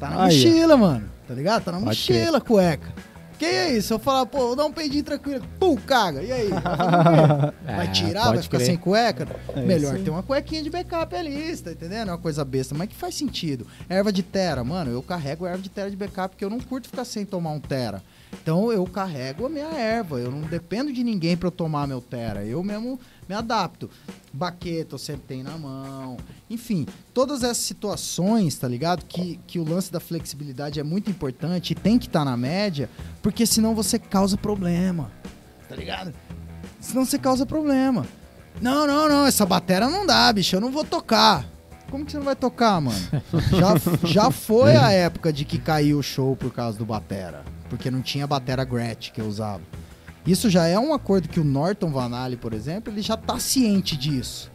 Tá 0.00 0.10
na 0.10 0.24
Aí, 0.24 0.36
mochila, 0.36 0.76
mano. 0.76 1.08
Tá 1.26 1.34
ligado? 1.34 1.64
Tá 1.64 1.72
na 1.72 1.78
Pode 1.78 1.88
mochila 1.88 2.38
a 2.38 2.40
cueca. 2.40 2.92
Que 3.38 3.44
é 3.44 3.72
isso? 3.76 3.92
Eu 3.92 3.98
falar, 3.98 4.24
pô, 4.26 4.38
vou 4.38 4.56
dar 4.56 4.64
um 4.64 4.72
peidinho 4.72 5.04
tranquilo. 5.04 5.44
Pum, 5.60 5.76
caga. 5.76 6.22
E 6.22 6.32
aí? 6.32 6.48
Vai 7.64 7.86
É, 7.86 7.90
tirar? 7.90 8.22
pode 8.24 8.34
Vai 8.36 8.42
ficar 8.42 8.56
crer. 8.58 8.66
sem 8.66 8.76
cueca? 8.76 9.28
É 9.54 9.60
Melhor 9.60 9.98
ter 9.98 10.10
uma 10.10 10.22
cuequinha 10.22 10.62
de 10.62 10.70
backup 10.70 11.14
ali, 11.14 11.54
você 11.54 11.62
tá 11.64 11.72
entendendo? 11.72 12.08
É 12.08 12.12
uma 12.12 12.18
coisa 12.18 12.44
besta, 12.44 12.74
mas 12.74 12.88
que 12.88 12.94
faz 12.94 13.14
sentido. 13.14 13.66
Erva 13.88 14.12
de 14.12 14.22
tera, 14.22 14.64
mano, 14.64 14.90
eu 14.90 15.02
carrego 15.02 15.46
erva 15.46 15.60
de 15.62 15.68
tera 15.68 15.90
de 15.90 15.96
backup 15.96 16.30
porque 16.30 16.44
eu 16.44 16.50
não 16.50 16.60
curto 16.60 16.88
ficar 16.88 17.04
sem 17.04 17.24
tomar 17.24 17.50
um 17.50 17.60
tera. 17.60 18.02
Então 18.42 18.72
eu 18.72 18.84
carrego 18.86 19.46
a 19.46 19.48
minha 19.48 19.66
erva, 19.66 20.18
eu 20.18 20.30
não 20.30 20.40
dependo 20.42 20.92
de 20.92 21.02
ninguém 21.04 21.36
pra 21.36 21.48
eu 21.48 21.52
tomar 21.52 21.86
meu 21.86 22.00
tera. 22.00 22.44
Eu 22.44 22.62
mesmo 22.62 22.98
me 23.28 23.34
adapto. 23.34 23.90
Baqueta 24.32 24.94
eu 24.94 24.98
sempre 24.98 25.22
tenho 25.28 25.44
na 25.44 25.56
mão. 25.56 26.16
Enfim, 26.48 26.86
todas 27.12 27.42
essas 27.42 27.58
situações, 27.58 28.56
tá 28.56 28.68
ligado? 28.68 29.04
Que, 29.04 29.40
que 29.46 29.58
o 29.58 29.68
lance 29.68 29.90
da 29.90 30.00
flexibilidade 30.00 30.78
é 30.78 30.82
muito 30.82 31.10
importante 31.10 31.70
e 31.70 31.74
tem 31.74 31.98
que 31.98 32.06
estar 32.06 32.24
na 32.24 32.36
média, 32.36 32.88
porque 33.22 33.46
senão 33.46 33.74
você 33.74 33.98
causa 33.98 34.36
problema. 34.36 35.10
Tá 35.68 35.74
ligado? 35.74 36.12
Senão 36.80 37.04
você 37.04 37.18
causa 37.18 37.44
problema. 37.44 38.06
Não, 38.60 38.86
não, 38.86 39.08
não, 39.08 39.26
essa 39.26 39.44
bateria 39.44 39.88
não 39.88 40.06
dá, 40.06 40.32
bicho, 40.32 40.56
eu 40.56 40.60
não 40.60 40.70
vou 40.70 40.84
tocar. 40.84 41.44
Como 41.90 42.04
que 42.04 42.10
você 42.10 42.18
não 42.18 42.24
vai 42.24 42.36
tocar, 42.36 42.80
mano? 42.80 42.98
Já, 43.52 44.08
já 44.08 44.30
foi 44.30 44.74
a 44.74 44.90
época 44.90 45.32
de 45.32 45.44
que 45.44 45.56
caiu 45.56 45.98
o 45.98 46.02
show 46.02 46.34
por 46.34 46.52
causa 46.52 46.76
do 46.76 46.84
batera. 46.84 47.44
Porque 47.68 47.90
não 47.90 48.02
tinha 48.02 48.26
batera 48.26 48.64
Gretsch 48.64 49.12
que 49.12 49.20
eu 49.20 49.26
usava. 49.26 49.60
Isso 50.26 50.50
já 50.50 50.66
é 50.66 50.78
um 50.78 50.92
acordo 50.92 51.28
que 51.28 51.38
o 51.38 51.44
Norton 51.44 51.90
Vanali, 51.90 52.36
por 52.36 52.52
exemplo, 52.52 52.92
ele 52.92 53.00
já 53.00 53.16
tá 53.16 53.38
ciente 53.38 53.96
disso. 53.96 54.50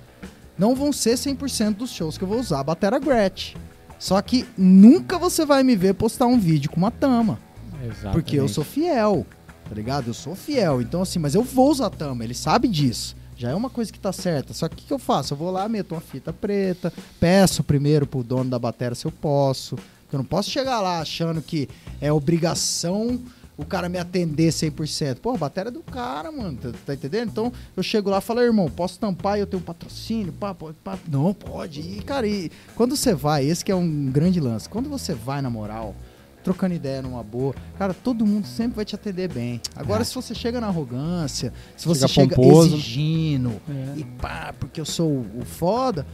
Não 0.57 0.75
vão 0.75 0.91
ser 0.91 1.15
100% 1.15 1.75
dos 1.75 1.91
shows 1.91 2.17
que 2.17 2.23
eu 2.23 2.27
vou 2.27 2.39
usar 2.39 2.59
a 2.59 2.63
batera 2.63 2.99
Gretsch. 2.99 3.55
Só 3.97 4.21
que 4.21 4.45
nunca 4.57 5.17
você 5.17 5.45
vai 5.45 5.63
me 5.63 5.75
ver 5.75 5.93
postar 5.93 6.25
um 6.25 6.37
vídeo 6.37 6.69
com 6.69 6.77
uma 6.77 6.91
tama. 6.91 7.39
Exatamente. 7.83 8.13
Porque 8.13 8.35
eu 8.35 8.47
sou 8.47 8.63
fiel, 8.63 9.25
tá 9.67 9.73
ligado? 9.73 10.07
Eu 10.07 10.13
sou 10.13 10.35
fiel. 10.35 10.81
Então, 10.81 11.01
assim, 11.01 11.19
mas 11.19 11.35
eu 11.35 11.43
vou 11.43 11.71
usar 11.71 11.89
tama, 11.89 12.23
ele 12.23 12.33
sabe 12.33 12.67
disso. 12.67 13.15
Já 13.37 13.49
é 13.49 13.55
uma 13.55 13.69
coisa 13.69 13.91
que 13.91 13.99
tá 13.99 14.11
certa. 14.11 14.53
Só 14.53 14.67
que 14.67 14.75
o 14.75 14.77
que, 14.77 14.85
que 14.85 14.93
eu 14.93 14.99
faço? 14.99 15.33
Eu 15.33 15.37
vou 15.37 15.49
lá, 15.49 15.67
meto 15.69 15.95
uma 15.95 16.01
fita 16.01 16.33
preta, 16.33 16.93
peço 17.19 17.63
primeiro 17.63 18.05
pro 18.05 18.23
dono 18.23 18.49
da 18.49 18.59
bateria 18.59 18.93
se 18.93 19.05
eu 19.05 19.11
posso. 19.11 19.75
Porque 19.75 20.15
eu 20.15 20.19
não 20.19 20.25
posso 20.25 20.49
chegar 20.49 20.81
lá 20.81 20.99
achando 20.99 21.41
que 21.41 21.69
é 21.99 22.11
obrigação 22.11 23.19
o 23.61 23.65
cara 23.65 23.87
me 23.87 23.97
atender 23.97 24.49
100%. 24.51 25.17
Pô, 25.19 25.31
a 25.31 25.37
bateria 25.37 25.69
é 25.69 25.71
do 25.71 25.81
cara, 25.81 26.31
mano, 26.31 26.57
tá, 26.57 26.69
tá 26.85 26.93
entendendo? 26.93 27.29
Então 27.29 27.53
eu 27.77 27.83
chego 27.83 28.09
lá 28.09 28.17
e 28.17 28.21
falo, 28.21 28.41
irmão, 28.41 28.69
posso 28.69 28.99
tampar 28.99 29.37
e 29.37 29.41
eu 29.41 29.47
tenho 29.47 29.61
patrocínio? 29.61 30.33
Pá, 30.33 30.53
pá, 30.53 30.67
pá. 30.83 30.99
Não, 31.07 31.33
pode. 31.33 31.79
E, 31.81 32.01
cara, 32.01 32.27
e 32.27 32.51
quando 32.75 32.95
você 32.95 33.13
vai, 33.13 33.45
esse 33.45 33.63
que 33.63 33.71
é 33.71 33.75
um 33.75 34.05
grande 34.11 34.39
lance, 34.39 34.67
quando 34.67 34.89
você 34.89 35.13
vai 35.13 35.41
na 35.41 35.49
moral, 35.49 35.95
trocando 36.43 36.73
ideia 36.73 37.01
numa 37.03 37.23
boa, 37.23 37.53
cara, 37.77 37.93
todo 37.93 38.25
mundo 38.25 38.47
sempre 38.47 38.77
vai 38.77 38.85
te 38.85 38.95
atender 38.95 39.31
bem. 39.31 39.61
Agora, 39.75 40.03
se 40.03 40.15
você 40.15 40.33
chega 40.33 40.59
na 40.59 40.67
arrogância, 40.67 41.53
se 41.77 41.87
você 41.87 42.07
Chega 42.07 42.35
chega 42.35 42.47
exigindo 42.65 43.61
É. 43.69 43.99
e 43.99 44.03
pá, 44.03 44.53
porque 44.59 44.81
eu 44.81 44.85
sou 44.85 45.07
o 45.35 45.45
foda, 45.45 46.05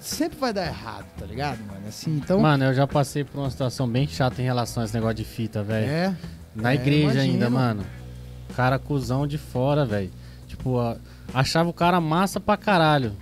sempre 0.00 0.38
vai 0.38 0.52
dar 0.52 0.66
errado, 0.66 1.04
tá 1.18 1.26
ligado, 1.26 1.58
mano? 1.66 1.86
Assim, 1.88 2.16
então. 2.16 2.40
Mano, 2.40 2.64
eu 2.64 2.74
já 2.74 2.86
passei 2.86 3.24
por 3.24 3.38
uma 3.40 3.50
situação 3.50 3.88
bem 3.88 4.06
chata 4.06 4.40
em 4.40 4.44
relação 4.44 4.82
a 4.82 4.86
esse 4.86 4.94
negócio 4.94 5.16
de 5.16 5.24
fita, 5.24 5.62
velho. 5.62 5.88
é. 5.90 6.14
Na 6.54 6.72
É, 6.72 6.74
igreja 6.76 7.02
imagino. 7.12 7.22
ainda, 7.34 7.50
mano. 7.50 7.84
Cara 8.56 8.78
cuzão 8.78 9.26
de 9.26 9.36
fora, 9.36 9.84
velho. 9.84 10.10
Tipo, 10.48 10.78
a- 10.78 10.96
achava 11.34 11.68
o 11.68 11.72
cara 11.72 12.00
massa 12.00 12.40
pra 12.40 12.56
caralho. 12.56 13.12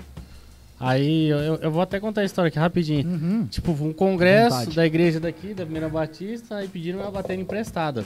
Aí 0.79 1.29
eu, 1.29 1.39
eu- 1.57 1.71
vou 1.71 1.83
até 1.83 1.99
contar 1.99 2.21
a 2.21 2.25
história 2.25 2.49
aqui 2.49 2.59
rapidinho. 2.59 3.09
Uhum. 3.09 3.47
Tipo, 3.47 3.73
um 3.73 3.93
congresso 3.93 4.57
Vontade. 4.59 4.77
da 4.77 4.87
igreja 4.87 5.19
daqui, 5.19 5.55
da 5.55 5.65
Primeira 5.65 5.89
Batista, 5.89 6.57
aí 6.57 6.69
pediram 6.69 6.99
minha 6.99 7.11
bateria 7.11 7.41
emprestada. 7.43 8.05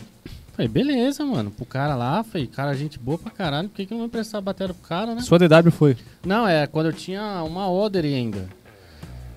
Falei, 0.59 0.67
beleza, 0.67 1.25
mano. 1.25 1.53
Pro 1.53 1.65
cara 1.65 1.95
lá, 1.95 2.25
falei, 2.25 2.49
cara, 2.49 2.75
gente 2.75 2.99
boa 2.99 3.17
pra 3.17 3.31
caralho, 3.31 3.69
por 3.69 3.77
que, 3.77 3.87
que 3.87 3.93
eu 3.93 3.95
não 3.95 4.01
vou 4.01 4.07
emprestar 4.09 4.41
a 4.41 4.43
bateria 4.43 4.75
pro 4.75 4.89
cara, 4.89 5.15
né? 5.15 5.21
Sua 5.21 5.39
DW 5.39 5.71
foi. 5.71 5.97
Não, 6.27 6.49
é 6.49 6.67
quando 6.67 6.87
eu 6.87 6.93
tinha 6.93 7.45
uma 7.45 7.71
Oder 7.71 8.05
ainda. 8.05 8.49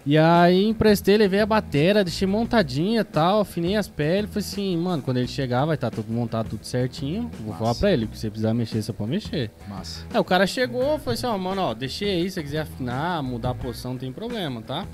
E 0.04 0.18
aí 0.18 0.66
emprestei, 0.66 1.16
levei 1.18 1.42
a 1.42 1.46
bateria, 1.46 2.04
deixei 2.04 2.28
montadinha 2.28 3.02
e 3.02 3.04
tal, 3.04 3.42
afinei 3.42 3.76
as 3.76 3.88
peles. 3.88 4.32
Falei 4.32 4.48
assim, 4.48 4.76
mano, 4.78 5.04
quando 5.04 5.18
ele 5.18 5.28
chegar 5.28 5.64
vai 5.64 5.76
estar 5.76 5.92
tudo 5.92 6.12
montado, 6.12 6.50
tudo 6.50 6.66
certinho. 6.66 7.30
Vou 7.46 7.54
falar 7.54 7.76
pra 7.76 7.92
ele, 7.92 8.08
que 8.08 8.16
se 8.16 8.22
você 8.22 8.30
precisar 8.32 8.56
mexer, 8.56 8.82
você 8.82 8.92
pode 8.92 9.12
mexer. 9.12 9.52
Massa. 9.70 10.04
Aí 10.12 10.20
o 10.20 10.24
cara 10.24 10.48
chegou, 10.48 10.98
falou 10.98 11.14
assim, 11.14 11.28
ó, 11.28 11.38
mano, 11.38 11.62
ó, 11.62 11.74
deixei 11.76 12.10
aí, 12.10 12.24
se 12.24 12.32
você 12.32 12.42
quiser 12.42 12.62
afinar, 12.62 13.22
mudar 13.22 13.52
a 13.52 13.56
posição, 13.56 13.92
não 13.92 14.00
tem 14.00 14.12
problema, 14.12 14.60
tá? 14.64 14.88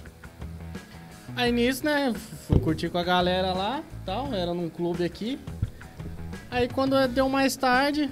Aí 1.38 1.53
nisso, 1.53 1.85
né, 1.85 2.14
fui 2.45 2.59
curtir 2.59 2.89
com 2.89 2.97
a 2.97 3.03
galera 3.03 3.53
lá, 3.53 3.81
tal, 4.06 4.33
era 4.33 4.53
num 4.53 4.67
clube 4.67 5.06
aqui. 5.06 5.39
Aí 6.50 6.67
quando 6.67 6.95
deu 7.08 7.27
mais 7.30 7.56
tarde, 7.56 8.09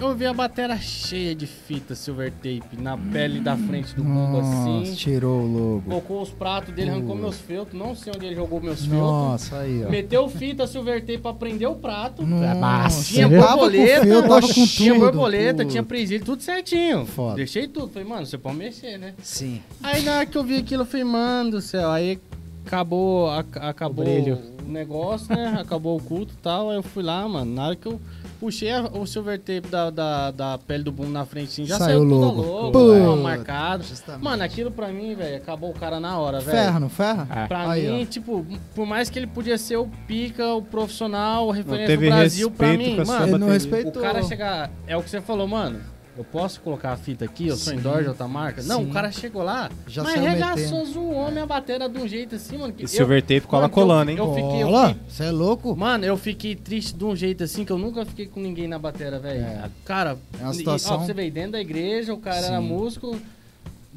eu 0.00 0.14
vi 0.14 0.24
a 0.26 0.32
bateria 0.32 0.76
cheia 0.78 1.34
de 1.34 1.46
fita 1.46 1.94
silver 1.94 2.32
tape 2.32 2.76
na 2.80 2.96
pele 2.96 3.40
da 3.40 3.56
frente 3.56 3.94
do 3.94 4.02
Nossa, 4.04 4.80
assim. 4.80 4.94
tirou 4.94 5.42
o 5.42 5.46
logo. 5.46 5.82
Colocou 5.82 6.22
os 6.22 6.30
pratos 6.30 6.72
dele, 6.74 6.90
arrancou 6.90 7.14
meus 7.14 7.36
feltros, 7.36 7.78
não 7.78 7.94
sei 7.94 8.12
onde 8.16 8.24
ele 8.26 8.34
jogou 8.36 8.60
meus 8.60 8.80
feltros. 8.80 8.98
Nossa, 9.00 9.58
aí, 9.58 9.84
ó. 9.84 9.90
Meteu 9.90 10.28
fita 10.28 10.66
silver 10.66 11.00
tape 11.00 11.18
pra 11.18 11.34
prender 11.34 11.68
o 11.68 11.74
prato. 11.74 12.24
Nossa, 12.24 13.12
Tinha 13.12 13.28
com 13.28 13.36
borboleta, 13.38 14.02
fio, 14.06 14.22
tava 14.22 14.40
com 14.40 14.66
tinha 14.66 14.92
tudo. 14.94 15.04
borboleta, 15.04 15.52
Puta. 15.58 15.64
tinha 15.66 15.82
presilha, 15.82 16.24
tudo 16.24 16.42
certinho. 16.42 17.04
Foda. 17.04 17.36
Deixei 17.36 17.68
tudo. 17.68 17.88
Falei, 17.88 18.08
mano, 18.08 18.24
você 18.24 18.38
pode 18.38 18.56
mexer, 18.56 18.98
né? 18.98 19.14
Sim. 19.22 19.60
Aí 19.82 20.02
na 20.02 20.16
hora 20.18 20.26
que 20.26 20.38
eu 20.38 20.42
vi 20.44 20.56
aquilo, 20.56 20.82
eu 20.82 20.86
falei, 20.86 21.04
mano 21.04 21.50
do 21.50 21.60
céu, 21.60 21.90
aí 21.90 22.18
acabou, 22.64 23.28
ac- 23.30 23.58
acabou 23.60 24.04
o, 24.06 24.08
brilho. 24.08 24.38
Negócio, 24.68 25.34
né? 25.34 25.56
acabou 25.60 25.96
o 25.96 26.02
culto 26.02 26.32
e 26.34 26.42
tal. 26.42 26.70
Aí 26.70 26.76
eu 26.76 26.82
fui 26.82 27.02
lá, 27.02 27.26
mano. 27.28 27.52
Na 27.54 27.66
hora 27.68 27.76
que 27.76 27.86
eu 27.86 28.00
puxei 28.38 28.70
a- 28.70 28.82
o 28.92 29.06
silver 29.06 29.38
tape 29.38 29.68
da, 29.68 29.90
da, 29.90 30.30
da 30.30 30.58
pele 30.58 30.84
do 30.84 30.92
boom 30.92 31.08
na 31.08 31.24
frente, 31.24 31.48
assim, 31.48 31.64
já 31.66 31.76
Saiu 31.78 31.86
saiu, 31.86 32.00
tudo 32.00 32.14
logo. 32.14 32.42
logo, 32.42 33.10
ó, 33.12 33.16
marcado. 33.16 33.82
Justamente. 33.84 34.22
Mano, 34.24 34.42
aquilo 34.42 34.70
pra 34.70 34.88
mim, 34.88 35.14
velho, 35.14 35.36
acabou 35.36 35.70
o 35.70 35.74
cara 35.74 35.98
na 35.98 36.18
hora, 36.18 36.40
velho. 36.40 36.56
Ferra, 36.56 36.80
não 36.80 36.88
ferra? 36.88 37.26
É. 37.34 37.46
Pra 37.46 37.70
Aí, 37.70 37.88
mim, 37.88 38.02
ó. 38.02 38.06
tipo, 38.06 38.46
por 38.74 38.86
mais 38.86 39.10
que 39.10 39.18
ele 39.18 39.26
podia 39.26 39.58
ser 39.58 39.76
o 39.76 39.88
pica, 40.06 40.54
o 40.54 40.62
profissional, 40.62 41.48
o 41.48 41.50
referência 41.50 41.86
do 41.86 42.00
teve 42.00 42.10
Brasil, 42.10 42.50
pra 42.50 42.68
respeito 42.68 43.00
mim, 43.00 43.06
mano, 43.06 43.26
Ele 43.26 43.38
não 43.38 43.48
respeitou. 43.48 43.92
o 44.02 44.04
cara 44.04 44.22
chegar. 44.22 44.70
É 44.86 44.96
o 44.96 45.02
que 45.02 45.10
você 45.10 45.20
falou, 45.20 45.46
mano. 45.48 45.80
Eu 46.18 46.24
posso 46.24 46.60
colocar 46.62 46.90
a 46.92 46.96
fita 46.96 47.24
aqui? 47.24 47.46
Eu 47.46 47.56
sou 47.56 47.72
indoor 47.72 48.02
de 48.02 48.08
outra 48.08 48.26
marca? 48.26 48.60
Não, 48.64 48.80
Sim. 48.80 48.90
o 48.90 48.92
cara 48.92 49.12
chegou 49.12 49.40
lá, 49.40 49.70
Já 49.86 50.02
mas 50.02 50.20
metendo. 50.20 50.84
zoou 50.86 51.30
minha 51.30 51.46
bateria 51.46 51.88
de 51.88 51.96
um 51.96 52.08
jeito 52.08 52.34
assim, 52.34 52.58
mano. 52.58 52.72
Que 52.72 52.82
E 52.82 52.84
eu- 52.84 52.88
silver 52.88 53.22
tape 53.22 53.42
cola 53.42 53.62
mano, 53.62 53.72
colando, 53.74 54.10
hein? 54.10 54.16
Eu 54.18 54.34
fiquei, 54.34 54.62
eu 54.64 54.66
Cola? 54.66 54.88
fiquei- 54.88 55.02
Você 55.08 55.24
é 55.24 55.30
louco? 55.30 55.76
Mano, 55.76 56.04
eu 56.04 56.16
fiquei 56.16 56.56
triste 56.56 56.96
de 56.96 57.04
um 57.04 57.14
jeito 57.14 57.44
assim 57.44 57.64
que 57.64 57.70
eu 57.70 57.78
nunca 57.78 58.04
fiquei 58.04 58.26
com 58.26 58.40
ninguém 58.40 58.66
na 58.66 58.80
bateria, 58.80 59.16
velho. 59.20 59.40
É. 59.44 59.70
Cara, 59.84 60.18
É 60.40 60.42
uma 60.42 60.50
e- 60.50 60.56
situação- 60.56 60.94
ó, 60.94 60.96
pra 60.96 61.06
você 61.06 61.14
ver, 61.14 61.30
dentro 61.30 61.52
da 61.52 61.60
igreja, 61.60 62.12
o 62.12 62.18
cara 62.18 62.38
era 62.44 62.58
Sim. 62.60 62.66
músico. 62.66 63.16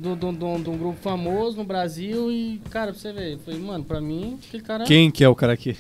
De 0.02 0.26
um- 0.26 0.34
de 0.34 0.44
um- 0.46 0.62
de 0.64 0.70
um 0.70 0.78
grupo 0.78 0.98
famoso 1.02 1.58
no 1.58 1.64
Brasil 1.64 2.32
e, 2.32 2.60
cara, 2.70 2.92
pra 2.92 3.00
você 3.00 3.14
ver, 3.14 3.34
eu 3.34 3.40
falei, 3.40 3.60
mano, 3.60 3.84
pra 3.84 4.02
mim, 4.02 4.40
aquele 4.48 4.64
cara. 4.64 4.84
Quem 4.84 5.12
que 5.12 5.24
é 5.24 5.30
o 5.30 5.36
cara 5.36 5.54
aqui? 5.54 5.78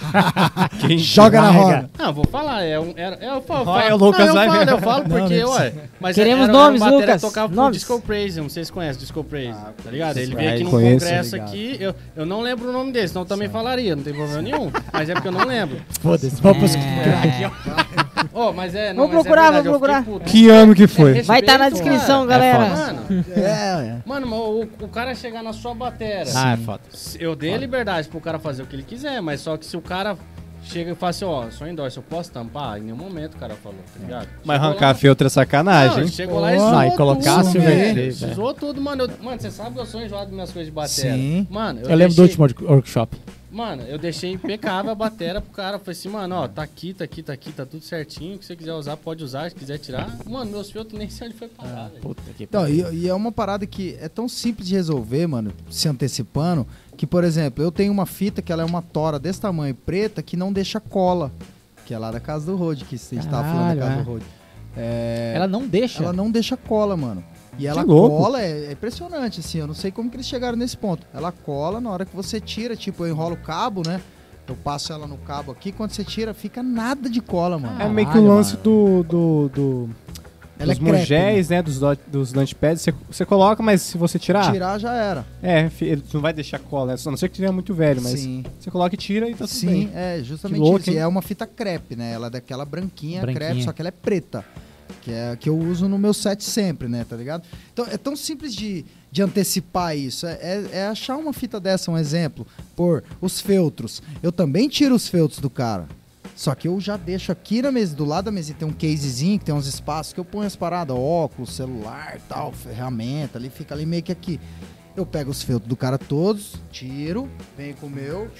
Quem? 0.86 0.98
Joga 0.98 1.40
na 1.40 1.50
roda. 1.50 1.90
Não, 1.98 2.12
vou 2.12 2.24
falar, 2.26 2.62
é 2.64 2.78
um. 2.78 2.92
Era, 2.96 3.16
eu 3.24 3.40
falo, 3.42 3.70
Olha, 3.70 3.88
falo, 3.90 3.94
o 4.02 4.06
Lucas 4.06 4.34
não, 4.34 4.42
eu 4.42 4.50
falo, 4.50 4.70
eu 4.70 4.78
falo 4.78 5.02
Não, 5.08 5.18
porque, 5.20 5.40
não 5.40 5.50
ué. 5.52 5.72
Mas 6.00 6.14
Queremos 6.16 6.44
era, 6.48 6.52
nomes, 6.52 6.82
era 6.82 6.90
um 6.90 6.98
Lucas, 6.98 7.20
tocava 7.22 7.48
pro 7.48 7.56
nomes. 7.56 7.76
Disco 7.78 8.00
Praise, 8.00 8.40
não 8.40 8.48
sei 8.48 8.64
se 8.64 8.72
conhece 8.72 8.98
Disco 8.98 9.22
Praise, 9.24 9.58
tá 9.82 9.90
ligado? 9.90 10.16
Ele 10.18 10.34
veio 10.34 10.50
aqui 10.54 10.64
num 10.64 10.70
Conheço, 10.70 11.06
congresso 11.06 11.34
ligado. 11.36 11.48
aqui, 11.48 11.76
eu, 11.80 11.94
eu 12.16 12.26
não 12.26 12.40
lembro 12.40 12.68
o 12.68 12.72
nome 12.72 12.92
dele, 12.92 13.08
senão 13.08 13.22
eu 13.22 13.26
também 13.26 13.48
falaria, 13.48 13.94
não 13.96 14.02
tem 14.02 14.12
problema 14.12 14.42
nenhum. 14.42 14.70
Mas 14.92 15.08
é 15.08 15.14
porque 15.14 15.28
eu 15.28 15.32
não 15.32 15.46
lembro. 15.46 15.78
Foda-se, 16.00 16.40
vamos 16.42 16.74
É. 16.74 18.01
Ô, 18.32 18.52
mas 18.52 18.74
é, 18.74 18.92
não, 18.92 19.04
Vou 19.04 19.08
mas 19.08 19.18
é 19.18 19.22
procurar, 19.22 19.42
verdade, 19.44 19.68
vou 19.68 19.78
procurar. 19.78 20.04
puto. 20.04 20.24
Que 20.24 20.48
ano 20.50 20.74
que 20.74 20.84
É 20.84 20.86
foi? 20.88 21.04
respeito, 21.12 21.26
Vai 21.26 21.40
estar 21.40 21.52
na 21.52 21.58
cara. 21.58 21.70
descrição, 21.70 22.24
É 22.24 22.26
galera. 22.26 22.58
Mano, 22.68 23.24
É, 23.34 23.40
é. 23.40 23.96
mano, 24.04 24.26
o, 24.34 24.62
o 24.84 24.88
cara 24.88 25.14
chegar 25.14 25.42
na 25.42 25.52
sua 25.52 25.74
batera. 25.74 26.30
Ah, 26.34 26.52
é 26.52 26.56
foda. 26.56 26.80
Eu 27.18 27.34
dei 27.34 27.54
a 27.54 27.58
liberdade 27.58 28.08
pro 28.08 28.20
cara 28.20 28.38
fazer 28.38 28.62
o 28.62 28.66
que 28.66 28.76
ele 28.76 28.82
quiser, 28.82 29.20
mas 29.20 29.40
só 29.40 29.56
que 29.56 29.64
se 29.66 29.76
o 29.76 29.80
cara 29.80 30.16
chega 30.64 30.92
e 30.92 30.94
fala 30.94 31.10
assim, 31.10 31.24
ó, 31.24 31.50
só 31.50 31.66
endorse, 31.66 31.96
eu 31.96 32.04
posso 32.04 32.30
tampar? 32.30 32.78
Em 32.78 32.82
nenhum 32.82 32.96
momento 32.96 33.34
o 33.34 33.36
cara 33.38 33.54
falou, 33.54 33.78
tá 33.92 33.98
ligado? 34.00 34.28
Mas 34.44 34.56
Chegou 34.56 34.68
arrancar 34.68 34.86
lá- 34.88 34.94
feltro 34.94 35.26
é 35.26 35.30
sacanagem, 35.30 35.96
Não, 35.96 36.02
hein? 36.04 36.08
chegou 36.08 36.38
lá 36.40 36.54
e 36.54 36.58
zoou 36.58 36.74
aí 36.76 36.90
colocar 36.96 37.42
tudo, 37.42 37.60
velho. 37.60 38.12
Zoou 38.12 38.54
tudo, 38.54 38.80
mano. 38.80 39.04
Eu- 39.04 39.10
mano, 39.24 39.40
você 39.40 39.50
sabe 39.50 39.74
que 39.74 39.80
eu 39.80 39.86
sou 39.86 40.00
enjoado 40.00 40.26
das 40.26 40.32
minhas 40.34 40.52
coisas 40.52 40.66
de 40.66 40.72
bateria. 40.74 41.12
Sim. 41.14 41.46
Mano, 41.50 41.80
eu, 41.80 41.90
Eu 41.90 41.96
lembro 41.96 42.14
do 42.14 42.22
deixei- 42.24 42.40
último 42.40 42.68
workshop. 42.70 43.16
Mano, 43.52 43.82
eu 43.82 43.98
deixei 43.98 44.32
impecável 44.32 44.90
a 44.90 44.94
bateria 44.94 45.40
pro 45.40 45.52
cara. 45.52 45.78
Falei 45.78 45.92
assim, 45.92 46.08
mano, 46.08 46.34
ó, 46.36 46.48
tá 46.48 46.62
aqui, 46.62 46.94
tá 46.94 47.04
aqui, 47.04 47.22
tá 47.22 47.32
aqui, 47.34 47.52
tá 47.52 47.66
tudo 47.66 47.84
certinho. 47.84 48.36
O 48.36 48.38
que 48.38 48.46
você 48.46 48.56
quiser 48.56 48.72
usar, 48.72 48.96
pode 48.96 49.22
usar. 49.22 49.50
Se 49.50 49.54
quiser 49.54 49.76
tirar. 49.78 50.18
Mano, 50.26 50.50
meus 50.50 50.70
filtros 50.70 50.98
nem 50.98 51.08
sei 51.10 51.28
onde 51.28 51.36
foi 51.36 51.48
parar, 51.48 51.88
velho. 51.90 52.00
Puta 52.00 52.22
que 52.34 52.44
Então, 52.44 52.66
e, 52.66 52.82
e 52.94 53.08
é 53.08 53.14
uma 53.14 53.30
parada 53.30 53.66
que 53.66 53.94
é 54.00 54.08
tão 54.08 54.26
simples 54.26 54.66
de 54.66 54.74
resolver, 54.74 55.26
mano, 55.26 55.52
se 55.70 55.86
antecipando, 55.86 56.66
que, 56.96 57.06
por 57.06 57.24
exemplo, 57.24 57.62
eu 57.62 57.70
tenho 57.70 57.92
uma 57.92 58.06
fita 58.06 58.40
que 58.40 58.50
ela 58.50 58.62
é 58.62 58.64
uma 58.64 58.80
tora 58.80 59.18
desse 59.18 59.40
tamanho, 59.40 59.74
preta, 59.74 60.22
que 60.22 60.34
não 60.36 60.50
deixa 60.50 60.80
cola. 60.80 61.30
Que 61.84 61.92
é 61.92 61.98
lá 61.98 62.10
da 62.10 62.20
casa 62.20 62.46
do 62.46 62.56
Rod, 62.56 62.82
que 62.84 62.94
a 62.94 62.98
gente 62.98 63.28
tava 63.28 63.42
falando 63.48 63.68
da 63.68 63.74
casa 63.74 63.80
Caralho, 63.80 64.04
do 64.04 64.10
Rod. 64.12 64.22
É, 64.74 65.32
Ela 65.36 65.46
não 65.46 65.66
deixa. 65.68 66.02
ela 66.02 66.12
não 66.14 66.30
deixa 66.30 66.56
cola, 66.56 66.96
mano. 66.96 67.22
E 67.58 67.66
ela 67.66 67.84
cola, 67.84 68.40
é, 68.40 68.66
é 68.66 68.72
impressionante, 68.72 69.40
assim, 69.40 69.58
eu 69.58 69.66
não 69.66 69.74
sei 69.74 69.90
como 69.90 70.08
que 70.10 70.16
eles 70.16 70.26
chegaram 70.26 70.56
nesse 70.56 70.76
ponto. 70.76 71.06
Ela 71.12 71.30
cola 71.30 71.80
na 71.80 71.90
hora 71.90 72.04
que 72.06 72.16
você 72.16 72.40
tira, 72.40 72.74
tipo, 72.74 73.04
eu 73.04 73.10
enrolo 73.12 73.34
o 73.34 73.38
cabo, 73.38 73.82
né? 73.86 74.00
Eu 74.48 74.56
passo 74.56 74.92
ela 74.92 75.06
no 75.06 75.16
cabo 75.18 75.52
aqui, 75.52 75.70
quando 75.70 75.92
você 75.92 76.02
tira, 76.02 76.34
fica 76.34 76.62
nada 76.62 77.08
de 77.08 77.20
cola, 77.20 77.58
mano. 77.58 77.80
É 77.80 77.88
meio 77.88 78.10
que 78.10 78.18
o 78.18 78.26
lance 78.26 78.56
do, 78.56 79.02
do, 79.04 79.48
do- 79.54 79.90
Ela 80.58 80.74
dos 80.74 80.82
é 80.82 80.84
crepe, 80.84 80.98
mugéis, 80.98 81.48
né? 81.50 81.62
Dos, 81.62 81.78
do- 81.78 81.98
dos 82.08 82.32
lunchpads. 82.34 82.82
Você, 82.82 82.92
você 83.10 83.24
coloca, 83.24 83.62
mas 83.62 83.82
se 83.82 83.96
você 83.96 84.18
tirar, 84.18 84.50
Tirar 84.52 84.78
já 84.78 84.92
era. 84.94 85.24
é, 85.42 85.70
ele 85.80 86.02
não 86.12 86.20
vai 86.20 86.32
deixar 86.32 86.58
cola. 86.58 86.94
né? 86.94 86.98
A 87.06 87.10
não 87.10 87.16
ser 87.16 87.28
que 87.28 87.36
tiver 87.36 87.50
muito 87.52 87.72
velho, 87.74 88.02
mas 88.02 88.18
Sim. 88.20 88.44
você 88.58 88.70
coloca 88.70 88.94
e 88.94 88.98
tira 88.98 89.28
e 89.28 89.32
tá 89.32 89.38
tudo 89.46 89.48
Sim, 89.48 89.66
bem. 89.68 89.90
é 89.94 90.20
justamente 90.24 90.58
Que 90.58 90.64
louco, 90.64 90.80
isso. 90.80 90.90
E 90.90 90.94
hein? 90.94 90.98
é 91.00 91.06
uma 91.06 91.22
fita 91.22 91.46
crepe, 91.46 91.94
né? 91.96 92.12
Ela 92.12 92.26
é 92.26 92.30
daquela 92.30 92.64
branquinha, 92.64 93.20
Branquinha. 93.22 93.48
crepe, 93.50 93.62
só 93.62 93.72
que 93.72 93.80
ela 93.80 93.88
é 93.88 93.92
preta. 93.92 94.44
Que 95.02 95.10
é 95.12 95.36
que 95.36 95.48
eu 95.48 95.58
uso 95.58 95.88
no 95.88 95.98
meu 95.98 96.14
set 96.14 96.42
sempre, 96.44 96.88
né? 96.88 97.04
Tá 97.08 97.16
ligado? 97.16 97.42
Então 97.72 97.84
é 97.90 97.96
tão 97.98 98.14
simples 98.16 98.54
de, 98.54 98.84
de 99.10 99.20
antecipar 99.22 99.96
isso. 99.96 100.26
É, 100.26 100.32
é- 100.40 100.68
é 100.72 100.86
achar 100.86 101.16
uma 101.16 101.32
fita 101.32 101.58
dessa, 101.60 101.90
um 101.90 101.98
exemplo. 101.98 102.46
Por 102.76 103.02
os 103.20 103.40
feltros. 103.40 104.00
Eu 104.22 104.30
também 104.32 104.68
tiro 104.68 104.94
os 104.94 105.08
feltros 105.08 105.40
do 105.40 105.50
cara. 105.50 105.88
Só 106.36 106.54
que 106.54 106.66
eu 106.66 106.80
já 106.80 106.96
deixo 106.96 107.30
aqui 107.30 107.60
na 107.60 107.70
mesa, 107.70 107.94
do 107.94 108.04
lado 108.06 108.26
da 108.26 108.30
mesa, 108.30 108.54
tem 108.54 108.66
um 108.66 108.72
casezinho 108.72 109.38
que 109.38 109.44
tem 109.44 109.54
uns 109.54 109.66
espaços 109.66 110.12
que 110.14 110.20
eu 110.20 110.24
ponho 110.24 110.46
as 110.46 110.56
paradas, 110.56 110.96
óculos, 110.96 111.52
celular, 111.54 112.18
tal, 112.28 112.52
ferramenta, 112.52 113.38
ali 113.38 113.50
fica 113.50 113.74
ali 113.74 113.84
meio 113.84 114.02
que 114.02 114.12
aqui. 114.12 114.40
Eu 114.96 115.04
pego 115.04 115.30
os 115.30 115.42
feltros 115.42 115.68
do 115.68 115.76
cara 115.76 115.98
todos, 115.98 116.54
tiro, 116.70 117.28
venho 117.56 117.74
com 117.76 117.86
o 117.86 117.90
meu, 117.90 118.30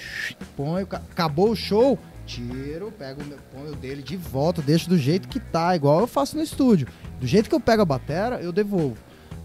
ponho, 0.55 0.87
ca- 0.87 1.01
acabou 1.11 1.51
o 1.51 1.55
show, 1.55 1.99
tiro, 2.25 2.91
pego 2.91 3.21
o 3.21 3.25
meu, 3.25 3.37
ponho 3.51 3.73
o 3.73 3.75
dele 3.75 4.01
de 4.01 4.15
volta, 4.17 4.61
deixo 4.61 4.89
do 4.89 4.97
jeito 4.97 5.27
que 5.27 5.39
tá, 5.39 5.75
igual 5.75 5.99
eu 6.01 6.07
faço 6.07 6.35
no 6.35 6.43
estúdio. 6.43 6.87
Do 7.19 7.27
jeito 7.27 7.49
que 7.49 7.55
eu 7.55 7.59
pego 7.59 7.81
a 7.81 7.85
batera, 7.85 8.41
eu 8.41 8.51
devolvo, 8.51 8.97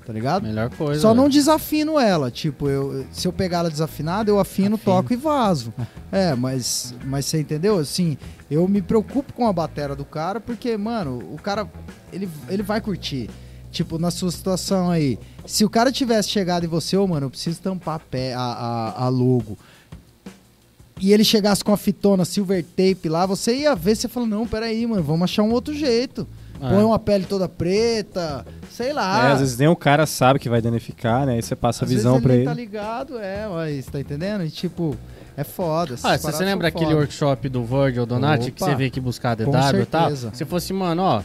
tá 0.07 0.13
ligado? 0.13 0.43
Melhor 0.43 0.71
coisa. 0.71 1.01
Só 1.01 1.15
não 1.15 1.25
velho. 1.25 1.33
desafino 1.33 1.99
ela, 1.99 2.31
tipo, 2.31 2.69
eu, 2.69 3.07
se 3.13 3.27
eu 3.27 3.33
pegar 3.33 3.59
ela 3.59 3.71
desafinada, 3.71 4.31
eu 4.31 4.39
afino, 4.39 4.79
toco 4.79 5.13
e 5.13 5.17
vazo. 5.17 5.73
É, 6.11 6.35
mas, 6.35 6.95
mas 7.05 7.27
você 7.27 7.39
entendeu? 7.39 7.79
Assim, 7.79 8.17
eu 8.51 8.67
me 8.67 8.81
preocupo 8.81 9.35
com 9.35 9.47
a 9.47 9.53
batera 9.53 9.95
do 9.95 10.07
cara, 10.07 10.41
porque, 10.41 10.75
mano, 10.75 11.19
o 11.19 11.37
cara, 11.37 11.71
ele, 12.11 12.27
ele 12.49 12.63
vai 12.63 12.81
curtir. 12.81 13.29
Tipo, 13.71 13.99
na 13.99 14.11
sua 14.11 14.31
situação 14.31 14.91
aí, 14.91 15.19
se 15.45 15.65
o 15.65 15.71
cara 15.71 15.93
tivesse 15.93 16.31
chegado 16.31 16.65
em 16.65 16.67
você, 16.69 16.97
ô, 16.97 17.07
mano, 17.07 17.27
eu 17.27 17.31
preciso 17.31 17.61
tampar 17.61 17.97
a, 17.97 17.99
pé, 17.99 18.33
a, 18.33 18.41
a, 18.41 19.05
a 19.05 19.09
logo. 19.09 19.59
E 21.01 21.13
ele 21.13 21.25
chegasse 21.25 21.63
com 21.63 21.73
a 21.73 21.77
fitona 21.77 22.25
silver 22.25 22.65
tape 22.65 23.09
lá, 23.09 23.25
você 23.27 23.55
ia 23.55 23.75
ver, 23.75 23.97
você 23.97 24.09
fala, 24.09 24.27
não, 24.27 24.47
peraí, 24.47 24.87
mano, 24.87 25.03
vamos 25.03 25.23
achar 25.25 25.43
um 25.43 25.53
outro 25.53 25.75
jeito. 25.75 26.27
É. 26.61 26.69
Põe 26.71 26.83
uma 26.83 26.99
pele 26.99 27.25
toda 27.25 27.49
preta, 27.49 28.45
sei 28.73 28.93
lá. 28.93 29.29
É, 29.29 29.33
às 29.33 29.39
vezes 29.41 29.59
nem 29.59 29.69
o 29.69 29.77
cara 29.77 30.07
sabe 30.07 30.41
que 30.41 30.49
vai 30.49 30.61
danificar, 30.61 31.25
né? 31.25 31.35
Aí 31.35 31.43
você 31.43 31.55
passa 31.55 31.85
a 31.85 31.87
Às 31.87 31.91
vezes 31.91 32.05
visão 32.05 32.21
pra 32.21 32.31
nem 32.31 32.39
ele. 32.39 32.47
tá 32.49 32.55
ligado, 32.55 33.17
é, 33.19 33.47
mas 33.49 33.87
tá 33.87 34.01
entendendo? 34.01 34.45
E 34.45 34.51
tipo, 34.51 34.97
é 35.37 35.45
foda. 35.45 35.95
Ah, 36.03 36.17
você 36.19 36.45
lembra 36.45 36.67
aquele 36.67 36.87
foda. 36.87 36.97
workshop 36.97 37.49
do 37.49 37.65
Virgil 37.65 38.05
Donati 38.05 38.51
que 38.51 38.61
você 38.61 38.75
veio 38.75 38.89
aqui 38.89 38.99
buscar 39.01 39.37
DW 39.37 39.45
Com 39.53 39.57
e 39.57 39.87
tal? 39.87 40.03
certeza. 40.11 40.31
Se 40.35 40.45
fosse, 40.45 40.73
mano, 40.73 41.01
ó, 41.03 41.23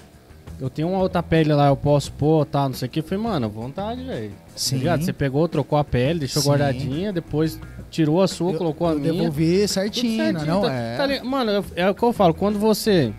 eu 0.61 0.69
tenho 0.69 0.87
uma 0.87 0.99
outra 0.99 1.23
pele 1.23 1.51
lá, 1.51 1.67
eu 1.69 1.75
posso 1.75 2.11
pôr, 2.11 2.45
tal, 2.45 2.69
não 2.69 2.75
sei 2.75 2.87
o 2.87 2.91
que. 2.91 2.99
Eu 2.99 3.03
falei, 3.03 3.23
mano, 3.23 3.49
vontade, 3.49 4.03
velho. 4.03 4.29
Tá 4.29 4.35
Sim. 4.55 4.77
ligado? 4.77 5.03
Você 5.03 5.11
pegou, 5.11 5.47
trocou 5.47 5.79
a 5.79 5.83
pele, 5.83 6.19
deixou 6.19 6.43
Sim. 6.43 6.49
guardadinha, 6.49 7.11
depois 7.11 7.59
tirou 7.93 8.21
a 8.21 8.27
sua, 8.27 8.51
Eu- 8.51 8.57
colocou 8.57 8.87
a 8.87 8.93
eu 8.93 8.99
minha. 8.99 9.13
devolvi 9.13 9.67
certinho, 9.67 10.17
certinho, 10.23 10.45
não 10.47 10.61
tá- 10.61 10.73
é? 10.73 10.97
tá? 11.19 11.23
Mano, 11.23 11.51
eu- 11.51 11.65
é 11.75 11.89
o 11.89 11.93
que 11.95 12.03
eu 12.03 12.11
falo, 12.11 12.33
quando 12.33 12.57
você 12.57 13.13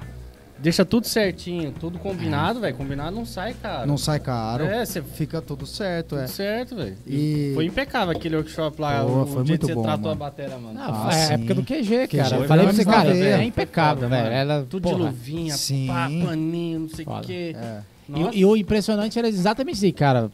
deixa 0.59 0.85
tudo 0.85 1.07
certinho, 1.07 1.73
tudo 1.79 1.99
combinado, 1.99 2.59
velho, 2.59 2.75
combinado 2.75 3.15
não 3.15 3.25
sai, 3.27 3.55
cara. 3.55 3.87
não 3.87 3.97
sai 3.99 4.19
caro. 4.19 4.65
É, 4.65 4.85
você 4.85 5.01
Fica 5.03 5.41
tudo 5.43 5.67
certo, 5.67 6.17
é. 6.17 6.25
tudo 6.25 6.29
certo, 6.31 6.75
velho. 6.77 6.97
E- 7.07 7.53
Foi 7.55 7.67
impecável 7.67 8.17
aquele 8.17 8.35
workshop 8.37 8.81
lá, 8.81 9.01
Pô, 9.05 9.07
o, 9.23 9.27
foi 9.27 9.43
dia 9.45 9.53
muito 9.53 9.61
que 9.61 9.67
você 9.67 9.75
bom, 9.75 9.83
tratou 9.83 10.03
mano. 10.11 10.13
a 10.13 10.25
bateria, 10.27 10.57
mano. 10.59 10.75
Não, 10.75 10.83
Ah, 11.07 11.11
é 11.15 11.35
época 11.35 11.55
do 11.55 11.63
QG, 11.63 12.09
QG 12.09 12.17
cara. 12.17 12.37
Eu 12.37 12.45
falei 12.49 12.65
pra 12.65 12.73
você, 12.75 12.85
cara, 12.85 13.11
90. 13.11 13.25
é 13.27 13.45
impecável, 13.45 14.09
velho. 14.09 14.27
Ela, 14.33 14.67
Tudo 14.69 14.83
porra. 14.83 14.97
de 14.97 15.03
luvinha, 15.03 15.55
Sim. 15.55 15.87
pá, 15.87 16.09
paninho, 16.27 16.81
não 16.81 16.89
sei 16.89 17.05
o 17.07 17.21
quê. 17.21 17.55
É. 17.57 17.79
E, 18.33 18.41
e 18.41 18.45
o 18.45 18.57
impressionante 18.57 19.19
era 19.19 19.29
exatamente 19.29 19.77
isso, 19.77 19.85
aí, 19.85 19.93
cara. 19.93 20.31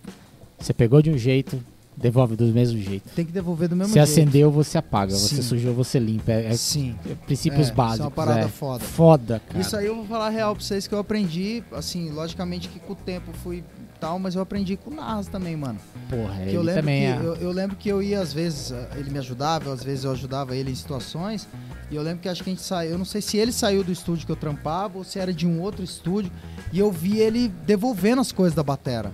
Você 0.58 0.72
pegou 0.72 1.00
de 1.02 1.10
um 1.10 1.16
jeito, 1.18 1.62
devolve 2.00 2.34
do 2.36 2.44
mesmo 2.46 2.78
jeito. 2.80 3.08
Tem 3.14 3.24
que 3.24 3.32
devolver 3.32 3.68
do 3.68 3.76
mesmo 3.76 3.92
Você 3.92 4.04
jeito. 4.04 4.10
acendeu, 4.10 4.50
você 4.50 4.78
apaga. 4.78 5.12
Você 5.12 5.36
Sim. 5.36 5.42
sujou, 5.42 5.74
você 5.74 5.98
limpa. 5.98 6.32
É, 6.32 6.46
é 6.46 6.52
Sim. 6.56 6.96
princípios 7.26 7.68
É, 7.68 7.72
básicos. 7.72 7.94
Isso 7.94 8.02
é 8.02 8.06
uma 8.06 8.10
parada 8.10 8.40
é. 8.40 8.48
foda. 8.48 8.84
Foda, 8.84 9.40
cara. 9.46 9.60
Isso 9.60 9.76
aí 9.76 9.86
eu 9.86 9.96
vou 9.96 10.04
falar 10.06 10.30
real 10.30 10.54
pra 10.54 10.64
vocês 10.64 10.86
que 10.86 10.94
eu 10.94 10.98
aprendi, 10.98 11.62
assim, 11.72 12.10
logicamente 12.10 12.68
que 12.68 12.78
com 12.80 12.92
o 12.94 12.96
tempo 12.96 13.32
fui 13.44 13.62
tal, 14.00 14.18
mas 14.18 14.34
eu 14.34 14.40
aprendi 14.40 14.78
com 14.78 14.90
o 14.90 14.94
Nas 14.94 15.26
também, 15.28 15.54
mano. 15.54 15.78
Porra, 16.08 16.36
Que 16.36 16.42
ele 16.48 16.56
eu, 16.56 16.62
lembro 16.62 16.80
também 16.80 17.00
que, 17.02 17.22
é. 17.22 17.26
eu, 17.26 17.34
eu 17.36 17.52
lembro 17.52 17.76
que 17.76 17.86
eu 17.88 18.02
ia, 18.02 18.18
às 18.20 18.32
vezes, 18.32 18.72
eh, 18.72 18.88
ele 18.96 19.10
me 19.10 19.18
ajudava, 19.18 19.70
às 19.74 19.84
vezes 19.84 20.04
eu 20.04 20.12
ajudava 20.12 20.56
ele 20.56 20.70
em 20.70 20.74
situações. 20.74 21.46
E 21.90 21.96
eu 21.96 22.02
lembro 22.02 22.20
que 22.20 22.28
acho 22.30 22.42
que 22.42 22.48
a 22.48 22.52
gente 22.54 22.62
saiu. 22.62 22.92
Eu 22.92 22.98
não 22.98 23.04
sei 23.04 23.20
se 23.20 23.36
ele 23.36 23.52
saiu 23.52 23.84
do 23.84 23.92
estúdio 23.92 24.24
que 24.24 24.32
eu 24.32 24.36
trampava 24.36 24.96
ou 24.96 25.04
se 25.04 25.18
era 25.18 25.34
de 25.34 25.46
um 25.46 25.60
outro 25.60 25.84
estúdio. 25.84 26.32
E 26.72 26.78
eu 26.78 26.90
vi 26.90 27.18
ele 27.18 27.48
devolvendo 27.66 28.22
as 28.22 28.32
coisas 28.32 28.54
da 28.54 28.62
batera. 28.62 29.12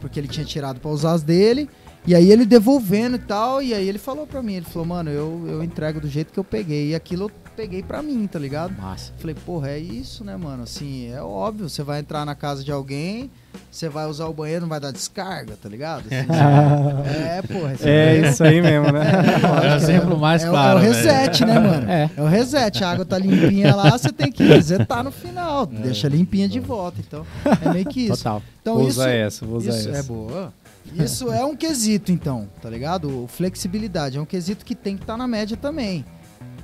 Porque 0.00 0.20
ele 0.20 0.28
tinha 0.28 0.44
tirado 0.46 0.78
pra 0.78 0.90
usar 0.90 1.12
as 1.14 1.22
dele. 1.24 1.68
E 2.06 2.14
aí 2.14 2.30
ele 2.32 2.44
devolvendo 2.44 3.16
e 3.16 3.20
tal. 3.20 3.62
E 3.62 3.72
aí 3.74 3.88
ele 3.88 3.98
falou 3.98 4.26
pra 4.26 4.42
mim, 4.42 4.54
ele 4.54 4.66
falou, 4.66 4.86
mano, 4.86 5.10
eu, 5.10 5.44
eu 5.46 5.62
entrego 5.62 6.00
do 6.00 6.08
jeito 6.08 6.32
que 6.32 6.38
eu 6.38 6.44
peguei. 6.44 6.90
E 6.90 6.94
aquilo 6.94 7.24
eu 7.24 7.30
peguei 7.56 7.82
pra 7.82 8.02
mim, 8.02 8.26
tá 8.26 8.38
ligado? 8.38 8.72
Massa. 8.80 9.12
Falei, 9.18 9.36
porra, 9.46 9.68
é 9.70 9.78
isso, 9.78 10.24
né, 10.24 10.36
mano? 10.36 10.62
Assim, 10.62 11.10
é 11.12 11.20
óbvio, 11.22 11.68
você 11.68 11.82
vai 11.82 12.00
entrar 12.00 12.24
na 12.24 12.34
casa 12.34 12.64
de 12.64 12.72
alguém, 12.72 13.30
você 13.70 13.90
vai 13.90 14.06
usar 14.06 14.26
o 14.26 14.32
banheiro, 14.32 14.62
não 14.62 14.68
vai 14.70 14.80
dar 14.80 14.90
descarga, 14.90 15.54
tá 15.62 15.68
ligado? 15.68 16.04
Assim, 16.06 16.14
é, 17.28 17.42
porra. 17.42 17.74
É 17.82 18.28
isso 18.28 18.42
aí 18.42 18.60
mesmo, 18.62 18.90
né? 18.90 19.02
É 19.62 19.72
o 19.72 19.76
exemplo 19.76 20.18
mais 20.18 20.42
é, 20.42 20.48
o- 20.48 20.50
claro. 20.50 20.78
É 20.78 20.88
o 20.88 20.92
velho. 20.92 20.94
reset, 20.94 21.44
né, 21.44 21.58
mano? 21.58 21.90
É. 21.90 22.10
É. 22.16 22.20
o 22.22 22.26
reset. 22.26 22.82
A 22.82 22.90
água 22.90 23.04
tá 23.04 23.18
limpinha 23.18 23.76
lá, 23.76 23.90
você 23.90 24.10
tem 24.10 24.32
que 24.32 24.42
resetar 24.42 25.04
no 25.04 25.12
final. 25.12 25.66
Deixa 25.66 26.08
limpinha 26.08 26.48
de 26.48 26.58
volta. 26.58 27.00
Então, 27.06 27.24
é 27.64 27.68
meio 27.72 27.84
que 27.86 28.06
isso. 28.06 28.16
Total. 28.16 28.42
Então, 28.62 28.74
vou 28.76 28.88
isso, 28.88 28.98
usar 29.00 29.10
essa, 29.10 29.44
vou 29.46 29.58
usar 29.58 29.70
isso 29.70 29.90
essa. 29.90 29.98
é 29.98 30.02
boa. 30.02 30.52
Isso 30.94 31.30
é 31.32 31.44
um 31.44 31.56
quesito, 31.56 32.10
então, 32.12 32.48
tá 32.60 32.68
ligado? 32.68 33.24
O 33.24 33.26
Flexibilidade 33.28 34.18
é 34.18 34.20
um 34.20 34.24
quesito 34.26 34.64
que 34.64 34.74
tem 34.74 34.96
que 34.96 35.02
estar 35.04 35.16
na 35.16 35.26
média 35.26 35.56
também. 35.56 36.04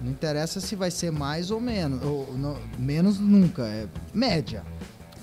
Não 0.03 0.11
interessa 0.11 0.61
se 0.61 0.77
vai 0.77 0.91
ser 0.91 1.11
mais 1.11 1.51
ou 1.51 1.61
menos, 1.61 2.03
ou 2.03 2.37
não- 2.37 2.57
menos 2.79 3.19
nunca, 3.19 3.63
é 3.67 3.87
média. 4.15 4.65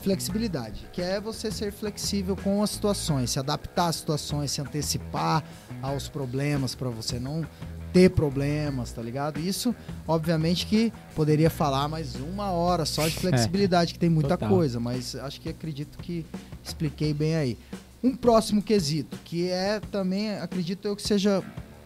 Flexibilidade, 0.02 0.86
que 0.94 1.02
é 1.02 1.20
você 1.20 1.50
ser 1.50 1.72
flexível 1.72 2.36
com 2.36 2.62
as 2.62 2.70
situações, 2.70 3.32
se 3.32 3.40
adaptar 3.40 3.88
às 3.88 3.96
situações, 3.96 4.52
se 4.52 4.62
antecipar 4.62 5.44
aos 5.82 6.08
problemas 6.08 6.76
para 6.76 6.90
você 6.90 7.18
não 7.20 7.44
ter 7.92 8.12
problemas, 8.12 8.92
tá 8.92 9.02
ligado? 9.02 9.40
Isso, 9.40 9.74
obviamente 10.08 10.68
que 10.68 10.94
poderia 11.16 11.50
falar 11.50 11.88
mais 11.88 12.14
uma 12.16 12.52
hora 12.52 12.86
só 12.86 13.08
de 13.08 13.16
flexibilidade, 13.18 13.94
que 13.94 14.00
tem 14.00 14.10
muita 14.10 14.30
Total. 14.38 14.50
coisa, 14.50 14.80
mas 14.80 15.16
acho 15.16 15.42
que 15.42 15.50
acredito 15.50 15.98
que 15.98 16.24
expliquei 16.64 17.12
bem 17.14 17.36
aí. 17.36 17.58
Um 18.06 18.16
próximo 18.16 18.62
quesito, 18.62 19.18
que 19.26 19.50
é 19.50 19.80
também, 19.92 20.30
acredito 20.38 20.88
eu 20.88 20.96
que 20.96 21.02
seja 21.02 21.42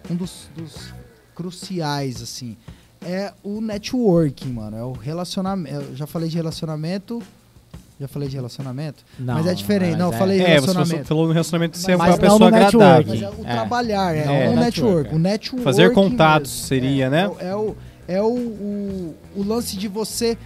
um 0.10 0.16
dos, 0.16 0.50
dos 0.56 0.94
cruciais, 1.34 2.22
assim, 2.22 2.58
é 3.02 3.32
o 3.42 3.62
networking, 3.62 4.50
mano. 4.52 4.76
É 4.76 4.84
o 4.84 4.92
relacionamento. 4.92 5.76
Eu 5.76 5.96
já 5.96 6.06
falei 6.06 6.28
de 6.28 6.36
relacionamento. 6.36 7.22
Já 8.00 8.08
falei 8.08 8.28
de 8.30 8.36
relacionamento? 8.36 9.04
Não, 9.18 9.34
mas 9.36 9.46
é 9.48 9.54
diferente. 9.54 9.92
mas 9.92 10.00
Não, 10.00 10.08
eu 10.08 10.14
é- 10.14 10.18
falei 10.18 10.38
de 10.38 10.44
É, 10.44 10.48
você 10.48 10.52
relacionamento. 10.72 11.06
falou 11.08 11.28
no 11.28 11.34
relacionamento 11.34 11.78
de 11.78 11.84
ser 11.86 11.98
Mas 11.98 12.08
uma 12.08 12.16
não 12.16 12.20
pessoa 12.20 12.48
agradável. 12.48 13.06
Mas 13.14 13.22
é 13.22 13.30
o 13.30 13.44
trabalhar, 13.44 14.16
é, 14.16 14.26
Não, 14.26 14.34
o 14.34 14.36
é 14.36 14.40
network. 14.56 14.60
network, 14.64 15.10
é. 15.10 15.16
O 15.16 15.20
network. 15.20 15.64
Fazer 15.64 15.94
contatos 15.94 16.52
seria, 16.52 17.06
é, 17.06 17.10
né? 17.10 17.32
É, 17.40 17.48
é 17.48 17.56
o, 17.56 17.76
é 18.08 18.22
o, 18.22 18.26
o, 18.28 19.16
o 19.38 19.44
lance 19.44 19.78
de 19.78 19.88
você 19.88 20.38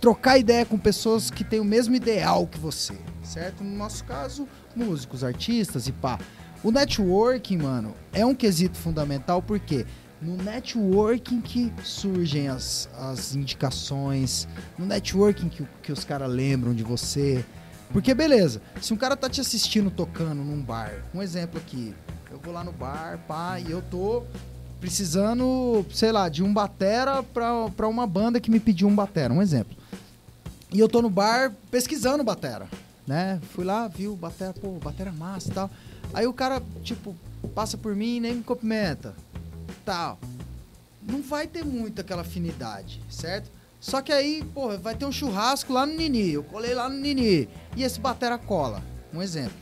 trocar 0.00 0.38
ideia 0.38 0.64
com 0.64 0.78
pessoas 0.78 1.30
que 1.30 1.42
têm 1.44 1.60
o 1.60 1.64
mesmo 1.64 1.94
ideal 1.94 2.46
que 2.46 2.58
você, 2.58 2.94
certo? 3.26 3.62
No 3.62 3.76
nosso 3.76 4.04
caso, 4.04 4.48
músicos, 4.74 5.22
artistas 5.22 5.86
e 5.88 5.92
pá. 5.92 6.18
O 6.62 6.70
networking, 6.70 7.58
mano, 7.58 7.94
é 8.12 8.24
um 8.24 8.34
quesito 8.34 8.76
fundamental 8.76 9.42
porque 9.42 9.84
no 10.20 10.36
networking 10.36 11.40
que 11.40 11.72
surgem 11.82 12.48
as, 12.48 12.88
as 12.98 13.34
indicações, 13.34 14.48
no 14.78 14.86
networking 14.86 15.48
que, 15.48 15.66
que 15.82 15.92
os 15.92 16.04
caras 16.04 16.30
lembram 16.30 16.74
de 16.74 16.82
você. 16.82 17.44
Porque, 17.92 18.14
beleza, 18.14 18.60
se 18.80 18.92
um 18.92 18.96
cara 18.96 19.16
tá 19.16 19.28
te 19.28 19.40
assistindo 19.40 19.90
tocando 19.90 20.42
num 20.42 20.60
bar, 20.60 21.04
um 21.14 21.22
exemplo 21.22 21.60
aqui, 21.60 21.94
eu 22.30 22.38
vou 22.38 22.52
lá 22.52 22.64
no 22.64 22.72
bar, 22.72 23.18
pá, 23.28 23.60
e 23.60 23.70
eu 23.70 23.82
tô 23.82 24.24
precisando, 24.80 25.86
sei 25.92 26.12
lá, 26.12 26.28
de 26.28 26.42
um 26.42 26.52
batera 26.52 27.22
pra, 27.22 27.68
pra 27.70 27.88
uma 27.88 28.06
banda 28.06 28.40
que 28.40 28.50
me 28.50 28.58
pediu 28.58 28.88
um 28.88 28.94
batera, 28.94 29.32
um 29.32 29.40
exemplo. 29.40 29.76
E 30.72 30.80
eu 30.80 30.88
tô 30.88 31.00
no 31.00 31.08
bar 31.08 31.54
pesquisando 31.70 32.24
batera, 32.24 32.66
né? 33.06 33.40
Fui 33.52 33.64
lá, 33.64 33.86
vi 33.88 34.08
o 34.08 34.16
batera, 34.16 34.52
pô, 34.52 34.72
batera 34.82 35.12
massa 35.12 35.48
e 35.50 35.52
tal. 35.52 35.70
Aí 36.14 36.26
o 36.26 36.32
cara, 36.32 36.62
tipo, 36.82 37.14
passa 37.54 37.76
por 37.76 37.94
mim 37.94 38.16
e 38.16 38.20
nem 38.20 38.34
me 38.36 38.42
cumprimenta, 38.42 39.14
tal. 39.84 40.18
Não 41.02 41.22
vai 41.22 41.46
ter 41.46 41.64
muito 41.64 42.00
aquela 42.00 42.22
afinidade, 42.22 43.00
certo? 43.08 43.50
Só 43.80 44.00
que 44.02 44.12
aí, 44.12 44.42
pô, 44.54 44.76
vai 44.78 44.94
ter 44.96 45.04
um 45.04 45.12
churrasco 45.12 45.72
lá 45.72 45.86
no 45.86 45.94
Nini, 45.94 46.32
eu 46.32 46.42
colei 46.42 46.74
lá 46.74 46.88
no 46.88 46.96
Nini, 46.96 47.48
e 47.76 47.82
esse 47.84 48.00
batera 48.00 48.36
cola, 48.38 48.82
um 49.14 49.22
exemplo. 49.22 49.54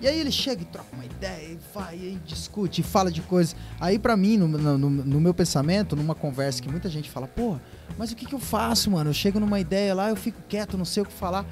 E 0.00 0.08
aí 0.08 0.18
ele 0.18 0.32
chega 0.32 0.62
e 0.62 0.64
troca 0.64 0.94
uma 0.94 1.04
ideia, 1.04 1.52
e 1.52 1.58
vai, 1.74 1.94
e 1.96 2.18
discute, 2.26 2.80
e 2.80 2.84
fala 2.84 3.10
de 3.10 3.20
coisas. 3.22 3.54
Aí 3.78 3.98
pra 3.98 4.16
mim, 4.16 4.36
no, 4.36 4.48
no- 4.48 4.78
no- 4.90 5.20
meu 5.20 5.32
pensamento, 5.32 5.94
numa 5.94 6.14
conversa 6.14 6.60
que 6.62 6.68
muita 6.70 6.88
gente 6.88 7.10
fala, 7.10 7.26
porra, 7.28 7.60
mas 7.98 8.10
o 8.10 8.16
que 8.16 8.26
que 8.26 8.34
eu 8.34 8.38
faço, 8.38 8.90
mano? 8.90 9.10
Eu 9.10 9.14
chego 9.14 9.38
numa 9.38 9.60
ideia 9.60 9.94
lá, 9.94 10.08
eu 10.10 10.16
fico 10.16 10.40
quieto, 10.48 10.76
não 10.76 10.84
sei 10.86 11.02
o 11.02 11.06
que 11.06 11.12
falar. 11.12 11.44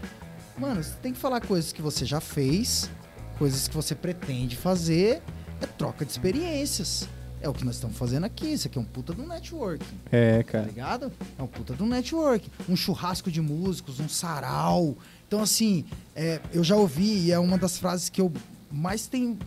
Mano, 0.59 0.83
você 0.83 0.95
tem 1.03 1.13
que 1.13 1.19
falar 1.19 1.41
coisas 1.41 1.73
que 1.73 1.81
você 1.81 2.05
já 2.05 2.21
fez, 2.21 2.91
coisas 3.39 3.69
que 3.69 3.75
você 3.75 3.95
pretende 3.95 4.57
fazer, 4.57 5.23
é 5.61 5.67
troca 5.67 6.05
de 6.05 6.11
experiências. 6.11 7.09
É 7.41 7.49
o 7.49 7.55
que 7.55 7.65
nós 7.65 7.77
estamos 7.77 7.97
fazendo 7.97 8.25
aqui, 8.25 8.49
isso 8.55 8.67
aqui 8.67 8.77
é 8.77 8.81
um 8.81 8.85
puta 8.85 9.13
do 9.13 9.23
networking 9.25 9.85
É, 10.11 10.39
tá 10.39 10.53
cara. 10.53 10.65
ligado? 10.65 11.13
É 11.39 11.43
um 11.43 11.47
puta 11.47 11.73
do 11.73 11.87
network. 11.87 12.51
Um 12.69 12.75
churrasco 12.75 13.31
de 13.31 13.41
músicos, 13.41 14.01
um 14.01 14.09
sarau. 14.09 14.97
Então, 15.29 15.41
assim, 15.41 15.85
é, 16.17 16.41
eu 16.53 16.65
já 16.65 16.75
ouvi 16.75 17.27
e 17.27 17.31
é 17.33 17.39
uma 17.39 17.57
das 17.57 17.79
frases 17.79 18.09
que 18.09 18.21
eu 18.21 18.33
mais 18.73 19.07
tenho 19.07 19.39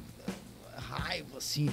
raiva, 0.78 1.38
assim. 1.38 1.70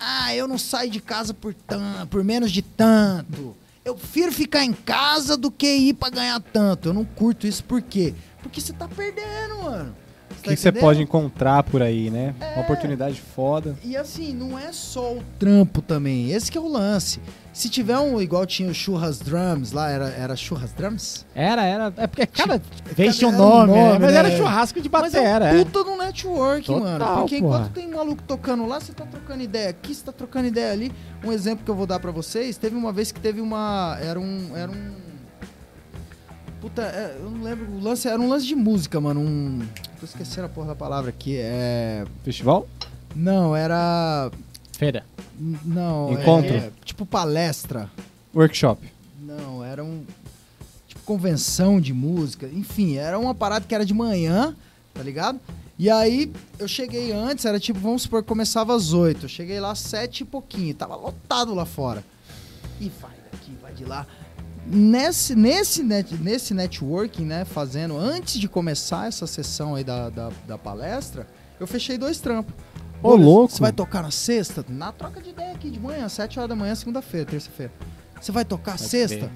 Ah, 0.00 0.34
eu 0.34 0.48
não 0.48 0.58
saio 0.58 0.90
de 0.90 1.00
casa 1.00 1.32
por, 1.32 1.54
tan 1.54 2.04
por 2.08 2.24
menos 2.24 2.50
de 2.50 2.62
tanto. 2.62 3.54
Eu 3.84 3.94
prefiro 3.94 4.32
ficar 4.32 4.64
em 4.64 4.72
casa 4.72 5.36
do 5.36 5.50
que 5.52 5.66
ir 5.72 5.94
pra 5.94 6.10
ganhar 6.10 6.40
tanto. 6.40 6.88
Eu 6.88 6.92
não 6.92 7.04
curto 7.04 7.46
isso 7.46 7.62
por 7.62 7.80
quê? 7.80 8.12
Porque 8.42 8.60
você 8.60 8.72
tá 8.72 8.88
perdendo, 8.88 9.62
mano. 9.62 9.94
O 10.30 10.34
tá 10.34 10.42
que, 10.42 10.56
você 10.56 10.68
entendendo? 10.68 10.80
pode 10.82 11.02
encontrar 11.02 11.62
por 11.62 11.82
aí, 11.82 12.10
né? 12.10 12.34
É. 12.40 12.54
Uma 12.54 12.62
oportunidade 12.62 13.20
foda. 13.20 13.76
E 13.82 13.96
assim, 13.96 14.34
não 14.34 14.58
é 14.58 14.72
só 14.72 15.14
o 15.14 15.22
trampo 15.38 15.80
também. 15.82 16.30
Esse 16.30 16.50
que 16.52 16.58
é 16.58 16.60
o 16.60 16.68
lance. 16.68 17.20
Se 17.52 17.68
tiver 17.68 17.98
um, 17.98 18.20
igual 18.20 18.46
tinha 18.46 18.70
o 18.70 18.74
Churras 18.74 19.18
Drums 19.18 19.72
lá, 19.72 19.90
era, 19.90 20.10
era 20.10 20.36
Churras 20.36 20.72
Drums? 20.72 21.26
Era, 21.34 21.64
era. 21.64 21.92
É 21.96 22.06
porque 22.06 22.24
cada 22.24 22.62
vez 22.94 23.16
tinha 23.16 23.28
um 23.28 23.34
era 23.34 23.42
um 23.42 23.48
nome, 23.48 23.72
nome, 23.72 23.92
né? 23.94 23.98
mas 23.98 24.12
né? 24.12 24.18
era 24.18 24.36
churrasco 24.36 24.80
de 24.80 24.88
Mas 24.88 25.14
é 25.14 25.18
batera. 25.18 25.44
um 25.46 25.48
é. 25.48 25.64
puta 25.64 25.82
no 25.82 25.96
network, 25.96 26.66
Total, 26.66 26.80
mano. 26.82 27.20
Porque 27.20 27.40
porra. 27.40 27.56
enquanto 27.56 27.72
tem 27.72 27.90
maluco 27.90 28.22
tocando 28.22 28.64
lá, 28.64 28.78
você 28.78 28.92
tá 28.92 29.04
trocando 29.06 29.42
ideia 29.42 29.70
aqui, 29.70 29.92
você 29.92 30.04
tá 30.04 30.12
trocando 30.12 30.46
ideia 30.46 30.72
ali. 30.72 30.92
Um 31.24 31.32
exemplo 31.32 31.64
que 31.64 31.70
eu 31.70 31.74
vou 31.74 31.86
dar 31.86 31.98
pra 31.98 32.12
vocês, 32.12 32.56
teve 32.56 32.76
uma 32.76 32.92
vez 32.92 33.10
que 33.10 33.18
teve 33.18 33.40
uma. 33.40 33.98
Era 34.00 34.20
um. 34.20 34.56
Era 34.56 34.70
um. 34.70 35.07
Puta, 36.60 36.82
é, 36.82 37.16
eu 37.20 37.30
não 37.30 37.42
lembro. 37.42 37.66
O 37.70 37.80
lance 37.80 38.08
era 38.08 38.20
um 38.20 38.28
lance 38.28 38.46
de 38.46 38.54
música, 38.56 39.00
mano. 39.00 39.20
Um. 39.20 39.60
Tô 40.00 40.04
esquecendo 40.06 40.46
a 40.46 40.48
porra 40.48 40.68
da 40.68 40.74
palavra 40.74 41.10
aqui. 41.10 41.36
É. 41.38 42.04
Festival? 42.24 42.66
Não, 43.14 43.54
era. 43.54 44.30
Feira. 44.72 45.04
n- 45.38 45.58
Não. 45.64 46.12
Encontro? 46.12 46.54
é, 46.54 46.70
tipo 46.84 47.06
palestra. 47.06 47.88
Workshop. 48.34 48.88
Não, 49.22 49.64
era 49.64 49.84
um. 49.84 50.04
Tipo, 50.88 51.00
convenção 51.02 51.80
de 51.80 51.92
música. 51.92 52.48
Enfim, 52.52 52.96
era 52.96 53.18
uma 53.18 53.34
parada 53.34 53.64
que 53.66 53.74
era 53.74 53.84
de 53.86 53.94
manhã, 53.94 54.54
tá 54.92 55.02
ligado? 55.02 55.38
E 55.78 55.88
aí, 55.88 56.32
eu 56.58 56.66
cheguei 56.66 57.12
antes, 57.12 57.44
era 57.44 57.60
tipo, 57.60 57.78
vamos 57.78 58.02
supor 58.02 58.20
que 58.22 58.28
começava 58.28 58.74
às 58.74 58.92
8. 58.92 59.26
Eu 59.26 59.28
cheguei 59.28 59.60
lá 59.60 59.70
às 59.70 59.78
7 59.78 60.22
e 60.22 60.24
pouquinho. 60.24 60.74
Tava 60.74 60.96
lotado 60.96 61.54
lá 61.54 61.64
fora. 61.64 62.02
E 62.80 62.88
vai 63.00 63.12
daqui, 63.30 63.52
vai 63.62 63.72
de 63.72 63.84
lá. 63.84 64.04
Nesse, 64.70 65.34
nesse, 65.34 65.82
net, 65.82 66.14
nesse 66.16 66.52
networking, 66.52 67.24
né, 67.24 67.44
fazendo, 67.46 67.96
antes 67.96 68.38
de 68.38 68.46
começar 68.46 69.08
essa 69.08 69.26
sessão 69.26 69.74
aí 69.74 69.82
da, 69.82 70.10
da, 70.10 70.30
da 70.46 70.58
palestra, 70.58 71.26
eu 71.58 71.66
fechei 71.66 71.96
dois 71.96 72.20
trampos. 72.20 72.54
Ô, 73.02 73.12
Olha, 73.12 73.24
louco. 73.24 73.54
Você 73.54 73.60
vai 73.60 73.72
tocar 73.72 74.02
na 74.02 74.10
sexta? 74.10 74.62
Na 74.68 74.92
troca 74.92 75.22
de 75.22 75.30
ideia 75.30 75.54
aqui 75.54 75.70
de 75.70 75.80
manhã, 75.80 76.06
7 76.06 76.38
horas 76.38 76.50
da 76.50 76.56
manhã, 76.56 76.74
segunda-feira, 76.74 77.24
terça-feira. 77.24 77.72
Você 78.20 78.30
vai 78.30 78.44
tocar 78.44 78.78
sexta? 78.78 79.30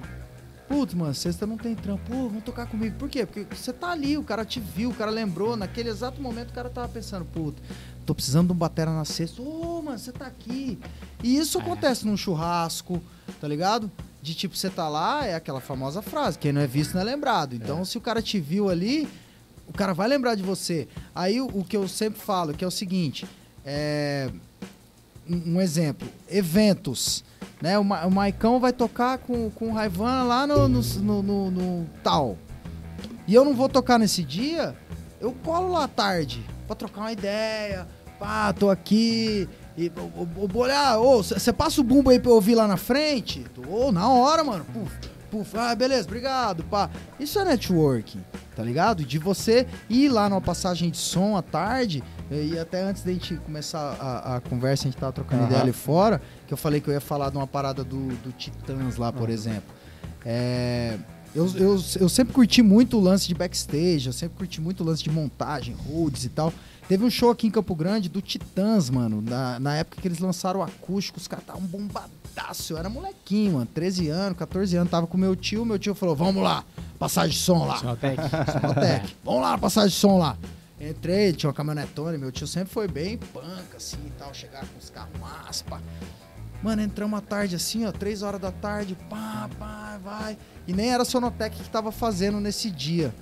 Putz, 0.67 0.93
mano, 0.93 1.13
sexta 1.15 1.47
não 1.47 1.57
tem 1.57 1.73
trampo. 1.73 2.03
Pô, 2.09 2.27
vamos 2.27 2.43
tocar 2.43 2.67
comigo. 2.67 2.95
Por 2.97 3.09
quê? 3.09 3.25
Porque 3.25 3.45
você 3.55 3.73
tá 3.73 3.91
ali, 3.91 4.17
o 4.17 4.23
cara 4.23 4.45
te 4.45 4.59
viu, 4.59 4.91
o 4.91 4.93
cara 4.93 5.09
lembrou. 5.09 5.57
Naquele 5.57 5.89
exato 5.89 6.21
momento 6.21 6.51
o 6.51 6.53
cara 6.53 6.69
tava 6.69 6.87
pensando, 6.89 7.25
puta, 7.25 7.61
tô 8.05 8.13
precisando 8.13 8.47
de 8.47 8.53
um 8.53 8.55
batera 8.55 8.91
na 8.91 9.05
sexta. 9.05 9.41
Ô, 9.41 9.81
mano, 9.81 9.97
você 9.97 10.11
tá 10.11 10.27
aqui. 10.27 10.77
E 11.23 11.37
isso 11.37 11.57
acontece 11.57 12.05
num 12.05 12.17
churrasco, 12.17 13.01
tá 13.41 13.47
ligado? 13.47 13.89
De 14.23 14.33
tipo, 14.33 14.55
você 14.55 14.69
tá 14.69 14.87
lá, 14.87 15.25
é 15.25 15.35
aquela 15.35 15.59
famosa 15.59 16.01
frase, 16.01 16.39
quem 16.39 16.53
não 16.53 16.61
é 16.61 16.67
visto 16.67 16.93
não 16.93 17.01
é 17.01 17.03
lembrado. 17.03 17.53
Então, 17.55 17.83
se 17.83 17.97
o 17.97 18.01
cara 18.01 18.21
te 18.21 18.39
viu 18.39 18.69
ali, 18.69 19.05
o 19.67 19.73
cara 19.73 19.93
vai 19.93 20.07
lembrar 20.07 20.35
de 20.35 20.41
você. 20.41 20.87
Aí 21.13 21.41
o, 21.41 21.47
o 21.47 21.61
que 21.65 21.75
eu 21.75 21.85
sempre 21.89 22.21
falo, 22.21 22.53
que 22.53 22.63
é 22.63 22.67
o 22.67 22.71
seguinte, 22.71 23.27
é 23.65 24.29
um, 25.29 25.55
um 25.55 25.61
exemplo, 25.61 26.07
eventos, 26.29 27.21
né? 27.61 27.77
O, 27.77 27.83
Ma- 27.83 28.05
o 28.05 28.11
Maicão 28.11 28.61
vai 28.61 28.71
tocar 28.71 29.17
com, 29.17 29.49
com 29.51 29.67
o 29.69 29.73
Raivan 29.73 30.23
lá 30.23 30.47
no, 30.47 30.69
no, 30.69 30.81
no- 30.81 31.21
no- 31.23 31.51
no 31.51 31.89
tal. 32.01 32.37
E 33.27 33.33
eu 33.33 33.43
não 33.43 33.53
vou 33.53 33.67
tocar 33.67 33.99
nesse 33.99 34.23
dia, 34.23 34.73
eu 35.19 35.33
colo 35.43 35.69
lá 35.73 35.83
à 35.83 35.87
tarde 35.89 36.45
pra 36.65 36.77
trocar 36.77 37.01
uma 37.01 37.11
ideia. 37.11 37.85
Pá, 38.17 38.53
tô 38.53 38.69
aqui. 38.69 39.49
E, 39.77 39.91
ô, 39.97 40.43
ô, 40.43 40.47
Bolhar, 40.47 40.99
ô, 40.99 41.23
você 41.23 41.51
passa 41.51 41.81
o 41.81 41.83
bumbo 41.83 42.09
aí 42.09 42.19
pra 42.19 42.29
eu 42.29 42.35
ouvir 42.35 42.55
lá 42.55 42.67
na 42.67 42.77
frente? 42.77 43.43
Ô, 43.67 43.91
na 43.91 44.07
hora, 44.09 44.43
mano. 44.43 44.65
Puf, 44.65 44.91
puf. 45.31 45.57
Ah, 45.57 45.73
beleza, 45.73 46.07
obrigado, 46.07 46.63
pá. 46.63 46.89
Isso 47.19 47.39
é 47.39 47.45
networking, 47.45 48.23
tá 48.55 48.61
ligado? 48.61 49.03
De 49.03 49.17
você 49.17 49.65
ir 49.89 50.09
lá 50.09 50.29
numa 50.29 50.41
passagem 50.41 50.91
de 50.91 50.97
som 50.97 51.35
à 51.35 51.41
tarde, 51.41 52.03
e 52.29 52.57
até 52.57 52.83
antes 52.83 53.03
da 53.03 53.11
gente 53.11 53.35
começar 53.37 53.97
a, 53.99 54.35
a 54.35 54.41
conversa, 54.41 54.83
a 54.83 54.91
gente 54.91 54.99
tava 54.99 55.11
trocando 55.11 55.41
Aham. 55.41 55.49
ideia 55.49 55.63
ali 55.63 55.73
fora, 55.73 56.21
que 56.47 56.53
eu 56.53 56.57
falei 56.57 56.79
que 56.79 56.87
eu 56.87 56.93
ia 56.93 57.01
falar 57.01 57.31
de 57.31 57.37
uma 57.37 57.47
parada 57.47 57.83
do, 57.83 58.09
do 58.17 58.31
Titãs 58.31 58.97
lá, 58.97 59.11
por 59.11 59.29
exemplo. 59.29 59.73
É, 60.23 60.97
eu, 61.35 61.51
eu, 61.55 61.83
eu 61.99 62.09
sempre 62.09 62.31
curti 62.31 62.61
muito 62.61 62.97
o 62.97 63.01
lance 63.01 63.27
de 63.27 63.33
backstage, 63.33 64.05
eu 64.05 64.13
sempre 64.13 64.37
curti 64.37 64.61
muito 64.61 64.83
o 64.83 64.85
lance 64.85 65.03
de 65.03 65.09
montagem, 65.09 65.75
holds 65.89 66.25
e 66.25 66.29
tal. 66.29 66.53
Teve 66.87 67.05
um 67.05 67.09
show 67.09 67.31
aqui 67.31 67.47
em 67.47 67.51
Campo 67.51 67.73
Grande 67.75 68.09
do 68.09 68.21
Titãs, 68.21 68.89
mano. 68.89 69.21
Na, 69.21 69.59
na 69.59 69.75
época 69.75 70.01
que 70.01 70.07
eles 70.07 70.19
lançaram 70.19 70.59
o 70.59 70.63
acústico, 70.63 71.17
os 71.17 71.27
caras 71.27 71.43
estavam 71.43 71.61
bombadaço. 71.61 72.73
Eu 72.73 72.77
era 72.77 72.89
molequinho, 72.89 73.53
mano. 73.53 73.65
13 73.73 74.09
anos, 74.09 74.37
14 74.37 74.75
anos. 74.75 74.91
Tava 74.91 75.07
com 75.07 75.17
meu 75.17 75.35
tio. 75.35 75.65
Meu 75.65 75.79
tio 75.79 75.95
falou: 75.95 76.15
Vamos 76.15 76.43
lá, 76.43 76.63
passagem 76.99 77.31
de 77.31 77.39
som 77.39 77.65
lá. 77.65 77.77
Sinotec. 77.77 78.21
Vamos 79.23 79.41
lá, 79.41 79.57
passagem 79.57 79.89
de 79.89 79.95
som 79.95 80.17
lá. 80.17 80.37
Entrei, 80.79 81.31
tinha 81.31 81.49
uma 81.49 81.53
caminhonetona. 81.53 82.17
Meu 82.17 82.31
tio 82.31 82.45
sempre 82.45 82.73
foi 82.73 82.87
bem 82.87 83.17
panca, 83.17 83.77
assim 83.77 83.99
e 84.05 84.11
tal. 84.19 84.33
Chegar 84.33 84.65
com 84.65 84.77
os 84.77 84.89
carros 84.89 85.17
maspa. 85.19 85.81
Mano, 86.61 86.81
entramos 86.81 87.17
à 87.17 87.21
tarde 87.21 87.55
assim, 87.55 87.85
ó, 87.85 87.91
três 87.91 88.21
horas 88.21 88.39
da 88.39 88.49
tarde, 88.49 88.97
pá, 89.09 89.49
pá, 89.59 89.99
vai. 90.01 90.37
E 90.65 90.71
nem 90.71 90.93
era 90.93 91.03
a 91.03 91.05
Sonotec 91.05 91.57
que 91.61 91.69
tava 91.69 91.91
fazendo 91.91 92.39
nesse 92.39 92.71
dia. 92.71 93.13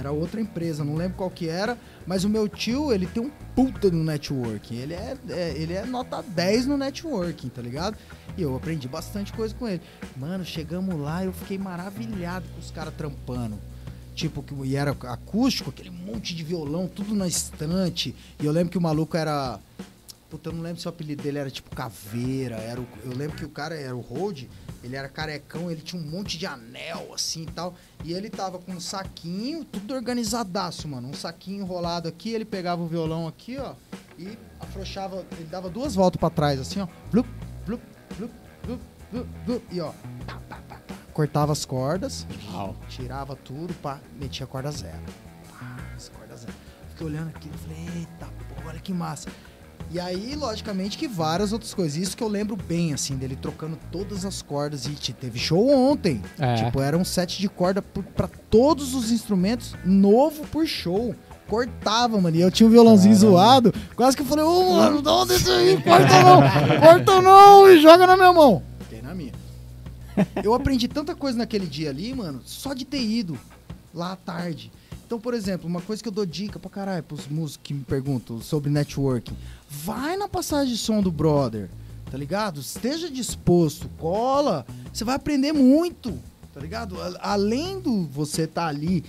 Era 0.00 0.10
outra 0.10 0.40
empresa, 0.40 0.82
não 0.82 0.94
lembro 0.96 1.18
qual 1.18 1.30
que 1.30 1.46
era, 1.46 1.76
mas 2.06 2.24
o 2.24 2.28
meu 2.30 2.48
tio, 2.48 2.90
ele 2.90 3.06
tem 3.06 3.22
um 3.22 3.30
puta 3.54 3.90
no 3.90 4.02
networking. 4.02 4.76
Ele 4.76 4.94
é, 4.94 5.14
é- 5.28 5.54
ele 5.54 5.74
é 5.74 5.84
nota 5.84 6.22
10 6.22 6.66
no 6.66 6.78
networking, 6.78 7.50
tá 7.50 7.60
ligado? 7.60 7.98
E 8.34 8.40
eu 8.40 8.56
aprendi 8.56 8.88
bastante 8.88 9.30
coisa 9.30 9.54
com 9.54 9.68
ele. 9.68 9.82
Mano, 10.16 10.42
chegamos 10.42 10.98
lá, 10.98 11.22
eu 11.22 11.34
fiquei 11.34 11.58
maravilhado 11.58 12.46
com 12.54 12.58
os 12.60 12.70
caras 12.70 12.94
trampando. 12.94 13.58
tipo, 14.12 14.42
que 14.42 14.52
e 14.64 14.76
era 14.76 14.90
acústico, 14.90 15.70
aquele 15.70 15.88
monte 15.90 16.34
de 16.34 16.42
violão, 16.44 16.86
tudo 16.88 17.14
na 17.14 17.26
estante. 17.26 18.14
E 18.38 18.44
eu 18.44 18.52
lembro 18.52 18.70
que 18.70 18.76
o 18.76 18.80
maluco 18.80 19.16
era. 19.16 19.58
Puta, 20.30 20.48
eu 20.48 20.52
não 20.52 20.62
lembro 20.62 20.80
se 20.80 20.86
o 20.86 20.90
apelido 20.90 21.22
dele 21.24 21.38
era 21.38 21.50
tipo 21.50 21.74
Caveira. 21.74 22.54
Era 22.56 22.80
o- 22.80 22.86
eu 23.04 23.12
lembro 23.16 23.36
que 23.36 23.44
o 23.44 23.48
cara 23.48 23.74
era 23.74 23.96
o 23.96 24.00
Hold, 24.00 24.44
ele 24.82 24.94
era 24.94 25.08
carecão, 25.08 25.68
ele 25.70 25.80
tinha 25.82 26.00
um 26.00 26.06
monte 26.06 26.38
de 26.38 26.46
anel 26.46 27.12
assim 27.12 27.42
e 27.42 27.46
tal. 27.46 27.74
E 28.04 28.12
ele 28.12 28.30
tava 28.30 28.58
com 28.60 28.70
um 28.72 28.80
saquinho, 28.80 29.64
tudo 29.64 29.92
organizadaço, 29.92 30.86
mano. 30.86 31.08
Um 31.08 31.12
saquinho 31.14 31.62
enrolado 31.64 32.08
aqui, 32.08 32.30
ele 32.32 32.44
pegava 32.44 32.80
o 32.80 32.86
violão 32.86 33.26
aqui, 33.26 33.58
ó, 33.58 33.74
e 34.16 34.38
afrouxava, 34.60 35.24
ele 35.32 35.48
dava 35.50 35.68
duas 35.68 35.96
voltas 35.96 36.20
pra 36.20 36.30
trás, 36.30 36.60
assim, 36.60 36.80
ó. 36.80 36.86
Blup, 37.10 37.26
blup, 37.66 37.82
blup, 38.16 38.32
blup, 38.64 38.80
blup, 39.10 39.28
blup, 39.44 39.64
e 39.72 39.80
ó. 39.80 39.92
pá, 40.26 40.40
pá, 40.48 40.56
pá. 40.68 40.80
Cortava 41.12 41.50
as 41.52 41.64
cordas, 41.64 42.24
tirava 42.88 43.34
tudo, 43.34 43.74
pá, 43.82 43.98
metia 44.18 44.44
a 44.44 44.46
corda 44.46 44.70
zero. 44.70 45.02
Pá, 45.50 45.76
as 45.96 46.08
cordas 46.08 46.40
zero. 46.42 46.52
Fiquei 46.90 47.06
olhando 47.08 47.28
aqui, 47.30 47.48
falei, 47.58 47.88
eita, 47.98 48.26
porra, 48.48 48.68
olha 48.68 48.78
que 48.80 48.92
massa. 48.94 49.28
E 49.92 49.98
aí, 49.98 50.36
logicamente, 50.36 50.96
que 50.96 51.08
várias 51.08 51.52
outras 51.52 51.74
coisas. 51.74 51.96
Isso 51.96 52.16
que 52.16 52.22
eu 52.22 52.28
lembro 52.28 52.56
bem, 52.56 52.92
assim, 52.92 53.16
dele 53.16 53.34
trocando 53.34 53.76
todas 53.90 54.24
as 54.24 54.40
cordas. 54.40 54.86
E 54.86 54.90
te- 54.90 55.12
teve 55.12 55.36
show 55.38 55.68
ontem. 55.68 56.22
É. 56.38 56.54
Tipo, 56.54 56.80
era 56.80 56.96
um 56.96 57.04
set 57.04 57.40
de 57.40 57.48
corda 57.48 57.82
pra 57.82 58.28
todos 58.48 58.94
os 58.94 59.10
instrumentos, 59.10 59.74
novo 59.84 60.46
por 60.46 60.64
show. 60.66 61.14
Cortava, 61.48 62.20
mano. 62.20 62.36
E 62.36 62.40
eu 62.40 62.50
tinha 62.52 62.68
um 62.68 62.70
violãozinho 62.70 63.16
zoado. 63.16 63.74
Quase 63.96 64.16
que 64.16 64.22
eu 64.22 64.26
falei, 64.26 64.44
ô, 64.44 64.74
mano, 64.76 65.02
dá 65.02 65.12
onde 65.12 65.34
isso 65.34 65.50
aí? 65.50 65.76
Corta 65.82 66.22
não! 66.22 66.80
Corta 66.80 67.22
não! 67.22 67.68
E 67.68 67.82
joga 67.82 68.06
na 68.06 68.16
minha 68.16 68.32
mão. 68.32 68.62
Fiquei 68.82 69.02
na 69.02 69.12
minha. 69.12 69.32
Eu 70.44 70.54
aprendi 70.54 70.86
tanta 70.86 71.16
coisa 71.16 71.36
naquele 71.36 71.66
dia 71.66 71.90
ali, 71.90 72.14
mano, 72.14 72.40
só 72.44 72.72
de 72.74 72.84
ter 72.84 73.02
ido 73.02 73.36
lá 73.92 74.12
à 74.12 74.16
tarde. 74.16 74.70
Então, 75.10 75.18
por 75.18 75.34
exemplo, 75.34 75.66
uma 75.66 75.80
coisa 75.80 76.00
que 76.00 76.08
eu 76.08 76.12
dou 76.12 76.24
dica 76.24 76.56
pra 76.56 76.70
caralho 76.70 77.02
pros 77.02 77.26
músicos 77.26 77.58
que 77.64 77.74
me 77.74 77.82
perguntam 77.82 78.40
sobre 78.40 78.70
networking. 78.70 79.36
Vai 79.68 80.16
na 80.16 80.28
passagem 80.28 80.72
de 80.72 80.78
som 80.78 81.02
do 81.02 81.10
brother, 81.10 81.68
tá 82.08 82.16
ligado? 82.16 82.60
Esteja 82.60 83.10
disposto, 83.10 83.88
cola. 83.98 84.64
Você 84.92 85.02
vai 85.02 85.16
aprender 85.16 85.50
muito, 85.50 86.16
tá 86.54 86.60
ligado? 86.60 86.96
Além 87.18 87.80
do 87.80 88.06
você 88.06 88.46
tá 88.46 88.68
ali 88.68 89.02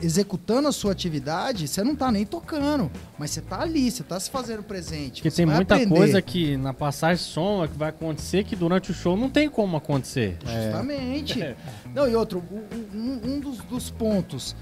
executando 0.00 0.68
a 0.68 0.72
sua 0.72 0.90
atividade, 0.92 1.68
você 1.68 1.84
não 1.84 1.94
tá 1.94 2.10
nem 2.10 2.24
tocando, 2.24 2.90
mas 3.18 3.30
você 3.30 3.42
tá 3.42 3.60
ali, 3.60 3.90
você 3.90 4.02
tá 4.02 4.18
se 4.18 4.30
fazendo 4.30 4.62
presente. 4.62 5.20
Porque 5.20 5.30
tem 5.30 5.44
muita 5.44 5.74
aprender. 5.74 5.94
coisa 5.94 6.22
que 6.22 6.56
na 6.56 6.72
passagem 6.72 7.22
de 7.22 7.30
som 7.30 7.62
é 7.62 7.68
que 7.68 7.76
vai 7.76 7.90
acontecer 7.90 8.42
que 8.44 8.56
durante 8.56 8.90
o 8.90 8.94
show 8.94 9.18
não 9.18 9.28
tem 9.28 9.50
como 9.50 9.76
acontecer. 9.76 10.38
Justamente. 10.44 11.54
Não, 11.94 12.08
e 12.08 12.16
outro, 12.16 12.42
um, 12.94 13.34
um 13.34 13.38
dos, 13.38 13.58
dos 13.58 13.90
pontos 13.90 14.56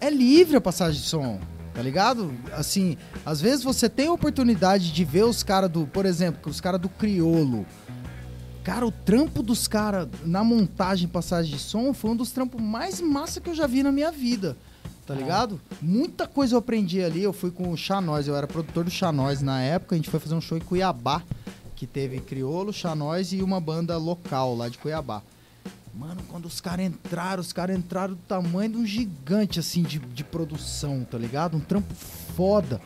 é 0.00 0.10
livre 0.10 0.56
a 0.56 0.60
passagem 0.60 1.00
de 1.00 1.06
som. 1.06 1.40
Tá 1.74 1.82
ligado? 1.82 2.34
Assim, 2.52 2.96
às 3.24 3.40
vezes 3.40 3.62
você 3.62 3.88
tem 3.88 4.08
a 4.08 4.12
oportunidade 4.12 4.92
de 4.92 5.04
ver 5.04 5.24
os 5.24 5.44
caras 5.44 5.70
do, 5.70 5.86
por 5.86 6.06
exemplo, 6.06 6.50
os 6.50 6.60
caras 6.60 6.80
do 6.80 6.88
Criolo. 6.88 7.64
Cara, 8.64 8.84
o 8.84 8.90
trampo 8.90 9.42
dos 9.42 9.68
caras 9.68 10.08
na 10.24 10.42
montagem 10.42 11.08
passagem 11.08 11.52
de 11.52 11.58
som 11.58 11.94
foi 11.94 12.10
um 12.10 12.16
dos 12.16 12.32
trampos 12.32 12.60
mais 12.60 13.00
massa 13.00 13.40
que 13.40 13.48
eu 13.48 13.54
já 13.54 13.66
vi 13.66 13.82
na 13.82 13.92
minha 13.92 14.10
vida. 14.10 14.56
Tá 15.06 15.14
ligado? 15.14 15.58
Muita 15.80 16.26
coisa 16.26 16.54
eu 16.54 16.58
aprendi 16.58 17.02
ali. 17.02 17.22
Eu 17.22 17.32
fui 17.32 17.50
com 17.50 17.70
o 17.70 17.76
Xanós, 17.76 18.28
eu 18.28 18.36
era 18.36 18.46
produtor 18.46 18.84
do 18.84 18.90
Xanós 18.90 19.40
na 19.40 19.62
época. 19.62 19.94
A 19.94 19.98
gente 19.98 20.10
foi 20.10 20.20
fazer 20.20 20.34
um 20.34 20.40
show 20.40 20.58
em 20.58 20.60
Cuiabá, 20.60 21.22
que 21.74 21.86
teve 21.86 22.20
Criolo, 22.20 22.72
Xanós 22.72 23.32
e 23.32 23.40
uma 23.40 23.60
banda 23.60 23.96
local 23.96 24.54
lá 24.54 24.68
de 24.68 24.76
Cuiabá. 24.76 25.22
Mano, 25.94 26.22
quando 26.28 26.46
os 26.46 26.60
caras 26.60 26.86
entraram, 26.86 27.40
os 27.40 27.52
caras 27.52 27.76
entraram 27.76 28.14
do 28.14 28.20
tamanho 28.20 28.70
de 28.70 28.76
um 28.78 28.86
gigante, 28.86 29.58
assim, 29.58 29.82
de, 29.82 29.98
de 29.98 30.24
produção, 30.24 31.04
tá 31.04 31.18
ligado? 31.18 31.56
Um 31.56 31.60
trampo 31.60 31.94
foda. 31.94 32.80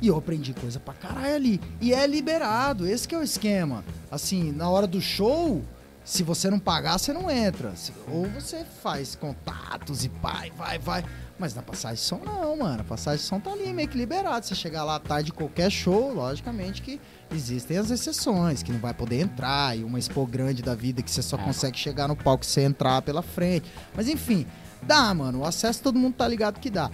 E 0.00 0.08
eu 0.08 0.16
aprendi 0.16 0.52
coisa 0.52 0.80
pra 0.80 0.94
caralho 0.94 1.34
ali. 1.34 1.60
E 1.80 1.94
é 1.94 2.06
liberado, 2.06 2.86
esse 2.86 3.06
que 3.06 3.14
é 3.14 3.18
o 3.18 3.22
esquema. 3.22 3.84
Assim, 4.10 4.50
na 4.50 4.68
hora 4.68 4.86
do 4.86 5.00
show, 5.00 5.62
se 6.04 6.22
você 6.22 6.50
não 6.50 6.58
pagar, 6.58 6.98
você 6.98 7.12
não 7.12 7.30
entra. 7.30 7.72
Ou 8.08 8.28
você 8.28 8.64
faz 8.64 9.14
contatos 9.14 10.04
e 10.04 10.08
vai, 10.08 10.50
vai, 10.50 10.78
vai. 10.78 11.04
Mas 11.38 11.54
na 11.54 11.62
passagem 11.62 11.96
de 11.96 12.02
som 12.02 12.20
não, 12.24 12.56
mano. 12.56 12.80
A 12.80 12.84
passagem 12.84 13.20
de 13.20 13.28
som 13.28 13.38
tá 13.38 13.52
ali 13.52 13.72
meio 13.72 13.88
que 13.88 13.96
liberado. 13.96 14.44
Você 14.44 14.54
chegar 14.54 14.84
lá 14.84 14.98
tarde 14.98 15.26
de 15.26 15.32
qualquer 15.32 15.70
show, 15.70 16.12
logicamente 16.12 16.82
que 16.82 17.00
existem 17.34 17.78
as 17.78 17.90
exceções, 17.90 18.62
que 18.62 18.72
não 18.72 18.78
vai 18.78 18.94
poder 18.94 19.20
entrar, 19.20 19.76
e 19.76 19.84
uma 19.84 19.98
expo 19.98 20.26
grande 20.26 20.62
da 20.62 20.74
vida 20.74 21.02
que 21.02 21.10
você 21.10 21.22
só 21.22 21.36
consegue 21.36 21.78
chegar 21.78 22.08
no 22.08 22.16
palco 22.16 22.44
se 22.44 22.52
você 22.52 22.62
entrar 22.62 23.02
pela 23.02 23.22
frente. 23.22 23.70
Mas 23.94 24.08
enfim, 24.08 24.46
dá, 24.82 25.12
mano. 25.14 25.40
O 25.40 25.44
acesso 25.44 25.82
todo 25.82 25.98
mundo 25.98 26.14
tá 26.14 26.26
ligado 26.28 26.60
que 26.60 26.70
dá. 26.70 26.90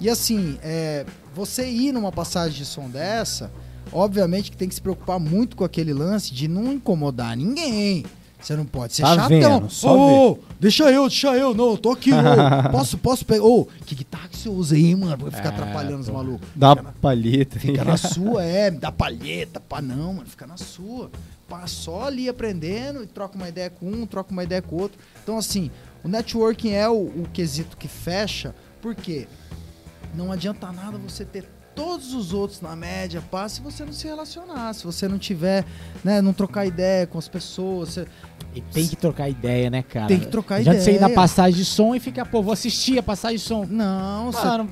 E 0.00 0.10
assim, 0.10 0.58
é, 0.62 1.06
você 1.34 1.68
ir 1.68 1.92
numa 1.92 2.10
passagem 2.10 2.58
de 2.58 2.64
som 2.64 2.88
dessa, 2.88 3.52
obviamente 3.92 4.50
que 4.50 4.56
tem 4.56 4.68
que 4.68 4.74
se 4.74 4.82
preocupar 4.82 5.20
muito 5.20 5.56
com 5.56 5.64
aquele 5.64 5.92
lance 5.92 6.32
de 6.32 6.48
não 6.48 6.72
incomodar 6.72 7.36
ninguém. 7.36 8.04
Você 8.42 8.56
não 8.56 8.64
pode 8.66 8.94
ser 8.94 9.02
Tá 9.02 9.14
chatão. 9.14 9.28
vendo, 9.28 9.70
só 9.70 9.96
Ô, 10.32 10.38
deixa 10.58 10.90
eu, 10.90 11.02
deixa 11.08 11.36
eu, 11.36 11.54
não, 11.54 11.70
eu 11.70 11.78
tô 11.78 11.92
aqui, 11.92 12.10
ô, 12.12 12.16
posso, 12.72 12.98
posso 12.98 13.24
pegar, 13.24 13.44
ô, 13.44 13.66
que 13.86 13.94
guitarra 13.94 14.28
que 14.28 14.36
você 14.36 14.48
usa 14.48 14.74
aí, 14.74 14.94
mano, 14.96 15.16
vai 15.16 15.30
ficar 15.30 15.50
atrapalhando 15.50 16.00
os 16.00 16.08
malucos. 16.08 16.48
Dá 16.56 16.70
Fica 16.70 16.82
na- 16.82 16.92
palheta. 16.92 17.60
Fica 17.60 17.84
na 17.84 17.96
sua, 17.96 18.42
é, 18.44 18.70
dá 18.70 18.90
palheta, 18.90 19.60
pá, 19.60 19.80
não, 19.80 20.14
mano, 20.14 20.26
fica 20.28 20.46
na 20.46 20.56
sua. 20.56 21.10
Pá, 21.48 21.66
só 21.66 22.04
ali 22.04 22.28
aprendendo 22.28 23.02
e 23.02 23.06
troca 23.06 23.36
uma 23.36 23.48
ideia 23.48 23.70
com 23.70 23.86
um, 23.86 24.06
troca 24.06 24.32
uma 24.32 24.42
ideia 24.42 24.60
com 24.62 24.74
o 24.76 24.80
outro. 24.80 24.98
Então, 25.22 25.38
assim, 25.38 25.70
o 26.02 26.08
networking 26.08 26.70
é 26.72 26.88
o, 26.88 26.94
o 26.94 27.28
quesito 27.32 27.76
que 27.76 27.86
fecha, 27.86 28.54
porque 28.80 29.28
não 30.14 30.32
adianta 30.32 30.72
nada 30.72 30.98
você 30.98 31.24
ter 31.24 31.44
todos 31.74 32.12
os 32.12 32.34
outros 32.34 32.60
na 32.60 32.76
média, 32.76 33.22
pá, 33.30 33.48
se 33.48 33.62
você 33.62 33.82
não 33.82 33.94
se 33.94 34.06
relacionar, 34.06 34.74
se 34.74 34.84
você 34.84 35.08
não 35.08 35.18
tiver, 35.18 35.64
né, 36.04 36.20
não 36.20 36.34
trocar 36.34 36.66
ideia 36.66 37.06
com 37.06 37.16
as 37.18 37.28
pessoas, 37.28 37.90
você- 37.94 38.06
E 38.54 38.60
tem 38.60 38.86
que 38.86 38.96
trocar 38.96 39.28
ideia, 39.28 39.70
né, 39.70 39.82
cara? 39.82 40.08
Tem 40.08 40.20
que 40.20 40.26
trocar 40.26 40.56
Não 40.56 40.60
adianta 40.60 40.80
você 40.80 40.90
ir 40.90 41.00
na 41.00 41.06
ideia. 41.06 41.14
passagem 41.14 41.54
de 41.58 41.64
som 41.64 41.94
e 41.94 42.00
ficar, 42.00 42.26
pô, 42.26 42.42
vou 42.42 42.52
assistir 42.52 42.98
a 42.98 43.02
passagem 43.02 43.38
de 43.38 43.42
som. 43.42 43.64
não, 43.68 44.30
Mano, 44.30 44.68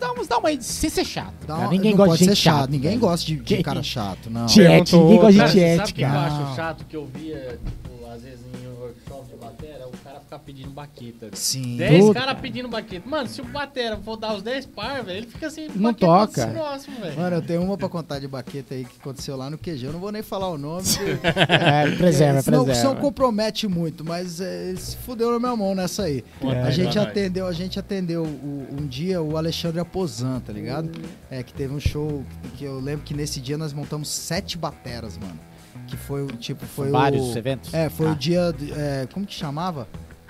dá, 0.00 0.12
uma- 0.12 0.24
dá 0.24 0.38
uma 0.38 0.48
aí, 0.48 0.58
sem 0.62 0.88
ser 0.88 1.04
chato. 1.04 1.34
dá 1.42 1.46
cara. 1.54 1.58
uma- 1.60 1.70
Ninguém 1.72 1.90
não 1.90 1.96
gosta 1.98 2.10
pode 2.12 2.18
de 2.20 2.24
gente 2.24 2.36
ser 2.36 2.42
chato, 2.42 2.56
chata, 2.60 2.70
ninguém 2.70 2.98
gosta 2.98 3.26
de, 3.26 3.36
de 3.36 3.62
cara 3.62 3.82
chato, 3.82 4.30
não. 4.30 4.46
Tiete, 4.46 4.96
ninguém 4.96 5.18
gosta 5.18 5.38
Cara, 5.38 5.48
de 5.48 5.52
você 5.52 5.58
tiete, 5.58 5.76
sabe 5.76 5.90
o 5.90 5.94
que 5.94 6.02
eu 6.02 6.08
cara. 6.08 6.20
acho 6.26 6.56
chato 6.56 6.84
que 6.88 6.96
eu 6.96 7.06
via, 7.14 7.58
tipo, 7.64 8.06
às 8.10 8.22
vezes 8.22 8.38
em 8.40 8.66
workshop 8.80 9.26
de 9.30 9.36
cara 9.66 9.85
ficar 10.26 10.38
pedindo 10.40 10.70
baqueta. 10.70 11.30
Sim. 11.32 11.76
10 11.76 12.04
Tudo. 12.06 12.14
caras 12.14 12.38
pedindo 12.40 12.68
baqueta. 12.68 13.08
Mano, 13.08 13.28
se 13.28 13.40
o 13.40 13.44
batera 13.44 13.96
for 13.98 14.16
dar 14.16 14.34
os 14.34 14.42
10 14.42 14.66
par, 14.66 15.02
velho, 15.02 15.18
ele 15.18 15.26
fica 15.26 15.46
assim, 15.46 15.68
Não 15.74 15.94
toca. 15.94 16.46
próximo, 16.48 17.00
velho. 17.00 17.16
Mano, 17.18 17.36
eu 17.36 17.42
tenho 17.42 17.62
uma 17.62 17.76
pra 17.78 17.88
contar 17.88 18.18
de 18.18 18.28
baqueta 18.28 18.74
aí 18.74 18.84
que 18.84 18.96
aconteceu 19.00 19.36
lá 19.36 19.48
no 19.48 19.56
QG. 19.56 19.84
Eu 19.86 19.92
não 19.92 20.00
vou 20.00 20.12
nem 20.12 20.22
falar 20.22 20.48
o 20.50 20.58
nome. 20.58 20.82
porque- 20.82 21.26
É, 21.48 21.96
preserva, 21.96 22.38
É, 22.38 22.42
senão, 22.42 22.64
preserva. 22.64 22.88
senão 22.90 23.00
compromete 23.00 23.66
muito, 23.68 24.04
mas 24.04 24.40
é, 24.40 24.68
ele 24.70 24.78
se 24.80 24.96
fudeu 24.96 25.32
na 25.32 25.38
minha 25.38 25.56
mão 25.56 25.74
nessa 25.74 26.02
aí. 26.04 26.24
Conta 26.40 26.60
a 26.62 26.70
gente 26.70 26.98
atendeu, 26.98 27.46
a 27.46 27.52
gente 27.52 27.78
atendeu 27.78 28.24
o- 28.24 28.66
um 28.78 28.86
dia 28.86 29.22
o 29.22 29.36
Alexandre 29.36 29.80
Aposan, 29.80 30.40
tá 30.40 30.52
ligado? 30.52 30.90
É, 31.30 31.42
que 31.42 31.52
teve 31.54 31.72
um 31.72 31.80
show 31.80 32.24
que, 32.42 32.48
que 32.58 32.64
eu 32.64 32.80
lembro 32.80 33.04
que 33.04 33.14
nesse 33.14 33.40
dia 33.40 33.56
nós 33.56 33.72
montamos 33.72 34.08
sete 34.08 34.58
bateras, 34.58 35.16
mano. 35.16 35.38
Que 35.86 35.96
foi 35.96 36.22
o 36.24 36.26
tipo, 36.28 36.66
foi 36.66 36.90
Vários 36.90 37.34
o. 37.34 37.38
eventos. 37.38 37.72
É, 37.72 37.88
foi 37.88 38.08
Ah. 38.08 38.10
o 38.12 38.14
dia. 38.16 38.54
é, 38.76 39.06
como 39.12 39.24
que 39.24 39.34
chamava? 39.34 39.86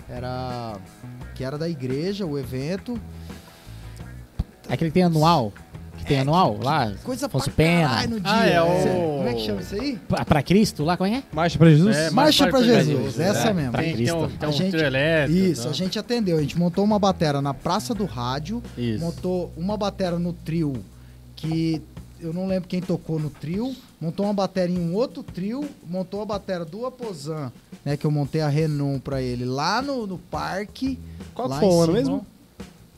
Era. 0.09 0.77
Que 1.35 1.45
era 1.45 1.59
da 1.59 1.69
igreja, 1.69 2.25
o 2.27 2.39
evento. 2.39 2.99
Aquele 4.69 4.91
que 4.91 4.95
tem 4.95 5.03
anual. 5.03 5.53
Que 5.99 6.05
tem 6.05 6.21
anual 6.21 6.59
lá. 6.63 6.93
Coisa 7.03 7.29
pra 7.29 7.41
Pena. 7.41 8.07
no 8.07 8.21
dia. 8.21 8.31
Ah, 8.33 8.47
é 8.47 8.63
o- 8.63 8.83
Cê- 8.83 8.89
Como 8.89 9.29
é 9.29 9.35
que 9.35 9.41
chama 9.41 9.61
isso 9.61 9.75
aí? 9.75 9.97
Pra, 10.09 10.25
pra 10.25 10.43
Cristo 10.43 10.85
lá, 10.85 10.97
como 10.97 11.09
é? 11.09 11.13
que 11.13 11.19
é? 11.19 11.23
Marcha 11.33 11.59
pra 11.59 11.71
Jesus? 11.71 11.97
É, 11.97 12.11
Marcha 12.11 12.45
pra 12.49 12.59
pra 12.59 12.63
Jesus, 12.63 13.19
É, 13.19 13.29
essa 13.29 13.53
mesmo. 13.55 13.73
pra 13.73 13.81
Tem, 13.83 13.89
tem 13.91 13.97
Cristo. 13.97 14.17
um, 14.17 14.29
tem 14.29 14.49
A 14.49 14.53
gente- 14.53 14.77
elétrico. 14.77 15.39
Isso, 15.39 15.63
tá? 15.65 15.71
a 15.71 15.73
gente 15.73 15.99
atendeu. 15.99 16.37
A 16.39 16.41
gente 16.41 16.59
montou 16.59 16.85
uma 16.85 16.99
batera 16.99 17.41
na 17.41 17.55
Praça 17.55 17.95
do 17.95 18.05
Rádio, 18.05 18.63
Isso. 18.77 19.03
montou 19.05 19.53
uma 19.57 19.77
batera 19.77 20.19
no 20.19 20.33
trio 20.33 20.75
que 21.35 21.83
eu 22.21 22.33
não 22.33 22.47
lembro 22.47 22.69
quem 22.69 22.81
tocou 22.81 23.19
no 23.19 23.31
trio, 23.31 23.75
montou 24.01 24.27
uma 24.27 24.35
batera 24.35 24.71
em 24.71 24.79
um 24.79 24.95
outro 24.95 25.23
trio, 25.23 25.69
montou 25.89 26.23
a 26.23 26.25
batera 26.25 26.65
do 26.65 26.87
Aposan, 26.87 27.53
né, 27.85 27.97
que 27.97 28.07
eu 28.07 28.11
montei 28.11 28.41
a 28.41 28.49
Renon 28.49 28.99
pra 28.99 29.23
ele 29.23 29.45
lá 29.45 29.81
no, 29.83 30.07
no 30.07 30.19
parque. 30.19 30.99
Qual 31.35 31.49
lá 31.49 31.61
foi 31.61 31.69
o 31.69 31.81
ano 31.81 31.93
mesmo? 31.93 32.27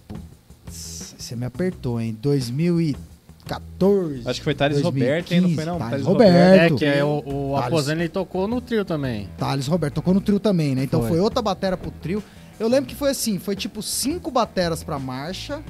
Putz, 0.09 1.15
Você 1.19 1.37
me 1.37 1.47
apertou, 1.47 2.01
hein? 2.01 2.17
2014. 2.21 4.29
Acho 4.29 4.41
que 4.41 4.45
foi 4.45 4.55
Thales 4.55 4.83
Roberto, 4.83 5.33
hein? 5.33 5.41
Não 5.41 5.55
foi 5.55 5.65
não? 5.65 5.79
Thales 5.79 5.91
Thales 5.91 6.07
Roberto. 6.07 6.75
É, 6.75 6.79
que 6.79 6.85
é 6.85 7.05
o, 7.05 7.23
o. 7.25 7.57
Aposano, 7.57 8.01
ele 8.01 8.09
tocou 8.09 8.49
no 8.49 8.61
trio 8.61 8.85
também. 8.85 9.29
Thales 9.39 9.67
Roberto 9.67 9.95
tocou 9.95 10.13
no 10.13 10.21
trio 10.21 10.41
também, 10.41 10.75
né? 10.75 10.85
Então 10.85 11.01
Foi. 11.01 11.11
foi, 11.11 11.21
outra 11.21 11.41
batera 11.41 11.77
pro 11.77 11.91
trio. 11.91 12.23
Eu 12.59 12.69
lembro 12.69 12.89
que 12.89 12.95
foi 12.95 13.11
assim, 13.11 13.39
foi 13.39 13.55
tipo 13.55 13.83
cinco 13.83 14.31
bateras 14.31 14.83
pra 14.83 14.99
marcha. 14.99 15.63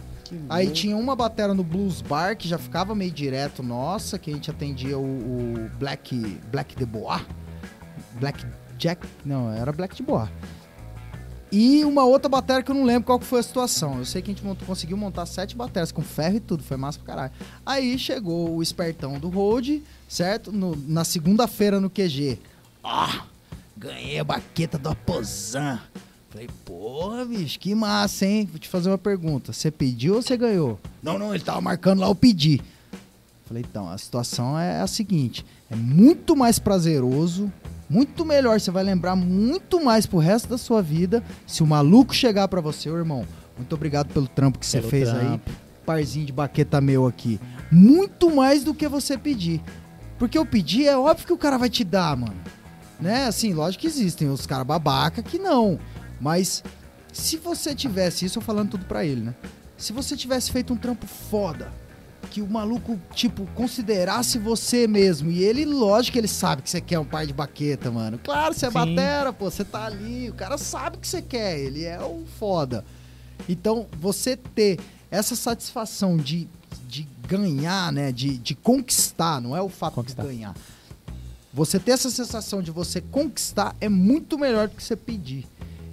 Aí 0.48 0.70
tinha 0.70 0.96
uma 0.96 1.14
batera 1.16 1.54
no 1.54 1.62
Blues 1.64 2.00
Bar, 2.02 2.36
que 2.36 2.48
já 2.48 2.58
ficava 2.58 2.94
meio 2.94 3.10
direto 3.10 3.62
nossa, 3.62 4.18
que 4.18 4.30
a 4.30 4.34
gente 4.34 4.50
atendia 4.50 4.98
o, 4.98 5.02
o 5.02 5.70
Black 5.78 6.14
Black 6.50 6.74
de 6.76 6.84
Bois. 6.86 7.20
Black 8.20 8.44
Jack, 8.78 9.06
não, 9.24 9.52
era 9.52 9.72
Black 9.72 9.94
de 9.96 10.02
Bois. 10.02 10.28
E 11.50 11.82
uma 11.84 12.04
outra 12.04 12.28
bateria 12.28 12.62
que 12.62 12.70
eu 12.70 12.74
não 12.74 12.84
lembro 12.84 13.04
qual 13.06 13.18
foi 13.20 13.40
a 13.40 13.42
situação. 13.42 13.98
Eu 13.98 14.04
sei 14.04 14.20
que 14.20 14.30
a 14.30 14.34
gente 14.34 14.44
montou- 14.44 14.66
conseguiu 14.66 14.96
montar 14.98 15.24
sete 15.24 15.56
baterias 15.56 15.90
com 15.90 16.02
ferro 16.02 16.36
e 16.36 16.40
tudo, 16.40 16.62
foi 16.62 16.76
massa 16.76 16.98
pra 16.98 17.06
caralho. 17.14 17.32
Aí 17.64 17.98
chegou 17.98 18.54
o 18.54 18.62
espertão 18.62 19.18
do 19.18 19.30
Road, 19.30 19.82
certo? 20.06 20.52
No- 20.52 20.76
na 20.86 21.04
segunda-feira 21.04 21.80
no 21.80 21.88
QG. 21.88 22.38
Ah, 22.84 23.24
ganhei 23.76 24.18
a 24.18 24.24
baqueta 24.24 24.76
do 24.78 24.90
Aposan. 24.90 25.80
Falei, 26.38 26.50
porra, 26.64 27.24
bicho, 27.24 27.58
que 27.58 27.74
massa, 27.74 28.24
hein? 28.24 28.48
Vou 28.48 28.60
te 28.60 28.68
fazer 28.68 28.88
uma 28.88 28.96
pergunta. 28.96 29.52
Você 29.52 29.72
pediu 29.72 30.14
ou 30.14 30.22
você 30.22 30.36
ganhou? 30.36 30.78
Não, 31.02 31.18
não, 31.18 31.34
ele 31.34 31.42
tava 31.42 31.60
marcando 31.60 31.98
lá 31.98 32.08
o 32.08 32.14
pedir. 32.14 32.60
Falei, 33.44 33.64
então, 33.68 33.90
a 33.90 33.98
situação 33.98 34.56
é 34.56 34.80
a 34.80 34.86
seguinte: 34.86 35.44
é 35.68 35.74
muito 35.74 36.36
mais 36.36 36.60
prazeroso, 36.60 37.52
muito 37.90 38.24
melhor, 38.24 38.60
você 38.60 38.70
vai 38.70 38.84
lembrar 38.84 39.16
muito 39.16 39.84
mais 39.84 40.06
pro 40.06 40.18
resto 40.18 40.48
da 40.48 40.56
sua 40.56 40.80
vida 40.80 41.24
se 41.44 41.60
o 41.60 41.66
maluco 41.66 42.14
chegar 42.14 42.46
pra 42.46 42.60
você, 42.60 42.88
ô 42.88 42.96
irmão. 42.96 43.26
Muito 43.56 43.74
obrigado 43.74 44.12
pelo 44.12 44.28
trampo 44.28 44.60
que 44.60 44.66
você 44.66 44.78
Pelo 44.78 44.90
fez 44.90 45.08
aí. 45.08 45.18
trampo. 45.18 45.50
Parzinho 45.84 46.24
de 46.24 46.32
baqueta 46.32 46.80
meu 46.80 47.04
aqui. 47.04 47.40
Muito 47.68 48.30
mais 48.30 48.62
do 48.62 48.72
que 48.72 48.86
você 48.86 49.18
pedir. 49.18 49.60
Porque 50.16 50.38
o 50.38 50.46
pedir 50.46 50.86
é 50.86 50.96
óbvio 50.96 51.26
que 51.26 51.32
o 51.32 51.38
cara 51.38 51.58
vai 51.58 51.68
te 51.68 51.82
dar, 51.82 52.16
mano. 52.16 52.36
Né? 53.00 53.26
Assim, 53.26 53.52
lógico 53.52 53.80
que 53.80 53.88
existem 53.88 54.28
os 54.28 54.46
caras 54.46 54.66
babaca 54.66 55.20
que 55.20 55.36
não. 55.36 55.80
Mas 56.20 56.62
se 57.12 57.36
você 57.36 57.74
tivesse, 57.74 58.24
isso 58.24 58.38
eu 58.38 58.42
falando 58.42 58.70
tudo 58.70 58.84
pra 58.86 59.04
ele, 59.04 59.20
né? 59.22 59.34
Se 59.76 59.92
você 59.92 60.16
tivesse 60.16 60.50
feito 60.50 60.72
um 60.72 60.76
trampo 60.76 61.06
foda, 61.06 61.72
que 62.30 62.42
o 62.42 62.46
maluco, 62.48 62.98
tipo, 63.14 63.46
considerasse 63.54 64.38
você 64.38 64.86
mesmo. 64.86 65.30
E 65.30 65.42
ele, 65.42 65.64
lógico 65.64 66.14
que 66.14 66.18
ele 66.18 66.28
sabe 66.28 66.62
que 66.62 66.68
você 66.70 66.80
quer 66.80 66.98
um 66.98 67.04
par 67.04 67.26
de 67.26 67.32
baqueta, 67.32 67.90
mano. 67.90 68.18
Claro, 68.22 68.52
você 68.54 68.66
é 68.66 68.70
Sim. 68.70 68.74
batera, 68.74 69.32
pô, 69.32 69.50
você 69.50 69.64
tá 69.64 69.84
ali, 69.86 70.28
o 70.28 70.34
cara 70.34 70.58
sabe 70.58 70.98
que 70.98 71.06
você 71.06 71.22
quer, 71.22 71.58
ele 71.58 71.84
é 71.84 72.00
o 72.00 72.24
foda. 72.38 72.84
Então, 73.48 73.86
você 73.98 74.36
ter 74.36 74.78
essa 75.10 75.34
satisfação 75.36 76.16
de, 76.16 76.48
de 76.86 77.08
ganhar, 77.26 77.92
né? 77.92 78.10
De, 78.12 78.36
de 78.36 78.54
conquistar, 78.54 79.40
não 79.40 79.56
é 79.56 79.62
o 79.62 79.68
fato 79.68 79.94
Conquistar. 79.94 80.22
de 80.22 80.28
ganhar. 80.28 80.54
Você 81.54 81.78
ter 81.78 81.92
essa 81.92 82.10
sensação 82.10 82.60
de 82.60 82.70
você 82.70 83.00
conquistar 83.00 83.74
é 83.80 83.88
muito 83.88 84.38
melhor 84.38 84.68
do 84.68 84.74
que 84.76 84.82
você 84.82 84.96
pedir. 84.96 85.46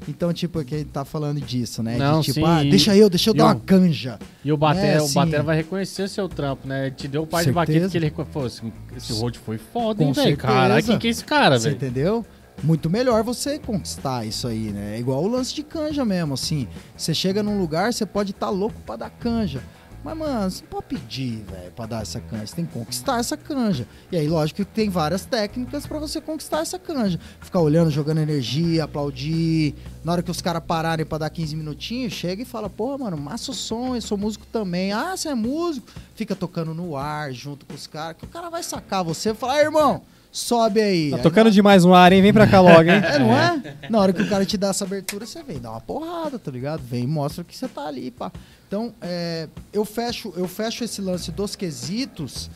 Então, 0.07 0.31
tipo, 0.31 0.59
a 0.59 0.63
gente 0.63 0.85
tá 0.85 1.03
falando 1.03 1.41
disso, 1.41 1.81
né? 1.81 1.97
Não, 1.97 2.19
de 2.19 2.27
tipo, 2.27 2.45
sim, 2.45 2.51
ah, 2.51 2.61
deixa 2.63 2.95
eu, 2.95 3.09
deixa 3.09 3.29
eu 3.31 3.33
dar 3.33 3.45
o- 3.45 3.47
uma 3.47 3.55
canja. 3.55 4.19
E 4.43 4.51
o 4.51 4.57
Batera, 4.57 4.99
É, 4.99 5.01
o 5.01 5.07
sim. 5.07 5.15
Batera 5.15 5.41
vai 5.43 5.55
reconhecer 5.57 6.07
seu 6.07 6.29
trampo, 6.29 6.67
né? 6.67 6.87
Ele 6.87 6.95
te 6.95 7.07
deu 7.07 7.23
o 7.23 7.27
par 7.27 7.43
de 7.43 7.51
baqueta 7.51 7.89
que 7.89 7.97
ele 7.97 8.05
reconheceu. 8.05 8.71
Pô, 8.71 8.95
esse, 8.95 9.13
road 9.13 9.39
foi 9.39 9.57
foda, 9.57 10.03
hein, 10.03 10.09
Com 10.09 10.13
velho? 10.13 10.27
certeza. 10.27 10.47
Caralho, 10.53 10.83
quem 10.85 10.99
que 10.99 11.07
é 11.07 11.09
esse 11.09 11.23
cara, 11.25 11.57
Você 11.59 11.69
velho? 11.69 11.75
entendeu? 11.77 12.25
Muito 12.63 12.89
melhor 12.89 13.21
você 13.23 13.59
conquistar 13.59 14.25
isso 14.25 14.47
aí, 14.47 14.71
né? 14.71 14.95
É 14.95 14.99
igual 14.99 15.21
o 15.23 15.27
lance 15.27 15.53
de 15.53 15.63
canja 15.63 16.05
mesmo, 16.05 16.35
assim. 16.35 16.67
Você 16.95 17.13
chega 17.13 17.41
num 17.43 17.59
lugar, 17.59 17.91
você 17.91 18.05
pode 18.05 18.31
estar 18.31 18.49
louco 18.49 18.79
pra 18.85 18.95
dar 18.95 19.09
canja. 19.09 19.61
Mas, 20.01 20.15
mano, 20.17 20.51
você 20.51 20.61
não 20.61 20.69
pode 20.69 20.85
pedir, 20.85 21.43
velho, 21.51 21.71
pra 21.75 21.87
dar 21.87 22.03
essa 22.03 22.19
canja. 22.19 22.45
Você 22.45 22.55
tem 22.57 22.65
que 22.65 22.71
conquistar 22.71 23.19
essa 23.19 23.35
canja. 23.35 23.87
E 24.11 24.15
aí, 24.15 24.27
lógico 24.27 24.57
que 24.63 24.65
tem 24.65 24.87
várias 24.87 25.25
técnicas 25.25 25.87
pra 25.87 25.97
você 25.97 26.21
conquistar 26.21 26.59
essa 26.59 26.77
canja. 26.77 27.19
Ficar 27.41 27.59
olhando, 27.59 27.89
jogando 27.89 28.19
energia, 28.19 28.83
aplaudir. 28.83 29.73
Na 30.05 30.11
hora 30.11 30.21
que 30.21 30.29
os 30.29 30.39
caras 30.39 30.61
pararem 30.63 31.03
pra 31.03 31.17
dar 31.17 31.31
15 31.31 31.55
minutinhos, 31.55 32.13
chega 32.13 32.43
e 32.43 32.45
fala, 32.45 32.69
porra, 32.69 32.99
mano, 32.99 33.17
massa 33.17 33.49
o 33.49 33.55
som, 33.55 33.95
eu 33.95 34.01
sou 34.01 34.15
músico 34.15 34.45
também. 34.45 34.91
Ah, 34.91 35.17
você 35.17 35.29
é 35.29 35.33
músico? 35.33 35.87
Fica 36.13 36.35
tocando 36.35 36.75
no 36.75 36.95
ar 36.95 37.33
junto 37.33 37.65
com 37.65 37.73
os 37.73 37.87
caras. 37.87 38.15
Que 38.15 38.23
o 38.23 38.27
cara 38.27 38.51
vai 38.51 38.61
sacar 38.61 39.03
você 39.03 39.31
e 39.31 39.33
falar, 39.33 39.63
irmão, 39.63 40.03
sobe 40.31 40.79
aí. 40.79 41.09
Tá 41.09 41.15
Aí 41.17 41.23
tocando 41.23 41.49
demais 41.49 41.83
no 41.83 41.95
ar, 41.95 42.13
hein? 42.13 42.21
Vem 42.21 42.31
pra 42.31 42.45
cá 42.45 42.61
logo, 42.61 42.83
hein? 42.83 43.01
é, 43.03 43.17
não 43.17 43.35
é? 43.35 43.77
Na 43.89 43.99
hora 43.99 44.13
que 44.13 44.21
o 44.21 44.29
cara 44.29 44.45
te 44.45 44.55
dá 44.59 44.67
essa 44.67 44.85
abertura, 44.85 45.25
você 45.25 45.41
vem, 45.41 45.57
dá 45.57 45.71
uma 45.71 45.81
porrada, 45.81 46.37
tá 46.37 46.51
ligado? 46.51 46.83
Vem 46.83 47.05
e 47.05 47.07
mostra 47.07 47.43
que 47.43 47.57
você 47.57 47.67
tá 47.67 47.87
ali, 47.87 48.11
pá. 48.11 48.31
Então, 48.67 48.93
é, 49.01 49.49
eu, 49.73 49.83
fecho, 49.83 50.31
eu 50.37 50.47
fecho 50.47 50.83
esse 50.83 51.01
lance 51.01 51.31
dos 51.31 51.55
quesitos 51.55 52.51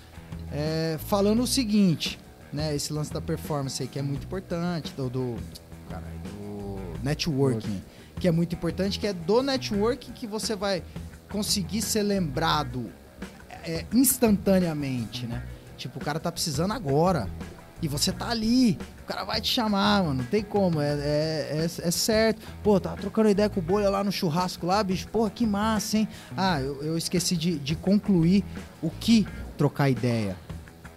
é, 0.52 1.00
falando 1.08 1.42
o 1.42 1.48
seguinte, 1.48 2.20
né? 2.54 2.76
Esse 2.76 2.94
lance 2.94 3.12
da 3.12 3.20
performance 3.20 3.82
aí, 3.82 3.90
que 3.90 3.98
é 3.98 4.04
muito 4.04 4.26
importante, 4.26 4.94
do, 4.96 5.10
do, 5.10 5.36
caralho, 5.90 6.29
networking, 7.04 7.82
que 8.20 8.28
é 8.28 8.32
muito 8.32 8.56
importante, 8.56 9.00
que 9.00 9.08
é 9.08 9.14
do 9.14 9.42
networking 9.42 10.12
que 10.12 10.28
você 10.28 10.56
vai 10.56 10.84
conseguir 11.30 11.82
ser 11.82 12.04
lembrado 12.04 12.92
é, 13.64 13.86
instantaneamente, 13.94 15.26
né? 15.26 15.44
Tipo, 15.78 16.00
o 16.00 16.02
cara 16.02 16.20
tá 16.20 16.32
precisando 16.32 16.74
agora. 16.74 17.28
E 17.82 17.88
você 17.88 18.12
tá 18.12 18.30
ali. 18.30 18.78
O 19.04 19.06
cara 19.06 19.24
vai 19.24 19.40
te 19.40 19.48
chamar, 19.48 20.04
mano. 20.04 20.16
Não 20.16 20.26
tem 20.26 20.44
como. 20.44 20.82
É, 20.82 20.92
é, 20.92 21.58
é, 21.62 21.64
é 21.64 21.92
certo. 21.92 22.46
Pô, 22.62 22.78
tava 22.80 22.98
trocando 22.98 23.30
ideia 23.30 23.50
com 23.50 23.62
o 23.62 23.64
Bolha 23.64 23.90
lá 23.90 24.04
no 24.04 24.12
churrasco 24.12 24.66
lá, 24.66 24.84
bicho. 24.84 25.08
Porra, 25.08 25.30
que 25.30 25.46
massa, 25.46 25.98
hein? 25.98 26.08
Ah, 26.36 26.60
eu, 26.60 26.84
eu 26.84 26.98
esqueci 26.98 27.38
de, 27.38 27.58
de 27.58 27.76
concluir 27.76 28.44
o 28.82 28.90
que 28.90 29.26
trocar 29.58 29.90
ideia. 29.90 30.36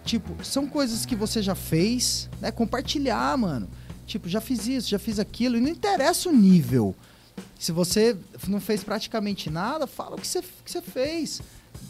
Tipo, 0.03 0.43
são 0.43 0.67
coisas 0.67 1.05
que 1.05 1.15
você 1.15 1.41
já 1.41 1.55
fez, 1.55 2.29
né? 2.41 2.51
Compartilhar, 2.51 3.37
mano. 3.37 3.69
Tipo, 4.13 4.29
já 4.29 4.39
fiz 4.39 4.67
isso, 4.67 4.89
já 4.89 4.99
fiz 4.99 5.17
aquilo. 5.17 5.57
E 5.57 5.59
não 5.59 5.69
interessa 5.69 6.29
o 6.29 6.31
nível. 6.31 6.93
Se 7.57 7.71
você 7.71 8.15
não 8.47 8.61
fez 8.61 8.83
praticamente 8.83 9.49
nada, 9.49 9.87
fala 9.87 10.17
o 10.17 10.21
que 10.21 10.27
você, 10.27 10.39
que 10.39 10.71
você 10.71 10.83
fez. 10.83 11.41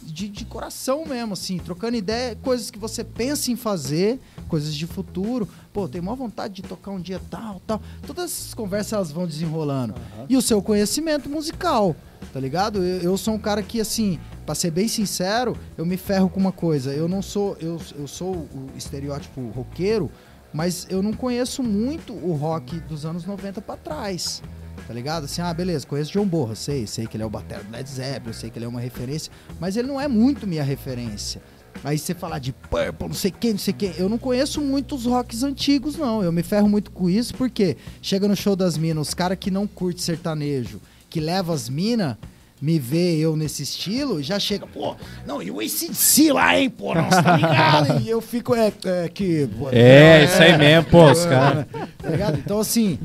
De, 0.02 0.30
de 0.30 0.46
coração 0.46 1.06
mesmo, 1.06 1.34
assim, 1.34 1.58
trocando 1.58 1.98
ideia, 1.98 2.38
coisas 2.42 2.72
que 2.72 2.80
você 2.80 3.04
pensa 3.04 3.52
em 3.52 3.58
fazer, 3.58 4.22
coisas 4.48 4.74
de 4.74 4.88
futuro. 4.88 5.46
Pô, 5.74 5.86
tenho 5.90 6.02
maior 6.02 6.16
vontade 6.16 6.54
de 6.54 6.62
tocar 6.62 6.92
um 6.92 7.02
dia 7.02 7.22
tal, 7.30 7.62
tal. 7.68 7.82
Todas 8.08 8.32
essas 8.32 8.54
conversas 8.54 8.94
elas 8.94 9.12
vão 9.12 9.28
desenrolando. 9.28 9.94
E 10.30 10.38
o 10.38 10.42
seu 10.42 10.62
conhecimento 10.62 11.30
musical, 11.30 11.94
tá 12.32 12.40
ligado? 12.40 12.82
Eu, 12.82 13.02
eu 13.02 13.18
sou 13.18 13.34
um 13.34 13.40
cara 13.40 13.62
que, 13.62 13.82
assim, 13.82 14.18
pra 14.46 14.56
ser 14.56 14.72
bem 14.72 14.88
sincero, 14.88 15.58
eu 15.78 15.86
me 15.86 15.98
ferro 15.98 16.30
com 16.30 16.40
uma 16.40 16.54
coisa. 16.54 16.94
Eu 16.94 17.10
não 17.10 17.22
sou. 17.22 17.58
Eu, 17.60 17.82
eu 18.00 18.08
sou 18.08 18.34
o 18.34 18.70
estereótipo 18.78 19.42
roqueiro, 19.50 20.10
mas 20.54 20.86
eu 20.90 21.02
não 21.02 21.14
conheço 21.14 21.64
muito 21.64 22.14
o 22.14 22.34
rock 22.34 22.80
dos 22.82 23.06
anos 23.06 23.26
90 23.26 23.62
pra 23.62 23.76
trás. 23.76 24.42
Tá 24.88 24.94
ligado? 24.94 25.26
Assim, 25.26 25.42
ah, 25.42 25.54
beleza, 25.54 25.88
conheço 25.88 26.12
John 26.12 26.26
Borra, 26.26 26.56
sei, 26.56 26.86
sei 26.86 27.08
que 27.08 27.16
ele 27.16 27.24
é 27.24 27.26
o 27.26 27.30
batera 27.30 27.64
do 27.64 27.72
Led 27.72 27.90
Zeppelin, 27.90 28.34
sei 28.34 28.50
que 28.50 28.58
ele 28.58 28.66
é 28.66 28.68
uma 28.68 28.82
referência, 28.82 29.32
mas 29.60 29.78
ele 29.78 29.88
não 29.88 30.00
é 30.00 30.08
muito 30.08 30.46
minha 30.46 30.64
referência. 30.64 31.42
Aí 31.84 31.98
você 31.98 32.14
falar 32.14 32.40
de 32.40 32.54
Purple, 32.54 33.08
não 33.08 33.16
sei 33.16 33.32
quem, 33.32 33.52
não 33.52 33.60
sei 33.60 33.74
quem. 33.74 33.94
Eu 33.98 34.08
não 34.08 34.18
conheço 34.18 34.62
muitos 34.62 35.06
rocks 35.06 35.44
antigos, 35.44 35.98
não. 35.98 36.24
Eu 36.24 36.32
me 36.32 36.44
ferro 36.44 36.70
muito 36.70 36.92
com 36.92 37.10
isso, 37.10 37.34
porque 37.34 37.78
chega 38.02 38.28
no 38.28 38.36
show 38.36 38.56
das 38.56 38.78
minas, 38.78 39.08
os 39.08 39.14
caras 39.14 39.38
que 39.40 39.50
não 39.50 39.66
curte 39.66 40.02
sertanejo, 40.02 40.80
que 41.10 41.20
leva 41.20 41.54
as 41.54 41.70
minas, 41.70 42.18
me 42.64 42.80
vê 42.80 43.18
eu 43.18 43.36
nesse 43.36 43.62
estilo, 43.62 44.24
já 44.24 44.40
chega, 44.40 44.66
pô, 44.66 44.96
não, 45.28 45.44
e 45.44 45.52
o 45.52 45.60
ACDC 45.60 46.32
lá, 46.32 46.58
hein, 46.58 46.70
pô, 46.70 46.96
não, 46.96 47.10
tá 47.10 47.36
ligado? 47.36 48.00
e 48.02 48.10
eu 48.10 48.22
fico, 48.22 48.56
é, 48.56 48.72
é 48.86 49.10
que. 49.10 49.50
pô, 49.60 49.68
É, 49.70 50.24
isso 50.24 50.42
aí 50.42 50.58
mesmo, 50.58 50.90
pô, 50.90 51.12
os 51.12 51.26
caras. 51.26 51.66
Tá 51.98 52.10
ligado? 52.10 52.38
Então, 52.38 52.62
assim, 52.62 52.98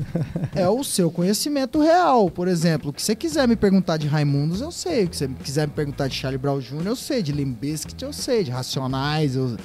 é 0.55 0.65
o 0.69 0.81
seu 0.81 1.11
conhecimento 1.11 1.81
real. 1.81 2.31
Por 2.31 2.47
exemplo, 2.47 2.91
o 2.91 2.93
que 2.93 3.01
você 3.01 3.13
quiser 3.13 3.49
me 3.49 3.57
perguntar 3.57 3.97
de 3.97 4.07
Raimundos, 4.07 4.61
eu 4.61 4.71
sei. 4.71 5.03
O 5.03 5.09
que 5.09 5.17
você 5.17 5.27
quiser 5.43 5.67
me 5.67 5.73
perguntar 5.73 6.07
de 6.07 6.15
Charlie 6.15 6.37
Brown 6.37 6.61
Jr., 6.61 6.85
eu 6.85 6.95
sei. 6.95 7.21
De 7.21 7.33
Limp 7.33 7.59
Bizkit, 7.59 8.01
eu 8.01 8.13
sei. 8.13 8.45
De 8.45 8.51
Racionais, 8.51 9.35
eu... 9.35 9.57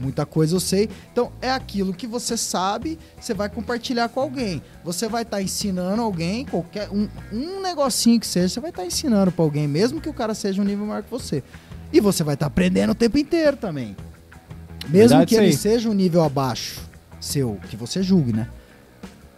muita 0.00 0.24
coisa 0.24 0.56
eu 0.56 0.60
sei. 0.60 0.88
Então, 1.12 1.30
é 1.40 1.50
aquilo 1.50 1.92
que 1.92 2.06
você 2.06 2.36
sabe, 2.36 2.98
você 3.20 3.34
vai 3.34 3.48
compartilhar 3.48 4.08
com 4.08 4.20
alguém. 4.20 4.62
Você 4.82 5.06
vai 5.08 5.22
estar 5.22 5.42
ensinando 5.42 6.00
alguém, 6.00 6.46
qualquer 6.46 6.88
um, 6.90 7.08
um 7.30 7.60
negocinho 7.60 8.18
que 8.18 8.26
seja, 8.26 8.48
você 8.48 8.60
vai 8.60 8.70
estar 8.70 8.86
ensinando 8.86 9.30
pra 9.30 9.44
alguém, 9.44 9.68
mesmo 9.68 10.00
que 10.00 10.08
o 10.08 10.14
cara 10.14 10.34
seja 10.34 10.62
um 10.62 10.64
nível 10.64 10.86
maior 10.86 11.02
que 11.02 11.10
você. 11.10 11.44
E 11.92 12.00
você 12.00 12.24
vai 12.24 12.34
estar 12.34 12.46
aprendendo 12.46 12.90
o 12.90 12.94
tempo 12.94 13.18
inteiro 13.18 13.56
também. 13.56 13.96
Mesmo 14.88 15.18
Verdade 15.18 15.26
que 15.26 15.34
ele 15.34 15.52
seja 15.52 15.88
um 15.88 15.92
nível 15.92 16.22
abaixo 16.22 16.80
seu, 17.20 17.58
que 17.68 17.76
você 17.76 18.02
julgue, 18.02 18.32
né? 18.32 18.48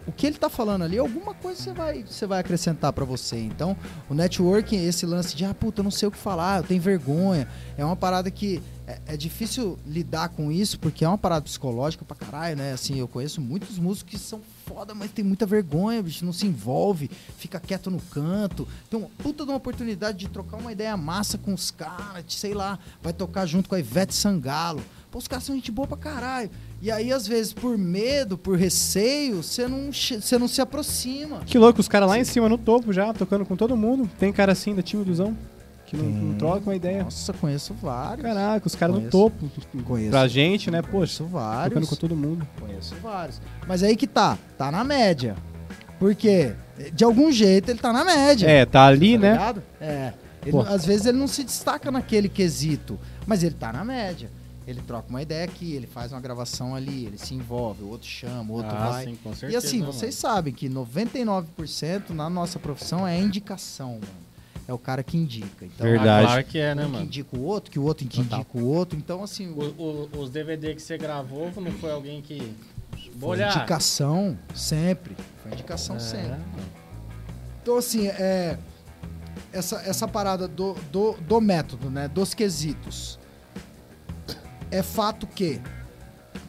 O 0.05 0.11
que 0.11 0.27
ele 0.27 0.37
tá 0.37 0.49
falando 0.49 0.83
ali, 0.83 0.97
alguma 0.97 1.33
coisa 1.33 1.61
você 1.61 1.73
vai, 1.73 2.03
você 2.03 2.25
vai 2.25 2.39
acrescentar 2.39 2.91
pra 2.91 3.05
você. 3.05 3.37
Então, 3.37 3.75
o 4.09 4.13
networking, 4.13 4.85
esse 4.85 5.05
lance 5.05 5.35
de, 5.35 5.45
ah, 5.45 5.53
puta, 5.53 5.79
eu 5.79 5.83
não 5.83 5.91
sei 5.91 6.07
o 6.07 6.11
que 6.11 6.17
falar, 6.17 6.59
eu 6.59 6.63
tenho 6.63 6.81
vergonha, 6.81 7.47
é 7.77 7.85
uma 7.85 7.95
parada 7.95 8.29
que 8.29 8.61
é, 8.85 8.99
é 9.07 9.17
difícil 9.17 9.79
lidar 9.85 10.29
com 10.29 10.51
isso, 10.51 10.77
porque 10.77 11.05
é 11.05 11.07
uma 11.07 11.17
parada 11.17 11.43
psicológica 11.43 12.03
pra 12.03 12.15
caralho, 12.15 12.57
né? 12.57 12.73
Assim, 12.73 12.99
eu 12.99 13.07
conheço 13.07 13.39
muitos 13.39 13.79
músicos 13.79 14.11
que 14.11 14.19
são 14.19 14.41
foda, 14.65 14.93
mas 14.93 15.11
tem 15.11 15.23
muita 15.23 15.45
vergonha, 15.45 16.03
bicho, 16.03 16.25
não 16.25 16.33
se 16.33 16.45
envolve, 16.45 17.09
fica 17.37 17.59
quieto 17.59 17.89
no 17.89 18.01
canto. 18.01 18.67
Tem 18.89 18.99
uma 18.99 19.09
puta 19.17 19.45
de 19.45 19.51
uma 19.51 19.57
oportunidade 19.57 20.17
de 20.17 20.27
trocar 20.27 20.57
uma 20.57 20.71
ideia 20.71 20.97
massa 20.97 21.37
com 21.37 21.53
os 21.53 21.71
caras, 21.71 22.25
sei 22.27 22.53
lá, 22.53 22.77
vai 23.01 23.13
tocar 23.13 23.45
junto 23.45 23.69
com 23.69 23.75
a 23.75 23.79
Ivete 23.79 24.13
Sangalo. 24.13 24.83
Pô, 25.09 25.19
os 25.19 25.27
caras 25.27 25.45
são 25.45 25.55
gente 25.55 25.71
boa 25.71 25.87
pra 25.87 25.95
caralho. 25.95 26.49
E 26.83 26.91
aí, 26.91 27.13
às 27.13 27.25
vezes, 27.25 27.53
por 27.53 27.77
medo, 27.77 28.37
por 28.37 28.57
receio, 28.57 29.41
você 29.41 29.65
não, 29.69 29.89
che- 29.89 30.19
você 30.19 30.37
não 30.37 30.49
se 30.49 30.59
aproxima. 30.59 31.39
Que 31.45 31.57
louco, 31.57 31.79
os 31.79 31.87
caras 31.87 32.09
lá 32.09 32.19
em 32.19 32.25
cima 32.25 32.49
no 32.49 32.57
topo 32.57 32.91
já, 32.91 33.13
tocando 33.13 33.45
com 33.45 33.55
todo 33.55 33.77
mundo. 33.77 34.09
Tem 34.19 34.33
cara 34.33 34.51
assim 34.51 34.75
da 34.75 34.81
timidozão, 34.81 35.33
que 35.85 35.95
não, 35.95 36.03
não 36.03 36.37
troca 36.37 36.59
uma 36.69 36.75
ideia. 36.75 37.05
Nossa, 37.05 37.31
conheço 37.31 37.73
vários. 37.73 38.21
Caraca, 38.25 38.67
os 38.67 38.75
caras 38.75 38.97
no 38.97 39.09
topo. 39.09 39.49
Conheço. 39.85 40.09
Pra 40.11 40.27
gente, 40.27 40.69
né, 40.69 40.81
poxa, 40.81 40.91
Conheço 40.91 41.25
vários. 41.27 41.69
tocando 41.73 41.87
com 41.87 41.95
todo 41.95 42.17
mundo. 42.17 42.45
Conheço 42.59 42.95
vários. 43.01 43.41
Mas 43.65 43.81
aí 43.81 43.95
que 43.95 44.05
tá, 44.05 44.37
tá 44.57 44.69
na 44.69 44.83
média. 44.83 45.37
Porque, 45.97 46.51
de 46.93 47.05
algum 47.05 47.31
jeito, 47.31 47.69
ele 47.71 47.79
tá 47.79 47.93
na 47.93 48.03
média. 48.03 48.45
É, 48.45 48.65
tá 48.65 48.85
ali, 48.87 49.13
tá 49.13 49.21
né? 49.21 49.31
ligado? 49.31 49.63
É. 49.79 50.13
Ele 50.45 50.57
às 50.67 50.85
vezes 50.85 51.05
ele 51.05 51.17
não 51.17 51.29
se 51.29 51.45
destaca 51.45 51.89
naquele 51.89 52.27
quesito, 52.27 52.99
mas 53.25 53.41
ele 53.41 53.55
tá 53.55 53.71
na 53.71 53.85
média. 53.85 54.29
Ele 54.65 54.81
troca 54.81 55.09
uma 55.09 55.21
ideia 55.21 55.43
aqui, 55.43 55.73
ele 55.73 55.85
faz 55.87 56.11
uma 56.13 56.21
gravação 56.21 56.73
ali, 56.73 57.05
ele 57.05 57.17
se 57.17 57.33
envolve, 57.33 57.83
o 57.83 57.89
outro 57.89 58.07
chama, 58.07 58.49
o 58.51 58.55
outro 58.55 58.71
Ah, 58.73 58.89
vai. 58.91 59.05
sim, 59.05 59.15
com 59.21 59.31
e 59.31 59.35
certeza, 59.35 59.67
assim, 59.67 59.79
né, 59.81 59.85
vocês 59.85 60.15
sabem 60.15 60.53
que 60.53 60.69
99% 60.69 62.11
na 62.11 62.29
nossa 62.29 62.57
profissão 62.59 63.05
é 63.07 63.19
indicação, 63.19 63.93
mano. 63.93 64.23
É 64.65 64.71
o 64.71 64.77
cara 64.77 65.03
que 65.03 65.17
indica. 65.17 65.65
Então? 65.65 65.85
Verdade. 65.85 66.25
Claro 66.27 66.43
que 66.45 66.57
é, 66.57 66.73
né, 66.73 66.83
um 66.83 66.85
que 66.85 66.91
mano? 66.93 67.05
indica 67.05 67.35
o 67.37 67.41
outro, 67.43 67.69
que 67.69 67.77
o 67.77 67.83
outro 67.83 68.07
que 68.07 68.23
Total. 68.23 68.39
indica 68.39 68.57
o 68.57 68.65
outro. 68.65 68.97
Então, 68.97 69.21
assim, 69.21 69.49
O- 69.49 70.09
o- 70.13 70.19
os 70.21 70.29
DVD 70.29 70.73
que 70.73 70.81
você 70.81 70.97
gravou 70.97 71.51
não 71.57 71.71
foi 71.73 71.91
alguém 71.91 72.21
que. 72.21 72.37
Vou 73.15 73.29
foi 73.31 73.39
olhar. 73.39 73.53
indicação 73.57 74.37
sempre. 74.55 75.17
Foi 75.41 75.51
indicação 75.51 75.97
É, 75.97 75.99
sempre. 75.99 76.39
Então, 77.61 77.75
assim, 77.77 78.07
é, 78.07 78.57
essa, 79.51 79.81
essa 79.81 80.07
parada 80.07 80.47
do, 80.47 80.75
do, 80.89 81.13
do 81.27 81.41
método, 81.41 81.89
né? 81.89 82.07
Dos 82.07 82.33
quesitos. 82.33 83.19
É 84.73 84.81
fato 84.81 85.27
que, 85.27 85.61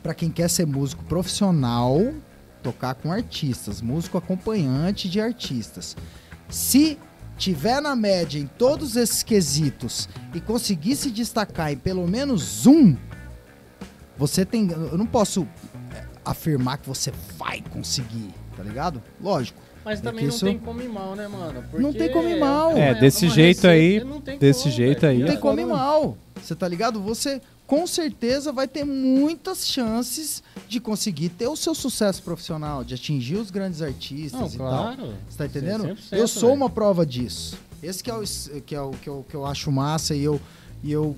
pra 0.02 0.14
quem 0.14 0.30
quer 0.30 0.48
ser 0.48 0.66
músico 0.66 1.04
profissional, 1.04 2.00
tocar 2.62 2.94
com 2.94 3.12
artistas, 3.12 3.82
músico 3.82 4.16
acompanhante 4.16 5.08
de 5.10 5.20
artistas. 5.20 5.94
Se 6.48 6.98
tiver 7.36 7.82
na 7.82 7.94
média 7.94 8.38
em 8.38 8.46
todos 8.46 8.96
esses 8.96 9.22
quesitos 9.22 10.08
e 10.34 10.40
conseguir 10.40 10.96
se 10.96 11.10
destacar 11.10 11.70
em 11.72 11.76
pelo 11.76 12.06
menos 12.06 12.66
um, 12.66 12.96
você 14.16 14.44
tem. 14.44 14.70
Eu 14.70 14.96
não 14.96 15.06
posso 15.06 15.46
é, 15.94 16.04
afirmar 16.24 16.78
que 16.78 16.88
você 16.88 17.12
vai 17.36 17.62
conseguir, 17.72 18.30
tá 18.56 18.62
ligado? 18.62 19.02
Lógico. 19.20 19.60
Mas 19.84 19.98
É 19.98 20.02
também 20.02 20.24
não 20.24 20.30
isso- 20.34 20.46
tem 20.46 20.58
como 20.58 20.80
ir 20.80 20.88
mal, 20.88 21.14
né, 21.14 21.28
mano? 21.28 21.62
Não 21.74 21.92
tem 21.92 22.10
como 22.10 22.26
ir 22.26 22.40
mal. 22.40 22.70
uma- 22.70 22.78
É, 22.78 22.94
desse 22.94 23.26
uma 23.26 23.34
jeito 23.34 23.66
aí- 23.66 24.02
não 24.02 24.18
tem 24.18 24.38
desse 24.38 24.62
como, 24.62 24.74
jeito 24.74 25.04
aí. 25.04 25.18
Não 25.18 25.26
É 25.26 25.30
tem 25.32 25.40
como 25.40 25.60
ir 25.60 25.66
mal. 25.66 26.16
Você 26.40 26.54
tá 26.54 26.66
ligado? 26.66 27.02
Você 27.02 27.42
com 27.66 27.86
certeza 27.86 28.52
vai 28.52 28.68
ter 28.68 28.84
muitas 28.84 29.66
chances 29.66 30.42
de 30.68 30.78
conseguir 30.80 31.30
ter 31.30 31.46
o 31.48 31.56
seu 31.56 31.74
sucesso 31.74 32.22
profissional, 32.22 32.84
de 32.84 32.94
atingir 32.94 33.36
os 33.36 33.50
grandes 33.50 33.80
artistas 33.80 34.40
Não, 34.40 34.48
e 34.48 34.58
tal. 34.58 34.68
claro. 34.94 35.14
Você 35.28 35.38
tá 35.38 35.46
entendendo? 35.46 35.84
100%, 35.84 35.96
eu 36.12 36.28
sou 36.28 36.52
uma 36.52 36.68
prova 36.68 37.06
disso. 37.06 37.56
Esse 37.82 38.02
que 38.02 38.10
é 38.10 38.14
o 38.14 38.22
que, 38.64 38.74
é 38.74 38.80
o, 38.80 38.90
que, 38.90 39.08
eu, 39.08 39.26
que 39.28 39.34
eu 39.34 39.46
acho 39.46 39.70
massa 39.72 40.14
e 40.14 40.22
eu, 40.24 40.40
e 40.82 40.92
eu 40.92 41.16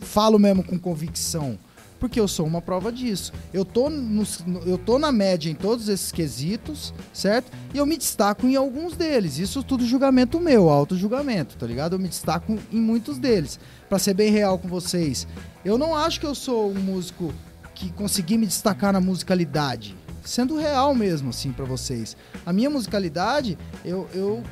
falo 0.00 0.38
mesmo 0.38 0.62
com 0.64 0.78
convicção. 0.78 1.58
Porque 2.00 2.20
eu 2.20 2.28
sou 2.28 2.44
uma 2.44 2.60
prova 2.60 2.92
disso. 2.92 3.32
Eu 3.52 3.64
tô, 3.64 3.88
no- 3.88 4.24
eu 4.66 4.76
tô 4.76 4.98
na 4.98 5.10
média 5.10 5.48
em 5.50 5.54
todos 5.54 5.88
esses 5.88 6.12
quesitos, 6.12 6.92
certo? 7.14 7.50
E 7.72 7.78
eu 7.78 7.86
me 7.86 7.96
destaco 7.96 8.46
em 8.46 8.56
alguns 8.56 8.94
deles. 8.94 9.38
Isso 9.38 9.62
tudo 9.62 9.86
julgamento 9.86 10.38
meu, 10.38 10.68
auto-julgamento, 10.68 11.56
tá 11.56 11.66
ligado? 11.66 11.94
Eu 11.94 11.98
me 11.98 12.08
destaco 12.08 12.58
em 12.70 12.78
muitos 12.80 13.16
deles. 13.18 13.58
Pra 13.88 13.98
ser 13.98 14.12
bem 14.12 14.30
real 14.30 14.58
com 14.58 14.68
vocês, 14.68 15.26
eu 15.64 15.78
não 15.78 15.96
acho 15.96 16.20
que 16.20 16.26
eu 16.26 16.34
sou 16.34 16.70
um 16.70 16.80
músico 16.80 17.32
que 17.74 17.90
consegui 17.92 18.36
me 18.36 18.46
destacar 18.46 18.92
na 18.92 19.00
musicalidade. 19.00 19.96
Sendo 20.22 20.56
real 20.56 20.94
mesmo, 20.94 21.30
assim, 21.30 21.52
pra 21.52 21.64
vocês. 21.64 22.16
A 22.44 22.52
minha 22.52 22.70
musicalidade, 22.70 23.58
eu, 23.84 24.08
eu. 24.14 24.42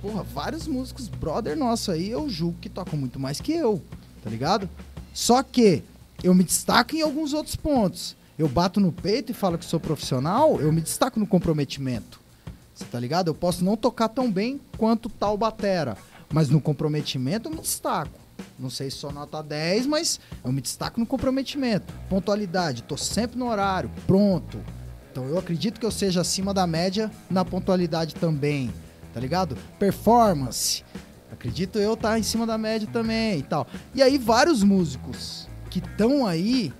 Porra, 0.00 0.22
vários 0.22 0.66
músicos, 0.66 1.08
brother 1.08 1.56
nosso 1.56 1.90
aí, 1.90 2.10
eu 2.10 2.28
julgo 2.28 2.58
que 2.60 2.68
tocam 2.68 2.98
muito 2.98 3.18
mais 3.18 3.40
que 3.40 3.52
eu, 3.52 3.82
tá 4.22 4.30
ligado? 4.30 4.70
Só 5.12 5.42
que 5.42 5.82
eu 6.22 6.32
me 6.32 6.44
destaco 6.44 6.94
em 6.94 7.02
alguns 7.02 7.32
outros 7.32 7.56
pontos. 7.56 8.16
Eu 8.38 8.48
bato 8.48 8.78
no 8.78 8.92
peito 8.92 9.32
e 9.32 9.34
falo 9.34 9.58
que 9.58 9.64
sou 9.64 9.80
profissional, 9.80 10.60
eu 10.60 10.70
me 10.72 10.80
destaco 10.80 11.18
no 11.18 11.26
comprometimento. 11.26 12.20
Você 12.72 12.84
tá 12.84 13.00
ligado? 13.00 13.26
Eu 13.26 13.34
posso 13.34 13.64
não 13.64 13.76
tocar 13.76 14.08
tão 14.08 14.30
bem 14.30 14.60
quanto 14.76 15.08
tal 15.08 15.36
batera, 15.36 15.96
mas 16.32 16.48
no 16.48 16.60
comprometimento 16.60 17.48
eu 17.48 17.54
me 17.54 17.60
destaco. 17.60 18.27
Não 18.58 18.70
sei 18.70 18.90
se 18.90 18.98
sou 18.98 19.12
nota 19.12 19.42
10, 19.42 19.86
mas 19.86 20.18
eu 20.44 20.50
me 20.50 20.60
destaco 20.60 20.98
no 20.98 21.06
comprometimento. 21.06 21.92
Pontualidade, 22.08 22.82
tô 22.82 22.96
sempre 22.96 23.38
no 23.38 23.48
horário, 23.48 23.90
pronto. 24.06 24.60
Então 25.10 25.24
eu 25.26 25.38
acredito 25.38 25.78
que 25.78 25.86
eu 25.86 25.90
seja 25.90 26.20
acima 26.20 26.52
da 26.52 26.66
média 26.66 27.10
na 27.30 27.44
pontualidade 27.44 28.14
também, 28.14 28.72
tá 29.12 29.20
ligado? 29.20 29.56
Performance. 29.78 30.84
Acredito 31.32 31.78
eu 31.78 31.94
estar 31.94 32.18
em 32.18 32.22
cima 32.22 32.46
da 32.46 32.58
média 32.58 32.88
também 32.92 33.38
e 33.38 33.42
tal. 33.42 33.66
E 33.94 34.02
aí 34.02 34.18
vários 34.18 34.62
músicos 34.62 35.48
que 35.70 35.78
estão 35.78 36.26
aí, 36.26 36.72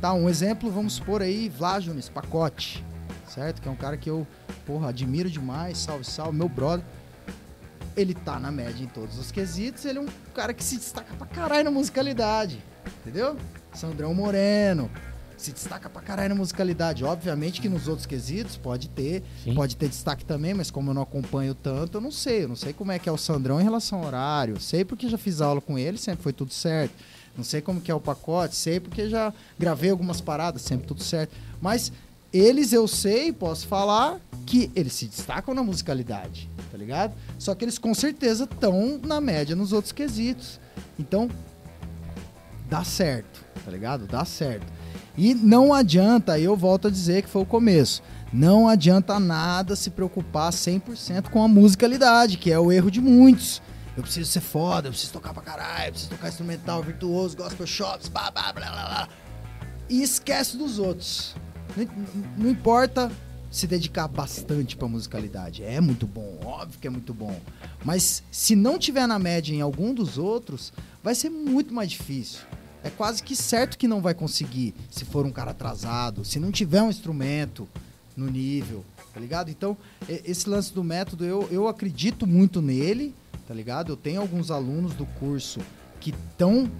tá, 0.00 0.12
um 0.12 0.28
exemplo, 0.28 0.70
vamos 0.70 0.94
supor 0.94 1.20
aí, 1.20 1.48
Vlajones, 1.48 2.08
Pacote, 2.08 2.84
certo? 3.28 3.60
Que 3.60 3.68
é 3.68 3.70
um 3.70 3.76
cara 3.76 3.96
que 3.96 4.08
eu, 4.08 4.26
porra, 4.64 4.88
admiro 4.88 5.28
demais, 5.28 5.78
salve, 5.78 6.04
salve, 6.04 6.36
meu 6.36 6.48
brother. 6.48 6.84
Ele 7.96 8.12
tá 8.14 8.38
na 8.38 8.50
média 8.50 8.84
em 8.84 8.88
todos 8.88 9.18
os 9.18 9.30
quesitos, 9.32 9.84
ele 9.84 9.98
é 9.98 10.02
um 10.02 10.08
cara 10.34 10.52
que 10.52 10.62
se 10.62 10.76
destaca 10.76 11.14
pra 11.14 11.26
caralho 11.26 11.64
na 11.64 11.70
musicalidade, 11.70 12.62
entendeu? 13.00 13.36
Sandrão 13.72 14.12
Moreno, 14.12 14.90
se 15.36 15.52
destaca 15.52 15.88
pra 15.88 16.02
caralho 16.02 16.30
na 16.30 16.34
musicalidade. 16.34 17.04
Obviamente 17.04 17.60
que 17.60 17.68
nos 17.68 17.88
outros 17.88 18.06
quesitos 18.06 18.56
pode 18.56 18.88
ter, 18.88 19.22
Sim. 19.44 19.54
pode 19.54 19.76
ter 19.76 19.88
destaque 19.88 20.24
também, 20.24 20.54
mas 20.54 20.70
como 20.70 20.90
eu 20.90 20.94
não 20.94 21.02
acompanho 21.02 21.54
tanto, 21.54 21.98
eu 21.98 22.00
não 22.00 22.10
sei. 22.10 22.44
Eu 22.44 22.48
não 22.48 22.56
sei 22.56 22.72
como 22.72 22.92
é 22.92 22.98
que 22.98 23.08
é 23.08 23.12
o 23.12 23.16
Sandrão 23.16 23.60
em 23.60 23.64
relação 23.64 24.00
ao 24.00 24.06
horário. 24.06 24.60
Sei 24.60 24.84
porque 24.84 25.08
já 25.08 25.18
fiz 25.18 25.40
aula 25.40 25.60
com 25.60 25.78
ele, 25.78 25.98
sempre 25.98 26.22
foi 26.22 26.32
tudo 26.32 26.52
certo. 26.52 26.94
Não 27.36 27.44
sei 27.44 27.60
como 27.60 27.80
que 27.82 27.90
é 27.90 27.94
o 27.94 28.00
pacote, 28.00 28.56
sei 28.56 28.80
porque 28.80 29.10
já 29.10 29.32
gravei 29.58 29.90
algumas 29.90 30.20
paradas, 30.22 30.62
sempre 30.62 30.86
tudo 30.86 31.02
certo. 31.02 31.34
Mas 31.60 31.92
eles 32.36 32.72
eu 32.72 32.86
sei, 32.86 33.32
posso 33.32 33.66
falar 33.66 34.20
que 34.44 34.70
eles 34.74 34.92
se 34.92 35.06
destacam 35.06 35.54
na 35.54 35.62
musicalidade, 35.62 36.50
tá 36.70 36.78
ligado? 36.78 37.14
Só 37.38 37.54
que 37.54 37.64
eles 37.64 37.78
com 37.78 37.92
certeza 37.94 38.44
estão 38.44 39.00
na 39.04 39.20
média 39.20 39.56
nos 39.56 39.72
outros 39.72 39.92
quesitos. 39.92 40.60
Então, 40.98 41.28
dá 42.68 42.84
certo, 42.84 43.44
tá 43.64 43.70
ligado? 43.70 44.06
Dá 44.06 44.24
certo. 44.24 44.66
E 45.16 45.34
não 45.34 45.72
adianta, 45.72 46.38
eu 46.38 46.56
volto 46.56 46.88
a 46.88 46.90
dizer 46.90 47.22
que 47.22 47.28
foi 47.28 47.42
o 47.42 47.46
começo. 47.46 48.02
Não 48.32 48.68
adianta 48.68 49.18
nada 49.18 49.74
se 49.74 49.90
preocupar 49.90 50.52
100% 50.52 51.30
com 51.30 51.42
a 51.42 51.48
musicalidade, 51.48 52.36
que 52.36 52.52
é 52.52 52.58
o 52.58 52.70
erro 52.70 52.90
de 52.90 53.00
muitos. 53.00 53.62
Eu 53.96 54.02
preciso 54.02 54.30
ser 54.30 54.40
foda, 54.40 54.88
eu 54.88 54.92
preciso 54.92 55.12
tocar 55.12 55.32
pra 55.32 55.42
caralho, 55.42 55.86
eu 55.86 55.92
preciso 55.92 56.10
tocar 56.10 56.28
instrumental, 56.28 56.82
virtuoso, 56.82 57.36
gospel 57.36 57.66
shops, 57.66 58.08
blá 58.08 58.30
blá 58.30 58.52
blá 58.52 58.70
blá. 58.70 59.08
E 59.88 60.02
esquece 60.02 60.56
dos 60.56 60.78
outros. 60.78 61.34
Não, 61.76 61.86
não 62.38 62.50
importa 62.50 63.10
se 63.50 63.66
dedicar 63.66 64.08
bastante 64.08 64.76
pra 64.76 64.88
musicalidade. 64.88 65.62
É 65.62 65.80
muito 65.80 66.06
bom, 66.06 66.38
óbvio 66.44 66.78
que 66.80 66.86
é 66.86 66.90
muito 66.90 67.14
bom. 67.14 67.40
Mas 67.84 68.22
se 68.30 68.56
não 68.56 68.78
tiver 68.78 69.06
na 69.06 69.18
média 69.18 69.54
em 69.54 69.60
algum 69.60 69.94
dos 69.94 70.18
outros, 70.18 70.72
vai 71.02 71.14
ser 71.14 71.30
muito 71.30 71.72
mais 71.72 71.90
difícil. 71.90 72.40
É 72.82 72.90
quase 72.90 73.22
que 73.22 73.34
certo 73.34 73.78
que 73.78 73.88
não 73.88 74.00
vai 74.00 74.14
conseguir 74.14 74.74
se 74.90 75.04
for 75.04 75.24
um 75.26 75.30
cara 75.30 75.50
atrasado, 75.52 76.24
se 76.24 76.38
não 76.38 76.52
tiver 76.52 76.82
um 76.82 76.90
instrumento 76.90 77.68
no 78.16 78.28
nível, 78.30 78.84
tá 79.12 79.20
ligado? 79.20 79.50
Então, 79.50 79.76
esse 80.08 80.48
lance 80.48 80.72
do 80.72 80.84
método, 80.84 81.24
eu, 81.24 81.48
eu 81.50 81.68
acredito 81.68 82.26
muito 82.26 82.62
nele, 82.62 83.14
tá 83.46 83.52
ligado? 83.52 83.92
Eu 83.92 83.96
tenho 83.96 84.20
alguns 84.20 84.50
alunos 84.50 84.94
do 84.94 85.04
curso 85.04 85.60
que 86.00 86.10
estão 86.10 86.70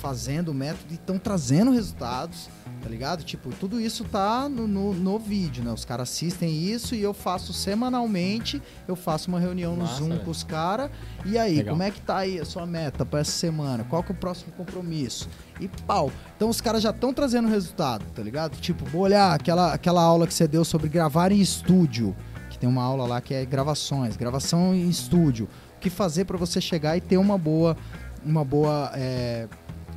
fazendo 0.00 0.50
o 0.50 0.54
método 0.54 0.86
e 0.90 0.94
estão 0.94 1.18
trazendo 1.18 1.70
resultados, 1.70 2.48
tá 2.80 2.88
ligado? 2.88 3.22
Tipo, 3.22 3.50
tudo 3.50 3.80
isso 3.80 4.04
tá 4.04 4.48
no, 4.48 4.66
no, 4.66 4.94
no 4.94 5.18
vídeo, 5.18 5.62
né? 5.62 5.70
Os 5.72 5.84
caras 5.84 6.10
assistem 6.10 6.50
isso 6.50 6.94
e 6.94 7.02
eu 7.02 7.12
faço 7.12 7.52
semanalmente, 7.52 8.60
eu 8.88 8.96
faço 8.96 9.28
uma 9.28 9.38
reunião 9.38 9.76
no 9.76 9.82
Massa, 9.82 9.96
Zoom 9.96 10.08
velho. 10.08 10.20
com 10.20 10.30
os 10.30 10.42
caras. 10.42 10.90
E 11.24 11.38
aí, 11.38 11.56
Legal. 11.56 11.74
como 11.74 11.82
é 11.82 11.90
que 11.90 12.00
tá 12.00 12.18
aí 12.18 12.40
a 12.40 12.44
sua 12.44 12.66
meta 12.66 13.04
para 13.04 13.20
essa 13.20 13.32
semana? 13.32 13.84
Qual 13.84 14.02
que 14.02 14.10
é 14.10 14.14
o 14.14 14.18
próximo 14.18 14.52
compromisso? 14.52 15.28
E 15.60 15.68
pau. 15.86 16.10
Então 16.36 16.48
os 16.48 16.60
caras 16.60 16.82
já 16.82 16.90
estão 16.90 17.12
trazendo 17.12 17.48
resultado, 17.48 18.04
tá 18.14 18.22
ligado? 18.22 18.56
Tipo, 18.58 18.84
vou 18.86 19.02
olhar 19.02 19.34
aquela, 19.34 19.74
aquela 19.74 20.02
aula 20.02 20.26
que 20.26 20.34
você 20.34 20.48
deu 20.48 20.64
sobre 20.64 20.88
gravar 20.88 21.30
em 21.32 21.40
estúdio, 21.40 22.16
que 22.48 22.58
tem 22.58 22.68
uma 22.68 22.82
aula 22.82 23.06
lá 23.06 23.20
que 23.20 23.34
é 23.34 23.44
gravações, 23.44 24.16
gravação 24.16 24.74
em 24.74 24.88
estúdio. 24.88 25.48
O 25.76 25.80
que 25.80 25.90
fazer 25.90 26.24
para 26.24 26.36
você 26.36 26.60
chegar 26.60 26.96
e 26.96 27.00
ter 27.00 27.16
uma 27.18 27.36
boa, 27.36 27.76
uma 28.24 28.44
boa 28.44 28.90
é, 28.94 29.48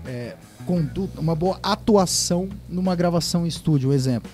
é, 0.06 0.36
conduta, 0.66 1.20
uma 1.20 1.36
boa 1.36 1.60
atuação 1.62 2.50
numa 2.68 2.96
gravação 2.96 3.46
em 3.46 3.50
estúdio, 3.50 3.90
um 3.90 3.94
exemplo. 3.94 4.30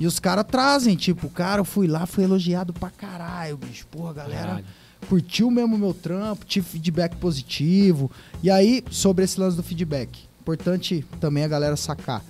E 0.00 0.06
os 0.06 0.18
caras 0.18 0.44
trazem, 0.46 0.96
tipo, 0.96 1.28
cara, 1.28 1.60
eu 1.60 1.64
fui 1.64 1.86
lá, 1.86 2.06
fui 2.06 2.24
elogiado 2.24 2.72
pra 2.72 2.90
caralho, 2.90 3.56
bicho. 3.56 3.86
Porra, 3.86 4.14
galera 4.14 4.46
Caralho. 4.46 4.64
curtiu 5.08 5.50
mesmo 5.50 5.76
o 5.76 5.78
meu 5.78 5.94
trampo, 5.94 6.44
tive 6.44 6.66
feedback 6.66 7.16
positivo. 7.16 8.10
E 8.42 8.50
aí, 8.50 8.82
sobre 8.90 9.24
esse 9.24 9.38
lance 9.38 9.56
do 9.56 9.62
feedback, 9.62 10.18
importante 10.40 11.04
também 11.20 11.44
a 11.44 11.48
galera 11.48 11.76
sacar. 11.76 12.22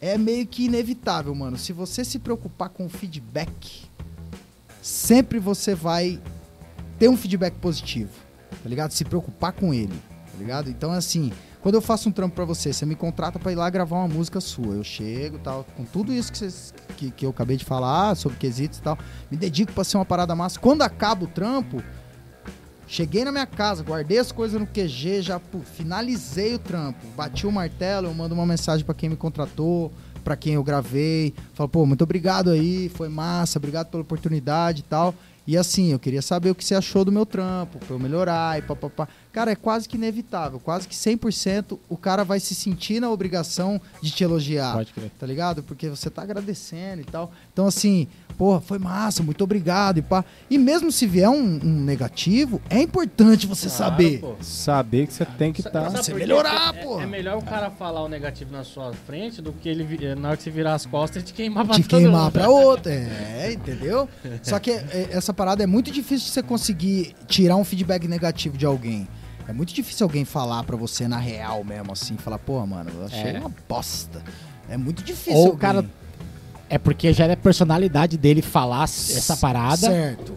É 0.00 0.16
meio 0.16 0.46
que 0.46 0.66
inevitável, 0.66 1.34
mano. 1.34 1.58
Se 1.58 1.72
você 1.72 2.04
se 2.04 2.20
preocupar 2.20 2.68
com 2.68 2.86
o 2.86 2.88
feedback, 2.88 3.82
sempre 4.80 5.40
você 5.40 5.74
vai 5.74 6.20
ter 6.98 7.08
um 7.08 7.16
feedback 7.16 7.54
positivo, 7.54 8.12
tá 8.62 8.68
ligado? 8.68 8.92
Se 8.92 9.04
preocupar 9.04 9.52
com 9.52 9.74
ele, 9.74 9.94
tá 10.32 10.38
ligado? 10.38 10.70
Então, 10.70 10.92
assim, 10.92 11.32
quando 11.60 11.74
eu 11.74 11.80
faço 11.80 12.08
um 12.08 12.12
trampo 12.12 12.34
pra 12.36 12.44
você, 12.44 12.72
você 12.72 12.86
me 12.86 12.94
contrata 12.94 13.38
pra 13.38 13.50
ir 13.52 13.56
lá 13.56 13.68
gravar 13.68 13.96
uma 13.96 14.08
música 14.08 14.40
sua. 14.40 14.74
Eu 14.74 14.84
chego 14.84 15.38
tal, 15.38 15.64
com 15.76 15.84
tudo 15.84 16.12
isso 16.12 16.30
que, 16.32 16.38
vocês- 16.38 16.72
que, 16.96 17.10
que 17.10 17.26
eu 17.26 17.30
acabei 17.30 17.56
de 17.56 17.64
falar, 17.64 18.14
sobre 18.16 18.38
quesitos 18.38 18.78
e 18.78 18.82
tal, 18.82 18.96
me 19.30 19.36
dedico 19.36 19.72
pra 19.72 19.84
ser 19.84 19.96
uma 19.96 20.04
parada 20.04 20.34
massa. 20.34 20.58
Quando 20.60 20.82
acaba 20.82 21.24
o 21.24 21.28
trampo, 21.28 21.82
cheguei 22.86 23.24
na 23.24 23.32
minha 23.32 23.46
casa, 23.46 23.82
guardei 23.82 24.18
as 24.18 24.32
coisas 24.32 24.58
no 24.60 24.66
QG, 24.66 25.22
já 25.22 25.38
pô, 25.38 25.58
finalizei 25.60 26.54
o 26.54 26.58
trampo, 26.58 27.06
bati 27.16 27.46
o 27.46 27.52
martelo, 27.52 28.06
eu 28.08 28.14
mando 28.14 28.34
uma 28.34 28.46
mensagem 28.46 28.84
pra 28.84 28.94
quem 28.94 29.08
me 29.10 29.16
contratou, 29.16 29.92
pra 30.24 30.36
quem 30.36 30.54
eu 30.54 30.64
gravei, 30.64 31.34
falo, 31.54 31.68
pô, 31.68 31.84
muito 31.86 32.02
obrigado 32.02 32.50
aí, 32.50 32.88
foi 32.90 33.08
massa, 33.08 33.58
obrigado 33.58 33.88
pela 33.88 34.02
oportunidade 34.02 34.80
e 34.80 34.84
tal. 34.84 35.14
E 35.46 35.56
assim, 35.56 35.92
eu 35.92 35.98
queria 35.98 36.20
saber 36.20 36.50
o 36.50 36.54
que 36.54 36.62
você 36.62 36.74
achou 36.74 37.06
do 37.06 37.10
meu 37.12 37.24
trampo, 37.24 37.78
pra 37.78 37.94
eu 37.94 37.98
melhorar 37.98 38.58
e 38.58 38.62
papapá. 38.62 39.08
Cara, 39.32 39.52
é 39.52 39.56
quase 39.56 39.88
que 39.88 39.96
inevitável, 39.96 40.58
quase 40.58 40.88
que 40.88 40.94
100% 40.94 41.78
o 41.88 41.96
cara 41.96 42.24
vai 42.24 42.40
se 42.40 42.54
sentir 42.54 42.98
na 43.00 43.10
obrigação 43.10 43.80
de 44.02 44.10
te 44.10 44.24
elogiar 44.24 44.72
Pode 44.74 44.92
crer. 44.92 45.10
tá 45.18 45.26
ligado? 45.26 45.62
Porque 45.62 45.88
você 45.88 46.08
tá 46.10 46.22
agradecendo 46.22 47.02
e 47.02 47.04
tal. 47.04 47.30
Então, 47.52 47.66
assim, 47.66 48.08
porra, 48.36 48.60
foi 48.60 48.78
massa, 48.78 49.22
muito 49.22 49.44
obrigado 49.44 49.98
e 49.98 50.02
pá. 50.02 50.24
E 50.50 50.56
mesmo 50.58 50.90
se 50.90 51.06
vier 51.06 51.28
um, 51.28 51.60
um 51.62 51.80
negativo, 51.84 52.60
é 52.70 52.80
importante 52.80 53.46
você 53.46 53.68
saber. 53.68 54.22
Saber 54.40 55.06
que 55.06 55.12
você 55.12 55.24
tem 55.24 55.52
que 55.52 55.60
estar. 55.60 55.88
Você 55.90 56.14
melhorar, 56.14 56.74
é, 56.74 56.82
porra. 56.82 57.02
É 57.02 57.06
melhor 57.06 57.36
o 57.38 57.42
cara 57.42 57.70
falar 57.70 58.02
o 58.02 58.08
negativo 58.08 58.50
na 58.50 58.64
sua 58.64 58.92
frente 58.92 59.42
do 59.42 59.52
que 59.52 59.68
ele 59.68 59.84
vi- 59.84 60.04
eh, 60.04 60.14
na 60.14 60.28
hora 60.28 60.36
que 60.36 60.42
você 60.42 60.50
virar 60.50 60.74
as 60.74 60.86
costas 60.86 61.22
te 61.22 61.32
queimar 61.34 61.66
pra 61.66 61.74
Te 61.76 61.82
todo 61.82 62.00
queimar 62.00 62.22
mundo. 62.24 62.32
pra 62.32 62.48
outra. 62.48 62.92
É, 62.92 63.52
entendeu? 63.52 64.08
Só 64.42 64.58
que 64.58 64.70
é, 64.70 65.08
essa 65.12 65.32
parada 65.34 65.62
é 65.62 65.66
muito 65.66 65.90
difícil 65.90 66.26
de 66.26 66.32
você 66.32 66.42
conseguir 66.42 67.14
tirar 67.28 67.56
um 67.56 67.64
feedback 67.64 68.08
negativo 68.08 68.56
de 68.56 68.64
alguém. 68.66 69.06
É 69.48 69.52
muito 69.52 69.72
difícil 69.74 70.04
alguém 70.04 70.24
falar 70.24 70.62
pra 70.64 70.76
você 70.76 71.08
na 71.08 71.16
real 71.18 71.64
mesmo, 71.64 71.90
assim, 71.92 72.16
falar, 72.16 72.38
pô, 72.38 72.64
mano, 72.66 72.90
eu 72.94 73.06
achei 73.06 73.30
É. 73.30 73.38
uma 73.40 73.50
bosta. 73.68 74.22
É 74.68 74.76
muito 74.76 75.02
difícil. 75.02 75.32
Ou 75.34 75.38
o 75.38 75.44
alguém- 75.46 75.58
cara 75.60 75.90
É 76.70 76.76
porque 76.76 77.14
já 77.14 77.24
é 77.24 77.32
a 77.32 77.36
personalidade 77.36 78.18
dele 78.18 78.42
falar 78.42 78.84
essa 78.84 79.34
parada. 79.38 79.86
Certo. 79.88 80.34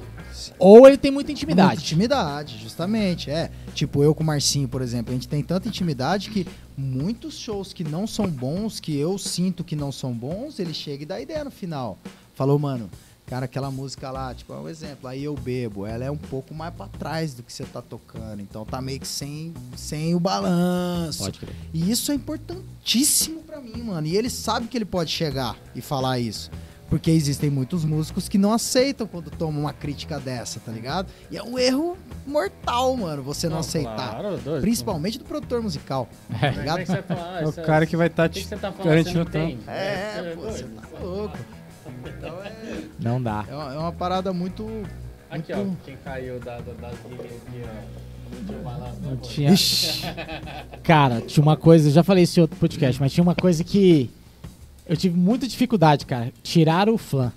Ou 0.57 0.87
ele 0.87 0.95
tem 0.97 1.11
muita 1.11 1.27
Muita 1.27 1.31
intimidade. 1.33 1.81
intimidade, 1.81 2.57
justamente. 2.57 3.29
É. 3.29 3.51
Tipo, 3.73 4.01
eu 4.01 4.15
com 4.15 4.23
o 4.23 4.25
Marcinho, 4.25 4.65
por 4.69 4.81
exemplo, 4.81 5.11
a 5.11 5.13
gente 5.13 5.27
tem 5.27 5.43
tanta 5.43 5.67
intimidade 5.67 6.29
que 6.29 6.47
muitos 6.77 7.37
shows 7.37 7.73
que 7.73 7.83
não 7.83 8.07
são 8.07 8.27
bons, 8.27 8.79
que 8.79 8.97
eu 8.97 9.17
sinto 9.17 9.61
que 9.61 9.75
não 9.75 9.91
são 9.91 10.13
bons, 10.13 10.57
ele 10.57 10.73
chega 10.73 11.03
e 11.03 11.05
dá 11.05 11.19
ideia 11.19 11.43
no 11.43 11.51
final. 11.51 11.97
Falou, 12.33 12.57
mano, 12.57 12.89
cara, 13.31 13.45
aquela 13.45 13.71
música 13.71 14.11
lá, 14.11 14.33
tipo, 14.35 14.51
é 14.53 14.57
um 14.57 14.67
exemplo, 14.67 15.07
aí 15.07 15.23
eu 15.23 15.33
bebo, 15.33 15.85
ela 15.85 16.03
é 16.03 16.11
um 16.11 16.17
pouco 16.17 16.53
mais 16.53 16.73
pra 16.73 16.87
trás 16.87 17.33
do 17.33 17.41
que 17.41 17.53
você 17.53 17.63
tá 17.63 17.81
tocando, 17.81 18.41
então 18.41 18.65
tá 18.65 18.81
meio 18.81 18.99
que 18.99 19.07
sem, 19.07 19.53
sem 19.73 20.13
o 20.13 20.19
balanço. 20.19 21.23
Pode 21.23 21.39
crer. 21.39 21.55
E 21.73 21.89
isso 21.89 22.11
é 22.11 22.15
importantíssimo 22.15 23.41
pra 23.43 23.61
mim, 23.61 23.81
mano. 23.83 24.05
E 24.05 24.17
ele 24.17 24.29
sabe 24.29 24.67
que 24.67 24.77
ele 24.77 24.83
pode 24.83 25.11
chegar 25.11 25.55
e 25.73 25.79
falar 25.79 26.19
isso. 26.19 26.51
Porque 26.89 27.09
existem 27.09 27.49
muitos 27.49 27.85
músicos 27.85 28.27
que 28.27 28.37
não 28.37 28.51
aceitam 28.51 29.07
quando 29.07 29.31
tomam 29.31 29.61
uma 29.61 29.71
crítica 29.71 30.19
dessa, 30.19 30.59
tá 30.59 30.73
ligado? 30.73 31.07
E 31.31 31.37
é 31.37 31.41
um 31.41 31.57
erro 31.57 31.97
mortal, 32.27 32.97
mano, 32.97 33.23
você 33.23 33.47
não, 33.47 33.59
aceitar. 33.59 33.95
Claro, 34.19 34.37
doido. 34.39 34.61
Principalmente 34.61 35.17
do 35.17 35.23
produtor 35.23 35.61
musical, 35.61 36.09
tá 36.37 36.47
é 36.47 36.51
ligado? 36.51 36.79
que 36.79 36.85
você 36.87 37.01
vai 37.01 37.03
falar? 37.03 37.41
É 37.41 37.45
o 37.45 37.49
Essa- 37.49 37.61
cara 37.61 37.85
que 37.85 37.95
vai 37.95 38.07
estar 38.07 38.27
O 38.27 38.29
que, 38.29 38.41
te 38.41 38.49
tá 38.49 38.57
falando? 38.73 38.83
garantindo 38.83 39.13
Você 39.13 39.19
o 39.21 39.23
não 39.23 39.31
trampo. 39.31 39.47
tem? 39.63 39.73
É, 39.73 40.21
Você 40.21 40.35
pô, 40.35 40.41
doido. 40.41 40.53
você 40.57 40.63
tá 40.65 40.99
louco. 40.99 41.37
Então 42.05 42.41
é, 42.43 42.81
Não 42.99 43.21
dá. 43.21 43.45
é, 43.49 43.55
uma, 43.55 43.73
é 43.73 43.77
uma 43.77 43.91
parada 43.91 44.31
muito. 44.33 44.67
Aqui, 45.29 45.53
ó, 45.53 45.57
muito- 45.57 45.83
quem 45.85 45.95
caiu 45.97 46.39
da, 46.39 46.57
da, 46.59 46.73
das 46.73 46.95
ilhas 47.09 47.31
aqui, 47.31 47.61
ó. 47.63 48.01
Não 49.09 49.17
tinha. 49.17 49.51
Ixi, 49.51 50.03
Cara, 50.83 51.21
tinha 51.21 51.43
uma 51.43 51.57
coisa, 51.57 51.89
eu 51.89 51.93
já 51.93 52.03
falei 52.03 52.23
isso 52.23 52.39
em 52.39 52.41
outro 52.41 52.57
podcast, 52.57 52.99
mas 53.01 53.11
tinha 53.11 53.23
uma 53.23 53.35
coisa 53.35 53.63
que 53.63 54.09
eu 54.87 54.95
tive 54.95 55.17
muita 55.17 55.47
dificuldade, 55.47 56.05
cara. 56.05 56.31
Tirar 56.41 56.87
o 56.89 56.97
flan. 56.97 57.31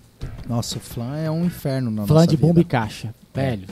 nossa, 0.49 0.79
o 0.79 0.81
flan 0.81 1.17
é 1.17 1.31
um 1.31 1.45
inferno 1.45 1.91
na 1.91 2.07
Flan 2.07 2.15
nossa 2.17 2.27
de 2.29 2.37
vida. 2.37 2.47
bomba 2.47 2.61
e 2.61 2.65
caixa. 2.65 3.15
Velho. 3.35 3.67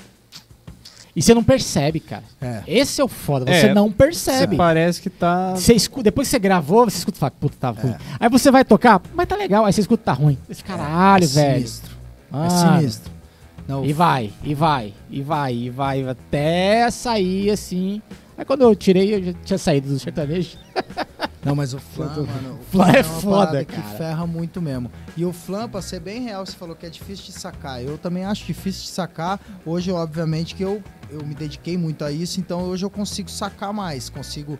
E 1.15 1.20
você 1.20 1.34
não 1.34 1.44
percebe, 1.44 2.00
cara. 2.00 2.23
É. 2.41 2.62
Esse 2.66 3.00
é 3.00 3.05
o 3.05 3.08
foda, 3.08 3.44
você 3.44 3.66
É, 3.66 3.74
não 3.74 3.89
Você 3.89 3.94
percebe. 3.94 4.57
parece 4.57 5.00
que 5.00 5.10
tá. 5.10 5.55
Você 5.55 5.74
escuta, 5.74 6.05
depois 6.05 6.26
que 6.26 6.31
você 6.32 6.39
gravou, 6.39 6.84
você 6.86 6.97
escuta 6.99 7.18
e 7.18 7.20
fala, 7.20 7.31
puta, 7.32 7.57
tá 7.60 7.70
ruim. 7.70 7.92
É. 7.92 7.99
Aí 8.18 8.28
você 8.31 8.50
vai 8.50 8.65
tocar, 8.65 9.00
mas 9.15 9.28
tá 9.28 9.36
legal. 9.36 9.65
Aí 9.66 9.73
você 9.73 9.82
escuta, 9.82 10.02
tá 10.05 10.12
ruim. 10.15 10.39
Esse 10.49 10.65
caralho, 10.65 11.24
é 11.24 11.26
velho. 11.26 11.55
Sinistro. 11.58 11.91
Mano. 12.31 12.47
É 12.47 12.50
sinistro. 12.81 13.12
Não, 13.68 13.84
E 13.84 13.92
vai, 13.92 14.32
e 14.42 14.55
vai, 14.55 14.92
e 15.10 15.23
vai, 15.23 15.55
e 15.55 15.70
vai, 15.70 16.02
até 16.08 16.91
sair 16.91 17.50
assim. 17.50 18.00
Aí 18.36 18.44
quando 18.44 18.62
eu 18.62 18.74
tirei, 18.74 19.15
eu 19.15 19.23
já 19.23 19.32
tinha 19.44 19.58
saído 19.58 19.89
do 19.89 19.99
sertanejo. 19.99 20.57
Não, 21.45 21.57
mas 21.57 21.75
o 21.75 21.79
flan, 21.81 22.07
mano, 22.07 22.59
o 22.61 22.65
Flan 22.71 22.87
é 22.93 23.03
uma 23.03 23.05
foda, 23.05 23.47
parada 23.47 23.65
cara. 23.65 23.83
que 23.83 23.97
ferra 23.97 24.27
muito 24.27 24.62
mesmo. 24.62 24.91
E 25.17 25.25
o 25.25 25.33
flan, 25.33 25.69
pra 25.69 25.83
ser 25.83 25.99
bem 25.99 26.23
real, 26.23 26.47
você 26.47 26.53
falou 26.53 26.77
que 26.77 26.87
é 26.87 26.91
difícil 26.91 27.27
de 27.27 27.33
sacar. 27.33 27.83
Eu 27.83 27.99
também 27.99 28.25
acho 28.25 28.45
difícil 28.45 28.83
de 28.83 28.89
sacar. 28.91 29.41
Hoje, 29.67 29.91
obviamente, 29.91 30.55
que 30.55 30.62
eu, 30.62 30.83
eu 31.11 31.27
me 31.27 31.35
dediquei 31.35 31.77
muito 31.77 32.05
a 32.05 32.12
isso, 32.12 32.39
então 32.39 32.62
hoje 32.62 32.85
eu 32.85 32.91
consigo 32.91 33.29
sacar 33.29 33.73
mais, 33.73 34.09
consigo 34.09 34.57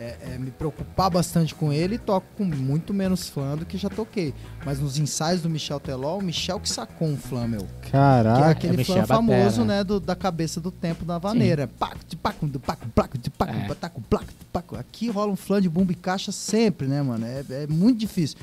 é, 0.00 0.16
é, 0.34 0.38
me 0.38 0.50
preocupar 0.50 1.10
bastante 1.10 1.54
com 1.54 1.70
ele 1.72 1.96
e 1.96 1.98
toco 1.98 2.26
com 2.36 2.44
muito 2.44 2.94
menos 2.94 3.28
flan 3.28 3.56
do 3.56 3.66
que 3.66 3.76
já 3.76 3.90
toquei. 3.90 4.32
Mas 4.64 4.78
nos 4.80 4.98
ensaios 4.98 5.42
do 5.42 5.50
Michel 5.50 5.78
Teló, 5.78 6.16
o 6.18 6.22
Michel 6.22 6.58
que 6.58 6.68
sacou 6.68 7.06
um 7.08 7.16
flan, 7.16 7.46
meu. 7.48 7.66
Que 7.82 7.88
é 7.88 7.90
Caraca. 7.90 8.48
aquele 8.50 8.76
Michel 8.78 9.04
flan 9.06 9.22
Batera, 9.24 9.40
famoso, 9.42 9.64
né? 9.64 9.76
né, 9.78 9.84
do- 9.84 10.00
da 10.00 10.16
cabeça 10.16 10.60
do 10.60 10.70
tempo 10.70 11.04
da 11.04 11.18
vaneira. 11.18 11.68
Paco, 11.68 11.98
de 12.08 12.16
paco, 12.16 12.48
de 12.48 12.58
paco, 12.58 12.88
placo, 12.88 13.18
de 13.18 13.28
paco, 13.30 13.52
É. 13.52 13.68
bataco, 13.68 14.00
placo, 14.00 14.26
de 14.38 14.44
paco. 14.50 14.76
Aqui 14.76 15.10
rola 15.10 15.30
um 15.32 15.36
flan 15.36 15.60
de 15.60 15.68
bumbo 15.68 15.92
e 15.92 15.94
caixa 15.94 16.32
sempre, 16.32 16.86
né, 16.88 17.02
mano? 17.02 17.26
É, 17.26 17.44
é 17.50 17.66
muito 17.66 17.98
difícil. 17.98 18.38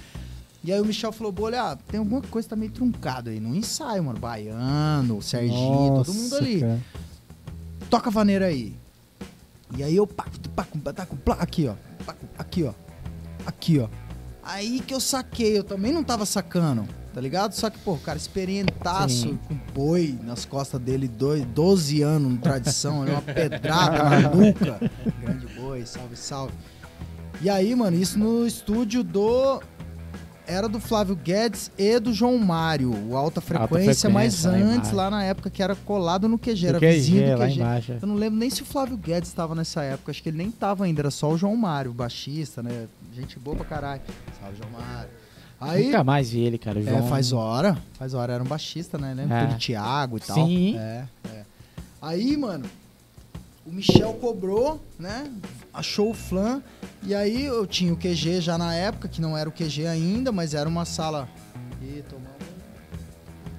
E 0.64 0.72
aí 0.74 0.80
o 0.82 0.86
Michel 0.86 1.12
falou, 1.12 1.32
bolha, 1.32 1.62
ah, 1.64 1.76
tem 1.76 1.98
alguma 2.00 2.22
coisa 2.22 2.46
que 2.46 2.50
tá 2.50 2.56
meio 2.56 2.72
truncado 2.72 3.30
aí 3.30 3.40
no 3.40 3.56
ensaio, 3.56 4.04
mano. 4.04 4.20
Baiano, 4.20 5.22
Serginho, 5.22 6.04
todo 6.04 6.14
mundo 6.14 6.30
Nossa, 6.32 6.38
ali. 6.44 6.60
cara. 6.60 6.80
Toca 7.90 8.10
a 8.10 8.12
vaneira 8.12 8.46
aí. 8.48 8.76
E 9.76 9.84
aí 9.84 9.96
eu, 9.96 10.08
placo, 10.08 10.72
aqui, 11.40 11.68
ó. 11.68 11.74
Aqui, 12.38 12.64
ó. 12.64 12.74
Aqui, 13.46 13.80
ó. 13.80 13.88
Aí 14.44 14.80
que 14.80 14.94
eu 14.94 15.00
saquei, 15.00 15.58
eu 15.58 15.64
também 15.64 15.92
não 15.92 16.04
tava 16.04 16.26
sacando, 16.26 16.88
tá 17.14 17.20
ligado? 17.20 17.52
Só 17.52 17.70
que, 17.70 17.78
pô, 17.80 17.94
o 17.94 18.00
cara 18.00 18.18
experientaço, 18.18 19.30
Sim. 19.30 19.40
com 19.48 19.56
boi 19.74 20.18
nas 20.24 20.46
costas 20.46 20.80
dele, 20.80 21.08
dois, 21.08 21.44
12 21.48 22.02
anos 22.02 22.32
de 22.34 22.38
tradição, 22.40 23.02
ali, 23.02 23.12
uma 23.12 23.22
pedrada 23.22 24.04
na 24.22 24.30
nuca. 24.34 24.80
Grande 25.22 25.48
boi, 25.48 25.86
salve, 25.86 26.16
salve. 26.16 26.54
E 27.42 27.50
aí, 27.50 27.76
mano, 27.76 27.98
isso 27.98 28.18
no 28.18 28.48
estúdio 28.48 29.04
do. 29.04 29.62
Era 30.48 30.70
do 30.70 30.80
Flávio 30.80 31.14
Guedes 31.14 31.70
e 31.78 32.00
do 32.00 32.14
João 32.14 32.38
Mário, 32.38 32.90
o 33.10 33.18
Alta 33.18 33.42
Frequência, 33.42 33.68
Frequência, 33.68 34.10
mas 34.10 34.46
lá 34.46 34.52
antes, 34.54 34.92
lá 34.92 35.12
na 35.12 35.22
época 35.24 35.50
que 35.50 35.62
era 35.62 35.76
colado 35.76 36.30
no 36.30 36.38
QG, 36.40 36.68
era 36.68 36.80
QG, 36.80 36.92
vizinho 36.94 37.36
do 37.38 37.44
QG. 37.44 37.54
embaixo. 37.60 37.98
Eu 38.02 38.08
não 38.08 38.16
lembro 38.16 38.40
nem 38.40 38.50
se 38.50 38.62
o 38.62 38.66
Flávio 38.66 38.96
Guedes 38.96 39.28
estava 39.30 39.54
nessa 39.54 39.84
época. 39.84 40.10
Acho 40.12 40.24
que 40.24 40.30
ele 40.30 40.38
nem 40.38 40.48
estava 40.48 40.86
ainda. 40.86 41.02
Era 41.02 41.12
só 41.12 41.30
o 41.30 41.38
João 41.38 41.56
Mário, 41.58 41.92
baixista, 41.94 42.64
né? 42.64 42.88
Gente 43.14 43.38
boa 43.38 43.58
pra 43.58 43.66
caralho. 43.66 44.02
Salve, 44.40 44.58
João 44.58 44.70
Mário. 44.72 45.10
Aí, 45.60 45.86
Nunca 45.88 46.04
mais 46.04 46.30
vi 46.30 46.40
ele, 46.42 46.58
cara. 46.58 46.80
é, 46.80 46.84
João. 46.84 47.08
faz 47.10 47.34
hora. 47.34 47.78
Faz 48.00 48.14
hora. 48.14 48.32
Era 48.34 48.44
um 48.44 48.48
baixista, 48.48 48.98
né? 48.98 49.14
Lembra? 49.14 49.38
É. 49.40 49.46
Do 49.48 49.56
Thiago 49.58 50.18
e 50.18 50.20
tal. 50.22 50.36
Sim. 50.36 50.78
É, 50.78 51.04
é. 51.34 51.42
Aí, 52.02 52.38
mano, 52.38 52.66
o 53.66 53.72
Michel 53.72 54.14
cobrou, 54.14 54.82
né? 54.98 55.30
Achou 55.74 56.12
o 56.12 56.14
flan. 56.14 56.62
E 57.04 57.16
aí 57.16 57.46
eu 57.46 57.66
tinha 57.66 57.94
o 57.94 57.98
QG 57.98 58.42
já 58.42 58.58
na 58.58 58.74
época, 58.74 59.08
que 59.08 59.22
não 59.22 59.38
era 59.38 59.48
o 59.48 59.52
QG 59.52 59.88
ainda, 59.88 60.32
mas 60.32 60.54
era 60.54 60.68
uma 60.68 60.84
sala. 60.86 61.28
Ih, 61.82 62.04
tomamos. 62.10 62.38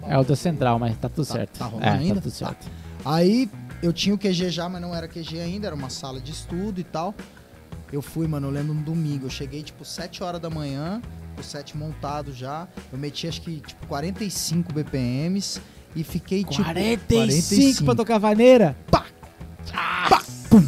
É 0.07 0.19
o 0.19 0.25
da 0.25 0.37
Central, 0.37 0.79
mas 0.79 0.97
tá 0.97 1.09
tudo 1.09 1.27
Tá- 1.27 1.35
certo. 1.35 1.59
tá 1.59 1.67
rolando 1.67 1.87
é, 1.87 1.91
ainda? 1.91 2.15
Tá 2.17 2.21
tudo 2.23 2.33
certo. 2.33 2.67
Aí 3.05 3.49
eu 3.83 3.93
tinha 3.93 4.15
o 4.15 4.19
QG 4.19 4.51
já, 4.51 4.69
mas 4.69 4.81
não 4.81 4.95
era 4.95 5.07
QG 5.09 5.41
ainda, 5.41 5.67
era 5.67 5.77
uma 5.77 5.91
sala 5.91 6.21
de 6.21 6.33
estudo 6.33 6.81
e 6.81 6.85
tal. 6.85 7.15
Eu 7.93 8.03
fui, 8.03 8.27
mano, 8.27 8.49
eu 8.49 8.51
lembro 8.51 8.75
no 8.75 8.83
domingo. 8.83 9.27
Eu 9.27 9.31
cheguei 9.31 9.63
tipo 9.63 9.85
7 9.85 10.23
horas 10.23 10.41
da 10.41 10.51
manhã, 10.51 11.01
o 11.39 11.43
set 11.43 11.77
montado 11.77 12.33
já. 12.35 12.67
Eu 12.93 12.99
meti 12.99 13.27
acho 13.29 13.41
que 13.41 13.61
tipo 13.61 13.87
45 13.87 14.73
BPMs 14.73 15.61
e 15.97 16.05
fiquei 16.05 16.45
tipo 16.45 16.63
45 16.65 17.85
pra 17.85 17.95
tocar 17.95 18.19
vaneira? 18.19 18.77
pá, 18.91 19.07
pum. 20.51 20.63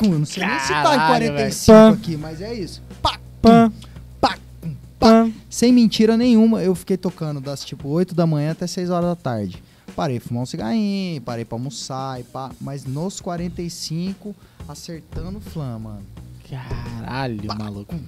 Eu 0.00 0.18
não 0.18 0.26
sei 0.26 0.44
nem 0.46 0.58
se 0.60 0.68
tá 0.68 0.80
em 0.80 0.82
Caralho, 0.82 1.26
45 1.28 1.72
velho. 1.78 1.94
aqui, 1.94 2.16
mas 2.16 2.40
é 2.40 2.54
isso. 2.54 2.82
Pá, 3.02 3.18
Pã, 3.40 3.72
pá, 4.20 4.36
pum, 4.60 4.74
pá. 4.98 5.28
Sem 5.48 5.72
mentira 5.72 6.16
nenhuma, 6.16 6.62
eu 6.62 6.74
fiquei 6.74 6.96
tocando 6.96 7.40
das 7.40 7.64
tipo 7.64 7.88
8 7.88 8.14
da 8.14 8.26
manhã 8.26 8.52
até 8.52 8.66
6 8.66 8.90
horas 8.90 9.08
da 9.10 9.16
tarde. 9.16 9.62
Parei 9.94 10.20
fumar 10.20 10.42
um 10.42 10.46
cigarrinho, 10.46 11.20
parei 11.22 11.44
pra 11.44 11.56
almoçar 11.56 12.20
e 12.20 12.24
pá. 12.24 12.50
Mas 12.60 12.84
nos 12.84 13.20
45, 13.20 14.34
acertando 14.68 15.38
o 15.38 15.40
flan, 15.40 15.78
mano. 15.78 16.02
Caralho, 16.50 17.48
maluco. 17.58 17.94
Pá, 17.94 17.98
cum. 17.98 18.06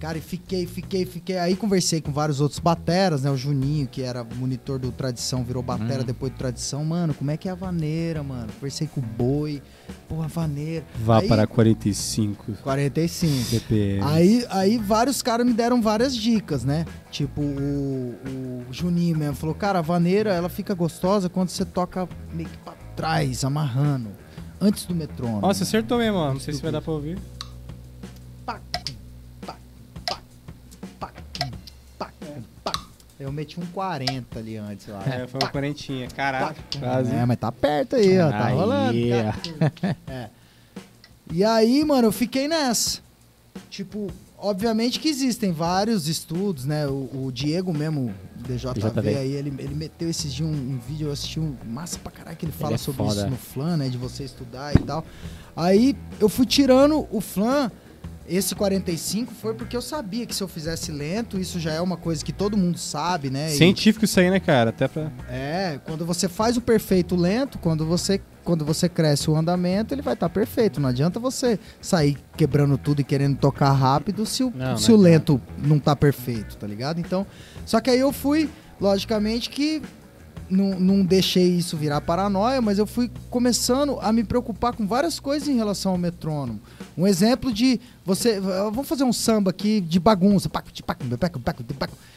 Cara, 0.00 0.18
e 0.18 0.20
fiquei, 0.20 0.66
fiquei, 0.66 1.06
fiquei. 1.06 1.38
Aí 1.38 1.56
conversei 1.56 2.00
com 2.00 2.12
vários 2.12 2.38
outros 2.40 2.58
bateras, 2.60 3.22
né? 3.22 3.30
O 3.30 3.36
Juninho, 3.36 3.86
que 3.86 4.02
era 4.02 4.22
monitor 4.22 4.78
do 4.78 4.92
Tradição, 4.92 5.42
virou 5.42 5.62
batera 5.62 6.02
Hum. 6.02 6.04
depois 6.04 6.30
do 6.32 6.36
Tradição. 6.36 6.84
Mano, 6.84 7.14
como 7.14 7.30
é 7.30 7.36
que 7.38 7.48
é 7.48 7.52
a 7.52 7.54
vaneira, 7.54 8.22
mano? 8.22 8.52
Conversei 8.54 8.86
com 8.86 9.00
o 9.00 9.02
Boi. 9.02 9.62
Porra, 10.08 10.28
vaneira. 10.28 10.84
Vá 11.02 11.20
Aí- 11.20 11.28
para 11.28 11.46
45 11.46 12.52
45. 12.62 13.50
BPM. 13.50 14.02
Aí, 14.04 14.46
aí 14.50 14.78
vários 14.78 15.22
caras 15.22 15.46
me 15.46 15.54
deram 15.54 15.80
várias 15.80 16.14
dicas, 16.14 16.64
né? 16.64 16.84
Tipo, 17.10 17.40
o, 17.40 18.14
o 18.68 18.72
Juninho 18.72 19.16
mesmo 19.16 19.36
falou, 19.36 19.54
cara, 19.54 19.78
a 19.78 19.82
vaneira, 19.82 20.34
ela 20.34 20.48
fica 20.50 20.74
gostosa 20.74 21.28
quando 21.30 21.48
você 21.48 21.64
toca 21.64 22.06
meio 22.32 22.48
que 22.48 22.58
pra 22.58 22.74
trás, 22.94 23.42
amarrando. 23.44 24.10
Antes 24.60 24.84
do 24.86 24.94
metrônomo. 24.94 25.40
Nossa, 25.40 25.62
acertou 25.64 25.96
mesmo, 25.98 26.18
ó. 26.18 26.32
Não 26.32 26.40
sei 26.40 26.52
se 26.54 26.60
vai 26.62 26.70
dar 26.72 26.80
pra 26.82 26.92
ouvir. 26.92 27.18
Pá, 28.46 28.60
pá, 28.72 28.80
pá, 29.46 29.56
pá, 31.00 31.12
pá, 31.98 32.12
pá. 32.64 32.72
Eu 33.18 33.30
meti 33.30 33.60
um 33.60 33.66
40 33.66 34.38
ali 34.38 34.56
antes 34.56 34.88
lá. 34.88 35.02
É, 35.06 35.26
foi 35.26 35.40
uma 35.40 35.50
quarentinha. 35.50 36.08
Caralho, 36.08 36.56
quase. 36.78 37.14
É, 37.14 37.24
mas 37.24 37.38
tá 37.38 37.52
perto 37.52 37.94
aí, 37.96 38.18
ó. 38.18 38.30
Tá 38.30 38.46
Aí, 38.46 38.54
rolando. 38.54 38.98
ó. 38.98 39.80
cara. 39.80 39.96
É. 40.08 40.30
E 41.32 41.42
aí, 41.44 41.82
mano, 41.84 42.08
eu 42.08 42.12
fiquei 42.12 42.46
nessa. 42.48 43.00
Tipo, 43.70 44.10
obviamente 44.36 45.00
que 45.00 45.08
existem 45.08 45.52
vários 45.52 46.06
estudos, 46.08 46.64
né? 46.64 46.86
O, 46.86 47.08
o 47.26 47.30
Diego 47.32 47.72
mesmo, 47.72 48.12
DJV, 48.36 48.74
DJV. 48.74 49.08
aí, 49.16 49.32
ele, 49.32 49.54
ele 49.58 49.74
meteu 49.74 50.10
esses 50.10 50.34
dias 50.34 50.48
um, 50.48 50.52
um 50.52 50.78
vídeo, 50.86 51.06
eu 51.08 51.12
assisti 51.12 51.40
um 51.40 51.56
massa 51.66 51.98
pra 51.98 52.12
caralho 52.12 52.36
que 52.36 52.44
ele 52.44 52.52
fala 52.52 52.74
é 52.74 52.78
sobre 52.78 53.02
foda. 53.04 53.20
isso 53.22 53.30
no 53.30 53.36
Flan, 53.36 53.76
né? 53.78 53.88
De 53.88 53.96
você 53.96 54.24
estudar 54.24 54.74
e 54.74 54.78
tal. 54.80 55.04
Aí 55.56 55.96
eu 56.20 56.28
fui 56.28 56.44
tirando 56.46 57.06
o 57.10 57.20
Flan. 57.20 57.70
Esse 58.26 58.54
45 58.54 59.34
foi 59.34 59.52
porque 59.54 59.76
eu 59.76 59.82
sabia 59.82 60.24
que 60.24 60.34
se 60.34 60.42
eu 60.42 60.48
fizesse 60.48 60.90
lento, 60.90 61.38
isso 61.38 61.60
já 61.60 61.72
é 61.72 61.80
uma 61.80 61.96
coisa 61.96 62.24
que 62.24 62.32
todo 62.32 62.56
mundo 62.56 62.78
sabe, 62.78 63.28
né? 63.28 63.52
E- 63.52 63.56
Científico 63.56 64.04
isso 64.06 64.18
aí, 64.18 64.30
né, 64.30 64.40
cara? 64.40 64.70
Até 64.70 64.88
pra. 64.88 65.12
é, 65.28 65.78
quando 65.84 66.06
você 66.06 66.26
faz 66.28 66.56
o 66.56 66.60
perfeito 66.62 67.14
lento, 67.16 67.58
quando 67.58 67.84
você, 67.84 68.20
quando 68.42 68.64
você 68.64 68.88
cresce 68.88 69.28
o 69.30 69.36
andamento, 69.36 69.92
ele 69.92 70.00
vai 70.02 70.14
estar 70.14 70.28
perfeito. 70.30 70.80
Não 70.80 70.88
adianta 70.88 71.20
você 71.20 71.58
sair 71.82 72.16
quebrando 72.36 72.78
tudo 72.78 73.00
e 73.00 73.04
querendo 73.04 73.36
tocar 73.36 73.72
rápido 73.72 74.24
se 74.24 74.42
o, 74.42 74.50
Não, 74.54 74.76
se 74.78 74.90
não 74.90 74.98
o 74.98 75.00
lento 75.02 75.40
não 75.58 75.78
tá 75.78 75.94
perfeito, 75.94 76.56
tá 76.56 76.66
ligado? 76.66 76.98
Então, 77.00 77.26
só 77.66 77.78
que 77.80 77.90
aí 77.90 78.00
eu 78.00 78.10
fui, 78.12 78.48
logicamente 78.80 79.50
que 79.50 79.82
não, 80.48 80.78
não 80.78 81.04
deixei 81.04 81.48
isso 81.56 81.76
virar 81.76 82.00
paranoia, 82.00 82.60
mas 82.60 82.78
eu 82.78 82.86
fui 82.86 83.10
começando 83.30 83.98
a 84.00 84.12
me 84.12 84.24
preocupar 84.24 84.74
com 84.74 84.86
várias 84.86 85.18
coisas 85.18 85.48
em 85.48 85.56
relação 85.56 85.92
ao 85.92 85.98
metrônomo. 85.98 86.60
Um 86.96 87.06
exemplo 87.06 87.52
de 87.52 87.80
você. 88.04 88.40
Vamos 88.40 88.88
fazer 88.88 89.04
um 89.04 89.12
samba 89.12 89.50
aqui 89.50 89.80
de 89.80 89.98
bagunça. 89.98 90.50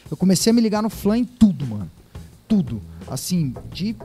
Eu 0.10 0.18
comecei 0.18 0.52
a 0.52 0.54
me 0.54 0.62
ligar 0.62 0.82
no 0.84 0.90
flan 0.90 1.20
em 1.20 1.26
tudo, 1.26 1.66
mano. 1.66 1.90
Tudo. 2.48 2.82
Assim, 3.08 3.54
de, 3.72 3.96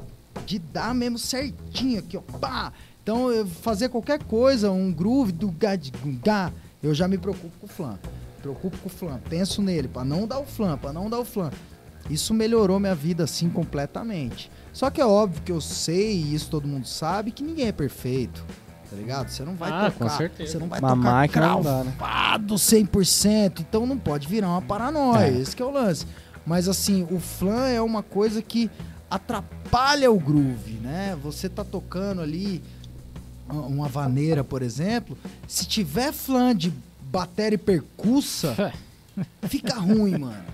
de 0.47 0.59
dar 0.59 0.95
mesmo 0.95 1.19
certinho 1.19 1.99
aqui, 1.99 2.17
ó. 2.17 2.21
Pá! 2.21 2.73
Então, 3.03 3.29
fazer 3.63 3.89
qualquer 3.89 4.23
coisa, 4.23 4.71
um 4.71 4.93
groove 4.93 5.33
do 5.33 5.51
gá 5.51 5.75
de 5.75 5.91
gá, 6.25 6.53
eu 6.81 6.95
já 6.95 7.09
me 7.09 7.19
preocupo 7.19 7.53
com 7.59 7.67
o 7.67 7.69
flan. 7.69 7.99
Preocupo 8.41 8.77
com 8.79 8.89
o 8.89 8.91
flan. 8.91 9.21
Penso 9.29 9.61
nele, 9.61 9.89
pra 9.89 10.05
não 10.05 10.27
dar 10.27 10.39
o 10.39 10.45
flan, 10.45 10.79
pra 10.79 10.93
não 10.93 11.11
dar 11.11 11.19
o 11.19 11.25
flan. 11.25 11.51
Isso 12.11 12.35
melhorou 12.35 12.79
minha 12.81 12.95
vida 12.95 13.25
assim 13.25 13.49
completamente. 13.49 14.51
Só 14.73 14.91
que 14.91 15.01
é 15.01 15.07
óbvio 15.07 15.43
que 15.43 15.53
eu 15.53 15.61
sei, 15.61 16.13
e 16.17 16.35
isso 16.35 16.49
todo 16.51 16.67
mundo 16.67 16.87
sabe, 16.87 17.31
que 17.31 17.43
ninguém 17.43 17.67
é 17.69 17.73
perfeito. 17.73 18.45
Tá 18.91 18.97
ligado? 18.97 19.29
Você 19.31 19.43
não 19.45 19.55
vai 19.55 19.71
Ah, 19.71 19.91
tocar. 19.91 20.11
com 20.11 20.17
certeza. 20.19 20.53
Você 20.53 20.59
não 20.59 20.69
vai 20.69 20.81
Uma 20.81 20.91
tocar 20.91 21.03
máquina 21.03 21.47
não 21.49 21.63
dá, 21.63 21.85
né? 21.85 21.95
cravado 21.97 22.55
100%. 22.59 23.61
Então 23.61 23.87
não 23.87 23.97
pode 23.99 24.29
virar 24.29 24.49
uma 24.49 24.61
paranoia. 24.63 25.29
Esse 25.29 25.57
que 25.57 25.63
é 25.63 25.65
o 25.65 25.71
lance. 25.71 26.07
Mas 26.45 26.69
assim, 26.69 27.07
o 27.11 27.19
flan 27.21 27.69
é 27.69 27.81
uma 27.81 28.03
coisa 28.03 28.43
que 28.43 28.71
atrapalha 29.11 30.11
o 30.11 30.19
groove, 30.19 30.73
né? 30.83 31.17
Você 31.23 31.49
tá 31.49 31.65
tocando 31.65 32.21
ali 32.21 32.63
uma- 33.49 33.63
uma 33.67 33.89
vaneira, 33.89 34.43
por 34.43 34.61
exemplo. 34.63 35.17
Se 35.47 35.65
tiver 35.67 36.13
flan 36.13 36.55
de 36.57 36.73
bateria 37.01 37.55
e 37.55 37.59
percussa, 37.59 38.73
fica 39.49 39.75
ruim, 39.75 40.19
mano. 40.19 40.45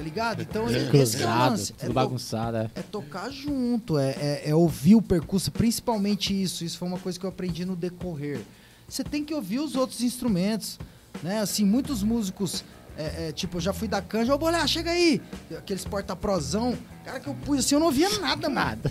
Tá 0.00 0.04
ligado? 0.04 0.40
Então 0.40 0.66
esse 1.02 1.18
que 1.18 1.22
é 1.22 1.26
o 1.26 1.28
lance. 1.50 1.72
É 1.72 1.74
tudo 1.80 1.88
to- 1.88 1.92
bagunçado. 1.92 2.56
é. 2.56 2.70
é 2.74 2.80
tocar 2.82 3.30
junto, 3.30 3.98
é, 3.98 4.10
é, 4.12 4.42
é 4.46 4.54
ouvir 4.54 4.94
o 4.94 5.02
percurso, 5.02 5.52
principalmente 5.52 6.32
isso. 6.42 6.64
Isso 6.64 6.78
foi 6.78 6.88
uma 6.88 6.98
coisa 6.98 7.20
que 7.20 7.26
eu 7.26 7.28
aprendi 7.28 7.66
no 7.66 7.76
decorrer. 7.76 8.40
Você 8.88 9.04
tem 9.04 9.22
que 9.22 9.34
ouvir 9.34 9.60
os 9.60 9.76
outros 9.76 10.00
instrumentos, 10.00 10.78
né? 11.22 11.40
Assim, 11.40 11.66
muitos 11.66 12.02
músicos, 12.02 12.64
é, 12.96 13.28
é, 13.28 13.32
tipo, 13.32 13.58
eu 13.58 13.60
já 13.60 13.74
fui 13.74 13.86
da 13.86 14.00
canja, 14.00 14.34
ô 14.34 14.38
Bolé, 14.38 14.66
chega 14.66 14.90
aí! 14.90 15.20
Aqueles 15.56 15.84
porta-prosão, 15.84 16.76
cara 17.04 17.20
que 17.20 17.28
eu 17.28 17.34
pus 17.34 17.58
assim, 17.58 17.74
eu 17.74 17.78
não 17.80 17.88
ouvia 17.88 18.08
nada, 18.20 18.48
nada. 18.48 18.90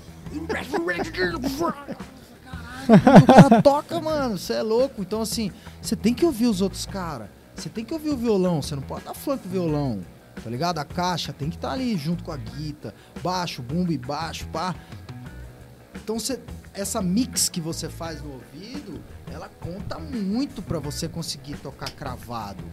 Caralho, 2.88 3.24
o 3.24 3.26
cara 3.26 3.62
toca, 3.64 4.00
mano, 4.00 4.38
você 4.38 4.54
é 4.54 4.62
louco. 4.62 5.02
Então, 5.02 5.24
assim, 5.24 5.52
você 5.82 5.96
tem 5.96 6.14
que 6.14 6.24
ouvir 6.24 6.46
os 6.46 6.62
outros 6.62 6.86
caras. 6.86 7.30
Você 7.56 7.68
tem 7.68 7.84
que 7.84 7.94
ouvir 7.94 8.10
o 8.12 8.16
violão, 8.16 8.62
você 8.62 8.76
não 8.76 8.84
pode 8.84 9.06
dar 9.06 9.16
funk 9.16 9.46
o 9.48 9.50
violão. 9.50 10.00
Tá 10.44 10.50
ligado? 10.50 10.80
A 10.80 10.86
caixa 10.86 11.34
tem 11.34 11.50
que 11.50 11.56
estar 11.56 11.72
ali 11.72 11.98
junto 11.98 12.24
com 12.24 12.32
a 12.32 12.38
guita, 12.38 12.94
baixo, 13.22 13.62
bumbo 13.62 13.92
e 13.92 13.98
baixo, 13.98 14.48
pá. 14.48 14.76
Então 15.96 16.18
essa 16.74 17.02
mix 17.02 17.50
que 17.50 17.60
você 17.60 17.90
faz 17.90 18.22
no 18.22 18.34
ouvido, 18.34 19.02
ela 19.32 19.50
conta 19.50 20.00
muito 20.00 20.62
pra 20.62 20.80
você 20.80 21.08
conseguir 21.08 21.58
tocar 21.58 21.92
cravado, 21.92 22.64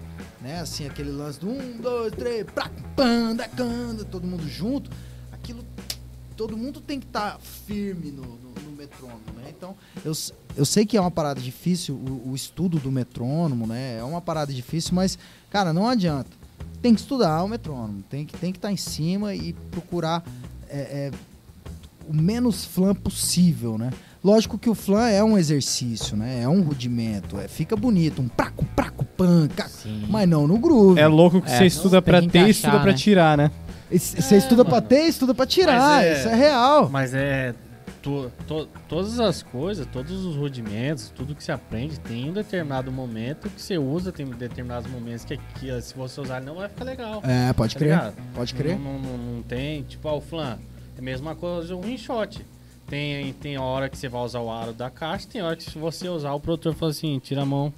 né? 0.41 0.61
Assim, 0.61 0.87
aquele 0.87 1.11
lance 1.11 1.41
do 1.41 1.51
um, 1.51 1.79
dois, 1.79 2.13
três, 2.13 2.45
pra, 2.45 2.71
panda, 2.95 3.49
canda, 3.49 4.05
todo 4.05 4.27
mundo 4.27 4.49
junto. 4.49 4.91
Aquilo, 5.33 5.65
todo 6.37 6.57
mundo 6.57 6.81
tem 6.81 7.01
que 7.01 7.07
estar 7.07 7.39
firme 7.41 8.11
no, 8.11 8.23
no, 8.23 8.51
no 8.65 8.71
metrônomo, 8.73 9.33
né? 9.37 9.47
Então, 9.49 9.77
eu, 10.05 10.13
eu 10.57 10.65
sei 10.65 10.87
que 10.87 10.97
é 10.97 11.01
uma 11.01 11.11
parada 11.11 11.41
difícil, 11.41 11.95
o, 11.95 12.31
o 12.31 12.35
estudo 12.35 12.79
do 12.79 12.93
metrônomo, 12.93 13.67
né? 13.67 13.99
É 13.99 14.05
uma 14.05 14.21
parada 14.21 14.53
difícil, 14.53 14.95
mas, 14.95 15.19
cara, 15.51 15.73
não 15.73 15.89
adianta. 15.89 16.46
Tem 16.87 16.95
que 16.95 17.01
estudar 17.01 17.43
o 17.43 17.49
metrônomo, 17.49 18.01
tem 18.09 18.25
que 18.25 18.37
tem 18.37 18.53
que 18.53 18.59
estar 18.59 18.71
em 18.71 18.77
cima 18.77 19.35
e 19.35 19.53
procurar 19.73 20.23
é, 20.71 20.79
é, 20.79 21.11
o 22.09 22.15
menos 22.15 22.65
flan 22.65 22.95
possível, 22.95 23.77
né? 23.77 23.91
Lógico 24.23 24.57
que 24.57 24.71
o 24.71 24.75
flan 24.75 25.09
é 25.09 25.23
um 25.25 25.37
exercício, 25.37 26.17
né? 26.17 26.43
É 26.43 26.49
um 26.49 26.63
rudimento, 26.63 27.41
é, 27.41 27.49
fica 27.49 27.75
bonito, 27.75 28.23
um 28.23 28.29
praco, 28.29 28.65
praco, 28.77 29.05
panca, 29.05 29.67
Sim. 29.67 30.05
mas 30.09 30.29
não 30.29 30.47
no 30.47 30.59
groove. 30.59 31.01
É 31.01 31.09
louco 31.09 31.43
que 31.43 31.51
É, 31.51 31.59
você 31.59 31.67
estuda 31.67 32.01
tem 32.01 32.13
pra 32.13 32.23
que 32.23 32.29
ter 32.29 32.47
e 32.47 32.51
estuda 32.51 32.79
pra 32.79 32.93
né? 32.93 32.97
tirar, 32.97 33.37
né? 33.37 33.51
Você 33.91 34.37
estuda 34.37 34.65
pra 34.65 34.77
mano. 34.77 34.87
ter, 34.87 35.09
estuda 35.09 35.35
pra 35.35 35.45
tirar, 35.45 36.05
é- 36.05 36.21
isso 36.21 36.29
é 36.29 36.35
real. 36.37 36.89
Mas 36.89 37.13
é. 37.15 37.53
To- 38.07 38.33
to- 38.47 38.69
todas 38.89 39.19
as 39.19 39.43
coisas, 39.43 39.87
todos 39.93 40.25
os 40.25 40.37
rudimentos, 40.37 41.11
tudo 41.15 41.35
que 41.35 41.43
você 41.43 41.51
aprende 41.51 41.99
tem 41.99 42.31
um 42.31 42.33
determinado 42.33 42.93
momento 42.93 43.51
que 43.51 43.61
você 43.61 43.77
usa, 43.77 44.13
tem 44.13 44.25
determinados 44.27 44.89
momentos 44.91 45.25
que, 45.25 45.37
que 45.59 45.81
se 45.83 45.95
você 45.95 46.21
usar 46.21 46.41
não 46.41 46.55
vai 46.55 46.69
ficar 46.69 46.85
legal. 46.85 47.21
É, 47.25 47.53
pode 47.53 47.75
tá 47.75 47.79
crer, 47.81 47.91
ligado? 47.91 48.15
pode 48.35 48.55
crer. 48.55 48.79
Não, 48.79 48.99
não, 48.99 48.99
não- 49.19 49.19
não 49.37 49.43
tem, 49.43 49.83
tipo, 49.83 50.09
ó, 50.09 50.17
o 50.17 50.21
flan. 50.21 50.59
É 50.97 51.01
a 51.01 51.03
mesma 51.03 51.35
coisa 51.35 51.75
um 51.75 51.81
rinshot. 51.81 52.45
Tem, 52.87 53.33
tem 53.35 53.59
hora 53.59 53.89
que 53.89 53.99
você 53.99 54.09
vai 54.09 54.23
usar 54.23 54.39
o 54.41 54.49
aro 54.51 54.73
da 54.73 54.89
caixa, 54.89 55.27
tem 55.31 55.43
hora 55.43 55.57
que 55.57 55.65
se 55.65 55.77
você 55.77 56.09
usar, 56.09 56.33
o 56.35 56.39
produtor 56.41 56.73
fala 56.75 56.93
assim, 56.93 57.19
tira 57.19 57.43
a 57.43 57.45
mão, 57.45 57.75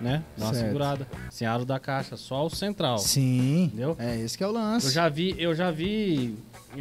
né? 0.00 0.22
Dá 0.38 0.46
uma 0.46 0.54
Certo. 0.54 0.66
segurada. 0.66 1.06
Sem 1.30 1.46
aro 1.46 1.66
da 1.66 1.78
caixa, 1.78 2.16
só 2.16 2.46
o 2.46 2.48
central. 2.50 2.96
Sim, 2.98 3.64
Entendeu? 3.64 3.94
é 3.98 4.16
esse 4.16 4.38
que 4.38 4.42
é 4.42 4.46
o 4.46 4.50
lance. 4.50 4.86
Eu 4.86 4.92
já 4.92 5.08
vi, 5.10 5.34
eu 5.38 5.54
já 5.54 5.70
vi 5.70 6.34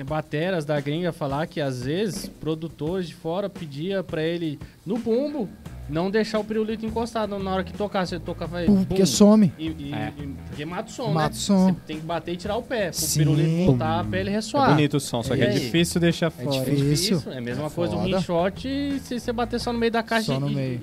bateras 0.06 0.66
da 0.66 0.80
gringa 0.80 1.12
falar 1.12 1.48
que 1.48 1.60
às 1.62 1.84
vezes 1.84 2.28
produtores 2.40 3.08
de 3.08 3.16
fora 3.16 3.50
pedia 3.50 4.04
pra 4.04 4.22
ele 4.22 4.60
no 4.86 4.98
bumbo 4.98 5.50
não 5.90 6.12
deixar 6.12 6.40
o 6.40 6.44
pirulito 6.44 6.86
encostado 6.86 7.40
na 7.40 7.50
hora 7.54 7.64
que 7.64 7.72
tocar, 7.72 8.06
você 8.06 8.20
tocava 8.20 8.58
aí, 8.58 8.66
Pum, 8.66 8.84
porque 8.84 9.06
some. 9.06 9.54
E, 9.58 9.68
e, 9.68 9.94
É. 9.94 10.12
e- 10.20 10.28
porque 10.50 10.66
mata 10.66 10.90
o 10.90 10.94
som, 10.94 11.08
Mata 11.14 11.30
né? 11.30 11.32
o 11.32 11.36
som. 11.36 11.66
Você 11.70 11.76
tem 11.88 11.98
que 12.00 12.06
bater 12.06 12.34
e 12.34 12.36
tirar 12.36 12.58
o 12.58 12.62
pé, 12.62 12.90
pro 12.90 13.00
Sim. 13.00 13.20
pirulito 13.20 13.66
voltar 13.68 14.04
pra 14.04 14.20
ele 14.20 14.30
É 14.30 14.34
ressoar. 14.34 14.70
bonito 14.72 14.98
o 14.98 15.00
som, 15.00 15.24
só 15.24 15.34
que 15.34 15.42
é 15.44 15.48
aí? 15.48 15.54
difícil 15.58 16.02
deixar 16.02 16.26
É 16.28 16.30
fora. 16.30 16.58
É 16.58 16.60
difícil. 16.60 16.90
difícil, 17.20 17.32
é 17.32 17.38
a 17.38 17.42
mesma 17.42 17.68
É 17.68 17.70
coisa 17.70 17.96
um 17.96 18.02
foda. 18.04 18.18
rinshot 18.18 18.68
e 18.68 19.00
se 19.00 19.18
você 19.18 19.32
bater 19.32 19.62
só 19.62 19.72
no 19.72 19.80
meio 19.80 19.92
da 19.94 20.04
caixa 20.04 20.34
Só 20.34 20.40
no 20.42 20.50
e, 20.52 20.56
meio. 20.56 20.82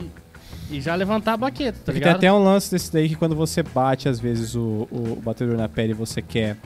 e- 0.71 0.77
e 0.79 0.81
já 0.81 0.95
levantar 0.95 1.35
a 1.35 1.37
baqueta, 1.37 1.73
tá 1.73 1.85
Porque 1.85 1.93
tem 1.93 2.01
ligado? 2.01 2.17
até 2.17 2.33
um 2.33 2.43
lance 2.43 2.71
desse 2.71 2.91
daí 2.91 3.07
que 3.11 3.15
quando 3.17 3.37
você 3.37 3.63
bate, 3.63 4.09
às 4.09 4.19
vezes, 4.19 4.55
o, 4.55 4.89
o 4.91 5.21
batedor 5.23 5.59
na 5.59 5.69
pele, 5.69 5.93
você 5.93 6.23
quer 6.23 6.57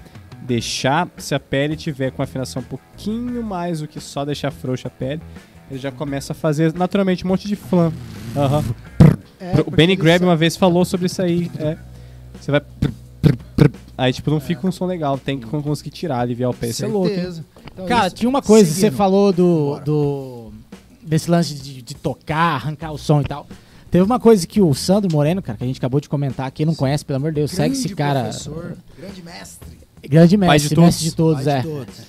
deixar, 0.43 1.09
se 1.19 1.35
a 1.35 1.41
pele 1.41 1.77
tiver 1.77 2.11
com 2.11 2.23
afinação 2.23 2.63
um 2.63 2.65
pouquinho 2.65 3.43
mais 3.43 3.81
do 3.81 3.89
que 3.89 4.01
só 4.01 4.25
deixar 4.25 4.51
frouxa 4.51 4.89
a 4.89 4.91
pele, 4.91 5.21
ele 5.71 5.79
já 5.79 5.93
começa 5.93 6.33
a 6.33 6.35
fazer 6.35 6.73
naturalmente 6.75 7.25
um 7.25 7.29
monte 7.29 7.47
de 7.49 7.57
flan. 7.57 7.93
Aham. 8.37 8.65
É, 9.41 9.61
o 9.67 9.71
Benny 9.71 9.95
Grab 9.95 10.23
uma 10.25 10.35
vez 10.37 10.57
falou 10.57 10.85
sobre 10.85 11.07
isso 11.07 11.21
aí. 11.23 11.51
É. 11.59 11.77
Você 12.41 12.51
vai. 12.51 12.61
Aí, 13.97 14.13
tipo, 14.13 14.31
não 14.31 14.41
fica 14.41 14.67
um 14.67 14.73
som 14.73 14.87
legal. 14.87 15.19
Tem 15.19 15.39
que 15.39 15.47
conseguir 15.47 15.91
tirar, 15.91 16.21
aliviar 16.21 16.51
o 16.51 16.55
pé. 16.55 16.69
Isso 16.69 16.85
é 16.85 16.89
louco. 16.89 17.11
Então, 17.11 17.87
Cara, 17.87 18.07
isso- 18.07 18.17
tinha 18.17 18.29
uma 18.29 18.41
coisa, 18.43 18.69
você 18.71 18.81
seguindo. 18.83 18.97
falou 18.97 19.33
do, 19.33 19.79
do 19.81 20.53
desse 21.03 21.31
lance 21.31 21.55
de, 21.55 21.83
de 21.83 21.95
tocar, 21.95 22.55
arrancar 22.55 22.93
o 22.93 22.99
som 22.99 23.21
e 23.21 23.25
tal. 23.25 23.47
Teve 23.91 24.05
uma 24.05 24.21
coisa 24.21 24.47
que 24.47 24.61
o 24.61 24.75
Sandro 24.75 25.11
Moreno, 25.11 25.41
cara, 25.43 25.57
que 25.57 25.65
a 25.65 25.67
gente 25.67 25.79
acabou 25.79 26.01
de 26.01 26.09
comentar, 26.09 26.51
quem 26.51 26.67
não 26.67 26.75
conhece, 26.75 27.05
pelo 27.05 27.17
amor 27.17 27.31
de 27.33 27.37
Deus, 27.37 27.51
segue 27.51 27.73
esse 27.75 27.89
Grande 27.89 27.95
cara. 27.97 28.21
professor, 28.25 28.77
grande 28.99 29.23
mestre. 29.23 29.79
Grande 30.07 30.37
mestre, 30.37 30.69
de 30.69 30.75
todos. 30.75 30.85
mestre 30.87 31.05
de 31.11 31.17
todos, 31.17 31.45
pai 31.45 31.55
é. 31.55 31.61
de 31.61 31.69
todos. 31.69 32.09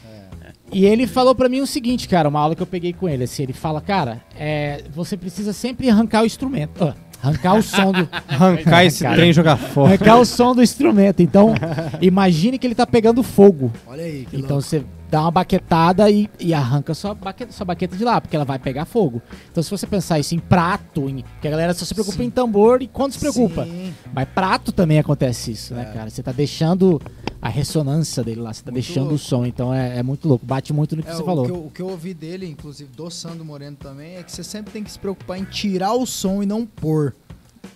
E 0.72 0.86
ele 0.86 1.08
falou 1.08 1.34
pra 1.34 1.50
mim 1.50 1.62
o 1.62 1.68
seguinte, 1.68 2.08
cara, 2.08 2.30
uma 2.30 2.40
aula 2.40 2.56
que 2.56 2.62
eu 2.62 2.68
peguei 2.68 2.94
com 2.94 3.10
ele, 3.10 3.24
assim, 3.24 3.44
ele 3.44 3.54
fala, 3.54 3.82
cara, 3.82 4.22
é, 4.38 4.84
você 4.94 5.18
precisa 5.18 5.52
sempre 5.52 5.90
arrancar 5.90 6.22
o 6.22 6.26
instrumento, 6.28 6.84
ah, 6.84 6.96
arrancar 7.24 7.56
o 7.56 7.64
som 7.64 7.92
do... 7.92 8.08
Arrancar 8.30 8.86
esse 8.86 9.04
Cara. 9.04 9.16
trem 9.16 9.32
e 9.32 9.34
jogar 9.34 9.58
fora. 9.58 9.90
arrancar 9.90 10.20
o 10.20 10.26
som 10.26 10.54
do 10.54 10.62
instrumento. 10.62 11.22
Então, 11.22 11.56
imagine 12.00 12.60
que 12.60 12.68
ele 12.68 12.76
tá 12.76 12.86
pegando 12.86 13.24
fogo. 13.24 13.72
Olha 13.88 14.04
aí, 14.04 14.28
que 14.30 14.38
Então 14.38 14.58
louco. 14.58 14.62
você 14.62 14.84
dá 15.10 15.22
uma 15.22 15.32
baquetada 15.32 16.10
e, 16.10 16.30
e 16.40 16.54
arranca 16.54 16.94
sua 16.94 17.16
baqueta, 17.16 17.52
sua 17.52 17.66
baqueta 17.66 17.98
de 17.98 18.04
lá, 18.04 18.22
porque 18.22 18.36
ela 18.36 18.46
vai 18.46 18.60
pegar 18.60 18.86
fogo. 18.86 19.22
Então 19.52 19.64
se 19.64 19.72
você 19.72 19.88
pensar 19.88 20.20
isso 20.20 20.36
em 20.36 20.40
prato, 20.40 21.10
em, 21.10 21.24
porque 21.24 21.48
a 21.48 21.52
galera 21.52 21.74
só 21.74 21.84
se 21.84 21.94
preocupa 21.96 22.18
Sim. 22.18 22.26
em 22.26 22.30
tambor 22.30 22.82
e 22.84 22.88
quando 22.88 23.14
se 23.14 23.20
preocupa. 23.20 23.66
Sim. 23.66 23.92
Mas 24.14 24.28
prato 24.30 24.72
também 24.72 25.00
acontece 25.00 25.52
isso, 25.52 25.74
né, 25.74 25.86
cara? 25.94 26.12
Você 26.12 26.22
tá 26.22 26.32
deixando 26.32 27.02
a 27.42 27.50
ressonância 27.50 28.24
dele 28.24 28.42
lá, 28.42 28.54
você 28.54 28.62
tá 28.64 28.72
Muito 28.72 28.84
deixando 28.84 29.04
louco. 29.10 29.16
o 29.16 29.20
som, 29.20 29.46
então 29.46 29.74
é, 29.74 30.00
é 30.00 30.04
muito 30.04 30.28
louco. 30.28 30.46
Bate 30.46 30.74
muito 30.74 30.96
no 30.96 31.04
que 31.04 31.10
É, 31.10 31.14
você 31.16 31.22
o, 31.22 31.26
falou. 31.26 31.46
Que 31.46 31.52
eu, 31.52 31.66
o 31.66 31.72
que 31.72 31.82
eu 31.82 31.88
ouvi 31.90 32.14
dele, 32.14 32.46
inclusive 32.48 32.92
do 32.94 33.10
Sandro 33.10 33.46
Moreno 33.46 33.78
também, 33.78 34.16
é 34.18 34.24
que 34.24 34.32
você 34.32 34.44
sempre 34.44 34.72
tem 34.74 34.84
que 34.84 34.92
se 34.92 35.00
preocupar 35.00 35.38
em 35.40 35.46
tirar 35.46 35.94
o 35.94 36.06
som 36.06 36.44
e 36.44 36.46
não 36.46 36.66
pôr. 36.66 37.16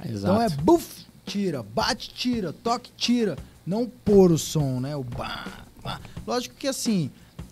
Exato. 0.06 0.33
Então 0.33 0.42
é 0.42 0.50
buf, 0.50 1.06
tira, 1.25 1.64
bate, 1.64 2.09
tira, 2.14 2.51
toque, 2.51 2.92
tira. 2.98 3.38
Não 3.66 3.90
pôr 4.03 4.32
o 4.32 4.38
som, 4.38 4.82
né? 4.82 4.95
O 4.95 5.03
bah, 5.03 5.45
bah. 5.82 6.00
Lógico 6.27 6.56
que 6.56 6.67
assim, 6.67 7.09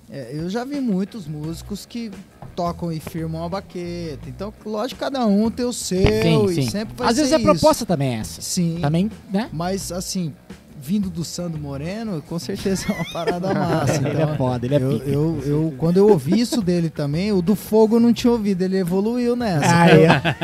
é, 0.10 0.32
eu 0.34 0.50
já 0.50 0.66
vi 0.66 0.82
muitos 0.82 1.26
músicos 1.26 1.86
que 1.86 2.12
tocam 2.54 2.92
e 2.92 3.00
firmam 3.00 3.46
a 3.46 3.48
baqueta. 3.50 4.28
Então, 4.28 4.54
lógico, 4.66 5.00
cada 5.00 5.26
um 5.26 5.50
tem 5.50 5.66
o 5.66 5.72
seu 5.72 6.04
sim, 6.06 6.46
e 6.50 6.56
sim. 6.56 6.70
sempre 6.70 6.94
vai 6.98 7.08
Às 7.08 7.16
vezes 7.16 7.32
a 7.32 7.38
isso. 7.38 7.46
proposta 7.46 7.86
também 7.86 8.16
é 8.18 8.20
essa. 8.20 8.42
Sim. 8.42 8.80
Também, 8.82 9.10
né? 9.32 9.50
Mas 9.54 9.90
assim, 9.90 10.34
vindo 10.82 11.10
do 11.10 11.24
Sandro 11.24 11.60
Moreno, 11.62 12.22
com 12.24 12.40
certeza 12.40 12.86
é 12.90 12.96
uma 12.96 13.14
parada 13.14 13.54
massa. 13.54 13.96
ele 13.98 14.10
Então, 14.10 14.34
é 14.34 14.38
foda, 14.38 14.66
ele 14.66 14.76
é 14.76 14.82
eu, 14.82 14.90
pica. 14.94 15.10
eu, 15.10 15.42
eu- 15.46 15.74
quando 15.78 15.98
eu 15.98 16.10
ouvi 16.10 16.40
isso 16.40 16.62
dele 16.62 16.90
também, 16.90 17.32
o 17.32 17.42
do 17.42 17.56
fogo 17.56 17.98
eu 17.98 18.00
não 18.00 18.12
tinha 18.12 18.32
ouvido, 18.32 18.62
ele 18.64 18.78
evoluiu 18.78 19.36
nessa. 19.36 19.74
Aí, 19.84 20.04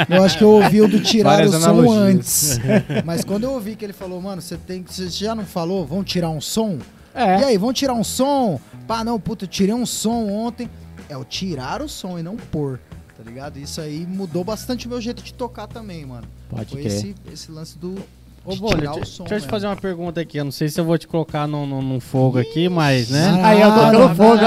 Eu 0.09 0.23
acho 0.23 0.37
que 0.37 0.43
eu 0.43 0.51
ouvi 0.51 0.81
o 0.81 0.87
do 0.87 0.99
tirar 1.01 1.31
Várias 1.31 1.53
o 1.55 1.59
som 1.59 1.69
analogias. 1.69 2.15
antes. 2.15 2.59
Mas 3.03 3.23
quando 3.23 3.45
eu 3.45 3.51
ouvi 3.53 3.75
que 3.75 3.83
ele 3.83 3.93
falou, 3.93 4.21
mano, 4.21 4.41
você 4.41 4.57
tem 4.57 4.83
que. 4.83 4.93
Você 4.93 5.09
já 5.09 5.33
não 5.33 5.45
falou, 5.45 5.85
vão 5.85 6.03
tirar 6.03 6.29
um 6.29 6.39
som? 6.41 6.77
É. 7.15 7.39
E 7.41 7.43
aí, 7.45 7.57
vão 7.57 7.73
tirar 7.73 7.93
um 7.95 8.03
som? 8.03 8.59
Pá, 8.87 9.03
não, 9.03 9.19
puta, 9.19 9.45
eu 9.45 9.49
tirei 9.49 9.73
um 9.73 9.85
som 9.87 10.27
ontem. 10.29 10.69
É 11.09 11.17
o 11.17 11.23
tirar 11.23 11.81
o 11.81 11.89
som 11.89 12.19
e 12.19 12.21
não 12.23 12.35
pôr. 12.35 12.79
Tá 13.17 13.23
ligado? 13.25 13.57
Isso 13.57 13.81
aí 13.81 14.05
mudou 14.07 14.43
bastante 14.43 14.85
o 14.85 14.89
meu 14.89 15.01
jeito 15.01 15.23
de 15.23 15.33
tocar 15.33 15.65
também, 15.65 16.05
mano. 16.05 16.27
Pode 16.47 16.71
Foi 16.73 16.81
crer. 16.83 16.93
esse, 16.93 17.15
esse 17.33 17.51
lance 17.51 17.75
do. 17.77 17.95
Ô, 18.47 18.55
Bolha, 18.55 18.91
deixa, 18.91 19.05
som 19.05 19.23
deixa 19.23 19.23
eu 19.23 19.25
te 19.25 19.31
mesmo. 19.33 19.49
fazer 19.49 19.67
uma 19.67 19.75
pergunta 19.75 20.21
aqui. 20.21 20.37
Eu 20.37 20.45
não 20.45 20.51
sei 20.51 20.69
se 20.69 20.79
eu 20.79 20.85
vou 20.85 20.97
te 20.97 21.05
colocar 21.07 21.45
num, 21.47 21.65
num- 21.65 21.81
num 21.81 21.99
fogo 21.99 22.39
aqui, 22.39 22.69
mas, 22.69 23.09
né? 23.09 23.39
Aí 23.43 23.59
eu 23.61 23.69
tô 23.69 24.03
Ah, 24.03 24.15
fogo, 24.15 24.39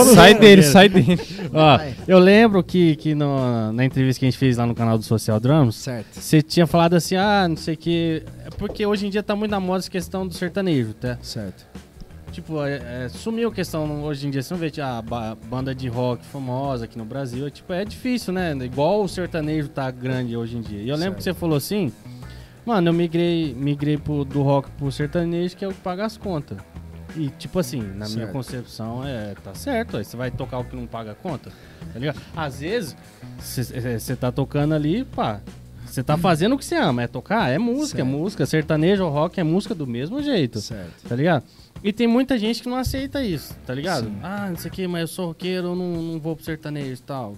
ó. 0.00 0.04
Sai 0.14 0.34
dele, 0.34 0.62
sai 0.62 0.88
dele. 0.88 1.18
Ó, 1.52 1.78
eu 2.08 2.18
lembro 2.18 2.62
que, 2.62 2.96
que 2.96 3.14
no- 3.14 3.72
na 3.72 3.84
entrevista 3.84 4.20
que 4.20 4.26
a 4.26 4.30
gente 4.30 4.38
fez 4.38 4.56
lá 4.56 4.66
no 4.66 4.74
canal 4.74 4.96
do 4.96 5.04
Social 5.04 5.38
Drums, 5.38 5.76
Certo. 5.76 6.18
você 6.18 6.40
tinha 6.42 6.66
falado 6.66 6.94
assim, 6.94 7.16
ah, 7.16 7.46
não 7.48 7.56
sei 7.56 7.74
o 7.74 7.76
que. 7.76 8.22
É 8.46 8.50
porque 8.50 8.84
hoje 8.86 9.06
em 9.06 9.10
dia 9.10 9.22
tá 9.22 9.36
muito 9.36 9.50
na 9.50 9.60
moda 9.60 9.80
essa 9.80 9.90
questão 9.90 10.26
do 10.26 10.34
sertanejo, 10.34 10.94
tá? 10.94 11.18
Certo. 11.22 11.64
Tipo, 12.32 12.64
é, 12.64 13.04
é, 13.04 13.08
sumiu 13.10 13.50
a 13.50 13.52
questão 13.52 14.04
hoje 14.04 14.26
em 14.26 14.30
dia. 14.30 14.42
Você 14.42 14.54
não 14.54 14.58
vê 14.58 14.72
a 14.80 15.02
ba- 15.02 15.36
banda 15.50 15.74
de 15.74 15.86
rock 15.88 16.24
famosa 16.24 16.86
aqui 16.86 16.96
no 16.96 17.04
Brasil. 17.04 17.46
é, 17.46 17.50
Tipo, 17.50 17.74
é 17.74 17.84
difícil, 17.84 18.32
né? 18.32 18.56
Igual 18.62 19.02
o 19.02 19.08
sertanejo 19.08 19.68
tá 19.68 19.90
grande 19.90 20.34
hoje 20.34 20.56
em 20.56 20.62
dia. 20.62 20.80
E 20.80 20.88
eu 20.88 20.96
lembro 20.96 21.16
que 21.16 21.22
você 21.22 21.34
falou 21.34 21.58
assim, 21.58 21.92
mano, 22.66 22.88
eu 22.88 22.92
migrei, 22.92 23.54
migrei 23.54 23.96
pro, 23.98 24.24
do 24.24 24.42
rock 24.42 24.70
pro 24.72 24.90
sertanejo, 24.92 25.56
que 25.56 25.64
é 25.64 25.68
o 25.68 25.72
que 25.72 25.80
paga 25.80 26.04
as 26.04 26.16
contas. 26.16 26.58
E, 27.14 27.28
tipo 27.38 27.58
assim, 27.58 27.80
na 27.82 28.06
minha 28.06 28.20
Certo. 28.20 28.32
concepção, 28.32 29.06
é, 29.06 29.34
tá 29.44 29.54
certo. 29.54 29.98
Aí 29.98 30.04
você 30.04 30.16
vai 30.16 30.30
tocar 30.30 30.58
o 30.58 30.64
que 30.64 30.74
não 30.74 30.86
paga 30.86 31.12
a 31.12 31.14
conta, 31.14 31.50
tá 31.92 31.98
ligado? 31.98 32.18
Às 32.34 32.60
vezes, 32.60 32.96
você 33.38 34.16
tá 34.16 34.32
tocando 34.32 34.74
ali, 34.74 35.04
pá. 35.04 35.40
Você 35.84 36.02
tá 36.02 36.16
fazendo 36.16 36.54
o 36.54 36.58
que 36.58 36.64
você 36.64 36.76
ama, 36.76 37.02
é 37.02 37.06
tocar, 37.06 37.50
é 37.50 37.58
música, 37.58 38.00
é 38.00 38.04
Certo. 38.04 38.16
música. 38.18 38.46
Sertanejo 38.46 39.04
ou 39.04 39.10
rock 39.10 39.38
é 39.38 39.44
música 39.44 39.74
do 39.74 39.86
mesmo 39.86 40.22
jeito 40.22 40.58
Certo. 40.58 41.06
tá 41.06 41.14
ligado? 41.14 41.44
E 41.84 41.92
tem 41.92 42.06
muita 42.06 42.38
gente 42.38 42.62
que 42.62 42.68
não 42.68 42.76
aceita 42.76 43.22
isso, 43.22 43.54
tá 43.66 43.74
ligado? 43.74 44.06
Sim. 44.06 44.16
Ah, 44.22 44.46
não 44.48 44.56
sei 44.56 44.70
o 44.70 44.72
que, 44.74 44.86
mas 44.86 45.02
eu 45.02 45.08
sou 45.08 45.26
roqueiro, 45.26 45.66
eu 45.68 45.74
não, 45.76 45.92
não 46.02 46.18
vou 46.20 46.34
pro 46.34 46.44
sertanejo 46.44 46.94
e 46.94 47.04
tal. 47.04 47.36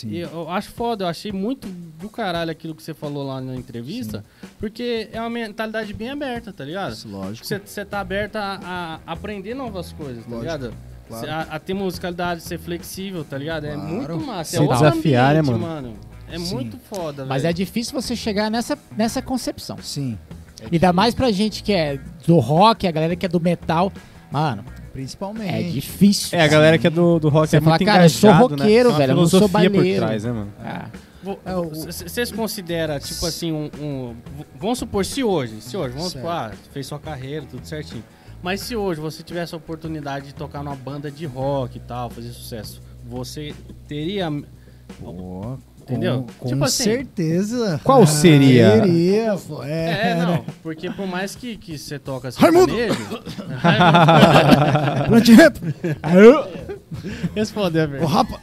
Sim. 0.00 0.10
E 0.10 0.18
eu 0.20 0.50
acho 0.50 0.70
foda, 0.72 1.04
eu 1.04 1.08
achei 1.08 1.32
muito 1.32 1.66
do 1.68 2.08
caralho 2.10 2.50
aquilo 2.50 2.74
que 2.74 2.82
você 2.82 2.92
falou 2.92 3.26
lá 3.26 3.40
na 3.40 3.56
entrevista, 3.56 4.22
porque 4.58 5.08
é 5.12 5.18
uma 5.20 5.30
mentalidade 5.30 5.92
bem 5.94 6.10
aberta, 6.10 6.52
tá 6.52 6.64
ligado? 6.64 6.92
Isso, 6.92 7.08
lógico. 7.08 7.46
Você, 7.46 7.58
você 7.58 7.84
tá 7.84 8.00
aberto 8.00 8.36
a, 8.36 9.00
a 9.06 9.12
aprender 9.12 9.54
novas 9.54 9.92
coisas, 9.92 10.22
tá 10.24 10.30
Lógico, 10.30 10.40
ligado? 10.42 10.74
claro. 11.08 11.24
Cê- 11.24 11.30
A, 11.30 11.40
a 11.42 11.58
ter 11.58 11.72
musicalidade, 11.74 12.42
ser 12.42 12.58
flexível, 12.58 13.24
tá 13.24 13.38
ligado? 13.38 13.64
É 13.64 13.72
Claro. 13.74 13.88
muito 13.88 14.26
massa. 14.26 14.58
Se 14.58 14.62
é 14.62 14.66
desafiar, 14.68 15.32
né, 15.34 15.40
ambiente, 15.40 15.58
mano? 15.60 15.94
É 16.28 16.38
Sim. 16.38 16.54
muito 16.54 16.76
foda, 16.78 17.24
Mas 17.24 17.44
é 17.44 17.52
difícil 17.52 17.94
você 17.94 18.14
chegar 18.14 18.50
nessa, 18.50 18.76
nessa 18.96 19.22
concepção. 19.22 19.78
Sim. 19.80 20.18
Ainda 20.72 20.92
mais 20.92 21.14
pra 21.14 21.30
gente 21.30 21.62
que 21.62 21.72
é 21.72 21.98
do 22.26 22.38
rock, 22.38 22.86
a 22.86 22.90
galera 22.90 23.14
que 23.16 23.24
é 23.24 23.28
do 23.28 23.40
metal. 23.40 23.92
Mano, 24.30 24.64
Principalmente. 24.96 25.52
é 25.52 25.62
difícil. 25.62 26.38
É, 26.38 26.42
a 26.42 26.48
galera 26.48 26.78
que 26.78 26.86
é 26.86 26.90
do, 26.90 27.18
do 27.18 27.28
rock 27.28 27.48
Você 27.50 27.56
é 27.58 27.60
fala, 27.60 27.72
muito 27.76 27.84
cara, 27.84 28.04
eu 28.06 28.10
sou 28.10 28.30
né? 28.30 28.36
roqueiro, 28.38 28.88
uma 28.88 28.98
velho, 28.98 29.12
eu 29.12 29.16
não 29.16 29.26
sou 29.26 29.40
filosofia 29.40 29.70
por 29.70 29.76
baileiro. 29.76 30.06
trás, 30.06 30.24
né, 30.24 30.32
mano? 30.32 30.52
Ah, 30.60 30.88
Vocês 31.74 32.32
consideram, 32.32 32.98
tipo 32.98 33.26
assim, 33.26 33.52
um, 33.52 33.70
um- 33.80 34.16
Vamos 34.58 34.78
supor, 34.78 35.04
se 35.04 35.22
hoje, 35.22 35.60
se 35.60 35.76
hoje, 35.76 35.92
vamos 35.94 36.12
Certo. 36.12 36.24
supor, 36.24 36.30
ah, 36.36 36.52
fez 36.72 36.86
sua 36.86 36.98
carreira, 36.98 37.44
tudo 37.44 37.66
certinho. 37.66 38.02
Mas 38.42 38.60
se 38.60 38.76
hoje 38.76 39.00
você 39.00 39.22
tivesse 39.22 39.54
a 39.54 39.58
oportunidade 39.58 40.26
de 40.28 40.34
tocar 40.34 40.62
numa 40.62 40.76
banda 40.76 41.10
de 41.10 41.26
rock 41.26 41.78
e 41.78 41.80
tal, 41.80 42.08
fazer 42.10 42.30
sucesso, 42.30 42.80
você 43.04 43.54
teria. 43.88 44.30
Pô, 45.00 45.58
Entendeu? 45.88 46.26
Com, 46.38 46.48
Tipo 46.48 46.58
com 46.58 46.64
assim. 46.64 46.82
certeza. 46.82 47.80
Qual 47.84 48.02
Ah, 48.02 48.06
seria? 48.06 48.80
Teria, 48.80 49.36
pô. 49.46 49.62
É, 49.62 50.10
É, 50.10 50.14
não. 50.16 50.44
Porque 50.60 50.90
por 50.90 51.06
mais 51.06 51.36
que, 51.36 51.56
que 51.56 51.78
você 51.78 51.96
toca 51.96 52.28
Raimundo! 52.36 52.72
sertanejo. 52.74 53.22
Pronto, 55.06 55.32
rap. 55.32 55.58
Respondeu, 57.34 57.88
velho. 57.88 58.04
rapa. 58.06 58.40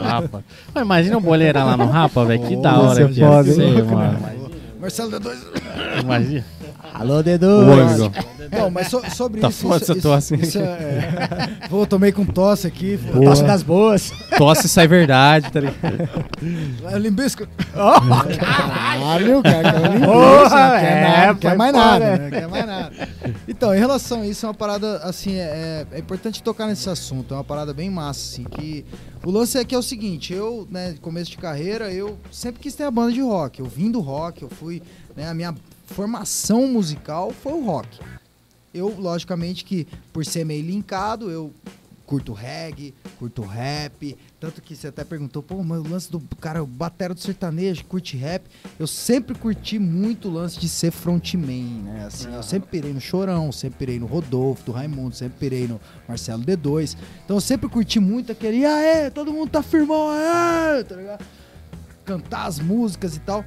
Rapa. 0.00 0.44
Mas 0.74 0.84
imagina 0.84 1.18
o 1.18 1.20
boleira 1.20 1.62
lá 1.64 1.76
no 1.76 1.86
Rapa, 1.86 2.24
velho. 2.24 2.46
Que 2.46 2.56
da 2.56 2.78
hora 2.80 3.06
você 3.08 3.12
que 3.12 3.20
ia 3.20 3.26
pode, 3.26 3.52
ser, 3.52 3.62
hein? 3.62 3.82
mano. 3.82 4.50
Marcelo 4.80 5.10
D2. 5.10 5.36
Imagina. 6.02 6.44
Alô, 6.94 7.20
Igor. 7.20 8.10
Não, 8.52 8.70
mas 8.70 8.86
so- 8.88 9.02
sobre 9.10 9.40
Tá 9.40 9.48
isso. 9.48 9.62
foda 9.62 9.82
isso, 9.82 9.92
essa 9.92 10.00
tosse. 10.00 10.34
Isso, 10.36 10.44
isso 10.44 10.58
é, 10.60 11.58
Pô, 11.68 11.84
tomei 11.84 12.12
com 12.12 12.24
tosse 12.24 12.66
aqui. 12.68 12.98
pô. 13.12 13.20
Tosse 13.20 13.42
das 13.42 13.62
boas. 13.64 14.12
Tosse 14.38 14.68
sai 14.68 14.86
verdade, 14.86 15.50
tá 15.50 15.58
ligado? 15.60 16.08
É 16.92 16.98
Limbisco. 16.98 17.46
Caralho, 17.74 19.42
cara. 19.42 19.68
é 19.68 19.88
Limp 19.88 20.04
Porra, 20.04 20.72
não 20.72 20.80
quer, 20.80 20.84
é, 20.92 21.02
nada, 21.02 21.26
não 21.32 21.34
quer 21.36 21.56
mais 21.56 21.72
nada. 21.72 22.16
Não 22.18 22.30
quer 22.30 22.48
mais 22.48 22.66
nada. 22.66 23.08
Então, 23.48 23.74
em 23.74 23.78
relação 23.78 24.20
a 24.20 24.26
isso, 24.26 24.46
é 24.46 24.48
uma 24.48 24.54
parada, 24.54 24.98
assim, 24.98 25.34
é, 25.36 25.86
é 25.90 25.98
importante 25.98 26.42
tocar 26.42 26.66
nesse 26.66 26.88
assunto. 26.88 27.34
É 27.34 27.36
uma 27.36 27.44
parada 27.44 27.74
bem 27.74 27.90
massa, 27.90 28.20
assim, 28.32 28.44
que... 28.44 28.84
O 29.24 29.30
lance 29.30 29.58
é 29.58 29.64
que 29.64 29.74
é 29.74 29.78
o 29.78 29.82
seguinte, 29.82 30.32
eu, 30.34 30.68
né, 30.70 30.94
começo 31.00 31.30
de 31.30 31.38
carreira, 31.38 31.90
eu 31.90 32.18
sempre 32.30 32.60
quis 32.60 32.74
ter 32.74 32.84
a 32.84 32.90
banda 32.90 33.10
de 33.12 33.20
rock. 33.22 33.58
Eu 33.60 33.66
vim 33.66 33.90
do 33.90 34.00
rock, 34.00 34.42
eu 34.42 34.48
fui... 34.50 34.82
Né, 35.16 35.28
a 35.28 35.34
minha 35.34 35.54
formação 35.86 36.66
musical 36.68 37.30
foi 37.30 37.52
o 37.52 37.64
rock. 37.64 38.00
Eu, 38.72 38.88
logicamente, 38.98 39.64
que 39.64 39.86
por 40.12 40.24
ser 40.26 40.44
meio 40.44 40.64
linkado, 40.64 41.30
eu 41.30 41.52
curto 42.06 42.32
reggae, 42.32 42.94
curto 43.18 43.42
rap. 43.42 44.16
Tanto 44.38 44.60
que 44.60 44.76
você 44.76 44.88
até 44.88 45.04
perguntou, 45.04 45.42
pô, 45.42 45.62
mas 45.62 45.80
o 45.80 45.88
lance 45.88 46.10
do 46.10 46.20
cara, 46.40 46.62
o 46.62 46.66
batera 46.66 47.14
do 47.14 47.20
sertanejo, 47.20 47.84
curte 47.84 48.16
rap. 48.16 48.44
Eu 48.78 48.86
sempre 48.86 49.34
curti 49.36 49.78
muito 49.78 50.28
o 50.28 50.32
lance 50.32 50.58
de 50.58 50.68
ser 50.68 50.90
frontman, 50.90 51.82
né? 51.82 52.04
Assim, 52.06 52.32
eu 52.32 52.42
sempre 52.42 52.68
pirei 52.68 52.92
no 52.92 53.00
Chorão, 53.00 53.50
sempre 53.50 53.78
pirei 53.78 53.98
no 53.98 54.06
Rodolfo, 54.06 54.64
do 54.64 54.72
Raimundo, 54.72 55.14
sempre 55.14 55.38
pirei 55.38 55.66
no 55.66 55.80
Marcelo 56.08 56.42
D2. 56.42 56.96
Então 57.24 57.36
eu 57.36 57.40
sempre 57.40 57.68
curti 57.68 57.98
muito 57.98 58.32
aquele, 58.32 58.64
é, 58.64 59.10
todo 59.10 59.32
mundo 59.32 59.50
tá 59.50 59.62
firmão, 59.62 60.12
é, 60.12 60.82
tá 60.82 60.96
ligado? 60.96 61.24
Cantar 62.04 62.46
as 62.46 62.58
músicas 62.58 63.16
e 63.16 63.20
tal. 63.20 63.44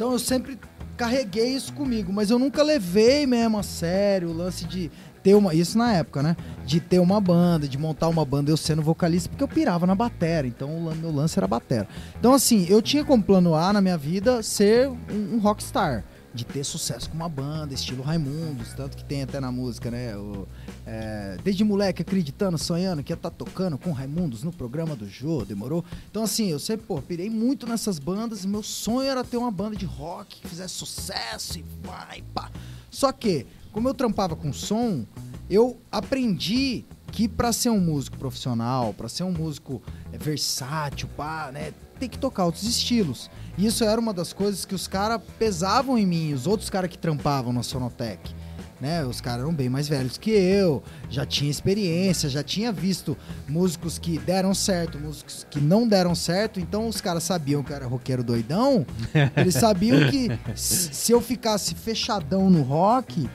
Então 0.00 0.12
eu 0.12 0.18
sempre 0.18 0.58
carreguei 0.96 1.48
isso 1.48 1.74
comigo, 1.74 2.10
mas 2.10 2.30
eu 2.30 2.38
nunca 2.38 2.62
levei 2.62 3.26
mesmo 3.26 3.58
a 3.58 3.62
sério 3.62 4.30
o 4.30 4.32
lance 4.32 4.64
de 4.64 4.90
ter 5.22 5.34
uma. 5.34 5.54
Isso 5.54 5.76
na 5.76 5.92
época, 5.92 6.22
né? 6.22 6.38
De 6.64 6.80
ter 6.80 6.98
uma 7.00 7.20
banda, 7.20 7.68
de 7.68 7.76
montar 7.76 8.08
uma 8.08 8.24
banda, 8.24 8.50
eu 8.50 8.56
sendo 8.56 8.80
vocalista, 8.80 9.28
porque 9.28 9.44
eu 9.44 9.48
pirava 9.48 9.86
na 9.86 9.94
batera. 9.94 10.46
Então 10.46 10.70
o 10.70 10.94
meu 10.94 11.12
lance 11.12 11.38
era 11.38 11.46
batera. 11.46 11.86
Então, 12.18 12.32
assim, 12.32 12.66
eu 12.70 12.80
tinha 12.80 13.04
como 13.04 13.22
plano 13.22 13.54
A 13.54 13.74
na 13.74 13.82
minha 13.82 13.98
vida 13.98 14.42
ser 14.42 14.88
um, 14.88 15.34
um 15.34 15.38
rockstar. 15.38 16.02
De 16.32 16.44
ter 16.44 16.64
sucesso 16.64 17.10
com 17.10 17.16
uma 17.16 17.28
banda, 17.28 17.74
estilo 17.74 18.02
Raimundos, 18.02 18.72
tanto 18.74 18.96
que 18.96 19.04
tem 19.04 19.22
até 19.22 19.40
na 19.40 19.50
música, 19.50 19.90
né? 19.90 20.16
O, 20.16 20.46
é, 20.86 21.36
desde 21.42 21.64
moleque 21.64 22.02
acreditando, 22.02 22.56
sonhando 22.56 23.02
que 23.02 23.12
ia 23.12 23.14
estar 23.14 23.30
tocando 23.30 23.76
com 23.76 23.90
Raimundos 23.90 24.42
no 24.42 24.52
programa 24.52 24.94
do 24.94 25.08
Jô, 25.08 25.44
demorou? 25.44 25.84
Então, 26.10 26.22
assim, 26.22 26.48
eu 26.48 26.58
sempre, 26.58 26.86
pô, 26.86 27.02
pirei 27.02 27.28
muito 27.28 27.66
nessas 27.66 27.98
bandas 27.98 28.44
e 28.44 28.48
meu 28.48 28.62
sonho 28.62 29.08
era 29.08 29.24
ter 29.24 29.36
uma 29.36 29.50
banda 29.50 29.74
de 29.74 29.86
rock 29.86 30.40
que 30.40 30.48
fizesse 30.48 30.74
sucesso 30.74 31.58
e 31.58 31.64
vai, 31.82 32.22
pá. 32.32 32.50
Só 32.90 33.10
que, 33.10 33.46
como 33.72 33.88
eu 33.88 33.94
trampava 33.94 34.36
com 34.36 34.52
som, 34.52 35.04
eu 35.48 35.78
aprendi 35.90 36.84
que 37.10 37.26
pra 37.26 37.52
ser 37.52 37.70
um 37.70 37.80
músico 37.80 38.16
profissional, 38.16 38.94
pra 38.94 39.08
ser 39.08 39.24
um 39.24 39.32
músico 39.32 39.82
é, 40.12 40.18
versátil, 40.18 41.08
pá, 41.16 41.50
né, 41.52 41.72
tem 42.00 42.08
que 42.08 42.18
tocar 42.18 42.46
outros 42.46 42.64
estilos. 42.64 43.30
E 43.56 43.66
isso 43.66 43.84
era 43.84 44.00
uma 44.00 44.12
das 44.12 44.32
coisas 44.32 44.64
que 44.64 44.74
os 44.74 44.88
caras 44.88 45.20
pesavam 45.38 45.98
em 45.98 46.06
mim, 46.06 46.32
os 46.32 46.46
outros 46.46 46.70
caras 46.70 46.90
que 46.90 46.98
trampavam 46.98 47.52
na 47.52 47.62
Sonotec. 47.62 48.34
Né, 48.80 49.04
os 49.04 49.20
caras 49.20 49.42
eram 49.42 49.52
bem 49.52 49.68
mais 49.68 49.86
velhos 49.88 50.16
que 50.16 50.30
eu, 50.30 50.82
já 51.10 51.26
tinha 51.26 51.50
experiência, 51.50 52.30
já 52.30 52.42
tinha 52.42 52.72
visto 52.72 53.14
músicos 53.46 53.98
que 53.98 54.18
deram 54.18 54.54
certo, 54.54 54.98
músicos 54.98 55.46
que 55.50 55.60
não 55.60 55.86
deram 55.86 56.14
certo, 56.14 56.58
então 56.58 56.88
os 56.88 56.98
caras 56.98 57.22
sabiam 57.24 57.62
que 57.62 57.72
eu 57.72 57.76
era 57.76 57.86
roqueiro 57.86 58.24
doidão, 58.24 58.86
eles 59.36 59.52
sabiam 59.52 60.10
que 60.10 60.30
se 60.56 60.94
se 60.94 61.12
eu 61.12 61.20
ficasse 61.20 61.74
fechadão 61.74 62.48
no 62.48 62.62
rock, 62.62 63.28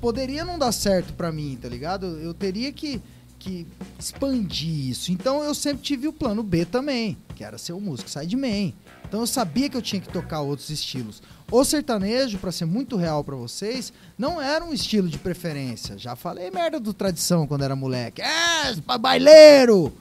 poderia 0.00 0.44
não 0.44 0.58
dar 0.58 0.72
certo 0.72 1.12
pra 1.12 1.30
mim, 1.30 1.58
tá 1.60 1.68
ligado? 1.68 2.06
Eu 2.18 2.32
teria 2.32 2.72
que, 2.72 3.02
que 3.48 3.66
expandir 3.98 4.90
isso. 4.90 5.10
Então 5.10 5.42
eu 5.42 5.54
sempre 5.54 5.82
tive 5.82 6.06
o 6.06 6.12
plano 6.12 6.42
B 6.42 6.66
também, 6.66 7.16
que 7.34 7.42
era 7.42 7.56
ser 7.56 7.72
um 7.72 7.80
músico 7.80 8.10
sideman. 8.10 8.74
Então 9.06 9.20
eu 9.20 9.26
sabia 9.26 9.70
que 9.70 9.76
eu 9.76 9.80
tinha 9.82 10.00
que 10.00 10.08
tocar 10.08 10.40
outros 10.40 10.68
estilos. 10.68 11.22
O 11.50 11.64
sertanejo, 11.64 12.36
pra 12.38 12.52
ser 12.52 12.66
muito 12.66 12.96
real 12.96 13.24
pra 13.24 13.34
vocês, 13.34 13.90
não 14.18 14.40
era 14.40 14.62
um 14.62 14.72
estilo 14.72 15.08
de 15.08 15.16
preferência. 15.18 15.96
Já 15.96 16.14
falei 16.14 16.50
merda 16.50 16.78
do 16.78 16.92
tradição 16.92 17.46
quando 17.46 17.64
era 17.64 17.74
moleque. 17.74 18.20
É, 18.20 18.74
baileiro! 19.00 19.92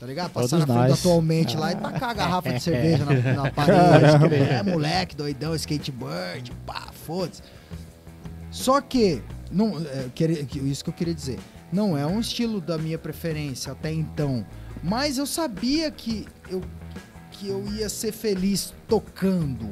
Tá 0.00 0.06
ligado? 0.06 0.30
Passar 0.30 0.48
Todos 0.58 0.66
na 0.66 0.74
frente 0.74 0.90
nós. 0.90 0.98
atualmente 1.00 1.56
lá 1.56 1.72
e 1.72 1.76
tacar 1.76 2.10
a 2.10 2.14
garrafa 2.14 2.52
de 2.52 2.62
cerveja 2.62 3.04
na, 3.04 3.44
na 3.44 3.50
parede. 3.52 4.34
é, 4.34 4.62
moleque, 4.62 5.14
doidão, 5.14 5.54
skateboard, 5.54 6.52
pá, 6.66 6.88
foda-se. 6.92 7.42
Só 8.50 8.80
que, 8.80 9.22
não, 9.50 9.78
é, 9.78 10.08
isso 10.64 10.82
que 10.82 10.90
eu 10.90 10.94
queria 10.94 11.14
dizer, 11.14 11.38
não 11.72 11.96
é 11.96 12.06
um 12.06 12.20
estilo 12.20 12.60
da 12.60 12.78
minha 12.78 12.98
preferência 12.98 13.72
até 13.72 13.92
então, 13.92 14.44
mas 14.82 15.18
eu 15.18 15.26
sabia 15.26 15.90
que 15.90 16.26
eu, 16.50 16.62
que 17.32 17.48
eu 17.48 17.64
ia 17.74 17.88
ser 17.88 18.12
feliz 18.12 18.72
tocando. 18.86 19.70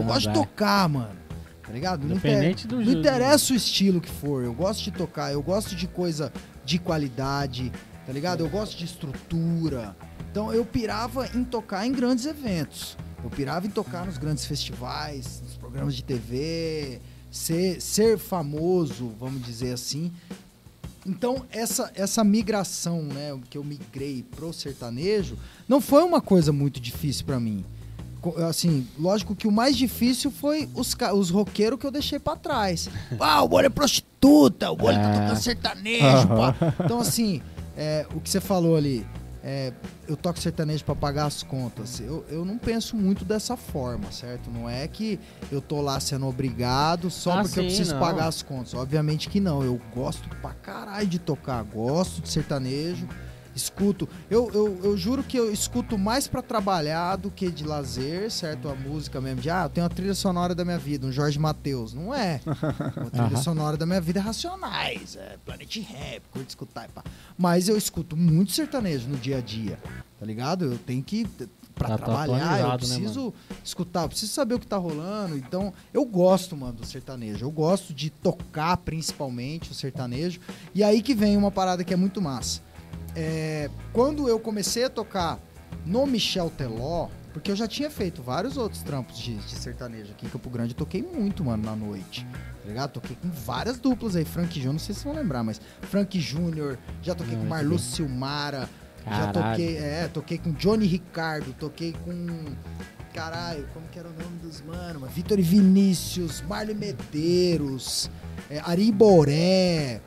Eu 0.00 0.02
gosto 0.04 0.20
de 0.20 0.34
tocar, 0.34 0.88
mano. 0.88 1.20
Tá 1.62 1.72
ligado? 1.72 2.06
Não, 2.06 2.16
inter- 2.16 2.32
Independente 2.32 2.66
do 2.66 2.80
não 2.80 2.92
interessa 2.92 3.52
o 3.52 3.56
estilo 3.56 4.00
que 4.00 4.10
for, 4.10 4.42
eu 4.42 4.52
gosto 4.52 4.82
de 4.82 4.90
tocar, 4.90 5.32
eu 5.32 5.40
gosto 5.42 5.76
de 5.76 5.86
coisa 5.86 6.32
de 6.64 6.78
qualidade, 6.78 7.70
tá 8.04 8.12
ligado? 8.12 8.40
Eu 8.40 8.48
gosto 8.48 8.76
de 8.76 8.84
estrutura. 8.84 9.96
Então 10.30 10.52
eu 10.52 10.64
pirava 10.64 11.28
em 11.34 11.44
tocar 11.44 11.86
em 11.86 11.92
grandes 11.92 12.26
eventos. 12.26 12.96
Eu 13.22 13.30
pirava 13.30 13.66
em 13.66 13.70
tocar 13.70 14.04
nos 14.06 14.18
grandes 14.18 14.46
festivais, 14.46 15.40
nos 15.44 15.56
programas 15.56 15.94
de 15.94 16.02
TV, 16.02 17.00
ser, 17.30 17.80
ser 17.80 18.18
famoso, 18.18 19.14
vamos 19.18 19.42
dizer 19.44 19.72
assim. 19.74 20.10
Então, 21.06 21.44
essa, 21.50 21.90
essa 21.94 22.22
migração, 22.22 23.02
né, 23.02 23.38
que 23.48 23.56
eu 23.56 23.64
migrei 23.64 24.22
pro 24.22 24.52
sertanejo, 24.52 25.36
não 25.68 25.80
foi 25.80 26.02
uma 26.02 26.20
coisa 26.20 26.52
muito 26.52 26.80
difícil 26.80 27.24
pra 27.24 27.40
mim. 27.40 27.64
Assim, 28.46 28.86
lógico 28.98 29.34
que 29.34 29.48
o 29.48 29.52
mais 29.52 29.74
difícil 29.76 30.30
foi 30.30 30.68
os, 30.74 30.94
os 31.14 31.30
roqueiros 31.30 31.80
que 31.80 31.86
eu 31.86 31.90
deixei 31.90 32.18
pra 32.18 32.36
trás. 32.36 32.88
Ah, 33.18 33.42
o 33.42 33.48
Bolho 33.48 33.66
é 33.66 33.70
prostituta, 33.70 34.70
o 34.70 34.76
Bolho 34.76 34.96
tá 34.98 35.12
tocando 35.12 35.40
sertanejo, 35.40 36.28
pá. 36.28 36.54
Então, 36.84 37.00
assim, 37.00 37.40
é, 37.76 38.06
o 38.14 38.20
que 38.20 38.28
você 38.28 38.40
falou 38.40 38.76
ali, 38.76 39.06
é, 39.42 39.72
eu 40.06 40.16
toco 40.16 40.38
sertanejo 40.38 40.84
pra 40.84 40.94
pagar 40.94 41.24
as 41.26 41.42
contas. 41.42 41.98
Eu, 42.00 42.24
eu 42.28 42.44
não 42.44 42.58
penso 42.58 42.94
muito 42.96 43.24
dessa 43.24 43.56
forma, 43.56 44.10
certo? 44.12 44.50
Não 44.50 44.68
é 44.68 44.86
que 44.86 45.18
eu 45.50 45.60
tô 45.60 45.80
lá 45.80 45.98
sendo 45.98 46.26
obrigado 46.26 47.10
só 47.10 47.38
Ah, 47.38 47.42
porque 47.42 47.58
eu 47.58 47.62
sim, 47.64 47.68
preciso 47.68 47.94
não. 47.94 48.00
pagar 48.00 48.26
as 48.26 48.42
contas. 48.42 48.74
Obviamente 48.74 49.28
que 49.28 49.40
não. 49.40 49.62
Eu 49.62 49.80
gosto 49.94 50.28
pra 50.42 50.50
caralho 50.52 51.06
de 51.06 51.18
tocar, 51.18 51.62
gosto 51.64 52.20
de 52.20 52.28
sertanejo, 52.28 53.08
escuto. 53.60 54.08
Eu, 54.30 54.50
eu, 54.52 54.80
eu 54.84 54.96
juro 54.96 55.22
que 55.22 55.36
eu 55.36 55.52
escuto 55.52 55.96
mais 55.98 56.26
pra 56.26 56.42
trabalhar 56.42 57.16
do 57.16 57.30
que 57.30 57.50
de 57.50 57.64
lazer, 57.64 58.30
certo? 58.30 58.68
A 58.68 58.74
música 58.74 59.20
mesmo, 59.20 59.40
de 59.40 59.50
ah, 59.50 59.64
eu 59.64 59.68
tenho 59.68 59.86
a 59.86 59.90
trilha 59.90 60.14
sonora 60.14 60.54
da 60.54 60.64
minha 60.64 60.78
vida, 60.78 61.06
um 61.06 61.12
Jorge 61.12 61.38
Matheus. 61.38 61.92
Não 61.94 62.14
é. 62.14 62.40
A 62.46 63.10
trilha 63.10 63.26
Aham. 63.26 63.36
sonora 63.42 63.76
da 63.76 63.86
minha 63.86 64.00
vida 64.00 64.18
é 64.20 64.22
Racionais, 64.22 65.16
é 65.16 65.36
Planet 65.44 65.76
Rap, 65.82 66.22
curto 66.30 66.48
escutar 66.48 66.88
e 66.88 66.92
pá. 66.92 67.02
Mas 67.36 67.68
eu 67.68 67.76
escuto 67.76 68.16
muito 68.16 68.52
sertanejo 68.52 69.08
no 69.08 69.16
dia 69.16 69.38
a 69.38 69.40
dia, 69.40 69.78
tá 70.18 70.26
ligado? 70.26 70.64
Eu 70.64 70.78
tenho 70.78 71.02
que, 71.02 71.26
pra 71.74 71.88
Tá- 71.88 71.98
tá 71.98 72.04
trabalhar, 72.04 72.60
eu 72.60 72.68
né, 72.68 72.76
preciso 72.76 73.32
escutar, 73.64 74.02
eu 74.02 74.08
preciso 74.08 74.32
saber 74.32 74.54
o 74.54 74.58
que 74.58 74.66
tá 74.66 74.76
rolando. 74.76 75.36
Então, 75.36 75.72
eu 75.94 76.04
gosto, 76.04 76.56
mano, 76.56 76.74
do 76.74 76.86
sertanejo. 76.86 77.44
Eu 77.44 77.50
gosto 77.50 77.94
de 77.94 78.10
tocar, 78.10 78.76
principalmente, 78.78 79.70
o 79.70 79.74
sertanejo. 79.74 80.40
E 80.74 80.82
aí 80.84 81.00
que 81.02 81.14
vem 81.14 81.36
uma 81.36 81.50
parada 81.50 81.82
que 81.84 81.92
é 81.94 81.96
muito 81.96 82.20
massa. 82.20 82.60
É, 83.16 83.70
quando 83.92 84.28
eu 84.28 84.38
comecei 84.38 84.84
a 84.84 84.90
tocar 84.90 85.38
no 85.84 86.06
Michel 86.06 86.50
Teló, 86.50 87.08
porque 87.32 87.50
eu 87.50 87.56
já 87.56 87.66
tinha 87.66 87.90
feito 87.90 88.22
vários 88.22 88.56
outros 88.56 88.82
trampos 88.82 89.18
de, 89.18 89.36
de 89.36 89.54
sertanejo 89.54 90.12
aqui 90.12 90.26
em 90.26 90.28
Campo 90.28 90.50
Grande, 90.50 90.72
eu 90.72 90.76
toquei 90.76 91.02
muito, 91.02 91.44
mano, 91.44 91.64
na 91.64 91.76
noite. 91.76 92.26
Tá 92.62 92.68
ligado? 92.68 92.92
Toquei 92.92 93.16
com 93.20 93.30
várias 93.30 93.78
duplas 93.78 94.16
aí, 94.16 94.24
Frank 94.24 94.54
Júnior, 94.54 94.72
não 94.74 94.78
sei 94.78 94.94
se 94.94 95.00
vocês 95.00 95.14
vão 95.14 95.22
lembrar, 95.22 95.42
mas 95.42 95.60
Frank 95.82 96.18
Júnior, 96.20 96.78
já 97.02 97.14
toquei 97.14 97.36
com 97.36 97.44
Marlu 97.44 97.78
Silmara, 97.78 98.68
já 99.06 99.32
toquei, 99.32 99.76
é, 99.78 100.08
toquei 100.08 100.38
com 100.38 100.52
Johnny 100.52 100.86
Ricardo, 100.86 101.54
toquei 101.54 101.94
com. 102.04 102.44
Caralho, 103.14 103.66
como 103.74 103.88
que 103.88 103.98
era 103.98 104.08
o 104.08 104.12
nome 104.12 104.38
dos 104.40 104.60
mano? 104.62 105.04
Vitor 105.06 105.38
e 105.38 105.42
Vinícius, 105.42 106.42
Marley 106.42 106.76
Medeiros, 106.76 108.08
é, 108.48 108.60
Ari 108.60 108.92
Boré. 108.92 110.00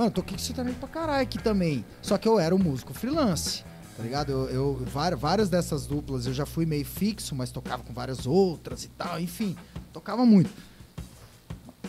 Mano, 0.00 0.10
toquei 0.12 0.34
com 0.34 0.42
sertanejo 0.42 0.76
pra 0.78 0.88
caralho 0.88 1.22
aqui 1.22 1.38
também. 1.38 1.84
Só 2.00 2.16
que 2.16 2.26
eu 2.26 2.40
era 2.40 2.54
um 2.54 2.58
músico 2.58 2.94
freelance. 2.94 3.62
Tá 3.98 4.02
ligado? 4.02 4.32
Eu, 4.32 4.48
eu- 4.48 4.86
várias 5.18 5.50
dessas 5.50 5.86
duplas 5.86 6.24
eu 6.24 6.32
já 6.32 6.46
fui 6.46 6.64
meio 6.64 6.86
fixo, 6.86 7.34
mas 7.34 7.50
tocava 7.50 7.82
com 7.82 7.92
várias 7.92 8.26
outras 8.26 8.82
e 8.84 8.88
tal, 8.88 9.20
enfim, 9.20 9.54
tocava 9.92 10.24
muito. 10.24 10.48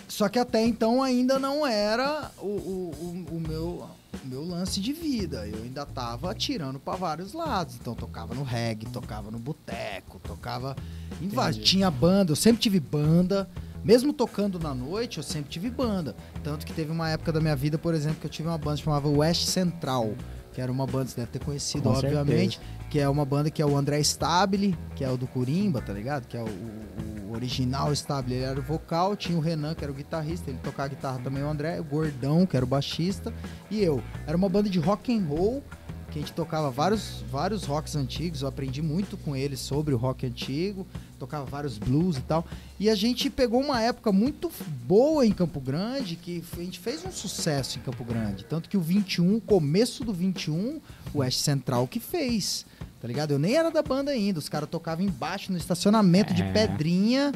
Só 0.10 0.28
que 0.28 0.38
até 0.38 0.62
então 0.66 1.02
ainda 1.02 1.40
não 1.40 1.66
era 1.66 2.30
o, 2.40 2.46
o, 2.48 3.26
o- 3.32 3.36
o 3.38 3.40
meu, 3.40 3.88
o 4.22 4.28
meu 4.28 4.44
lance 4.44 4.82
de 4.82 4.92
vida. 4.92 5.48
Eu 5.48 5.64
ainda 5.64 5.86
tava 5.86 6.30
atirando 6.32 6.82
pra 6.82 6.98
vários 6.98 7.32
lados. 7.32 7.76
Então 7.80 7.96
tocava 7.96 8.36
no 8.36 8.44
reggae, 8.44 8.88
tocava 8.88 9.32
no 9.32 9.40
boteco, 9.40 10.20
tocava 10.20 10.76
em 11.22 11.30
vários. 11.30 11.64
Tinha 11.64 11.90
banda, 11.90 12.34
eu 12.34 12.36
sempre 12.36 12.62
tive 12.62 12.82
banda. 12.82 13.50
Mesmo 13.84 14.14
tocando 14.14 14.60
na 14.60 14.74
noite, 14.76 15.18
eu 15.18 15.24
sempre 15.24 15.50
tive 15.50 15.70
banda. 15.70 16.16
Tanto 16.44 16.66
que 16.66 16.74
teve 16.74 16.92
uma 16.92 17.10
época 17.10 17.32
da 17.32 17.40
minha 17.42 17.56
vida, 17.56 17.78
por 17.78 17.94
exemplo, 17.94 18.18
que 18.20 18.26
eu 18.28 18.30
tive 18.30 18.48
uma 18.48 18.58
banda 18.58 18.78
que 18.78 18.84
chamava 18.84 19.10
West 19.10 19.46
Central. 19.48 20.14
Que 20.54 20.60
era 20.60 20.70
uma 20.72 20.86
banda, 20.86 21.06
você 21.08 21.16
deve 21.16 21.32
ter 21.32 21.40
conhecido, 21.40 21.84
Com 21.84 21.94
obviamente. 22.18 22.60
Que 22.90 23.00
é 23.00 23.08
uma 23.08 23.24
banda 23.24 23.50
que 23.50 23.62
é 23.62 23.66
o 23.66 23.78
André 23.78 24.00
Stabile, 24.02 24.78
que 24.98 25.04
é 25.04 25.10
o 25.10 25.16
do 25.16 25.26
Corimba, 25.26 25.82
tá 25.82 25.94
ligado? 25.94 26.28
Que 26.28 26.36
é 26.36 26.42
o, 26.42 26.46
o- 26.46 27.32
o 27.32 27.34
original 27.34 27.94
Stabile, 27.94 28.36
ele 28.36 28.44
era 28.44 28.60
o 28.60 28.62
vocal. 28.64 29.16
Tinha 29.16 29.38
o 29.38 29.42
Renan, 29.42 29.74
que 29.74 29.84
era 29.84 29.92
o 29.92 29.96
guitarrista, 29.96 30.50
ele 30.50 30.60
tocava 30.62 30.90
guitarra 30.90 31.20
também, 31.24 31.42
o 31.42 31.48
André. 31.50 31.80
O 31.80 31.84
Gordão, 31.86 32.46
que 32.46 32.58
era 32.58 32.66
o 32.66 32.68
baixista. 32.68 33.34
E 33.70 33.82
eu. 33.82 34.04
Era 34.28 34.36
uma 34.36 34.50
banda 34.50 34.70
de 34.70 34.78
rock 34.78 35.18
and 35.18 35.24
roll, 35.26 35.64
que 36.12 36.20
a 36.20 36.22
gente 36.22 36.34
tocava 36.34 36.70
vários, 36.70 37.24
vários 37.32 37.64
rocks 37.64 37.96
antigos. 37.96 38.42
Eu 38.42 38.50
aprendi 38.50 38.82
muito 38.82 39.16
com 39.16 39.34
eles 39.34 39.62
sobre 39.62 39.94
o 39.94 39.98
rock 39.98 40.26
antigo. 40.28 40.86
Tocava 41.22 41.46
vários 41.46 41.78
blues 41.78 42.18
e 42.18 42.22
tal. 42.22 42.44
E 42.80 42.90
a 42.90 42.96
gente 42.96 43.30
pegou 43.30 43.62
uma 43.62 43.80
época 43.80 44.12
muito 44.12 44.52
boa 44.88 45.24
em 45.24 45.32
Campo 45.32 45.60
Grande, 45.60 46.16
que 46.16 46.44
a 46.58 46.62
gente 46.64 46.80
fez 46.80 47.06
um 47.06 47.12
sucesso 47.12 47.78
em 47.78 47.82
Campo 47.84 48.04
Grande. 48.04 48.44
Tanto 48.44 48.68
que 48.68 48.76
o 48.76 48.82
21, 48.82 49.40
começo 49.40 50.04
do 50.04 50.12
21, 50.12 50.82
o 51.14 51.20
West 51.20 51.40
Central 51.42 51.88
que 51.88 52.00
fez. 52.00 52.66
Tá 53.00 53.08
ligado? 53.08 53.32
Eu 53.32 53.40
nem 53.40 53.54
era 53.56 53.70
da 53.70 53.84
banda 53.84 54.10
ainda. 54.10 54.40
Os 54.40 54.50
caras 54.50 54.68
tocavam 54.68 55.06
embaixo 55.06 55.52
no 55.52 55.58
estacionamento 55.60 56.34
de 56.34 56.42
É. 56.42 56.52
pedrinha. 56.52 57.32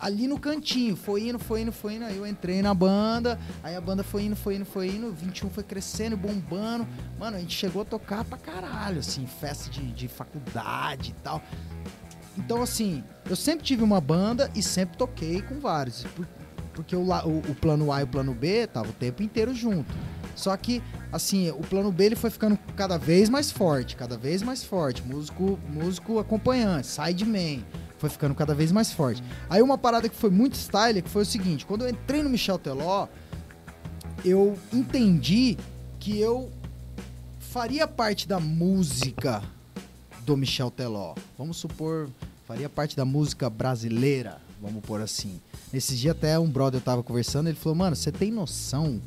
Ali 0.00 0.28
no 0.28 0.38
cantinho, 0.38 0.94
foi 0.94 1.28
indo, 1.28 1.40
foi 1.40 1.62
indo, 1.62 1.72
foi 1.72 1.94
indo. 1.94 2.04
Aí 2.04 2.16
eu 2.16 2.24
entrei 2.24 2.62
na 2.62 2.72
banda, 2.72 3.36
aí 3.64 3.74
a 3.74 3.80
banda 3.80 4.04
foi 4.04 4.22
indo, 4.22 4.36
foi 4.36 4.54
indo, 4.54 4.64
foi 4.64 4.86
indo. 4.86 5.10
21 5.12 5.50
foi 5.50 5.64
crescendo, 5.64 6.16
bombando. 6.16 6.86
Mano, 7.18 7.36
a 7.36 7.40
gente 7.40 7.56
chegou 7.56 7.82
a 7.82 7.84
tocar 7.84 8.24
pra 8.24 8.38
caralho, 8.38 9.00
assim, 9.00 9.26
festa 9.26 9.68
de, 9.68 9.82
de 9.90 10.06
faculdade 10.06 11.10
e 11.10 11.14
tal. 11.20 11.42
Então, 12.38 12.62
assim, 12.62 13.02
eu 13.28 13.36
sempre 13.36 13.64
tive 13.64 13.82
uma 13.82 14.00
banda 14.00 14.50
e 14.54 14.62
sempre 14.62 14.96
toquei 14.96 15.42
com 15.42 15.58
vários. 15.60 16.04
por- 16.14 16.26
Porque 16.72 16.94
o, 16.94 17.00
o- 17.02 17.38
o 17.38 17.54
plano 17.56 17.92
A 17.92 18.00
e 18.00 18.04
o 18.04 18.06
plano 18.06 18.32
B 18.32 18.66
tava 18.68 18.88
o 18.90 18.92
tempo 18.92 19.20
inteiro 19.22 19.52
junto. 19.52 19.92
Só 20.36 20.56
que, 20.56 20.80
assim, 21.12 21.50
o 21.50 21.56
plano 21.62 21.90
B 21.90 22.04
ele 22.04 22.14
foi 22.16 22.30
ficando 22.30 22.56
cada 22.76 22.96
vez 22.96 23.28
mais 23.28 23.50
forte, 23.50 23.96
cada 23.96 24.16
vez 24.16 24.40
mais 24.42 24.62
forte. 24.62 25.02
Músico, 25.02 25.58
músico 25.68 26.20
acompanhante, 26.20 26.86
sideman. 26.86 27.64
foi 27.98 28.08
ficando 28.08 28.32
cada 28.32 28.54
vez 28.54 28.70
mais 28.70 28.92
forte. 28.92 29.20
Aí 29.50 29.60
uma 29.60 29.76
parada 29.76 30.08
que 30.08 30.14
foi 30.14 30.30
muito 30.30 30.56
style, 30.56 31.02
que 31.02 31.10
foi 31.10 31.22
o 31.22 31.26
seguinte, 31.26 31.66
quando 31.66 31.82
eu 31.82 31.88
entrei 31.88 32.22
no 32.22 32.30
Michel 32.30 32.56
Teló, 32.56 33.08
eu 34.24 34.56
entendi 34.72 35.56
que 35.98 36.16
eu 36.20 36.48
faria 37.40 37.88
parte 37.88 38.28
da 38.28 38.38
música 38.38 39.42
do 40.28 40.36
Michel 40.36 40.70
Teló. 40.70 41.14
Vamos 41.38 41.56
supor, 41.56 42.10
faria 42.46 42.68
parte 42.68 42.94
da 42.94 43.04
música 43.04 43.48
brasileira, 43.48 44.36
vamos 44.60 44.84
pôr 44.84 45.00
assim. 45.00 45.40
Nesses 45.72 45.98
dias 45.98 46.14
até 46.14 46.38
um 46.38 46.46
brother 46.46 46.78
eu 46.80 46.84
tava 46.84 47.02
conversando, 47.02 47.48
ele 47.48 47.56
falou, 47.56 47.74
mano, 47.76 47.96
você 47.96 48.12
tem 48.12 48.30
noção 48.30 49.00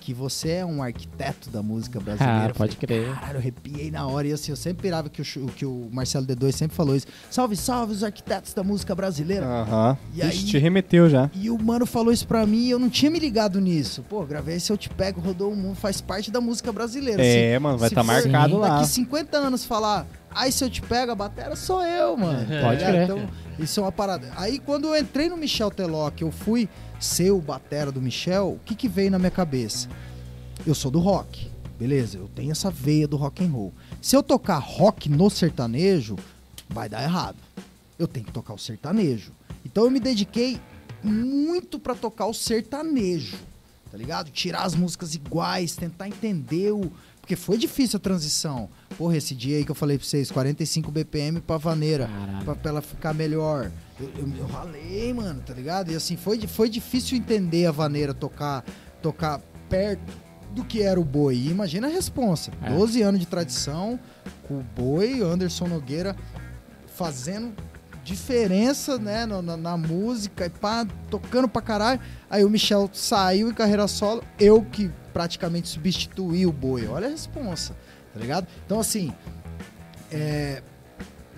que 0.00 0.14
você 0.14 0.48
é 0.52 0.64
um 0.64 0.82
arquiteto 0.82 1.50
da 1.50 1.62
música 1.62 2.00
brasileira? 2.00 2.50
Ah, 2.50 2.54
pode 2.54 2.76
falei, 2.76 3.04
crer. 3.04 3.14
Caralho, 3.14 3.34
eu 3.34 3.38
arrepiei 3.40 3.90
na 3.90 4.06
hora. 4.06 4.26
E 4.26 4.32
assim, 4.32 4.50
eu 4.50 4.56
sempre 4.56 4.82
pirava 4.82 5.10
que 5.10 5.20
o, 5.20 5.46
que 5.54 5.66
o 5.66 5.88
Marcelo 5.92 6.26
D2 6.26 6.52
sempre 6.52 6.74
falou 6.74 6.96
isso. 6.96 7.06
Salve, 7.30 7.54
salve 7.54 7.92
os 7.92 8.02
arquitetos 8.02 8.54
da 8.54 8.64
música 8.64 8.94
brasileira. 8.94 9.44
Aham. 9.46 9.98
E 10.14 10.20
Ixi, 10.20 10.26
aí- 10.26 10.44
te 10.44 10.58
remeteu 10.58 11.08
já. 11.10 11.30
E 11.34 11.50
o 11.50 11.62
mano 11.62 11.84
falou 11.84 12.12
isso 12.12 12.26
pra 12.26 12.46
mim 12.46 12.64
e 12.64 12.70
eu 12.70 12.78
não 12.78 12.88
tinha 12.88 13.10
me 13.10 13.18
ligado 13.18 13.60
nisso. 13.60 14.02
Pô, 14.08 14.24
gravei 14.24 14.58
Se 14.58 14.72
Eu 14.72 14.78
Te 14.78 14.88
Pego, 14.88 15.20
Rodou 15.20 15.52
o 15.52 15.56
Mundo, 15.56 15.74
faz 15.76 16.00
parte 16.00 16.30
da 16.30 16.40
música 16.40 16.72
brasileira. 16.72 17.22
É, 17.22 17.58
mano, 17.58 17.76
vai 17.76 17.90
se 17.90 17.94
tá 17.94 18.02
marcado 18.02 18.56
lá. 18.56 18.78
Daqui 18.78 18.88
50 18.88 19.36
anos 19.36 19.64
falar, 19.66 20.06
ai, 20.34 20.50
se 20.52 20.64
eu 20.64 20.70
te 20.70 20.82
pego, 20.82 21.12
a 21.12 21.14
batera 21.14 21.54
sou 21.56 21.82
eu, 21.82 22.16
mano. 22.16 22.38
Pode 22.60 22.80
Tá 22.80 22.86
crer. 22.90 23.04
Então, 23.04 23.28
isso 23.58 23.80
é 23.80 23.82
uma 23.82 23.92
parada. 23.92 24.32
Aí 24.36 24.58
quando 24.58 24.86
eu 24.88 24.96
entrei 25.00 25.28
no 25.28 25.36
Michel 25.36 25.70
Teló, 25.70 26.10
que 26.10 26.24
eu 26.24 26.30
fui 26.32 26.68
ser 27.00 27.30
o 27.30 27.40
batera 27.40 27.90
do 27.92 28.00
Michel, 28.00 28.52
o 28.52 28.60
que 28.64 28.74
que 28.74 28.88
veio 28.88 29.10
na 29.10 29.18
minha 29.18 29.30
cabeça? 29.30 29.88
Eu 30.66 30.74
sou 30.74 30.90
do 30.90 30.98
rock, 30.98 31.50
beleza, 31.78 32.18
eu 32.18 32.28
tenho 32.34 32.52
essa 32.52 32.70
veia 32.70 33.06
do 33.06 33.16
rock 33.16 33.44
and 33.44 33.48
roll. 33.50 33.72
Se 34.00 34.16
eu 34.16 34.22
tocar 34.22 34.58
rock 34.58 35.08
no 35.08 35.28
sertanejo, 35.30 36.16
vai 36.68 36.88
dar 36.88 37.02
errado. 37.02 37.36
Eu 37.98 38.08
tenho 38.08 38.26
que 38.26 38.32
tocar 38.32 38.54
o 38.54 38.58
sertanejo. 38.58 39.32
Então 39.64 39.84
eu 39.84 39.90
me 39.90 40.00
dediquei 40.00 40.60
muito 41.02 41.78
pra 41.78 41.94
tocar 41.94 42.26
o 42.26 42.32
sertanejo, 42.34 43.36
tá 43.90 43.98
ligado? 43.98 44.30
Tirar 44.30 44.62
as 44.62 44.74
músicas 44.74 45.14
iguais, 45.14 45.76
tentar 45.76 46.08
entender 46.08 46.72
o. 46.72 46.90
Porque 47.20 47.36
foi 47.36 47.56
difícil 47.58 47.96
a 47.96 48.00
transição. 48.00 48.68
Porra, 48.96 49.16
esse 49.16 49.34
dia 49.34 49.56
aí 49.58 49.64
que 49.64 49.70
eu 49.70 49.74
falei 49.74 49.98
pra 49.98 50.06
vocês, 50.06 50.30
45 50.30 50.90
BPM 50.90 51.40
pra 51.40 51.56
vaneira, 51.56 52.08
pra, 52.44 52.54
pra 52.54 52.70
ela 52.70 52.80
ficar 52.82 53.12
melhor. 53.12 53.70
Eu, 53.98 54.08
eu, 54.18 54.28
eu 54.38 54.46
ralei, 54.46 55.12
mano, 55.12 55.40
tá 55.44 55.52
ligado? 55.52 55.90
E 55.90 55.96
assim, 55.96 56.16
foi, 56.16 56.40
foi 56.46 56.68
difícil 56.68 57.18
entender 57.18 57.66
a 57.66 57.72
vaneira 57.72 58.14
tocar, 58.14 58.64
tocar 59.02 59.40
perto 59.68 60.00
do 60.52 60.64
que 60.64 60.80
era 60.82 61.00
o 61.00 61.04
boi. 61.04 61.34
E 61.34 61.48
imagina 61.50 61.88
a 61.88 61.90
responsa. 61.90 62.52
É. 62.62 62.70
12 62.70 63.02
anos 63.02 63.18
de 63.20 63.26
tradição, 63.26 63.98
com 64.46 64.58
o 64.58 64.62
boi, 64.62 65.20
Anderson 65.22 65.66
Nogueira 65.66 66.14
fazendo 66.94 67.52
diferença, 68.04 68.98
né, 68.98 69.24
na, 69.26 69.40
na- 69.42 69.56
na 69.56 69.76
música 69.76 70.46
e 70.46 70.50
pá, 70.50 70.86
tocando 71.10 71.48
pra 71.48 71.60
caralho. 71.62 72.00
Aí 72.30 72.44
o 72.44 72.50
Michel 72.50 72.88
saiu 72.92 73.48
em 73.48 73.54
carreira 73.54 73.88
solo, 73.88 74.22
eu 74.38 74.62
que 74.62 74.90
praticamente 75.12 75.68
substituí 75.68 76.46
o 76.46 76.52
boi. 76.52 76.86
Olha 76.86 77.06
a 77.06 77.10
responsa, 77.10 77.74
tá 78.14 78.20
ligado? 78.20 78.46
Então, 78.64 78.78
assim, 78.78 79.12
é, 80.10 80.62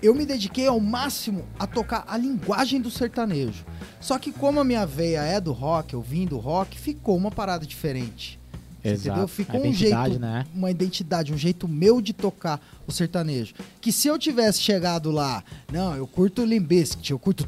eu 0.01 0.13
me 0.13 0.25
dediquei 0.25 0.67
ao 0.67 0.79
máximo 0.79 1.45
a 1.57 1.65
tocar 1.65 2.05
a 2.07 2.15
linguagem 2.15 2.79
do 2.79 2.91
sertanejo. 2.91 3.65
Só 3.99 4.19
que 4.19 4.31
como 4.31 4.59
a 4.59 4.63
minha 4.63 4.85
veia 4.85 5.23
é 5.23 5.41
do 5.41 5.51
rock, 5.51 5.95
eu 5.95 6.01
vim 6.01 6.25
do 6.25 6.37
rock, 6.37 6.79
ficou 6.79 7.17
uma 7.17 7.31
parada 7.31 7.65
diferente. 7.65 8.39
Exato. 8.83 9.09
Entendeu? 9.09 9.27
Ficou 9.27 9.59
um 9.59 9.65
identidade, 9.65 10.09
jeito, 10.09 10.21
né? 10.21 10.45
uma 10.53 10.71
identidade, 10.71 11.33
um 11.33 11.37
jeito 11.37 11.67
meu 11.67 11.99
de 11.99 12.13
tocar 12.13 12.61
o 12.85 12.91
sertanejo. 12.91 13.55
Que 13.81 13.91
se 13.91 14.07
eu 14.07 14.19
tivesse 14.19 14.61
chegado 14.61 15.09
lá, 15.09 15.43
não, 15.71 15.95
eu 15.95 16.05
curto 16.05 16.45
Limbiskit, 16.45 17.11
eu 17.11 17.19
curto. 17.19 17.47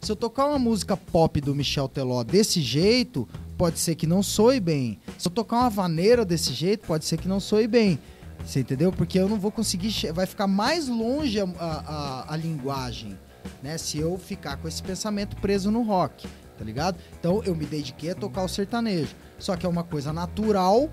Se 0.00 0.10
eu 0.10 0.16
tocar 0.16 0.46
uma 0.46 0.58
música 0.58 0.96
pop 0.96 1.40
do 1.40 1.54
Michel 1.54 1.86
Teló 1.88 2.24
desse 2.24 2.62
jeito, 2.62 3.28
pode 3.60 3.78
ser 3.78 3.94
que 3.94 4.06
não 4.06 4.22
soe 4.22 4.58
bem. 4.58 4.98
Se 5.18 5.28
eu 5.28 5.32
tocar 5.32 5.58
uma 5.58 5.68
vaneira 5.68 6.24
desse 6.24 6.54
jeito, 6.54 6.86
pode 6.86 7.04
ser 7.04 7.18
que 7.18 7.28
não 7.28 7.38
soe 7.38 7.66
bem. 7.66 7.98
Você 8.42 8.60
entendeu? 8.60 8.90
Porque 8.90 9.18
eu 9.18 9.28
não 9.28 9.38
vou 9.38 9.52
conseguir. 9.52 9.92
Vai 10.14 10.24
ficar 10.24 10.46
mais 10.46 10.88
longe 10.88 11.38
a, 11.38 11.44
a, 11.44 11.66
a- 11.66 12.32
a 12.32 12.36
linguagem, 12.38 13.18
né? 13.62 13.76
Se 13.76 13.98
eu 13.98 14.16
ficar 14.16 14.56
com 14.56 14.66
esse 14.66 14.82
pensamento 14.82 15.36
preso 15.36 15.70
no 15.70 15.82
rock, 15.82 16.26
tá 16.56 16.64
ligado? 16.64 16.96
Então 17.18 17.42
eu 17.44 17.54
me 17.54 17.66
dediquei 17.66 18.12
a 18.12 18.14
tocar 18.14 18.44
o 18.44 18.48
sertanejo. 18.48 19.14
Só 19.38 19.54
que 19.58 19.66
é 19.66 19.68
uma 19.68 19.84
coisa 19.84 20.10
natural 20.10 20.88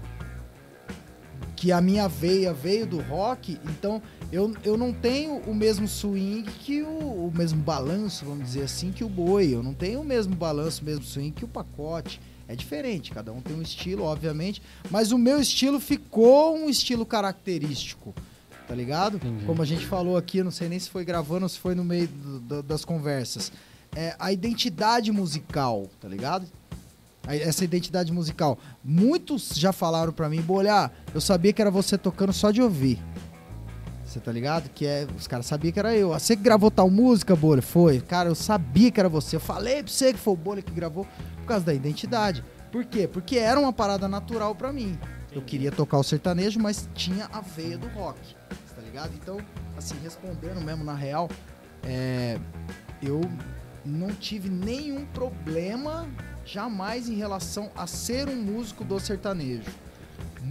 que 1.56 1.72
a 1.72 1.80
minha 1.80 2.10
veia 2.10 2.52
veio 2.54 2.86
do 2.86 3.00
rock, 3.02 3.58
então 3.64 4.02
eu, 4.30 4.54
eu 4.66 4.78
não 4.78 4.92
tenho 4.92 5.38
o 5.48 5.56
mesmo 5.56 5.88
swing 5.88 6.44
que 6.44 6.84
o, 6.84 7.30
o 7.30 7.32
mesmo 7.34 7.62
balanço, 7.64 8.26
vamos 8.26 8.44
dizer 8.46 8.64
assim, 8.64 8.92
que 8.92 9.06
o 9.06 9.10
boi. 9.10 9.56
Eu 9.56 9.64
não 9.64 9.74
tenho 9.74 10.02
o 10.02 10.04
mesmo 10.04 10.36
balanço, 10.36 10.82
o 10.82 10.86
mesmo 10.86 11.06
swing 11.06 11.32
que 11.32 11.46
o 11.46 11.48
pacote. 11.48 12.20
É 12.48 12.56
diferente, 12.56 13.12
cada 13.12 13.32
um 13.34 13.42
tem 13.42 13.56
um 13.56 13.62
estilo, 13.62 14.04
obviamente, 14.04 14.62
mas 14.90 15.12
o 15.12 15.18
meu 15.18 15.40
estilo 15.40 15.80
ficou 15.80 16.56
um 16.58 16.70
estilo 16.70 17.06
característico, 17.06 18.16
tá 18.68 18.74
ligado? 18.74 19.20
Como 19.46 19.62
a 19.62 19.66
gente 19.66 19.86
falou 19.86 20.16
aqui, 20.18 20.42
não 20.42 20.52
sei 20.52 20.70
nem 20.70 20.80
se 20.80 20.90
foi 20.90 21.04
gravando 21.04 21.44
ou 21.44 21.50
se 21.50 21.60
foi 21.60 21.76
no 21.76 21.84
meio 21.84 22.08
do- 22.08 22.40
do- 22.40 22.64
das 22.64 22.86
conversas. 22.86 23.52
É 23.96 24.16
a 24.18 24.32
identidade 24.32 25.12
musical, 25.12 25.88
tá 26.00 26.08
ligado? 26.08 26.46
Essa 27.28 27.66
identidade 27.66 28.14
musical. 28.14 28.58
Muitos 28.82 29.50
já 29.56 29.74
falaram 29.74 30.14
pra 30.14 30.30
mim, 30.30 30.42
Bolhar, 30.42 30.94
eu 31.14 31.20
sabia 31.20 31.52
que 31.52 31.62
era 31.62 31.70
você 31.70 31.98
tocando 31.98 32.32
só 32.32 32.52
de 32.52 32.62
ouvir. 32.62 32.98
Você 34.18 34.22
tá 34.22 34.32
ligado? 34.32 34.68
Que 34.70 34.86
é, 34.88 35.08
os 35.16 35.28
caras 35.28 35.46
sabiam 35.46 35.72
que 35.72 35.78
era 35.78 35.96
eu. 35.96 36.12
Ah, 36.12 36.18
Você 36.20 36.36
que 36.36 36.42
gravou 36.42 36.72
tal 36.72 36.90
música, 36.90 37.36
Bolha? 37.36 37.62
Foi. 37.62 38.02
Cara, 38.02 38.30
eu 38.30 38.36
sabia 38.36 38.90
que 38.90 39.00
era 39.00 39.08
você. 39.08 39.36
Eu 39.36 39.40
falei 39.40 39.84
pra 39.84 39.92
você 39.92 40.12
que 40.12 40.18
foi 40.20 40.34
o 40.34 40.38
Bolha 40.38 40.62
que 40.62 40.72
gravou 40.72 41.06
por 41.38 41.46
causa 41.46 41.64
da 41.66 41.74
identidade. 41.74 42.44
Por 42.72 42.84
quê? 42.84 43.08
Porque 43.08 43.38
era 43.38 43.60
uma 43.60 43.72
parada 43.72 44.08
natural 44.08 44.56
pra 44.56 44.74
mim. 44.74 44.98
Eu 45.32 45.44
queria 45.44 45.72
tocar 45.72 46.00
o 46.00 46.04
sertanejo, 46.04 46.60
mas 46.60 46.90
tinha 46.96 47.30
a 47.32 47.42
veia 47.42 47.78
do 47.78 47.88
rock. 47.90 48.20
Tá 48.76 48.82
ligado? 48.82 49.12
Então, 49.14 49.38
assim, 49.78 49.96
respondendo 50.02 50.60
mesmo 50.62 50.84
na 50.84 50.96
real, 50.96 51.30
é, 51.84 52.40
eu 53.04 53.22
não 53.86 54.08
tive 54.10 54.50
nenhum 54.50 55.06
problema 55.06 56.08
jamais 56.44 57.08
em 57.08 57.16
relação 57.16 57.70
a 57.76 57.86
ser 57.86 58.28
um 58.28 58.36
músico 58.36 58.84
do 58.84 59.00
sertanejo. 59.00 59.70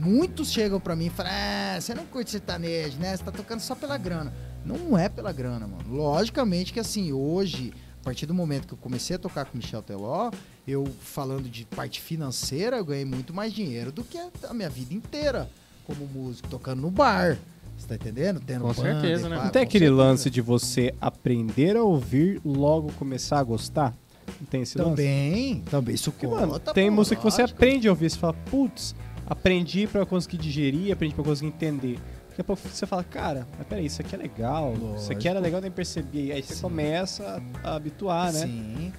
Muitos 0.01 0.51
chegam 0.51 0.79
pra 0.81 0.95
mim 0.97 1.07
e 1.07 1.11
falam: 1.11 1.33
ah, 1.35 1.79
você 1.81 1.95
não 1.95 2.05
curte 2.07 2.31
sertanejo, 2.31 2.99
né? 2.99 3.17
Você 3.17 3.23
tá 3.25 3.33
tocando 3.33 3.61
só 3.61 3.75
pela 3.75 3.97
grana. 3.97 4.33
Não 4.65 4.99
é 4.99 5.09
pela 5.09 5.33
grana, 5.33 5.67
mano. 5.67 5.85
Logicamente 5.95 6.73
que 6.73 6.81
assim, 6.81 7.13
hoje, 7.13 7.73
a 8.01 8.05
partir 8.05 8.27
do 8.27 8.35
momento 8.35 8.67
que 8.67 8.75
eu 8.75 8.79
comecei 8.79 9.17
a 9.17 9.19
tocar 9.19 9.45
com 9.47 9.57
Michel 9.57 9.83
Teló, 9.83 10.31
eu 10.67 10.85
falando 11.01 11.49
de 11.49 11.65
parte 11.65 12.01
financeira, 12.01 12.77
eu 12.79 12.85
ganhei 12.85 13.05
muito 13.05 13.33
mais 13.33 13.53
dinheiro 13.53 13.93
do 13.93 14.03
que 14.05 14.19
a 14.49 14.53
minha 14.55 14.69
vida 14.69 14.93
inteira 14.93 15.49
como 15.87 16.05
músico, 16.07 16.49
tocando 16.49 16.83
no 16.83 16.91
bar. 16.91 17.39
Você 17.79 17.87
tá 17.87 17.95
entendendo? 17.95 18.41
Tendo 18.41 18.63
Com 18.63 18.69
banda 18.73 19.01
certeza, 19.01 19.29
né? 19.29 19.37
pá, 19.37 19.45
Não 19.45 19.51
tem 19.51 19.63
aquele 19.63 19.85
certeza. 19.87 20.03
lance 20.03 20.31
de 20.31 20.41
você 20.41 20.95
aprender 21.01 21.77
a 21.77 21.83
ouvir, 21.83 22.41
logo 22.45 22.91
começar 22.95 23.39
a 23.39 23.43
gostar? 23.45 23.95
Não 24.41 24.47
tem 24.47 24.63
esse 24.63 24.77
lance? 24.79 24.91
Também, 24.91 25.61
também 25.71 25.95
isso 25.95 26.11
conta. 26.11 26.47
mano, 26.47 26.59
tem 26.59 26.89
pô, 26.91 26.97
música 26.97 27.17
que 27.17 27.23
você 27.23 27.43
lógico. 27.43 27.57
aprende 27.59 27.87
a 27.87 27.91
ouvir, 27.93 28.11
você 28.11 28.19
fala, 28.19 28.33
putz, 28.51 28.97
aprendi 29.27 29.87
pra 29.87 30.01
eu 30.01 30.07
conseguir 30.07 30.39
digerir, 30.39 30.93
aprendi 30.93 31.15
pra 31.15 31.23
eu 31.23 31.27
conseguir 31.27 31.49
entender. 31.49 31.99
Daqui 32.29 32.41
a 32.41 32.45
pouco 32.45 32.69
você 32.69 32.87
fala, 32.87 33.03
cara, 33.03 33.47
mas 33.57 33.67
peraí, 33.67 33.87
isso 33.87 34.01
aqui 34.03 34.15
é 34.15 34.19
legal, 34.19 34.75
isso 34.97 35.11
aqui 35.11 35.27
era 35.27 35.41
legal, 35.41 35.61
nem 35.61 35.71
percebi. 35.71 36.33
Aí 36.33 36.43
você 36.43 36.55
Sim. 36.55 36.61
começa 36.63 37.43
a, 37.65 37.71
a 37.71 37.77
habituar, 37.77 38.33
né? 38.33 38.41
Sim. 38.41 38.93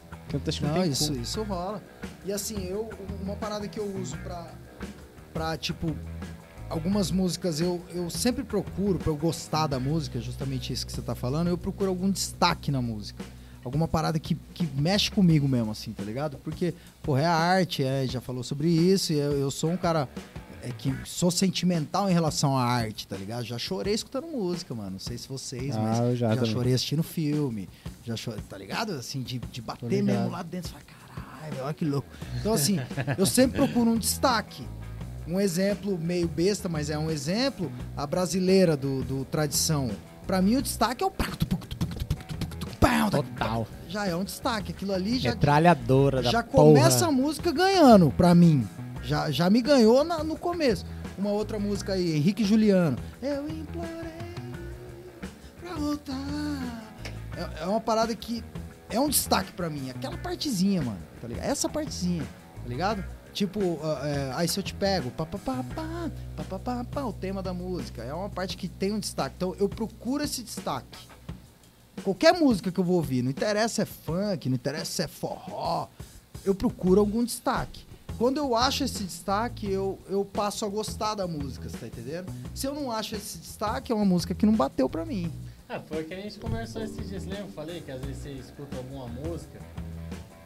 Acho 0.46 0.60
que 0.60 0.66
não, 0.66 0.76
Não, 0.76 0.86
isso, 0.86 1.08
como. 1.10 1.22
isso 1.22 1.44
rola. 1.44 1.82
E 2.26 2.34
assim, 2.34 2.66
eu 2.66 2.90
uma 3.22 3.36
parada 3.36 3.68
que 3.68 3.80
eu 3.80 3.86
uso 3.98 4.18
pra, 4.18 4.52
pra 5.34 5.56
tipo, 5.56 5.96
algumas 6.70 7.12
músicas 7.12 7.62
eu, 7.62 7.82
eu 7.94 8.10
sempre 8.10 8.44
procuro, 8.44 9.00
pra 9.00 9.10
eu 9.10 9.16
gostar 9.16 9.68
da 9.68 9.80
música, 9.80 10.20
justamente 10.20 10.74
isso 10.74 10.86
que 10.86 10.92
você 10.92 11.02
tá 11.02 11.16
falando, 11.16 11.48
eu 11.48 11.58
procuro 11.58 11.90
algum 11.90 12.10
destaque 12.12 12.72
na 12.72 12.82
música. 12.82 13.24
Alguma 13.68 13.88
parada 13.88 14.18
que, 14.18 14.34
que 14.54 14.66
mexe 14.80 15.12
comigo 15.12 15.46
mesmo, 15.48 15.72
assim, 15.72 15.92
tá 15.92 16.02
ligado? 16.04 16.38
Porque, 16.38 16.74
porra, 17.04 17.22
é 17.22 17.26
a 17.26 17.34
arte, 17.36 17.84
é, 17.84 18.08
já 18.08 18.22
falou 18.22 18.42
sobre 18.44 18.70
isso, 18.70 19.12
e 19.12 19.18
eu, 19.20 19.34
eu 19.34 19.52
sou 19.52 19.70
um 19.70 19.76
cara 19.78 20.08
é, 20.64 20.70
que 20.70 20.94
sou 21.04 21.30
sentimental 21.30 22.10
em 22.10 22.14
relação 22.14 22.58
à 22.58 22.64
arte, 22.64 23.06
tá 23.06 23.18
ligado? 23.18 23.44
Já 23.44 23.58
chorei 23.58 23.94
escutando 23.94 24.26
música, 24.28 24.74
mano. 24.74 24.92
Não 24.92 25.00
sei 25.00 25.18
se 25.18 25.28
vocês, 25.28 25.76
Ah, 25.76 25.82
mas 25.82 26.18
já 26.18 26.34
também. 26.34 26.50
chorei 26.52 26.74
assistindo 26.74 27.04
filme. 27.04 27.68
Já 28.06 28.16
chorei, 28.16 28.42
tá 28.48 28.58
ligado? 28.58 28.94
Assim, 28.94 29.22
de, 29.22 29.38
de 29.38 29.62
bater 29.62 30.02
mesmo 30.02 30.30
lá 30.30 30.42
dentro. 30.44 30.70
Você 30.70 30.74
fala, 30.76 30.86
caralho, 31.44 31.64
olha 31.66 31.74
que 31.74 31.84
louco. 31.86 32.08
Então, 32.40 32.54
assim, 32.54 32.78
eu 33.18 33.26
sempre 33.26 33.58
procuro 33.58 33.92
um 33.92 33.98
destaque. 33.98 34.64
Um 35.28 35.42
exemplo 35.42 35.98
meio 36.00 36.26
besta, 36.26 36.70
mas 36.70 36.90
é 36.90 36.98
um 36.98 37.12
exemplo. 37.12 37.70
A 37.98 38.08
brasileira 38.08 38.78
do, 38.78 39.04
do 39.04 39.26
Tradição. 39.26 39.92
Pra 40.26 40.42
mim, 40.42 40.56
o 40.56 40.62
destaque 40.62 41.04
é 41.04 41.08
o 41.08 41.12
pau, 42.80 43.10
Total. 43.10 43.68
Já 43.88 44.06
é 44.08 44.16
um 44.16 44.24
destaque. 44.24 44.72
Aquilo 44.72 44.94
ali 44.94 45.20
já. 45.20 45.32
Metralhadora 45.32 46.18
já 46.18 46.24
da 46.24 46.32
Já 46.32 46.44
começa 46.44 47.00
porra. 47.00 47.10
a 47.10 47.12
música 47.12 47.52
ganhando, 47.52 48.12
pra 48.12 48.34
mim. 48.36 48.68
Já, 49.04 49.32
já 49.32 49.50
me 49.50 49.62
ganhou 49.62 50.04
na, 50.04 50.24
no 50.24 50.38
começo. 50.38 50.86
Uma 51.18 51.32
outra 51.32 51.58
música 51.58 51.94
aí, 51.94 52.16
Henrique 52.16 52.44
Juliano. 52.44 52.98
Eu 53.22 53.48
implorei 53.50 54.12
pra 55.62 55.74
voltar. 55.76 56.94
É, 57.36 57.64
é 57.64 57.66
uma 57.66 57.82
parada 57.82 58.16
que 58.16 58.44
é 58.90 59.00
um 59.00 59.10
destaque 59.10 59.52
pra 59.54 59.70
mim. 59.70 59.90
Aquela 59.90 60.18
partezinha, 60.18 60.82
mano. 60.82 61.00
Tá 61.22 61.28
ligado? 61.28 61.46
Essa 61.46 61.68
partezinha, 61.68 62.24
tá 62.24 62.70
ligado? 62.70 63.04
Tipo, 63.34 63.60
uh, 63.60 63.82
é, 64.04 64.32
aí 64.36 64.48
se 64.48 64.60
eu 64.60 64.64
te 64.64 64.74
pego, 64.74 65.12
pá, 65.12 65.26
pá, 65.26 65.38
pá, 65.38 65.64
pá, 65.76 66.44
pá, 66.44 66.60
pá, 66.60 66.84
pá, 66.84 67.02
o 67.02 67.14
tema 67.14 67.42
da 67.44 67.54
música. 67.54 68.04
É 68.04 68.14
uma 68.14 68.30
parte 68.30 68.58
que 68.58 68.68
tem 68.68 68.92
um 68.92 69.00
destaque. 69.00 69.36
Então 69.38 69.56
eu 69.60 69.70
procuro 69.70 70.24
esse 70.24 70.44
destaque 70.44 71.08
Qualquer 72.04 72.34
música 72.34 72.72
que 72.72 72.80
eu 72.80 72.84
vou 72.84 72.96
ouvir, 72.98 73.22
não 73.22 73.32
interessa 73.32 73.76
se 73.76 73.82
é 73.82 73.86
funk, 73.86 74.50
não 74.50 74.56
interessa 74.56 74.92
se 74.92 75.02
é 75.04 75.08
forró, 75.08 75.88
eu 76.46 76.56
procuro 76.56 77.00
algum 77.00 77.24
destaque. 77.24 77.86
Quando 78.18 78.38
eu 78.38 78.56
acho 78.56 78.84
esse 78.84 79.04
destaque, 79.04 79.70
eu, 79.70 80.00
eu 80.10 80.26
passo 80.26 80.66
a 80.66 80.68
gostar 80.68 81.16
da 81.16 81.28
música, 81.28 81.70
você 81.70 81.78
tá 81.78 81.88
entendendo? 81.88 82.34
Se 82.56 82.66
eu 82.66 82.74
não 82.74 82.92
acho 82.92 83.16
esse 83.16 83.38
destaque, 83.38 83.92
é 83.92 83.96
uma 83.96 84.06
música 84.06 84.34
que 84.34 84.46
não 84.46 84.54
bateu 84.54 84.90
pra 84.90 85.06
mim. 85.06 85.32
Ah, 85.70 85.80
foi 85.80 86.02
o 86.02 86.06
que 86.06 86.14
a 86.14 86.22
gente 86.22 86.40
conversou 86.40 86.82
esses 86.82 87.10
dias, 87.10 87.26
lembra? 87.26 87.48
Falei 87.48 87.82
que 87.82 87.92
às 87.92 88.02
vezes 88.02 88.24
você 88.24 88.32
escuta 88.32 88.78
alguma 88.78 89.08
música 89.08 89.60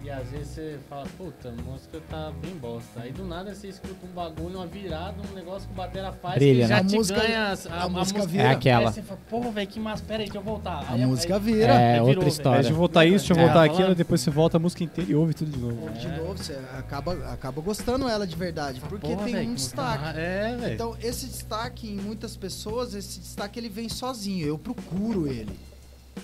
e 0.03 0.09
às 0.09 0.27
vezes 0.29 0.47
você 0.47 0.79
fala, 0.89 1.05
puta, 1.17 1.49
a 1.49 1.51
música 1.63 1.99
tá 2.09 2.31
bem 2.41 2.55
bosta. 2.55 3.01
Aí 3.01 3.11
do 3.11 3.23
nada 3.25 3.53
você 3.53 3.67
escuta 3.67 3.95
um 4.05 4.13
bagulho, 4.13 4.55
uma 4.57 4.65
virada, 4.65 5.15
um 5.31 5.35
negócio 5.35 5.67
que 5.67 5.73
o 5.73 5.77
batera 5.77 6.11
faz 6.11 6.35
Brilha, 6.35 6.63
que 6.63 6.69
já 6.69 6.81
né? 6.81 6.89
te 6.89 6.95
A 6.95 6.97
música- 6.97 7.19
ganha 7.21 7.53
a 7.69 7.89
música 7.89 8.25
vira. 8.25 8.43
É 8.43 8.47
Aí 8.47 8.53
aquela. 8.55 8.91
você 8.91 9.01
fala, 9.01 9.19
porra, 9.29 9.51
velho, 9.51 9.67
que 9.67 9.79
massa, 9.79 10.03
pera 10.03 10.19
aí, 10.23 10.25
deixa 10.25 10.37
eu 10.39 10.43
voltar. 10.43 10.83
A 10.89 10.93
Aí- 10.93 11.05
música 11.05 11.35
aí- 11.35 11.39
vira. 11.41 11.73
É, 11.73 11.93
Aí 11.93 11.99
outra 11.99 12.13
virou, 12.15 12.27
história. 12.27 12.59
Deixa 12.61 12.73
eu 12.73 12.77
voltar 12.77 13.05
isso, 13.05 13.27
deixa 13.27 13.33
eu 13.33 13.37
É, 13.37 13.39
voltar 13.41 13.53
falando. 13.53 13.71
aquilo, 13.73 13.95
depois 13.95 14.21
você 14.21 14.29
volta 14.31 14.57
a 14.57 14.59
música 14.59 14.83
inteira 14.83 15.11
e 15.11 15.15
ouve 15.15 15.33
tudo 15.33 15.51
de 15.51 15.59
novo. 15.59 15.89
De 15.91 16.07
novo, 16.07 16.37
você 16.37 16.53
acaba, 16.77 17.13
acaba 17.31 17.61
gostando 17.61 18.07
ela 18.09 18.25
de 18.25 18.35
verdade, 18.35 18.81
porque 18.81 19.07
Porra, 19.09 19.23
tem 19.25 19.33
velho, 19.35 19.49
um 19.51 19.53
destaque. 19.53 20.17
É, 20.17 20.55
velho. 20.59 20.73
Então, 20.73 20.97
esse 21.01 21.27
destaque 21.27 21.87
em 21.87 21.95
muitas 21.97 22.35
pessoas, 22.35 22.93
esse 22.95 23.19
destaque 23.19 23.59
ele 23.59 23.69
vem 23.69 23.87
sozinho. 23.87 24.47
Eu 24.47 24.57
procuro 24.57 25.27
ele. 25.27 25.57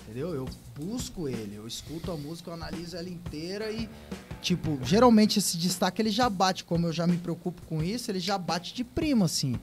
Entendeu? 0.04 0.34
Eu 0.34 0.48
busco 0.78 1.28
ele, 1.28 1.56
eu 1.56 1.66
escuto 1.66 2.10
a 2.12 2.16
música, 2.16 2.50
eu 2.50 2.54
analiso 2.54 2.96
ela 2.96 3.08
inteira 3.08 3.70
e 3.70 3.88
tipo, 4.40 4.78
geralmente 4.82 5.38
esse 5.38 5.56
destaque 5.56 6.00
ele 6.00 6.10
já 6.10 6.28
bate, 6.30 6.64
como 6.64 6.86
eu 6.86 6.92
já 6.92 7.06
me 7.06 7.16
preocupo 7.16 7.60
com 7.66 7.82
isso, 7.82 8.10
ele 8.10 8.20
já 8.20 8.38
bate 8.38 8.74
de 8.74 8.84
prima 8.84 9.24
assim. 9.26 9.56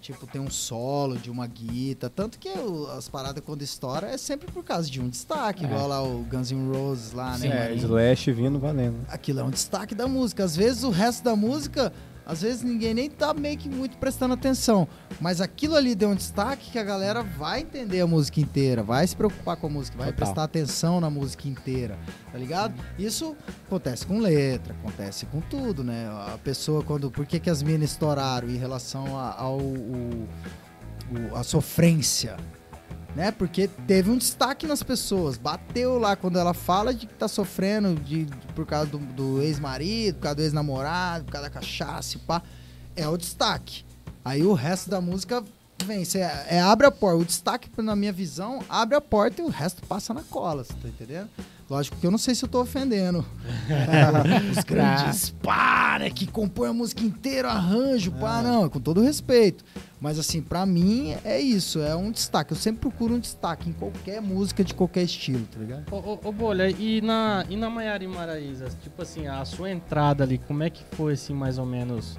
Tipo, 0.00 0.24
tem 0.26 0.40
um 0.40 0.50
solo 0.50 1.16
de 1.16 1.30
uma 1.30 1.46
guita, 1.48 2.08
tanto 2.08 2.38
que 2.38 2.48
o- 2.50 2.86
as 2.90 3.08
paradas 3.08 3.42
quando 3.44 3.62
estoura 3.62 4.06
é 4.08 4.16
sempre 4.16 4.50
por 4.52 4.62
causa 4.62 4.88
de 4.88 5.00
um 5.00 5.08
destaque, 5.08 5.64
É. 5.64 5.68
igual 5.68 5.88
lá 5.88 6.00
o 6.02 6.22
Guns 6.30 6.52
N' 6.52 6.70
Roses 6.72 7.12
lá, 7.12 7.36
né? 7.38 7.48
É, 7.48 7.68
mano? 7.70 7.76
Slash 7.76 8.30
vindo 8.32 8.58
valendo. 8.60 8.98
aquilo 9.08 9.40
é 9.40 9.44
um 9.44 9.50
destaque 9.50 9.94
da 9.96 10.06
música. 10.06 10.44
Às 10.44 10.54
vezes 10.54 10.84
o 10.84 10.90
resto 10.90 11.24
da 11.24 11.34
música, 11.34 11.92
às 12.26 12.42
vezes 12.42 12.62
ninguém 12.62 12.92
nem 12.92 13.08
tá 13.08 13.32
meio 13.32 13.56
que 13.56 13.68
muito 13.68 13.96
prestando 13.96 14.34
atenção. 14.34 14.88
Mas 15.20 15.40
aquilo 15.40 15.76
ali 15.76 15.94
deu 15.94 16.08
um 16.10 16.14
destaque 16.14 16.70
que 16.72 16.78
a 16.78 16.82
galera 16.84 17.22
vai 17.22 17.60
entender 17.60 18.00
a 18.00 18.06
música 18.06 18.40
inteira, 18.40 18.82
vai 18.82 19.06
se 19.06 19.14
preocupar 19.16 19.56
com 19.56 19.68
a 19.68 19.70
música, 19.70 19.96
vai 19.96 20.08
Total. 20.08 20.16
prestar 20.26 20.42
atenção 20.44 21.00
na 21.00 21.08
música 21.08 21.46
inteira, 21.48 21.96
tá 22.32 22.36
ligado? 22.38 22.74
Isso 22.98 23.36
acontece 23.66 24.04
com 24.04 24.18
letra, 24.18 24.74
acontece 24.74 25.24
com 25.26 25.40
tudo, 25.40 25.84
né? 25.84 26.08
A 26.34 26.38
pessoa 26.42 26.82
quando. 26.82 27.10
Por 27.10 27.24
que, 27.24 27.38
que 27.38 27.48
as 27.48 27.62
minas 27.62 27.90
estouraram 27.92 28.48
em 28.50 28.56
relação 28.56 29.18
a- 29.18 29.34
ao. 29.38 29.58
o- 29.58 30.28
o- 31.32 31.36
a 31.36 31.44
sofrência? 31.44 32.36
Né? 33.16 33.32
Porque 33.32 33.66
teve 33.86 34.10
um 34.10 34.18
destaque 34.18 34.66
nas 34.66 34.82
pessoas. 34.82 35.38
Bateu 35.38 35.98
lá 35.98 36.14
quando 36.14 36.38
ela 36.38 36.52
fala 36.52 36.92
de 36.92 37.06
que 37.06 37.14
tá 37.14 37.26
sofrendo 37.26 37.98
de, 37.98 38.26
por 38.54 38.66
causa 38.66 38.90
do, 38.90 38.98
do 38.98 39.42
ex-marido, 39.42 40.16
por 40.16 40.24
causa 40.24 40.36
do 40.36 40.42
ex-namorado, 40.42 41.24
por 41.24 41.32
causa 41.32 41.48
da 41.48 41.54
cachaça 41.54 42.18
e 42.18 42.20
pá. 42.20 42.42
É 42.94 43.08
o 43.08 43.16
destaque. 43.16 43.84
Aí 44.22 44.42
o 44.42 44.52
resto 44.52 44.90
da 44.90 45.00
música 45.00 45.42
vem. 45.82 46.04
É, 46.48 46.60
abre 46.60 46.86
a 46.86 46.90
porta. 46.90 47.16
O 47.16 47.24
destaque, 47.24 47.70
na 47.78 47.96
minha 47.96 48.12
visão, 48.12 48.62
abre 48.68 48.94
a 48.94 49.00
porta 49.00 49.40
e 49.40 49.44
o 49.44 49.48
resto 49.48 49.80
passa 49.86 50.12
na 50.12 50.22
cola, 50.22 50.62
você 50.62 50.74
tá 50.74 50.86
entendendo? 50.86 51.30
Lógico 51.70 51.96
que 51.96 52.06
eu 52.06 52.10
não 52.10 52.18
sei 52.18 52.34
se 52.34 52.44
eu 52.44 52.48
tô 52.48 52.60
ofendendo. 52.60 53.24
Os 54.56 54.62
grandes 54.62 55.30
pá, 55.42 55.96
né? 55.98 56.10
Que 56.10 56.26
compõem 56.26 56.70
a 56.70 56.72
música 56.74 57.02
inteira, 57.02 57.48
arranjo, 57.50 58.12
pá, 58.12 58.42
não, 58.42 58.68
com 58.68 58.78
todo 58.78 59.00
respeito. 59.00 59.64
Mas 60.00 60.18
assim, 60.18 60.42
pra 60.42 60.66
mim 60.66 61.14
é 61.24 61.40
isso, 61.40 61.80
é 61.80 61.96
um 61.96 62.10
destaque. 62.10 62.52
Eu 62.52 62.56
sempre 62.56 62.82
procuro 62.82 63.14
um 63.14 63.18
destaque 63.18 63.70
em 63.70 63.72
qualquer 63.72 64.20
música 64.20 64.62
de 64.62 64.74
qualquer 64.74 65.02
estilo, 65.02 65.46
tá 65.46 65.58
ligado? 65.58 65.84
Ô, 65.90 65.96
ô, 65.96 66.20
ô, 66.24 66.32
Bolha, 66.32 66.68
e 66.70 67.00
na, 67.00 67.46
e 67.48 67.56
na 67.56 67.70
Maiara 67.70 68.04
e 68.04 68.08
Maraíza, 68.08 68.68
tipo 68.82 69.00
assim, 69.02 69.26
a 69.26 69.44
sua 69.44 69.70
entrada 69.70 70.24
ali, 70.24 70.38
como 70.38 70.62
é 70.62 70.68
que 70.68 70.84
foi, 70.92 71.14
assim, 71.14 71.32
mais 71.32 71.56
ou 71.56 71.64
menos? 71.64 72.18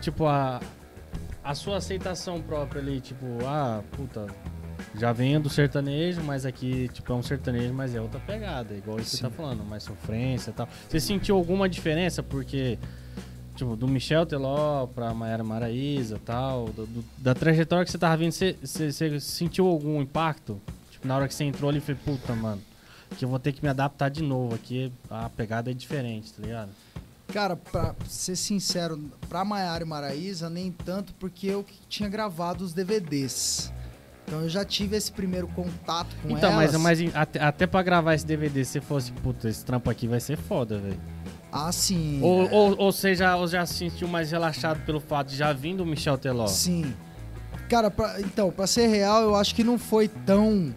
Tipo, 0.00 0.26
a, 0.26 0.60
a 1.42 1.54
sua 1.54 1.78
aceitação 1.78 2.40
própria 2.40 2.80
ali, 2.80 3.00
tipo, 3.00 3.26
ah, 3.44 3.82
puta, 3.92 4.26
já 4.94 5.12
venho 5.12 5.40
do 5.40 5.48
sertanejo, 5.48 6.22
mas 6.22 6.46
aqui, 6.46 6.88
tipo, 6.92 7.12
é 7.12 7.16
um 7.16 7.22
sertanejo, 7.22 7.74
mas 7.74 7.94
é 7.94 8.00
outra 8.00 8.20
pegada, 8.20 8.74
igual 8.74 8.98
isso 8.98 9.10
que 9.10 9.16
você 9.16 9.22
tá 9.22 9.30
falando, 9.30 9.64
mais 9.64 9.82
sofrência 9.82 10.50
e 10.50 10.52
tal. 10.52 10.68
Você 10.88 11.00
sentiu 11.00 11.36
alguma 11.36 11.68
diferença? 11.68 12.22
Porque, 12.22 12.78
tipo, 13.56 13.74
do 13.76 13.88
Michel 13.88 14.24
Teló 14.26 14.86
pra 14.86 15.12
Maiara 15.14 15.42
Maraíza 15.42 16.16
e 16.16 16.20
tal, 16.20 16.66
do- 16.66 16.86
do- 16.86 17.04
da 17.18 17.34
trajetória 17.34 17.84
que 17.84 17.90
você 17.90 17.98
tava 17.98 18.16
vindo, 18.16 18.32
você, 18.32 18.56
você, 18.62 18.92
você 18.92 19.18
sentiu 19.20 19.66
algum 19.66 20.00
impacto? 20.00 20.60
Tipo, 20.90 21.08
na 21.08 21.16
hora 21.16 21.26
que 21.26 21.34
você 21.34 21.44
entrou 21.44 21.70
ali, 21.70 21.80
foi, 21.80 21.94
puta, 21.94 22.34
mano, 22.34 22.60
que 23.18 23.24
eu 23.24 23.28
vou 23.28 23.38
ter 23.38 23.52
que 23.52 23.62
me 23.62 23.68
adaptar 23.68 24.08
de 24.10 24.22
novo 24.22 24.54
aqui, 24.54 24.92
a 25.10 25.28
pegada 25.30 25.70
é 25.70 25.74
diferente, 25.74 26.32
tá 26.32 26.42
ligado? 26.42 26.70
Cara, 27.32 27.56
pra 27.56 27.94
ser 28.06 28.36
sincero, 28.36 29.02
pra 29.28 29.44
Maiara 29.44 29.82
e 29.82 29.86
Maraíza, 29.86 30.48
nem 30.48 30.70
tanto, 30.70 31.12
porque 31.14 31.48
eu 31.48 31.64
tinha 31.88 32.08
gravado 32.08 32.62
os 32.64 32.72
DVDs. 32.72 33.72
Então 34.26 34.40
eu 34.42 34.48
já 34.48 34.64
tive 34.64 34.96
esse 34.96 35.10
primeiro 35.12 35.46
contato 35.48 36.14
com 36.22 36.30
então, 36.30 36.50
elas. 36.52 36.72
mas, 36.72 36.82
mas 36.82 37.00
em- 37.00 37.12
até, 37.14 37.40
até 37.40 37.66
pra 37.66 37.82
gravar 37.82 38.14
esse 38.14 38.26
DVD, 38.26 38.64
se 38.64 38.80
fosse, 38.80 39.12
puta, 39.12 39.48
esse 39.48 39.64
trampo 39.64 39.88
aqui 39.90 40.06
vai 40.08 40.18
ser 40.20 40.36
foda, 40.36 40.78
velho. 40.78 41.00
Ah, 41.50 41.70
sim. 41.72 42.20
Ou, 42.22 42.42
é. 42.46 42.48
ou, 42.52 42.78
ou 42.78 42.92
você 42.92 43.14
já, 43.14 43.36
ou 43.36 43.46
já 43.46 43.64
se 43.64 43.74
sentiu 43.74 44.08
mais 44.08 44.30
relaxado 44.30 44.84
pelo 44.84 45.00
fato 45.00 45.28
de 45.28 45.36
já 45.36 45.52
vir 45.52 45.76
do 45.76 45.86
Michel 45.86 46.18
Teló? 46.18 46.46
Sim. 46.46 46.94
Cara, 47.68 47.90
pra- 47.90 48.20
então, 48.20 48.50
pra 48.50 48.66
ser 48.66 48.86
real, 48.88 49.22
eu 49.22 49.34
acho 49.34 49.54
que 49.54 49.64
não 49.64 49.78
foi 49.78 50.08
tão 50.08 50.74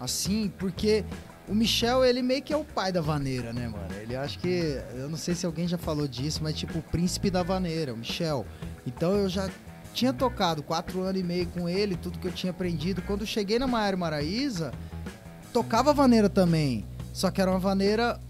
assim, 0.00 0.52
porque 0.58 1.04
o 1.48 1.54
Michel, 1.54 2.04
ele 2.04 2.22
meio 2.22 2.42
que 2.42 2.52
é 2.52 2.56
o 2.56 2.64
pai 2.64 2.90
da 2.92 3.00
vaneira, 3.00 3.52
né, 3.52 3.68
mano? 3.68 3.86
Ele 4.02 4.16
acho 4.16 4.38
que. 4.38 4.80
Eu 4.94 5.08
não 5.08 5.16
sei 5.16 5.34
se 5.34 5.46
alguém 5.46 5.68
já 5.68 5.78
falou 5.78 6.08
disso, 6.08 6.40
mas 6.42 6.54
tipo, 6.56 6.78
o 6.78 6.82
príncipe 6.82 7.30
da 7.30 7.42
vaneira, 7.42 7.94
o 7.94 7.96
Michel. 7.96 8.44
Então 8.86 9.12
eu 9.12 9.28
já 9.28 9.48
tinha 9.94 10.12
tocado 10.12 10.62
quatro 10.62 11.00
anos 11.02 11.20
e 11.20 11.24
meio 11.24 11.46
com 11.46 11.68
ele, 11.68 11.96
tudo 11.96 12.18
que 12.18 12.26
eu 12.26 12.32
tinha 12.32 12.50
aprendido. 12.50 13.00
Quando 13.02 13.24
cheguei 13.24 13.58
na 13.58 13.66
Maiara 13.66 13.96
e 13.96 13.98
Maraíza, 13.98 14.72
tocava 15.52 15.92
vaneira 15.94 16.28
também. 16.28 16.84
Só 17.12 17.30
que 17.30 17.40
era 17.40 17.50
uma 17.50 17.60
vaneira. 17.60 18.20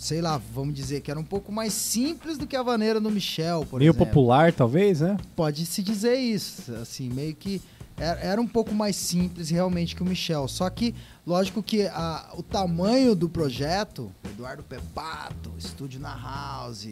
Sei 0.00 0.22
lá, 0.22 0.40
vamos 0.54 0.72
dizer 0.74 1.02
que 1.02 1.10
era 1.10 1.20
um 1.20 1.24
pouco 1.24 1.52
mais 1.52 1.74
simples 1.74 2.38
do 2.38 2.46
que 2.46 2.56
a 2.56 2.62
vaneira 2.62 2.98
do 2.98 3.10
Michel, 3.10 3.66
por 3.68 3.78
Meio 3.80 3.90
exemplo 3.90 4.06
popular, 4.06 4.50
talvez, 4.50 5.02
né? 5.02 5.18
pode 5.36 5.66
se 5.66 5.82
dizer 5.82 6.14
isso, 6.14 6.72
assim, 6.76 7.10
meio 7.10 7.34
que 7.34 7.60
era, 7.98 8.40
um 8.40 8.46
pouco 8.46 8.72
mais 8.74 8.96
simples 8.96 9.50
realmente 9.50 9.94
que 9.94 10.02
o 10.02 10.06
Michel. 10.06 10.48
Só 10.48 10.70
que, 10.70 10.94
lógico 11.26 11.62
que 11.62 11.86
a- 11.86 12.30
o 12.32 12.42
tamanho 12.42 13.14
do 13.14 13.28
projeto, 13.28 14.10
Eduardo 14.24 14.62
Pepato, 14.62 15.52
Estúdio 15.58 16.00
na 16.00 16.16
House, 16.16 16.88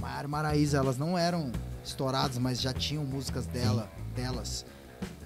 Maiara 0.00 0.26
Maraíza, 0.26 0.78
elas 0.78 0.96
não 0.96 1.18
eram 1.18 1.52
estouradas, 1.84 2.38
mas 2.38 2.58
já 2.58 2.72
tinham 2.72 3.04
músicas 3.04 3.44
dela, 3.46 3.86
delas 4.16 4.64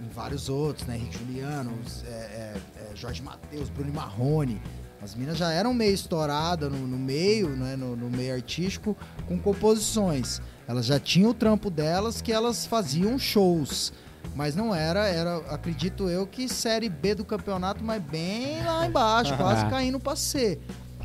em 0.04 0.08
vários 0.12 0.48
outros, 0.48 0.84
né? 0.88 0.96
Henrique 0.96 1.16
Juliano, 1.16 1.70
é, 2.06 2.08
é, 2.10 2.54
é, 2.92 2.96
Jorge 2.96 3.22
Matheus, 3.22 3.68
Bruno 3.70 3.92
Marrone. 3.94 4.60
As 5.04 5.14
minas 5.14 5.36
já 5.36 5.52
eram 5.52 5.74
meio 5.74 5.92
estouradas 5.92 6.72
no, 6.72 6.78
no 6.78 6.96
meio, 6.96 7.50
né? 7.50 7.76
no, 7.76 7.94
no 7.94 8.08
meio 8.08 8.32
artístico, 8.32 8.96
com 9.28 9.38
composições. 9.38 10.40
Elas 10.66 10.86
já 10.86 10.98
tinham 10.98 11.32
o 11.32 11.34
trampo 11.34 11.68
delas 11.68 12.22
que 12.22 12.32
elas 12.32 12.64
faziam 12.64 13.18
shows. 13.18 13.92
Mas 14.34 14.56
não 14.56 14.74
era, 14.74 15.06
era, 15.06 15.36
acredito 15.50 16.08
eu, 16.08 16.26
que 16.26 16.48
série 16.48 16.88
B 16.88 17.14
do 17.16 17.22
campeonato, 17.22 17.84
mas 17.84 18.02
bem 18.02 18.64
lá 18.64 18.86
embaixo, 18.86 19.36
quase 19.36 19.68
caindo 19.68 20.00
pra 20.00 20.16
C. 20.16 20.58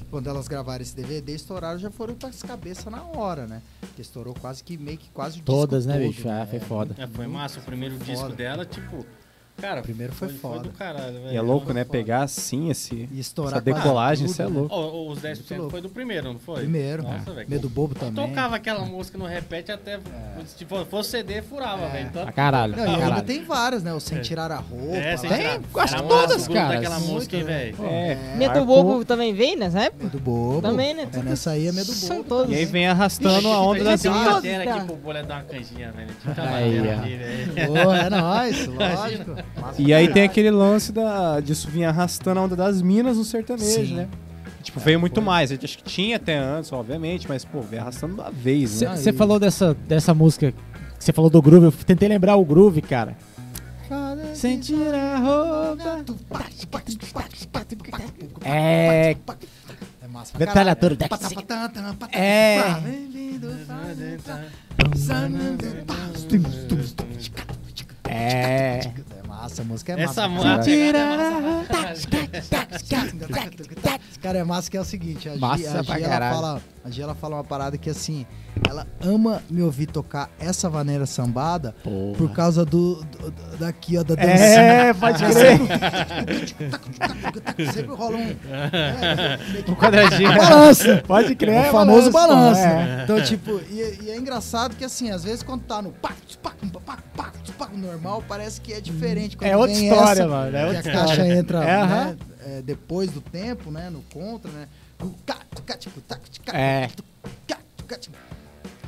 Quando 0.10 0.30
elas 0.30 0.48
gravaram 0.48 0.82
esse 0.82 0.96
DVD, 0.96 1.36
estouraram, 1.36 1.78
já 1.78 1.92
foram 1.92 2.16
pras 2.16 2.42
cabeças 2.42 2.86
na 2.86 3.04
hora, 3.04 3.48
né? 3.48 3.62
Porque 3.82 4.02
estourou 4.02 4.34
quase 4.34 4.64
que 4.64 4.78
meio 4.78 4.98
que 4.98 5.10
quase 5.10 5.40
o 5.40 5.44
Todas, 5.44 5.84
disco 5.84 6.00
né, 6.00 6.06
todo, 6.06 6.16
bicho? 6.16 6.30
Ah, 6.30 6.48
foi 6.50 6.60
foda. 6.60 6.96
É, 6.98 7.06
foi 7.06 7.28
massa, 7.28 7.60
o 7.60 7.64
primeiro 7.64 7.98
disco 7.98 8.22
foda. 8.22 8.34
dela, 8.34 8.66
tipo, 8.66 9.06
cara, 9.60 9.80
O 9.82 9.84
primeiro 9.84 10.14
foi 10.14 10.30
Foi 10.30 10.38
foda. 10.38 10.60
do 10.64 10.70
caralho, 10.70 11.14
velho. 11.14 11.32
E 11.34 11.36
é 11.38 11.42
louco, 11.42 11.74
né? 11.74 11.84
Foda. 11.84 11.92
Pegar 11.98 12.24
assim 12.24 12.70
esse, 12.70 13.08
E 13.12 13.20
estourar 13.20 13.54
essa 13.54 13.62
decolagem, 13.62 14.26
isso 14.26 14.42
é 14.42 14.46
né? 14.46 14.52
louco. 14.52 14.74
Ó, 14.76 15.12
os 15.12 15.20
10% 15.20 15.24
Muito 15.38 15.54
louco. 15.56 15.70
foi 15.72 15.82
do 15.82 15.90
primeiro, 15.90 16.32
não 16.34 16.40
foi? 16.40 16.60
Primeiro. 16.62 17.04
Nossa, 17.04 17.32
velho. 17.32 17.50
Medo 17.50 17.70
Bobo 17.70 17.94
Eu 17.96 18.00
também. 18.12 18.28
tocava 18.30 18.56
aquela 18.56 18.86
música 18.86 19.18
no 19.18 19.26
repete 19.26 19.72
até. 19.72 20.00
Se 20.58 20.66
for- 20.66 20.86
fosse 20.86 21.10
CD, 21.12 21.42
furava, 21.42 21.86
É. 21.86 21.90
velho. 21.90 22.10
Tanto- 22.12 22.34
caralho, 22.34 22.76
Não, 22.76 22.84
e 22.86 22.88
ainda 22.90 23.00
caralho. 23.02 23.22
tem 23.24 23.44
várias, 23.44 23.84
né? 23.84 23.94
O 23.94 24.00
Sem 24.00 24.22
Tirar 24.22 24.52
a 24.52 24.58
Roupa. 24.58 24.96
É, 24.96 25.18
sem 25.18 25.30
Tem, 25.30 25.40
tirar- 25.40 25.60
acho 25.84 25.96
Era 25.96 26.04
todas, 26.04 26.48
cara. 26.48 26.76
daquela 26.76 27.00
Muito, 27.00 27.14
música, 27.14 27.38
né? 27.38 27.44
velho. 27.44 27.76
É, 27.86 28.18
Medo. 28.38 28.66
Bobo 28.66 29.04
também 29.06 29.34
vem 29.34 29.56
nessa 29.56 29.82
época? 29.82 30.04
Medo 30.06 30.20
Bobo. 30.20 30.62
Também, 30.62 30.94
né? 30.94 31.08
É, 31.14 31.18
nessa 31.24 31.52
aí 31.52 31.68
é 31.68 31.72
Medo 31.72 31.92
São 31.92 32.18
Bobo. 32.18 32.30
todos. 32.30 32.54
E 32.54 32.58
aí 32.58 32.66
vem 32.66 32.88
arrastando 32.88 33.48
a 33.48 33.60
onda 33.62 33.84
das 33.84 34.02
ter 34.02 34.10
uma 34.10 34.32
matéria 34.34 34.76
aqui 34.76 34.86
pro 34.86 34.96
bolha 34.96 35.24
dar 35.24 35.36
uma 35.36 35.44
canjinha, 35.44 35.92
velho. 35.92 36.10
Tinha 36.22 36.34
uma 36.34 36.44
matéria 36.52 36.96
aqui, 37.00 37.16
velho. 37.16 37.68
Pô, 37.84 37.94
é 37.94 38.10
nóis, 38.10 38.68
lógico. 38.68 39.36
E 39.78 39.94
aí 39.94 40.08
tem 40.12 40.24
aquele 40.24 40.52
lance 40.52 40.92
da, 40.92 41.40
disso 41.40 41.70
vir 41.70 41.86
arrastando 41.86 42.40
a 42.40 42.44
onda 42.44 42.56
das 42.56 42.82
minas 42.82 43.18
no 43.18 43.24
sertanejo, 43.24 43.86
Sim. 43.88 43.96
né? 43.96 44.08
Tipo, 44.64 44.80
veio 44.80 45.00
muito 45.00 45.22
mais. 45.22 45.52
Acho 45.52 45.78
que 45.78 45.84
tinha 45.84 46.18
até 46.18 46.38
antes, 46.38 46.72
obviamente, 46.72 47.28
mas, 47.28 47.46
pô, 47.46 47.62
veio 47.62 47.82
arrastando 47.82 48.14
uma 48.16 48.30
vez, 48.30 48.82
né? 48.82 48.96
Você 48.96 49.14
falou 49.14 49.40
dessa, 49.40 49.74
dessa 49.88 50.14
música, 50.14 50.54
você 50.98 51.14
falou 51.14 51.30
do 51.30 51.42
groove, 51.42 51.66
eu 51.68 51.72
tentei 51.72 52.08
lembrar 52.10 52.36
o 52.36 52.46
groove, 52.46 52.82
cara. 52.82 53.16
Sentir 54.36 54.94
a 54.94 55.18
roupa. 55.18 56.04
É. 58.44 59.16
É 60.02 60.08
massa 60.08 60.38
pra 60.38 60.46
Detalhador. 60.46 60.98
É. 62.12 62.60
É. 68.08 68.80
É 68.80 68.94
massa, 69.42 69.62
a 69.62 69.66
música 69.66 69.94
é 69.94 70.02
Essa 70.04 70.28
massa. 70.28 70.60
música. 70.60 70.94
Cara, 74.22 74.40
é 74.40 74.44
massa 74.44 74.70
que 74.70 74.78
é 74.78 74.82
o 74.82 74.86
seguinte, 74.86 75.30
a 75.30 75.34
Gi, 75.34 75.40
Massa 75.40 75.80
a 75.80 75.84
pra 75.84 75.96
Gi, 75.98 76.04
ela 76.04 76.10
caralho. 76.14 76.36
fala, 76.36 76.62
a 76.90 77.02
ela 77.04 77.16
fala 77.16 77.36
uma 77.36 77.44
parada 77.44 77.78
que 77.78 77.90
assim, 77.90 78.26
ela 78.68 78.86
ama 79.02 79.42
me 79.50 79.62
ouvir 79.62 79.86
tocar 79.88 80.30
essa 80.40 80.70
vaneira 80.70 81.06
sambada 81.06 81.76
por 82.18 82.32
causa 82.32 82.66
do, 82.66 82.96
do- 83.04 83.32
do- 83.32 83.58
daqui, 83.58 83.98
ó, 83.98 84.04
da 84.04 84.16
dancinha. 84.16 84.38
É, 84.40 84.94
pode 84.94 85.24
crer. 85.26 85.60
Sempre 87.74 87.96
rola 87.96 88.18
um, 88.18 88.30
é, 88.30 89.40
Um 89.70 89.76
quadradinho. 89.76 90.36
balança. 90.36 91.04
Pode 91.06 91.36
crer. 91.36 91.68
o 91.70 91.72
famoso 91.72 92.12
balanço. 92.12 92.62
É. 92.62 93.02
Então, 93.04 93.22
tipo, 93.22 93.60
e, 93.70 94.00
e 94.04 94.10
é 94.12 94.18
engraçado 94.18 94.76
que 94.76 94.84
assim, 94.86 95.10
às 95.12 95.24
vezes 95.24 95.44
quando 95.44 95.64
tá 95.64 95.82
no 95.82 95.92
pá, 95.92 96.12
pá, 96.42 96.52
pá, 96.86 96.98
pá, 97.16 97.32
pá, 97.58 97.70
normal, 97.74 98.24
parece 98.28 98.60
que 98.62 98.74
é 98.74 98.82
diferente. 98.82 99.38
Quando 99.38 99.50
É 99.50 99.56
outra 99.58 99.76
vem 99.76 99.88
história, 99.90 100.22
essa, 100.22 100.28
mano. 100.28 100.56
É 100.58 100.60
que 100.62 100.76
outra 100.76 100.80
a 100.80 100.94
caixa 100.96 101.12
história. 101.14 101.34
entra 101.38 101.58
É, 101.64 101.66
né, 101.66 101.82
aham. 101.82 102.18
é, 102.46 102.62
depois 102.62 103.12
do 103.12 103.22
tempo, 103.22 103.72
né? 103.72 103.90
No 103.90 104.02
contra, 104.14 104.50
né? 104.52 104.68
É. 106.54 106.90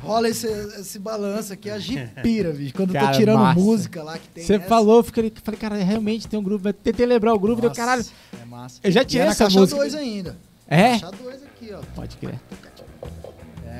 Rola 0.02 0.28
esse, 0.28 0.48
esse 0.48 0.98
balanço 0.98 1.52
aqui, 1.52 1.70
a 1.70 1.78
gipira, 1.78 2.50
bicho. 2.52 2.74
Quando 2.74 2.90
eu 2.90 3.00
Cara, 3.00 3.12
tô 3.12 3.18
tirando 3.18 3.38
massa. 3.38 3.60
música 3.60 4.02
lá 4.02 4.18
que 4.18 4.28
tem. 4.28 4.44
Você 4.44 4.58
falou, 4.58 4.96
eu 4.96 5.04
fiquei, 5.04 5.32
falei, 5.42 5.60
cara, 5.60 5.76
realmente 5.76 6.26
tem 6.26 6.38
um 6.38 6.42
groove. 6.42 6.68
Eu 6.68 6.72
Tentei 6.72 7.06
lembrar 7.06 7.32
o 7.34 7.38
deu 7.38 7.68
Nossa, 7.68 7.80
caralho. 7.80 8.04
É 8.40 8.44
massa. 8.44 8.80
Eu 8.82 8.90
já 8.90 9.04
tirei 9.04 9.28
é 9.28 9.30
essa 9.30 9.48
música. 9.48 9.78
2 9.78 9.94
ainda. 9.94 10.36
É? 10.66 10.98
Caixa 10.98 11.10
2 11.12 11.42
aqui, 11.44 11.72
ó. 11.72 11.80
Pode 11.94 12.16
crer. 12.16 12.40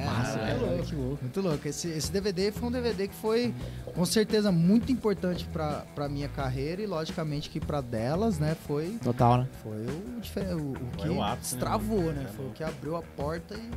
É, 0.03 0.07
Massa, 0.07 0.39
muito 0.39 0.45
velho. 0.87 0.99
louco, 0.99 1.19
Muito 1.23 1.41
louco. 1.41 1.69
Esse, 1.69 1.89
esse 1.89 2.11
DVD 2.11 2.51
foi 2.51 2.69
um 2.69 2.73
DVD 2.73 3.07
que 3.09 3.15
foi, 3.15 3.55
com 3.95 4.05
certeza, 4.05 4.51
muito 4.51 4.91
importante 4.91 5.45
pra, 5.53 5.85
pra 5.95 6.09
minha 6.09 6.29
carreira 6.29 6.83
e, 6.83 6.87
logicamente, 6.87 7.49
que 7.49 7.61
pra 7.61 7.81
delas, 7.81 8.39
né, 8.39 8.57
foi, 8.67 8.99
Total, 9.03 9.39
né? 9.39 9.49
foi 9.63 9.87
o, 9.87 10.59
o, 10.59 10.73
o 10.73 10.91
que 10.97 11.09
o 11.09 11.23
ápice, 11.23 11.55
né? 11.55 11.61
destravou, 11.61 12.13
né? 12.13 12.27
Foi 12.37 12.47
o 12.47 12.51
que 12.51 12.65
abriu 12.65 12.97
a 12.97 13.03
porta 13.03 13.55
e 13.55 13.71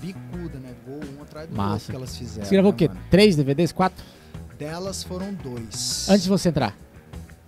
bicuda, 0.00 0.58
né? 0.58 0.74
Gol 0.86 1.00
um 1.18 1.22
atrás 1.22 1.48
do 1.48 1.56
Massa. 1.56 1.72
outro 1.72 1.90
que 1.90 1.96
elas 1.96 2.16
fizeram. 2.16 2.46
Você 2.46 2.54
gravou 2.54 2.70
o 2.70 2.74
né, 2.74 2.78
quê? 2.78 2.88
mano? 2.88 3.00
Três 3.10 3.34
DVDs? 3.36 3.72
Quatro? 3.72 4.04
Delas 4.56 5.02
foram 5.02 5.34
dois. 5.34 6.08
Antes 6.08 6.22
de 6.24 6.28
você 6.28 6.48
entrar. 6.50 6.76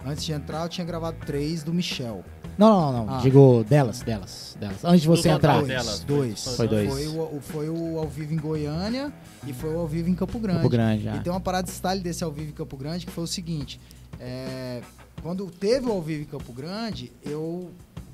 Antes 0.04 0.24
de 0.24 0.32
entrar, 0.32 0.62
eu 0.62 0.68
tinha 0.68 0.84
gravado 0.84 1.16
três 1.26 1.62
do 1.62 1.72
Michel. 1.72 2.24
Não, 2.60 2.92
não, 2.92 3.06
não. 3.06 3.14
Ah. 3.14 3.20
Digo 3.22 3.64
delas, 3.66 4.00
delas, 4.02 4.54
delas. 4.60 4.84
Antes 4.84 5.00
de 5.00 5.08
você 5.08 5.30
No 5.30 5.36
entrar. 5.36 5.62
delas, 5.62 6.00
dois. 6.00 6.56
Foi 6.56 6.68
dois. 6.68 6.92
Foi 6.92 7.08
o, 7.08 7.40
foi 7.40 7.70
o 7.70 7.98
ao 7.98 8.06
vivo 8.06 8.34
em 8.34 8.36
Goiânia 8.36 9.10
e 9.46 9.54
foi 9.54 9.74
o 9.74 9.78
ao 9.78 9.88
vivo 9.88 10.10
em 10.10 10.14
Campo 10.14 10.38
Grande. 10.38 10.58
Campo 10.58 10.68
Grande, 10.68 11.04
já. 11.04 11.16
E 11.16 11.20
tem 11.20 11.32
uma 11.32 11.40
parada 11.40 11.66
de 11.66 11.70
style 11.72 12.02
desse 12.02 12.22
ao 12.22 12.30
vivo 12.30 12.50
em 12.50 12.52
Campo 12.52 12.76
Grande 12.76 13.06
que 13.06 13.12
foi 13.12 13.24
o 13.24 13.26
seguinte: 13.26 13.80
é, 14.20 14.82
quando 15.22 15.46
teve 15.46 15.86
o 15.86 15.92
ao 15.92 16.02
vivo 16.02 16.20
em 16.20 16.26
Campo 16.26 16.52
Grande, 16.52 17.10
eu 17.24 17.70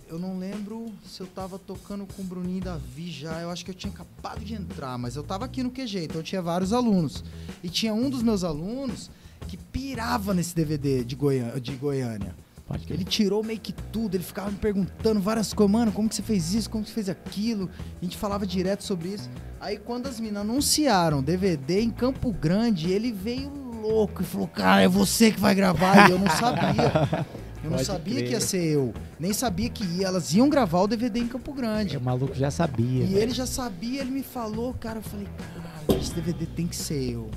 eu 0.09 0.17
não 0.17 0.39
lembro 0.39 0.93
se 1.05 1.21
eu 1.21 1.27
tava 1.27 1.59
tocando 1.59 2.07
com 2.15 2.23
o 2.23 2.25
Bruninho 2.25 2.59
e 2.59 2.61
Davi 2.61 3.11
já. 3.11 3.41
Eu 3.41 3.51
acho 3.51 3.65
que 3.65 3.73
eu 3.73 3.75
tinha 3.75 3.93
acabado 3.93 4.45
de 4.45 4.55
entrar, 4.55 4.97
mas 4.97 5.17
eu 5.17 5.25
tava 5.25 5.45
aqui 5.45 5.65
no 5.65 5.71
QG, 5.73 6.05
então 6.05 6.19
eu 6.19 6.23
tinha 6.23 6.41
vários 6.41 6.73
alunos. 6.73 7.25
E 7.65 7.69
tinha 7.69 7.93
um 7.93 8.09
dos 8.09 8.23
meus 8.23 8.45
alunos 8.45 9.11
que 9.49 9.57
pirava 9.57 10.33
nesse 10.33 10.55
DVD 10.55 11.03
de, 11.03 11.17
Goiânia. 11.17 11.61
De 11.61 11.73
Goiânia. 11.73 12.46
Ele 12.91 13.05
tirou 13.05 13.45
meio 13.45 13.61
que 13.61 13.73
tudo, 13.73 14.17
ele 14.17 14.25
ficava 14.25 14.51
me 14.51 14.57
perguntando 14.57 15.21
várias 15.21 15.55
coisas, 15.55 15.73
mano, 15.73 15.93
como 15.93 16.09
que 16.09 16.17
você 16.17 16.23
fez 16.23 16.53
isso, 16.53 16.69
como 16.69 16.83
que 16.83 16.91
você 16.91 16.95
fez 16.95 17.09
aquilo? 17.09 17.71
A 18.01 18.05
gente 18.05 18.17
falava 18.17 18.45
direto 18.45 18.83
sobre 18.83 19.11
isso. 19.11 19.31
Aí 19.61 19.79
quando 19.79 20.09
as 20.09 20.19
meninas 20.19 20.43
anunciaram 20.43 21.23
DVD 21.23 21.81
em 21.81 21.91
Campo 21.91 22.33
Grande, 22.33 22.91
ele 22.91 23.13
veio 23.13 23.51
louco 23.81 24.23
e 24.23 24.25
falou, 24.25 24.49
cara, 24.49 24.83
é 24.83 24.89
você 24.89 25.31
que 25.31 25.39
vai 25.41 25.55
gravar. 25.55 26.09
E 26.09 26.13
eu 26.13 26.19
não 26.19 26.29
sabia. 26.29 27.25
Eu 27.63 27.71
não 27.71 27.79
Pode 27.79 27.87
sabia 27.87 28.15
crer. 28.17 28.27
que 28.27 28.33
ia 28.33 28.41
ser 28.41 28.63
eu. 28.65 28.95
Nem 29.19 29.33
sabia 29.33 29.69
que 29.69 29.85
ia. 29.85 30.07
Elas 30.07 30.33
iam 30.35 30.49
gravar 30.49 30.81
o 30.83 30.87
DVD 30.87 31.19
em 31.19 31.27
Campo 31.27 31.53
Grande. 31.53 31.97
O 31.97 32.01
maluco 32.01 32.35
já 32.35 32.51
sabia. 32.51 33.03
E 33.03 33.07
velho. 33.07 33.19
ele 33.19 33.33
já 33.33 33.47
sabia, 33.47 34.03
ele 34.03 34.11
me 34.11 34.23
falou, 34.23 34.73
cara, 34.75 34.99
eu 34.99 35.03
falei, 35.03 35.27
caralho, 35.55 36.01
esse 36.01 36.15
DVD 36.15 36.47
tem 36.47 36.67
que 36.67 36.77
ser 36.77 37.13
eu. 37.15 37.31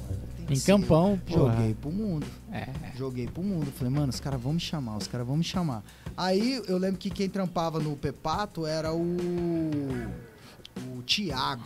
Em 0.54 0.56
ser 0.56 0.72
eu." 0.72 0.80
Campão, 0.80 1.18
porra. 1.28 1.52
Joguei 1.56 1.74
pro 1.76 1.92
mundo. 1.92 2.28
É. 2.52 2.68
Joguei 2.96 3.28
pro 3.28 3.44
mundo. 3.44 3.72
Falei, 3.72 3.94
mano, 3.94 4.10
os 4.10 4.20
caras 4.20 4.42
vão 4.42 4.54
me 4.54 4.60
chamar, 4.60 4.98
os 4.98 5.08
caras 5.08 5.26
vão 5.26 5.38
me 5.38 5.44
chamar. 5.44 5.84
Aí 6.18 6.62
eu 6.68 6.78
lembro 6.78 6.98
que 7.00 7.10
quem 7.10 7.30
trampava 7.30 7.80
no 7.80 7.96
Pepato 7.96 8.66
era 8.66 8.94
o. 8.94 9.70
O 10.98 11.02
Thiago, 11.04 11.64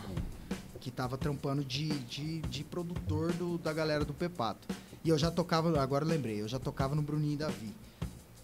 que 0.80 0.90
tava 0.90 1.16
trampando 1.16 1.64
de, 1.64 1.88
de, 2.00 2.40
de 2.42 2.64
produtor 2.64 3.32
do- 3.32 3.58
da 3.58 3.72
galera 3.72 4.04
do 4.04 4.12
Pepato. 4.12 4.66
E 5.04 5.08
eu 5.08 5.16
já 5.18 5.30
tocava, 5.30 5.80
agora 5.80 6.04
eu 6.04 6.08
lembrei, 6.08 6.40
eu 6.40 6.48
já 6.48 6.58
tocava 6.58 6.94
no 6.94 7.02
Bruninho 7.02 7.34
e 7.34 7.36
Davi. 7.36 7.74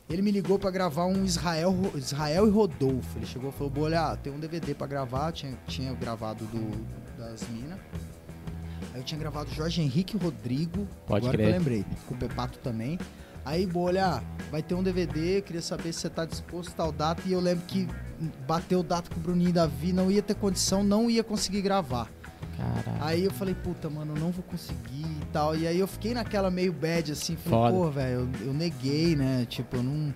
Ele 0.09 0.23
me 0.23 0.31
ligou 0.31 0.59
pra 0.59 0.71
gravar 0.71 1.07
um 1.07 1.25
Israel, 1.25 1.75
Israel 1.95 2.47
e 2.47 2.51
Rodolfo. 2.51 3.19
Ele 3.19 3.27
chegou 3.27 3.51
e 3.51 3.53
falou: 3.53 3.71
Bolha, 3.71 4.17
tem 4.17 4.33
um 4.33 4.39
DVD 4.41 4.75
pra 4.75 4.87
gravar. 4.87 5.33
Tinha, 5.33 5.57
tinha 5.67 5.93
gravado 5.95 6.45
do, 6.47 7.17
das 7.17 7.49
minas. 7.49 7.79
Aí 8.93 9.01
eu 9.01 9.05
tinha 9.05 9.19
gravado 9.19 9.51
Jorge 9.53 9.81
Henrique 9.81 10.17
e 10.17 10.21
Rodrigo. 10.21 10.87
Pode 11.07 11.25
agora 11.27 11.37
crer. 11.37 11.47
que 11.47 11.53
eu 11.53 11.59
lembrei. 11.59 11.85
Com 12.07 12.15
o 12.15 12.19
Pepato 12.19 12.59
também. 12.59 12.99
Aí, 13.45 13.67
Bolha, 13.67 14.23
vai 14.51 14.63
ter 14.63 14.75
um 14.75 14.83
DVD. 14.83 15.39
eu 15.39 15.43
Queria 15.43 15.63
saber 15.63 15.93
se 15.93 16.01
você 16.01 16.11
tá 16.11 16.25
disposto 16.25 16.71
a 16.71 16.75
tal 16.75 16.93
data. 16.93 17.23
E 17.27 17.33
eu 17.33 17.41
lembro 17.41 17.65
que 17.67 17.89
bateu 18.47 18.83
data 18.83 19.09
com 19.09 19.19
o 19.19 19.23
Bruninho 19.23 19.51
e 19.51 19.53
Davi. 19.53 19.93
Não 19.93 20.11
ia 20.11 20.23
ter 20.23 20.35
condição, 20.35 20.83
não 20.83 21.09
ia 21.11 21.25
conseguir 21.25 21.63
gravar. 21.63 22.09
Caralho. 22.57 23.05
Aí 23.05 23.25
eu 23.25 23.31
falei, 23.31 23.55
puta, 23.55 23.89
mano, 23.89 24.15
eu 24.15 24.21
não 24.21 24.31
vou 24.31 24.43
conseguir 24.45 25.07
e 25.07 25.27
tal. 25.33 25.57
E 25.57 25.67
aí 25.67 25.79
eu 25.79 25.87
fiquei 25.87 26.13
naquela 26.13 26.51
meio 26.51 26.73
bad, 26.73 27.13
assim, 27.13 27.37
falei, 27.37 27.59
Foda. 27.59 27.73
pô, 27.73 27.91
velho, 27.91 28.29
eu, 28.41 28.49
eu 28.49 28.53
neguei, 28.53 29.17
né? 29.17 29.47
Tipo, 29.49 29.77
eu 29.77 29.83
não. 29.83 30.15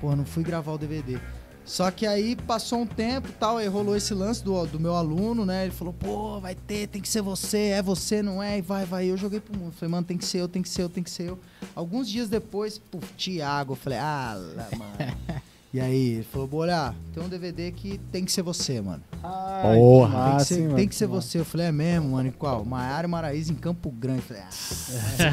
Pô, 0.00 0.16
não 0.16 0.24
fui 0.24 0.42
gravar 0.42 0.72
o 0.72 0.78
DVD. 0.78 1.18
Só 1.64 1.90
que 1.90 2.06
aí 2.06 2.34
passou 2.34 2.80
um 2.80 2.86
tempo 2.86 3.28
tal, 3.38 3.56
aí 3.56 3.68
rolou 3.68 3.96
esse 3.96 4.12
lance 4.12 4.42
do, 4.42 4.66
do 4.66 4.80
meu 4.80 4.94
aluno, 4.94 5.46
né? 5.46 5.64
Ele 5.64 5.72
falou, 5.72 5.94
pô, 5.94 6.40
vai 6.40 6.54
ter, 6.54 6.88
tem 6.88 7.00
que 7.00 7.08
ser 7.08 7.22
você, 7.22 7.68
é 7.68 7.82
você, 7.82 8.22
não 8.22 8.42
é? 8.42 8.58
E 8.58 8.62
vai, 8.62 8.84
vai. 8.84 9.06
Eu 9.06 9.16
joguei 9.16 9.40
pro 9.40 9.56
mundo. 9.56 9.72
Falei, 9.72 9.90
mano, 9.90 10.06
tem 10.06 10.18
que 10.18 10.24
ser 10.24 10.38
eu, 10.38 10.48
tem 10.48 10.60
que 10.60 10.68
ser 10.68 10.82
eu, 10.82 10.88
tem 10.88 11.02
que 11.02 11.10
ser 11.10 11.28
eu. 11.28 11.38
Alguns 11.74 12.08
dias 12.08 12.28
depois, 12.28 12.78
puf, 12.78 13.06
Thiago, 13.14 13.72
eu 13.72 13.76
falei, 13.76 13.98
ah, 13.98 14.36
mano. 14.76 15.42
e 15.72 15.80
aí, 15.80 16.08
ele 16.16 16.22
falou, 16.24 16.46
Bolha, 16.46 16.94
tem 17.14 17.22
um 17.22 17.28
DVD 17.28 17.72
que 17.72 17.98
tem 18.10 18.24
que 18.24 18.32
ser 18.32 18.42
você, 18.42 18.80
mano. 18.80 19.02
Ai, 19.24 19.76
Porra. 19.76 20.28
Tem 20.30 20.36
que 20.38 20.44
ser, 20.44 20.74
tem 20.74 20.88
que 20.88 20.94
ser 20.94 21.06
você. 21.06 21.38
Eu 21.38 21.44
falei, 21.44 21.68
é 21.68 21.72
mesmo, 21.72 22.10
mano? 22.10 22.28
E 22.28 22.32
qual? 22.32 22.64
Maiara 22.64 23.06
e 23.06 23.10
Maraíza 23.10 23.52
em 23.52 23.54
Campo 23.56 23.90
Grande. 23.90 24.18
Eu 24.18 24.36
falei, 24.36 24.42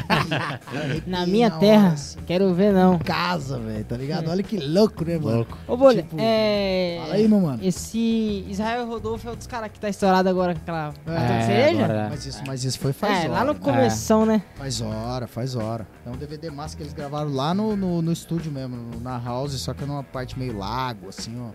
ah, 0.08 0.60
Na 1.06 1.26
minha 1.26 1.50
terra, 1.50 1.88
assim, 1.92 2.18
quero 2.26 2.54
ver 2.54 2.72
não. 2.72 2.98
casa, 3.00 3.58
velho, 3.58 3.84
tá 3.84 3.96
ligado? 3.96 4.28
Olha 4.30 4.42
que 4.42 4.58
louco, 4.58 5.04
né, 5.04 5.18
mano? 5.18 5.36
Louco. 5.38 5.58
Ô, 5.66 5.76
Bolha, 5.76 6.02
Tipo, 6.02 6.16
é... 6.18 6.98
Fala 7.02 7.14
aí, 7.14 7.28
meu 7.28 7.40
mano. 7.40 7.58
Esse 7.62 8.46
Israel 8.48 8.86
Rodolfo 8.86 9.28
é 9.28 9.32
um 9.32 9.36
dos 9.36 9.46
caras 9.46 9.70
que 9.72 9.80
tá 9.80 9.88
estourado 9.88 10.28
agora 10.28 10.54
com 10.54 10.60
aquela 10.60 10.94
é, 11.06 11.36
É, 11.42 11.46
cereja? 11.46 11.84
agora- 11.84 12.08
Mas 12.10 12.26
isso, 12.26 12.42
mas 12.46 12.64
isso 12.64 12.78
foi 12.78 12.92
faz 12.92 13.12
É, 13.12 13.20
hora. 13.22 13.28
lá 13.32 13.44
no 13.44 13.52
né? 13.54 13.58
começão, 13.60 14.24
né? 14.24 14.42
Faz 14.54 14.80
hora, 14.80 15.26
faz 15.26 15.54
hora. 15.56 15.86
É 16.06 16.10
um 16.10 16.16
DVD 16.16 16.50
massa 16.50 16.76
que 16.76 16.82
eles 16.82 16.92
gravaram 16.92 17.32
lá 17.34 17.52
no, 17.52 17.76
no, 17.76 18.00
no 18.00 18.12
estúdio 18.12 18.50
mesmo, 18.52 18.76
na 19.00 19.18
house, 19.18 19.52
só 19.60 19.74
que 19.74 19.84
numa 19.84 20.02
parte 20.04 20.29
meio 20.38 20.56
lago, 20.56 21.08
assim, 21.08 21.38
ó. 21.40 21.50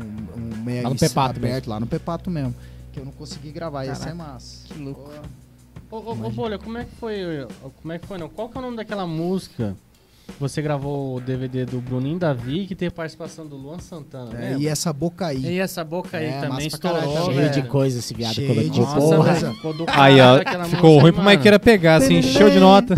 Um, 0.00 0.40
um 0.40 0.56
meio 0.64 0.82
Lá 0.82 0.88
no 0.90 0.96
isso 0.96 1.08
Pepato 1.08 1.36
aberto, 1.38 1.68
lá 1.68 1.78
no 1.78 1.86
Pepato 1.86 2.30
mesmo. 2.30 2.54
Que 2.92 3.00
eu 3.00 3.04
não 3.04 3.12
consegui 3.12 3.50
gravar, 3.50 3.84
esse 3.86 4.08
é 4.08 4.14
massa. 4.14 4.66
que 4.66 4.78
louco. 4.78 5.10
Ô, 5.90 5.96
ô, 5.96 6.10
ô, 6.12 6.30
Bolha, 6.30 6.58
como 6.58 6.78
é 6.78 6.84
que 6.84 6.94
foi? 6.96 7.16
Como 7.80 7.92
é 7.92 7.98
que 7.98 8.06
foi, 8.06 8.18
não? 8.18 8.28
Qual 8.28 8.48
que 8.48 8.56
é 8.56 8.60
o 8.60 8.62
nome 8.62 8.76
daquela 8.76 9.06
música? 9.06 9.76
Você 10.40 10.60
gravou 10.62 11.16
o 11.16 11.20
DVD 11.20 11.64
do 11.64 11.80
Bruninho 11.80 12.18
Davi, 12.18 12.66
que 12.66 12.74
tem 12.74 12.90
participação 12.90 13.46
do 13.46 13.56
Luan 13.56 13.78
Santana, 13.78 14.30
é, 14.34 14.50
né? 14.50 14.56
e 14.58 14.66
essa 14.66 14.92
boca 14.92 15.26
aí. 15.26 15.44
E 15.44 15.60
essa 15.60 15.84
boca 15.84 16.16
aí 16.16 16.26
É, 16.26 16.32
também 16.40 16.48
caralho 16.48 16.66
estourou, 16.66 17.00
também. 17.02 17.34
Cheio 17.36 17.50
de 17.50 17.60
velho. 17.60 17.68
coisa 17.70 17.98
esse 17.98 18.14
viado 18.14 18.34
Cheio 18.34 18.48
coletivo. 18.48 18.72
de 18.74 18.80
Nossa, 18.80 18.98
Porra. 19.16 19.32
velho, 19.34 19.54
ficou 19.54 19.74
do 19.74 19.84
Aí, 19.88 20.20
ó, 20.20 20.42
caralho 20.42 20.70
ficou 20.70 20.90
música, 20.90 21.02
ruim 21.02 21.12
pro. 21.12 21.22
Maiqueira 21.22 21.58
pegar, 21.60 21.96
assim, 21.96 22.18
encheu 22.18 22.50
de 22.50 22.58
nota. 22.58 22.94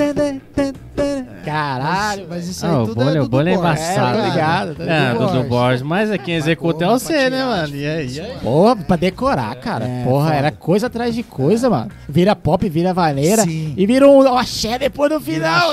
Caralho. 1.45 2.27
Mas 2.29 2.49
isso 2.49 2.67
aí 2.67 2.73
Ah, 2.73 2.85
tudo 2.85 3.01
é 3.01 3.05
bolha, 3.05 3.21
o 3.21 3.25
Dudu 3.25 3.29
bolha 3.31 3.51
é 3.51 3.57
Borges. 3.57 3.81
embaçado. 3.89 4.19
É, 4.19 4.21
obrigado. 4.23 4.75
tá 4.75 4.83
É, 4.83 4.87
ligado? 5.13 5.19
Dudu 5.33 5.49
Borges, 5.49 5.83
mas 5.83 6.11
é 6.11 6.19
quem 6.19 6.35
executa 6.35 6.85
é 6.85 6.89
você, 6.89 7.31
né, 7.31 7.45
mano? 7.45 7.77
E 7.77 7.87
aí? 7.87 8.09
E 8.09 8.21
aí? 8.21 8.39
Porra, 8.41 8.77
pra 8.77 8.97
decorar, 8.97 9.55
cara. 9.57 9.85
É, 9.87 10.05
Porra, 10.05 10.25
foda. 10.27 10.37
era 10.37 10.51
coisa 10.51 10.87
atrás 10.89 11.15
de 11.15 11.23
coisa, 11.23 11.71
mano. 11.71 11.91
Vira 12.09 12.35
pop, 12.35 12.69
vira 12.69 12.93
vaneira. 12.93 13.43
Sim. 13.43 13.75
E 13.77 13.87
vira 13.87 14.09
um 14.09 14.37
axé 14.37 14.79
depois 14.79 15.13
no 15.13 15.21
final. 15.21 15.73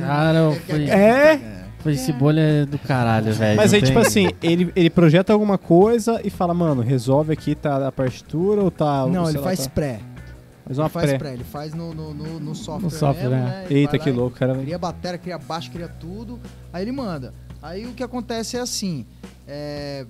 Cara, 0.00 0.52
foi, 0.66 0.84
É? 0.84 1.64
foi 1.78 1.92
esse 1.92 2.12
bolha 2.12 2.40
é 2.40 2.66
do 2.66 2.78
caralho, 2.78 3.32
velho. 3.32 3.56
Mas 3.56 3.72
aí, 3.72 3.82
tipo 3.82 3.98
assim, 3.98 4.30
ele, 4.42 4.72
ele 4.74 4.90
projeta 4.90 5.32
alguma 5.32 5.58
coisa 5.58 6.20
e 6.24 6.30
fala, 6.30 6.52
mano, 6.54 6.82
resolve 6.82 7.32
aqui, 7.32 7.54
tá 7.54 7.86
a 7.86 7.92
partitura 7.92 8.62
ou 8.62 8.70
tá. 8.70 9.06
Não, 9.06 9.28
ele 9.28 9.38
lá, 9.38 9.44
faz 9.44 9.64
tá- 9.64 9.70
pré. 9.70 10.00
faz 10.64 10.78
uma 10.78 10.84
Ele 10.86 10.92
faz 10.92 11.06
pré. 11.10 11.18
pré. 11.18 11.32
Ele 11.34 11.44
faz 11.44 11.74
no, 11.74 11.94
no, 11.94 12.14
no, 12.14 12.40
no 12.40 12.54
software. 12.54 12.82
No 12.84 12.90
software, 12.90 13.28
mesmo, 13.30 13.44
né? 13.44 13.50
né? 13.62 13.66
Eita, 13.70 13.98
que 13.98 14.10
louco, 14.10 14.36
cara. 14.38 14.54
Cria 14.56 14.78
bateria, 14.78 15.18
cria 15.18 15.38
baixo, 15.38 15.70
cria 15.70 15.88
tudo. 15.88 16.38
Aí 16.72 16.82
ele 16.82 16.92
manda. 16.92 17.32
Aí 17.62 17.86
o 17.86 17.92
que 17.92 18.02
acontece 18.02 18.56
é 18.56 18.60
assim: 18.60 19.04
é, 19.46 20.04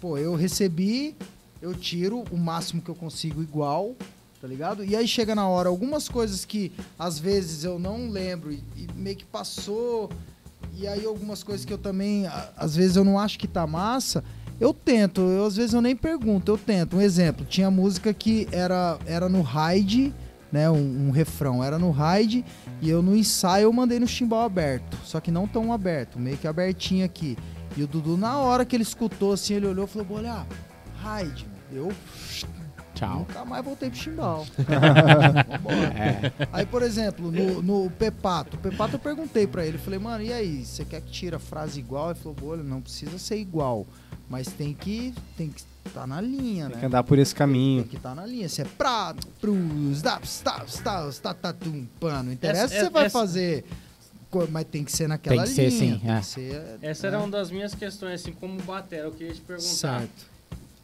pô, 0.00 0.18
eu 0.18 0.34
recebi, 0.34 1.16
eu 1.62 1.74
tiro 1.74 2.24
o 2.30 2.36
máximo 2.36 2.82
que 2.82 2.88
eu 2.90 2.94
consigo 2.94 3.42
igual, 3.42 3.94
tá 4.46 4.48
ligado? 4.48 4.84
E 4.84 4.94
aí 4.94 5.08
chega 5.08 5.34
na 5.34 5.48
hora, 5.48 5.68
algumas 5.68 6.08
coisas 6.08 6.44
que 6.44 6.70
às 6.96 7.18
vezes 7.18 7.64
eu 7.64 7.80
não 7.80 8.08
lembro 8.08 8.52
e, 8.52 8.62
e 8.76 8.86
meio 8.94 9.16
que 9.16 9.24
passou. 9.24 10.08
E 10.72 10.86
aí 10.86 11.04
algumas 11.04 11.42
coisas 11.42 11.64
que 11.66 11.72
eu 11.72 11.78
também, 11.78 12.26
a- 12.28 12.50
às 12.56 12.76
vezes 12.76 12.94
eu 12.94 13.02
não 13.04 13.18
acho 13.18 13.40
que 13.40 13.48
tá 13.48 13.66
massa. 13.66 14.22
Eu 14.60 14.72
tento, 14.72 15.20
eu, 15.20 15.44
às 15.46 15.56
vezes 15.56 15.74
eu 15.74 15.80
nem 15.80 15.96
pergunto, 15.96 16.52
eu 16.52 16.56
tento. 16.56 16.96
Um 16.96 17.00
exemplo, 17.00 17.44
tinha 17.44 17.68
música 17.72 18.14
que 18.14 18.46
era, 18.52 18.98
era 19.04 19.28
no 19.28 19.42
ride, 19.42 20.14
né? 20.52 20.70
Um, 20.70 21.08
um 21.08 21.10
refrão 21.10 21.62
era 21.64 21.76
no 21.76 21.90
ride 21.90 22.44
e 22.80 22.88
eu 22.88 23.02
no 23.02 23.16
ensaio 23.16 23.64
eu 23.64 23.72
mandei 23.72 23.98
no 23.98 24.06
chimbal 24.06 24.42
aberto. 24.44 24.96
Só 25.04 25.18
que 25.18 25.32
não 25.32 25.48
tão 25.48 25.72
aberto, 25.72 26.20
meio 26.20 26.36
que 26.38 26.46
abertinho 26.46 27.04
aqui. 27.04 27.36
E 27.76 27.82
o 27.82 27.86
Dudu, 27.88 28.16
na 28.16 28.38
hora 28.38 28.64
que 28.64 28.76
ele 28.76 28.84
escutou 28.84 29.32
assim, 29.32 29.54
ele 29.54 29.66
olhou 29.66 29.86
e 29.86 29.88
falou: 29.88 30.06
olha, 30.12 30.46
ride. 31.02 31.46
Eu 31.72 31.90
Tchau. 32.96 33.18
nunca 33.20 33.44
mais 33.44 33.64
voltei 33.64 33.90
pro 33.90 33.98
chimbal. 33.98 34.46
É. 35.96 36.32
Aí, 36.52 36.66
por 36.66 36.82
exemplo, 36.82 37.30
no, 37.30 37.62
no 37.62 37.90
Pepato. 37.90 38.56
O 38.56 38.60
Pepato 38.60 38.94
eu 38.96 38.98
perguntei 38.98 39.46
pra 39.46 39.64
ele, 39.66 39.78
falei, 39.78 39.98
mano, 39.98 40.22
e 40.22 40.32
aí, 40.32 40.64
você 40.64 40.84
quer 40.84 41.00
que 41.00 41.10
tire 41.10 41.34
a 41.36 41.38
frase 41.38 41.78
igual? 41.80 42.10
Ele 42.10 42.18
falou, 42.18 42.34
bolha, 42.34 42.62
não 42.62 42.80
precisa 42.80 43.18
ser 43.18 43.36
igual. 43.38 43.86
Mas 44.28 44.48
tem 44.48 44.72
que. 44.74 45.14
Tem 45.36 45.48
que 45.50 45.62
tá 45.94 46.06
na 46.06 46.20
linha, 46.20 46.66
Tem 46.66 46.74
né? 46.74 46.80
que 46.80 46.86
andar 46.86 47.04
por 47.04 47.18
esse 47.18 47.34
caminho. 47.34 47.82
Tem 47.82 47.90
que 47.90 47.96
estar 47.96 48.14
na 48.14 48.26
linha. 48.26 48.48
Se 48.48 48.60
é 48.60 48.64
pra, 48.64 49.14
pros, 49.40 50.02
daps, 50.02 50.40
taps, 50.40 50.78
taps, 50.80 51.18
tatatum, 51.18 51.86
pano. 52.00 52.24
Não 52.24 52.32
interessa 52.32 52.64
Essa- 52.64 52.74
se 52.74 52.80
você 52.80 52.90
vai 52.90 53.06
essa- 53.06 53.18
fazer. 53.18 53.64
Mas 54.50 54.64
tem 54.64 54.84
que 54.84 54.92
ser 54.92 55.08
naquela 55.08 55.44
Tem 55.44 55.44
que 55.44 55.54
ser, 55.54 55.70
linha. 55.70 55.94
sim, 55.94 56.00
tem 56.00 56.10
é. 56.14 56.18
que 56.20 56.26
ser, 56.26 56.78
Essa 56.82 57.02
né? 57.04 57.08
era 57.16 57.18
uma 57.24 57.30
das 57.30 57.50
minhas 57.50 57.74
questões, 57.74 58.20
assim, 58.20 58.32
como 58.32 58.60
batera. 58.62 59.04
Eu 59.06 59.12
queria 59.12 59.32
te 59.32 59.40
perguntar. 59.40 59.66
Certo. 59.68 60.35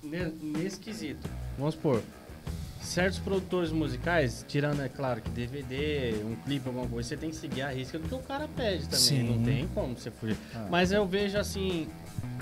Ne- 0.03 0.33
Nesse 0.43 0.79
quesito, 0.81 1.29
vamos 1.57 1.75
supor, 1.75 2.03
certos 2.81 3.19
produtores 3.21 3.71
musicais, 3.71 4.45
tirando, 4.49 4.83
é 4.83 4.89
claro, 4.89 5.21
que 5.21 5.31
DVD, 5.31 6.15
um 6.25 6.35
clipe, 6.45 6.67
alguma 6.67 6.87
coisa, 6.89 7.09
você 7.11 7.17
tem 7.17 7.31
que 7.31 7.37
seguir 7.37 7.63
a 7.63 7.69
risca 7.71 7.99
do 7.99 8.09
que 8.09 8.15
o 8.15 8.19
cara 8.19 8.49
pede 8.49 8.85
também. 8.85 8.99
Sim. 8.99 9.23
Não 9.23 9.43
tem 9.45 9.69
como 9.69 9.97
você 9.97 10.11
fugir. 10.11 10.37
Ah. 10.55 10.67
Mas 10.71 10.91
eu 10.91 11.07
vejo, 11.07 11.39
assim, 11.39 11.87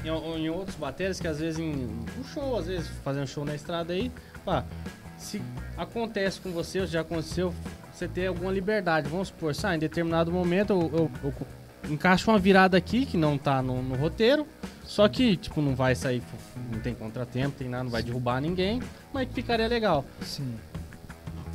em, 0.05 0.08
em 0.42 0.48
outros 0.48 0.76
bateras 0.76 1.20
que 1.20 1.28
às 1.28 1.39
vezes 1.39 1.58
em 1.58 1.72
um 2.18 2.24
show, 2.32 2.58
às 2.58 2.66
vezes 2.66 2.89
fazendo 3.05 3.26
show 3.26 3.44
na 3.44 3.55
estrada 3.55 3.92
aí, 3.92 4.10
pá, 4.44 4.64
se 5.18 5.42
acontece 5.76 6.40
com 6.40 6.50
você, 6.50 6.80
ou 6.80 6.86
já 6.86 7.02
aconteceu, 7.02 7.55
você 7.92 8.08
ter 8.08 8.26
alguma 8.28 8.50
liberdade. 8.50 9.08
Vamos 9.10 9.28
supor, 9.28 9.55
sabe, 9.55 9.76
em 9.76 9.78
determinado 9.80 10.32
momento 10.32 10.72
eu, 10.72 11.10
eu, 11.24 11.32
eu 11.84 11.92
encaixo 11.92 12.30
uma 12.30 12.39
virada 12.39 12.76
aqui 12.78 13.05
que 13.05 13.18
não 13.18 13.36
tá 13.36 13.60
no, 13.60 13.82
no 13.82 13.97
roteiro, 13.97 14.47
só 14.91 15.07
que, 15.09 15.36
tipo, 15.36 15.62
não 15.62 15.77
vai 15.77 15.94
sair, 15.94 16.20
não 16.73 16.81
tem 16.81 16.93
contratempo, 16.93 17.57
tem 17.57 17.69
nada, 17.69 17.85
não 17.85 17.91
vai 17.93 18.02
derrubar 18.02 18.41
ninguém, 18.41 18.83
mas 19.15 19.28
ficaria 19.33 19.69
legal. 19.69 20.05
Sim. 20.20 20.52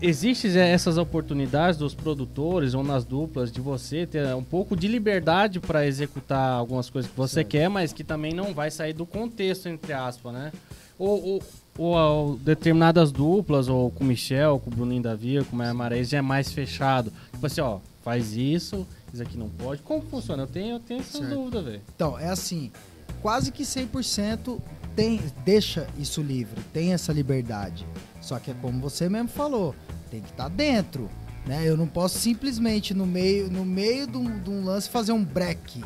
Existem 0.02 0.58
essas 0.58 0.98
oportunidades 0.98 1.78
dos 1.78 1.94
produtores 1.94 2.74
ou 2.74 2.82
nas 2.82 3.04
duplas 3.04 3.52
de 3.52 3.60
você 3.60 4.06
ter 4.08 4.26
um 4.36 4.44
pouco 4.44 4.74
de 4.74 4.88
liberdade 4.88 5.60
para 5.60 5.86
executar 5.86 6.52
algumas 6.54 6.90
coisas 6.90 7.12
que 7.12 7.18
você 7.18 7.36
Certo. 7.36 7.48
quer, 7.50 7.70
mas 7.70 7.92
que 7.92 8.06
também 8.06 8.34
não 8.34 8.54
vai 8.54 8.72
sair 8.72 8.94
do 8.94 9.06
contexto, 9.06 9.68
entre 9.68 9.92
aspas, 9.92 10.32
né? 10.34 10.54
Ou, 10.98 11.22
ou, 11.26 11.44
ou, 11.78 11.92
ó, 11.92 12.36
determinadas 12.40 13.12
duplas, 13.12 13.68
ou 13.68 13.92
com 13.92 14.06
o 14.06 14.08
Michel, 14.08 14.60
com 14.64 14.70
o 14.70 14.74
Bruninho 14.74 15.04
Davi, 15.04 15.44
com 15.44 15.56
o 15.58 15.60
Maia 15.60 15.74
Marais, 15.74 16.08
já 16.08 16.20
é 16.20 16.22
mais 16.22 16.54
fechado. 16.54 17.12
Tipo 17.34 17.46
assim, 17.46 17.60
ó, 17.60 17.80
faz 18.02 18.34
isso, 18.34 18.88
isso 19.14 19.22
aqui 19.22 19.38
não 19.38 19.50
pode. 19.50 19.82
Como 19.82 20.02
funciona? 20.04 20.44
Eu 20.44 20.48
tenho, 20.48 20.76
eu 20.76 20.80
tenho 20.80 21.02
essas 21.02 21.20
Certo. 21.20 21.34
dúvidas, 21.36 21.66
velho. 21.66 21.82
Então, 21.94 22.18
é 22.18 22.30
assim, 22.30 22.72
quase 23.22 23.52
que 23.52 23.64
100% 23.64 24.60
tem, 24.96 25.20
deixa 25.44 25.88
isso 26.00 26.22
livre, 26.22 26.62
tem 26.74 26.94
essa 26.94 27.12
liberdade. 27.12 27.86
Só 28.22 28.40
que 28.40 28.52
é 28.52 28.54
como 28.62 28.80
você 28.80 29.10
mesmo 29.10 29.30
falou, 29.30 29.76
tem 30.10 30.22
que 30.22 30.30
estar 30.32 30.48
dentro, 30.50 31.10
né? 31.46 31.64
Eu 31.68 31.76
não 31.78 31.88
posso 31.88 32.18
simplesmente 32.18 32.94
no 32.94 33.06
meio, 33.06 33.50
no 33.52 33.66
meio 33.66 34.08
de 34.08 34.18
um, 34.18 34.40
de 34.40 34.50
um 34.50 34.64
lance 34.64 34.90
fazer 34.90 35.12
um 35.12 35.24
break 35.24 35.84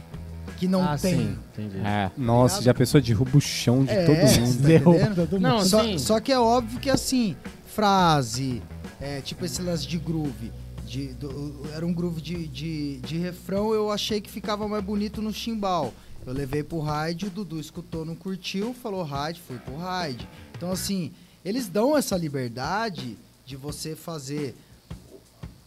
que 0.57 0.67
não 0.67 0.83
ah, 0.83 0.97
tem. 0.97 1.17
sim, 1.17 1.37
entendi. 1.53 1.77
É. 1.79 2.11
Nossa, 2.17 2.61
já 2.61 2.73
pensou 2.73 2.99
derruba 2.99 3.37
o 3.37 3.41
chão 3.41 3.83
de 3.85 3.91
É, 3.91 4.05
todo 4.05 4.15
você 4.27 4.39
mundo. 4.41 4.61
tá 4.61 4.67
Derruba 4.67 5.15
todo 5.15 5.31
mundo. 5.33 5.41
Não, 5.41 5.65
Só, 5.65 5.97
só 5.97 6.19
que 6.19 6.31
é 6.31 6.39
óbvio 6.39 6.79
que 6.79 6.89
assim, 6.89 7.35
frase, 7.79 8.61
é, 8.99 9.21
tipo 9.21 9.45
esse 9.45 9.61
lance 9.61 9.87
de 9.87 9.97
groove. 9.97 10.51
De, 10.85 11.13
do- 11.13 11.61
era 11.75 11.85
um 11.85 11.93
groove 11.93 12.19
de, 12.21 12.47
de, 12.47 12.97
de 12.97 13.17
refrão, 13.17 13.73
eu 13.73 13.91
achei 13.91 14.19
que 14.19 14.29
ficava 14.29 14.67
mais 14.67 14.83
bonito 14.83 15.21
no 15.21 15.31
chimbal. 15.31 15.93
Eu 16.25 16.33
levei 16.33 16.63
pro 16.63 16.79
raid, 16.79 17.25
o 17.25 17.29
Dudu 17.29 17.59
escutou, 17.59 18.05
não 18.05 18.15
curtiu, 18.15 18.73
falou 18.73 19.03
raid, 19.03 19.41
fui 19.41 19.57
pro 19.57 19.77
raid. 19.77 20.27
Então 20.55 20.71
assim, 20.71 21.11
eles 21.43 21.67
dão 21.67 21.97
essa 21.97 22.15
liberdade 22.17 23.17
de 23.45 23.55
você 23.55 23.95
fazer 23.95 24.55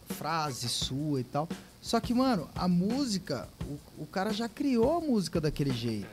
frase 0.07 0.69
sua 0.69 1.19
e 1.19 1.23
tal. 1.23 1.49
Só 1.81 1.99
que, 1.99 2.13
mano, 2.13 2.47
a 2.55 2.67
música, 2.67 3.49
o, 3.67 4.03
o 4.03 4.05
cara 4.05 4.31
já 4.31 4.47
criou 4.47 4.97
a 4.97 5.01
música 5.01 5.41
daquele 5.41 5.71
jeito, 5.73 6.07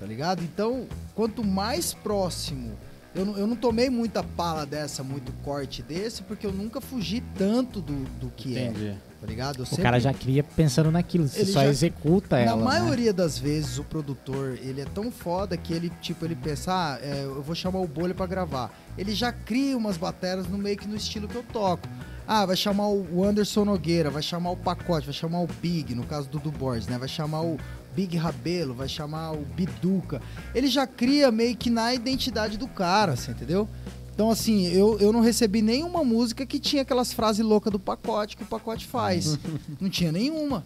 tá 0.00 0.06
ligado? 0.06 0.42
Então, 0.42 0.86
quanto 1.14 1.44
mais 1.44 1.92
próximo. 1.92 2.78
Eu 3.14 3.36
eu 3.36 3.46
não 3.46 3.56
tomei 3.56 3.90
muita 3.90 4.24
pala 4.24 4.64
dessa, 4.64 5.02
muito 5.02 5.30
corte 5.44 5.82
desse, 5.82 6.22
porque 6.22 6.46
eu 6.46 6.52
nunca 6.52 6.80
fugi 6.80 7.22
tanto 7.36 7.82
do, 7.82 8.04
do 8.18 8.30
que 8.30 8.52
Entendi. 8.52 8.86
é, 8.86 8.98
tá 9.22 9.26
ligado? 9.28 9.58
Eu 9.58 9.62
O 9.62 9.66
sempre- 9.66 9.82
cara 9.84 10.00
já 10.00 10.12
cria 10.12 10.42
pensando 10.42 10.90
naquilo, 10.90 11.28
você 11.28 11.42
Ele 11.42 11.52
só 11.52 11.60
já- 11.62 11.68
executa 11.68 12.36
na 12.36 12.42
ela. 12.42 12.56
né? 12.56 12.64
maioria 12.64 13.12
das 13.12 13.38
vezes, 13.38 13.78
o 13.78 13.84
produtor, 13.84 14.58
ele 14.60 14.80
é 14.80 14.84
tão 14.84 15.12
foda 15.12 15.56
que 15.56 15.72
ele, 15.72 15.90
tipo, 16.00 16.24
ele 16.24 16.34
pensa, 16.34 16.72
ah, 16.72 16.98
é, 17.00 17.22
eu 17.22 17.40
vou 17.40 17.54
chamar 17.54 17.78
o 17.78 17.86
Bolha 17.86 18.12
pra 18.14 18.26
gravar. 18.26 18.70
Ele 18.98 19.14
já 19.14 19.30
cria 19.32 19.76
umas 19.76 19.96
bateras 19.96 20.48
no 20.48 20.58
meio 20.58 20.76
que 20.76 20.88
no 20.88 20.96
estilo 20.96 21.28
que 21.28 21.36
eu 21.36 21.44
toco. 21.44 21.88
Ah, 22.26 22.44
vai 22.44 22.56
chamar 22.56 22.88
o 22.88 23.24
Anderson 23.24 23.64
Nogueira, 23.64 24.10
vai 24.10 24.22
chamar 24.22 24.50
o 24.50 24.56
Pacote, 24.56 25.06
vai 25.06 25.14
chamar 25.14 25.40
o 25.40 25.46
Big, 25.60 25.94
no 25.94 26.04
caso 26.04 26.28
do 26.28 26.38
Du 26.40 26.50
Borges, 26.50 26.88
né? 26.88 26.98
Vai 26.98 27.08
chamar 27.08 27.42
o 27.42 27.56
Big 27.94 28.16
Rabelo, 28.16 28.74
vai 28.74 28.88
chamar 28.88 29.32
o 29.32 29.44
Biduca. 29.44 30.20
Ele 30.54 30.66
já 30.66 30.86
cria 30.86 31.30
meio 31.30 31.56
que 31.56 31.70
na 31.70 31.94
identidade 31.94 32.56
do 32.56 32.66
cara, 32.66 33.14
você 33.16 33.30
entendeu? 33.32 33.68
Então, 34.14 34.30
assim, 34.30 34.66
eu, 34.68 34.98
eu 34.98 35.12
não 35.12 35.20
recebi 35.20 35.62
nenhuma 35.62 36.04
música 36.04 36.44
que 36.44 36.58
tinha 36.58 36.82
aquelas 36.82 37.12
frases 37.12 37.44
loucas 37.44 37.72
do 37.72 37.78
pacote 37.78 38.36
que 38.36 38.42
o 38.42 38.46
pacote 38.46 38.86
faz. 38.86 39.38
não 39.80 39.88
tinha 39.88 40.12
nenhuma, 40.12 40.62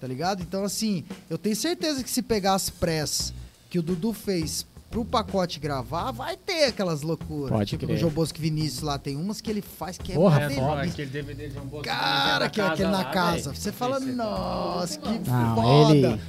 tá 0.00 0.06
ligado? 0.06 0.42
Então, 0.42 0.64
assim, 0.64 1.04
eu 1.30 1.38
tenho 1.38 1.54
certeza 1.54 2.02
que 2.02 2.10
se 2.10 2.22
pegar 2.22 2.54
as 2.54 2.68
press 2.68 3.32
que 3.70 3.78
o 3.78 3.82
Dudu 3.82 4.12
fez 4.12 4.66
pro 4.90 5.04
pacote 5.04 5.60
gravar, 5.60 6.10
vai 6.10 6.36
ter 6.36 6.64
aquelas 6.64 7.02
loucuras. 7.02 7.50
Pode 7.50 7.70
tipo 7.70 7.84
crer. 7.84 7.94
no 7.94 8.00
João 8.00 8.12
Bosco 8.12 8.38
Vinícius 8.40 8.80
lá, 8.82 8.98
tem 8.98 9.16
umas 9.16 9.40
que 9.40 9.50
ele 9.50 9.60
faz 9.62 9.98
que 9.98 10.12
é 10.12 10.14
Porra, 10.14 10.40
É, 10.42 10.82
aquele 10.82 11.10
DVD 11.10 11.48
de 11.48 11.54
João 11.54 11.66
Bosco 11.66 11.84
Cara, 11.84 12.48
que 12.48 12.60
é 12.60 12.64
aquele 12.66 12.88
na 12.90 12.98
lá, 12.98 13.04
casa. 13.04 13.54
Você 13.54 13.70
fala, 13.70 13.98
Esse 13.98 14.08
é 14.08 14.12
nossa, 14.12 14.98
que 14.98 15.30
Não, 15.30 15.54
foda. 15.54 15.94
ele- 15.94 16.20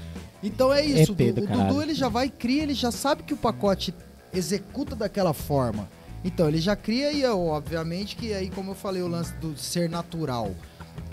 Então 0.43 0.73
é 0.73 0.85
isso, 0.85 1.13
ET 1.13 1.39
o. 1.39 1.47
Dudu 1.47 1.81
ele 1.81 1.93
já 1.93 2.09
vai 2.09 2.29
cria, 2.29 2.63
ele 2.63 2.73
já 2.73 2.91
sabe 2.91 3.23
que 3.23 3.33
o 3.33 3.37
pacote 3.37 3.93
executa 4.33 4.95
daquela 4.95 5.33
forma. 5.33 5.87
Então 6.23 6.47
ele 6.47 6.59
já 6.59 6.75
cria 6.75 7.11
e 7.11 7.21
eu, 7.21 7.47
obviamente 7.47 8.15
que 8.15 8.33
aí 8.33 8.49
como 8.49 8.71
eu 8.71 8.75
falei 8.75 9.01
o 9.01 9.07
lance 9.07 9.33
do 9.35 9.57
ser 9.57 9.89
natural. 9.89 10.53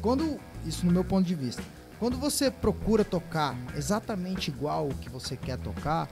Quando 0.00 0.38
isso 0.64 0.84
no 0.84 0.92
meu 0.92 1.04
ponto 1.04 1.26
de 1.26 1.34
vista, 1.34 1.62
quando 1.98 2.18
você 2.18 2.50
procura 2.50 3.04
tocar 3.04 3.56
exatamente 3.76 4.50
igual 4.50 4.88
o 4.88 4.94
que 4.94 5.08
você 5.08 5.36
quer 5.36 5.58
tocar, 5.58 6.08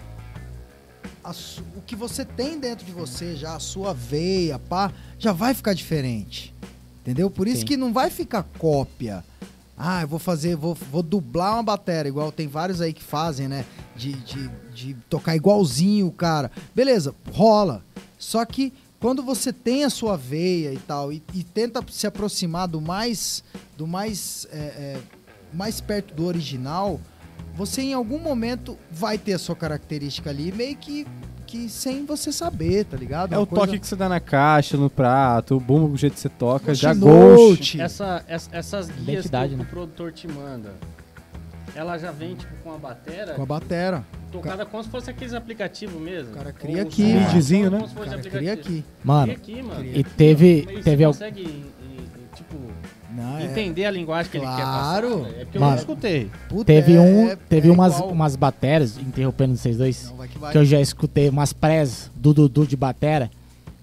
a 1.23 1.33
o 1.77 1.83
que 1.83 1.97
você 1.97 2.25
tem 2.25 2.59
dentro 2.59 2.87
de 2.87 2.93
você 2.93 3.35
já 3.35 3.57
a 3.57 3.61
sua 3.61 3.93
veia, 3.93 4.59
pá, 4.59 4.93
já 5.19 5.33
vai 5.33 5.55
ficar 5.55 5.75
diferente. 5.75 6.55
Entendeu? 7.01 7.31
Por 7.31 7.47
isso 7.47 7.61
Sim. 7.61 7.67
que 7.67 7.77
não 7.77 7.93
vai 7.93 8.09
ficar 8.09 8.45
cópia. 8.59 9.25
Ah, 9.77 10.03
eu 10.03 10.09
vou 10.09 10.19
fazer, 10.19 10.57
vou, 10.57 10.75
vou 10.75 11.03
dublar 11.03 11.55
uma 11.55 11.63
bateria, 11.63 12.09
igual 12.09 12.31
tem 12.31 12.47
vários 12.47 12.81
aí 12.81 12.93
que 12.93 13.03
fazem, 13.03 13.49
né? 13.49 13.65
De, 13.95 14.13
de, 14.13 14.49
de 14.73 14.95
tocar 15.11 15.35
igualzinho 15.35 16.07
o 16.07 16.13
cara. 16.13 16.51
Beleza, 16.75 17.15
rola. 17.33 17.85
Só 18.19 18.45
que 18.47 18.73
quando 19.05 19.23
você 19.23 19.53
tem 19.53 19.85
a 19.85 19.91
sua 19.91 20.17
veia 20.17 20.73
e 20.73 20.79
tal, 20.79 21.13
e, 21.13 21.23
e 21.35 21.45
tenta 21.45 21.85
se 21.91 22.07
aproximar 22.07 22.67
do 22.67 22.81
mais, 22.81 23.45
do 23.77 23.87
mais, 23.87 24.49
é, 24.51 24.57
é, 24.57 24.97
mais 25.53 25.79
perto 25.79 26.15
do 26.15 26.25
original, 26.25 26.99
você 27.55 27.83
em 27.83 27.93
algum 27.93 28.19
momento 28.19 28.79
vai 28.91 29.19
ter 29.19 29.35
a 29.35 29.39
sua 29.39 29.55
característica 29.55 30.31
ali, 30.31 30.51
meio 30.51 30.75
que, 30.77 31.07
que 31.47 31.69
sem 31.69 32.07
você 32.07 32.33
saber, 32.33 32.87
tá 32.87 32.97
ligado? 32.97 33.35
É 33.35 33.37
Uma 33.37 33.43
o 33.43 33.47
coisa- 33.47 33.67
toque 33.67 33.79
que 33.79 33.87
você 33.87 33.95
dá 33.95 34.09
na 34.09 34.21
caixa, 34.21 34.79
no 34.79 34.89
prato, 34.89 35.55
o 35.57 35.61
bumbo, 35.61 35.93
o 35.93 35.97
jeito 35.99 36.15
que 36.15 36.21
você 36.21 36.31
toca, 36.31 36.75
já 36.75 36.95
ghost. 36.95 37.79
Essa, 37.79 38.25
essa- 38.27 38.49
essas 38.57 38.87
guias 38.87 39.05
que 39.05 39.11
Identidade, 39.13 39.53
o, 39.53 39.59
né? 39.59 39.65
o 39.65 39.67
produtor 39.67 40.13
te 40.13 40.27
manda, 40.27 40.73
ela 41.75 41.99
já 41.99 42.11
vem 42.11 42.37
tipo 42.37 42.55
com 42.63 42.73
a 42.73 42.79
batera 42.79 43.35
Com 43.35 43.43
a 43.43 43.47
batera. 43.47 44.03
Tocada 44.43 44.67
como 44.67 44.83
se 44.83 44.89
fosse 44.91 45.11
aqueles 45.11 45.33
aplicativos 45.35 46.01
mesmo. 46.01 46.33
O 46.33 46.35
cara 46.35 46.53
cria 46.53 46.83
Ou 46.83 46.89
aqui. 46.89 47.13
Videozinho, 47.19 47.71
né? 47.71 47.77
como 47.79 47.89
se 47.89 47.95
O 47.95 47.99
fosse 47.99 48.11
cara 48.11 48.23
cria 48.23 48.53
aqui. 48.53 48.85
Mano, 49.05 49.35
Cria 49.35 49.37
aqui, 49.57 49.63
mano. 49.63 49.85
e 49.85 50.05
teve, 50.05 50.65
Mas 50.75 50.85
teve 50.85 50.97
você 50.97 51.05
al- 51.05 51.13
consegue 51.13 51.65
tipo, 52.35 52.57
Não, 53.15 53.39
é- 53.39 53.45
entender 53.45 53.85
a 53.85 53.91
linguagem 53.91 54.31
que 54.33 54.39
Claro. 54.39 54.53
ele 54.57 54.61
quer 54.61 54.67
passar? 54.67 55.01
velho? 55.03 55.41
É 55.41 55.45
porque 55.45 55.57
eu 55.57 55.61
Mano. 55.61 55.73
não 55.73 55.79
escutei. 55.79 56.31
puta, 56.49 56.65
teve 56.65 56.95
é- 56.95 57.01
um, 57.01 57.29
é- 57.31 57.37
teve 57.49 57.69
é 57.69 57.73
umas, 57.73 57.95
igual. 57.97 58.11
umas 58.11 58.37
bateras, 58.37 58.99
interrompendo 58.99 59.57
vocês 59.57 59.77
dois, 59.77 60.09
Não, 60.11 60.17
vai 60.17 60.29
que 60.29 60.39
vai. 60.39 60.53
que 60.53 60.59
eu 60.59 60.65
já 60.65 60.81
escutei 60.81 61.29
umas 61.29 61.53
prés 61.53 62.11
do 62.17 62.35
Dudu 62.35 62.67
de 62.67 62.77
batera. 62.77 63.31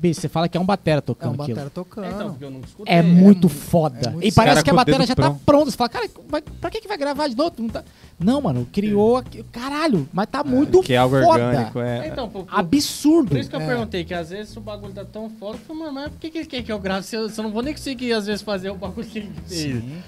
Bicho, 0.01 0.19
você 0.19 0.27
fala 0.27 0.49
que 0.49 0.57
é 0.57 0.59
um 0.59 0.65
batera 0.65 0.97
É 0.97 1.01
tocando 1.01 1.37
um 1.37 1.41
aquilo. 1.43 1.55
batera 1.57 1.69
tocando. 1.69 2.07
Então, 2.07 2.29
porque 2.31 2.43
eu 2.45 2.49
não 2.49 2.59
escutei. 2.61 2.91
É 2.95 3.03
muito 3.03 3.47
foda. 3.47 3.99
é 4.07 4.09
muito- 4.11 4.25
e 4.27 4.31
parece 4.31 4.55
cara 4.55 4.63
que 4.63 4.69
a 4.69 4.73
com 4.73 4.75
o 4.75 4.77
bateria 4.77 4.97
dedo 4.99 5.07
já 5.07 5.15
tá 5.15 5.21
pronto. 5.21 5.41
pronta. 5.45 5.69
Você 5.71 5.77
fala, 5.77 5.89
cara, 5.89 6.09
vai- 6.27 6.41
pra 6.41 6.69
que, 6.71 6.81
que 6.81 6.87
vai 6.87 6.97
gravar 6.97 7.27
de 7.27 7.35
novo? 7.37 7.53
Não, 7.59 7.69
tá- 7.69 7.83
Não, 8.19 8.41
mano, 8.41 8.67
criou 8.71 9.17
aqui. 9.17 9.43
Caralho, 9.51 10.09
mas 10.11 10.25
tá 10.27 10.43
muito 10.43 10.81
que 10.81 10.93
é 10.93 10.97
algo 10.97 11.21
foda. 11.21 11.45
orgânico, 11.45 11.79
é. 11.79 12.07
Então, 12.07 12.27
por, 12.27 12.45
por, 12.45 12.59
Absurdo. 12.59 13.29
por 13.29 13.37
isso 13.37 13.47
que 13.49 13.55
eu 13.55 13.61
É. 13.61 13.65
perguntei, 13.67 14.03
que 14.03 14.13
às 14.15 14.31
vezes 14.31 14.57
o 14.57 14.59
bagulho 14.61 14.91
tá 14.91 15.05
tão 15.05 15.29
foda, 15.29 15.57
eu 15.57 15.65
falei, 15.65 15.83
mano, 15.83 15.93
mas 15.93 16.09
por 16.11 16.19
que, 16.19 16.31
que 16.31 16.37
ele 16.39 16.47
quer 16.47 16.63
que 16.63 16.71
eu 16.71 16.79
grave 16.79 17.05
se 17.05 17.15
eu, 17.15 17.29
se 17.29 17.39
eu 17.39 17.43
não 17.43 17.51
vou 17.51 17.61
nem 17.61 17.73
conseguir, 17.73 18.11
às 18.13 18.25
vezes, 18.25 18.41
fazer 18.41 18.71
o 18.71 18.75
bagulho 18.75 19.05
que 19.07 19.19
ele 19.19 19.31
fez? 19.47 19.59
Sim. 19.61 20.01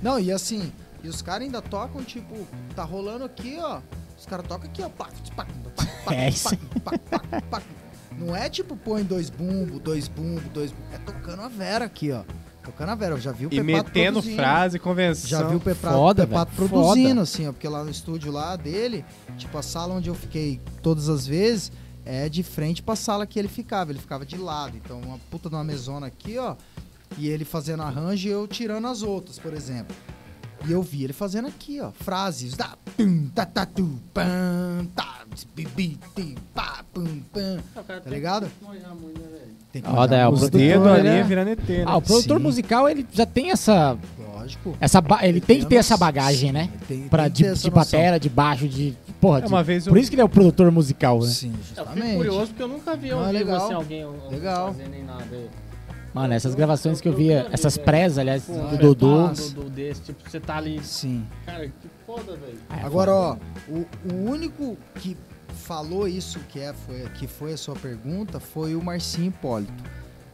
Não, 0.00 0.16
e 0.18 0.30
assim, 0.30 0.70
e 1.02 1.08
os 1.08 1.20
caras 1.22 1.42
ainda 1.42 1.60
tocam, 1.60 2.04
tipo, 2.04 2.34
tá 2.76 2.84
rolando 2.84 3.24
aqui, 3.24 3.56
ó. 3.60 3.80
Os 4.16 4.26
caras 4.26 4.46
tocam 4.46 4.70
aqui, 4.70 4.80
ó. 4.82 4.88
Pac, 4.90 5.10
pac, 5.34 5.48
pac, 5.52 5.86
pac, 6.04 6.14
É 6.14 6.28
isso. 6.28 6.48
Não 8.20 8.36
é 8.36 8.48
tipo 8.50 8.76
põe 8.76 9.02
dois 9.02 9.30
bumbo, 9.30 9.80
dois 9.80 10.06
bumbo, 10.06 10.48
dois 10.50 10.70
bumbo. 10.70 10.86
É 10.92 10.98
tocando 10.98 11.42
a 11.42 11.48
Vera 11.48 11.86
aqui, 11.86 12.12
ó. 12.12 12.22
Tocando 12.62 12.90
a 12.90 12.94
Vera. 12.94 13.14
Eu 13.14 13.20
já 13.20 13.32
vi 13.32 13.46
o 13.46 13.48
E 13.50 13.62
metendo 13.62 14.12
produzindo. 14.20 14.36
frase, 14.36 14.78
convenção. 14.78 15.26
Já 15.28 15.42
vi 15.42 15.56
o 15.56 15.60
Pepato, 15.60 15.94
Foda, 15.94 16.26
Pepato 16.26 16.52
velho. 16.52 16.68
produzindo, 16.68 17.08
Foda. 17.08 17.22
assim, 17.22 17.48
ó. 17.48 17.52
Porque 17.52 17.66
lá 17.68 17.82
no 17.82 17.90
estúdio 17.90 18.30
lá 18.30 18.54
dele, 18.56 19.04
tipo, 19.38 19.56
a 19.56 19.62
sala 19.62 19.94
onde 19.94 20.10
eu 20.10 20.14
fiquei 20.14 20.60
todas 20.82 21.08
as 21.08 21.26
vezes 21.26 21.72
é 22.04 22.28
de 22.28 22.42
frente 22.42 22.82
pra 22.82 22.94
sala 22.94 23.26
que 23.26 23.38
ele 23.38 23.48
ficava. 23.48 23.90
Ele 23.90 23.98
ficava 23.98 24.26
de 24.26 24.36
lado. 24.36 24.76
Então, 24.76 25.00
uma 25.00 25.18
puta 25.30 25.48
de 25.48 25.54
uma 25.54 25.64
mesona 25.64 26.06
aqui, 26.08 26.36
ó. 26.36 26.56
E 27.18 27.26
ele 27.28 27.44
fazendo 27.44 27.82
arranjo 27.82 28.28
e 28.28 28.30
eu 28.30 28.46
tirando 28.46 28.86
as 28.86 29.02
outras, 29.02 29.38
por 29.38 29.52
exemplo. 29.54 29.96
E 30.68 30.72
eu 30.72 30.82
vi 30.82 31.04
ele 31.04 31.12
fazendo 31.12 31.48
aqui, 31.48 31.80
ó, 31.80 31.90
frases. 31.90 32.54
Da, 32.54 32.76
tum, 32.96 33.28
ta, 33.34 33.46
ta, 33.46 33.64
tu, 33.66 33.98
pam, 34.12 34.86
tá, 34.94 35.20
bibi, 35.56 35.98
ti, 36.14 36.36
pá, 36.54 36.84
pum, 36.92 37.20
pam. 37.32 37.58
Tá 37.86 38.10
ligado? 38.10 38.46
Tem 39.72 39.80
que 39.82 39.88
Ó, 39.88 40.06
daí, 40.06 40.18
manjar 40.18 40.32
o 40.32 40.36
produtor, 40.38 40.88
ali 40.88 41.02
né? 41.08 41.22
virando 41.22 41.50
ET, 41.50 41.68
né? 41.68 41.84
Ah, 41.86 41.96
o 41.96 42.02
produtor 42.02 42.38
Sim. 42.38 42.42
musical, 42.42 42.88
ele 42.88 43.06
já 43.12 43.24
tem 43.24 43.50
essa. 43.52 43.96
Lógico. 44.18 44.74
essa 44.80 45.00
ba- 45.00 45.20
ele 45.26 45.40
tem 45.40 45.60
que 45.60 45.66
ter 45.66 45.76
essa 45.76 45.96
bagagem, 45.96 46.50
né? 46.50 46.70
Tem, 46.88 47.08
Pra, 47.08 47.24
tem 47.24 47.32
de, 47.32 47.44
ter 47.44 47.50
essa 47.50 47.62
de 47.62 47.70
batera, 47.70 48.18
de 48.18 48.28
baixo, 48.28 48.66
de. 48.68 48.96
Porra, 49.20 49.38
É, 49.38 49.42
de- 49.42 49.48
uma 49.48 49.62
vez 49.62 49.86
eu- 49.86 49.92
por 49.92 49.98
isso 49.98 50.10
que 50.10 50.14
ele 50.16 50.22
é 50.22 50.24
o 50.24 50.28
produtor 50.28 50.70
musical, 50.72 51.20
né? 51.20 51.26
Sim, 51.28 51.48
Eu 51.52 51.58
fico 51.62 51.68
justamente. 51.76 52.16
curioso 52.16 52.46
porque 52.48 52.62
eu 52.62 52.68
nunca 52.68 52.96
vi 52.96 53.10
é 53.10 53.14
vivo 53.14 53.30
legal. 53.32 53.64
assim, 53.64 53.74
alguém 53.74 54.06
Legal. 54.30 54.68
fazer 54.72 54.88
nem 54.88 55.04
nada. 55.04 55.24
Mano, 56.12 56.34
essas 56.34 56.54
gravações 56.56 57.00
que 57.00 57.08
eu 57.08 57.14
via, 57.14 57.46
essas 57.52 57.78
prés, 57.78 58.18
aliás, 58.18 58.44
do 58.44 58.74
é, 58.74 58.76
Dudu. 58.78 59.28
pá, 59.28 59.32
Dudu 59.54 59.70
desse, 59.70 60.02
tipo, 60.02 60.28
você 60.28 60.40
tá 60.40 60.56
ali. 60.56 60.82
Sim. 60.82 61.24
Cara, 61.46 61.66
que 61.68 61.88
foda, 62.04 62.36
velho. 62.36 62.58
É, 62.68 62.84
Agora, 62.84 63.12
ó, 63.12 63.36
o, 63.68 63.86
o 64.12 64.28
único 64.30 64.76
que 64.96 65.16
falou 65.54 66.08
isso 66.08 66.40
que, 66.48 66.58
é, 66.58 66.72
foi, 66.72 67.08
que 67.14 67.26
foi 67.28 67.52
a 67.52 67.56
sua 67.56 67.76
pergunta 67.76 68.40
foi 68.40 68.74
o 68.74 68.82
Marcinho 68.82 69.28
Hipólito. 69.28 69.72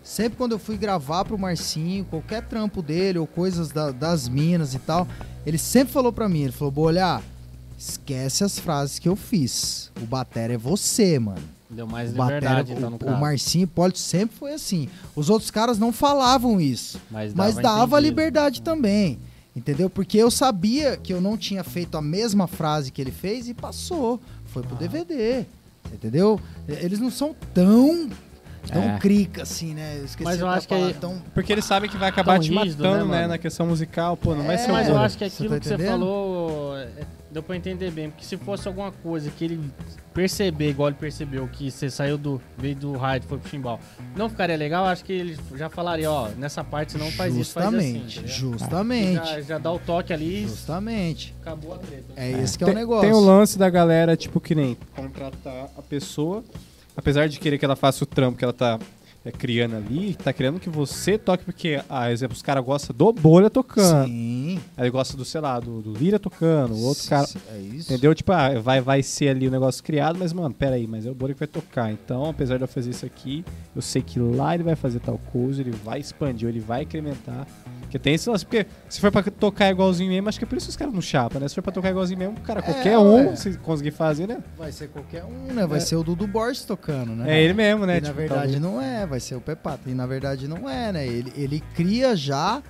Sempre 0.03 0.39
quando 0.39 0.53
eu 0.53 0.59
fui 0.59 0.77
gravar 0.79 1.25
pro 1.25 1.37
Marcinho, 1.39 2.05
qualquer 2.05 2.43
trampo 2.47 2.81
dele 2.81 3.19
ou 3.19 3.27
coisas 3.27 3.71
da- 3.71 3.91
das 3.91 4.29
minas 4.29 4.73
e 4.73 4.79
tal, 4.79 5.07
ele 5.45 5.59
sempre 5.59 5.93
falou 5.93 6.13
pra 6.13 6.29
mim, 6.29 6.43
ele 6.45 6.53
falou, 6.53 6.71
Bolha, 6.71 7.21
esquece 7.77 8.45
as 8.45 8.59
frases 8.59 8.99
que 8.99 9.09
eu 9.09 9.17
fiz. 9.17 9.91
O 10.01 10.07
batera 10.07 10.55
é 10.55 10.57
você, 10.59 11.19
mano. 11.19 11.43
Deu 11.69 11.86
mais 11.86 12.12
O, 12.12 12.15
batera, 12.17 12.39
liberdade, 12.39 12.73
então, 12.73 12.91
no 12.91 12.99
o, 13.03 13.15
o 13.17 13.20
Marcinho 13.20 13.65
Hipólito 13.65 13.99
sempre 13.99 14.36
foi 14.36 14.53
assim. 14.55 14.89
Os 15.17 15.28
outros 15.28 15.51
caras 15.51 15.78
não 15.78 15.93
falavam 15.93 16.61
isso. 16.61 17.01
Mas 17.11 17.35
Mas 17.35 17.55
dava 17.57 17.62
dava 17.62 17.85
entendido. 17.99 18.01
liberdade 18.09 18.62
também. 18.62 19.19
Entendeu? 19.55 19.89
Porque 19.91 20.17
eu 20.19 20.31
sabia 20.31 20.97
que 20.97 21.12
eu 21.12 21.20
não 21.20 21.36
tinha 21.36 21.65
feito 21.65 21.97
a 21.97 22.03
mesma 22.03 22.47
frase 22.47 22.93
que 22.93 23.01
ele 23.01 23.11
fez 23.11 23.49
e 23.49 23.55
passou. 23.55 24.20
Foi 24.45 24.62
Ah. 24.62 24.67
pro 24.67 24.77
DVD. 24.77 25.45
Entendeu? 25.93 26.39
Eles 26.69 26.99
não 27.01 27.11
são 27.11 27.35
tão. 27.55 28.09
Tão 28.70 28.83
É. 28.83 28.99
crica 28.99 29.43
assim, 29.45 29.75
né? 29.75 29.99
Eu 30.01 30.05
esqueci 30.07 30.25
Mas 30.25 30.41
eu 30.41 30.49
acho 30.49 30.67
que 30.67 30.75
é- 30.75 30.93
tão- 30.93 31.23
Porque 31.33 31.53
eles 31.53 31.65
sabem 31.65 31.89
que 31.89 31.97
vai 31.97 32.09
acabar 32.09 32.33
Tão 32.35 32.43
te 32.43 32.51
rígido, 32.53 32.83
matando, 32.83 33.07
né, 33.12 33.20
né, 33.23 33.27
na 33.28 33.39
questão 33.39 33.65
musical. 33.65 34.17
Pô, 34.17 34.35
não 34.35 34.43
vai 34.45 34.57
É, 34.57 34.59
ser 34.59 34.73
Mas 34.73 34.89
um... 34.89 34.91
eu 34.91 34.99
acho 34.99 35.17
que 35.17 35.23
aquilo 35.25 35.51
tá 35.51 35.61
que 35.61 35.69
você 35.69 35.78
falou 35.78 36.77
é, 36.77 36.89
deu 37.37 37.43
pra 37.43 37.55
entender 37.55 37.91
bem. 37.91 38.11
Porque 38.11 38.25
se 38.25 38.37
fosse 38.37 38.67
alguma 38.67 38.91
coisa 38.91 39.31
que 39.31 39.45
ele 39.45 39.61
perceber, 40.15 40.71
igual 40.71 40.89
ele 40.89 40.97
percebeu, 40.99 41.47
que 41.49 41.71
você 41.71 41.91
saiu 41.91 42.17
do. 42.17 42.41
veio 42.57 42.75
do 42.75 42.95
e 42.97 43.21
foi 43.21 43.39
pro 43.39 43.51
chimbal, 43.51 43.79
não 44.17 44.31
ficaria 44.31 44.57
legal, 44.57 44.87
acho 44.87 45.05
que 45.05 45.13
ele 45.13 45.39
já 45.55 45.69
falaria, 45.69 46.11
ó, 46.11 46.29
nessa 46.39 46.65
parte 46.65 46.93
você 46.93 46.99
não 46.99 47.11
faz 47.11 47.37
isso, 47.37 47.53
faz 47.53 47.75
assim. 47.75 48.03
Justamente. 48.09 48.39
justamente. 48.39 49.15
já, 49.27 49.41
já 49.43 49.59
dá 49.59 49.71
o 49.71 49.79
toque 49.79 50.13
ali 50.13 50.45
e 50.45 50.49
Justamente. 50.49 51.35
acabou 51.43 51.75
a 51.75 51.79
treta. 51.79 52.15
É 52.17 52.31
esse 52.31 52.57
que 52.57 52.65
é 52.65 52.69
o 52.69 52.73
negócio. 52.73 53.03
tem 53.03 53.13
o 53.13 53.21
lance 53.21 53.59
da 53.59 53.69
galera, 53.69 54.17
tipo, 54.17 54.41
que 54.41 54.55
nem 54.55 54.77
contratar 54.95 55.69
a 55.77 55.83
pessoa, 55.83 56.43
apesar 56.97 57.29
de 57.29 57.39
querer 57.39 57.59
que 57.59 57.65
ela 57.65 57.77
faça 57.77 58.03
o 58.03 58.07
trampo 58.07 58.39
que 58.39 58.45
ela 58.45 58.55
tá 58.55 58.79
é, 59.27 59.33
criando 59.33 59.77
ali, 59.77 60.15
tá 60.15 60.33
querendo 60.33 60.61
que 60.61 60.71
você 60.71 61.19
toque, 61.19 61.45
porque, 61.45 61.81
ah, 61.91 62.11
exemplo, 62.13 62.37
os 62.37 62.43
caras 62.43 62.65
gostam 62.65 62.95
do 62.97 63.13
Bolha 63.13 63.51
tocando. 63.51 64.07
Sim. 64.07 64.61
Aí 64.77 64.89
gosta 64.89 65.17
do, 65.17 65.25
sei 65.25 65.41
lá, 65.41 65.59
do, 65.59 65.83
do 65.83 65.93
Lira 65.93 66.19
tocando, 66.19 66.75
o 66.75 66.83
outro 66.85 67.09
cara. 67.09 67.27
É 67.53 67.59
isso. 67.59 67.93
Entendeu? 67.93 68.15
Tipo, 68.15 68.33
ah, 68.33 68.59
vai, 68.61 68.81
vai 68.81 69.03
ser 69.03 69.29
ali 69.31 69.49
o 69.49 69.51
negócio 69.51 69.83
criado, 69.83 70.17
mas, 70.19 70.33
mano, 70.33 70.55
pera 70.55 70.77
aí, 70.77 70.87
mas 70.87 71.05
é 71.07 71.11
o 71.11 71.15
Bolha 71.15 71.35
que 71.35 71.41
vai 71.41 71.49
tocar. 71.49 71.91
Então, 71.91 72.25
apesar 72.31 72.57
de 72.57 72.63
eu 72.65 72.69
fazer 72.69 72.91
isso 72.91 73.05
aqui, 73.05 73.45
eu 73.75 73.83
sei 73.83 74.01
que 74.03 74.19
lá 74.21 74.55
ele 74.55 74.63
vai 74.63 74.77
fazer 74.77 75.01
tal 75.01 75.19
coisa, 75.33 75.61
ele 75.61 75.73
vai 75.73 75.99
expandir, 76.01 76.49
ele 76.49 76.61
vai 76.61 76.83
incrementar. 76.83 77.47
Porque 77.81 77.99
tem 78.01 78.15
esse 78.15 78.29
lance, 78.29 78.45
porque 78.45 78.67
se 78.89 79.01
for 79.01 79.13
pra 79.13 79.23
tocar 79.23 79.71
igualzinho 79.71 80.11
mesmo, 80.11 80.29
acho 80.29 80.39
que 80.39 80.45
é 80.45 80.49
por 80.49 80.57
isso 80.57 80.67
que 80.67 80.71
os 80.71 80.77
caras 80.77 80.93
não 80.93 81.01
chapam, 81.01 81.41
né? 81.41 81.47
Se 81.49 81.55
for 81.55 81.63
pra 81.63 81.73
tocar 81.73 81.91
igualzinho 81.91 82.19
mesmo, 82.19 82.35
cara, 82.41 82.59
É, 82.59 82.63
qualquer 82.63 82.99
um, 82.99 83.29
ué. 83.29 83.37
se 83.37 83.57
conseguir 83.59 83.93
fazer, 83.93 84.27
né? 84.27 84.39
Vai 84.59 84.73
ser 84.73 84.89
qualquer 84.89 85.25
um, 85.25 85.53
né? 85.55 85.65
Vai 85.67 85.81
ser 85.81 85.95
o 85.95 86.03
Dudu 86.03 86.27
Borges 86.27 86.65
tocando, 86.65 87.15
né? 87.15 87.37
É 87.39 87.43
ele 87.43 87.55
mesmo, 87.55 87.87
né? 87.87 87.99
E 87.99 88.01
na 88.01 88.07
Tipo, 88.09 88.19
verdade 88.19 88.41
talvez- 88.55 88.61
não 88.61 88.83
é, 88.83 89.07
vai 89.07 89.16
ser 89.20 89.35
o 89.35 89.41
Pepato. 89.41 89.89
E 89.89 89.95
na 89.95 90.07
verdade 90.07 90.47
não 90.49 90.69
é, 90.69 90.93
né? 90.93 91.07
Ele, 91.07 91.33
ele 91.36 91.62
cria 91.75 92.15
já 92.17 92.62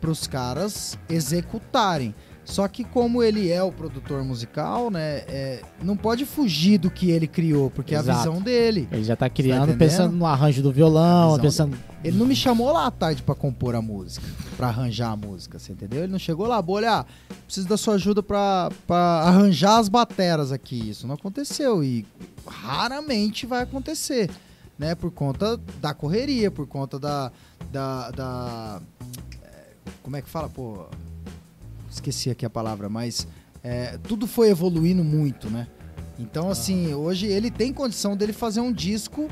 pros 0.00 0.26
caras 0.26 0.98
executarem. 1.08 2.14
Só 2.44 2.68
que 2.68 2.84
como 2.84 3.24
ele 3.24 3.50
é 3.50 3.60
o 3.60 3.72
produtor 3.72 4.22
musical, 4.22 4.88
né? 4.88 5.24
é, 5.26 5.62
não 5.82 5.96
pode 5.96 6.24
fugir 6.24 6.78
do 6.78 6.88
que 6.88 7.10
ele 7.10 7.26
criou, 7.26 7.70
porque 7.70 7.92
é 7.92 7.98
a 7.98 8.00
Exato. 8.02 8.18
visão 8.20 8.40
dele. 8.40 8.86
Ele 8.92 9.02
já 9.02 9.16
tá 9.16 9.26
Tá 9.28 9.30
criando, 9.34 9.62
entendendo? 9.64 9.78
pensando 9.78 10.16
no 10.16 10.24
arranjo 10.24 10.62
do 10.62 10.70
violão, 10.70 11.40
pensando. 11.40 11.76
Ele 12.04 12.16
não 12.16 12.24
me 12.24 12.36
chamou 12.36 12.70
lá 12.72 12.86
à 12.86 12.90
tarde 12.92 13.20
pra 13.20 13.34
compor 13.34 13.74
a 13.74 13.82
música, 13.82 14.24
pra 14.56 14.68
arranjar 14.68 15.10
a 15.10 15.16
música, 15.16 15.58
você 15.58 15.72
entendeu? 15.72 16.04
Ele 16.04 16.12
não 16.12 16.20
chegou 16.20 16.46
lá, 16.46 16.62
bolha, 16.62 17.00
ah, 17.00 17.06
preciso 17.46 17.66
da 17.66 17.76
sua 17.76 17.94
ajuda 17.94 18.22
pra 18.22 18.70
arranjar 19.24 19.78
as 19.78 19.88
bateras 19.88 20.52
aqui. 20.52 20.88
Isso 20.90 21.04
não 21.04 21.16
aconteceu 21.16 21.82
e 21.82 22.06
raramente 22.46 23.44
vai 23.44 23.62
acontecer, 23.62 24.30
né? 24.78 24.94
Por 24.94 25.10
conta 25.10 25.56
da 25.80 25.92
correria, 25.94 26.50
por 26.50 26.66
conta 26.66 26.98
da. 26.98 27.32
da, 27.72 28.10
da 28.10 28.82
é, 29.42 29.72
como 30.02 30.16
é 30.16 30.22
que 30.22 30.28
fala? 30.28 30.48
Pô, 30.48 30.86
esqueci 31.90 32.30
aqui 32.30 32.44
a 32.44 32.50
palavra, 32.50 32.88
mas 32.88 33.26
é, 33.62 33.98
tudo 33.98 34.26
foi 34.26 34.50
evoluindo 34.50 35.02
muito, 35.04 35.48
né? 35.50 35.66
Então, 36.18 36.48
assim, 36.50 36.94
hoje 36.94 37.26
ele 37.26 37.50
tem 37.50 37.72
condição 37.72 38.16
dele 38.16 38.32
fazer 38.32 38.60
um 38.60 38.72
disco 38.72 39.28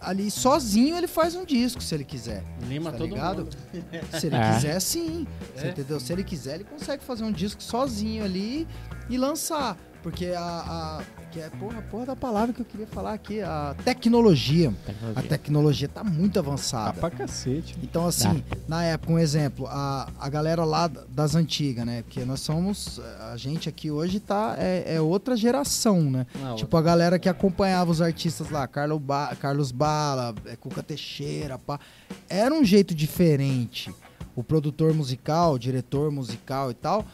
ali 0.00 0.30
sozinho, 0.30 0.96
ele 0.96 1.06
faz 1.06 1.34
um 1.34 1.46
disco 1.46 1.82
se 1.82 1.94
ele 1.94 2.04
quiser. 2.04 2.44
Lima 2.68 2.92
Tá 2.92 2.98
todo 2.98 3.08
ligado? 3.08 3.38
mundo. 3.44 3.56
Se 4.20 4.26
ele 4.26 4.36
É. 4.36 4.52
quiser, 4.54 4.80
sim. 4.80 5.26
Você 5.54 5.66
É. 5.66 5.70
entendeu? 5.70 5.98
Se 5.98 6.12
ele 6.12 6.22
quiser, 6.22 6.56
ele 6.56 6.64
consegue 6.64 7.02
fazer 7.02 7.24
um 7.24 7.32
disco 7.32 7.62
sozinho 7.62 8.22
ali 8.22 8.66
e 9.08 9.16
lançar. 9.16 9.78
Porque 10.06 10.26
a, 10.26 10.40
a- 10.40 11.02
que 11.32 11.40
é 11.40 11.50
porra, 11.50 11.82
porra 11.82 12.06
da 12.06 12.16
palavra 12.16 12.54
que 12.54 12.60
eu 12.60 12.64
queria 12.64 12.86
falar 12.86 13.12
aqui, 13.12 13.40
a 13.42 13.74
tecnologia. 13.84 14.72
A 15.16 15.20
tecnologia 15.20 15.88
tá 15.88 16.04
muito 16.04 16.34
Tá 16.34 16.40
avançada. 16.40 16.92
pra 17.00 17.10
cacete. 17.10 17.76
Então, 17.82 18.06
assim, 18.06 18.42
na 18.68 18.84
época, 18.84 19.12
um 19.12 19.18
exemplo, 19.18 19.66
a, 19.66 20.08
a 20.20 20.28
galera 20.28 20.64
lá 20.64 20.86
das 20.86 21.34
antigas, 21.34 21.84
né? 21.84 22.02
Porque 22.02 22.24
nós 22.24 22.38
somos. 22.40 23.00
A 23.32 23.36
gente 23.36 23.68
aqui 23.68 23.90
hoje 23.90 24.20
tá. 24.20 24.54
É, 24.56 24.94
é 24.94 25.00
outra 25.00 25.36
geração, 25.36 26.00
né? 26.08 26.24
Não, 26.40 26.54
Tipo, 26.54 26.76
a 26.76 26.82
galera 26.82 27.18
que 27.18 27.28
acompanhava 27.28 27.90
os 27.90 28.00
artistas 28.00 28.48
lá, 28.48 28.64
Carlos, 28.68 29.00
ba 29.02 29.34
Carlos 29.40 29.72
Bala, 29.72 30.32
é, 30.46 30.54
Cuca 30.54 30.84
Teixeira, 30.84 31.58
pá. 31.58 31.80
Era 32.28 32.54
um 32.54 32.64
jeito 32.64 32.94
diferente. 32.94 33.92
O 34.36 34.44
produtor 34.44 34.94
musical, 34.94 35.54
o 35.54 35.58
diretor 35.58 36.10
musical 36.12 36.70
e 36.70 36.74
tal, 36.74 37.04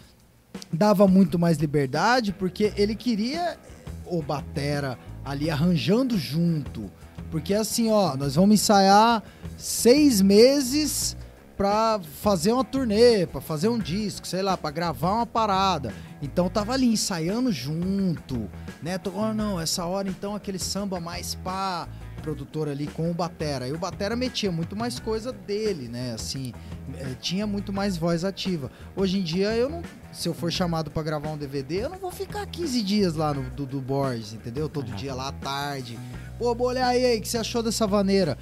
dava 0.73 1.07
muito 1.07 1.39
mais 1.39 1.59
liberdade 1.59 2.33
porque 2.33 2.73
ele 2.77 2.95
queria 2.95 3.59
o 4.07 4.23
batera 4.23 4.99
ali 5.25 5.51
arranjando 5.51 6.19
junto. 6.19 6.91
Porque 7.31 7.55
assim, 7.55 7.91
ó, 7.91 8.17
nós 8.17 8.35
vamos 8.35 8.55
ensaiar 8.55 9.23
seis 9.57 10.21
meses 10.21 11.17
pra 11.57 12.01
fazer 12.21 12.53
uma 12.53 12.65
turnê, 12.65 13.27
pra 13.27 13.41
fazer 13.41 13.69
um 13.69 13.79
disco, 13.79 14.27
sei 14.27 14.43
lá, 14.43 14.57
pra 14.57 14.71
gravar 14.71 15.15
uma 15.15 15.27
parada. 15.27 15.95
Então 16.21 16.49
tava 16.49 16.73
ali 16.73 16.87
ensaiando 16.87 17.51
junto, 17.51 18.51
né? 18.83 18.99
Tô, 18.99 19.11
oh, 19.15 19.33
não, 19.33 19.61
essa 19.61 19.85
hora 19.87 20.09
então 20.09 20.35
aquele 20.35 20.59
samba 20.59 21.01
mais 21.01 21.35
pá, 21.37 21.89
produtor 22.23 22.69
ali 22.69 22.87
com 22.87 23.11
o 23.11 23.15
batera. 23.15 23.69
E 23.69 23.73
o 23.73 23.79
batera 23.79 24.17
metia 24.17 24.51
muito 24.51 24.75
mais 24.77 24.99
coisa 24.99 25.33
dele, 25.33 25.89
né? 25.89 26.13
Assim, 26.15 26.55
eh, 26.97 27.15
tinha 27.21 27.47
muito 27.47 27.73
mais 27.73 27.97
voz 27.97 28.25
ativa. 28.25 28.71
Hoje 28.97 29.19
em 29.19 29.23
dia 29.23 29.55
eu 29.55 29.69
não, 29.69 29.83
se 30.13 30.29
eu 30.29 30.35
for 30.35 30.51
chamado 30.51 30.91
pra 30.91 31.03
gravar 31.03 31.31
um 31.31 31.37
DVD, 31.37 31.85
eu 31.85 31.91
não 31.91 31.99
vou 31.99 32.11
ficar 32.11 32.47
15 32.47 32.83
dias 32.83 33.15
lá 33.15 33.35
no 33.35 33.43
do, 33.51 33.67
do 33.67 33.81
Borges, 33.81 34.33
entendeu? 34.33 34.69
Todo 34.69 34.93
dia 34.93 35.15
lá 35.15 35.29
à 35.29 35.33
tarde. 35.33 35.99
Pô, 36.39 36.57
olha 36.65 36.87
aí, 36.87 37.05
aí, 37.05 37.19
o 37.19 37.21
que 37.21 37.29
você 37.29 37.39
achou 37.39 37.63
dessa 37.63 37.87
vaneira? 37.87 38.39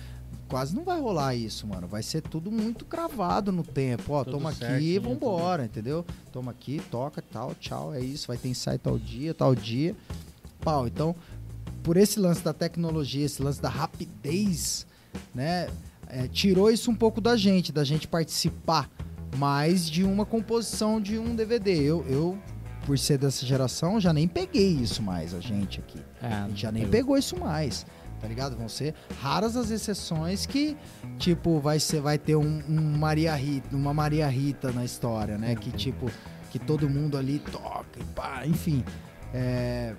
Quase 0.51 0.75
não 0.75 0.83
vai 0.83 1.01
rolar 1.01 1.35
isso, 1.37 1.65
mano. 1.65 1.87
Vai 1.87 2.03
ser 2.03 2.23
tudo 2.23 2.51
muito 2.51 2.85
cravado 2.85 3.53
no 3.53 3.63
tempo. 3.63 4.15
Ó, 4.15 4.25
Tudo 4.25 4.33
toma 4.33 4.51
aqui, 4.51 4.59
certinho, 4.59 5.03
vambora, 5.03 5.65
entendeu? 5.65 6.05
Toma 6.33 6.51
aqui, 6.51 6.83
toca, 6.91 7.23
tal, 7.23 7.55
tchau, 7.55 7.95
é 7.95 8.01
isso. 8.01 8.27
Vai 8.27 8.37
ter 8.37 8.49
ensaio 8.49 8.79
tal 8.81 8.99
dia, 8.99 9.33
tal 9.33 9.55
dia. 9.55 9.95
Pau. 10.61 10.89
Então, 10.89 11.15
por 11.83 11.97
esse 11.97 12.19
lance 12.19 12.43
da 12.43 12.53
tecnologia, 12.53 13.25
esse 13.25 13.43
lance 13.43 13.61
da 13.61 13.69
rapidez, 13.69 14.87
né? 15.35 15.69
é, 16.11 16.27
tirou 16.27 16.71
isso 16.71 16.91
um 16.91 16.95
pouco 16.95 17.21
da 17.21 17.37
gente, 17.37 17.73
da 17.73 17.85
gente 17.85 18.07
participar 18.09 18.91
mais 19.37 19.89
de 19.89 20.03
uma 20.03 20.27
composição 20.27 21.01
de 21.01 21.19
um 21.19 21.35
DVD. 21.35 21.73
Eu, 21.73 22.05
eu 22.09 22.39
por 22.85 22.99
ser 22.99 23.19
dessa 23.19 23.47
geração, 23.47 24.01
já 24.01 24.13
nem 24.13 24.27
peguei 24.27 24.73
isso 24.73 25.03
mais, 25.03 25.35
a 25.35 25.41
gente 25.41 25.79
aqui. 25.79 26.01
É, 26.21 26.27
A 26.27 26.49
gente 26.49 26.63
já 26.63 26.73
nem 26.73 26.89
pegou 26.89 27.17
isso 27.17 27.39
mais, 27.39 27.87
tá 28.21 28.27
ligado? 28.27 28.57
Vão 28.57 28.69
ser 28.69 28.95
raras 29.21 29.55
as 29.55 29.71
exceções 29.71 30.47
que, 30.47 30.77
tipo, 31.19 31.61
vai 31.61 31.79
ser, 31.79 32.01
vai 32.01 32.19
ter 32.19 32.37
um, 32.37 32.63
um 32.69 32.99
Maria 32.99 33.35
Rita, 33.35 33.77
uma 33.77 33.95
Maria 33.95 34.27
Rita 34.27 34.73
na 34.73 34.85
história, 34.85 35.39
né? 35.39 35.55
Que 35.55 35.71
tipo, 35.71 36.11
que 36.51 36.59
todo 36.59 36.89
mundo 36.89 37.17
ali 37.17 37.39
toca 37.39 38.01
e 38.01 38.05
pá, 38.15 38.45
enfim. 38.47 38.83
É... 39.33 39.95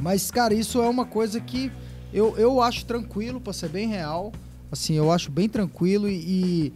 Mas, 0.00 0.30
cara, 0.30 0.54
isso 0.54 0.80
é 0.80 0.88
uma 0.88 1.04
coisa 1.04 1.40
que 1.40 1.70
eu, 2.12 2.36
eu 2.38 2.60
acho 2.62 2.84
tranquilo, 2.84 3.40
pra 3.40 3.52
ser 3.52 3.68
bem 3.68 3.88
real. 3.88 4.32
Assim, 4.70 4.94
eu 4.94 5.10
acho 5.12 5.30
bem 5.30 5.48
tranquilo 5.48 6.08
e. 6.08 6.14
e, 6.14 6.72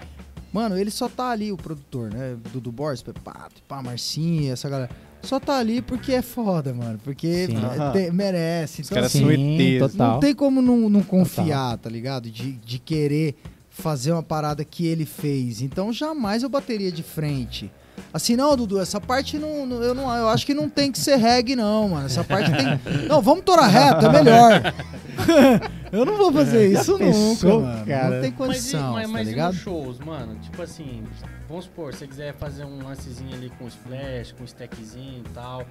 Mano, 0.53 0.77
ele 0.77 0.91
só 0.91 1.09
tá 1.09 1.31
ali, 1.31 1.51
o 1.51 1.57
produtor, 1.57 2.11
né? 2.13 2.37
Dudu 2.53 2.71
Borges, 2.71 3.03
pá, 3.25 3.49
pá, 3.67 3.83
Marcinho, 3.83 4.53
essa 4.53 4.69
galera. 4.69 4.91
Só 5.23 5.39
tá 5.41 5.57
ali 5.57 5.81
porque 5.81 6.13
é 6.13 6.21
foda, 6.21 6.75
mano. 6.75 6.99
Porque 7.03 7.47
Sim. 7.47 7.55
te- 7.93 8.11
merece. 8.11 8.83
Os 8.83 8.89
Então, 8.89 8.97
caras 8.97 9.15
assim, 9.15 9.79
são 9.79 9.89
total. 9.89 10.13
não 10.15 10.21
tem 10.21 10.35
como 10.35 10.61
não, 10.61 10.91
não 10.91 11.03
confiar, 11.03 11.79
tá 11.79 11.89
ligado? 11.89 12.31
De, 12.31 12.53
de 12.53 12.79
querer 12.79 13.35
fazer 13.71 14.13
uma 14.13 14.23
parada 14.23 14.63
que 14.65 14.85
ele 14.87 15.07
fez. 15.07 15.63
Então 15.63 15.93
jamais 15.93 16.43
eu 16.43 16.49
bateria 16.49 16.93
de 16.93 17.03
frente. 17.03 17.71
Assim, 18.13 18.37
não, 18.37 18.55
Dudu, 18.57 18.79
essa 18.81 19.01
parte 19.01 19.39
não, 19.39 19.65
não- 19.65 19.83
eu 19.83 19.95
não. 19.95 20.15
Eu 20.15 20.29
acho 20.29 20.45
que 20.45 20.53
não 20.53 20.69
tem 20.69 20.93
que 20.93 20.99
ser 20.99 21.17
reggae, 21.17 21.57
não, 21.57 21.89
mano. 21.89 22.07
Essa 22.07 22.23
parte 22.23 22.51
tem. 22.53 22.81
Não, 23.09 23.23
vamos 23.23 23.43
torar 23.45 23.69
reto, 23.69 24.05
é 24.07 24.13
melhor. 24.13 24.75
eu 25.93 26.05
não 26.05 26.17
vou 26.17 26.33
fazer 26.33 26.67
isso 26.69 26.93
nunca, 26.93 27.05
pensou, 27.05 27.61
mano. 27.63 27.87
cara? 27.87 28.11
Não 28.17 28.21
tem 28.23 28.31
Mas, 28.31 28.33
e, 28.33 28.33
condição, 28.33 28.93
mas, 28.93 29.07
tá 29.07 29.13
mas 29.13 29.27
e 29.27 29.31
ligado? 29.31 29.53
nos 29.53 29.63
shows, 29.63 29.99
mano? 29.99 30.35
Tipo 30.41 30.63
assim, 30.63 31.05
vamos 31.49 31.65
supor, 31.65 31.93
se 31.93 32.01
você 32.01 32.07
quiser 32.07 32.35
fazer 32.35 32.65
um 32.65 32.83
lancezinho 32.87 33.35
ali 33.35 33.51
com 33.59 33.67
splash, 33.67 34.33
com 34.33 34.45
stackzinho 34.45 35.23
e 35.25 35.29
tal, 35.35 35.65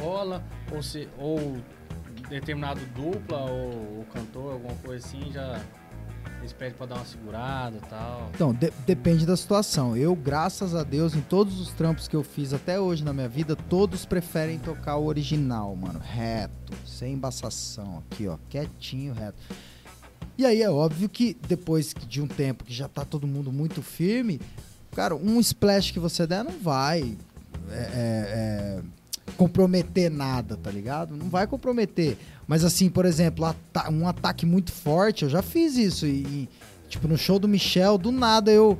rola, 0.00 0.42
ou 0.72 0.82
se 0.82 1.08
ou 1.18 1.56
determinado 2.28 2.80
dupla 2.94 3.38
ou, 3.38 3.98
ou 3.98 4.06
cantor, 4.12 4.52
alguma 4.54 4.74
coisa 4.84 5.04
assim, 5.06 5.30
já 5.32 5.58
eles 6.40 6.52
pedem 6.52 6.74
pra 6.74 6.86
dar 6.86 6.94
uma 6.96 7.04
segurada 7.04 7.76
e 7.76 7.88
tal. 7.88 8.30
Então, 8.34 8.54
de- 8.54 8.72
depende 8.86 9.26
da 9.26 9.36
situação. 9.36 9.96
Eu, 9.96 10.14
graças 10.14 10.74
a 10.74 10.82
Deus, 10.84 11.14
em 11.14 11.20
todos 11.20 11.60
os 11.60 11.72
trampos 11.72 12.06
que 12.06 12.14
eu 12.16 12.22
fiz 12.22 12.52
até 12.52 12.78
hoje 12.78 13.04
na 13.04 13.12
minha 13.12 13.28
vida, 13.28 13.56
todos 13.56 14.04
preferem 14.06 14.58
tocar 14.58 14.96
o 14.96 15.06
original, 15.06 15.74
mano. 15.74 15.98
Reto, 16.02 16.72
sem 16.86 17.14
embaçação. 17.14 18.02
Aqui, 18.10 18.28
ó, 18.28 18.38
quietinho, 18.48 19.12
reto. 19.12 19.36
E 20.36 20.46
aí 20.46 20.62
é 20.62 20.70
óbvio 20.70 21.08
que 21.08 21.36
depois 21.48 21.92
de 22.06 22.22
um 22.22 22.28
tempo 22.28 22.62
que 22.64 22.72
já 22.72 22.86
tá 22.86 23.04
todo 23.04 23.26
mundo 23.26 23.50
muito 23.52 23.82
firme, 23.82 24.40
cara, 24.94 25.16
um 25.16 25.40
splash 25.40 25.90
que 25.90 25.98
você 25.98 26.26
der 26.28 26.44
não 26.44 26.58
vai 26.60 27.16
é, 27.70 27.74
é, 27.74 27.82
é, 27.96 28.82
comprometer 29.36 30.08
nada, 30.10 30.56
tá 30.56 30.70
ligado? 30.70 31.16
Não 31.16 31.28
vai 31.28 31.46
comprometer. 31.48 32.16
Mas 32.48 32.64
assim, 32.64 32.88
por 32.88 33.04
exemplo, 33.04 33.44
um 33.92 34.08
ataque 34.08 34.46
muito 34.46 34.72
forte, 34.72 35.24
eu 35.24 35.28
já 35.28 35.42
fiz 35.42 35.76
isso. 35.76 36.06
E, 36.06 36.48
tipo, 36.88 37.06
no 37.06 37.18
show 37.18 37.38
do 37.38 37.46
Michel, 37.46 37.98
do 37.98 38.10
nada 38.10 38.50
eu, 38.50 38.78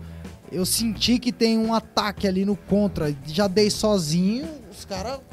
eu 0.52 0.64
senti 0.66 1.18
que 1.18 1.32
tem 1.32 1.58
um 1.58 1.72
ataque 1.74 2.26
ali 2.26 2.44
no 2.44 2.56
contra. 2.56 3.14
Já 3.26 3.46
dei 3.48 3.70
sozinho, 3.70 4.46
os 4.70 4.84
caras. 4.84 5.20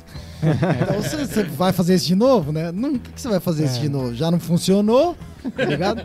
Então 0.45 1.01
você, 1.01 1.17
você 1.25 1.43
vai 1.43 1.71
fazer 1.71 1.95
isso 1.95 2.05
de 2.05 2.13
novo, 2.13 2.51
né? 2.51 2.71
Por 2.71 2.99
que 2.99 3.11
que 3.13 3.21
você 3.21 3.27
vai 3.29 3.39
fazer 3.39 3.65
isso 3.65 3.79
de 3.79 3.89
novo? 3.89 4.13
Já 4.13 4.29
não 4.29 4.39
funcionou, 4.39 5.17
tá 5.55 5.65
ligado? 5.65 6.03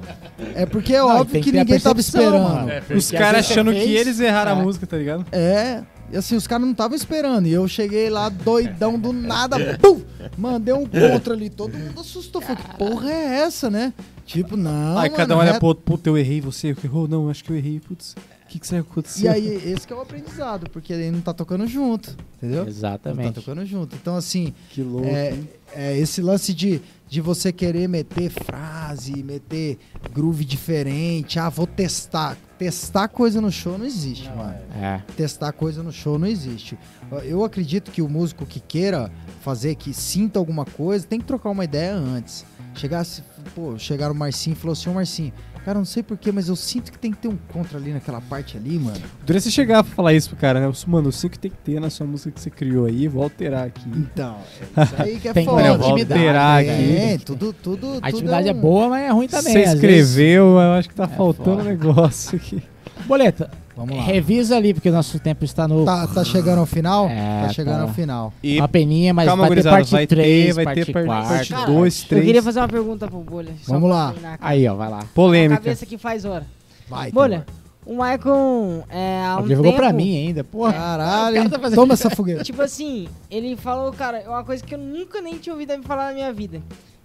É 0.54 0.64
porque 0.64 0.94
é 0.94 1.00
Não, 1.00 1.08
óbvio 1.20 1.42
que 1.42 1.50
que 1.50 1.58
ninguém 1.58 1.78
tava 1.78 2.00
esperando. 2.00 2.70
É, 2.70 2.82
Os 2.94 3.10
caras 3.10 3.50
achando 3.50 3.70
que 3.72 3.80
fez- 3.80 4.00
eles 4.00 4.20
erraram 4.20 4.52
É. 4.52 4.54
a 4.54 4.56
música, 4.56 4.86
tá 4.86 4.96
ligado? 4.96 5.26
É, 5.30 5.82
e 6.10 6.16
assim, 6.16 6.36
os 6.36 6.46
caras 6.46 6.64
não 6.64 6.72
estavam 6.72 6.96
esperando. 6.96 7.48
E 7.48 7.52
eu 7.52 7.68
cheguei 7.68 8.08
lá 8.08 8.30
doidão 8.30 8.98
do 8.98 9.12
nada, 9.12 9.58
pum, 9.78 10.00
mandei 10.38 10.72
um 10.72 10.86
contra 10.86 11.34
ali. 11.34 11.50
Todo 11.50 11.76
mundo 11.76 12.00
assustou. 12.00 12.40
Falei, 12.40 12.56
que 12.56 12.76
porra 12.78 13.10
é 13.12 13.40
essa, 13.42 13.68
né? 13.68 13.92
Tipo, 14.24 14.56
não. 14.56 14.96
Aí 14.96 15.10
mano, 15.10 15.16
cada 15.16 15.34
um 15.36 15.38
olha 15.38 15.48
reto. 15.48 15.58
pro 15.58 15.68
outro, 15.68 15.84
puta, 15.84 16.08
eu 16.08 16.16
errei, 16.16 16.40
você 16.40 16.72
que 16.74 16.86
errou? 16.86 17.06
Não, 17.06 17.28
acho 17.28 17.44
que 17.44 17.50
eu 17.50 17.56
errei, 17.56 17.78
putz. 17.80 18.14
O 18.50 18.52
que 18.52 18.58
que 18.58 18.66
será 18.66 18.82
que 18.82 18.90
aconteceu? 18.90 19.26
E 19.26 19.28
aí, 19.28 19.70
esse 19.70 19.86
que 19.86 19.92
é 19.92 19.96
o 19.96 20.00
aprendizado, 20.00 20.68
porque 20.70 20.92
ele 20.92 21.12
não 21.12 21.20
tá 21.20 21.32
tocando 21.32 21.68
junto, 21.68 22.16
entendeu? 22.36 22.58
Não 22.58 22.64
tá 22.64 22.70
Exatamente. 22.70 23.34
tocando 23.34 23.64
junto. 23.64 23.94
Então, 23.94 24.16
assim, 24.16 24.52
Que 24.70 24.82
louco. 24.82 25.06
é, 25.06 25.38
é 25.72 25.96
esse 25.96 26.20
lance 26.20 26.52
de, 26.52 26.82
de 27.08 27.20
você 27.20 27.52
querer 27.52 27.88
meter 27.88 28.28
frase, 28.28 29.22
meter 29.22 29.78
groove 30.12 30.44
diferente. 30.44 31.38
Ah, 31.38 31.48
vou 31.48 31.64
testar. 31.64 32.36
Testar 32.58 33.06
coisa 33.06 33.40
no 33.40 33.52
show 33.52 33.78
não 33.78 33.86
existe, 33.86 34.28
mano. 34.30 34.58
É. 34.74 35.00
testar 35.16 35.52
coisa 35.52 35.80
no 35.80 35.92
show 35.92 36.18
não 36.18 36.26
existe. 36.26 36.76
Eu 37.22 37.44
acredito 37.44 37.92
que 37.92 38.02
o 38.02 38.08
músico 38.08 38.44
que 38.44 38.58
queira 38.58 39.12
fazer, 39.42 39.76
que 39.76 39.94
sinta 39.94 40.40
alguma 40.40 40.64
coisa, 40.64 41.06
tem 41.06 41.20
que 41.20 41.24
trocar 41.24 41.50
uma 41.50 41.64
ideia 41.64 41.94
antes. 41.94 42.44
Chegasse, 42.74 43.22
pô, 43.54 43.78
chegaram 43.78 44.12
o 44.12 44.18
Marcinho 44.18 44.54
e 44.54 44.56
falou 44.56 44.72
assim, 44.72 44.90
ô 44.90 44.94
Marcinho, 44.94 45.32
cara, 45.64 45.78
não 45.78 45.84
sei 45.84 46.02
porquê, 46.02 46.30
mas 46.32 46.48
eu 46.48 46.56
sinto 46.56 46.90
que 46.92 46.98
tem 46.98 47.10
que 47.12 47.18
ter 47.18 47.28
um 47.28 47.36
contra 47.52 47.78
ali 47.78 47.92
naquela 47.92 48.20
parte 48.20 48.56
ali, 48.56 48.78
mano. 48.78 49.00
Durante 49.24 49.42
você 49.44 49.50
chegar 49.50 49.82
pra 49.84 49.94
falar 49.94 50.12
isso 50.14 50.28
pro 50.30 50.38
cara, 50.38 50.60
né? 50.60 50.66
Eu, 50.66 50.72
Mano, 50.86 51.08
eu 51.08 51.12
sei 51.12 51.28
que 51.30 51.38
tem 51.38 51.50
que 51.50 51.56
ter 51.58 51.80
na 51.80 51.90
sua 51.90 52.06
música 52.06 52.30
que 52.30 52.40
você 52.40 52.50
criou 52.50 52.86
aí, 52.86 53.06
vou 53.08 53.22
alterar 53.22 53.66
aqui. 53.66 53.88
Então, 53.94 54.36
é 54.76 54.82
isso 54.84 54.94
aí 54.98 55.18
que 55.20 55.28
é 55.28 55.32
Tem 55.32 55.44
que 55.44 55.50
foda. 55.50 55.76
vou 55.78 55.90
alterar 55.90 56.62
né? 56.64 56.70
aqui. 56.74 56.96
É, 56.96 57.18
tudo, 57.18 57.52
tudo, 57.52 57.76
tudo 57.94 58.04
A 58.04 58.08
atividade 58.08 58.48
é 58.48 58.52
um- 58.52 58.60
boa, 58.60 58.88
mas 58.88 59.04
é 59.04 59.08
ruim 59.10 59.28
também. 59.28 59.52
Você 59.52 59.62
escreveu, 59.62 60.44
eu 60.58 60.72
acho 60.72 60.88
que 60.88 60.94
tá 60.94 61.04
É 61.04 61.08
faltando 61.08 61.58
foda. 61.58 61.62
um 61.62 61.64
negócio 61.64 62.36
aqui. 62.36 62.56
vezes. 62.56 62.70
Boleta, 63.06 63.50
Vamos 63.80 63.96
lá. 63.96 64.02
revisa 64.02 64.56
ali, 64.58 64.74
porque 64.74 64.90
o 64.90 64.92
nosso 64.92 65.18
tempo 65.18 65.42
está 65.42 65.66
no. 65.66 65.86
Tá, 65.86 66.06
tá 66.06 66.22
chegando 66.22 66.58
ao 66.58 66.66
final? 66.66 67.08
É, 67.08 67.46
tá 67.46 67.48
chegando 67.54 67.76
tá. 67.76 67.82
ao 67.84 67.88
final. 67.88 68.30
E 68.42 68.58
Uma 68.58 68.68
peninha, 68.68 69.14
mas 69.14 69.26
calma, 69.26 69.46
vai 69.48 69.56
ter 69.56 69.62
parte 69.70 69.90
vai 69.90 70.06
3, 70.06 70.46
ter, 70.46 70.52
vai 70.52 70.64
parte 70.66 70.84
ter 70.84 70.92
par- 70.92 71.04
4. 71.06 71.28
parte 71.28 71.48
Cara, 71.54 71.66
2, 71.66 72.02
Eu 72.02 72.08
3. 72.10 72.24
queria 72.26 72.42
fazer 72.42 72.60
uma 72.60 72.68
pergunta 72.68 73.08
pro 73.08 73.20
Bolha. 73.20 73.54
Vamos 73.66 73.88
lá. 73.88 74.14
cara. 74.20 74.38
Aí, 74.38 74.68
ó, 74.68 74.74
vai 74.74 74.90
lá. 74.90 74.98
A 75.00 75.04
Polêmica. 75.14 75.62
cabeça 75.62 75.86
que 75.86 75.96
faz 75.96 76.26
hora. 76.26 76.44
Vai, 76.88 77.10
Bolha, 77.10 77.46
o 77.86 77.92
Michael, 77.92 78.84
é, 78.90 79.22
há 79.24 79.38
um 79.38 79.44
Ele 79.46 79.54
jogou 79.56 79.72
tempo, 79.72 79.82
pra 79.82 79.92
mim 79.94 80.16
ainda, 80.26 80.44
porra. 80.44 80.72
Caralho, 80.74 81.34
O 81.34 81.38
cara 81.38 81.48
tá 81.50 81.58
fazendo- 81.58 81.78
toma 81.80 81.94
essa 81.94 82.10
fogueira. 82.10 82.42
Tipo 82.44 82.60
assim, 82.60 83.08
ele 83.30 83.56
falou, 83.56 83.90
cara, 83.92 84.18
é 84.18 84.28
uma 84.28 84.44
coisa 84.44 84.62
que 84.62 84.74
eu 84.74 84.78
nunca 84.78 85.22
nem 85.22 85.38
tinha 85.38 85.54
ouvido 85.54 85.72
ele 85.72 85.82
falar 85.82 86.08
na 86.08 86.12
minha 86.12 86.32
vida. 86.34 86.60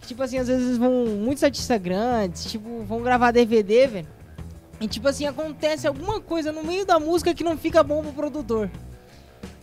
Tipo 0.06 0.22
assim, 0.22 0.38
às 0.38 0.48
vezes 0.48 0.78
vão 0.78 1.06
muitos 1.24 1.44
artistas 1.44 1.82
grandes, 1.82 2.46
tipo, 2.52 2.84
vão 2.88 3.02
gravar 3.02 3.32
DVD, 3.32 3.88
velho. 3.88 4.08
E 4.80 4.88
tipo 4.88 5.08
assim, 5.08 5.26
acontece 5.26 5.88
alguma 5.88 6.20
coisa 6.20 6.52
no 6.52 6.64
meio 6.64 6.86
da 6.86 7.00
música 7.00 7.34
que 7.34 7.44
não 7.44 7.58
fica 7.58 7.82
bom 7.84 8.02
pro 8.04 8.12
produtor. 8.14 8.70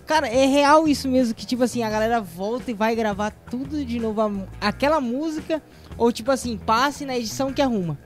Cara, 0.06 0.26
é 0.26 0.46
real 0.46 0.88
isso 0.88 1.08
mesmo, 1.08 1.34
que 1.34 1.46
tipo 1.46 1.62
assim, 1.62 1.82
a 1.82 1.90
galera 1.90 2.20
volta 2.20 2.70
e 2.70 2.74
vai 2.74 2.94
gravar 2.96 3.30
tudo 3.30 3.84
de 3.84 3.98
novo, 4.00 4.46
aquela 4.60 5.00
música, 5.00 5.62
ou 5.96 6.10
tipo 6.10 6.30
assim, 6.30 6.56
passe 6.58 7.04
na 7.04 7.16
edição 7.16 7.52
que 7.52 7.62
arruma. 7.62 7.96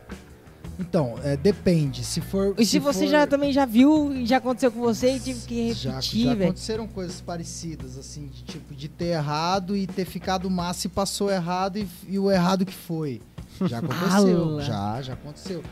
Então, 0.78 1.14
é, 1.24 1.38
depende. 1.38 2.04
Se 2.04 2.20
for. 2.20 2.54
E 2.58 2.66
se, 2.66 2.78
você 2.78 3.04
for- 3.06 3.10
já 3.10 3.26
também 3.26 3.50
já 3.50 3.64
viu 3.64 4.12
e 4.12 4.26
já 4.26 4.36
aconteceu 4.36 4.70
com 4.70 4.80
você 4.80 5.16
e 5.16 5.20
tive 5.20 5.40
que 5.46 5.72
Já, 5.72 5.90
repetir, 5.92 6.24
já 6.24 6.34
velho. 6.34 6.44
aconteceram 6.44 6.86
coisas 6.86 7.18
parecidas, 7.22 7.96
assim, 7.96 8.26
de 8.26 8.42
tipo, 8.44 8.74
de 8.74 8.86
ter 8.88 9.06
errado 9.14 9.74
e 9.74 9.86
ter 9.86 10.04
ficado 10.04 10.50
massa 10.50 10.86
e 10.86 10.90
passou 10.90 11.30
errado 11.30 11.78
e, 11.78 11.88
e 12.06 12.18
o 12.18 12.30
errado 12.30 12.66
que 12.66 12.74
foi. 12.74 13.22
Já 13.62 13.78
aconteceu. 13.80 14.60
Já, 14.60 15.00
já 15.00 15.12
aconteceu. 15.14 15.62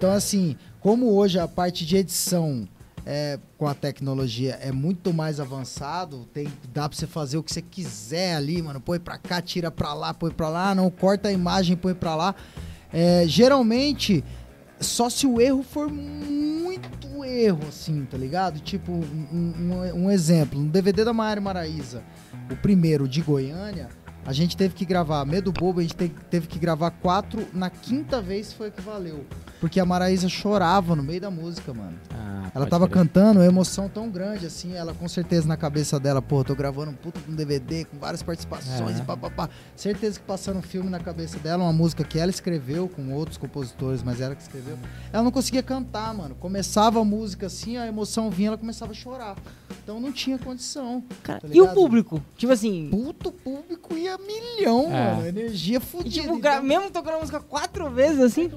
Então, 0.00 0.12
assim, 0.12 0.56
como 0.80 1.12
hoje 1.12 1.38
a 1.38 1.46
parte 1.46 1.84
de 1.84 1.94
edição 1.98 2.66
é, 3.04 3.38
com 3.58 3.66
a 3.68 3.74
tecnologia 3.74 4.58
é 4.62 4.72
muito 4.72 5.12
mais 5.12 5.38
avançado, 5.38 6.26
tem, 6.32 6.48
dá 6.72 6.88
pra 6.88 6.96
você 6.96 7.06
fazer 7.06 7.36
o 7.36 7.42
que 7.42 7.52
você 7.52 7.60
quiser 7.60 8.34
ali, 8.34 8.62
mano. 8.62 8.80
Põe 8.80 8.98
pra 8.98 9.18
cá, 9.18 9.42
tira 9.42 9.70
pra 9.70 9.92
lá, 9.92 10.14
põe 10.14 10.30
pra 10.30 10.48
lá, 10.48 10.74
não 10.74 10.88
corta 10.90 11.28
a 11.28 11.32
imagem, 11.32 11.76
põe 11.76 11.92
pra 11.92 12.14
lá. 12.16 12.34
É, 12.90 13.24
geralmente, 13.26 14.24
só 14.80 15.10
se 15.10 15.26
o 15.26 15.38
erro 15.38 15.62
for 15.62 15.90
muito 15.90 17.22
erro, 17.22 17.60
assim, 17.68 18.06
tá 18.10 18.16
ligado? 18.16 18.58
Tipo, 18.60 18.92
um, 18.92 19.04
um- 19.34 20.04
um 20.06 20.10
exemplo, 20.10 20.58
no 20.58 20.70
DVD 20.70 21.04
da 21.04 21.12
Maiara 21.12 21.42
Maraíza, 21.42 22.02
o 22.50 22.56
primeiro 22.56 23.06
de 23.06 23.20
Goiânia, 23.20 23.90
a 24.24 24.32
gente 24.32 24.56
teve 24.56 24.74
que 24.74 24.84
gravar 24.84 25.24
Medo 25.24 25.50
Bobo, 25.52 25.80
a 25.80 25.82
gente 25.82 25.94
te- 25.96 26.12
teve 26.30 26.46
que 26.46 26.58
gravar 26.58 26.90
quatro, 26.90 27.46
na 27.52 27.70
quinta 27.70 28.20
vez 28.20 28.52
foi 28.52 28.70
que 28.70 28.80
valeu. 28.80 29.24
Porque 29.60 29.78
a 29.78 29.84
Maraísa 29.84 30.28
chorava 30.28 30.96
no 30.96 31.02
meio 31.02 31.20
da 31.20 31.30
música, 31.30 31.74
mano. 31.74 31.98
Ela 32.54 32.66
tava 32.66 32.88
cantando, 32.88 33.38
uma 33.40 33.46
emoção 33.46 33.88
tão 33.88 34.10
grande 34.10 34.46
assim, 34.46 34.72
ela 34.74 34.92
com 34.94 35.06
certeza 35.08 35.46
na 35.46 35.56
cabeça 35.56 36.00
dela, 36.00 36.20
pô, 36.20 36.42
tô 36.42 36.54
gravando 36.54 36.90
um 36.90 36.94
puta 36.94 37.20
de 37.20 37.30
um 37.30 37.34
DVD 37.34 37.84
com 37.84 37.96
várias 37.98 38.22
participações 38.22 38.98
É. 38.98 39.02
e 39.02 39.04
papapá. 39.04 39.48
Certeza 39.76 40.18
que 40.18 40.24
passando 40.26 40.58
um 40.58 40.62
filme 40.62 40.88
na 40.90 40.98
cabeça 40.98 41.38
dela, 41.38 41.62
uma 41.62 41.72
música 41.72 42.02
que 42.02 42.18
ela 42.18 42.30
escreveu 42.30 42.88
com 42.88 43.12
outros 43.12 43.36
compositores, 43.36 44.02
mas 44.02 44.20
ela 44.20 44.34
que 44.34 44.42
escreveu. 44.42 44.76
Ela 45.12 45.22
não 45.22 45.30
conseguia 45.30 45.62
cantar, 45.62 46.12
mano. 46.14 46.34
Começava 46.34 47.00
a 47.00 47.04
música 47.04 47.46
assim, 47.46 47.76
a 47.76 47.86
emoção 47.86 48.30
vinha, 48.30 48.48
ela 48.48 48.58
começava 48.58 48.90
a 48.92 48.94
chorar. 48.94 49.36
Então 49.90 49.98
não 50.00 50.12
tinha 50.12 50.38
condição. 50.38 51.02
Cara, 51.20 51.40
tá 51.40 51.48
e 51.50 51.60
o 51.60 51.66
público? 51.74 52.22
Tipo 52.36 52.52
assim, 52.52 52.86
Puto 52.92 53.32
público 53.32 53.96
ia 53.96 54.16
milhão, 54.18 54.84
É. 54.86 55.14
mano. 55.16 55.26
Energia 55.26 55.78
e, 55.78 55.80
fodida. 55.80 56.22
tipo, 56.22 56.36
então- 56.36 56.62
mesmo 56.62 56.90
tocando 56.92 57.14
a 57.14 57.18
música 57.18 57.40
quatro 57.40 57.90
vezes 57.90 58.20
assim, 58.20 58.48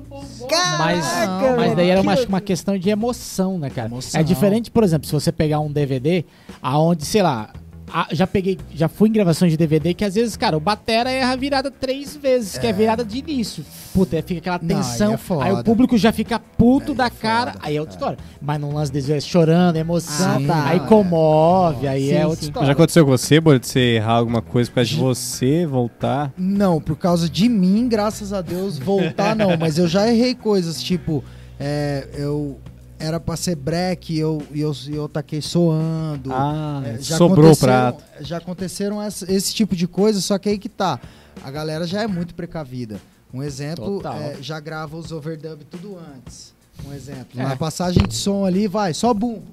Mas, 0.78 1.04
Caraca, 1.04 1.56
mas 1.58 1.76
daí 1.76 1.90
era 1.90 2.02
uma, 2.02 2.14
uma 2.26 2.40
questão 2.40 2.78
de 2.78 2.88
emoção, 2.88 3.58
né, 3.58 3.72
cara? 3.72 3.88
Emoção. 3.88 4.22
É 4.22 4.24
diferente, 4.24 4.70
por 4.70 4.84
exemplo, 4.84 5.08
se 5.08 5.12
você 5.14 5.32
pegar 5.32 5.60
um 5.60 5.72
DVD, 5.72 6.24
aonde, 6.62 7.04
sei 7.04 7.24
lá, 7.24 7.52
a- 7.94 8.08
já 8.12 8.26
peguei, 8.26 8.58
já 8.74 8.88
fui 8.88 9.08
em 9.08 9.12
gravações 9.12 9.52
de 9.52 9.58
DVD 9.58 9.94
que 9.94 10.04
às 10.04 10.16
vezes, 10.16 10.36
cara, 10.36 10.58
o 10.58 10.60
batera 10.60 11.12
erra 11.12 11.34
a 11.34 11.36
virada 11.36 11.70
três 11.70 12.16
vezes, 12.16 12.58
que 12.58 12.66
é 12.66 12.74
virada 12.74 13.06
de 13.06 13.20
início. 13.20 13.64
Puta, 13.94 14.16
aí 14.16 14.22
fica 14.24 14.40
aquela 14.40 14.60
Não, 14.62 14.76
aí 14.78 14.84
tensão, 14.84 15.14
é 15.14 15.18
foda. 15.18 15.46
aí, 15.46 15.52
o 15.54 15.64
público 15.64 15.96
já 15.98 16.12
fica 16.12 16.40
puto 16.40 16.92
Aí 16.94 16.98
da 16.98 17.06
é 17.06 17.10
cara, 17.12 17.52
foda, 17.54 17.66
aí 17.66 17.78
é 17.78 17.80
outra 17.80 17.96
história. 17.96 18.18
Mas 18.42 18.60
num 18.60 18.74
lance 18.74 18.92
desse 18.92 19.22
chorando, 19.22 19.76
emoção, 19.76 20.38
Ah, 20.44 20.48
tá. 20.48 20.66
aí 20.70 20.78
é. 20.78 20.80
comove, 20.82 21.88
aí 21.88 22.08
Sim, 22.08 22.14
é 22.16 22.26
outra 22.26 22.40
sim. 22.42 22.48
história. 22.48 22.68
Já 22.68 22.74
aconteceu 22.74 23.06
com 23.06 23.12
você, 23.12 23.40
Bora, 23.40 23.60
de 23.60 23.68
você 23.68 23.80
errar 23.80 24.14
alguma 24.14 24.42
coisa 24.42 24.70
por 24.72 24.76
causa 24.76 24.90
de 24.90 24.96
você 24.98 25.66
voltar? 25.66 26.34
Não, 26.38 26.82
por 26.82 26.98
causa 26.98 27.30
de 27.30 27.48
mim, 27.48 27.88
graças 27.88 28.34
a 28.34 28.42
Deus, 28.42 28.80
voltar 28.80 29.36
não. 29.36 29.56
Mas 29.58 29.78
eu 29.78 29.88
já 29.88 30.08
errei 30.12 30.34
coisas, 30.34 30.82
tipo, 30.82 31.24
é, 31.60 32.08
eu 32.18 32.58
era 33.04 33.20
pra 33.20 33.36
ser 33.36 33.56
break 33.56 34.14
e 34.14 34.20
eu, 34.20 34.42
e 34.52 34.62
eu, 34.62 34.74
eu 34.88 35.10
taquei 35.10 35.42
soando. 35.42 36.32
Ah, 36.32 36.82
É, 36.86 36.98
já 37.02 37.18
sobrou 37.18 37.52
o 37.52 37.58
prato. 37.58 38.02
Já 38.22 38.38
aconteceram 38.38 39.02
essa- 39.02 39.30
esse 39.32 39.54
tipo 39.54 39.76
de 39.76 39.88
coisa, 39.88 40.22
só 40.22 40.38
que 40.38 40.48
aí 40.48 40.58
que 40.58 40.70
tá. 40.70 41.00
A 41.44 41.52
galera 41.52 41.86
já 41.86 42.02
é 42.02 42.08
muito 42.08 42.34
precavida. 42.34 43.02
Um 43.34 43.44
exemplo, 43.44 44.02
é, 44.08 44.38
já 44.42 44.60
grava 44.60 44.96
os 44.96 45.12
overdub 45.12 45.64
tudo 45.70 45.98
antes. 46.16 46.54
Um 46.88 46.94
exemplo. 46.94 47.40
É. 47.40 47.44
Na 47.44 47.56
passagem 47.58 48.04
de 48.08 48.16
som 48.16 48.46
ali, 48.46 48.68
vai, 48.68 48.94
só 48.94 49.14
bumbo. 49.14 49.44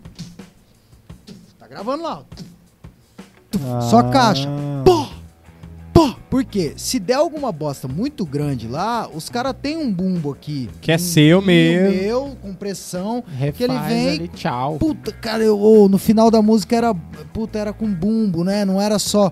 Tá 1.59 1.67
gravando 1.67 2.03
lá. 2.05 2.23
Só 3.91 4.03
caixa. 4.11 4.49
Ah. 4.49 4.83
Pô! 6.01 6.09
Pô! 6.09 6.17
Por 6.31 6.45
quê? 6.45 6.73
Se 6.77 6.99
der 6.99 7.15
alguma 7.15 7.51
bosta 7.53 7.87
muito 7.89 8.25
grande 8.25 8.67
lá, 8.69 9.09
os 9.13 9.29
caras 9.29 9.55
têm 9.61 9.77
um 9.77 9.93
bumbo 9.93 10.33
aqui. 10.33 10.71
Que 10.81 10.93
é 10.93 10.97
Um 10.97 10.99
seu 10.99 11.43
mesmo. 11.43 11.91
meu, 11.91 12.37
com 12.41 12.55
pressão. 12.55 13.23
Refaz 13.27 13.57
que 13.57 13.63
ele 13.65 13.79
vem- 13.81 14.09
ali, 14.11 14.29
tchau. 14.29 14.77
Puta, 14.79 15.13
cara, 15.13 15.43
eu, 15.43 15.61
ô, 15.61 15.89
no 15.89 15.99
final 15.99 16.31
da 16.31 16.41
música 16.41 16.77
era. 16.77 16.95
Puta, 16.95 17.59
era 17.59 17.73
com 17.73 17.87
bumbo, 17.93 18.45
né? 18.45 18.65
Não 18.65 18.81
era 18.81 18.99
só. 18.99 19.31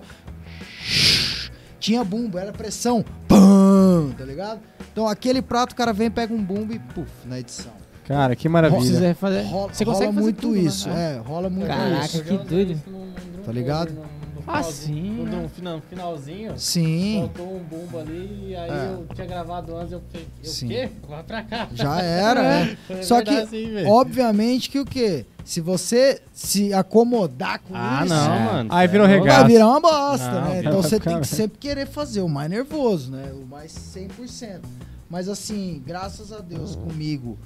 Tinha 1.79 2.03
bumbo, 2.03 2.37
era 2.37 2.51
pressão. 2.51 3.03
Pam! 3.27 4.11
Tá 4.17 4.25
ligado? 4.25 4.59
Então 4.91 5.07
aquele 5.07 5.41
prato 5.41 5.71
o 5.71 5.75
cara 5.75 5.93
vem, 5.93 6.11
pega 6.11 6.33
um 6.33 6.43
bumbo 6.43 6.73
e 6.73 6.79
puf, 6.79 7.09
na 7.25 7.39
edição. 7.39 7.71
Cara, 8.05 8.35
que 8.35 8.49
maravilha. 8.49 9.15
Rola, 9.21 9.33
você 9.39 9.43
rola 9.43 9.67
consegue 9.69 9.91
fazer 9.91 10.11
muito 10.11 10.41
tudo, 10.41 10.55
né? 10.55 10.61
isso, 10.61 10.89
é. 10.89 11.17
rola 11.23 11.49
muito 11.49 11.67
Caraca, 11.67 12.05
isso. 12.05 12.23
que 12.23 12.37
doido. 12.37 12.81
Tá 13.45 13.51
ligado? 13.51 13.91
Ah, 14.51 14.63
sim. 14.63 15.25
No, 15.25 15.47
final, 15.49 15.79
finalzinho, 15.89 16.53
Sim, 16.57 17.29
faltou 17.35 17.55
um 17.55 17.59
bumbo 17.63 17.99
ali, 17.99 18.47
e 18.49 18.55
aí 18.55 18.69
É. 18.69 18.93
eu 18.93 19.05
tinha 19.13 19.27
gravado 19.27 19.75
antes, 19.75 19.91
eu 19.91 20.01
fiquei, 20.01 20.27
eu 20.43 20.49
Sim. 20.49 20.67
quê? 20.67 20.89
Vai 21.07 21.23
pra 21.23 21.43
cá. 21.43 21.67
já 21.73 22.01
era, 22.01 22.41
né? 22.41 22.77
Foi 22.87 23.03
Só 23.03 23.21
que, 23.21 23.45
sim, 23.47 23.71
velho. 23.71 23.87
obviamente 23.89 24.69
que 24.69 24.79
o 24.79 24.85
quê? 24.85 25.25
Se 25.45 25.61
você 25.61 26.21
se 26.33 26.73
acomodar 26.73 27.59
com 27.61 27.73
Ah, 27.75 28.01
isso, 28.05 28.13
não, 28.13 28.33
É. 28.33 28.39
mano. 28.53 28.69
Aí 28.71 28.87
virou 28.87 29.05
é 29.07 29.09
regaço. 29.09 29.39
vai 29.41 29.47
virar 29.51 29.67
uma 29.67 29.79
bosta, 29.81 30.31
Não, 30.31 30.49
né? 30.49 30.59
Então 30.59 30.81
você 30.81 30.99
tem 30.99 31.19
que 31.21 31.27
sempre 31.27 31.57
querer 31.57 31.87
fazer 31.87 32.21
o 32.21 32.29
mais 32.29 32.49
nervoso, 32.49 33.11
né? 33.11 33.31
O 33.33 33.45
mais 33.45 33.71
100%. 33.71 34.61
Mas 35.09 35.27
assim, 35.27 35.81
graças 35.85 36.31
a 36.31 36.39
Deus 36.39 36.75
comigo, 36.75 37.37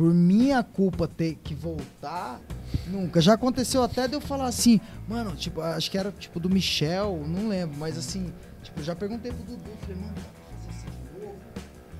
por 0.00 0.14
minha 0.14 0.62
culpa 0.62 1.06
ter 1.06 1.38
que 1.44 1.54
voltar, 1.54 2.40
nunca. 2.86 3.20
Já 3.20 3.34
aconteceu 3.34 3.82
até 3.82 4.08
de 4.08 4.14
eu 4.14 4.20
falar 4.20 4.46
assim, 4.46 4.80
mano, 5.06 5.36
tipo, 5.36 5.60
acho 5.60 5.90
que 5.90 5.98
era 5.98 6.10
tipo 6.10 6.40
do 6.40 6.48
Michel, 6.48 7.22
não 7.26 7.50
lembro, 7.50 7.76
mas 7.78 7.98
assim, 7.98 8.32
tipo, 8.62 8.82
já 8.82 8.96
perguntei 8.96 9.30
pro 9.30 9.42
Dudu, 9.44 9.70
falei, 9.82 9.96
mano, 9.96 10.14
dá 10.14 10.22
pra 10.22 10.56
fazer 10.56 10.70
isso 10.70 10.86
de 10.86 11.20
novo? 11.20 11.38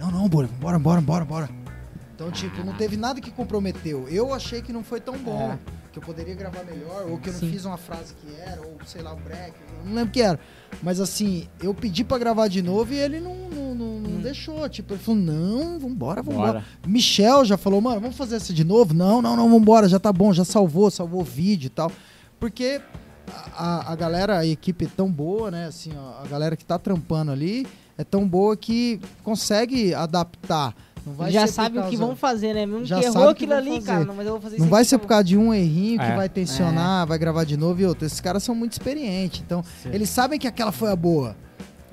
Não, 0.01 0.11
não, 0.11 0.29
bora, 0.31 0.49
bora, 0.59 0.79
bora, 0.79 1.01
bora, 1.03 1.25
bora. 1.27 1.51
Então, 2.15 2.31
tipo, 2.31 2.65
não 2.65 2.73
teve 2.73 2.97
nada 2.97 3.21
que 3.21 3.31
comprometeu. 3.31 4.09
Eu 4.09 4.33
achei 4.33 4.63
que 4.63 4.73
não 4.73 4.83
foi 4.83 4.99
tão 4.99 5.19
bom. 5.19 5.53
É. 5.53 5.59
Que 5.93 5.99
eu 5.99 6.03
poderia 6.03 6.35
gravar 6.35 6.65
melhor, 6.65 7.07
ou 7.07 7.19
que 7.19 7.29
eu 7.29 7.35
não 7.35 7.41
Sim. 7.41 7.51
fiz 7.51 7.67
uma 7.67 7.77
frase 7.77 8.15
que 8.15 8.35
era, 8.41 8.63
ou 8.63 8.79
sei 8.87 9.03
lá, 9.03 9.13
um 9.13 9.21
break. 9.21 9.53
Não 9.85 9.93
lembro 9.93 10.09
o 10.09 10.13
que 10.13 10.23
era. 10.23 10.41
Mas 10.83 11.01
assim, 11.01 11.47
eu 11.63 11.75
pedi 11.75 12.03
pra 12.05 12.17
gravar 12.19 12.49
de 12.49 12.63
novo 12.63 12.93
e 12.95 12.97
ele 12.99 13.21
não, 13.21 13.35
não, 13.51 13.75
não, 13.75 14.01
não 14.01 14.11
Hum. 14.11 14.21
deixou. 14.23 14.69
Tipo, 14.69 14.95
ele 14.95 15.01
falou: 15.03 15.21
não, 15.21 15.79
vambora, 15.79 16.23
vambora. 16.23 16.53
Bora. 16.53 16.65
Michel 16.87 17.45
já 17.45 17.57
falou, 17.57 17.81
mano, 17.81 18.01
vamos 18.01 18.17
fazer 18.17 18.37
essa 18.37 18.53
de 18.53 18.65
novo? 18.65 18.95
Não, 18.95 19.21
não, 19.21 19.37
não, 19.37 19.49
vambora, 19.51 19.89
já 19.89 19.99
tá 19.99 20.13
bom, 20.13 20.33
já 20.33 20.45
salvou, 20.45 20.91
salvou 20.91 21.21
o 21.21 21.25
vídeo 21.25 21.67
e 21.67 21.71
tal. 21.71 21.91
Porque 22.39 22.81
a, 23.55 23.65
a- 23.89 23.93
a 23.93 23.97
galera, 23.97 24.39
a 24.39 24.47
equipe 24.47 24.87
é 24.87 24.89
tão 24.97 25.11
boa, 25.11 25.51
né? 25.51 25.67
Assim, 25.67 25.91
ó, 25.97 26.23
a 26.25 26.27
galera 26.27 26.57
que 26.57 26.65
tá 26.65 26.79
trampando 26.79 27.31
ali 27.31 27.67
é 27.99 28.05
tão 28.05 28.27
boa 28.27 28.57
que 28.57 28.99
consegue 29.23 29.93
adaptar. 29.95 30.75
Não 31.11 31.17
vai 31.17 31.31
já 31.33 31.47
sabe 31.47 31.79
o 31.79 31.83
que 31.83 31.89
causa- 31.91 32.07
vão 32.07 32.17
fazer, 32.17 32.55
né? 32.55 32.67
Mesmo 32.67 32.85
Já 32.85 32.99
que 33.01 33.05
errou 33.07 33.25
que 33.27 33.31
aquilo 33.45 33.51
vão 33.51 33.59
ali, 33.59 33.71
fazer. 33.73 33.87
cara. 33.87 34.05
Não, 34.05 34.15
mas 34.15 34.27
eu 34.27 34.33
vou 34.33 34.41
fazer 34.41 34.59
Não 34.59 34.67
vai 34.69 34.85
ser 34.85 34.99
por 34.99 35.07
causa 35.09 35.25
de 35.25 35.37
um 35.37 35.53
errinho 35.53 35.99
que 35.99 36.05
É. 36.05 36.17
vai 36.17 36.29
tensionar, 36.29 37.07
vai 37.07 37.19
gravar 37.19 37.45
de 37.45 37.57
novo 37.57 37.81
e 37.81 37.87
outro. 37.87 38.07
Esses 38.07 38.21
caras 38.21 38.43
são 38.43 38.55
muito 38.55 38.73
experientes. 38.73 39.43
Então, 39.45 39.63
eles 39.87 40.09
sabem 40.09 40.39
que 40.39 40.47
aquela 40.47 40.73
foi 40.73 40.91
a 40.91 40.97
boa. 40.97 41.37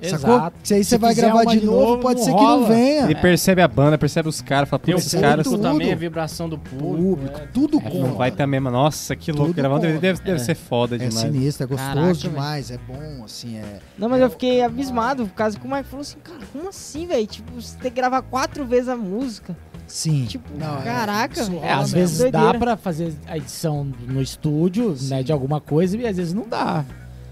Sacou? 0.00 0.30
Exato. 0.36 0.56
Se 0.62 0.74
aí 0.74 0.84
você 0.84 0.96
vai 0.96 1.12
gravar 1.14 1.44
de 1.44 1.58
de 1.60 1.66
novo, 1.66 1.80
novo, 1.80 2.02
pode 2.02 2.18
não 2.20 2.24
ser 2.26 2.32
que 2.34 2.40
não 2.40 2.64
venha. 2.66 3.04
Ele 3.04 3.14
percebe 3.16 3.60
a 3.62 3.66
banda, 3.66 3.98
percebe 3.98 4.28
os 4.28 4.40
caras, 4.40 4.68
fala, 4.68 4.78
pô, 4.78 4.86
Tem 4.86 4.94
esses 4.94 5.20
caras 5.20 5.44
tudo. 5.44 5.60
também, 5.60 5.92
a 5.92 5.96
vibração 5.96 6.48
do 6.48 6.56
público. 6.56 7.16
Público, 7.16 7.38
é. 7.38 7.46
tudo 7.52 7.80
não 7.82 7.90
conta. 7.90 8.14
vai 8.14 8.30
ter 8.30 8.44
a 8.44 8.46
mesma. 8.46 8.70
Nossa, 8.70 9.16
que 9.16 9.32
louco. 9.32 9.50
Um 9.50 9.54
DVD 9.54 9.68
conta. 9.68 9.86
deve, 9.98 10.22
deve 10.22 10.40
É. 10.40 10.44
ser 10.44 10.54
foda 10.54 10.94
É 10.94 10.98
demais. 10.98 11.14
sinistro, 11.16 11.64
é 11.64 11.66
gostoso 11.66 11.94
Caraca, 11.94 12.14
demais, 12.14 12.70
é 12.70 12.78
bom, 12.78 13.24
assim, 13.24 13.56
é... 13.56 13.80
Não, 13.98 14.08
mas 14.08 14.20
eu 14.20 14.30
fiquei 14.30 14.62
abismado 14.62 15.26
por 15.26 15.34
causa 15.34 15.58
que 15.58 15.66
o 15.66 15.70
Mike 15.70 15.88
falou 15.88 16.02
assim, 16.02 16.18
cara, 16.22 16.40
como 16.52 16.68
assim, 16.68 17.06
velho? 17.06 17.26
Tipo, 17.26 17.60
você 17.60 17.76
tem 17.78 17.90
que 17.90 17.96
gravar 17.96 18.22
quatro 18.22 18.64
vezes 18.64 18.88
a 18.88 18.96
música. 18.96 19.56
Sim. 19.88 20.26
Tipo, 20.26 20.48
Não, 20.56 20.78
é- 20.80 20.82
caraca, 20.84 21.42
velho. 21.44 21.60
É, 21.64 21.72
às 21.72 21.90
vezes 21.90 22.18
Doideira. 22.18 22.52
dá 22.52 22.58
pra 22.58 22.76
fazer 22.76 23.14
a 23.26 23.36
edição 23.36 23.84
no 24.06 24.22
estúdio, 24.22 24.94
né, 25.08 25.22
de 25.24 25.32
alguma 25.32 25.60
coisa, 25.60 25.96
e 25.96 26.06
às 26.06 26.16
vezes 26.16 26.32
não 26.34 26.46
dá. 26.48 26.84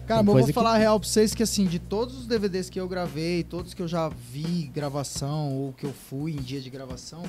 Cara, 0.07 0.23
mas 0.23 0.29
eu 0.29 0.39
vou 0.39 0.47
que- 0.47 0.53
falar 0.53 0.75
a 0.75 0.79
real 0.79 1.01
pra 1.01 1.09
vocês 1.09 1.35
que, 1.35 1.43
assim, 1.43 1.67
de 1.67 1.79
todos 1.79 2.17
os 2.21 2.27
DVDs 2.27 2.71
que 2.71 2.79
eu 2.79 2.89
gravei, 2.89 3.43
todos 3.43 3.75
que 3.75 3.83
eu 3.83 3.89
já 3.89 4.09
vi 4.33 4.71
gravação 4.75 5.53
ou 5.53 5.73
que 5.73 5.85
eu 5.85 5.93
fui 6.09 6.33
em 6.33 6.37
dia 6.37 6.61
de 6.61 6.71
gravação, 6.71 7.23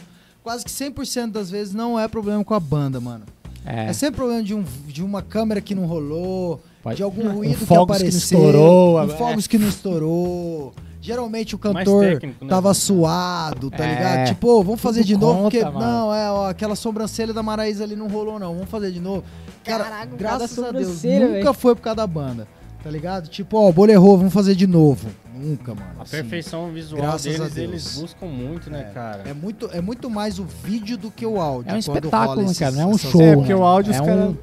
quase 0.44 0.64
que 0.64 0.72
100% 0.72 1.32
das 1.32 1.50
vezes 1.50 1.74
não 1.74 2.00
é 2.00 2.08
problema 2.08 2.44
com 2.44 2.54
a 2.54 2.60
banda, 2.60 3.00
mano. 3.00 3.26
É, 3.66 3.88
É, 3.88 3.94
sempre 3.94 4.16
problema 4.18 4.44
de, 4.44 4.54
um, 4.54 4.64
de 4.88 5.04
uma 5.04 5.22
câmera 5.22 5.60
que 5.60 5.74
não 5.76 5.86
rolou, 5.86 6.62
pode- 6.84 6.98
de 6.98 7.04
algum 7.04 7.30
ruído 7.34 7.58
que 7.58 7.66
fogos 7.66 7.68
que 7.68 7.74
não 7.74 7.84
apareceu, 7.84 8.18
estourou, 8.20 8.98
um 9.00 9.04
é. 9.04 9.08
fogos 9.18 9.48
que 9.48 9.58
não 9.58 9.68
estourou. 9.68 10.74
Geralmente 11.02 11.56
o 11.56 11.58
cantor 11.58 12.04
técnico, 12.06 12.44
né? 12.44 12.50
tava 12.50 12.74
suado, 12.74 13.70
tá 13.72 13.84
É. 13.86 13.94
ligado? 13.94 14.28
Tipo, 14.30 14.48
ô, 14.50 14.64
vamos 14.64 14.82
fazer 14.82 15.02
Tudo 15.02 15.08
de 15.08 15.18
novo, 15.18 15.34
conta, 15.44 15.50
porque 15.58 15.64
mano. 15.64 15.80
não, 15.80 16.14
é, 16.14 16.30
ó, 16.32 16.50
aquela 16.50 16.76
sobrancelha 16.76 17.34
da 17.34 17.42
Maraísa 17.44 17.84
ali 17.84 17.96
não 17.96 18.08
rolou 18.08 18.38
não, 18.40 18.54
vamos 18.56 18.70
fazer 18.70 18.92
de 18.92 19.00
novo. 19.00 19.24
Cara, 19.64 19.84
Caraca, 19.86 20.14
o 20.14 20.18
graças 20.18 20.60
a 20.60 20.72
Deus, 20.72 21.04
nunca 21.04 21.54
foi 21.54 21.76
por 21.76 21.82
causa 21.82 21.96
da 21.98 22.08
banda. 22.08 22.48
Tá 22.84 22.90
ligado? 22.92 23.28
Tipo, 23.28 23.58
ó, 23.58 23.72
Bolerro, 23.72 24.18
vamos 24.18 24.34
fazer 24.34 24.56
de 24.56 24.68
novo. 24.68 25.10
Nunca, 25.36 25.74
mano. 25.76 25.92
A 26.00 26.04
assim. 26.04 26.12
perfeição 26.12 26.72
visual 26.72 27.02
graças 27.02 27.28
a 27.36 27.44
deles, 27.48 27.54
Deus. 27.54 27.70
eles 27.72 27.98
buscam 28.00 28.26
muito, 28.28 28.70
né, 28.70 28.92
cara? 28.94 29.24
É 29.28 29.34
muito, 29.34 29.70
é 29.72 29.82
muito 29.82 30.10
mais 30.10 30.40
o 30.40 30.46
vídeo 30.46 30.98
do 30.98 31.12
que 31.12 31.26
o 31.26 31.40
áudio. 31.40 31.72
É 31.72 31.76
um 31.76 31.78
espetáculo, 31.78 32.38
né, 32.42 32.46
esses- 32.46 32.60
cara? 32.60 32.72
Não 32.72 32.82
é 32.82 32.86
um 32.86 32.98
show. 32.98 33.22
É, 33.22 33.36
porque 33.36 33.50
né? 33.50 33.56
o 33.56 33.64
áudio 33.64 33.94
é 33.94 33.96
os 33.96 34.02
um... 34.02 34.06
caras. 34.06 34.36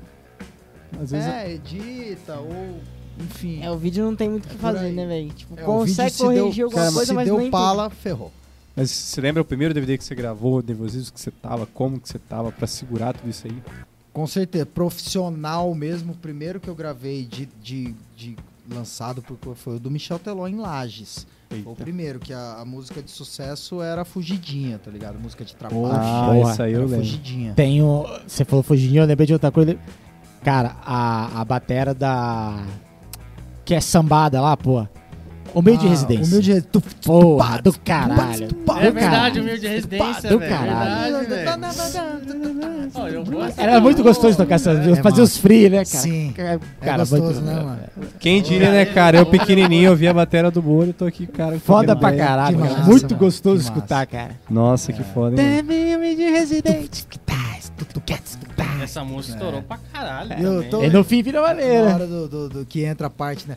Às 1.02 1.10
vezes 1.10 1.26
É, 1.26 1.52
edita 1.54 2.34
ou. 2.38 2.78
Enfim. 3.18 3.62
É, 3.62 3.70
o 3.70 3.76
vídeo 3.78 4.04
não 4.04 4.14
tem 4.14 4.28
muito 4.28 4.44
o 4.44 4.48
que 4.48 4.54
É 4.54 4.58
por 4.58 4.62
fazer, 4.72 4.90
né, 4.92 5.06
velho? 5.06 5.30
Tipo, 5.30 5.58
É, 5.58 5.62
o 5.62 5.66
consegue 5.66 6.10
se 6.10 6.18
deu- 6.28 6.42
corrigir 6.42 6.64
alguma 6.64 6.82
cara, 6.82 6.92
coisa, 6.92 7.06
se 7.06 7.14
mas 7.14 7.24
deu 7.26 7.38
nem 7.38 7.50
pala, 7.50 7.90
ferrou. 7.90 8.32
Mas 8.76 8.90
você 8.90 9.20
lembra 9.20 9.40
o 9.42 9.44
primeiro 9.44 9.72
DVD 9.72 9.96
que 9.96 10.04
você 10.04 10.14
gravou, 10.16 10.62
nervosismo 10.62 11.12
que 11.12 11.20
você 11.20 11.30
tava, 11.30 11.64
como 11.66 11.98
que 12.00 12.08
você 12.08 12.18
tava 12.18 12.50
pra 12.52 12.66
segurar 12.66 13.14
tudo 13.14 13.30
isso 13.30 13.46
aí? 13.46 13.62
Com 14.14 14.26
certeza, 14.26 14.64
profissional 14.64 15.74
mesmo. 15.74 16.12
O 16.12 16.16
primeiro 16.16 16.58
que 16.60 16.68
eu 16.68 16.74
gravei 16.74 17.24
de, 17.26 17.46
de, 17.62 17.94
de 18.16 18.36
lançado 18.72 19.20
por- 19.20 19.54
foi 19.56 19.76
o 19.76 19.78
do 19.78 19.90
Michel 19.90 20.18
Teló 20.18 20.46
em 20.48 20.54
Lages. 20.56 21.26
Foi 21.50 21.58
o 21.58 21.68
Eita. 21.70 21.82
primeiro, 21.82 22.18
que 22.20 22.32
a, 22.32 22.58
a 22.60 22.64
música 22.64 23.02
de 23.02 23.10
sucesso 23.10 23.82
era 23.82 24.04
Fugidinha, 24.04 24.78
tá 24.78 24.90
ligado? 24.90 25.18
Música 25.18 25.44
de 25.44 25.54
trabalho. 25.54 25.90
Ah, 25.92 26.50
isso 26.50 26.62
aí 26.62 26.72
eu 26.72 26.82
lembro. 26.82 26.96
Fugidinha. 26.98 27.52
Tenho. 27.54 28.06
Você 28.26 28.44
falou 28.44 28.62
Fugidinho, 28.62 29.02
eu 29.02 29.06
lembrei 29.06 29.26
de 29.26 29.32
outra 29.34 29.50
coisa. 29.50 29.76
Cara, 30.42 30.76
a, 30.84 31.40
a 31.40 31.44
batera 31.44 31.92
da. 31.92 32.64
Que 33.64 33.74
é 33.74 33.80
sambada 33.80 34.40
lá, 34.40 34.56
pô. 34.56 34.86
Humilde 35.54 35.86
Ah, 35.86 35.90
Residência. 35.90 36.24
Humilde 36.26 36.52
Residência. 36.52 36.68
Tu- 36.72 36.82
Porra, 37.04 37.62
do 37.62 37.72
caralho. 37.78 38.48
É 38.80 38.90
verdade, 38.90 39.40
humilde 39.40 39.66
residência, 39.66 40.28
do 40.30 40.38
caralho. 40.40 41.16
Era 43.56 43.80
muito 43.80 44.02
gostoso 44.02 44.36
tocar 44.36 44.56
essas. 44.56 44.86
É 44.86 44.96
fazer 45.02 45.22
os 45.22 45.36
free, 45.36 45.68
né, 45.68 45.84
cara? 45.84 45.86
Sim. 45.86 46.32
Cara, 46.34 46.60
É 46.80 46.96
gostoso, 46.98 47.40
né, 47.40 47.54
mano? 47.54 47.78
Quem 48.18 48.42
diria, 48.42 48.70
né, 48.70 48.84
cara? 48.84 49.18
Eu 49.18 49.26
pequenininho, 49.26 49.88
eu 49.90 49.96
vi 49.96 50.08
a 50.08 50.12
bateria 50.14 50.50
do 50.50 50.60
Bolo 50.62 50.88
e 50.88 50.92
tô 50.92 51.04
aqui, 51.04 51.26
cara. 51.26 51.58
Foda 51.58 51.94
pra 51.96 52.12
caralho, 52.14 52.58
Muito 52.86 53.04
mano. 53.04 53.16
gostoso 53.16 53.62
escutar, 53.62 54.06
cara. 54.06 54.30
Nossa, 54.50 54.92
que 54.92 55.02
foda, 55.02 55.40
hein? 55.40 55.60
Humilde 55.96 56.22
Residente. 56.30 57.06
Essa 58.82 59.04
música 59.04 59.36
estourou 59.36 59.62
pra 59.62 59.78
caralho. 59.92 60.32
Eu 60.34 60.68
tô- 60.68 60.82
E 60.82 60.90
no 60.90 61.02
fim 61.04 61.22
vira 61.22 61.40
Na 61.40 61.48
maneira. 61.48 61.94
hora 61.94 62.06
do, 62.06 62.28
do- 62.28 62.48
do 62.48 62.64
que 62.66 62.84
entra 62.84 63.06
a 63.06 63.10
parte, 63.10 63.48
né? 63.48 63.56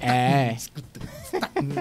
É. 0.00 0.56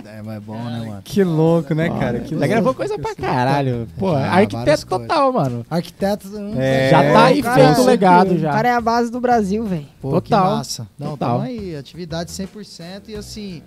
É, 0.05 0.21
mas 0.23 0.37
é 0.37 0.39
bom, 0.39 0.61
né, 0.63 0.79
mano? 0.85 1.01
Que 1.03 1.23
louco, 1.23 1.73
né, 1.73 1.87
cara? 1.89 2.19
Que 2.19 2.29
Já 2.31 2.35
louco. 2.35 2.47
gravou 2.49 2.73
coisa 2.73 2.97
pra 2.99 3.15
caralho. 3.15 3.87
Pô, 3.97 4.09
Ah, 4.09 4.11
várias 4.19 4.33
arquiteto 4.33 4.65
coisas. 4.87 5.07
total, 5.07 5.33
mano. 5.33 5.65
Arquitetos. 5.69 6.33
hum, 6.33 6.53
É, 6.57 6.89
Já 6.89 7.03
tá 7.13 7.25
aí 7.25 7.39
o 7.39 7.43
feito 7.43 7.81
o 7.81 7.85
legado 7.85 8.33
O 8.33 8.37
já. 8.39 8.51
cara 8.51 8.69
é 8.69 8.73
a 8.73 8.81
base 8.81 9.11
do 9.11 9.19
Brasil, 9.21 9.63
velho. 9.65 9.85
Pô, 10.01 10.11
Total. 10.19 10.21
que 10.51 10.57
massa. 10.57 10.87
Não, 10.97 11.11
Total. 11.11 11.37
tamo 11.37 11.41
aí, 11.43 11.75
atividade 11.75 12.31
100% 12.31 13.09
e 13.09 13.15
assim... 13.15 13.61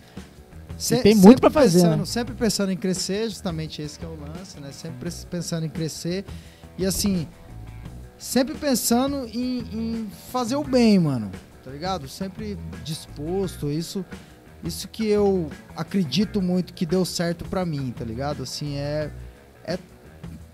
se- 0.81 1.03
tem 1.03 1.15
muito 1.15 1.41
pra 1.41 1.51
fazer, 1.51 1.81
pensando- 1.83 1.99
né? 1.99 2.05
Sempre 2.07 2.35
pensando 2.35 2.73
em 2.73 2.77
crescer, 2.77 3.29
justamente 3.29 3.81
esse 3.83 3.99
que 3.99 4.05
é 4.05 4.09
o 4.09 4.17
lance, 4.19 4.59
né? 4.61 4.71
Sempre 4.73 5.11
pensando 5.31 5.67
em 5.67 5.69
crescer 5.69 6.25
e 6.79 6.85
assim... 6.87 7.27
Sempre 8.19 8.55
pensando 8.55 9.27
em, 9.33 9.61
em 9.73 10.11
fazer 10.31 10.55
o 10.57 10.63
bem, 10.65 10.99
mano. 10.99 11.31
Tá 11.65 11.71
ligado? 11.71 12.09
Sempre 12.09 12.59
disposto, 12.85 13.71
isso... 13.71 14.05
Isso 14.63 14.89
que 14.89 15.07
eu 15.07 15.51
acredito 15.75 16.43
muito 16.43 16.75
que 16.75 16.85
deu 16.85 17.03
certo 17.07 17.47
pra 17.47 17.65
mim, 17.65 17.95
tá 17.97 18.05
ligado? 18.05 18.43
Assim, 18.43 18.77
é... 18.77 19.11
É 19.65 19.79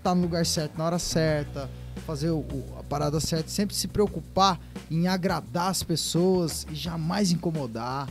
tá 0.01 0.15
no 0.15 0.21
lugar 0.21 0.45
certo, 0.45 0.77
na 0.77 0.85
hora 0.85 0.97
certa, 0.99 1.69
fazer 2.05 2.29
o- 2.29 2.45
a 2.79 2.83
parada 2.83 3.19
certa, 3.19 3.49
sempre 3.49 3.75
se 3.75 3.89
preocupar 3.89 4.57
em 4.89 5.09
agradar 5.09 5.69
as 5.69 5.83
pessoas 5.83 6.65
e 6.71 6.75
jamais 6.75 7.31
incomodar, 7.33 8.07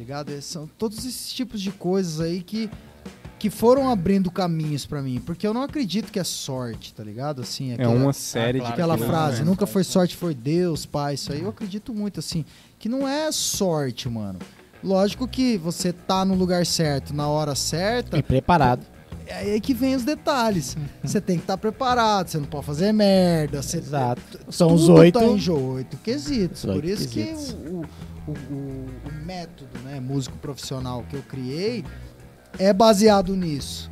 ligado? 0.00 0.30
Esses 0.30 0.46
São 0.46 0.66
todos 0.78 0.98
esses 0.98 1.32
tipos 1.32 1.60
de 1.60 1.70
coisas 1.70 2.20
aí 2.20 2.42
que, 2.42 2.68
que 3.38 3.48
foram 3.50 3.88
abrindo 3.90 4.30
caminhos 4.30 4.84
pra 4.86 5.00
mim, 5.00 5.20
porque 5.24 5.46
eu 5.46 5.54
não 5.54 5.62
acredito 5.62 6.10
que 6.10 6.18
é 6.18 6.24
sorte, 6.24 6.92
tá 6.92 7.04
ligado? 7.04 7.42
Assim, 7.42 7.70
É 7.70 7.74
aquela, 7.74 7.94
uma 7.94 8.12
série 8.12 8.58
claro 8.58 8.74
de 8.74 8.80
aquela 8.82 8.98
frase, 8.98 9.38
né? 9.40 9.44
nunca 9.44 9.66
foi 9.66 9.84
sorte, 9.84 10.16
foi 10.16 10.34
Deus, 10.34 10.84
pai, 10.86 11.14
isso 11.14 11.32
aí 11.32 11.42
eu 11.42 11.48
acredito 11.50 11.94
muito, 11.94 12.18
assim, 12.20 12.44
que 12.78 12.88
não 12.88 13.06
é 13.06 13.30
sorte, 13.30 14.08
mano. 14.08 14.38
Lógico 14.82 15.28
que 15.28 15.58
você 15.58 15.92
tá 15.92 16.24
no 16.24 16.34
lugar 16.34 16.64
certo, 16.64 17.14
na 17.14 17.28
hora 17.28 17.54
certa, 17.54 18.16
E 18.18 18.22
preparado. 18.22 18.82
é 19.26 19.52
aí 19.52 19.60
que 19.60 19.74
vem 19.74 19.94
os 19.94 20.04
detalhes. 20.04 20.74
Você 21.04 21.20
tem 21.20 21.36
que 21.36 21.42
estar 21.44 21.58
preparado, 21.58 22.28
você 22.28 22.38
não 22.38 22.46
pode 22.46 22.64
fazer 22.64 22.90
merda. 22.90 23.60
Você, 23.62 23.76
Exato. 23.76 24.22
São 24.50 24.72
os 24.72 24.88
oito. 24.88 25.18
Tá 25.18 25.24
em 25.26 25.50
oito 25.50 25.98
quesitos. 25.98 26.64
Os 26.64 26.74
Por 26.74 26.84
isso 26.86 27.06
quesitos. 27.08 27.52
que 27.52 27.68
o, 27.68 27.80
o, 27.80 27.84
o- 28.26 28.32
o 28.32 29.24
método, 29.26 29.78
né, 29.84 30.00
músico 30.00 30.36
profissional 30.38 31.04
que 31.08 31.16
eu 31.16 31.22
criei 31.22 31.84
é 32.58 32.72
baseado 32.72 33.34
nisso. 33.36 33.90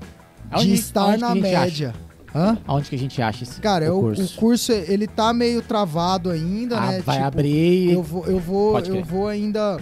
Aonde- 0.50 0.68
de 0.68 0.74
estar 0.74 1.18
na 1.18 1.34
média. 1.34 1.94
Hã? 2.34 2.58
Aonde 2.66 2.90
que 2.90 2.94
a 2.96 2.98
gente 2.98 3.20
acha 3.22 3.42
esse 3.44 3.60
Cara, 3.60 3.84
é 3.86 3.90
o 3.90 3.98
o, 3.98 4.00
curso? 4.00 4.22
o 4.22 4.36
curso 4.38 4.72
ele 4.72 5.06
tá 5.06 5.32
meio 5.32 5.62
travado 5.62 6.30
ainda, 6.30 6.76
Ah, 6.78 6.86
né? 6.92 7.00
vai 7.00 7.16
Tipo, 7.16 7.26
abrir. 7.28 7.92
eu 7.92 8.02
vou, 8.02 8.24
eu 8.26 8.38
vou, 8.38 8.78
eu 8.80 9.02
vou 9.04 9.28
ainda. 9.28 9.78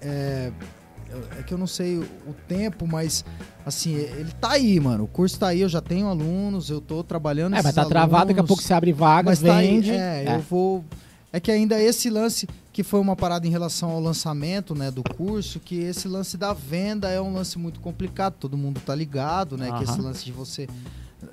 É, 0.00 0.50
é 1.38 1.42
que 1.42 1.52
eu 1.52 1.58
não 1.58 1.66
sei 1.66 1.96
o, 1.96 2.02
o 2.26 2.34
tempo, 2.46 2.86
mas 2.86 3.24
assim, 3.64 3.94
ele 3.94 4.32
tá 4.40 4.52
aí, 4.52 4.78
mano. 4.80 5.04
O 5.04 5.06
curso 5.08 5.38
tá 5.38 5.48
aí, 5.48 5.60
eu 5.60 5.68
já 5.68 5.80
tenho 5.80 6.08
alunos, 6.08 6.68
eu 6.70 6.80
tô 6.80 7.02
trabalhando. 7.02 7.54
É, 7.56 7.62
mas 7.62 7.74
tá 7.74 7.84
travado, 7.86 8.26
daqui 8.26 8.40
a 8.40 8.42
alunos, 8.42 8.48
pouco 8.48 8.62
você 8.62 8.74
abre 8.74 8.92
vagas, 8.92 9.40
mas 9.40 9.48
tá 9.50 9.56
aí, 9.58 9.66
vende. 9.68 9.90
é, 9.92 10.24
É. 10.26 10.36
eu 10.36 10.40
vou. 10.40 10.84
É 11.32 11.40
que 11.40 11.50
ainda 11.50 11.80
esse 11.80 12.10
lance 12.10 12.46
que 12.72 12.82
foi 12.82 13.00
uma 13.00 13.14
parada 13.14 13.46
em 13.46 13.50
relação 13.50 13.90
ao 13.90 14.00
lançamento, 14.00 14.74
né, 14.74 14.90
do 14.90 15.02
curso, 15.02 15.60
que 15.60 15.76
esse 15.80 16.08
lance 16.08 16.36
da 16.38 16.52
venda 16.54 17.08
é 17.10 17.20
um 17.20 17.32
lance 17.34 17.58
muito 17.58 17.80
complicado. 17.80 18.34
Todo 18.38 18.56
mundo 18.56 18.80
tá 18.84 18.94
ligado, 18.94 19.56
né, 19.58 19.70
que 19.76 19.84
esse 19.84 20.00
lance 20.00 20.24
de 20.24 20.32
você 20.32 20.66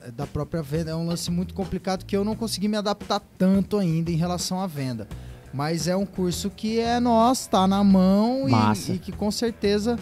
eh, 0.04 0.12
da 0.12 0.28
própria 0.28 0.62
venda 0.62 0.92
é 0.92 0.96
um 0.96 1.08
lance 1.08 1.32
muito 1.32 1.54
complicado 1.54 2.04
que 2.04 2.16
eu 2.18 2.26
não 2.26 2.36
consegui 2.36 2.68
me 2.68 2.76
adaptar 2.76 3.22
tanto 3.38 3.78
ainda 3.78 4.12
em 4.12 4.16
relação 4.18 4.60
à 4.60 4.68
venda. 4.68 5.08
Mas 5.54 5.88
é 5.88 5.96
um 5.96 6.06
curso 6.06 6.50
que 6.50 6.78
é 6.80 7.00
nosso, 7.00 7.50
tá 7.50 7.66
na 7.68 7.84
mão 7.84 8.48
e- 8.48 8.94
e, 8.96 9.00
que 9.00 9.12
com 9.12 9.32
certeza 9.32 9.98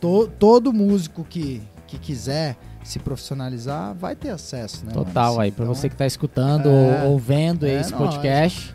to- 0.00 0.28
todo 0.38 0.72
músico 0.72 1.24
que, 1.24 1.62
que 1.86 1.98
quiser 1.98 2.56
se 2.84 2.98
profissionalizar 2.98 3.94
vai 3.94 4.16
ter 4.16 4.30
acesso, 4.30 4.84
né? 4.84 4.92
Total 4.92 5.28
mano? 5.32 5.40
aí, 5.40 5.50
pra 5.52 5.64
Então, 5.64 5.74
você 5.74 5.88
que 5.88 5.94
tá 5.96 6.06
escutando 6.06 6.68
É. 6.68 7.04
ou, 7.06 7.18
vendo 7.18 7.64
É 7.66 7.80
esse 7.80 7.92
podcast. 7.94 8.74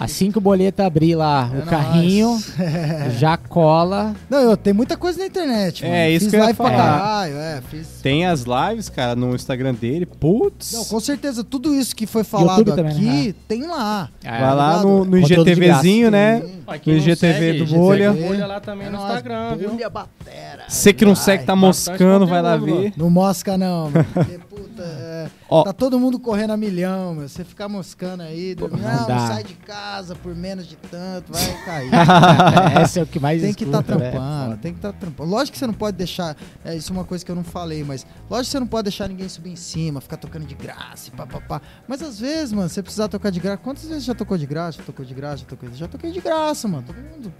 Assim 0.00 0.32
que 0.32 0.38
o 0.38 0.40
boleto 0.40 0.82
abrir 0.82 1.14
lá 1.14 1.50
É 1.54 1.58
o 1.58 1.62
carrinho, 1.66 2.42
já 3.18 3.36
cola. 3.36 4.14
Não, 4.28 4.38
eu 4.38 4.56
tenho 4.56 4.74
muita 4.74 4.96
coisa 4.96 5.18
na 5.20 5.26
internet, 5.26 5.82
mano. 5.82 5.94
É, 5.94 6.10
isso 6.10 6.24
fiz 6.26 6.30
que 6.30 6.36
eu 6.36 6.40
ia 6.40 6.44
live 6.44 6.56
pra 6.56 6.70
falar. 6.70 6.98
caralho, 7.00 7.36
é, 7.36 7.62
fiz... 7.70 7.88
Tem 8.02 8.26
as 8.26 8.44
lives, 8.44 8.88
cara, 8.88 9.14
no 9.14 9.34
Instagram 9.34 9.74
dele. 9.74 10.06
Putz. 10.06 10.72
Não, 10.72 10.84
com 10.84 11.00
certeza, 11.00 11.44
tudo 11.44 11.74
isso 11.74 11.94
que 11.94 12.06
foi 12.06 12.24
falado 12.24 12.64
também, 12.64 12.92
aqui 12.92 13.26
né? 13.28 13.34
tem 13.46 13.66
lá. 13.66 14.08
É, 14.24 14.40
Vai 14.40 14.54
lá 14.54 14.82
no, 14.82 15.04
no 15.04 15.18
IGTVzinho, 15.18 16.10
né? 16.10 16.42
Ó, 16.66 16.72
No 16.72 16.96
IGTV 16.96 17.16
segue, 17.16 17.58
do 17.58 17.66
Bolha. 17.66 18.12
Bolha 18.12 18.46
lá 18.46 18.60
também 18.60 18.86
É 18.86 18.90
no 18.90 18.96
Instagram, 18.96 19.56
viu? 19.56 19.70
Bolha 19.70 19.90
batera. 19.90 20.64
Você 20.68 20.92
que 20.92 21.04
não 21.04 21.14
segue, 21.14 21.44
tá 21.44 21.54
moscando, 21.54 22.26
vai 22.26 22.40
lá 22.42 22.56
ver. 22.56 22.92
Não 22.96 23.10
mosca 23.10 23.58
não, 23.58 23.90
mano. 23.90 24.06
É, 24.82 25.30
Ó. 25.48 25.62
tá 25.62 25.72
todo 25.72 25.98
mundo 25.98 26.18
correndo 26.18 26.52
a 26.52 26.56
milhão, 26.56 27.14
meu. 27.14 27.28
Você 27.28 27.44
ficar 27.44 27.68
moscando 27.68 28.22
aí, 28.22 28.54
dormindo, 28.54 28.82
não 28.82 29.00
não, 29.00 29.06
dá. 29.06 29.26
sai 29.26 29.44
de 29.44 29.54
casa 29.54 30.14
por 30.14 30.34
menos 30.34 30.66
de 30.66 30.76
tanto, 30.76 31.32
vai 31.32 31.64
cair. 31.64 31.90
Esse 32.82 33.00
é 33.00 33.02
o 33.02 33.06
que 33.06 33.20
mais 33.20 33.40
tem 33.42 33.52
que 33.54 33.64
estar 33.64 33.80
escuta, 33.80 33.98
né? 33.98 34.10
trampando, 34.10 34.56
tem 34.58 34.72
que 34.72 34.78
estar 34.78 34.92
trampando. 34.92 35.30
Lógico 35.30 35.52
que 35.52 35.58
você 35.58 35.66
não 35.66 35.74
pode 35.74 35.96
deixar, 35.96 36.36
é, 36.64 36.76
isso 36.76 36.92
é 36.92 36.96
uma 36.96 37.04
coisa 37.04 37.24
que 37.24 37.30
eu 37.30 37.36
não 37.36 37.44
falei, 37.44 37.84
mas 37.84 38.06
lógico 38.28 38.46
que 38.46 38.50
você 38.50 38.60
não 38.60 38.66
pode 38.66 38.84
deixar 38.84 39.08
ninguém 39.08 39.28
subir 39.28 39.50
em 39.50 39.56
cima, 39.56 40.00
ficar 40.00 40.16
tocando 40.16 40.46
de 40.46 40.54
graça 40.54 41.08
e 41.08 41.10
papapá. 41.10 41.60
Mas 41.86 42.02
às 42.02 42.18
vezes, 42.18 42.52
mano, 42.52 42.68
você 42.68 42.82
precisar 42.82 43.08
tocar 43.08 43.30
de 43.30 43.40
graça. 43.40 43.58
Quantas 43.58 43.84
vezes 43.84 44.04
já 44.04 44.14
tocou 44.14 44.36
de 44.38 44.46
graça? 44.46 44.78
Já 44.78 44.84
tocou 44.84 45.04
de 45.04 45.14
graça? 45.14 45.36
Já, 45.38 45.46
tocou, 45.46 45.68
já 45.72 45.88
toquei 45.88 46.10
de 46.10 46.20
graça, 46.20 46.68
mano. 46.68 46.84
Todo 46.86 46.96
mundo. 46.96 47.32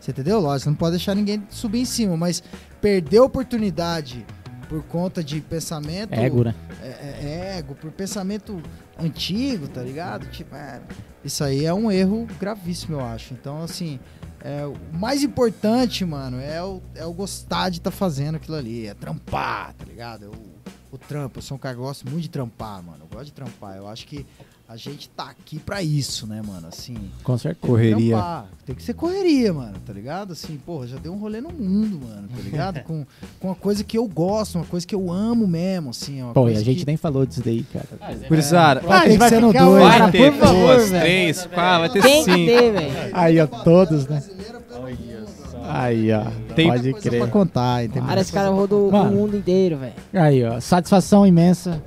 Você 0.00 0.10
entendeu? 0.10 0.40
Lógico, 0.40 0.64
você 0.64 0.70
não 0.70 0.76
pode 0.76 0.92
deixar 0.92 1.14
ninguém 1.14 1.42
subir 1.50 1.80
em 1.80 1.84
cima, 1.84 2.16
mas 2.16 2.42
perder 2.80 3.18
a 3.18 3.24
oportunidade 3.24 4.24
por 4.68 4.82
conta 4.84 5.22
de 5.22 5.40
pensamento. 5.40 6.12
Ego, 6.12 6.44
né? 6.44 6.54
é, 6.82 6.86
é, 6.86 7.58
ego, 7.58 7.74
por 7.74 7.90
pensamento 7.90 8.60
antigo, 8.98 9.68
tá 9.68 9.82
ligado? 9.82 10.26
Tipo, 10.26 10.54
é, 10.54 10.80
isso 11.24 11.42
aí 11.44 11.64
é 11.64 11.72
um 11.72 11.90
erro 11.90 12.26
gravíssimo, 12.38 12.96
eu 12.96 13.04
acho. 13.04 13.34
Então, 13.34 13.62
assim, 13.62 13.98
é, 14.40 14.64
o 14.64 14.76
mais 14.96 15.22
importante, 15.22 16.04
mano, 16.04 16.40
é 16.40 16.62
o, 16.62 16.80
é 16.94 17.04
o 17.04 17.12
gostar 17.12 17.68
de 17.70 17.78
estar 17.78 17.90
fazendo 17.90 18.36
aquilo 18.36 18.56
ali, 18.56 18.86
é 18.86 18.94
trampar, 18.94 19.74
tá 19.74 19.84
ligado? 19.84 20.24
É 20.26 20.28
o, 20.28 20.56
o 20.92 20.98
trampo, 20.98 21.38
eu 21.38 21.42
sou 21.42 21.56
um 21.56 21.60
cara 21.60 21.74
que 21.74 21.80
gosta 21.80 22.08
muito 22.08 22.22
de 22.22 22.30
trampar, 22.30 22.82
mano. 22.82 23.04
Eu 23.04 23.08
gosto 23.08 23.26
de 23.26 23.32
trampar. 23.32 23.76
Eu 23.76 23.88
acho 23.88 24.06
que 24.06 24.26
a 24.68 24.76
gente 24.76 25.08
tá 25.10 25.24
aqui 25.30 25.60
pra 25.60 25.80
isso, 25.82 26.26
né, 26.26 26.42
mano? 26.44 26.66
Assim, 26.66 26.96
Com 27.22 27.38
certeza. 27.38 27.66
Correria. 27.66 28.16
trampar. 28.16 28.46
Tem 28.66 28.74
que 28.74 28.82
ser 28.82 28.94
correria, 28.94 29.52
mano, 29.52 29.74
tá 29.86 29.92
ligado? 29.92 30.32
Assim, 30.32 30.56
porra, 30.56 30.88
já 30.88 30.96
deu 30.96 31.12
um 31.12 31.18
rolê 31.18 31.40
no 31.40 31.50
mundo, 31.52 32.00
mano, 32.04 32.26
tá 32.28 32.42
ligado? 32.42 32.82
com, 32.84 33.06
com 33.38 33.48
uma 33.48 33.54
coisa 33.54 33.84
que 33.84 33.96
eu 33.96 34.06
gosto, 34.08 34.56
uma 34.56 34.64
coisa 34.64 34.84
que 34.84 34.94
eu 34.94 35.12
amo 35.12 35.46
mesmo, 35.46 35.90
assim. 35.90 36.20
é 36.20 36.24
Uma 36.24 36.34
Pô, 36.34 36.48
e 36.48 36.56
a 36.56 36.60
gente 36.62 36.80
que... 36.80 36.86
nem 36.86 36.96
falou 36.96 37.24
disso 37.24 37.42
daí, 37.44 37.64
cara. 37.72 37.86
Gurizada, 38.28 38.80
Vai 38.80 39.08
ter 39.08 39.18
que 39.18 39.28
ser 39.28 39.40
no 39.40 39.52
dois, 39.52 39.82
vai 39.84 39.98
né? 40.00 40.10
ter 40.10 40.32
por 40.32 40.48
duas, 40.48 40.88
três, 40.90 41.46
quatro, 41.46 41.80
vai 41.80 41.88
ter 41.90 42.02
Tem 42.02 42.24
que 42.24 42.32
cinco. 42.32 42.46
ter, 42.46 42.72
velho. 42.72 43.10
Aí, 43.12 43.40
ó, 43.40 43.46
todos, 43.46 44.06
né? 44.08 44.22
Aí, 45.68 46.12
ó. 46.12 46.24
Tem 46.54 46.68
Pode 46.68 46.92
crer. 46.94 47.20
pra 47.20 47.28
contar, 47.30 47.84
entendeu? 47.84 48.08
Cara, 48.08 48.20
esse 48.20 48.32
cara 48.32 48.48
rodou 48.50 48.90
Mano. 48.90 49.10
o 49.10 49.14
mundo 49.14 49.36
inteiro, 49.36 49.76
velho. 49.78 49.94
Aí, 50.12 50.44
ó. 50.44 50.60
Satisfação 50.60 51.26
imensa. 51.26 51.82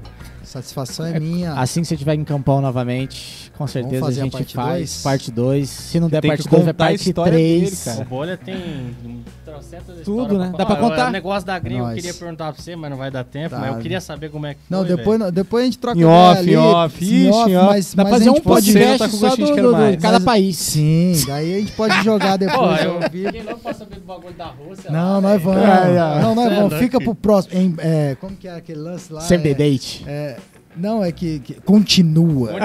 Satisfação 0.50 1.06
é 1.06 1.20
minha. 1.20 1.54
Assim 1.54 1.82
que 1.82 1.88
você 1.88 1.94
estiver 1.94 2.16
em 2.16 2.24
Campão 2.24 2.60
novamente, 2.60 3.52
com 3.56 3.68
certeza 3.68 4.06
a 4.06 4.08
a 4.08 4.12
gente 4.12 4.32
parte 4.32 4.56
faz 4.56 4.80
dois? 4.80 5.04
parte 5.04 5.32
2. 5.32 5.70
Se 5.70 6.00
não 6.00 6.10
der 6.10 6.22
Tem 6.22 6.32
que 6.32 6.38
parte 6.38 6.50
2, 6.50 6.64
vai 6.64 6.74
contar 6.74 6.84
a 6.84 6.88
parte 6.88 7.08
história 7.08 7.38
dele, 7.38 7.66
3. 7.68 7.84
cara. 7.84 8.02
O 8.02 8.06
Bolha 8.06 8.36
tem 8.36 8.96
trocentas 9.50 9.96
Tudo, 10.06 10.38
né? 10.38 10.52
Dá 10.58 10.66
pra 10.66 10.76
contar? 10.76 11.08
O 11.10 11.12
negócio 11.12 11.46
da 11.46 11.58
gringa 11.60 11.90
eu 11.90 11.96
queria 11.96 12.14
perguntar 12.14 12.54
pra 12.54 12.62
você, 12.62 12.76
mas 12.76 12.90
não 12.90 12.98
vai 12.98 13.10
dar 13.12 13.24
tempo. 13.24 13.50
Tá. 13.50 13.60
Mas 13.60 13.74
eu 13.76 13.80
queria 13.82 14.00
saber 14.02 14.30
como 14.30 14.46
é 14.46 14.54
que 14.54 14.60
Não, 14.70 14.86
foi, 14.86 14.96
depois, 14.96 15.32
depois 15.32 15.62
a 15.64 15.66
gente 15.66 15.78
troca 15.78 16.00
Em 16.00 16.04
off, 16.06 16.40
ali, 16.40 16.56
off, 16.56 17.04
em 17.06 17.08
ixi, 17.08 17.30
off, 17.30 17.52
em 17.52 17.56
off. 17.58 17.68
mas, 17.68 17.94
Dá 17.94 18.04
mas 18.04 18.10
pra 18.12 18.20
fazer 18.20 18.30
um 18.30 18.34
pode... 18.42 18.74
Não 18.74 18.82
podcast 18.82 18.98
tá 19.00 19.10
com 19.10 19.18
só 19.18 19.36
do, 19.36 19.46
do- 19.56 19.92
do- 19.96 20.02
cada 20.02 20.20
país. 20.20 20.58
Sim, 20.58 21.14
daí 21.28 21.56
a 21.56 21.60
gente 21.60 21.72
pode 21.74 22.04
jogar 22.04 22.38
depois. 22.40 22.60
Pô, 22.82 22.86
eu 22.88 23.00
vivo. 23.12 23.26
fiquei 23.28 23.44
louco 23.44 23.60
pra 23.62 23.74
saber 23.74 23.96
do 23.96 24.02
bagulho 24.06 24.34
da 24.34 24.46
Rússia. 24.46 24.92
Não, 24.92 25.16
lá, 25.16 25.22
nós 25.22 25.42
vamos. 25.42 25.62
Não, 26.22 26.36
nós 26.36 26.52
é 26.52 26.56
vamos. 26.56 26.74
Fica 26.76 27.00
pro 27.00 27.16
próximo. 27.16 27.60
Em- 27.60 27.76
é, 27.80 28.16
como 28.20 28.36
que 28.36 28.48
é 28.48 28.56
aquele 28.56 28.80
lance 28.80 29.12
lá? 29.12 29.22
Save 29.22 29.44
the 29.44 29.50
É- 29.50 29.54
date. 29.54 30.04
é, 30.08 30.38
não, 30.78 31.04
é 31.04 31.12
que, 31.12 31.40
que 31.40 31.54
continua. 31.62 32.52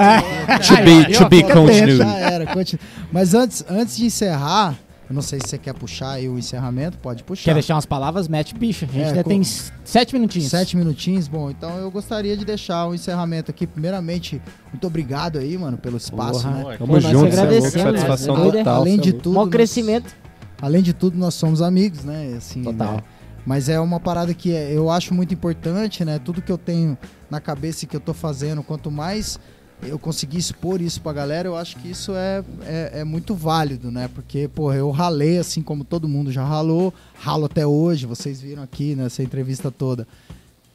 To 0.65 0.75
be, 0.83 1.13
to 1.17 1.27
be 1.29 1.43
continued. 1.43 1.97
Já 1.97 2.17
era, 2.19 2.45
continua. 2.45 2.83
Mas 3.11 3.33
antes, 3.33 3.65
antes 3.69 3.97
de 3.97 4.05
encerrar, 4.05 4.75
eu 5.09 5.13
não 5.13 5.21
sei 5.21 5.39
se 5.39 5.47
você 5.49 5.57
quer 5.57 5.73
puxar 5.73 6.11
aí 6.11 6.27
o 6.27 6.37
encerramento, 6.37 6.97
pode 6.97 7.23
puxar. 7.23 7.45
Quer 7.45 7.53
deixar 7.53 7.75
umas 7.75 7.85
palavras? 7.85 8.27
Mete 8.27 8.55
bicho. 8.55 8.85
A 8.85 8.87
gente 8.87 9.01
É, 9.03 9.07
ainda 9.09 9.23
com- 9.23 9.29
tem 9.29 9.41
sete 9.43 10.13
minutinhos. 10.13 10.49
Sete 10.49 10.75
minutinhos, 10.75 11.27
bom, 11.27 11.49
então 11.51 11.77
eu 11.77 11.91
gostaria 11.91 12.35
de 12.35 12.43
deixar 12.43 12.87
o 12.87 12.95
encerramento 12.95 13.51
aqui. 13.51 13.67
Primeiramente, 13.67 14.41
muito 14.71 14.87
obrigado 14.87 15.37
aí, 15.37 15.57
mano, 15.57 15.77
pelo 15.77 15.97
espaço, 15.97 16.41
Porra. 16.43 16.63
né? 16.71 16.77
Tamo 16.77 16.93
nós 16.93 17.03
junto, 17.03 17.33
cê 17.35 17.39
é 17.39 17.43
louco, 17.59 17.71
satisfação 17.71 18.37
né? 18.51 18.51
Total. 18.59 18.75
Além 18.81 18.95
é 18.95 19.01
de 19.01 19.13
tudo, 19.13 19.33
nós- 19.35 19.49
crescimento. 19.49 20.15
além 20.61 20.81
de 20.81 20.93
tudo, 20.93 21.17
nós 21.17 21.33
somos 21.35 21.61
amigos, 21.61 22.03
né? 22.03 22.33
Assim, 22.37 22.63
Total. 22.63 22.93
né? 22.93 23.03
Mas 23.45 23.69
é 23.69 23.79
uma 23.79 23.99
parada 23.99 24.33
que 24.33 24.51
é- 24.55 24.71
eu 24.75 24.89
acho 24.89 25.13
muito 25.13 25.31
importante, 25.31 26.03
né? 26.03 26.17
Tudo 26.17 26.41
que 26.41 26.51
eu 26.51 26.57
tenho 26.57 26.97
na 27.29 27.39
cabeça 27.39 27.85
e 27.85 27.87
que 27.87 27.95
eu 27.95 27.99
tô 27.99 28.11
fazendo, 28.11 28.63
quanto 28.63 28.89
mais 28.89 29.39
eu 29.83 29.99
conseguir 29.99 30.37
expor 30.37 30.81
isso 30.81 31.01
pra 31.01 31.13
galera, 31.13 31.47
eu 31.47 31.55
acho 31.55 31.77
que 31.77 31.89
isso 31.89 32.13
é, 32.15 32.43
é, 32.63 32.99
é 32.99 33.03
muito 33.03 33.35
válido, 33.35 33.91
né? 33.91 34.09
Porque, 34.13 34.47
pô, 34.47 34.73
eu 34.73 34.89
ralei 34.91 35.37
assim 35.37 35.61
como 35.61 35.83
todo 35.83 36.07
mundo 36.07 36.31
já 36.31 36.43
ralou, 36.43 36.93
ralo 37.13 37.45
até 37.45 37.65
hoje, 37.65 38.05
vocês 38.05 38.41
viram 38.41 38.63
aqui 38.63 38.95
nessa 38.95 39.21
entrevista 39.21 39.69
toda. 39.69 40.07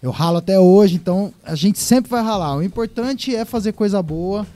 Eu 0.02 0.10
ralo 0.10 0.38
até 0.38 0.58
hoje, 0.58 0.94
então 0.94 1.32
a 1.44 1.54
gente 1.54 1.78
sempre 1.78 2.10
vai 2.10 2.22
ralar. 2.22 2.56
O 2.56 2.62
importante 2.62 3.34
é 3.34 3.44
fazer 3.44 3.72
coisa 3.72 4.02
boa, 4.02 4.46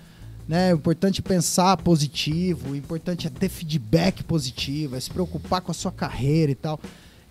né? 0.48 0.72
O 0.72 0.76
importante 0.76 1.20
é 1.20 1.22
pensar 1.22 1.76
positivo, 1.76 2.72
o 2.72 2.76
importante 2.76 3.26
é 3.26 3.30
ter 3.30 3.48
feedback 3.48 4.22
positivo, 4.22 4.96
é 4.96 5.00
se 5.00 5.10
preocupar 5.10 5.60
com 5.60 5.70
a 5.70 5.74
sua 5.74 5.92
carreira 5.92 6.52
e 6.52 6.54
tal. 6.54 6.80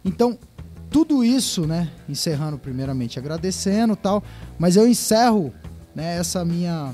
Então, 0.06 0.38
tudo 0.92 1.24
isso, 1.24 1.66
né? 1.66 1.90
Encerrando 2.08 2.58
primeiramente 2.60 3.18
agradecendo 3.18 3.96
tal, 3.96 4.24
mas 4.60 4.76
eu 4.76 4.88
encerro, 4.88 5.52
né, 5.96 6.18
essa 6.18 6.44
minha 6.44 6.90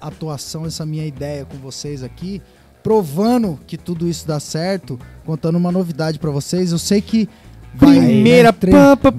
atuação, 0.00 0.66
essa 0.66 0.84
minha 0.84 1.06
ideia 1.06 1.44
com 1.44 1.56
vocês 1.58 2.02
aqui, 2.02 2.40
provando 2.82 3.58
que 3.66 3.76
tudo 3.78 4.06
isso 4.08 4.26
dá 4.26 4.38
certo, 4.38 4.98
contando 5.24 5.56
uma 5.56 5.72
novidade 5.72 6.18
pra 6.18 6.30
vocês. 6.30 6.72
Eu 6.72 6.78
sei 6.78 7.00
que 7.00 7.28
vai, 7.74 7.96
Primeira 7.98 8.50
né, 8.52 8.96
pam, 8.96 8.96
pam, 8.96 9.10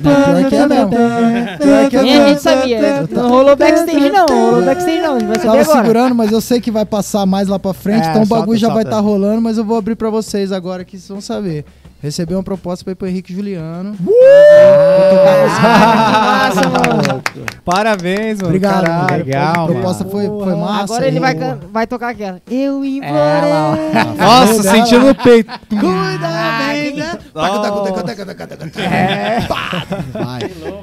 vai- 0.00 0.44
que 0.48 0.54
é 0.54 0.66
mesmo. 0.68 0.90
Pior 1.58 1.90
que 1.90 1.96
é 1.96 2.02
Nem 2.02 2.14
a 2.14 2.18
mesmo. 2.18 2.28
gente 2.28 2.42
sabia. 2.42 3.06
Não 3.10 3.28
rolou 3.28 3.56
backstage, 3.56 4.10
não. 4.10 4.26
Não 4.26 4.44
rolou 4.50 4.64
backstage, 4.64 5.00
não. 5.00 5.18
Vai 5.20 5.36
tava 5.38 5.60
agora. 5.60 5.64
segurando, 5.82 6.14
mas 6.14 6.30
eu 6.32 6.40
sei 6.40 6.60
que 6.60 6.70
vai 6.70 6.84
passar 6.86 7.26
mais 7.26 7.48
lá 7.48 7.58
pra 7.58 7.74
frente, 7.74 8.06
É, 8.06 8.10
então 8.10 8.22
o 8.22 8.26
solta, 8.26 8.40
bagulho 8.40 8.58
já 8.58 8.68
vai 8.68 8.76
solta. 8.84 8.88
estar 8.90 9.00
rolando, 9.00 9.42
mas 9.42 9.58
eu 9.58 9.64
vou 9.64 9.76
abrir 9.76 9.96
pra 9.96 10.08
vocês 10.10 10.52
agora 10.52 10.84
que 10.84 10.92
vocês 10.96 11.08
vão 11.08 11.20
saber. 11.20 11.64
Recebi 12.04 12.34
uma 12.34 12.42
proposta 12.42 12.84
pra 12.84 12.92
ir 12.92 12.96
pro 12.96 13.08
Henrique 13.08 13.32
Juliano. 13.34 13.96
Ah, 15.56 16.50
que 16.50 16.54
massa, 16.54 16.68
mano. 16.68 17.22
Parabéns, 17.64 18.36
mano. 18.36 18.48
Obrigado, 18.48 18.84
caralho. 18.84 19.02
mano. 19.10 19.16
legal, 19.24 19.64
A 19.64 19.66
proposta 19.68 20.04
foi, 20.04 20.26
foi 20.26 20.54
massa. 20.54 20.84
Agora 20.84 21.06
ele 21.08 21.18
vai, 21.18 21.34
can- 21.34 21.58
vai 21.72 21.86
tocar 21.86 22.10
aquela. 22.10 22.42
Eu 22.50 22.84
É, 22.84 22.86
implorei. 22.86 24.16
Nossa, 24.18 24.62
sentindo 24.62 25.06
no 25.06 25.14
peito. 25.14 25.50
Cuida 25.70 26.28
bem, 26.68 26.94
né? 26.96 27.18
Vai. 30.12 30.42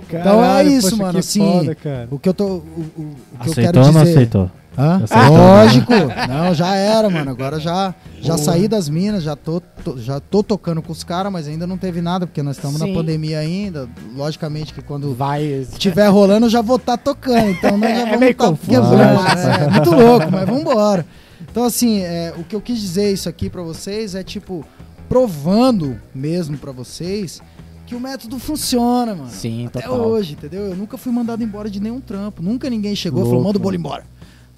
Então 0.10 0.44
é 0.44 0.48
Caralho, 0.48 0.70
isso, 0.70 0.90
poxa, 0.90 1.02
mano. 1.04 1.14
que 1.14 1.20
assim, 1.20 1.40
foda, 1.60 1.76
cara. 1.76 2.08
o 2.12 2.20
que 2.20 2.30
eu 2.30 2.34
tô. 2.34 2.46
O, 2.46 2.56
o- 2.56 3.16
o 3.34 3.44
que 3.44 3.50
eu 3.50 3.54
quero 3.54 3.70
Aceitou 3.80 3.82
ou 3.84 3.88
dizer. 3.90 3.94
não 3.94 4.02
aceitou? 4.02 4.52
Hã? 4.78 5.02
Aceitou. 5.04 5.38
Lógico. 5.38 5.92
Não, 6.30 6.54
já 6.54 6.76
era, 6.76 7.10
mano. 7.10 7.30
Agora 7.32 7.60
já, 7.60 7.94
já 8.22 8.38
saí 8.38 8.68
das 8.68 8.88
minas, 8.88 9.22
já 9.24 9.36
tô, 9.36 9.60
tô- 9.84 9.98
já 9.98 10.20
tô 10.20 10.42
tocando 10.42 10.82
com 10.82 10.92
os 10.94 11.04
caras, 11.04 11.32
mas 11.32 11.48
ainda 11.48 11.68
não 11.68 11.78
teve 11.78 12.02
nada, 12.02 12.26
porque 12.26 12.42
nós 12.42 12.56
estamos 12.56 12.80
na 12.80 12.88
pandemia 12.88 13.40
ainda. 13.40 13.90
Logicamente 14.16 14.74
que 14.74 14.82
quando 14.82 15.14
Vai. 15.14 15.44
estiver 15.44 16.08
rolando, 16.08 16.46
eu 16.46 16.50
já 16.50 16.62
vou 16.62 16.78
estar 16.78 16.98
tocando. 16.98 17.50
Então 17.50 17.78
nós 17.78 17.90
já 17.90 17.96
É 18.02 18.06
vamos 18.06 18.20
meio 18.20 18.36
tá 18.36 18.48
confuso, 18.48 18.70
quebrando. 18.72 19.24
né? 19.24 19.66
É, 19.66 19.70
muito 19.72 19.92
louco, 19.92 20.32
mas 20.32 20.46
vambora. 20.50 21.06
Então, 21.52 21.66
assim, 21.66 22.00
é, 22.02 22.34
o 22.38 22.44
que 22.44 22.56
eu 22.56 22.62
quis 22.62 22.80
dizer 22.80 23.12
isso 23.12 23.28
aqui 23.28 23.50
pra 23.50 23.62
vocês 23.62 24.16
é 24.16 24.24
tipo, 24.24 24.66
provando 25.10 26.00
mesmo 26.16 26.58
pra 26.58 26.72
vocês 26.72 27.42
que 27.86 27.94
o 27.94 28.00
método 28.00 28.40
funciona, 28.40 29.14
mano. 29.14 29.30
Sim, 29.30 29.66
Até 29.66 29.82
total. 29.82 30.00
hoje, 30.08 30.32
entendeu? 30.34 30.62
Eu 30.68 30.76
nunca 30.78 30.98
fui 30.98 31.12
mandado 31.12 31.44
embora 31.44 31.70
de 31.70 31.82
nenhum 31.82 32.00
trampo. 32.00 32.42
Nunca 32.42 32.70
ninguém 32.70 32.96
chegou 32.96 33.20
e 33.20 33.26
falou, 33.26 33.34
Louco, 33.42 33.48
manda 33.50 33.58
o 33.60 33.62
bolo 33.62 33.76
embora. 33.76 34.06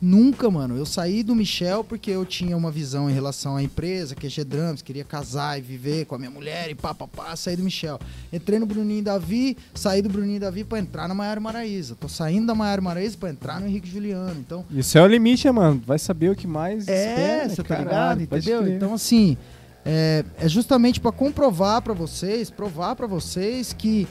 Nunca, 0.03 0.51
mano. 0.51 0.75
Eu 0.75 0.85
saí 0.85 1.23
do 1.23 1.33
Michel 1.33 1.81
porque 1.81 2.11
eu 2.11 2.25
tinha 2.25 2.57
uma 2.57 2.69
visão 2.69 3.09
em 3.09 3.13
relação 3.13 3.55
à 3.55 3.63
empresa, 3.63 4.13
QG 4.13 4.43
Drums, 4.43 4.81
queria 4.81 5.05
casar 5.05 5.57
e 5.57 5.61
viver 5.61 6.05
com 6.05 6.15
a 6.15 6.17
minha 6.17 6.29
mulher 6.29 6.69
e 6.69 6.75
pá, 6.75 6.93
pá, 6.93 7.07
pá, 7.07 7.33
saí 7.37 7.55
do 7.55 7.63
Michel. 7.63 7.97
Entrei 8.31 8.59
no 8.59 8.65
Bruninho 8.65 8.99
e 8.99 9.01
Davi, 9.01 9.57
saí 9.73 10.01
do 10.01 10.09
Bruninho 10.09 10.35
e 10.35 10.39
Davi 10.39 10.65
pra 10.65 10.77
entrar 10.77 11.07
na 11.07 11.15
Maiara 11.15 11.39
Maraíza. 11.39 11.95
Tô 11.95 12.09
saindo 12.09 12.47
da 12.47 12.53
Maiara 12.53 12.81
Maraíza 12.81 13.15
pra 13.17 13.29
entrar 13.29 13.61
no 13.61 13.67
Henrique 13.67 13.89
Juliano. 13.89 14.37
Então, 14.41 14.65
Isso 14.71 14.97
é 14.97 15.01
o 15.01 15.07
limite, 15.07 15.49
mano. 15.49 15.81
Vai 15.87 15.97
saber 15.97 16.31
o 16.31 16.35
que 16.35 16.47
mais 16.47 16.85
é, 16.85 17.09
espera, 17.09 17.49
você 17.49 17.63
tá 17.63 17.77
ligado? 17.77 18.21
Entendeu? 18.21 18.67
Então, 18.67 18.93
assim, 18.93 19.37
é, 19.85 20.25
é 20.37 20.49
justamente 20.49 20.99
pra 20.99 21.13
comprovar 21.13 21.81
pra 21.81 21.93
vocês, 21.93 22.49
provar 22.49 22.97
pra 22.97 23.07
vocês 23.07 23.71
que 23.71 24.05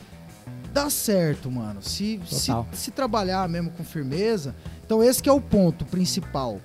dá 0.73 0.89
certo, 0.91 1.51
mano. 1.51 1.83
Se, 1.83 2.21
se, 2.27 2.51
se 2.73 2.91
trabalhar 2.91 3.49
mesmo 3.49 3.71
com 3.71 3.85
firmeza. 3.85 4.55
Então, 4.85 5.03
esse 5.03 5.23
que 5.23 5.29
é 5.29 5.33
o 5.33 5.41
ponto 5.41 5.85
principal. 5.85 6.61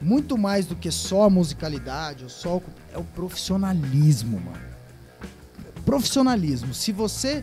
Muito 0.00 0.36
mais 0.36 0.66
do 0.66 0.76
que 0.76 0.90
só 0.90 1.24
a 1.24 1.30
musicalidade, 1.30 2.24
ou 2.24 2.28
só 2.30 2.56
o, 2.56 2.62
é 2.92 2.98
o 2.98 3.04
profissionalismo, 3.04 4.38
mano. 4.40 4.76
Profissionalismo. 5.84 6.74
Se 6.74 6.92
você 6.92 7.42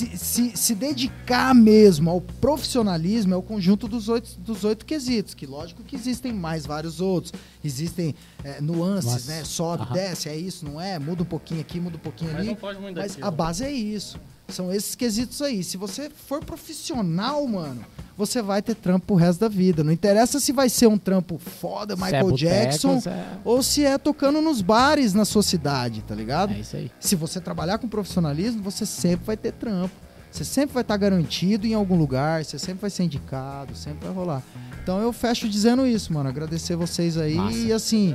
se, 0.00 0.16
se, 0.16 0.56
se 0.56 0.74
dedicar 0.74 1.54
mesmo 1.54 2.08
ao 2.10 2.20
profissionalismo 2.20 3.34
é 3.34 3.36
o 3.36 3.42
conjunto 3.42 3.86
dos 3.86 4.08
oito, 4.08 4.38
dos 4.40 4.64
oito 4.64 4.86
quesitos, 4.86 5.34
que 5.34 5.44
lógico 5.46 5.82
que 5.82 5.94
existem 5.94 6.32
mais 6.32 6.64
vários 6.64 7.00
outros, 7.00 7.32
existem 7.62 8.14
é, 8.42 8.60
nuances, 8.60 9.12
Nossa. 9.12 9.32
né? 9.32 9.44
Sobe, 9.44 9.82
Aham. 9.82 9.92
desce, 9.94 10.28
é 10.28 10.36
isso, 10.36 10.64
não 10.64 10.80
é? 10.80 10.98
Muda 10.98 11.22
um 11.22 11.26
pouquinho 11.26 11.60
aqui, 11.60 11.78
muda 11.78 11.96
um 11.96 12.00
pouquinho 12.00 12.30
Mas 12.32 12.40
ali. 12.40 12.48
não 12.48 12.56
pode 12.56 12.80
muito 12.80 12.96
Mas 12.96 13.12
daquilo. 13.12 13.26
a 13.26 13.30
base 13.30 13.64
é 13.64 13.70
isso. 13.70 14.18
São 14.50 14.72
esses 14.72 14.94
quesitos 14.94 15.40
aí. 15.42 15.62
Se 15.64 15.76
você 15.76 16.10
for 16.10 16.44
profissional, 16.44 17.46
mano, 17.46 17.84
você 18.16 18.42
vai 18.42 18.60
ter 18.60 18.74
trampo 18.74 19.06
pro 19.06 19.16
resto 19.16 19.40
da 19.40 19.48
vida. 19.48 19.82
Não 19.84 19.92
interessa 19.92 20.38
se 20.40 20.52
vai 20.52 20.68
ser 20.68 20.86
um 20.86 20.98
trampo 20.98 21.38
foda, 21.38 21.96
Se 21.96 22.02
é 22.02 22.04
Michael 22.04 22.24
boteco, 22.30 22.38
Jackson, 22.54 23.00
se 23.00 23.08
é- 23.08 23.26
ou 23.44 23.62
se 23.62 23.84
é 23.84 23.96
tocando 23.98 24.40
nos 24.42 24.60
bares 24.60 25.14
na 25.14 25.24
sua 25.24 25.42
cidade, 25.42 26.02
tá 26.02 26.14
ligado? 26.14 26.52
É 26.52 26.58
isso 26.60 26.76
aí. 26.76 26.90
Se 27.00 27.16
você 27.16 27.40
trabalhar 27.40 27.78
com 27.78 27.88
profissionalismo, 27.88 28.62
você 28.62 28.84
sempre 28.84 29.24
vai 29.26 29.36
ter 29.36 29.52
trampo. 29.52 29.94
Você 30.30 30.44
sempre 30.44 30.72
vai 30.74 30.82
estar 30.82 30.96
garantido 30.96 31.66
em 31.66 31.74
algum 31.74 31.96
lugar, 31.96 32.44
você 32.44 32.56
sempre 32.56 32.82
vai 32.82 32.90
ser 32.90 33.02
indicado, 33.02 33.74
sempre 33.74 34.06
vai 34.06 34.14
rolar. 34.14 34.42
Então 34.80 35.00
eu 35.00 35.12
fecho 35.12 35.48
dizendo 35.48 35.84
isso, 35.84 36.12
mano. 36.12 36.28
Agradecer 36.28 36.76
vocês 36.76 37.16
aí 37.16 37.34
Massa. 37.34 37.56
e 37.58 37.72
assim, 37.72 38.14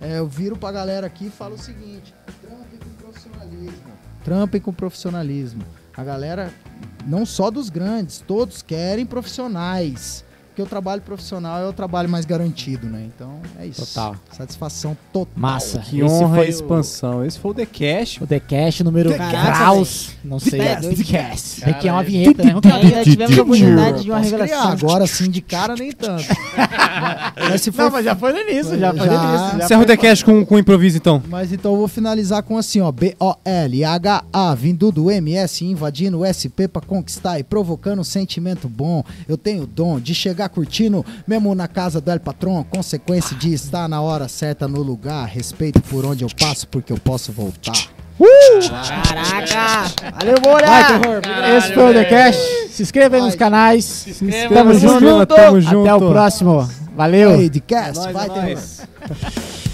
é, 0.00 0.20
eu 0.20 0.28
viro 0.28 0.56
pra 0.56 0.70
galera 0.70 1.08
aqui 1.08 1.26
e 1.26 1.30
falo 1.30 1.56
o 1.56 1.58
seguinte: 1.58 2.14
profissionalismo. 2.24 2.67
Trampem 4.24 4.60
com 4.60 4.72
profissionalismo. 4.72 5.62
A 5.96 6.04
galera, 6.04 6.52
não 7.06 7.26
só 7.26 7.50
dos 7.50 7.68
grandes, 7.68 8.22
todos 8.26 8.62
querem 8.62 9.04
profissionais. 9.04 10.24
Porque 10.58 10.62
o 10.62 10.66
trabalho 10.66 11.00
profissional 11.02 11.60
é 11.60 11.68
o 11.68 11.72
trabalho 11.72 12.08
mais 12.08 12.24
garantido, 12.24 12.88
né? 12.88 13.06
Então 13.14 13.40
é 13.60 13.66
isso. 13.66 13.86
Total. 13.86 14.16
Satisfação 14.32 14.96
total. 15.12 15.32
Massa. 15.36 15.78
Que 15.78 16.00
Esse 16.00 16.04
honra 16.04 16.36
foi 16.36 16.46
e 16.46 16.50
expansão. 16.50 17.24
Esse 17.24 17.38
foi 17.38 17.50
o 17.52 17.54
The 17.54 17.66
Cash. 17.66 18.20
O 18.20 18.26
The 18.26 18.40
Cash 18.40 18.80
número 18.80 19.14
Caraca, 19.14 19.58
Graus. 19.58 20.10
Não 20.24 20.40
sei. 20.40 20.58
The 20.58 20.66
é. 20.66 20.76
The 20.76 21.04
Cast. 21.04 21.64
Requiem 21.64 21.90
é 21.90 21.92
uma 21.92 22.02
vinheta, 22.02 22.42
né? 22.42 22.50
Uma 22.56 22.60
Ainda 22.64 22.78
vinheta. 22.80 23.04
tivemos 23.04 23.38
a 23.38 23.42
oportunidade 23.42 24.02
de 24.02 24.10
uma 24.10 24.18
revelação. 24.18 24.72
agora 24.72 25.06
sim 25.06 25.30
de 25.30 25.40
cara 25.40 25.76
nem 25.76 25.92
tanto. 25.92 26.24
mas 27.48 27.62
se 27.62 27.70
for 27.70 27.82
Não, 27.84 27.90
mas 27.92 28.04
já 28.04 28.16
foi 28.16 28.32
no 28.32 28.38
início, 28.40 28.76
já 28.76 28.92
foi 28.92 29.06
no 29.06 29.14
Já. 29.14 29.24
início. 29.24 29.58
já 29.58 29.64
Encerra 29.64 29.82
o 29.82 29.86
The 29.86 29.96
Cash 29.96 30.22
com, 30.24 30.44
com 30.44 30.58
improviso, 30.58 30.96
então. 30.96 31.22
Mas 31.28 31.52
então 31.52 31.70
eu 31.72 31.78
vou 31.78 31.88
finalizar 31.88 32.42
com 32.42 32.58
assim, 32.58 32.80
ó. 32.80 32.90
B-O-L-H-A, 32.90 34.54
vindo 34.56 34.90
do 34.90 35.08
MS, 35.08 35.64
invadindo 35.64 36.18
o 36.18 36.26
SP 36.26 36.66
pra 36.66 36.82
conquistar 36.82 37.38
e 37.38 37.44
provocando 37.44 38.00
um 38.00 38.04
sentimento 38.04 38.68
bom. 38.68 39.04
Eu 39.28 39.36
tenho 39.38 39.62
o 39.62 39.66
dom 39.66 40.00
de 40.00 40.16
chegar 40.16 40.47
curtindo, 40.48 41.04
mesmo 41.26 41.54
na 41.54 41.68
casa 41.68 42.00
do 42.00 42.10
El 42.10 42.20
Patron. 42.20 42.64
Consequência 42.64 43.36
de 43.36 43.52
estar 43.52 43.88
na 43.88 44.00
hora 44.00 44.28
certa 44.28 44.66
no 44.68 44.82
lugar. 44.82 45.26
Respeito 45.28 45.80
por 45.82 46.04
onde 46.04 46.24
eu 46.24 46.28
passo, 46.38 46.66
porque 46.68 46.92
eu 46.92 46.98
posso 46.98 47.32
voltar. 47.32 47.72
Caraca! 48.68 49.92
Valeu, 50.18 50.40
Bolha! 50.40 50.66
Vai, 50.66 51.00
terror. 51.00 51.20
Esse 51.56 51.72
foi 51.72 51.90
o 51.90 51.94
The 51.94 52.04
Cash. 52.04 52.36
Se 52.70 52.82
inscreva 52.82 53.16
aí 53.16 53.22
nos 53.22 53.34
canais. 53.34 53.84
Se 53.84 54.12
Tamo 54.48 54.72
inscreva, 54.72 55.00
junto. 55.00 55.26
tamo 55.34 55.60
junto. 55.60 55.80
Até 55.88 55.94
o 55.94 56.08
próximo. 56.10 56.70
Valeu. 56.96 57.30
Aí, 57.34 57.48
de 57.48 57.60
cast, 57.60 57.94
Nós, 57.96 58.12
vai, 58.12 58.26
é 58.26 58.28
terror. 58.28 59.67